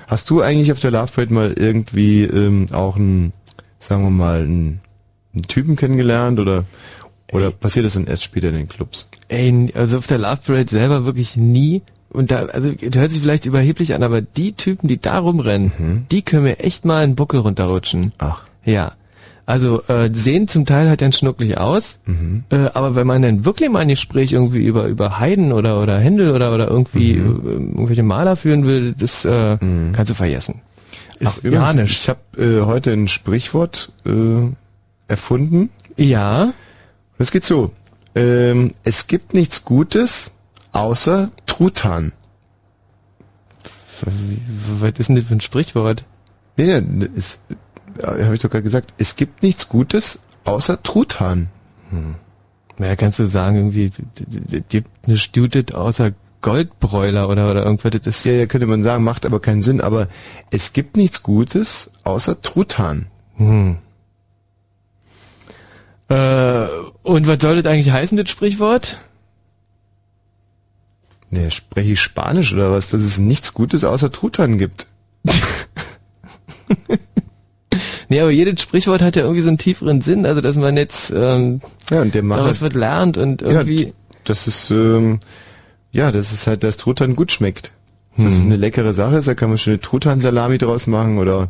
Hast 0.06 0.30
du 0.30 0.42
eigentlich 0.42 0.70
auf 0.70 0.78
der 0.78 0.92
Love 0.92 1.10
Parade 1.12 1.34
mal 1.34 1.52
irgendwie 1.54 2.22
ähm, 2.22 2.68
auch 2.70 2.94
einen, 2.94 3.32
sagen 3.80 4.04
wir 4.04 4.10
mal, 4.10 4.42
einen, 4.42 4.80
einen 5.34 5.42
Typen 5.42 5.74
kennengelernt 5.74 6.38
oder 6.38 6.64
oder 7.32 7.50
passiert 7.50 7.86
das 7.86 7.94
dann 7.94 8.06
erst 8.06 8.24
später 8.24 8.48
in 8.48 8.56
den 8.56 8.68
Clubs? 8.68 9.08
Ey, 9.28 9.70
also 9.74 9.98
auf 9.98 10.06
der 10.06 10.18
Love 10.18 10.40
Parade 10.44 10.68
selber 10.68 11.04
wirklich 11.04 11.36
nie. 11.36 11.82
Und 12.12 12.30
da, 12.30 12.46
also 12.46 12.72
das 12.72 13.00
hört 13.00 13.10
sich 13.12 13.22
vielleicht 13.22 13.46
überheblich 13.46 13.94
an, 13.94 14.02
aber 14.02 14.20
die 14.20 14.52
Typen, 14.52 14.88
die 14.88 15.00
da 15.00 15.18
rumrennen, 15.18 16.06
die 16.10 16.22
können 16.22 16.42
mir 16.42 16.58
echt 16.58 16.84
mal 16.84 17.04
einen 17.04 17.14
Buckel 17.14 17.40
runterrutschen. 17.40 18.12
Ach. 18.18 18.42
Ja. 18.64 18.92
Also 19.46 19.82
äh, 19.88 20.10
sehen 20.12 20.46
zum 20.46 20.64
Teil 20.64 20.88
halt 20.88 21.00
dann 21.00 21.12
schnucklig 21.12 21.58
aus, 21.58 21.98
äh, 22.50 22.56
aber 22.72 22.94
wenn 22.94 23.06
man 23.06 23.22
dann 23.22 23.44
wirklich 23.44 23.68
mal 23.68 23.80
ein 23.80 23.88
Gespräch 23.88 24.32
irgendwie 24.32 24.64
über 24.64 24.86
über 24.86 25.18
Heiden 25.18 25.52
oder 25.52 25.82
oder 25.82 25.98
Händel 25.98 26.30
oder 26.30 26.54
oder 26.54 26.68
irgendwie 26.68 27.14
äh, 27.14 27.16
irgendwelche 27.16 28.04
Maler 28.04 28.36
führen 28.36 28.64
will, 28.64 28.94
das 28.96 29.24
äh, 29.24 29.58
kannst 29.92 30.10
du 30.10 30.14
vergessen. 30.14 30.60
Ist 31.18 31.40
Ach, 31.40 31.44
übrigens, 31.44 31.74
ja 31.74 31.82
ich 31.82 32.08
habe 32.08 32.20
äh, 32.38 32.64
heute 32.64 32.92
ein 32.92 33.08
Sprichwort 33.08 33.92
äh, 34.06 34.52
erfunden. 35.08 35.70
Ja. 35.96 36.52
Das 37.18 37.32
geht 37.32 37.44
so. 37.44 37.72
Ähm, 38.14 38.70
es 38.84 39.08
gibt 39.08 39.34
nichts 39.34 39.64
Gutes 39.64 40.32
außer 40.72 41.30
Truthahn. 41.46 42.12
Was 44.80 44.92
ist 44.98 45.08
denn 45.08 45.16
das 45.16 45.26
für 45.26 45.34
ein 45.34 45.40
Sprichwort? 45.40 46.04
Nee, 46.56 46.80
nee, 46.80 47.08
ist, 47.14 47.42
habe 48.02 48.34
ich 48.34 48.40
doch 48.40 48.50
gerade 48.50 48.62
gesagt. 48.62 48.94
Es 48.98 49.16
gibt 49.16 49.42
nichts 49.42 49.68
Gutes 49.68 50.20
außer 50.44 50.82
Truthahn. 50.82 51.48
Hm. 51.90 52.14
Ja, 52.78 52.96
kannst 52.96 53.18
du 53.18 53.26
sagen, 53.26 53.56
irgendwie, 53.56 53.90
gibt 54.68 54.88
eine 55.06 55.18
Stutet 55.18 55.74
außer 55.74 56.12
Goldbräuler 56.40 57.28
oder, 57.28 57.50
oder 57.50 57.64
irgendwas, 57.64 57.90
das 57.90 58.06
ist, 58.06 58.24
Ja, 58.24 58.32
ja, 58.32 58.46
könnte 58.46 58.66
man 58.66 58.82
sagen, 58.82 59.04
macht 59.04 59.26
aber 59.26 59.40
keinen 59.40 59.62
Sinn. 59.62 59.82
Aber 59.82 60.08
es 60.50 60.72
gibt 60.72 60.96
nichts 60.96 61.22
Gutes 61.22 61.90
außer 62.04 62.40
Truthahn. 62.40 63.06
hm. 63.36 63.76
Äh, 66.08 66.66
und 67.02 67.28
was 67.28 67.40
soll 67.40 67.62
das 67.62 67.70
eigentlich 67.70 67.92
heißen, 67.92 68.16
das 68.18 68.28
Sprichwort? 68.28 68.96
Nee, 71.30 71.50
spreche 71.50 71.92
ich 71.92 72.00
Spanisch 72.00 72.52
oder 72.52 72.72
was? 72.72 72.88
Dass 72.90 73.02
es 73.02 73.18
nichts 73.18 73.54
Gutes 73.54 73.84
außer 73.84 74.10
Truthahn 74.12 74.58
gibt. 74.58 74.88
Nee, 78.08 78.20
aber 78.20 78.30
jedes 78.32 78.60
Sprichwort 78.60 79.02
hat 79.02 79.14
ja 79.14 79.22
irgendwie 79.22 79.42
so 79.42 79.46
einen 79.48 79.58
tieferen 79.58 80.00
Sinn, 80.00 80.26
also 80.26 80.40
dass 80.40 80.56
man 80.56 80.76
jetzt 80.76 81.12
ähm, 81.14 81.60
ja, 81.90 82.02
und 82.02 82.12
der 82.12 82.24
Macher- 82.24 82.40
daraus 82.40 82.60
wird 82.60 82.74
lernt 82.74 83.16
und 83.16 83.40
irgendwie... 83.40 83.84
Ja, 83.84 83.92
das 84.24 84.48
ist, 84.48 84.72
ähm, 84.72 85.20
ja, 85.92 86.10
das 86.10 86.32
ist 86.32 86.48
halt, 86.48 86.64
dass 86.64 86.76
Truthahn 86.76 87.14
gut 87.14 87.30
schmeckt. 87.30 87.72
Das 88.16 88.26
Hm. 88.26 88.32
ist 88.32 88.44
eine 88.46 88.56
leckere 88.56 88.92
Sache, 88.94 89.20
da 89.20 89.34
kann 89.34 89.50
man 89.50 89.58
schöne 89.58 89.80
Truthahn-Salami 89.80 90.58
draus 90.58 90.88
machen 90.88 91.18
oder 91.18 91.48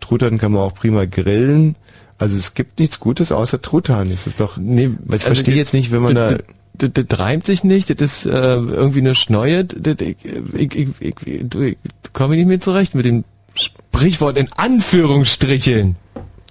Truthahn 0.00 0.36
kann 0.36 0.52
man 0.52 0.60
auch 0.60 0.74
prima 0.74 1.06
grillen. 1.06 1.76
Also 2.18 2.36
es 2.36 2.52
gibt 2.52 2.78
nichts 2.78 3.00
Gutes 3.00 3.32
außer 3.32 3.62
Truthahn. 3.62 4.10
Das 4.10 4.26
ist 4.26 4.38
doch, 4.38 4.58
nee, 4.58 4.90
ich 5.06 5.12
also 5.14 5.26
verstehe 5.28 5.54
jetzt 5.54 5.72
nicht, 5.72 5.92
wenn 5.92 6.02
man 6.02 6.14
da, 6.14 6.36
das, 6.74 6.90
das, 6.92 7.18
reimt 7.18 7.46
sich 7.46 7.64
nicht, 7.64 7.90
das 7.90 8.00
ist 8.00 8.26
äh, 8.26 8.30
irgendwie 8.30 9.00
eine 9.00 9.14
Schneuert. 9.14 9.76
Das, 9.78 9.96
ich, 10.00 10.16
ich, 10.24 10.76
ich, 11.00 11.26
ich, 11.26 11.76
komme 12.12 12.36
nicht 12.36 12.46
mehr 12.46 12.60
zurecht 12.60 12.94
mit 12.94 13.04
dem 13.04 13.24
Sprichwort 13.54 14.36
in 14.38 14.48
Anführungsstricheln. 14.52 15.96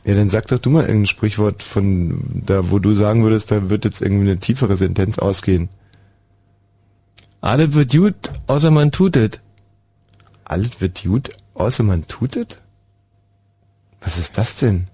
ja, 0.06 0.16
dann 0.16 0.30
sag 0.30 0.48
doch 0.48 0.60
du 0.60 0.70
mal 0.70 0.82
irgendein 0.82 1.08
Sprichwort 1.08 1.64
von 1.64 2.44
da, 2.46 2.70
wo 2.70 2.80
du 2.80 2.96
sagen 2.96 3.24
würdest, 3.24 3.52
da 3.52 3.70
wird 3.70 3.86
jetzt 3.86 4.02
irgendwie 4.02 4.30
eine 4.30 4.40
tiefere 4.40 4.76
Sentenz 4.78 5.18
ausgehen. 5.20 5.70
Alles 7.42 7.74
wird 7.74 7.92
gut, 7.92 8.16
außer 8.48 8.70
man 8.70 8.92
tut 8.92 9.16
es. 9.16 9.32
Alles 10.46 10.80
wird 10.80 11.04
gut, 11.04 11.30
außer 11.56 11.84
man 11.84 12.08
tut 12.08 12.36
es? 12.36 12.48
Was 14.02 14.18
ist 14.18 14.38
das 14.38 14.58
denn? 14.58 14.88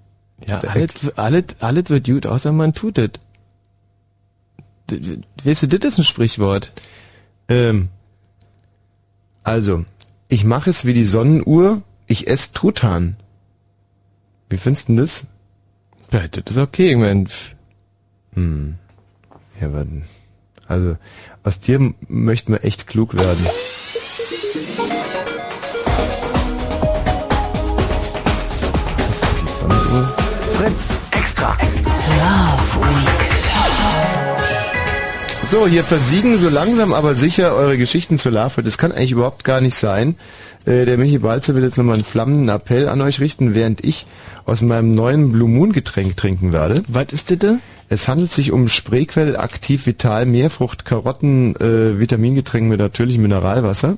Ja, 0.47 0.59
alles, 0.59 0.91
alles, 1.17 1.43
alles 1.59 1.89
wird 1.89 2.05
gut, 2.05 2.25
außer 2.25 2.51
man 2.53 2.73
tut 2.73 2.97
es. 2.97 3.09
D- 3.09 3.09
d- 3.09 3.17
Weißt 5.43 5.63
du, 5.63 5.67
das 5.67 5.93
ist 5.93 5.97
ein 5.99 6.03
Sprichwort. 6.03 6.71
Ähm, 7.49 7.89
also, 9.43 9.85
ich 10.27 10.43
mache 10.43 10.69
es 10.69 10.85
wie 10.85 10.93
die 10.93 11.05
Sonnenuhr, 11.05 11.81
ich 12.05 12.27
esse 12.27 12.53
Truthahn. 12.53 13.17
Wie 14.49 14.57
findest 14.57 14.87
du 14.87 14.93
denn 14.93 14.97
das? 14.97 15.27
Ja, 16.11 16.27
das 16.27 16.51
ist 16.51 16.57
okay, 16.57 16.93
ich 16.93 17.55
Hm. 18.33 18.75
Ja, 19.59 19.67
aber, 19.67 19.85
also, 20.67 20.97
aus 21.43 21.59
dir 21.59 21.93
möchten 22.07 22.53
wir 22.53 22.63
echt 22.63 22.87
klug 22.87 23.13
werden. 23.13 23.45
Das 28.97 29.15
ist 29.15 29.25
die 29.41 29.47
Sonnenuhr. 29.47 30.07
Fritz 30.57 30.99
extra. 31.11 31.57
Love 31.57 31.76
So, 35.49 35.65
hier 35.65 35.85
versiegen 35.85 36.37
so 36.39 36.49
langsam 36.49 36.91
aber 36.93 37.15
sicher 37.15 37.55
eure 37.55 37.77
Geschichten 37.77 38.17
zur 38.17 38.33
Larve. 38.33 38.63
Das 38.63 38.77
kann 38.77 38.91
eigentlich 38.91 39.11
überhaupt 39.13 39.45
gar 39.45 39.61
nicht 39.61 39.75
sein. 39.75 40.15
Äh, 40.65 40.85
der 40.85 40.97
Michi 40.97 41.19
Balzer 41.19 41.55
will 41.55 41.63
jetzt 41.63 41.77
nochmal 41.77 41.95
einen 41.95 42.03
flammenden 42.03 42.49
Appell 42.49 42.89
an 42.89 42.99
euch 43.01 43.21
richten, 43.21 43.55
während 43.55 43.81
ich 43.83 44.05
aus 44.45 44.61
meinem 44.61 44.93
neuen 44.93 45.31
Blue 45.31 45.47
Moon 45.49 45.71
Getränk 45.71 46.17
trinken 46.17 46.51
werde. 46.51 46.83
Was 46.89 47.07
ist 47.11 47.31
das 47.31 47.39
da? 47.39 47.57
Es 47.87 48.09
handelt 48.09 48.31
sich 48.33 48.51
um 48.51 48.67
Spreequell 48.67 49.37
Aktiv 49.37 49.85
Vital 49.85 50.25
Meerfrucht 50.25 50.83
Karotten 50.83 51.55
äh, 51.55 51.97
Vitamingetränk 51.97 52.67
mit 52.67 52.79
natürlichem 52.79 53.21
Mineralwasser. 53.21 53.97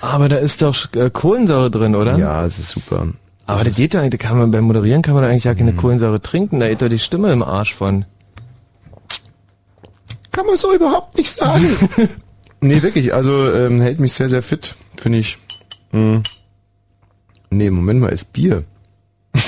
aber 0.00 0.30
da 0.30 0.36
ist 0.36 0.62
doch 0.62 0.76
äh, 0.94 1.10
Kohlensäure 1.10 1.70
drin, 1.70 1.94
oder? 1.94 2.16
Ja, 2.16 2.46
es 2.46 2.58
ist 2.58 2.70
super. 2.70 3.08
Aber 3.44 3.58
Das 3.58 3.68
das 3.68 3.76
geht 3.76 3.92
doch 3.94 3.98
eigentlich, 4.00 4.18
da 4.18 4.28
kann 4.28 4.38
man 4.38 4.50
beim 4.50 4.64
Moderieren 4.64 5.02
kann 5.02 5.12
man 5.14 5.22
da 5.22 5.28
eigentlich 5.28 5.44
ja 5.44 5.54
keine 5.54 5.74
Kohlensäure 5.74 6.22
trinken, 6.22 6.58
da 6.58 6.68
geht 6.68 6.80
doch 6.80 6.88
die 6.88 6.98
Stimme 6.98 7.30
im 7.32 7.42
Arsch 7.42 7.74
von. 7.74 8.06
Kann 10.36 10.46
man 10.46 10.58
so 10.58 10.74
überhaupt 10.74 11.16
nicht 11.16 11.30
sagen. 11.30 11.66
nee, 12.60 12.82
wirklich, 12.82 13.14
also 13.14 13.50
ähm, 13.50 13.80
hält 13.80 13.98
mich 14.00 14.12
sehr, 14.12 14.28
sehr 14.28 14.42
fit, 14.42 14.74
finde 15.00 15.20
ich. 15.20 15.38
Hm. 15.92 16.22
Nee, 17.48 17.70
Moment 17.70 18.00
mal, 18.00 18.08
ist 18.08 18.34
Bier. 18.34 18.64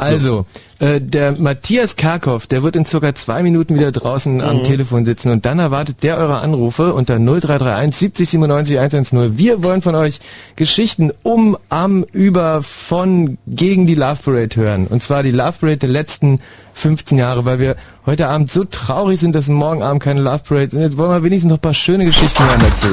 Also, 0.00 0.46
äh, 0.78 1.00
der 1.00 1.32
Matthias 1.38 1.96
Karkow, 1.96 2.46
der 2.46 2.62
wird 2.62 2.76
in 2.76 2.84
circa 2.86 3.14
zwei 3.14 3.42
Minuten 3.42 3.74
wieder 3.74 3.92
draußen 3.92 4.40
am 4.40 4.58
Mhm. 4.58 4.64
Telefon 4.64 5.04
sitzen 5.04 5.30
und 5.30 5.44
dann 5.44 5.58
erwartet 5.58 6.02
der 6.02 6.16
eure 6.16 6.38
Anrufe 6.40 6.94
unter 6.94 7.18
0331 7.18 7.96
70 7.96 8.28
97 8.30 8.78
110. 8.78 9.38
Wir 9.38 9.62
wollen 9.62 9.82
von 9.82 9.94
euch 9.94 10.20
Geschichten 10.56 11.12
um, 11.22 11.56
am, 11.68 12.04
über, 12.12 12.62
von, 12.62 13.38
gegen 13.46 13.86
die 13.86 13.94
Love 13.94 14.20
Parade 14.24 14.56
hören. 14.56 14.86
Und 14.86 15.02
zwar 15.02 15.22
die 15.22 15.32
Love 15.32 15.54
Parade 15.60 15.78
der 15.78 15.88
letzten 15.90 16.40
15 16.74 17.18
Jahre, 17.18 17.44
weil 17.44 17.60
wir 17.60 17.76
heute 18.06 18.28
Abend 18.28 18.50
so 18.50 18.64
traurig 18.64 19.20
sind, 19.20 19.34
dass 19.34 19.48
morgen 19.48 19.82
Abend 19.82 20.02
keine 20.02 20.20
Love 20.22 20.40
Parade 20.48 20.70
sind. 20.70 20.80
Jetzt 20.80 20.96
wollen 20.96 21.10
wir 21.10 21.22
wenigstens 21.22 21.50
noch 21.50 21.58
ein 21.58 21.62
paar 21.62 21.74
schöne 21.74 22.04
Geschichten 22.06 22.42
hören 22.42 22.60
dazu. 22.60 22.86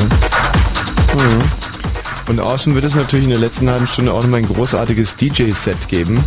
Mhm. 1.24 1.42
Und 2.30 2.42
außen 2.42 2.76
wird 2.76 2.84
es 2.84 2.96
natürlich 2.96 3.24
in 3.24 3.30
der 3.32 3.40
letzten 3.40 3.70
halben 3.70 3.88
Stunde 3.88 4.12
auch 4.12 4.22
noch 4.22 4.30
mal 4.30 4.38
ein 4.38 4.48
großartiges 4.48 5.16
DJ-Set 5.16 5.88
geben. 5.88 6.22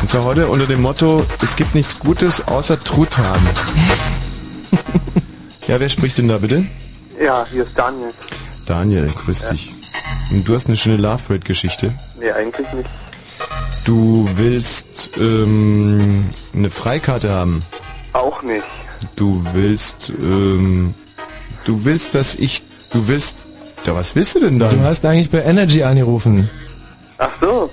Und 0.00 0.08
zwar 0.08 0.24
heute 0.24 0.48
unter 0.48 0.66
dem 0.66 0.80
Motto, 0.80 1.24
es 1.42 1.56
gibt 1.56 1.74
nichts 1.74 1.98
Gutes 1.98 2.48
außer 2.48 2.82
Truthahn. 2.82 3.40
ja, 5.66 5.78
wer 5.78 5.88
spricht 5.88 6.18
denn 6.18 6.28
da 6.28 6.38
bitte? 6.38 6.64
Ja, 7.22 7.46
hier 7.50 7.64
ist 7.64 7.78
Daniel. 7.78 8.10
Daniel, 8.66 9.08
grüß 9.08 9.50
dich. 9.50 9.74
Und 10.30 10.48
du 10.48 10.54
hast 10.54 10.68
eine 10.68 10.76
schöne 10.76 10.96
Love 10.96 11.20
Parade 11.26 11.44
Geschichte. 11.44 11.92
Nee, 12.18 12.30
eigentlich 12.30 12.66
nicht. 12.72 12.88
Du 13.84 14.28
willst 14.36 15.18
ähm, 15.18 16.28
eine 16.54 16.70
Freikarte 16.70 17.30
haben. 17.30 17.62
Auch 18.12 18.42
nicht. 18.42 18.66
Du 19.16 19.44
willst, 19.54 20.12
ähm, 20.20 20.94
du 21.64 21.84
willst, 21.84 22.14
dass 22.14 22.34
ich, 22.34 22.62
du 22.90 23.06
willst, 23.08 23.38
ja, 23.84 23.94
was 23.94 24.14
willst 24.14 24.34
du 24.34 24.40
denn 24.40 24.58
dann? 24.58 24.78
Du 24.78 24.84
hast 24.84 25.04
eigentlich 25.04 25.30
bei 25.30 25.42
Energy 25.42 25.82
angerufen. 25.82 26.48
Ach 27.18 27.30
so. 27.40 27.70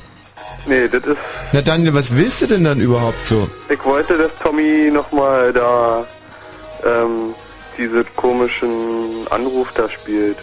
Nee, 0.67 0.87
das 0.89 1.03
ist. 1.05 1.19
Na 1.53 1.61
Daniel, 1.61 1.93
was 1.93 2.15
willst 2.15 2.41
du 2.41 2.47
denn 2.47 2.65
dann 2.65 2.81
überhaupt 2.81 3.25
so? 3.25 3.47
Ich 3.69 3.83
wollte, 3.85 4.17
dass 4.17 4.31
Tommy 4.43 4.91
nochmal 4.91 5.53
da 5.53 6.05
ähm, 6.85 7.33
diesen 7.77 8.05
komischen 8.15 9.25
Anruf 9.29 9.71
da 9.73 9.87
spielt. 9.87 10.37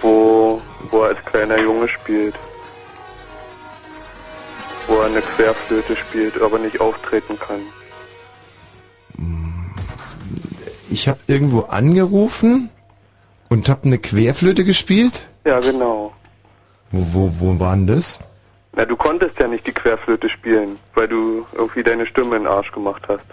Wo, 0.00 0.60
wo 0.90 1.02
er 1.02 1.08
als 1.10 1.24
kleiner 1.26 1.58
Junge 1.60 1.88
spielt. 1.88 2.34
Wo 4.86 4.96
er 5.00 5.06
eine 5.06 5.20
Querflöte 5.20 5.94
spielt, 5.94 6.40
aber 6.40 6.58
nicht 6.58 6.80
auftreten 6.80 7.38
kann. 7.38 7.60
Ich 10.90 11.08
habe 11.08 11.18
irgendwo 11.26 11.62
angerufen 11.62 12.70
und 13.48 13.68
habe 13.68 13.84
eine 13.84 13.98
Querflöte 13.98 14.64
gespielt. 14.64 15.24
Ja, 15.44 15.60
genau. 15.60 16.12
Wo, 16.92 17.06
wo, 17.12 17.32
wo 17.40 17.58
war 17.58 17.74
denn 17.74 17.86
das? 17.86 18.20
Na, 18.76 18.84
du 18.84 18.96
konntest 18.96 19.38
ja 19.38 19.46
nicht 19.46 19.66
die 19.66 19.72
Querflöte 19.72 20.28
spielen, 20.28 20.78
weil 20.94 21.06
du 21.08 21.46
irgendwie 21.54 21.82
deine 21.82 22.06
Stimme 22.06 22.36
in 22.36 22.42
den 22.42 22.46
Arsch 22.52 22.72
gemacht 22.72 23.02
hast. 23.08 23.24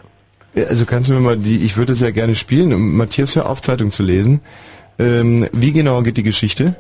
Ja, 0.53 0.65
Also 0.65 0.85
kannst 0.85 1.09
du 1.09 1.13
mir 1.13 1.19
mal 1.19 1.37
die, 1.37 1.63
ich 1.65 1.77
würde 1.77 1.93
es 1.93 1.99
ja 2.01 2.11
gerne 2.11 2.35
spielen, 2.35 2.73
um 2.73 2.97
Matthias 2.97 3.35
hör 3.35 3.49
auf 3.49 3.61
Zeitung 3.61 3.89
zu 3.91 4.03
lesen. 4.03 4.41
Ähm, 4.99 5.47
wie 5.53 5.71
genau 5.71 6.01
geht 6.03 6.17
die 6.17 6.23
Geschichte? 6.23 6.75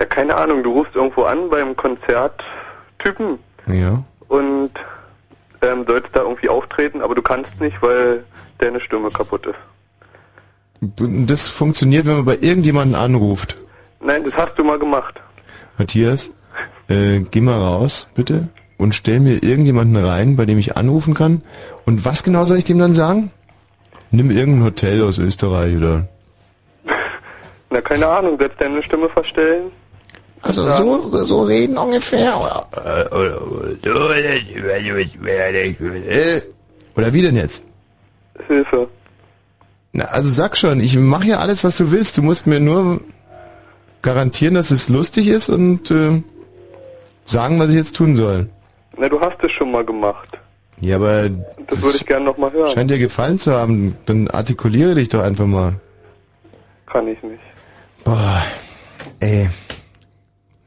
Ja, 0.00 0.06
keine 0.06 0.34
Ahnung, 0.34 0.62
du 0.62 0.72
rufst 0.72 0.94
irgendwo 0.96 1.22
an 1.24 1.50
beim 1.50 1.76
Konzerttypen 1.76 3.38
Ja. 3.66 4.02
und 4.28 4.70
ähm, 5.62 5.84
sollst 5.86 6.08
da 6.14 6.20
irgendwie 6.22 6.48
auftreten, 6.48 7.00
aber 7.02 7.14
du 7.14 7.22
kannst 7.22 7.60
nicht, 7.60 7.80
weil 7.82 8.24
deine 8.58 8.80
Stimme 8.80 9.10
kaputt 9.10 9.46
ist. 9.46 9.58
Das 11.26 11.48
funktioniert, 11.48 12.06
wenn 12.06 12.16
man 12.16 12.24
bei 12.24 12.38
irgendjemanden 12.40 12.94
anruft. 12.94 13.56
Nein, 14.00 14.22
das 14.24 14.36
hast 14.36 14.54
du 14.56 14.64
mal 14.64 14.78
gemacht. 14.78 15.20
Matthias, 15.76 16.30
äh, 16.88 17.20
geh 17.30 17.40
mal 17.40 17.58
raus, 17.60 18.06
bitte, 18.14 18.48
und 18.76 18.94
stell 18.94 19.20
mir 19.20 19.42
irgendjemanden 19.42 19.96
rein, 19.96 20.36
bei 20.36 20.46
dem 20.46 20.58
ich 20.58 20.76
anrufen 20.76 21.14
kann. 21.14 21.42
Und 21.86 22.04
was 22.04 22.22
genau 22.22 22.44
soll 22.44 22.58
ich 22.58 22.64
dem 22.64 22.78
dann 22.78 22.94
sagen? 22.94 23.30
Nimm 24.10 24.30
irgendein 24.30 24.64
Hotel 24.64 25.02
aus 25.02 25.18
Österreich 25.18 25.76
oder. 25.76 26.06
Na, 27.70 27.80
keine 27.80 28.06
Ahnung, 28.06 28.38
sollst 28.38 28.56
deine 28.60 28.82
Stimme 28.82 29.08
verstellen? 29.10 29.64
Also 30.40 30.66
Ja. 30.66 30.76
so, 30.78 31.24
so 31.24 31.42
reden 31.42 31.76
ungefähr. 31.76 32.32
Oder 36.96 37.12
wie 37.12 37.22
denn 37.22 37.36
jetzt? 37.36 37.64
Hilfe. 38.46 38.88
Na, 39.92 40.04
also 40.04 40.30
sag 40.30 40.56
schon, 40.56 40.80
ich 40.80 40.96
mache 40.96 41.26
ja 41.26 41.38
alles, 41.38 41.64
was 41.64 41.76
du 41.76 41.90
willst. 41.90 42.16
Du 42.16 42.22
musst 42.22 42.46
mir 42.46 42.60
nur 42.60 43.00
garantieren, 44.02 44.54
dass 44.54 44.70
es 44.70 44.88
lustig 44.88 45.26
ist 45.28 45.48
und 45.48 45.90
äh, 45.90 46.22
sagen, 47.30 47.58
was 47.58 47.70
ich 47.70 47.76
jetzt 47.76 47.94
tun 47.96 48.16
soll. 48.16 48.48
Na, 48.96 49.08
du 49.08 49.20
hast 49.20 49.36
es 49.42 49.52
schon 49.52 49.70
mal 49.70 49.84
gemacht. 49.84 50.38
Ja, 50.80 50.96
aber 50.96 51.28
Das 51.66 51.82
würde 51.82 51.96
ich 51.98 52.06
gerne 52.06 52.24
nochmal 52.24 52.52
hören. 52.52 52.70
scheint 52.72 52.90
dir 52.90 52.98
gefallen 52.98 53.38
zu 53.38 53.52
haben. 53.52 53.96
Dann 54.06 54.28
artikuliere 54.28 54.94
dich 54.94 55.08
doch 55.08 55.22
einfach 55.22 55.46
mal. 55.46 55.74
Kann 56.86 57.06
ich 57.08 57.22
nicht. 57.22 57.40
Boah, 58.04 58.42
ey. 59.20 59.48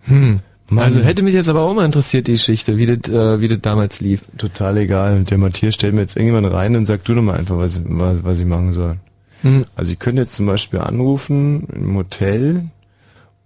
Hm. 0.04 0.40
Mann. 0.70 0.84
Also 0.86 1.02
hätte 1.02 1.24
mich 1.24 1.34
jetzt 1.34 1.50
aber 1.50 1.62
auch 1.62 1.74
mal 1.74 1.86
interessiert, 1.86 2.28
die 2.28 2.34
Geschichte, 2.34 2.78
wie 2.78 2.86
das, 2.86 3.12
äh, 3.14 3.42
wie 3.42 3.48
das 3.50 3.60
damals 3.62 4.00
lief. 4.00 4.24
Total 4.38 4.78
egal. 4.78 5.16
Und 5.16 5.30
der 5.32 5.38
Matthias 5.38 5.76
stellt 5.76 5.94
mir 5.94 6.02
jetzt 6.02 6.16
irgendjemand 6.16 6.54
rein 6.54 6.76
und 6.78 6.86
sag 6.86 7.04
du 7.04 7.14
doch 7.16 7.22
mal 7.22 7.38
einfach, 7.38 7.58
was, 7.58 7.82
was, 7.86 8.24
was 8.24 8.40
ich 8.40 8.46
machen 8.46 8.72
soll. 8.72 8.98
Hm. 9.42 9.66
Also 9.76 9.92
ich 9.92 10.00
könnte 10.00 10.22
jetzt 10.22 10.36
zum 10.36 10.46
Beispiel 10.46 10.80
anrufen 10.80 11.68
im 11.76 11.98
Hotel 11.98 12.66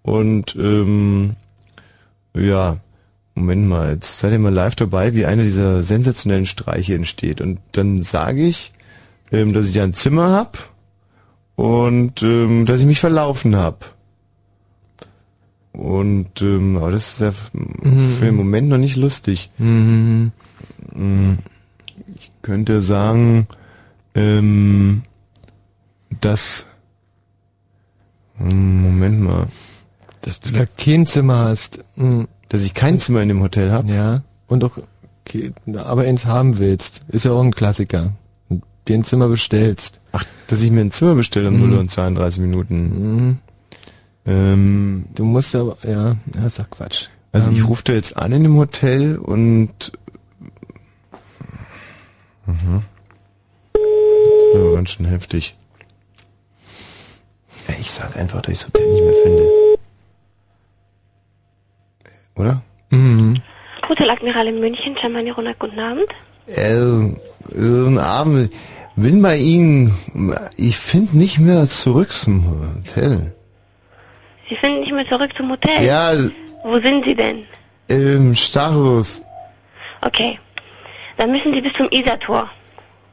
und 0.03 0.55
ähm, 0.55 1.35
ja, 2.35 2.77
Moment 3.35 3.67
mal, 3.67 3.91
jetzt 3.93 4.19
seid 4.19 4.31
ihr 4.31 4.39
mal 4.39 4.53
live 4.53 4.75
dabei, 4.75 5.13
wie 5.13 5.25
einer 5.25 5.43
dieser 5.43 5.83
sensationellen 5.83 6.45
Streiche 6.45 6.95
entsteht. 6.95 7.41
Und 7.41 7.59
dann 7.73 8.01
sage 8.01 8.45
ich, 8.45 8.71
ähm, 9.31 9.51
dass 9.53 9.67
ich 9.67 9.73
da 9.73 9.83
ein 9.83 9.93
Zimmer 9.93 10.31
hab 10.31 10.69
und 11.55 12.21
ähm, 12.23 12.65
dass 12.65 12.79
ich 12.81 12.85
mich 12.87 12.99
verlaufen 12.99 13.55
hab. 13.57 13.93
Und 15.73 16.41
ähm, 16.41 16.77
aber 16.77 16.91
das 16.91 17.13
ist 17.15 17.19
ja 17.19 17.33
Mhm. 17.51 18.09
für 18.17 18.25
den 18.25 18.35
Moment 18.35 18.69
noch 18.69 18.77
nicht 18.77 18.95
lustig. 18.95 19.49
Mhm. 19.57 20.31
Mm, 20.93 21.33
Ich 22.15 22.31
könnte 22.41 22.81
sagen, 22.81 23.47
ähm, 24.15 25.01
dass 26.21 26.67
Hm, 28.37 28.81
Moment 28.81 29.21
mal. 29.21 29.47
Dass 30.21 30.39
du 30.41 30.51
da 30.51 30.65
kein 30.77 31.05
Zimmer 31.05 31.37
hast. 31.45 31.83
Mhm. 31.95 32.27
Dass 32.55 32.63
ich 32.65 32.73
kein 32.73 32.99
Zimmer 32.99 33.21
in 33.21 33.27
dem 33.27 33.41
Hotel 33.41 33.71
habe? 33.71 33.91
Ja. 33.91 34.21
Und 34.47 34.63
auch, 34.63 34.77
okay, 35.25 35.51
aber 35.75 36.03
eins 36.03 36.25
haben 36.25 36.57
willst. 36.57 37.01
Ist 37.09 37.25
ja 37.25 37.31
auch 37.31 37.41
ein 37.43 37.53
Klassiker. 37.53 38.13
Und 38.47 38.63
dir 38.87 38.93
ein 38.97 39.03
Zimmer 39.03 39.27
bestellst. 39.27 39.99
Ach, 40.13 40.23
dass 40.47 40.61
ich 40.63 40.71
mir 40.71 40.79
ein 40.81 40.91
Zimmer 40.91 41.15
bestelle 41.15 41.49
um 41.49 41.55
Mhm. 41.61 41.69
0 41.71 41.79
und 41.79 41.91
32 41.91 42.39
Minuten. 42.41 42.77
Mhm. 43.25 43.37
Ähm, 44.25 45.05
Du 45.15 45.25
musst 45.25 45.53
aber, 45.55 45.77
ja, 45.83 46.15
ja, 46.33 46.45
ist 46.45 46.57
doch 46.59 46.69
Quatsch. 46.69 47.07
also 47.33 47.51
ich 47.51 47.59
Ähm, 47.59 47.65
rufe 47.65 47.83
da 47.83 47.93
jetzt 47.93 48.15
an 48.15 48.31
in 48.31 48.43
dem 48.43 48.55
Hotel 48.55 49.17
und 49.17 49.91
mhm. 52.45 52.81
Das 53.73 54.63
war 54.63 54.73
ganz 54.75 54.89
schön 54.91 55.05
heftig. 55.07 55.55
Ich 57.81 57.91
sag 57.91 58.15
einfach, 58.15 58.41
dass 58.41 58.53
ich 58.53 58.59
das 58.59 58.67
Hotel 58.67 58.87
nicht 58.93 59.03
mehr 59.03 59.13
finde. 59.23 59.43
Oder? 62.35 62.61
Mhm. 62.89 63.35
Hotel 63.87 64.09
Admiral 64.09 64.47
in 64.47 64.59
München, 64.59 64.95
Germany 64.95 65.29
Ronald, 65.31 65.59
guten 65.59 65.79
Abend. 65.79 66.07
Äh, 66.47 67.13
guten 67.53 67.99
Abend. 67.99 68.51
Bin 68.95 69.21
bei 69.21 69.37
Ihnen. 69.37 69.93
Ich 70.57 70.77
finde 70.77 71.17
nicht 71.17 71.39
mehr 71.39 71.67
zurück 71.67 72.11
zum 72.13 72.45
Hotel. 72.47 73.33
Sie 74.47 74.55
sind 74.61 74.79
nicht 74.81 74.93
mehr 74.93 75.05
zurück 75.07 75.31
zum 75.35 75.51
Hotel? 75.51 75.83
Ja, 75.83 76.13
Wo 76.63 76.79
sind 76.79 77.03
Sie 77.05 77.15
denn? 77.15 77.43
im 77.87 78.33
Stachus. 78.35 79.21
Okay. 80.01 80.39
Dann 81.17 81.31
müssen 81.31 81.53
Sie 81.53 81.61
bis 81.61 81.73
zum 81.73 81.87
Isartor. 81.91 82.49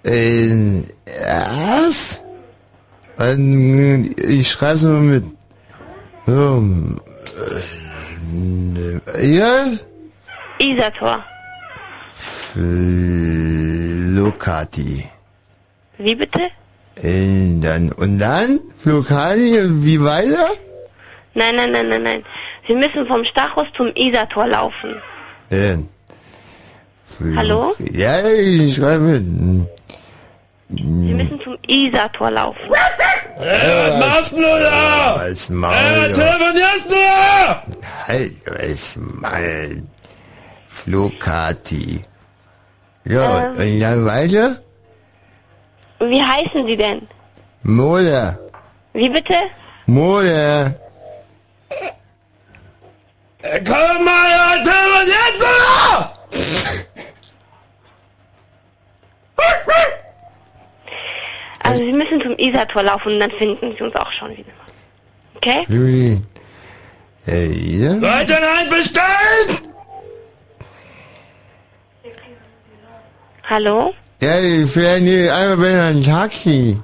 Äh, 0.05 0.83
was? 1.07 2.23
Ähm, 3.19 4.15
Ich 4.17 4.49
schreibe 4.51 4.75
es 4.77 4.83
mal 4.83 5.01
mit. 5.01 5.25
So, 6.27 6.65
äh, 6.65 7.61
ja? 9.21 9.67
Isartor. 10.59 11.25
Flocati. 14.13 15.09
Wie 15.99 16.15
bitte? 16.15 16.51
Äh, 16.97 17.61
dann, 17.61 17.93
und 17.93 18.19
dann? 18.19 18.61
Flocati, 18.77 19.59
wie 19.85 20.03
weiter? 20.03 20.51
Nein, 21.35 21.57
nein, 21.57 21.73
nein, 21.73 21.89
nein, 21.89 22.03
nein. 22.03 22.25
Sie 22.67 22.75
müssen 22.75 23.07
vom 23.07 23.25
Stachus 23.25 23.67
zum 23.75 23.91
Isartor 23.95 24.47
laufen. 24.47 24.97
Äh, 25.51 25.77
Hallo? 27.37 27.75
Ja, 27.79 28.21
ich 28.27 28.75
schreibe 28.75 29.21
mit. 29.21 29.25
Sie 30.69 30.83
müssen 30.85 31.41
zum 31.41 31.57
Isartor 31.67 32.31
laufen. 32.31 32.71
Äh, 33.39 34.01
was 34.01 34.31
du 34.31 34.41
da? 34.41 35.15
Als 35.17 35.49
Maul. 35.49 35.73
Äh, 35.75 36.13
telefonierst 36.13 36.87
du 36.89 36.95
da? 36.95 37.63
Halt, 38.07 38.49
als 38.61 38.97
Maul. 38.97 39.83
Flocati. 40.69 42.03
Ja, 43.05 43.47
Ähm. 43.47 43.57
und 43.57 43.81
dann 43.81 44.07
weiter? 44.07 44.57
Wie 46.01 46.23
heißen 46.23 46.67
Sie 46.67 46.77
denn? 46.77 47.07
Mola. 47.63 48.39
Wie 48.93 49.09
bitte? 49.09 49.35
Mola. 49.87 50.73
Komm 53.43 54.05
mal, 54.05 54.31
ja, 54.31 54.55
telefoniert 54.65 55.35
du 55.39 55.47
da? 55.47 56.15
Also 61.65 61.85
Sie 61.85 61.93
müssen 61.93 62.21
zum 62.21 62.37
Isartor 62.39 62.83
laufen 62.83 63.13
und 63.15 63.21
dann 63.21 63.31
finden 63.31 63.75
Sie 63.77 63.83
uns 63.85 63.95
auch 63.97 64.11
schon 64.11 64.31
wieder. 64.37 64.53
Okay? 65.37 65.65
Juli. 65.69 66.21
Äh, 67.27 67.47
ja? 67.53 68.01
Weiter 68.01 68.37
ein 68.59 68.69
bestellt! 68.69 69.63
Hallo? 73.45 73.93
Ja, 74.21 74.39
ich 74.41 74.71
fähre 74.71 75.01
nie 75.01 75.29
einmal 75.29 75.57
bei 75.57 75.83
ein 75.83 76.03
Taxi. 76.03 76.79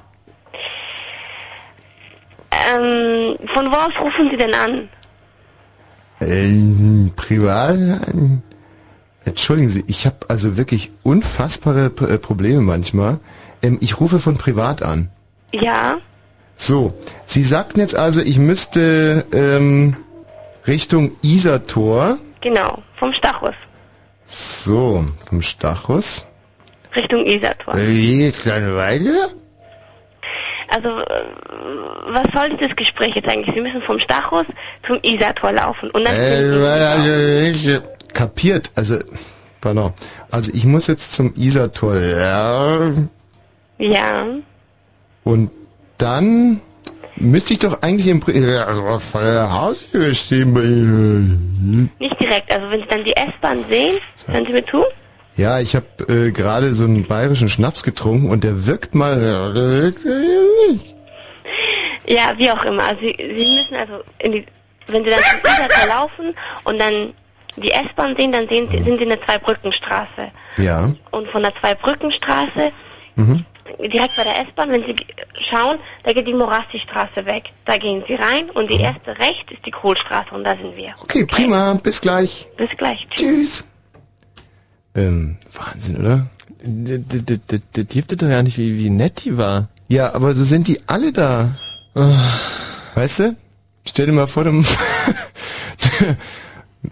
Ähm, 2.51 3.35
von 3.47 3.71
wo 3.71 3.75
aus 3.75 3.93
rufen 3.99 4.29
Sie 4.29 4.37
denn 4.37 4.53
an? 4.53 4.89
Ähm, 6.21 7.11
privat? 7.15 7.77
Entschuldigen 9.25 9.69
Sie, 9.69 9.83
ich 9.87 10.05
habe 10.05 10.17
also 10.27 10.57
wirklich 10.57 10.91
unfassbare 11.03 11.89
P- 11.89 12.05
äh, 12.05 12.17
Probleme 12.17 12.61
manchmal. 12.61 13.19
Ähm, 13.61 13.77
ich 13.81 13.99
rufe 13.99 14.19
von 14.19 14.37
privat 14.37 14.81
an. 14.81 15.09
Ja? 15.53 15.97
So, 16.55 16.93
Sie 17.25 17.43
sagten 17.43 17.79
jetzt 17.79 17.95
also, 17.95 18.21
ich 18.21 18.37
müsste 18.37 19.25
ähm, 19.31 19.95
Richtung 20.67 21.11
Isartor. 21.21 22.17
Genau, 22.41 22.81
vom 22.97 23.13
Stachus. 23.13 23.55
So, 24.25 25.05
vom 25.27 25.41
Stachus. 25.41 26.25
Richtung 26.95 27.25
Isartor. 27.25 27.75
Äh, 27.75 27.87
Wie 27.87 28.33
dann 28.45 28.75
weiter? 28.75 29.29
Also, 30.69 30.89
äh, 30.99 31.23
was 32.07 32.25
soll 32.33 32.55
dieses 32.57 32.75
Gespräch 32.75 33.15
jetzt 33.15 33.27
eigentlich? 33.27 33.55
Sie 33.55 33.61
müssen 33.61 33.81
vom 33.81 33.97
Stachus 33.99 34.45
zum 34.85 34.99
Isartor 35.01 35.51
laufen. 35.53 35.89
Und 35.91 36.03
dann 36.05 36.15
Äh, 36.15 36.55
uns 36.55 36.67
also, 36.67 37.09
äh, 37.09 37.81
kapiert, 38.13 38.71
also, 38.75 38.99
pardon. 39.61 39.93
Also 40.29 40.51
ich 40.53 40.65
muss 40.65 40.87
jetzt 40.87 41.13
zum 41.13 41.33
Isartor, 41.35 41.97
ja. 41.99 42.91
Ja. 43.79 44.25
Und 45.23 45.49
dann 45.97 46.61
müsste 47.15 47.53
ich 47.53 47.59
doch 47.59 47.81
eigentlich 47.81 48.07
im 48.07 48.21
also 48.67 48.83
Haustür 48.91 50.13
stehen 50.13 50.53
bei 50.53 50.61
Ihnen. 50.61 51.91
Nicht 51.99 52.19
direkt. 52.19 52.51
Also, 52.53 52.69
wenn 52.69 52.81
Sie 52.81 52.87
dann 52.87 53.03
die 53.03 53.15
S-Bahn 53.15 53.65
sehen, 53.69 53.97
hören 54.27 54.45
Sie 54.45 54.51
mir 54.53 54.65
zu? 54.65 54.83
Ja, 55.35 55.59
ich 55.59 55.75
habe 55.75 55.85
äh, 56.09 56.31
gerade 56.31 56.73
so 56.75 56.83
einen 56.83 57.05
bayerischen 57.05 57.47
Schnaps 57.49 57.83
getrunken 57.83 58.29
und 58.29 58.43
der 58.43 58.67
wirkt 58.67 58.93
mal. 58.93 59.93
ja, 62.05 62.33
wie 62.37 62.51
auch 62.51 62.65
immer. 62.65 62.83
Also 62.83 63.01
Sie, 63.01 63.15
Sie 63.17 63.55
müssen 63.55 63.75
also, 63.75 64.03
in 64.19 64.33
die, 64.33 64.45
wenn 64.87 65.05
Sie 65.05 65.09
dann 65.09 65.21
zum 65.21 65.39
Isartor 65.49 65.87
laufen 65.87 66.35
und 66.65 66.79
dann 66.79 67.13
die 67.55 67.71
S-Bahn 67.71 68.15
sehen, 68.17 68.33
dann 68.33 68.49
sehen 68.49 68.67
Sie, 68.69 68.83
sind 68.83 68.97
Sie 68.97 69.03
in 69.03 69.09
der 69.09 69.21
Zweibrückenstraße. 69.21 70.31
Ja. 70.57 70.91
Und 71.11 71.27
von 71.29 71.41
der 71.41 71.55
Zweibrückenstraße, 71.55 72.71
Mhm. 73.19 73.45
Direkt 73.77 74.15
bei 74.15 74.23
der 74.23 74.39
S-Bahn, 74.41 74.69
wenn 74.71 74.83
Sie 74.83 74.95
schauen, 75.49 75.77
da 76.03 76.13
geht 76.13 76.27
die 76.27 76.33
Morasti-Straße 76.33 77.25
weg. 77.25 77.51
Da 77.65 77.77
gehen 77.77 78.03
Sie 78.07 78.15
rein 78.15 78.49
und 78.49 78.69
die 78.69 78.79
erste 78.79 79.17
rechts 79.17 79.51
ist 79.51 79.65
die 79.65 79.71
Kohlstraße 79.71 80.33
und 80.33 80.43
da 80.43 80.55
sind 80.55 80.75
wir. 80.75 80.95
Okay, 81.01 81.25
prima. 81.25 81.73
Bis 81.75 82.01
gleich. 82.01 82.47
Bis 82.57 82.75
gleich. 82.77 83.07
Tschüss. 83.09 83.69
Ähm, 84.95 85.37
Wahnsinn, 85.53 85.97
oder? 85.97 86.27
Das 86.61 87.87
gibt 87.87 88.21
doch 88.21 88.27
ja 88.27 88.43
nicht, 88.43 88.57
wie, 88.57 88.77
wie 88.77 88.89
nett 88.89 89.23
die 89.23 89.37
war. 89.37 89.69
Ja, 89.87 90.13
aber 90.13 90.35
so 90.35 90.43
sind 90.43 90.67
die 90.67 90.81
alle 90.87 91.13
da. 91.13 91.55
Weißt 92.95 93.19
du? 93.19 93.35
Stell 93.85 94.07
dir 94.07 94.11
mal 94.11 94.27
vor, 94.27 94.43
du 94.43 94.51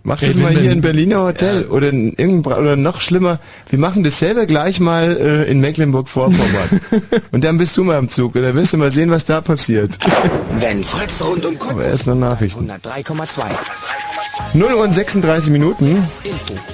Mach 0.04 0.20
das 0.20 0.36
mal 0.36 0.52
hier 0.52 0.72
in 0.72 0.82
Berliner 0.82 1.22
Hotel 1.22 1.66
oder 1.66 1.90
in 1.90 2.12
irgendeinem 2.14 2.60
oder 2.60 2.76
noch 2.76 3.00
schlimmer. 3.00 3.40
Wir 3.70 3.80
machen 3.80 4.04
dasselbe 4.04 4.46
gleich 4.46 4.82
mal 4.82 5.18
äh, 5.18 5.50
in 5.50 5.62
Mecklenburg-Vorpommern. 5.62 6.82
und 7.32 7.44
dann 7.44 7.58
bist 7.58 7.78
du 7.78 7.86
mal 7.86 7.98
im 7.98 8.10
Zug 8.10 8.36
und 8.36 8.42
dann 8.42 8.54
wirst 8.56 8.74
du 8.74 8.78
mal 8.78 8.92
sehen, 8.92 9.12
was 9.12 9.24
da 9.24 9.40
passiert. 9.40 9.98
Wenn 10.60 10.84
Fritz 10.84 11.22
rund 11.22 11.46
um 11.46 11.56
Aber 11.70 11.86
erst 11.86 12.08
noch 12.08 12.16
Nachrichten. 12.16 12.70
103,2. 12.70 13.46
0 14.54 14.74
Uhr 14.74 14.84
und 14.84 14.94
36 14.94 15.52
Minuten. 15.52 16.04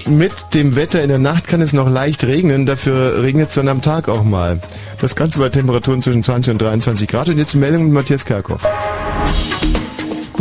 Mit 0.08 0.34
dem 0.54 0.76
Wetter 0.76 1.04
in 1.04 1.10
der 1.10 1.20
Nacht 1.20 1.48
kann 1.48 1.62
es 1.62 1.74
noch 1.74 1.90
leicht 1.90 2.24
regnen, 2.24 2.66
dafür 2.66 3.22
regnet 3.22 3.50
es 3.50 3.56
dann 3.56 3.68
am 3.68 3.82
Tag 3.82 4.10
auch 4.10 4.24
mal. 4.24 4.60
Das 5.02 5.16
Ganze 5.16 5.40
bei 5.40 5.50
Temperaturen 5.50 6.02
zwischen 6.02 6.24
20 6.24 6.54
und 6.54 6.62
23 6.62 7.08
Grad. 7.08 7.30
Und 7.30 7.38
jetzt 7.38 7.54
die 7.54 7.58
Meldung 7.58 7.86
mit 7.86 7.94
Matthias 7.94 8.26
Kerkhoff. 8.26 8.64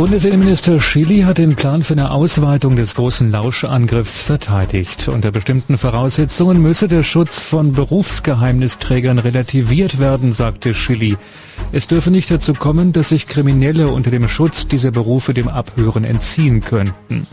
Bundesinnenminister 0.03 0.81
Schilly 0.81 1.21
hat 1.21 1.37
den 1.37 1.55
Plan 1.55 1.81
für 1.81 1.93
eine 1.93 2.11
Ausweitung 2.11 2.75
des 2.75 2.93
großen 2.95 3.31
Lauschangriffs 3.31 4.19
verteidigt. 4.19 5.07
Unter 5.07 5.31
bestimmten 5.31 5.77
Voraussetzungen 5.77 6.61
müsse 6.61 6.89
der 6.89 7.03
Schutz 7.03 7.39
von 7.39 7.71
Berufsgeheimnisträgern 7.71 9.17
relativiert 9.17 9.99
werden, 9.99 10.33
sagte 10.33 10.73
Schilly. 10.73 11.15
Es 11.71 11.87
dürfe 11.87 12.11
nicht 12.11 12.29
dazu 12.29 12.53
kommen, 12.53 12.91
dass 12.91 13.09
sich 13.09 13.27
Kriminelle 13.27 13.87
unter 13.87 14.11
dem 14.11 14.27
Schutz 14.27 14.67
dieser 14.67 14.91
Berufe 14.91 15.33
dem 15.33 15.47
Abhören 15.47 16.03
entziehen 16.03 16.59
könnten. 16.59 17.25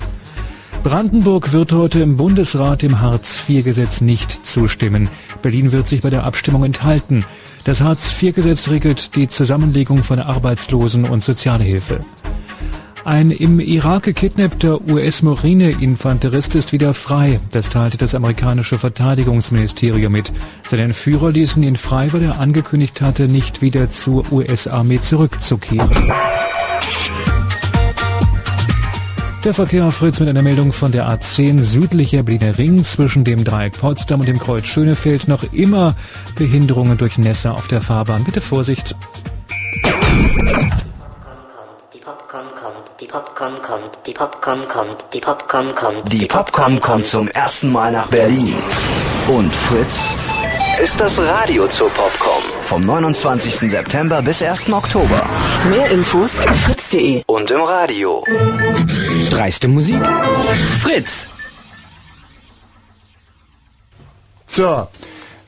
Brandenburg 0.85 1.51
wird 1.51 1.73
heute 1.73 1.99
im 1.99 2.15
Bundesrat 2.15 2.83
dem 2.83 3.01
Hartz-IV-Gesetz 3.01 4.01
nicht 4.01 4.47
zustimmen. 4.47 5.09
Berlin 5.43 5.73
wird 5.73 5.89
sich 5.89 6.03
bei 6.03 6.11
der 6.11 6.23
Abstimmung 6.23 6.63
enthalten. 6.63 7.25
Das 7.65 7.81
Hartz-IV-Gesetz 7.81 8.69
regelt 8.69 9.17
die 9.17 9.27
Zusammenlegung 9.27 10.05
von 10.05 10.21
Arbeitslosen 10.21 11.05
und 11.05 11.25
Sozialhilfe. 11.25 12.05
Ein 13.05 13.31
im 13.31 13.61
Irak 13.61 14.03
gekidnappter 14.03 14.81
US-Marine-Infanterist 14.87 16.55
ist 16.55 16.73
wieder 16.73 16.93
frei. 16.93 17.41
Das 17.51 17.71
teilte 17.71 17.97
das 17.97 18.15
amerikanische 18.15 18.77
Verteidigungsministerium 18.77 20.13
mit. 20.13 20.33
Seine 20.69 20.83
Entführer 20.83 21.33
ließen 21.33 21.63
ihn 21.63 21.77
frei, 21.77 22.13
weil 22.13 22.23
er 22.23 22.41
angekündigt 22.41 23.01
hatte, 23.01 23.27
nicht 23.29 23.63
wieder 23.63 23.89
zur 23.89 24.31
US-Armee 24.31 25.01
zurückzukehren. 25.01 25.89
Der 29.45 29.55
Verkehr 29.55 29.87
auf 29.87 29.95
Fritz 29.95 30.21
mit 30.21 30.29
einer 30.29 30.43
Meldung 30.43 30.71
von 30.71 30.93
der 30.93 31.09
A10 31.09 31.63
südlicher 31.63 32.23
Berliner 32.23 32.59
Ring 32.59 32.85
zwischen 32.85 33.25
dem 33.25 33.43
Dreieck 33.43 33.73
Potsdam 33.79 34.21
und 34.21 34.29
dem 34.29 34.39
Kreuz 34.39 34.67
Schönefeld 34.67 35.29
noch 35.29 35.45
immer 35.55 35.97
Behinderungen 36.37 36.99
durch 36.99 37.17
Nässe 37.17 37.53
auf 37.53 37.67
der 37.67 37.81
Fahrbahn. 37.81 38.25
Bitte 38.25 38.43
Vorsicht. 38.43 38.95
Die 43.01 43.07
Popcorn 43.07 43.63
kommt, 43.63 43.99
die 44.07 44.13
Popcorn 44.13 44.69
kommt, 44.69 45.07
die 45.15 45.21
Popcorn 45.21 45.75
kommt. 45.75 46.13
Die 46.13 46.27
Popcorn 46.27 46.79
kommt 46.81 47.07
zum 47.07 47.29
ersten 47.29 47.73
Mal 47.73 47.93
nach 47.93 48.09
Berlin. 48.09 48.55
Und 49.27 49.55
Fritz 49.55 50.15
ist 50.83 51.01
das 51.01 51.19
Radio 51.19 51.67
zur 51.69 51.89
Popcorn. 51.89 52.43
Vom 52.61 52.85
29. 52.85 53.71
September 53.71 54.21
bis 54.21 54.43
1. 54.43 54.71
Oktober. 54.71 55.27
Mehr 55.71 55.91
Infos 55.91 56.47
auf 56.47 56.55
fritz.de. 56.55 57.23
Und 57.27 57.51
im 57.51 57.63
Radio. 57.63 58.23
Dreiste 59.31 59.67
Musik. 59.67 59.99
Fritz. 60.83 61.27
So, 64.47 64.89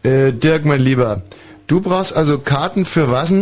äh, 0.04 0.32
Dirk, 0.32 0.64
mein 0.64 0.80
Lieber, 0.80 1.20
du 1.66 1.82
brauchst 1.82 2.16
also 2.16 2.38
Karten 2.38 2.86
für 2.86 3.10
was? 3.10 3.34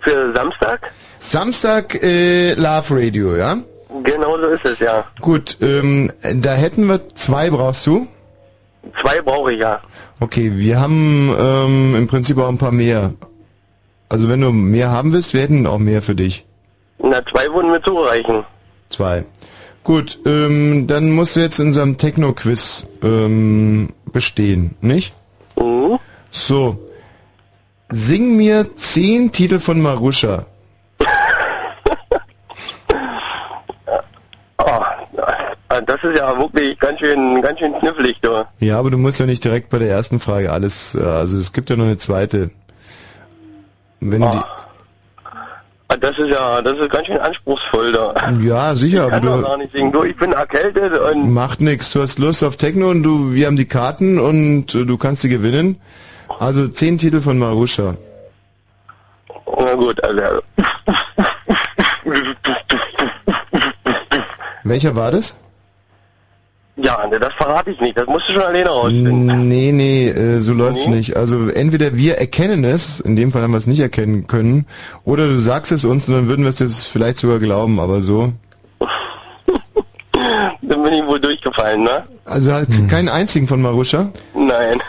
Für 0.00 0.34
Samstag? 0.34 0.92
Samstag 1.22 2.02
äh, 2.02 2.54
Love 2.54 2.96
Radio, 2.96 3.36
ja? 3.36 3.56
Genau 4.02 4.36
so 4.38 4.48
ist 4.48 4.64
es, 4.66 4.78
ja. 4.80 5.04
Gut, 5.20 5.56
ähm, 5.60 6.10
da 6.34 6.54
hätten 6.54 6.86
wir 6.86 7.08
zwei, 7.10 7.48
brauchst 7.48 7.86
du? 7.86 8.08
Zwei 9.00 9.22
brauche 9.22 9.52
ich 9.52 9.60
ja. 9.60 9.80
Okay, 10.20 10.52
wir 10.56 10.80
haben 10.80 11.34
ähm, 11.38 11.94
im 11.96 12.06
Prinzip 12.08 12.38
auch 12.38 12.48
ein 12.48 12.58
paar 12.58 12.72
mehr. 12.72 13.14
Also 14.08 14.28
wenn 14.28 14.40
du 14.40 14.50
mehr 14.50 14.90
haben 14.90 15.12
willst, 15.12 15.32
wir 15.32 15.42
hätten 15.42 15.66
auch 15.66 15.78
mehr 15.78 16.02
für 16.02 16.14
dich. 16.14 16.44
Na, 16.98 17.24
zwei 17.24 17.46
würden 17.52 17.70
mir 17.70 17.80
zureichen. 17.80 18.44
Zwei. 18.90 19.24
Gut, 19.84 20.18
ähm, 20.26 20.86
dann 20.86 21.10
musst 21.10 21.36
du 21.36 21.40
jetzt 21.40 21.58
in 21.58 21.68
unserem 21.68 21.98
Techno-Quiz 21.98 22.86
ähm, 23.02 23.90
bestehen, 24.12 24.76
nicht? 24.80 25.14
Mhm. 25.56 25.98
So. 26.30 26.78
Sing 27.90 28.36
mir 28.36 28.74
zehn 28.76 29.32
Titel 29.32 29.58
von 29.60 29.80
Marusha. 29.80 30.46
Ah, 34.58 34.96
das 35.86 36.02
ist 36.04 36.18
ja 36.18 36.36
wirklich 36.38 36.78
ganz 36.78 36.98
schön, 37.00 37.40
ganz 37.42 37.58
schön 37.58 37.72
knifflig, 37.74 38.18
du. 38.22 38.44
Ja, 38.60 38.78
aber 38.78 38.90
du 38.90 38.98
musst 38.98 39.20
ja 39.20 39.26
nicht 39.26 39.44
direkt 39.44 39.70
bei 39.70 39.78
der 39.78 39.88
ersten 39.88 40.20
Frage 40.20 40.50
alles, 40.52 40.94
äh, 40.94 41.00
also 41.02 41.38
es 41.38 41.52
gibt 41.52 41.70
ja 41.70 41.76
noch 41.76 41.84
eine 41.84 41.96
zweite. 41.96 42.50
Wenn 44.00 44.20
du 44.20 44.26
Ah, 45.88 45.96
Das 46.00 46.18
ist 46.18 46.28
ja, 46.30 46.62
das 46.62 46.78
ist 46.78 46.90
ganz 46.90 47.06
schön 47.06 47.18
anspruchsvoll, 47.18 47.92
da. 47.92 48.14
die, 48.32 48.46
ja, 48.48 48.74
sicher, 48.74 49.06
Ich 49.08 49.12
aber 49.12 49.20
kann 49.20 49.22
doch 49.22 49.36
du 49.36 49.42
gar 49.42 49.56
nicht 49.58 49.72
singen. 49.72 49.92
Du, 49.92 50.04
ich 50.04 50.16
bin 50.16 50.32
erkältet 50.32 50.92
und 50.98 51.30
macht 51.32 51.60
nix. 51.60 51.92
Du 51.92 52.00
hast 52.00 52.18
Lust 52.18 52.42
auf 52.42 52.56
Techno 52.56 52.88
und 52.90 53.02
du, 53.02 53.32
wir 53.34 53.46
haben 53.46 53.56
die 53.56 53.66
Karten 53.66 54.18
und 54.18 54.74
äh, 54.74 54.84
du 54.86 54.96
kannst 54.96 55.20
sie 55.22 55.28
gewinnen. 55.28 55.80
Also 56.40 56.66
zehn 56.68 56.96
Titel 56.96 57.20
von 57.20 57.38
Marusha. 57.38 57.94
na 59.46 59.74
gut, 59.74 60.02
also 60.02 60.22
Welcher 64.64 64.96
war 64.96 65.10
das? 65.12 65.36
Ja, 66.76 67.06
ne, 67.06 67.18
das 67.20 67.32
verrate 67.34 67.70
ich 67.70 67.80
nicht. 67.80 67.96
Das 67.96 68.06
musst 68.06 68.28
du 68.28 68.32
schon 68.34 68.42
alleine 68.42 68.68
rausfinden. 68.68 69.48
Nee, 69.48 69.72
nee, 69.72 70.08
äh, 70.08 70.40
so 70.40 70.52
läuft's 70.52 70.86
Nee? 70.86 70.96
nicht. 70.96 71.16
Also 71.16 71.48
entweder 71.48 71.96
wir 71.96 72.16
erkennen 72.18 72.64
es, 72.64 73.00
in 73.00 73.16
dem 73.16 73.30
Fall 73.32 73.42
haben 73.42 73.50
wir 73.52 73.58
es 73.58 73.66
nicht 73.66 73.80
erkennen 73.80 74.26
können, 74.26 74.66
oder 75.04 75.26
du 75.26 75.38
sagst 75.38 75.70
es 75.72 75.84
uns 75.84 76.08
und 76.08 76.14
dann 76.14 76.28
würden 76.28 76.44
wir 76.44 76.50
es 76.50 76.58
jetzt 76.58 76.86
vielleicht 76.86 77.18
sogar 77.18 77.38
glauben, 77.38 77.78
aber 77.80 78.02
so. 78.02 78.32
Dann 80.62 80.82
bin 80.82 80.92
ich 80.94 81.06
wohl 81.06 81.20
durchgefallen, 81.20 81.82
ne? 81.84 82.04
Also 82.24 82.52
halt 82.52 82.68
keinen 82.88 83.08
einzigen 83.08 83.48
von 83.48 83.60
Marusha? 83.60 84.10
Nein. 84.34 84.80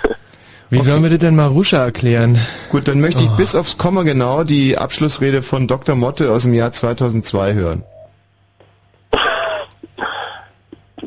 Wie 0.69 0.81
sollen 0.81 1.03
wir 1.03 1.09
das 1.09 1.19
denn 1.19 1.35
Marusha 1.35 1.77
erklären? 1.83 2.39
Gut, 2.69 2.87
dann 2.87 2.99
möchte 3.01 3.23
ich 3.23 3.29
Oh. 3.29 3.35
bis 3.37 3.55
aufs 3.55 3.77
Komma 3.77 4.03
genau 4.03 4.43
die 4.43 4.77
Abschlussrede 4.77 5.41
von 5.41 5.67
Dr. 5.67 5.95
Motte 5.95 6.31
aus 6.31 6.43
dem 6.43 6.53
Jahr 6.53 6.71
2002 6.71 7.53
hören. 7.53 7.83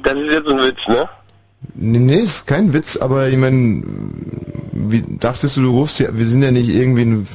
Das 0.06 0.14
ist 0.14 0.30
jetzt 0.30 0.48
ein 0.48 0.58
Witz, 0.58 0.86
ne? 0.86 1.08
Nee, 1.74 1.98
nee, 1.98 2.20
ist 2.20 2.46
kein 2.46 2.72
Witz, 2.72 2.96
aber 2.96 3.28
ich 3.28 3.36
meine, 3.36 3.82
wie 4.72 5.02
dachtest 5.18 5.56
du, 5.56 5.62
du 5.62 5.70
rufst 5.72 5.98
ja, 5.98 6.10
wir 6.12 6.26
sind 6.26 6.44
ja 6.44 6.52
nicht 6.52 6.68
irgendwie, 6.68 7.02
ein, 7.02 7.26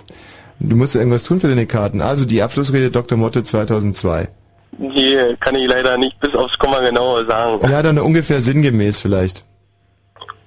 du 0.61 0.77
musst 0.77 0.95
ja 0.95 1.01
irgendwas 1.01 1.23
tun 1.23 1.41
für 1.41 1.49
deine 1.49 1.65
Karten. 1.65 1.99
Also 2.01 2.23
die 2.23 2.41
Abschlussrede 2.41 2.89
Dr. 2.89 3.17
Motte 3.17 3.43
2002. 3.43 4.29
Die 4.77 5.17
kann 5.41 5.55
ich 5.55 5.67
leider 5.67 5.97
nicht 5.97 6.17
bis 6.21 6.33
aufs 6.33 6.57
Komma 6.57 6.79
genau 6.79 7.21
sagen. 7.25 7.59
Ja, 7.69 7.83
dann 7.83 7.99
ungefähr 7.99 8.41
sinngemäß 8.41 9.01
vielleicht. 9.01 9.43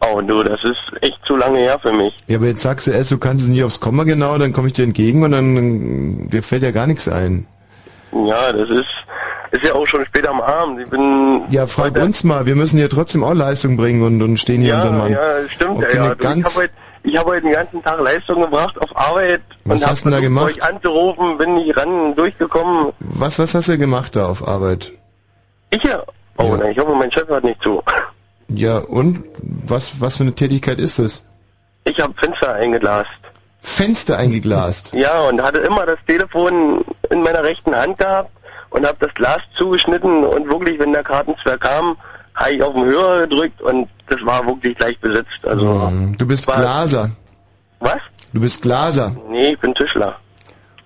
Oh 0.00 0.22
du, 0.22 0.42
das 0.42 0.64
ist 0.64 0.80
echt 1.02 1.18
zu 1.26 1.36
lange 1.36 1.58
her 1.58 1.78
für 1.78 1.92
mich. 1.92 2.14
Ja, 2.26 2.38
aber 2.38 2.46
jetzt 2.46 2.62
sagst 2.62 2.86
du 2.86 2.90
erst, 2.90 3.10
du 3.10 3.18
kannst 3.18 3.44
es 3.44 3.50
nicht 3.50 3.64
aufs 3.64 3.80
Komma 3.80 4.04
genau, 4.04 4.38
dann 4.38 4.54
komme 4.54 4.68
ich 4.68 4.72
dir 4.72 4.84
entgegen 4.84 5.24
und 5.24 5.32
dann 5.32 6.30
dir 6.30 6.42
fällt 6.42 6.62
ja 6.62 6.70
gar 6.70 6.86
nichts 6.86 7.06
ein. 7.06 7.46
Ja, 8.14 8.52
das 8.52 8.70
ist, 8.70 8.86
ist 9.50 9.64
ja 9.64 9.74
auch 9.74 9.86
schon 9.86 10.04
spät 10.06 10.26
am 10.26 10.40
Abend. 10.40 10.80
Ich 10.80 10.88
bin 10.88 11.42
Ja, 11.50 11.66
frag 11.66 11.96
uns 11.96 12.22
mal, 12.24 12.46
wir 12.46 12.54
müssen 12.54 12.78
hier 12.78 12.88
trotzdem 12.88 13.24
auch 13.24 13.34
Leistung 13.34 13.76
bringen 13.76 14.02
und, 14.02 14.22
und 14.22 14.38
stehen 14.38 14.60
hier 14.60 14.70
ja, 14.70 14.76
unseren 14.76 14.98
Mann. 14.98 15.12
ja, 15.12 15.20
stimmt 15.48 15.80
ja, 15.82 15.88
ja. 15.88 16.14
Du, 16.14 16.22
ich 16.24 16.44
habe 16.44 16.54
heute, 16.56 16.72
ich 17.02 17.16
habe 17.18 17.30
heute 17.30 17.42
den 17.42 17.52
ganzen 17.52 17.82
Tag 17.82 18.00
Leistung 18.00 18.40
gebracht 18.42 18.80
auf 18.80 18.96
Arbeit 18.96 19.42
Was 19.64 19.82
und 19.82 19.88
hast 19.90 20.04
du 20.04 20.10
denn 20.10 20.18
da 20.18 20.20
gemacht? 20.20 20.46
euch 20.46 20.62
anzurufen, 20.62 21.36
bin 21.38 21.54
nicht 21.56 21.76
ran 21.76 22.14
durchgekommen. 22.14 22.92
Was, 23.00 23.38
was 23.38 23.54
hast 23.54 23.68
du 23.68 23.76
gemacht 23.78 24.14
da 24.16 24.26
auf 24.26 24.46
Arbeit? 24.46 24.92
Ich 25.70 25.82
ja. 25.82 26.02
Oh, 26.38 26.56
nein, 26.56 26.72
ich 26.72 26.78
hoffe, 26.78 26.94
mein 26.94 27.10
Chef 27.12 27.28
hört 27.28 27.44
nicht 27.44 27.62
zu. 27.62 27.82
Ja, 28.48 28.78
und? 28.78 29.24
Was, 29.66 30.00
was 30.00 30.16
für 30.18 30.24
eine 30.24 30.34
Tätigkeit 30.34 30.78
ist 30.78 30.98
das? 30.98 31.24
Ich 31.84 32.00
habe 32.00 32.12
Fenster 32.16 32.54
eingeglast. 32.54 33.10
Fenster 33.66 34.18
eingeglast. 34.18 34.92
Ja, 34.92 35.22
und 35.22 35.42
hatte 35.42 35.58
immer 35.58 35.86
das 35.86 35.96
Telefon 36.06 36.84
in 37.10 37.22
meiner 37.22 37.42
rechten 37.42 37.74
Hand 37.74 37.98
gehabt 37.98 38.30
und 38.70 38.86
habe 38.86 38.96
das 39.00 39.12
Glas 39.14 39.40
zugeschnitten 39.56 40.22
und 40.22 40.46
wirklich, 40.48 40.78
wenn 40.78 40.92
der 40.92 41.02
Kartenzwerg 41.02 41.60
kam, 41.62 41.96
habe 42.34 42.50
ich 42.52 42.62
auf 42.62 42.74
den 42.74 42.84
Hörer 42.84 43.26
gedrückt 43.26 43.60
und 43.62 43.88
das 44.08 44.24
war 44.24 44.46
wirklich 44.46 44.76
gleich 44.76 44.98
besetzt. 45.00 45.40
Also, 45.44 45.90
Du 46.18 46.26
bist 46.26 46.46
war- 46.46 46.56
Glaser. 46.56 47.10
was? 47.80 47.98
Du 48.34 48.40
bist 48.40 48.60
Glaser. 48.62 49.16
Nee, 49.30 49.52
ich 49.52 49.58
bin 49.60 49.74
Tischler. 49.74 50.16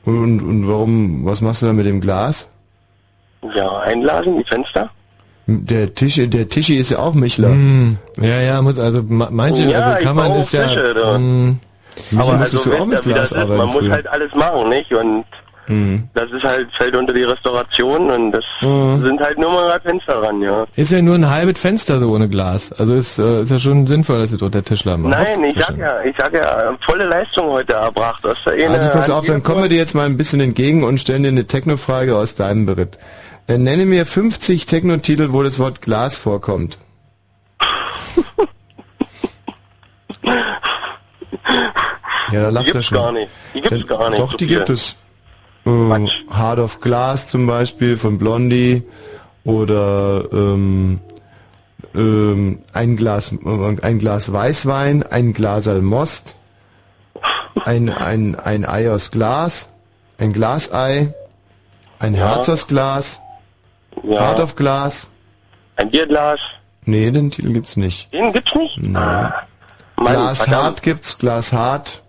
Und, 0.05 0.41
und 0.41 0.69
warum, 0.69 1.27
was 1.27 1.41
machst 1.41 1.63
du 1.63 1.67
da 1.67 1.73
mit 1.73 1.85
dem 1.87 2.01
Glas? 2.01 2.49
Ja, 3.55 3.79
einladen, 3.81 4.39
die 4.39 4.45
Fenster. 4.45 4.89
Der 5.47 5.95
Tischi, 5.95 6.29
der 6.29 6.49
Tischi 6.49 6.77
ist 6.77 6.91
ja 6.91 6.99
auch 6.99 7.15
Michler. 7.15 7.49
Hm, 7.49 7.97
ja, 8.21 8.41
ja, 8.41 8.63
muss 8.63 8.79
also 8.79 9.03
ma- 9.03 9.29
manche, 9.31 9.65
Ja, 9.65 9.79
also 9.81 9.99
ich 9.99 10.05
kann 10.05 10.15
man 10.17 10.33
ist 10.37 10.53
ja. 10.53 10.67
Tische, 10.69 10.95
Aber 12.17 12.33
musstest 12.33 12.55
also, 12.67 12.71
du 12.71 12.77
auch 12.83 12.87
mit 12.87 12.99
ihr, 13.01 13.05
wie 13.07 13.13
Glas 13.15 13.33
ist? 13.33 13.39
arbeiten 13.39 13.57
Man 13.59 13.67
muss 13.69 13.77
früher? 13.79 13.93
halt 13.93 14.09
alles 14.09 14.35
machen, 14.35 14.69
nicht? 14.69 14.93
Und 14.93 15.25
Mhm. 15.71 16.09
das 16.15 16.31
ist 16.31 16.45
halt, 16.45 16.75
fällt 16.75 16.97
unter 16.97 17.13
die 17.13 17.25
Restauration 17.25 18.11
und 18.11 18.33
das 18.33 18.45
Mhm. 18.63 19.05
sind 19.05 19.21
halt 19.21 19.37
nur 19.39 19.53
mal 19.53 19.79
Fenster 19.83 20.23
ran, 20.23 20.41
ja. 20.41 20.65
ist 20.77 20.93
ja 20.93 21.03
nur 21.03 21.15
ein 21.15 21.29
halbes 21.29 21.61
Fenster 21.61 22.01
so 22.01 22.11
ohne 22.11 22.27
Glas. 22.27 22.73
Also 22.73 22.95
ist, 22.95 23.19
äh, 23.19 23.43
ist 23.43 23.51
ja 23.51 23.59
schon 23.59 23.87
sinnvoll, 23.87 24.19
dass 24.21 24.31
du 24.31 24.39
dort 24.39 24.55
der 24.55 24.65
Tischler 24.65 24.97
macht. 24.97 25.11
Nein, 25.13 25.45
ich 25.45 25.59
sag 25.59 25.77
ja, 25.77 26.01
ich 26.03 26.17
sag 26.17 26.33
ja, 26.33 26.75
volle 26.81 27.05
Leistung 27.05 27.51
heute 27.51 27.75
erbracht. 27.75 28.25
Ist 28.25 28.47
ja 28.47 28.53
eh 28.53 28.67
Also 28.67 28.89
pass 28.89 29.11
auf, 29.11 29.27
dann 29.27 29.43
kommen 29.43 29.61
wir 29.63 29.69
dir 29.69 29.77
jetzt 29.77 29.95
mal 29.95 30.07
ein 30.07 30.17
bisschen 30.17 30.41
entgegen 30.41 30.85
und 30.85 31.03
stellen 31.03 31.23
dir 31.23 31.29
eine 31.29 31.47
Techno-Frage 31.47 32.17
aus 32.17 32.35
deinem 32.35 32.65
Beritt. 32.65 32.97
Äh, 33.47 33.59
nenne 33.59 33.85
mir 33.85 34.07
50 34.07 34.65
Techno-Titel, 34.65 35.33
wo 35.33 35.43
das 35.43 35.59
Wort 35.59 35.83
Glas 35.83 36.19
vorkommt. 36.19 36.79
Ja, 42.33 42.43
da 42.43 42.49
lacht 42.51 42.67
Die 42.67 42.69
er 42.71 42.73
gibt's 42.75 42.87
schon. 42.89 42.99
gar 42.99 43.13
nicht. 43.13 43.29
Die 43.55 43.61
gibt's 43.61 43.87
Dann- 43.87 43.99
gar 43.99 44.11
nicht, 44.11 44.21
Doch, 44.21 44.31
so 44.33 44.37
die 44.37 44.47
viele. 44.47 44.59
gibt 44.59 44.71
es. 44.71 44.97
Ähm, 45.67 46.09
Heart 46.35 46.59
of 46.61 46.81
Glass 46.81 47.27
zum 47.29 47.47
Beispiel 47.47 47.97
von 47.99 48.17
Blondie 48.19 48.83
oder 49.45 50.25
ähm, 50.33 51.01
ähm, 51.95 52.61
ein 52.73 52.97
Glas 52.97 53.33
äh, 53.33 53.77
ein 53.83 53.99
Glas 53.99 54.33
Weißwein, 54.33 55.03
ein 55.05 55.33
Glas 55.33 55.67
Most, 55.67 56.37
ein, 57.65 57.89
ein, 57.91 58.37
ein 58.37 58.65
Ei 58.67 58.91
aus 58.91 59.11
Glas, 59.11 59.73
ein 60.19 60.33
Glasei, 60.33 61.13
ein 61.99 62.15
Ja. 62.15 62.35
Herz 62.37 62.49
aus 62.49 62.67
Glas, 62.67 63.21
Ja. 64.03 64.21
Heart 64.21 64.41
of 64.41 64.57
Glas, 64.57 65.11
Ein 65.77 65.91
Bierglas. 65.91 66.41
Nee, 66.85 67.11
den 67.11 67.31
Titel 67.31 67.53
gibt's 67.53 67.77
nicht. 67.77 68.13
Den 68.13 68.33
gibt's 68.33 68.55
nicht? 68.55 68.79
Nein. 68.83 69.33
Mann, 69.97 70.13
Glas 70.15 70.39
verdammt. 70.45 70.65
hart 70.65 70.83
gibt's, 70.83 71.19
Glas 71.19 71.53
hart, 71.53 72.03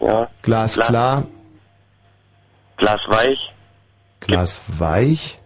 Ja. 0.00 0.28
Glas 0.42 0.74
Glas- 0.74 0.86
klar, 0.88 1.24
Glas 2.76 3.00
weich. 3.08 3.52
Glas 4.20 4.62
weich. 4.78 5.38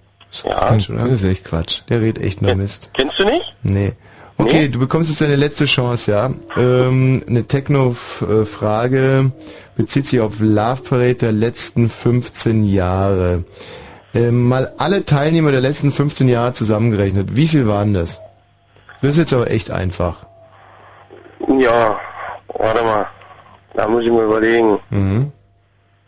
Ja. 0.44 0.68
Quatsch, 0.68 0.90
oder? 0.90 1.00
Das 1.08 1.20
ist 1.20 1.24
echt 1.24 1.44
Quatsch. 1.44 1.80
Der 1.88 2.00
redet 2.00 2.22
echt 2.22 2.42
nur 2.42 2.54
Mist. 2.54 2.90
Kennst 2.94 3.18
du 3.18 3.24
nicht? 3.24 3.54
Nee. 3.62 3.92
Okay, 4.38 4.68
du 4.68 4.78
bekommst 4.78 5.08
jetzt 5.10 5.20
deine 5.20 5.36
letzte 5.36 5.66
Chance, 5.66 6.10
ja. 6.10 6.30
Ähm, 6.56 7.22
eine 7.28 7.44
Techno-Frage 7.44 9.30
bezieht 9.76 10.06
sich 10.08 10.20
auf 10.20 10.40
Love 10.40 10.82
Parade 10.82 11.14
der 11.14 11.32
letzten 11.32 11.88
15 11.88 12.64
Jahre. 12.64 13.44
Ähm, 14.14 14.48
mal 14.48 14.72
alle 14.78 15.04
Teilnehmer 15.04 15.52
der 15.52 15.60
letzten 15.60 15.92
15 15.92 16.28
Jahre 16.28 16.54
zusammengerechnet. 16.54 17.36
Wie 17.36 17.46
viel 17.48 17.66
waren 17.68 17.94
das? 17.94 18.20
Das 19.00 19.10
ist 19.12 19.18
jetzt 19.18 19.32
aber 19.32 19.50
echt 19.50 19.70
einfach. 19.70 20.26
Ja. 21.58 21.98
Warte 22.48 22.82
mal. 22.84 23.06
Da 23.74 23.88
muss 23.88 24.04
ich 24.04 24.10
mir 24.10 24.24
überlegen. 24.24 24.78
Mhm. 24.90 25.32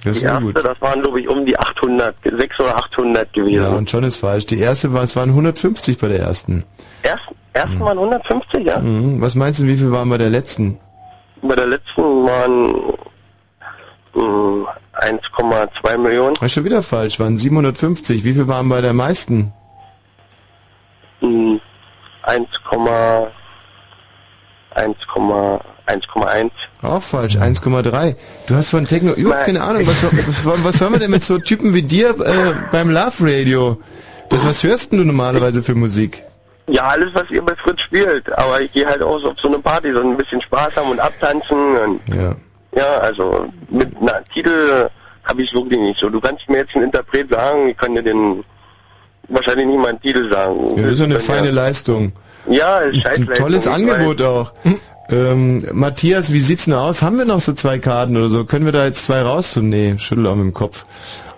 Das 0.04 0.18
die 0.18 0.24
erste, 0.24 0.44
gut. 0.44 0.56
das 0.56 0.80
waren 0.80 1.00
glaube 1.00 1.20
ich 1.20 1.28
um 1.28 1.46
die 1.46 1.58
800, 1.58 2.14
600 2.22 2.60
oder 2.60 2.76
800 2.76 3.32
gewesen. 3.32 3.54
Ja, 3.54 3.68
und 3.70 3.88
schon 3.88 4.04
ist 4.04 4.18
falsch. 4.18 4.44
Die 4.46 4.58
erste 4.58 4.92
war, 4.92 5.02
es 5.02 5.16
waren 5.16 5.30
150 5.30 5.98
bei 5.98 6.08
der 6.08 6.20
ersten. 6.20 6.64
Erst, 7.02 7.24
ersten 7.54 7.80
waren 7.80 7.98
150, 7.98 8.66
ja. 8.66 8.78
Mhm. 8.80 9.20
Was 9.20 9.34
meinst 9.34 9.60
du, 9.60 9.66
wie 9.66 9.76
viel 9.76 9.90
waren 9.92 10.10
bei 10.10 10.18
der 10.18 10.28
letzten? 10.28 10.78
Bei 11.40 11.56
der 11.56 11.66
letzten 11.66 12.02
waren 12.02 12.74
mh, 14.14 14.68
1,2 14.92 15.98
Millionen. 15.98 16.34
Das 16.34 16.44
ist 16.44 16.52
schon 16.52 16.64
wieder 16.64 16.82
falsch, 16.82 17.18
waren 17.18 17.38
750. 17.38 18.24
Wie 18.24 18.34
viel 18.34 18.46
waren 18.46 18.68
bei 18.68 18.82
der 18.82 18.92
meisten? 18.92 19.54
Mh, 21.22 21.60
1, 22.22 22.46
1,1. 25.86 26.50
Auch 26.82 27.02
falsch, 27.02 27.36
1,3. 27.36 28.16
Du 28.46 28.54
hast 28.54 28.70
von 28.70 28.86
Techno 28.86 29.12
überhaupt 29.12 29.44
keine 29.46 29.62
Ahnung. 29.62 29.86
Was, 29.86 30.02
was, 30.46 30.64
was 30.64 30.78
soll 30.78 30.90
man 30.90 31.00
denn 31.00 31.10
mit 31.10 31.22
so 31.22 31.38
Typen 31.38 31.74
wie 31.74 31.82
dir 31.82 32.10
äh, 32.20 32.54
beim 32.72 32.90
Love 32.90 33.12
Radio? 33.20 33.78
Das, 34.30 34.46
was 34.46 34.62
hörst 34.62 34.92
denn 34.92 34.98
du 35.00 35.04
normalerweise 35.04 35.62
für 35.62 35.74
Musik? 35.74 36.22
Ja, 36.66 36.84
alles, 36.84 37.10
was 37.12 37.30
ihr 37.30 37.42
bei 37.42 37.54
Fritz 37.56 37.82
spielt. 37.82 38.32
Aber 38.38 38.60
ich 38.62 38.72
gehe 38.72 38.86
halt 38.86 39.02
auch 39.02 39.18
so 39.18 39.30
auf 39.32 39.38
so 39.38 39.48
eine 39.48 39.58
Party, 39.58 39.92
so 39.92 40.00
ein 40.00 40.16
bisschen 40.16 40.40
Spaß 40.40 40.74
haben 40.76 40.90
und 40.90 41.00
abtanzen. 41.00 41.76
Und 41.76 42.00
Ja. 42.14 42.34
ja, 42.74 42.98
also 43.00 43.46
mit 43.68 43.94
einer 44.00 44.24
Titel 44.32 44.88
habe 45.24 45.42
ich 45.42 45.52
wirklich 45.52 45.78
nicht 45.80 46.00
so. 46.00 46.08
Du 46.08 46.20
kannst 46.20 46.48
mir 46.48 46.58
jetzt 46.58 46.74
einen 46.74 46.84
Interpret 46.86 47.28
sagen, 47.28 47.68
ich 47.68 47.76
kann 47.76 47.94
dir 47.94 48.02
den 48.02 48.42
wahrscheinlich 49.28 49.66
nicht 49.66 49.78
mal 49.78 49.88
einen 49.88 50.00
Titel 50.00 50.30
sagen. 50.30 50.76
Ja, 50.76 50.82
das 50.84 50.92
ist 50.92 50.98
so 50.98 51.04
eine 51.04 51.20
feine 51.20 51.48
ja- 51.48 51.52
Leistung. 51.52 52.12
Ja, 52.46 52.78
ist 52.80 53.06
Ein 53.06 53.26
scheiße. 53.26 53.40
tolles 53.42 53.66
Angebot 53.68 54.20
auch. 54.22 54.52
Ähm, 55.10 55.66
Matthias, 55.72 56.32
wie 56.32 56.40
sieht's 56.40 56.64
denn 56.64 56.74
aus? 56.74 57.02
Haben 57.02 57.18
wir 57.18 57.24
noch 57.24 57.40
so 57.40 57.52
zwei 57.52 57.78
Karten 57.78 58.16
oder 58.16 58.30
so? 58.30 58.44
Können 58.44 58.64
wir 58.64 58.72
da 58.72 58.84
jetzt 58.86 59.04
zwei 59.04 59.22
raustun? 59.22 59.68
Nee, 59.68 59.96
schüttel 59.98 60.26
auch 60.26 60.34
mit 60.34 60.44
dem 60.44 60.54
Kopf. 60.54 60.84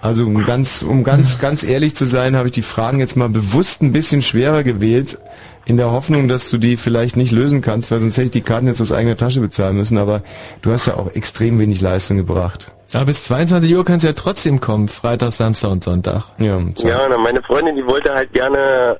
Also 0.00 0.24
um 0.24 0.44
ganz, 0.44 0.82
um 0.82 1.02
ganz, 1.02 1.40
ganz 1.40 1.64
ehrlich 1.64 1.96
zu 1.96 2.04
sein, 2.04 2.36
habe 2.36 2.48
ich 2.48 2.54
die 2.54 2.62
Fragen 2.62 3.00
jetzt 3.00 3.16
mal 3.16 3.28
bewusst 3.28 3.82
ein 3.82 3.92
bisschen 3.92 4.22
schwerer 4.22 4.62
gewählt, 4.62 5.18
in 5.64 5.76
der 5.76 5.90
Hoffnung, 5.90 6.28
dass 6.28 6.48
du 6.48 6.58
die 6.58 6.76
vielleicht 6.76 7.16
nicht 7.16 7.32
lösen 7.32 7.60
kannst, 7.60 7.90
weil 7.90 8.00
sonst 8.00 8.16
hätte 8.16 8.26
ich 8.26 8.30
die 8.30 8.40
Karten 8.40 8.68
jetzt 8.68 8.80
aus 8.80 8.92
eigener 8.92 9.16
Tasche 9.16 9.40
bezahlen 9.40 9.76
müssen. 9.76 9.98
Aber 9.98 10.22
du 10.62 10.70
hast 10.70 10.86
ja 10.86 10.94
auch 10.94 11.12
extrem 11.14 11.58
wenig 11.58 11.80
Leistung 11.80 12.16
gebracht. 12.16 12.68
Aber 12.92 13.06
bis 13.06 13.24
22 13.24 13.74
Uhr 13.74 13.84
kannst 13.84 14.04
du 14.04 14.08
ja 14.08 14.12
trotzdem 14.12 14.60
kommen, 14.60 14.86
Freitag, 14.86 15.32
Samstag 15.32 15.72
und 15.72 15.82
Sonntag. 15.82 16.22
Ja, 16.38 16.60
Ja, 16.76 17.00
na, 17.10 17.18
meine 17.18 17.42
Freundin, 17.42 17.74
die 17.74 17.84
wollte 17.84 18.14
halt 18.14 18.32
gerne 18.32 18.96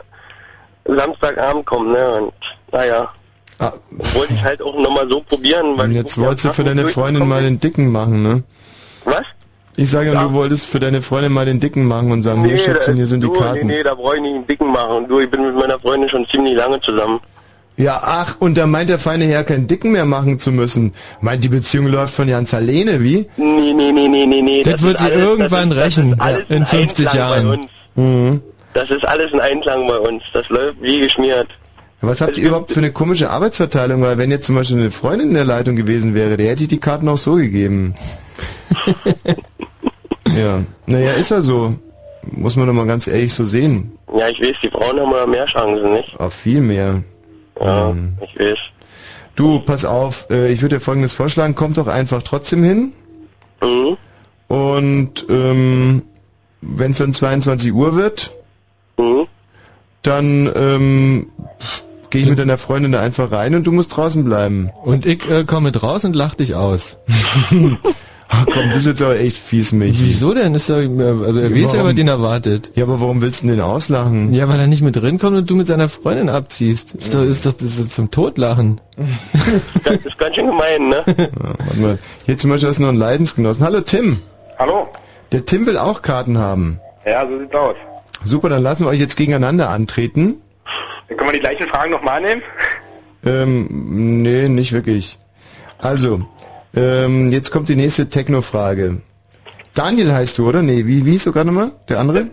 Samstagabend 0.85 1.65
kommen, 1.67 1.93
ne? 1.93 2.15
Und 2.15 2.33
naja. 2.73 3.09
Ah. 3.59 3.73
Wollte 4.15 4.35
ich 4.35 4.43
halt 4.43 4.61
auch 4.61 4.79
nochmal 4.79 5.09
so 5.09 5.21
probieren, 5.21 5.79
weil 5.79 5.93
jetzt 5.93 6.19
wolltest 6.19 6.45
du 6.45 6.53
für 6.53 6.65
deine 6.65 6.87
Freundin 6.89 7.27
mal 7.27 7.43
den 7.43 7.59
Dicken 7.59 7.91
machen, 7.91 8.23
ne? 8.23 8.43
Was? 9.05 9.23
Ich 9.77 9.91
sage, 9.91 10.13
ja. 10.13 10.25
du 10.25 10.33
wolltest 10.33 10.67
für 10.67 10.81
deine 10.81 11.03
Freundin 11.03 11.33
mal 11.33 11.45
den 11.47 11.61
Dicken 11.61 11.85
machen 11.85 12.11
und 12.11 12.23
sagen, 12.23 12.45
hier 12.45 12.59
Schätzchen, 12.59 12.97
hier 12.97 13.07
sind 13.07 13.23
die 13.23 13.27
du, 13.29 13.33
Karten. 13.35 13.67
Nee, 13.67 13.77
nee, 13.79 13.83
da 13.83 13.95
brauche 13.95 14.17
ich 14.17 14.23
nicht 14.23 14.35
einen 14.35 14.47
Dicken 14.47 14.73
machen. 14.73 15.07
Du, 15.09 15.21
ich 15.21 15.31
bin 15.31 15.45
mit 15.45 15.55
meiner 15.55 15.79
Freundin 15.79 16.09
schon 16.09 16.27
ziemlich 16.29 16.55
lange 16.55 16.81
zusammen. 16.81 17.21
Ja, 17.79 18.01
ach, 18.03 18.37
und 18.41 18.57
da 18.57 18.67
meint 18.67 18.89
der 18.89 18.99
feine 18.99 19.25
Herr 19.25 19.45
keinen 19.45 19.67
Dicken 19.67 19.93
mehr 19.93 20.07
machen 20.07 20.39
zu 20.39 20.51
müssen. 20.51 20.95
Meint, 21.21 21.45
die 21.45 21.51
Beziehung 21.51 21.89
läuft 21.89 22.15
von 22.15 22.27
ganz 22.27 22.55
alleine, 22.55 23.03
wie? 23.03 23.27
Nee, 23.37 23.75
nee, 23.75 23.93
nee, 23.93 24.09
nee, 24.09 24.25
nee, 24.25 24.41
nee. 24.41 24.63
Das 24.63 24.81
wird 24.81 24.95
ist 24.95 25.01
sie 25.01 25.07
alles- 25.09 25.19
irgendwann 25.19 25.69
das 25.71 25.79
ist, 25.79 25.99
rächen, 25.99 26.17
Das 26.19 26.39
in 26.49 26.57
ein 26.57 26.67
50 26.67 27.07
Einklang 27.07 27.17
Jahren. 27.31 27.47
Bei 27.47 27.55
uns. 27.55 27.71
Mhm. 27.97 28.43
Das 28.73 28.91
ist 28.91 29.07
alles 29.07 29.33
ein 29.35 29.41
Einklang 29.41 29.87
bei 29.89 29.99
uns. 29.99 30.23
Das 30.33 30.49
läuft 30.49 30.81
wie 30.81 31.01
geschmiert. 31.01 31.49
Was 32.03 32.21
habt 32.21 32.37
ihr 32.37 32.49
überhaupt 32.49 32.73
für 32.73 32.81
eine 32.81 32.93
komische 32.93 33.31
Arbeitsverteilung? 33.31 34.03
Weil 34.03 34.19
wenn 34.19 34.31
jetzt 34.31 34.47
zum 34.47 34.55
Beispiel 34.55 34.79
eine 34.79 34.91
Freundin 34.91 35.29
in 35.29 35.35
der 35.35 35.45
Leitung 35.45 35.77
gewesen 35.77 36.15
wäre, 36.15 36.37
der 36.37 36.51
hätte 36.51 36.63
ich 36.63 36.69
die 36.69 36.79
Karten 36.79 37.09
auch 37.09 37.17
so 37.19 37.35
gegeben. 37.37 37.95
ja, 40.37 40.63
naja, 40.87 41.13
ist 41.13 41.31
ja 41.31 41.41
so. 41.41 41.75
Muss 42.33 42.57
man 42.57 42.67
doch 42.67 42.75
mal 42.75 42.87
ganz 42.87 43.07
ehrlich 43.07 43.33
so 43.33 43.45
sehen. 43.45 43.93
Ja, 44.13 44.29
ich 44.29 44.41
weiß, 44.41 44.57
die 44.63 44.69
Frauen 44.71 44.99
haben 45.01 45.13
ja 45.13 45.27
mehr 45.27 45.47
Chancen, 45.47 45.93
nicht? 45.93 46.19
Auch 46.19 46.33
viel 46.33 46.61
mehr. 46.61 47.03
Ja, 47.61 47.91
Ähm, 47.91 48.15
ich 48.23 48.39
weiß. 48.39 48.59
Du, 49.37 49.61
pass 49.61 49.85
auf, 49.85 50.27
äh, 50.31 50.51
ich 50.53 50.63
würde 50.63 50.77
dir 50.77 50.81
folgendes 50.81 51.13
vorschlagen, 51.13 51.55
kommt 51.55 51.79
doch 51.79 51.87
einfach 51.87 52.23
trotzdem 52.23 52.63
hin. 52.65 52.93
Mhm. 53.63 53.97
Und 54.49 55.27
ähm, 55.29 56.03
wenn 56.63 56.91
es 56.91 56.99
dann 56.99 57.13
22 57.13 57.73
Uhr 57.73 57.97
wird, 57.97 58.33
Mhm. 58.99 59.27
dann 60.03 60.51
ähm, 60.57 61.27
gehe 62.11 62.23
ich 62.23 62.29
mit 62.29 62.39
deiner 62.39 62.59
Freundin 62.59 62.93
da 62.93 63.01
einfach 63.01 63.31
rein 63.33 63.55
und 63.55 63.67
du 63.67 63.73
musst 63.73 63.97
draußen 63.97 64.25
bleiben. 64.25 64.71
Und 64.85 65.07
ich 65.07 65.29
äh, 65.31 65.45
komme 65.45 65.69
mit 65.69 65.83
raus 65.83 66.05
und 66.05 66.15
lach 66.15 66.35
dich 66.35 66.55
aus. 66.55 66.99
Ach 68.29 68.45
komm, 68.47 68.69
das 68.69 68.79
ist 68.79 68.87
jetzt 68.87 69.03
aber 69.03 69.19
echt 69.21 69.37
fies, 69.37 69.73
Michi. 69.73 70.05
Wieso 70.05 70.35
denn? 70.35 70.55
Ist 70.55 70.69
ja, 70.69 70.77
also 70.77 71.41
er 71.41 71.55
weiß 71.55 71.75
ja, 71.75 71.85
was 71.85 71.97
ihn 71.97 72.09
erwartet. 72.09 72.73
Ja, 72.75 72.85
aber 72.85 73.01
warum 73.01 73.23
willst 73.23 73.43
du 73.43 73.47
denn 73.47 73.57
den 73.57 73.65
auslachen? 73.65 74.35
Ja, 74.35 74.49
weil 74.49 74.59
er 74.59 74.67
nicht 74.67 74.83
mit 74.83 74.97
drin 74.97 75.19
kommt 75.19 75.37
und 75.37 75.49
du 75.49 75.55
mit 75.55 75.69
seiner 75.69 75.89
Freundin 75.89 76.29
abziehst. 76.29 76.95
Ist 76.95 77.15
doch, 77.15 77.23
ist 77.23 77.47
doch, 77.47 77.53
das 77.53 77.79
ist 77.79 77.93
zum 77.93 78.11
Totlachen. 78.11 78.81
Das 79.85 80.05
ist 80.05 80.19
ganz 80.19 80.35
schön 80.35 80.47
gemein, 80.47 80.89
ne? 80.89 81.03
Warte 81.35 81.81
mal. 81.81 81.99
Hier 82.25 82.37
zum 82.37 82.51
Beispiel 82.51 82.69
hast 82.69 82.79
du 82.79 82.83
noch 82.83 82.89
einen 82.89 82.99
Leidensgenossen. 82.99 83.65
Hallo 83.65 83.81
Tim. 83.83 84.21
Hallo. 84.59 84.89
Der 85.31 85.45
Tim 85.45 85.67
will 85.67 85.79
auch 85.79 86.03
Karten 86.03 86.39
haben. 86.39 86.81
Ja, 87.07 87.27
so 87.29 87.39
sieht's 87.39 87.55
aus. 87.55 87.77
Super, 88.25 88.49
dann 88.49 88.63
lassen 88.63 88.85
wir 88.85 88.91
euch 88.91 88.99
jetzt 88.99 89.17
gegeneinander 89.17 89.71
antreten. 89.71 90.37
Dann 91.09 91.17
können 91.17 91.31
wir 91.31 91.35
die 91.35 91.41
gleichen 91.41 91.67
Fragen 91.69 91.91
nochmal 91.91 92.21
nehmen. 92.21 92.43
Ähm, 93.25 94.23
nee, 94.23 94.49
nicht 94.49 94.73
wirklich. 94.73 95.19
Also, 95.79 96.23
ähm, 96.75 97.33
jetzt 97.33 97.51
kommt 97.51 97.69
die 97.69 97.77
nächste 97.77 98.09
Techno-Frage. 98.09 99.01
Daniel 99.75 100.13
heißt 100.13 100.39
du, 100.39 100.49
oder? 100.49 100.63
Nee, 100.63 100.87
wie, 100.87 101.05
wie 101.05 101.13
hieß 101.13 101.25
du 101.25 101.33
gerade 101.33 101.47
nochmal? 101.47 101.73
Der 101.89 101.99
andere? 102.01 102.29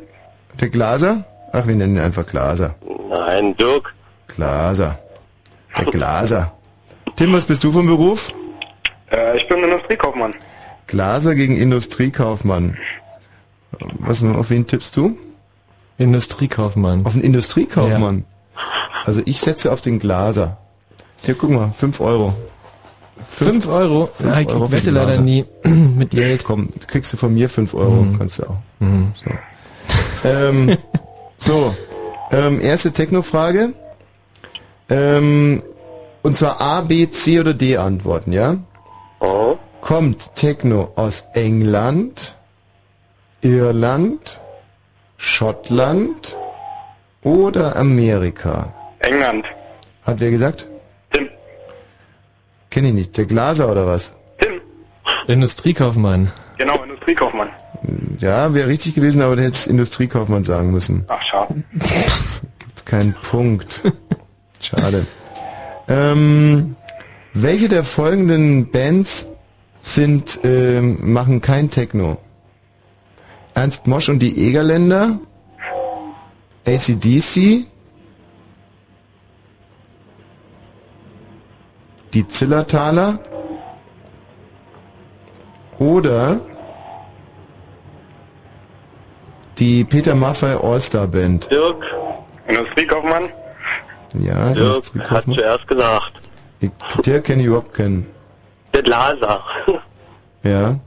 Der 0.59 0.69
Glaser? 0.69 1.25
Ach, 1.51 1.67
wir 1.67 1.75
nennen 1.75 1.95
ihn 1.95 2.01
einfach 2.01 2.25
Glaser. 2.25 2.75
Nein, 3.09 3.55
Dirk. 3.57 3.93
Glaser. 4.27 4.97
Der 5.77 5.85
Glaser. 5.85 6.53
Tim, 7.15 7.33
was 7.33 7.45
bist 7.45 7.63
du 7.63 7.71
vom 7.71 7.85
Beruf? 7.85 8.31
Äh, 9.11 9.37
ich 9.37 9.47
bin 9.47 9.63
Industriekaufmann. 9.63 10.33
Glaser 10.87 11.35
gegen 11.35 11.57
Industriekaufmann. 11.57 12.77
Was, 13.99 14.23
auf 14.23 14.49
wen 14.49 14.65
tippst 14.67 14.95
du? 14.97 15.17
Industriekaufmann. 15.97 17.05
Auf 17.05 17.13
den 17.13 17.21
Industriekaufmann? 17.21 18.25
Also 19.05 19.21
ich 19.25 19.39
setze 19.41 19.71
auf 19.71 19.81
den 19.81 19.99
Glaser. 19.99 20.57
Hier, 21.23 21.35
guck 21.35 21.49
mal, 21.51 21.71
5 21.77 21.99
Euro. 22.01 22.33
Fünf 23.29 23.67
Euro? 23.67 24.07
Fünf 24.13 24.29
Ja, 24.35 24.39
ich 24.41 24.49
Euro 24.49 24.71
wette 24.71 24.91
leider 24.91 25.19
nie 25.21 25.45
mit 25.63 26.11
Geld. 26.11 26.43
Komm, 26.43 26.69
kriegst 26.87 27.13
du 27.13 27.17
von 27.17 27.33
mir 27.33 27.49
5 27.49 27.73
Euro, 27.73 27.91
Mhm. 28.03 28.17
kannst 28.17 28.39
du 28.39 28.43
auch. 28.43 28.57
So, 29.15 30.27
ähm, 30.29 30.77
so 31.37 31.75
ähm, 32.31 32.59
erste 32.61 32.91
Techno-Frage. 32.91 33.73
Ähm, 34.89 35.63
und 36.21 36.35
zwar 36.37 36.59
A, 36.61 36.81
B, 36.81 37.09
C 37.09 37.39
oder 37.39 37.53
D 37.53 37.77
antworten, 37.77 38.31
ja? 38.33 38.57
Oh. 39.19 39.57
Kommt 39.81 40.35
Techno 40.35 40.91
aus 40.95 41.25
England, 41.33 42.35
Irland, 43.41 44.39
Schottland 45.23 46.35
oder 47.23 47.77
Amerika? 47.77 48.73
England. 48.99 49.45
Hat 50.03 50.19
wer 50.19 50.29
gesagt? 50.31 50.67
Tim. 51.11 51.29
Kenn 52.69 52.83
ich 52.83 52.93
nicht. 52.93 53.17
Der 53.17 53.25
Glaser 53.25 53.71
oder 53.71 53.87
was? 53.87 54.13
Industriekaufmann. 55.27 56.29
Genau, 56.57 56.83
Industriekaufmann. 56.83 57.47
Ja, 58.19 58.53
wäre 58.53 58.67
richtig 58.67 58.95
gewesen, 58.95 59.21
aber 59.21 59.37
der 59.37 59.45
hätte 59.45 59.55
es 59.55 59.67
Industriekaufmann 59.67 60.43
sagen 60.43 60.71
müssen. 60.71 61.05
Ach, 61.07 61.21
schade. 61.21 61.55
Gibt 62.59 62.85
keinen 62.85 63.13
Punkt. 63.13 63.81
Schade. 64.59 65.07
Ähm, 65.87 66.75
welche 67.33 67.69
der 67.69 67.85
folgenden 67.85 68.71
Bands 68.71 69.29
sind, 69.79 70.39
ähm, 70.43 71.13
machen 71.13 71.39
kein 71.39 71.69
Techno? 71.69 72.17
Ernst 73.53 73.87
Mosch 73.87 74.09
und 74.09 74.19
die 74.19 74.47
Egerländer, 74.47 75.19
ACDC, 76.65 77.65
die 82.13 82.27
Zillertaler 82.27 83.19
oder 85.79 86.39
die 89.57 89.83
Peter 89.83 90.15
Maffay 90.15 90.55
All-Star 90.55 91.07
Band. 91.07 91.49
Dirk, 91.51 91.85
Industriekaufmann. 92.47 93.29
Ja, 94.19 94.51
Dirk 94.53 95.11
hat 95.11 95.25
zuerst 95.25 95.67
gesagt. 95.67 96.21
Ich, 96.59 96.71
Dirk 97.05 97.25
kenne 97.25 97.41
ich 97.41 97.47
überhaupt 97.47 97.73
kennen. 97.73 98.07
Der 98.73 98.83
Laser. 98.83 99.43
Ja. 100.43 100.79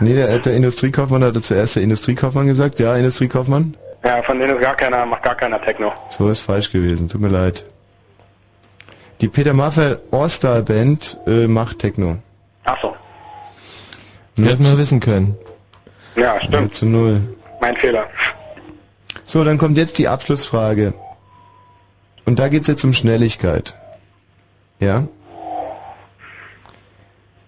Nee, 0.00 0.14
der, 0.14 0.38
der 0.38 0.54
Industriekaufmann 0.54 1.22
hatte 1.22 1.40
zuerst 1.40 1.76
der 1.76 1.82
Industriekaufmann 1.82 2.46
gesagt. 2.46 2.80
Ja, 2.80 2.94
Industriekaufmann. 2.96 3.76
Ja, 4.04 4.22
von 4.22 4.38
denen 4.38 4.56
ist 4.56 4.62
gar 4.62 4.74
keiner, 4.74 5.06
macht 5.06 5.22
gar 5.22 5.36
keiner 5.36 5.60
Techno. 5.60 5.92
So 6.08 6.28
ist 6.28 6.40
falsch 6.40 6.72
gewesen. 6.72 7.08
Tut 7.08 7.20
mir 7.20 7.28
leid. 7.28 7.64
Die 9.20 9.28
Peter 9.28 9.54
Maffay 9.54 9.96
All-Star 10.10 10.62
Band 10.62 11.18
äh, 11.26 11.46
macht 11.46 11.78
Techno. 11.78 12.18
Ach 12.64 12.76
so. 12.80 12.96
Hätten 14.36 14.64
wir 14.64 14.78
wissen 14.78 14.98
können. 14.98 15.36
Ja, 16.16 16.34
0 16.34 16.42
stimmt. 16.42 16.74
zu 16.74 16.86
0. 16.86 17.20
Mein 17.60 17.76
Fehler. 17.76 18.06
So, 19.24 19.44
dann 19.44 19.58
kommt 19.58 19.76
jetzt 19.76 19.98
die 19.98 20.08
Abschlussfrage. 20.08 20.94
Und 22.24 22.38
da 22.38 22.48
geht's 22.48 22.66
jetzt 22.68 22.84
um 22.84 22.92
Schnelligkeit. 22.92 23.74
Ja? 24.80 25.06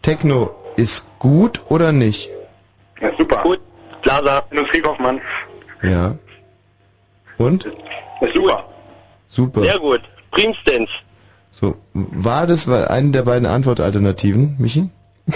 Techno 0.02 0.54
ist 0.76 1.10
gut 1.18 1.60
oder 1.68 1.92
nicht? 1.92 2.30
Ja, 3.00 3.10
super. 3.18 3.40
Gut. 3.42 3.60
Glaser. 4.02 4.44
Industriekaufmann. 4.50 5.20
Ja. 5.82 6.16
Und? 7.38 7.64
Ist 8.20 8.34
super. 8.34 8.64
Super. 9.28 9.60
Sehr 9.62 9.78
gut. 9.78 10.00
Primstens. 10.30 10.90
So, 11.52 11.76
war 11.92 12.46
das 12.46 12.68
eine 12.68 13.10
der 13.12 13.22
beiden 13.22 13.46
Antwortalternativen, 13.46 14.56
Michi? 14.58 14.88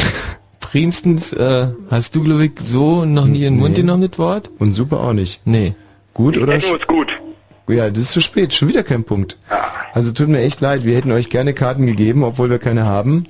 Primstens 0.60 1.32
äh, 1.32 1.68
hast 1.90 2.14
du, 2.14 2.22
glaube 2.24 2.44
ich, 2.46 2.52
so 2.60 3.04
noch 3.04 3.24
nie 3.24 3.44
in 3.44 3.54
den 3.54 3.58
Mund 3.60 3.70
Nee. 3.76 3.82
genommen, 3.82 4.08
das 4.10 4.18
Wort? 4.18 4.50
Und 4.58 4.74
super 4.74 5.00
auch 5.00 5.12
nicht. 5.12 5.40
Nee. 5.46 5.74
Gut 6.14 6.36
oder? 6.36 6.52
Techno 6.58 6.76
ist 6.76 6.86
gut. 6.86 7.12
Ja, 7.68 7.88
das 7.90 7.98
ist 8.02 8.12
zu 8.12 8.20
spät, 8.20 8.52
schon 8.54 8.68
wieder 8.68 8.82
kein 8.82 9.04
Punkt. 9.04 9.38
Also 9.94 10.12
tut 10.12 10.28
mir 10.28 10.40
echt 10.40 10.60
leid, 10.60 10.84
wir 10.84 10.96
hätten 10.96 11.12
euch 11.12 11.30
gerne 11.30 11.54
Karten 11.54 11.86
gegeben, 11.86 12.22
obwohl 12.24 12.50
wir 12.50 12.58
keine 12.58 12.84
haben. 12.84 13.26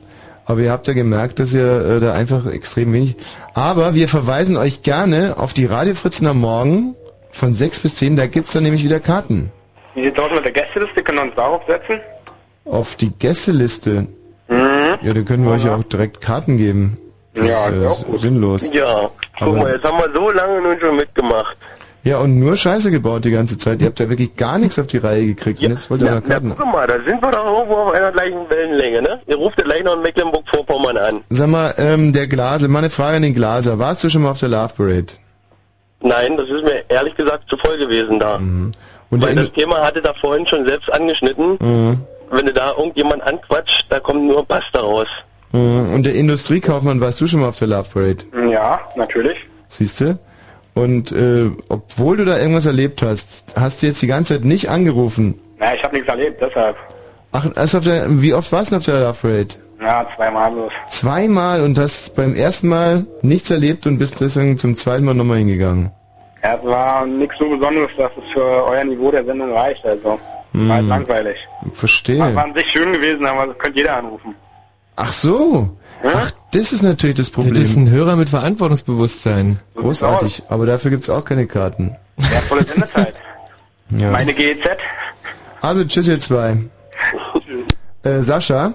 Aber 0.49 0.61
ihr 0.61 0.73
habt 0.73 0.87
ja 0.89 0.95
gemerkt, 0.95 1.39
dass 1.41 1.53
ihr 1.53 1.85
äh, 1.85 2.01
da 2.01 2.15
einfach 2.15 2.47
extrem 2.47 2.93
wenig. 2.95 3.17
Aber 3.55 3.95
wir 3.95 4.09
verweisen 4.09 4.57
euch 4.57 4.83
gerne 4.83 5.35
auf 5.39 5.53
die 5.53 5.67
Radiofritzen 5.67 6.27
am 6.27 6.41
Morgen 6.41 6.95
von 7.31 7.55
6 7.55 7.81
bis 7.81 7.97
10, 7.97 8.17
da 8.17 8.27
gibt's 8.27 8.53
dann 8.53 8.63
nämlich 8.63 8.83
wieder 8.83 8.99
Karten. 8.99 9.53
Wie 9.95 10.05
sieht's 10.05 10.19
aus 10.19 10.31
mit 10.33 10.45
der 10.45 10.53
Gästeliste? 10.53 11.03
Können 11.03 11.19
wir 11.19 11.23
uns 11.25 11.35
darauf 11.37 11.63
setzen? 11.69 12.01
Auf 12.65 12.97
die 12.97 13.11
Gästeliste. 13.11 14.07
Ja, 14.49 15.13
da 15.15 15.21
können 15.23 15.45
wir 15.45 15.53
euch 15.53 15.69
auch 15.69 15.83
direkt 15.85 16.21
Karten 16.23 16.57
geben. 16.57 16.97
Das 17.35 17.47
Ja, 17.47 17.69
ist, 17.69 18.07
äh, 18.13 18.17
sinnlos. 18.19 18.69
Ja. 18.73 19.11
Guck 19.39 19.49
Aber- 19.49 19.57
mal, 19.59 19.73
jetzt 19.75 19.85
haben 19.85 19.99
wir 19.99 20.11
so 20.13 20.31
lange 20.31 20.63
nun 20.63 20.81
schon 20.81 20.97
mitgemacht. 20.97 21.57
Ja, 22.09 22.19
und 22.21 22.39
nur 22.39 22.57
Scheiße 22.57 22.91
gebaut 22.91 23.27
die 23.27 23.31
ganze 23.31 23.59
Zeit. 23.59 23.81
Ihr 23.83 23.87
habt 23.89 24.01
ja 24.01 24.09
wirklich 24.09 24.35
gar 24.35 24.59
nichts 24.59 24.79
auf 24.79 24.87
die 24.87 24.97
Reihe 24.97 25.27
gekriegt. 25.27 25.61
Und 25.61 25.69
jetzt 25.71 25.91
wollt 25.91 26.01
ihr 26.01 26.07
Ja, 26.07 26.15
na, 26.15 26.21
Karten. 26.23 26.55
guck 26.57 26.73
mal, 26.73 26.87
da 26.87 26.95
sind 26.95 27.21
wir 27.23 27.31
doch 27.31 27.45
irgendwo 27.59 27.75
auf 27.75 27.93
einer 27.93 28.11
gleichen 28.13 28.49
Wellenlänge, 28.49 29.03
ne? 29.03 29.21
Ihr 29.27 29.37
ruft 29.37 29.59
ja 29.59 29.65
gleich 29.65 29.85
noch 29.85 29.95
in 29.97 30.03
Mecklenburg-Vorpommern 30.03 30.97
an. 30.97 31.21
Sag 31.29 31.49
mal, 31.49 31.75
ähm, 31.77 32.15
der 32.15 32.27
Glaser, 32.27 32.69
mal 32.69 32.79
eine 32.79 32.89
Frage 32.89 33.17
an 33.19 33.23
den 33.23 33.35
Glaser. 33.35 33.79
Warst 33.79 34.03
du 34.05 34.09
schon 34.09 34.23
mal 34.23 34.31
auf 34.31 34.41
der 34.41 34.49
Love 34.49 34.73
Parade? 34.75 35.07
Nein, 36.01 36.37
das 36.39 36.49
ist 36.49 36.63
mir 36.65 36.83
ehrlich 36.89 37.15
gesagt 37.15 37.51
zu 37.51 37.59
voll 37.59 37.77
gewesen 37.77 38.19
da. 38.21 38.39
Mhm. 38.39 38.73
Und 39.11 39.23
Weil 39.23 39.35
das 39.35 39.53
Thema 39.53 39.83
hatte 39.87 40.01
da 40.01 40.15
vorhin 40.15 40.47
schon 40.47 40.65
selbst 40.65 40.91
angeschnitten. 40.91 41.59
Mhm. 41.61 42.01
Wenn 42.31 42.47
du 42.47 42.53
da 42.55 42.71
irgendjemand 42.77 43.23
anquatscht, 43.23 43.85
da 43.91 44.01
kommt 44.01 44.23
nur 44.25 44.47
Pasta 44.47 44.81
raus. 44.81 45.09
Mhm. 45.53 45.93
Und 45.93 46.05
der 46.05 46.15
Industriekaufmann, 46.15 47.01
warst 47.03 47.21
du 47.21 47.27
schon 47.27 47.41
mal 47.41 47.49
auf 47.49 47.57
der 47.57 47.69
Love 47.69 47.89
Parade? 47.93 48.25
Ja, 48.51 48.81
natürlich. 48.97 49.37
Siehst 49.69 50.01
du? 50.01 50.19
Und 50.83 51.11
äh, 51.13 51.51
obwohl 51.69 52.17
du 52.19 52.25
da 52.25 52.39
irgendwas 52.39 52.67
erlebt 52.67 53.03
hast, 53.03 53.55
hast 53.57 53.83
du 53.83 53.87
jetzt 53.87 54.01
die 54.01 54.07
ganze 54.07 54.35
Zeit 54.35 54.45
nicht 54.45 54.69
angerufen. 54.69 55.39
Na, 55.59 55.75
ich 55.75 55.83
habe 55.83 55.95
nichts 55.97 56.09
erlebt, 56.09 56.41
deshalb. 56.41 56.77
Ach, 57.33 57.47
also 57.57 57.79
auf 57.79 57.85
der, 57.85 58.07
wie 58.23 58.33
oft 58.33 58.51
warst 58.53 58.71
du 58.73 58.77
auf 58.77 58.85
der 58.85 59.01
Love 59.01 59.19
Parade? 59.21 59.49
Ja, 59.81 60.07
zweimal 60.17 60.51
bloß. 60.53 60.73
Zweimal 60.89 61.63
und 61.63 61.79
hast 61.79 62.15
beim 62.17 62.35
ersten 62.35 62.69
Mal 62.69 63.07
nichts 63.23 63.51
erlebt 63.51 63.87
und 63.87 63.99
bist 63.99 64.21
deswegen 64.21 64.57
zum 64.57 64.77
zweiten 64.77 65.05
Mal 65.05 65.15
nochmal 65.15 65.39
hingegangen. 65.39 65.91
Ja, 66.43 66.55
es 66.55 66.65
war 66.65 67.07
nichts 67.07 67.35
so 67.39 67.49
Besonderes, 67.49 67.91
dass 67.97 68.11
es 68.25 68.33
für 68.33 68.43
euer 68.43 68.85
Niveau 68.85 69.11
der 69.11 69.25
Sendung 69.25 69.53
reicht, 69.53 69.85
also. 69.85 70.19
War 70.53 70.69
halt 70.77 70.83
Hm. 70.83 70.89
langweilig. 70.89 71.37
Verstehe. 71.75 72.19
War 72.35 72.45
an 72.45 72.55
sich 72.55 72.67
schön 72.71 72.93
gewesen, 72.93 73.27
aber 73.27 73.49
das 73.49 73.59
könnte 73.59 73.79
jeder 73.79 73.97
anrufen. 73.97 74.35
Ach 74.97 75.13
so. 75.13 75.69
Ach, 76.05 76.33
das 76.53 76.73
ist 76.73 76.83
natürlich 76.83 77.17
das 77.17 77.31
Problem. 77.31 77.55
Das 77.55 77.67
ist 77.67 77.77
ein 77.77 77.91
Hörer 77.91 78.17
mit 78.17 78.29
Verantwortungsbewusstsein. 78.29 79.59
Großartig, 79.75 80.45
aber 80.49 80.67
dafür 80.67 80.91
gibt's 80.91 81.11
auch 81.11 81.25
keine 81.25 81.47
Karten. 81.47 81.97
Wertvolle 82.17 82.65
Sendezeit. 82.65 83.15
Ja. 83.91 84.11
Meine 84.11 84.35
GEZ. 84.35 84.69
Also 85.63 85.83
tschüss 85.83 86.09
ihr 86.09 86.21
zwei. 86.21 86.59
Äh, 88.03 88.21
Sascha? 88.21 88.75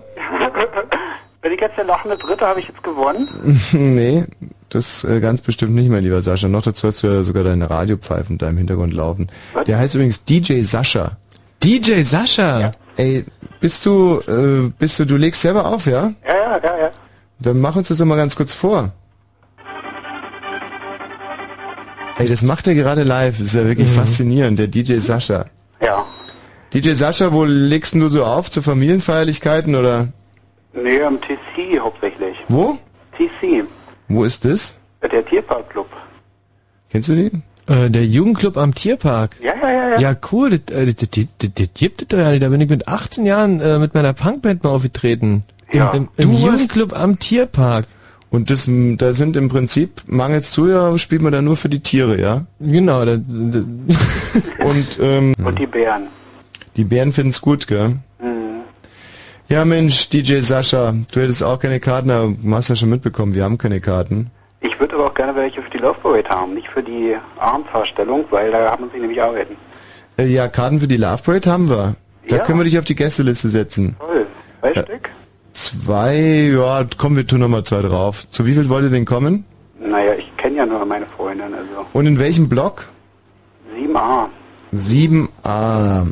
Bin 1.43 1.51
ich 1.51 1.61
jetzt 1.61 1.77
der 1.77 1.85
lachende 1.85 2.17
Dritte, 2.17 2.47
habe 2.47 2.61
ich 2.61 2.67
jetzt 2.67 2.81
gewonnen? 2.81 3.29
nee, 3.73 4.25
das 4.69 5.03
äh, 5.03 5.19
ganz 5.19 5.41
bestimmt 5.41 5.75
nicht, 5.75 5.89
mein 5.89 6.03
lieber 6.03 6.23
Sascha. 6.23 6.47
Noch 6.47 6.63
dazu 6.63 6.87
hast 6.87 7.03
du 7.03 7.07
ja 7.07 7.21
sogar 7.21 7.43
deine 7.43 7.69
Radiopfeifen 7.69 8.39
da 8.39 8.49
im 8.49 8.57
Hintergrund 8.57 8.93
laufen. 8.93 9.29
Der 9.67 9.77
heißt 9.77 9.93
übrigens 9.95 10.25
DJ 10.25 10.61
Sascha. 10.63 11.17
DJ 11.63 12.01
Sascha? 12.01 12.71
Ey, 12.95 13.25
bist 13.59 13.85
du, 13.85 14.19
äh, 14.27 14.71
bist 14.79 14.99
du, 14.99 15.05
du 15.05 15.17
legst 15.17 15.41
selber 15.41 15.65
auf, 15.65 15.85
ja? 15.85 16.11
Ja, 16.25 16.33
ja, 16.33 16.59
ja, 16.63 16.77
ja. 16.79 16.91
Dann 17.43 17.59
mach 17.59 17.75
uns 17.75 17.89
das 17.89 17.97
doch 17.97 18.05
mal 18.05 18.15
ganz 18.15 18.35
kurz 18.35 18.53
vor. 18.53 18.91
Ey, 22.17 22.27
das 22.27 22.41
macht 22.41 22.67
er 22.67 22.73
gerade 22.73 23.03
live. 23.03 23.37
Das 23.37 23.47
ist 23.47 23.55
ja 23.55 23.65
wirklich 23.65 23.89
faszinierend, 23.91 24.57
der 24.57 24.67
DJ 24.67 24.99
Sascha. 24.99 25.45
Ja. 25.81 26.05
DJ 26.73 26.93
Sascha, 26.93 27.33
wo 27.33 27.43
legst 27.43 27.95
du 27.95 28.07
so 28.07 28.23
auf? 28.23 28.49
Zu 28.49 28.61
Familienfeierlichkeiten 28.61 29.75
oder? 29.75 30.07
Nee, 30.73 31.01
am 31.03 31.19
TC 31.19 31.79
hauptsächlich. 31.79 32.37
Wo? 32.47 32.77
TC, 33.17 33.65
Wo 34.07 34.23
ist 34.23 34.45
das? 34.45 34.79
der 35.11 35.25
Tierparkclub. 35.25 35.87
Kennst 36.89 37.09
du 37.09 37.15
die? 37.15 37.31
Äh, 37.67 37.89
der 37.89 38.05
Jugendclub 38.05 38.57
am 38.57 38.73
Tierpark. 38.73 39.37
Ja, 39.41 39.53
ja, 39.61 39.69
ja, 39.69 39.89
ja. 39.89 39.99
Ja, 39.99 40.15
cool. 40.31 40.49
Das, 40.51 40.75
äh, 40.75 40.85
das, 40.85 40.95
das, 40.95 41.09
das, 41.39 41.49
das 41.55 41.67
gibt 41.73 42.01
es 42.03 42.07
doch 42.07 42.17
ja 42.17 42.31
nicht. 42.31 42.41
Da 42.41 42.49
bin 42.49 42.61
ich 42.61 42.69
mit 42.69 42.87
18 42.87 43.25
Jahren 43.25 43.59
äh, 43.59 43.79
mit 43.79 43.93
meiner 43.93 44.13
Punkband 44.13 44.63
mal 44.63 44.69
aufgetreten. 44.69 45.43
Ja. 45.73 45.91
Im, 45.91 46.09
im, 46.17 46.29
im 46.31 46.37
Jugendclub 46.37 46.93
am 46.97 47.19
Tierpark. 47.19 47.85
Und 48.29 48.49
das, 48.49 48.67
da 48.67 49.13
sind 49.13 49.35
im 49.35 49.47
Prinzip, 49.49 50.01
mangels 50.07 50.49
Zuhörer, 50.51 50.97
spielt 50.97 51.21
man 51.21 51.31
da 51.31 51.41
nur 51.43 51.55
für 51.55 51.69
die 51.69 51.81
Tiere, 51.81 52.19
ja? 52.19 52.45
Genau. 52.59 53.05
Da, 53.05 53.17
da, 53.17 53.59
Und, 54.65 54.99
ähm, 55.01 55.35
Und 55.43 55.59
die 55.59 55.67
Bären. 55.67 56.07
die 56.75 56.83
Bären 56.83 57.13
finden's 57.13 57.41
gut, 57.41 57.67
gell? 57.67 57.89
Mhm. 58.19 58.61
Ja, 59.49 59.65
Mensch, 59.65 60.09
DJ 60.09 60.39
Sascha, 60.39 60.93
du 61.11 61.19
hättest 61.21 61.43
auch 61.43 61.59
keine 61.59 61.79
Karten, 61.79 62.09
aber 62.09 62.33
du 62.41 62.55
hast 62.55 62.69
ja 62.69 62.75
schon 62.75 62.89
mitbekommen, 62.89 63.35
wir 63.35 63.43
haben 63.43 63.59
keine 63.59 63.79
Karten. 63.79 64.31
Ich 64.61 64.79
würde 64.79 64.95
aber 64.95 65.07
auch 65.07 65.13
gerne 65.13 65.35
welche 65.35 65.61
für 65.61 65.69
die 65.69 65.77
Love 65.77 65.99
Parade 66.01 66.29
haben, 66.29 66.55
nicht 66.55 66.69
für 66.69 66.81
die 66.81 67.15
Abendfahrstellung, 67.37 68.25
weil 68.31 68.49
da 68.51 68.75
muss 68.79 68.89
ich 68.95 69.01
nämlich 69.01 69.21
arbeiten. 69.21 69.57
Äh, 70.17 70.25
ja, 70.27 70.47
Karten 70.47 70.79
für 70.79 70.87
die 70.87 70.97
Love 70.97 71.21
Parade 71.23 71.51
haben 71.51 71.69
wir. 71.69 71.95
Da 72.29 72.37
Ja. 72.37 72.43
können 72.45 72.57
wir 72.59 72.63
dich 72.63 72.79
auf 72.79 72.85
die 72.85 72.95
Gästeliste 72.95 73.49
setzen. 73.49 73.95
Toll. 73.99 74.25
Zwei 74.61 74.71
Ja. 74.73 74.81
Stück? 74.83 75.09
Zwei, 75.53 76.51
ja, 76.53 76.85
komm, 76.97 77.15
wir 77.15 77.27
tun 77.27 77.39
noch 77.41 77.47
mal 77.47 77.63
zwei 77.63 77.81
drauf. 77.81 78.29
Zu 78.29 78.45
wie 78.45 78.53
viel 78.53 78.69
wollt 78.69 78.85
ihr 78.85 78.89
denn 78.89 79.05
kommen? 79.05 79.45
Naja, 79.79 80.13
ich 80.17 80.35
kenne 80.37 80.57
ja 80.57 80.65
nur 80.65 80.83
meine 80.85 81.05
Freundin, 81.05 81.53
also 81.53 81.85
Und 81.93 82.05
in 82.07 82.17
welchem 82.19 82.49
Block? 82.49 82.87
7a. 83.77 84.27
7a. 84.73 86.07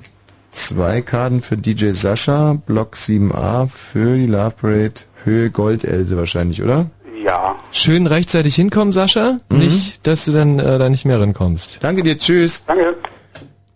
Zwei 0.52 1.02
Karten 1.02 1.42
für 1.42 1.56
DJ 1.56 1.92
Sascha, 1.92 2.58
Block 2.66 2.96
7a 2.96 3.68
für 3.68 4.18
die 4.18 4.28
Love 4.28 4.54
Parade, 4.62 4.94
Höhe 5.24 5.50
Goldelse 5.50 6.18
wahrscheinlich, 6.18 6.62
oder? 6.62 6.88
Ja. 7.24 7.56
Schön 7.72 8.06
rechtzeitig 8.08 8.56
hinkommen, 8.56 8.92
Sascha. 8.92 9.40
Nicht, 9.50 10.06
dass 10.06 10.26
du 10.26 10.34
dann 10.34 10.60
äh, 10.60 10.78
da 10.78 10.90
nicht 10.90 11.06
mehr 11.06 11.20
rankommst. 11.22 11.78
Danke 11.82 12.04
dir, 12.04 12.18
tschüss. 12.18 12.66
Danke. 12.66 12.96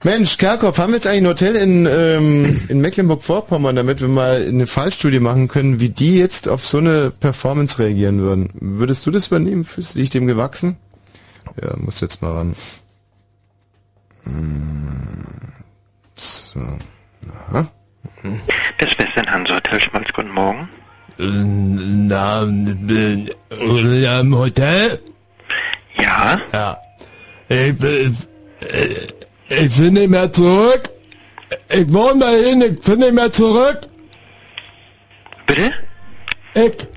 Mensch, 0.03 0.37
Kerkhoff, 0.37 0.77
haben 0.77 0.91
wir 0.91 0.97
jetzt 0.97 1.07
eigentlich 1.07 1.21
ein 1.23 1.27
Hotel 1.27 1.55
in, 1.55 1.85
ähm, 1.89 2.61
in 2.67 2.79
Mecklenburg-Vorpommern, 2.79 3.75
damit 3.75 4.01
wir 4.01 4.07
mal 4.07 4.45
eine 4.47 4.67
Fallstudie 4.67 5.19
machen 5.19 5.47
können, 5.47 5.79
wie 5.79 5.89
die 5.89 6.17
jetzt 6.19 6.47
auf 6.47 6.65
so 6.65 6.77
eine 6.77 7.09
Performance 7.11 7.79
reagieren 7.79 8.19
würden? 8.19 8.49
Würdest 8.53 9.05
du 9.05 9.11
das 9.11 9.27
übernehmen? 9.27 9.63
Fühlst 9.63 9.95
du 9.95 9.99
dich 9.99 10.11
dem 10.11 10.27
gewachsen? 10.27 10.77
Ja, 11.61 11.75
muss 11.77 12.01
jetzt 12.01 12.21
mal 12.21 12.33
ran. 12.33 12.55
Hm, 14.25 15.25
So. 16.15 16.59
Aha. 17.49 17.67
Das 18.77 18.97
Western 18.99 19.31
Hansa 19.31 19.55
Hotel 19.55 19.79
Schmalz, 19.79 20.07
guten 20.13 20.31
Morgen. 20.31 20.69
Na, 21.17 22.43
äh, 22.43 24.07
am 24.07 24.35
Hotel? 24.37 24.99
Ja? 25.97 26.39
Ja. 26.51 26.77
Ich, 27.47 27.73
ich, 29.57 29.65
ich 29.65 29.77
will 29.79 29.91
nicht 29.91 30.09
mehr 30.09 30.31
zurück. 30.31 30.89
Ich 31.69 31.91
wohne 31.93 32.19
dahin, 32.19 32.61
ich 32.61 32.87
will 32.87 32.97
nicht 32.97 33.13
mehr 33.13 33.31
zurück. 33.31 33.81
Bitte? 35.45 35.71
ich, 36.55 36.87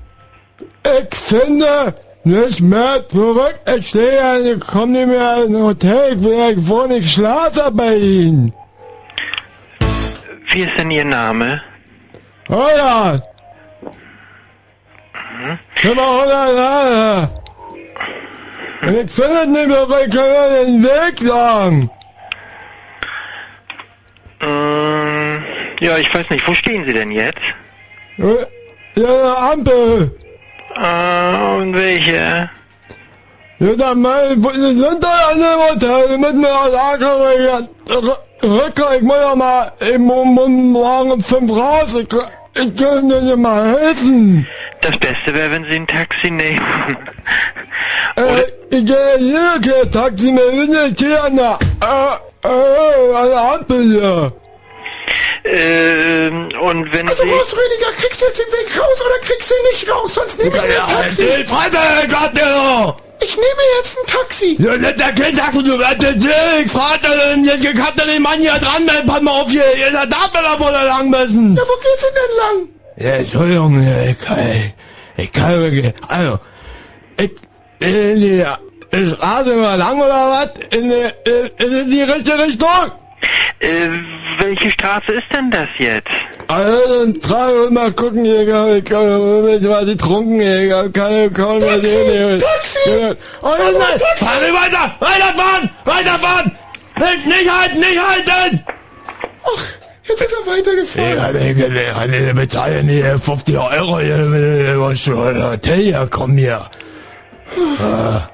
ich 0.83 1.15
finde 1.17 1.93
nicht 2.23 2.61
mehr 2.61 3.07
zurück. 3.07 3.59
Ich 3.75 3.89
stehe, 3.89 4.53
ich 4.53 4.59
komme 4.59 4.93
nicht 4.93 5.07
mehr 5.07 5.43
in 5.43 5.55
ein 5.55 5.63
Hotel. 5.63 6.13
Ich 6.13 6.23
will 6.23 6.51
ich 6.51 6.67
wohne, 6.67 6.97
ich 6.97 7.13
schlafe 7.13 7.69
bei 7.71 7.95
Ihnen. 7.95 8.53
Wie 10.51 10.61
ist 10.61 10.77
denn 10.79 10.91
Ihr 10.91 11.05
Name? 11.05 11.61
Oder? 12.47 13.21
Immer 15.83 16.21
100 16.21 16.55
Jahre. 16.55 17.41
Und 18.81 18.95
ich 18.95 19.11
finde 19.11 19.47
nicht 19.47 19.67
mehr, 19.67 19.87
ich 20.05 20.11
kann 20.11 20.65
den 20.65 20.83
Weg 20.83 21.19
sagen. 21.19 21.89
Ja, 25.79 25.97
ich 25.97 26.13
weiß 26.13 26.29
nicht, 26.29 26.47
wo 26.47 26.53
stehen 26.53 26.85
Sie 26.85 26.93
denn 26.93 27.11
jetzt? 27.11 27.41
Ja, 28.17 28.25
eine 28.95 29.37
Ampel. 29.37 30.11
Äh, 30.75 31.57
und 31.57 31.73
welche? 31.73 32.49
Ja, 33.59 33.75
dann 33.75 34.01
mein, 34.01 34.41
wir 34.41 34.53
sind 34.53 35.03
da 35.03 35.29
an 35.31 35.37
dem 35.37 35.69
Hotel 35.69 36.17
mit 36.17 36.29
einer 36.29 36.69
Lage, 36.69 37.67
Rücker, 38.41 38.95
ich 38.95 39.01
muss 39.01 39.17
ja 39.17 39.35
mal, 39.35 39.71
ich 39.81 39.97
muss 39.97 40.25
morgen 40.25 41.11
um 41.11 41.21
fünf 41.21 41.51
raus, 41.51 41.93
ich, 41.93 42.07
ich 42.55 42.75
kann 42.75 43.09
dir 43.09 43.21
nicht 43.21 43.37
mal 43.37 43.77
helfen. 43.77 44.47
Das 44.79 44.97
Beste 44.97 45.33
wäre, 45.33 45.51
wenn 45.51 45.65
Sie 45.65 45.75
ein 45.75 45.87
Taxi 45.87 46.31
nehmen. 46.31 46.65
Äh, 48.15 48.43
ich 48.69 48.85
gehe 48.85 49.17
hier, 49.17 49.55
ich 49.57 49.61
gehe 49.61 49.91
Taxi, 49.91 50.31
mir 50.31 50.39
will 50.39 50.67
nicht 50.67 50.99
hier 50.99 51.21
an 51.21 51.35
der, 51.35 51.59
äh, 51.81 52.47
äh, 52.47 53.15
an 53.15 53.27
der 53.27 53.53
Ampel 53.53 53.83
hier. 53.83 54.33
Ähm, 55.43 56.49
und 56.61 56.93
wenn 56.93 57.07
Also 57.07 57.23
was, 57.23 57.53
Rüdiger, 57.53 57.91
kriegst 57.97 58.21
du 58.21 58.25
jetzt 58.25 58.39
den 58.39 58.47
Weg 58.47 58.79
raus 58.79 59.01
oder 59.05 59.19
kriegst 59.21 59.49
du 59.49 59.55
ihn 59.55 59.69
nicht 59.71 59.91
raus? 59.91 60.13
Sonst 60.15 60.37
nehme 60.37 60.55
ich 60.55 60.55
Ja, 60.55 60.85
ein 60.85 61.01
Taxi. 61.01 61.23
Ich 63.21 63.35
nehme 63.35 63.61
jetzt 63.77 63.97
ein 63.97 64.07
Taxi. 64.07 64.57
Ja, 64.59 64.77
der, 64.77 65.11
Kind 65.13 65.37
sagt, 65.37 65.55
du 65.55 65.77
wirst 65.77 66.03
ich 66.03 66.71
frag 66.71 67.01
den, 67.01 67.43
ich, 67.43 67.81
hab 67.81 67.95
den 67.95 68.21
Mann 68.21 68.39
hier 68.39 68.53
dran, 68.53 68.87
dann 68.87 69.05
pass 69.05 69.21
mal 69.21 69.31
auf 69.31 69.49
hier, 69.49 69.63
da 69.91 70.05
darf 70.05 70.31
man 70.33 70.43
da 70.43 70.59
wohl 70.59 70.71
da 70.71 70.83
lang 70.83 71.09
müssen. 71.09 71.55
Ja, 71.55 71.63
wo 71.63 71.75
geht's 71.79 72.03
denn 72.03 72.15
denn 72.15 72.37
lang? 72.37 72.69
Ja, 72.97 73.15
Entschuldigung, 73.17 74.07
ich 74.07 74.19
kann, 74.19 74.73
ich 75.17 75.31
kann 75.31 75.59
wirklich, 75.61 75.93
also, 76.07 76.39
ich, 77.17 77.31
in 77.79 78.21
die 78.21 78.45
Straße 79.15 79.55
mal 79.55 79.75
lang 79.75 79.99
oder 79.99 80.31
was? 80.31 80.51
In 80.77 80.89
die, 80.89 81.63
in, 81.63 81.81
in 81.81 81.89
die 81.89 82.01
richtige 82.01 82.39
Richtung? 82.39 82.91
Äh, 83.59 83.89
welche 84.39 84.71
Straße 84.71 85.13
ist 85.13 85.27
denn 85.33 85.51
das 85.51 85.69
jetzt? 85.77 86.09
Also, 86.47 87.05
dann 87.05 87.73
mal 87.73 87.91
gucken, 87.91 88.23
hier, 88.23 88.41
ich 88.41 88.91
war 88.91 89.85
die 89.85 89.97
trunken, 89.97 90.41
ich 90.41 90.69
kann 90.69 90.93
keine, 90.93 91.29
kann 91.29 91.57
mehr 91.59 91.79
sehen, 91.85 92.41
Taxi! 92.41 93.15
Oh, 93.41 93.49
nein, 93.57 93.73
nein, 93.77 93.99
fahren 94.17 94.39
Sie 94.45 94.53
weiter, 94.53 94.95
weiterfahren, 94.99 95.69
weiterfahren! 95.85 96.57
Nicht, 96.97 97.25
nicht 97.25 97.49
halten, 97.51 97.79
nicht 97.79 97.99
halten! 97.99 98.65
Ach, 99.43 99.63
jetzt 100.07 100.21
ist 100.21 100.33
er 100.33 100.51
weitergefahren. 100.51 101.35
Ich 101.41 101.93
kann 101.93 102.09
nicht, 102.09 102.35
bezahlen 102.35 102.89
hier 102.89 103.19
50 103.19 103.57
Euro 103.57 103.99
hier, 103.99 104.75
was 104.79 104.99
schon 104.99 105.43
Hotel 105.43 105.77
hier, 105.77 106.07
komm 106.09 106.37
hier. 106.37 106.61
Ah. 107.79 108.29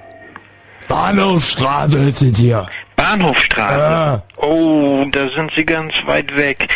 Bahnhofstraße 0.88 1.98
ist 1.98 2.22
es 2.22 2.38
hier. 2.38 2.66
Bahnhofstraße? 2.96 3.80
Ja. 3.80 4.24
Oh, 4.38 5.06
da 5.12 5.28
sind 5.30 5.52
Sie 5.56 5.66
ganz 5.66 5.94
weit 6.06 6.36
weg. 6.36 6.68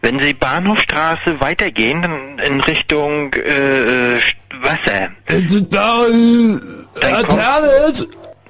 Wenn 0.00 0.18
Sie 0.18 0.34
Bahnhofstraße 0.34 1.40
weitergehen, 1.40 2.02
dann 2.02 2.38
in 2.40 2.60
Richtung 2.60 3.32
äh, 3.34 4.18
St- 4.18 4.36
Wasser, 4.60 5.10
da, 5.70 6.04
äh, 6.06 7.10
Laterne 7.10 7.68
ist, 7.88 8.08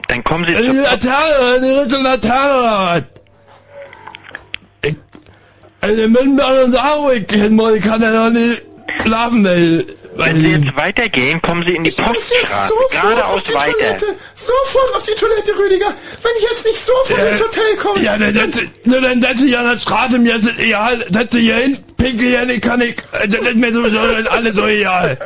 dann 0.09 0.25
kommen 0.25 0.45
Sie 0.47 0.55
in 0.55 0.63
die 0.63 0.73
zur 0.73 0.83
Laterne, 0.83 1.57
in 1.57 1.63
die 1.63 1.71
Richtung 1.71 2.03
Laterne? 2.03 3.07
Ich, 4.83 4.97
also, 5.83 6.03
wo 7.03 7.11
ich 7.11 7.27
hin 7.31 7.55
muss, 7.55 7.75
ich 7.75 7.85
kann 7.85 8.01
ja 8.01 8.11
noch 8.11 8.31
nicht 8.31 8.63
schlafen, 9.03 9.45
weil 9.45 9.85
Wenn 10.15 10.37
Sie 10.43 10.51
jetzt 10.53 10.77
weitergehen, 10.77 11.41
kommen 11.41 11.65
Sie 11.67 11.75
in 11.75 11.85
die 11.85 11.91
Ich 11.91 11.99
muss 11.99 12.31
jetzt 12.31 12.41
Poststraße. 12.43 12.69
sofort 12.69 12.95
auf 12.95 13.01
Geradeaus 13.03 13.45
die 13.45 13.55
weiter. 13.55 13.73
Toilette. 13.73 14.07
Sofort 14.35 14.97
auf 14.97 15.03
die 15.05 15.15
Toilette, 15.15 15.53
Rüdiger. 15.59 15.87
Wenn 16.23 16.33
ich 16.39 16.43
jetzt 16.51 16.67
nicht 16.67 16.79
sofort 16.79 17.19
Äh, 17.19 17.31
ins 17.31 17.41
Hotel 17.41 17.77
komme. 17.77 18.01
Ja, 18.03 18.19
dann 18.19 18.35
setze 18.35 18.69
dann 18.85 19.23
setze 19.23 19.47
ich 19.47 19.57
an 19.59 19.71
der 19.71 19.79
Straße, 19.79 20.19
mir 20.19 20.37
ist 20.37 20.45
es 20.49 20.59
egal, 20.59 21.05
setze 21.11 21.39
hier 21.39 21.57
hin, 21.57 21.79
pinkel 21.97 22.29
hier 22.29 22.45
nicht, 22.45 22.63
kann 22.63 22.81
ich, 22.83 22.97
äh, 23.13 23.27
das 23.29 23.41
ist 23.41 23.57
mir 23.57 23.73
sowieso 23.73 23.99
alles 24.31 24.55
so 24.55 24.67
egal. 24.67 25.17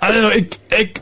Also, 0.00 0.30
ich, 0.30 0.46
ich, 0.78 0.94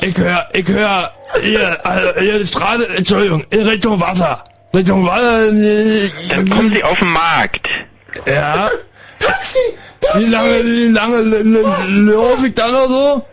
ich 0.00 0.16
höre, 0.18 0.48
ich 0.52 0.66
höre, 0.68 1.12
hier, 1.42 1.86
also, 1.86 2.20
hier 2.20 2.38
die 2.40 2.46
Straße, 2.46 2.88
Entschuldigung, 2.88 3.44
in 3.50 3.66
Richtung 3.68 4.00
Wasser. 4.00 4.42
Richtung 4.74 5.06
Wasser, 5.06 5.48
äh, 5.52 6.10
Dann 6.28 6.48
kommen 6.50 6.72
Sie 6.74 6.82
auf 6.82 6.98
den 6.98 7.08
Markt. 7.12 7.68
ja. 8.26 8.70
Taxi! 9.20 9.58
Wie 10.14 10.24
lange, 10.26 10.64
wie 10.64 10.88
lange 10.88 11.20
laufe 12.12 12.46
ich 12.46 12.54
da 12.54 12.68
noch 12.70 12.88
so? 12.88 13.24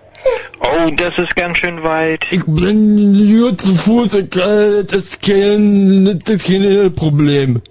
Oh, 0.59 0.89
das 0.95 1.17
ist 1.17 1.35
ganz 1.35 1.57
schön 1.59 1.81
weit. 1.83 2.25
Ich 2.31 2.43
bin 2.45 3.29
nur 3.39 3.57
zu 3.57 3.75
Fuß, 3.75 4.15
äh, 4.15 4.83
das 4.83 4.91
ist 5.03 5.21
kein, 5.21 6.21
das 6.25 6.35
ist 6.35 6.47
kein 6.47 6.93
Problem. 6.93 7.61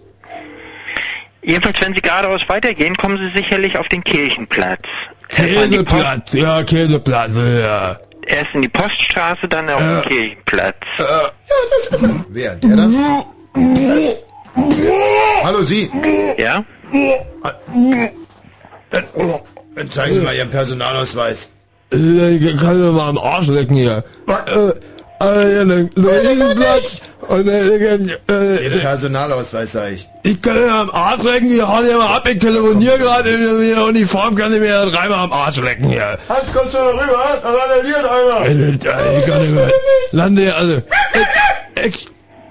Jedenfalls, 1.42 1.80
wenn 1.80 1.94
Sie 1.94 2.00
geradeaus 2.00 2.48
weitergehen, 2.48 2.96
kommen 2.96 3.18
Sie 3.18 3.30
sicherlich 3.38 3.76
auf 3.76 3.88
den 3.88 4.02
Kirchenplatz. 4.02 4.80
Käseplatz, 5.28 6.32
ja, 6.32 6.62
Käseplatz, 6.62 7.32
ja. 7.36 7.98
Erst 8.26 8.54
in 8.54 8.62
die 8.62 8.68
Poststraße, 8.68 9.46
dann 9.46 9.68
auf 9.70 9.80
Ja. 9.80 10.00
den 10.00 10.08
Kirchenplatz. 10.08 10.76
Ja, 10.98 11.04
das 11.90 12.00
ist 12.00 12.02
er. 12.02 12.24
Wer? 12.30 12.54
Der 12.56 12.76
da? 12.76 12.88
Hallo, 15.44 15.62
Sie. 15.62 15.90
Ja? 16.38 16.64
Dann 19.74 19.90
zeigen 19.90 20.14
Sie 20.14 20.20
mal 20.20 20.34
Ihren 20.34 20.50
Personalausweis. 20.50 21.52
Äh, 21.92 22.36
Ich 22.36 22.56
kann 22.58 22.80
mir 22.80 22.92
mal 22.92 23.08
am 23.08 23.18
Arsch 23.18 23.48
lecken 23.48 23.76
hier. 23.76 24.04
Äh, 24.28 24.72
äh, 25.24 25.86
Luisenplatz 25.94 27.00
und 27.28 27.48
äh, 27.48 27.76
Ihren 27.76 28.08
äh, 28.28 28.78
Personalausweis, 28.80 29.72
sag 29.72 29.92
ich. 29.92 30.08
ich 30.22 30.40
kann 30.42 30.54
mir 30.60 30.70
am 30.72 30.90
Arsch 30.90 31.22
lecken, 31.22 31.50
wir 31.50 31.66
hauen 31.68 31.84
hier 31.84 31.96
mal 31.96 32.16
ab, 32.16 32.28
ich 32.30 32.38
telefoniere 32.38 32.98
gerade 32.98 33.30
in 33.30 33.74
der 33.74 33.84
Uniform, 33.84 34.34
kann 34.34 34.52
ich 34.52 34.60
mir 34.60 34.86
dreimal 34.86 35.20
am 35.20 35.32
Arsch 35.32 35.56
lecken 35.62 35.88
hier. 35.88 36.18
Hans, 36.28 36.52
kommst 36.52 36.74
du 36.74 36.78
da 36.78 36.88
rüber? 36.90 37.40
Da 37.42 37.50
randaliert 37.50 38.04
einer. 38.04 38.46
Äh, 38.46 38.70
äh, 38.70 39.18
Ich 39.20 39.26
kann 39.26 39.40
nicht 39.40 39.52
mehr. 39.54 39.70
Lande, 40.12 40.54
also, 40.54 40.82
ich, 41.84 41.84
ich, 41.86 42.08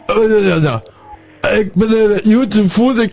äh, 0.10 1.60
ich 1.62 1.74
bin 1.74 1.94
äh, 1.94 2.22
gut 2.34 2.54
zu 2.54 2.68
Fuß, 2.70 3.00
ich 3.00 3.12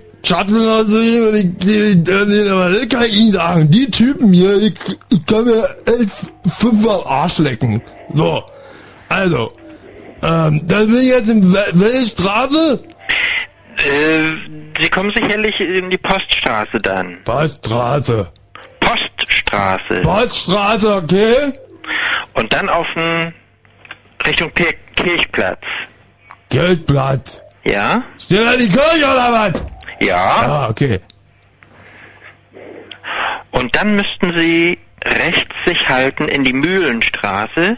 ich, 2.82 2.88
kann 2.88 3.02
ich 3.04 3.16
Ihnen 3.16 3.32
sagen, 3.32 3.70
die 3.70 3.90
Typen 3.90 4.32
hier, 4.32 4.56
ich, 4.62 4.74
ich 5.10 5.26
kann 5.26 5.44
mir 5.44 5.68
elf, 5.86 6.30
fünf 6.58 6.86
am 6.86 7.00
Arsch 7.06 7.38
lecken. 7.38 7.82
So, 8.14 8.42
also, 9.08 9.52
ähm, 10.22 10.60
dann 10.66 10.86
bin 10.86 10.96
ich 10.96 11.08
jetzt 11.08 11.28
in 11.28 11.52
Wel- 11.52 11.72
welche 11.74 12.06
Straße? 12.06 12.84
Äh, 13.78 14.20
Sie 14.80 14.88
kommen 14.88 15.10
sicherlich 15.10 15.60
in 15.60 15.90
die 15.90 15.98
Poststraße 15.98 16.78
dann. 16.78 17.18
Poststraße. 17.24 18.28
Poststraße. 18.80 20.00
Poststraße, 20.02 20.94
okay? 20.96 21.52
Und 22.34 22.52
dann 22.52 22.68
auf 22.68 22.86
den 22.94 23.34
Richtung 24.26 24.50
Kirchplatz. 24.94 25.60
Geldblatt. 26.48 27.42
Ja? 27.64 28.02
Steht 28.18 28.46
da 28.46 28.56
die 28.56 28.68
Kirche 28.68 29.04
oder 29.04 29.32
was? 29.32 29.71
Ja. 30.04 30.42
Ah, 30.46 30.68
okay. 30.68 31.00
Und 33.50 33.76
dann 33.76 33.96
müssten 33.96 34.32
Sie 34.32 34.78
rechts 35.04 35.54
sich 35.64 35.88
halten 35.88 36.28
in 36.28 36.44
die 36.44 36.52
Mühlenstraße. 36.52 37.76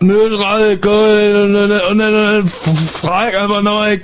Müllstraße, 0.00 0.76
und 0.76 1.54
dann, 1.54 1.80
und 1.90 1.98
dann 1.98 2.46
frag 2.48 3.34
einfach 3.34 3.62
nochmal, 3.62 3.98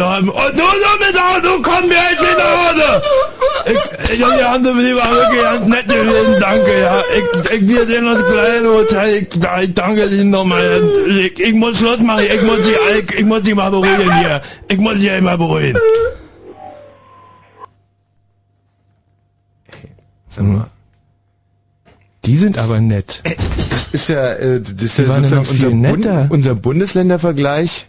haben. 0.00 0.28
Und 0.28 0.52
du, 0.52 0.62
du 0.62 1.06
mit 1.06 1.16
Auto, 1.16 1.62
komm 1.62 1.88
mir 1.88 1.94
jetzt 1.94 2.20
nicht 2.20 2.38
nach 2.38 2.70
Hause! 2.70 3.02
Ich, 3.66 4.12
ich 4.12 4.24
und 4.24 4.38
die 4.38 4.44
andere 4.44 4.74
die 4.74 4.94
war 4.94 5.10
wirklich 5.10 5.42
ganz 5.42 5.66
nett 5.66 5.88
gewesen, 5.88 6.36
danke, 6.40 6.80
ja. 6.80 7.02
Ich, 7.16 7.50
ich 7.50 7.66
sehen 7.66 8.06
uns 8.06 8.26
gleich 8.26 8.60
im 8.60 8.66
Hotel, 8.66 9.08
ich, 9.14 9.28
ich 9.62 9.74
danke 9.74 10.04
Ihnen 10.06 10.30
nochmal. 10.30 10.82
Ich, 11.08 11.40
ich 11.40 11.54
muss 11.54 11.78
Schluss 11.78 12.00
machen, 12.00 12.24
ich 12.32 12.42
muss 12.42 12.64
sie, 12.64 12.74
ich, 12.98 13.18
ich 13.18 13.24
muss 13.24 13.44
sie 13.44 13.54
mal 13.54 13.70
beruhigen 13.70 14.18
hier. 14.18 14.42
Ich 14.68 14.78
muss 14.78 14.98
sie 14.98 15.20
mal 15.20 15.36
beruhigen. 15.36 15.78
Sag 20.28 20.44
mal. 20.44 20.75
Die 22.26 22.36
sind 22.36 22.58
aber 22.58 22.80
nett. 22.80 23.22
Das 23.70 23.88
ist 23.88 24.08
ja, 24.08 24.32
äh, 24.34 24.60
das 24.60 24.70
ist 24.82 24.98
ja 24.98 25.06
sozusagen 25.06 25.46
unser. 25.48 25.70
Bund, 25.70 26.30
unser 26.32 26.54
Bundesländervergleich. 26.54 27.86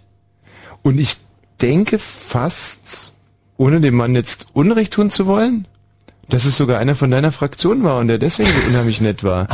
Und 0.84 1.00
ich 1.00 1.18
denke 1.62 2.00
fast, 2.00 3.14
ohne 3.58 3.82
dem 3.82 3.96
Mann 3.96 4.16
jetzt 4.16 4.48
Unrecht 4.54 4.94
tun 4.94 5.10
zu 5.10 5.26
wollen, 5.26 5.68
dass 6.30 6.46
es 6.46 6.56
sogar 6.58 6.80
einer 6.80 6.96
von 6.96 7.10
deiner 7.10 7.32
Fraktion 7.32 7.84
war 7.84 7.98
und 8.00 8.08
der 8.10 8.18
deswegen 8.20 8.50
so 8.50 8.68
unheimlich 8.70 9.02
nett 9.02 9.24
war. 9.24 9.48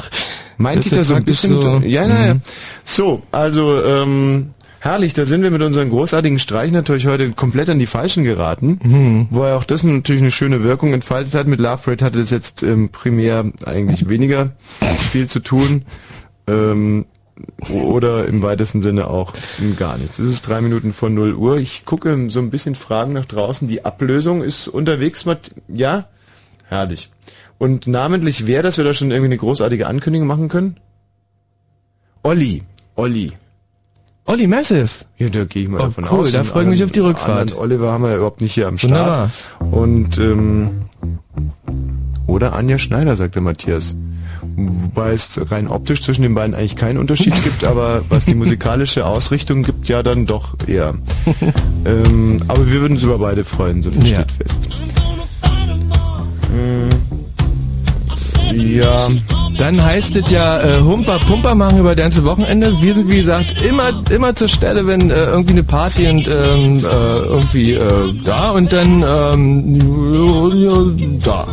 Meint 0.58 0.80
das 0.80 0.86
ich 0.88 0.92
ist 0.92 0.98
da 0.98 1.04
so 1.04 1.16
ein 1.16 1.24
bisschen... 1.24 1.62
so- 1.62 1.78
ja, 1.86 2.08
naja. 2.08 2.34
Mhm. 2.36 2.42
So, 2.84 3.24
also 3.32 3.84
ähm, 3.84 4.50
herrlich, 4.84 5.14
da 5.14 5.26
sind 5.26 5.42
wir 5.44 5.52
mit 5.52 5.62
unseren 5.62 5.90
großartigen 5.90 6.40
Streichen 6.40 6.74
natürlich 6.74 7.08
heute 7.08 7.32
komplett 7.32 7.70
an 7.70 7.80
die 7.80 7.88
Falschen 7.88 8.24
geraten, 8.24 8.80
Mhm. 8.84 9.28
wo 9.30 9.46
ja 9.46 9.56
auch 9.56 9.64
das 9.64 9.84
natürlich 9.84 10.22
eine 10.22 10.32
schöne 10.32 10.64
Wirkung 10.64 10.94
entfaltet 10.94 11.34
hat. 11.36 11.48
Mit 11.48 11.60
Love 11.62 11.90
Rate 11.92 12.04
hatte 12.06 12.20
das 12.20 12.30
jetzt 12.32 12.64
ähm, 12.64 12.90
primär 12.90 13.46
eigentlich 13.66 14.10
weniger 14.10 14.52
viel 15.12 15.28
zu 15.28 15.40
tun. 15.40 15.86
Ähm, 16.48 17.06
oder 17.70 18.26
im 18.28 18.42
weitesten 18.44 18.82
Sinne 18.82 19.08
auch 19.08 19.34
gar 19.78 19.98
nichts. 19.98 20.20
Es 20.20 20.28
ist 20.30 20.48
drei 20.48 20.62
Minuten 20.62 20.94
vor 20.94 21.10
0 21.10 21.34
Uhr. 21.34 21.58
Ich 21.58 21.84
gucke 21.86 22.30
so 22.30 22.40
ein 22.40 22.52
bisschen 22.52 22.76
Fragen 22.76 23.14
nach 23.14 23.26
draußen. 23.26 23.68
Die 23.68 23.86
Ablösung 23.86 24.44
ist 24.44 24.68
unterwegs. 24.68 25.26
Matt 25.26 25.52
ja? 25.68 26.06
Herrlich. 26.68 27.10
Und 27.58 27.88
namentlich 27.88 28.46
wer, 28.46 28.62
dass 28.62 28.78
wir 28.78 28.84
da 28.84 28.94
schon 28.94 29.10
irgendwie 29.12 29.30
eine 29.30 29.38
großartige 29.38 29.88
Ankündigung 29.88 30.28
machen 30.28 30.48
können? 30.50 30.78
Olli. 32.22 32.64
Olli. 32.96 33.32
Olli 34.26 34.48
Massive. 34.48 34.90
Ja, 35.18 35.30
da 35.30 35.44
gehe 35.46 35.64
ich 35.64 35.70
mal 35.70 35.82
Oh, 35.82 35.86
davon 35.86 36.06
cool, 36.12 36.20
aus. 36.22 36.32
da 36.32 36.40
Den 36.40 36.46
freue 36.46 36.64
ich 36.64 36.70
mich 36.70 36.84
auf 36.84 36.92
die 36.92 37.00
Rückfahrt. 37.00 37.56
Oliver 37.58 37.92
haben 37.92 38.04
wir 38.04 38.12
ja 38.12 38.16
überhaupt 38.18 38.42
nicht 38.42 38.54
hier 38.54 38.68
am 38.68 38.78
Start. 38.78 39.32
Wunderbar. 39.60 39.74
Und 39.84 40.18
ähm, 40.18 40.70
oder 42.26 42.54
Anja 42.54 42.80
Schneider, 42.80 43.16
sagt 43.16 43.36
der 43.36 43.42
Matthias. 43.42 43.96
Wobei 44.56 45.12
es 45.12 45.40
rein 45.52 45.68
optisch 45.68 46.04
zwischen 46.04 46.22
den 46.22 46.36
beiden 46.36 46.56
eigentlich 46.56 46.76
keinen 46.76 46.98
Unterschied 47.00 47.34
gibt, 47.44 47.66
aber 47.66 48.02
was 48.10 48.26
die 48.26 48.36
musikalische 48.36 49.06
Ausrichtung 49.06 49.64
gibt, 49.64 49.90
ja 49.90 50.04
dann 50.04 50.26
doch 50.26 50.56
eher. 50.68 50.94
ähm, 51.86 52.40
aber 52.48 52.66
wir 52.68 52.82
würden 52.82 52.94
uns 52.94 53.04
über 53.04 53.18
beide 53.20 53.44
freuen, 53.44 53.84
so 53.84 53.92
viel 53.92 54.06
Ja. 54.08 54.22
steht 54.22 54.32
fest. 54.32 54.70
Ja. 58.58 59.10
Dann 59.58 59.84
heißt 59.84 60.16
es 60.16 60.30
ja 60.30 60.62
äh, 60.62 60.80
Humper 60.80 61.18
Pumper 61.28 61.56
machen 61.56 61.80
über 61.80 61.96
das 61.96 62.04
ganze 62.04 62.24
Wochenende. 62.26 62.72
Wir 62.82 62.94
sind 62.94 63.10
wie 63.10 63.18
gesagt 63.18 63.64
immer 63.68 64.04
immer 64.12 64.36
zur 64.36 64.48
Stelle, 64.48 64.86
wenn 64.88 65.10
äh, 65.10 65.26
irgendwie 65.26 65.54
eine 65.54 65.64
Party 65.64 66.08
und 66.08 66.28
ähm, 66.28 66.78
äh, 66.78 67.20
irgendwie 67.26 67.74
äh, 67.74 68.14
da 68.26 68.52
und 68.52 68.72
dann 68.72 69.04
ähm, 69.04 71.20
da. 71.24 71.48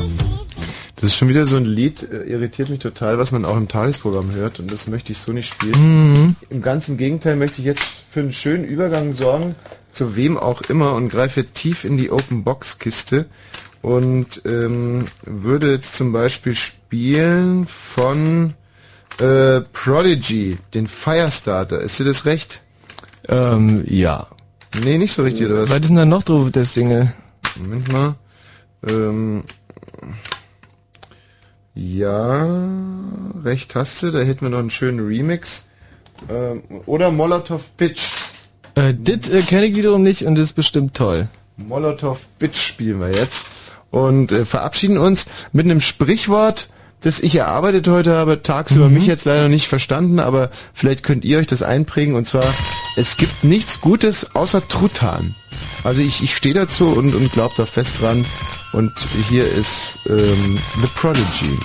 Das 0.97 1.13
ist 1.13 1.17
schon 1.17 1.29
wieder 1.29 1.47
so 1.47 1.57
ein 1.57 1.65
Lied, 1.65 2.07
äh, 2.11 2.25
irritiert 2.25 2.69
mich 2.69 2.79
total, 2.79 3.19
was 3.19 3.33
man 3.33 3.47
auch 3.47 3.57
im 3.57 3.69
Tagesprogramm 3.69 4.33
hört 4.33 4.61
und 4.61 4.71
das 4.71 4.87
möchte 4.87 5.13
ich 5.13 5.19
so 5.19 5.33
nicht 5.33 5.49
spielen. 5.49 6.13
Mhm. 6.13 6.37
Im 6.51 6.61
ganzen 6.61 6.99
Gegenteil 6.99 7.37
möchte 7.37 7.61
ich 7.61 7.67
jetzt 7.67 7.87
für 8.11 8.21
einen 8.21 8.33
schönen 8.33 8.65
Übergang 8.65 9.15
sorgen, 9.15 9.55
zu 9.91 10.17
wem 10.17 10.37
auch 10.37 10.61
immer 10.63 10.95
und 10.95 11.09
greife 11.09 11.45
tief 11.45 11.85
in 11.85 11.97
die 11.97 12.11
Open 12.11 12.45
Box 12.45 12.79
Kiste 12.79 13.27
und 13.83 14.43
ähm, 14.45 15.05
würde 15.25 15.73
jetzt 15.73 15.95
zum 15.95 16.13
Beispiel 16.13 16.55
spielen 16.55 17.67
von 17.67 18.55
äh, 19.21 19.61
Prodigy, 19.73 20.59
den 20.75 20.87
Firestarter. 20.87 21.81
Ist 21.81 21.99
dir 21.99 22.05
das 22.05 22.25
recht? 22.25 22.63
Ähm, 23.29 23.83
ja. 23.87 24.29
Nee, 24.85 24.99
nicht 24.99 25.13
so 25.13 25.23
richtig, 25.23 25.47
oder 25.47 25.63
was? 25.63 25.71
Was 25.71 25.79
ist 25.79 25.89
denn 25.89 25.97
da 25.97 26.05
noch 26.05 26.23
drauf, 26.23 26.51
der 26.51 26.65
Single? 26.65 27.13
Moment 27.57 27.93
mal. 27.93 28.15
Ähm, 28.89 29.45
ja, 31.75 32.69
recht 33.45 33.75
hast 33.75 34.03
du, 34.03 34.11
da 34.11 34.21
hätten 34.21 34.43
wir 34.43 34.51
noch 34.51 34.59
einen 34.59 34.71
schönen 34.71 35.01
Remix. 35.01 35.69
Ähm, 36.29 36.63
oder 36.87 37.11
Molotov 37.11 37.69
Bitch. 37.71 38.11
Äh, 38.75 38.95
dit 38.95 39.31
äh, 39.31 39.41
kenne 39.41 39.67
ich 39.67 39.77
wiederum 39.77 40.03
nicht 40.03 40.25
und 40.25 40.39
ist 40.39 40.53
bestimmt 40.53 40.95
toll. 40.95 41.29
Molotov 41.57 42.27
Bitch 42.39 42.57
spielen 42.57 43.01
wir 43.01 43.11
jetzt. 43.11 43.47
Und 43.91 44.33
äh, 44.33 44.45
verabschieden 44.45 44.99
uns 44.99 45.27
mit 45.53 45.67
einem 45.67 45.81
Sprichwort, 45.81 46.69
das 47.01 47.21
ich 47.21 47.37
erarbeitet 47.37 47.89
heute 47.89 48.13
habe, 48.13 48.43
tagsüber 48.43 48.89
mich 48.89 49.07
jetzt 49.07 49.25
leider 49.25 49.49
nicht 49.49 49.69
verstanden, 49.69 50.21
aber 50.21 50.51
vielleicht 50.75 51.03
könnt 51.03 51.25
ihr 51.25 51.39
euch 51.39 51.47
das 51.47 51.63
einprägen. 51.63 52.15
Und 52.15 52.27
zwar, 52.27 52.45
es 52.97 53.17
gibt 53.17 53.43
nichts 53.43 53.81
Gutes 53.81 54.35
außer 54.37 54.67
Truthahn. 54.69 55.35
Also 55.83 56.03
ich, 56.03 56.23
ich 56.23 56.35
stehe 56.37 56.55
dazu 56.55 56.89
und, 56.89 57.15
und 57.15 57.33
glaube 57.33 57.55
da 57.57 57.65
fest 57.65 58.01
dran. 58.01 58.27
Und 58.73 58.93
hier 59.29 59.51
ist 59.51 60.01
ähm, 60.09 60.59
The 60.81 60.89
Prodigy. 60.95 61.59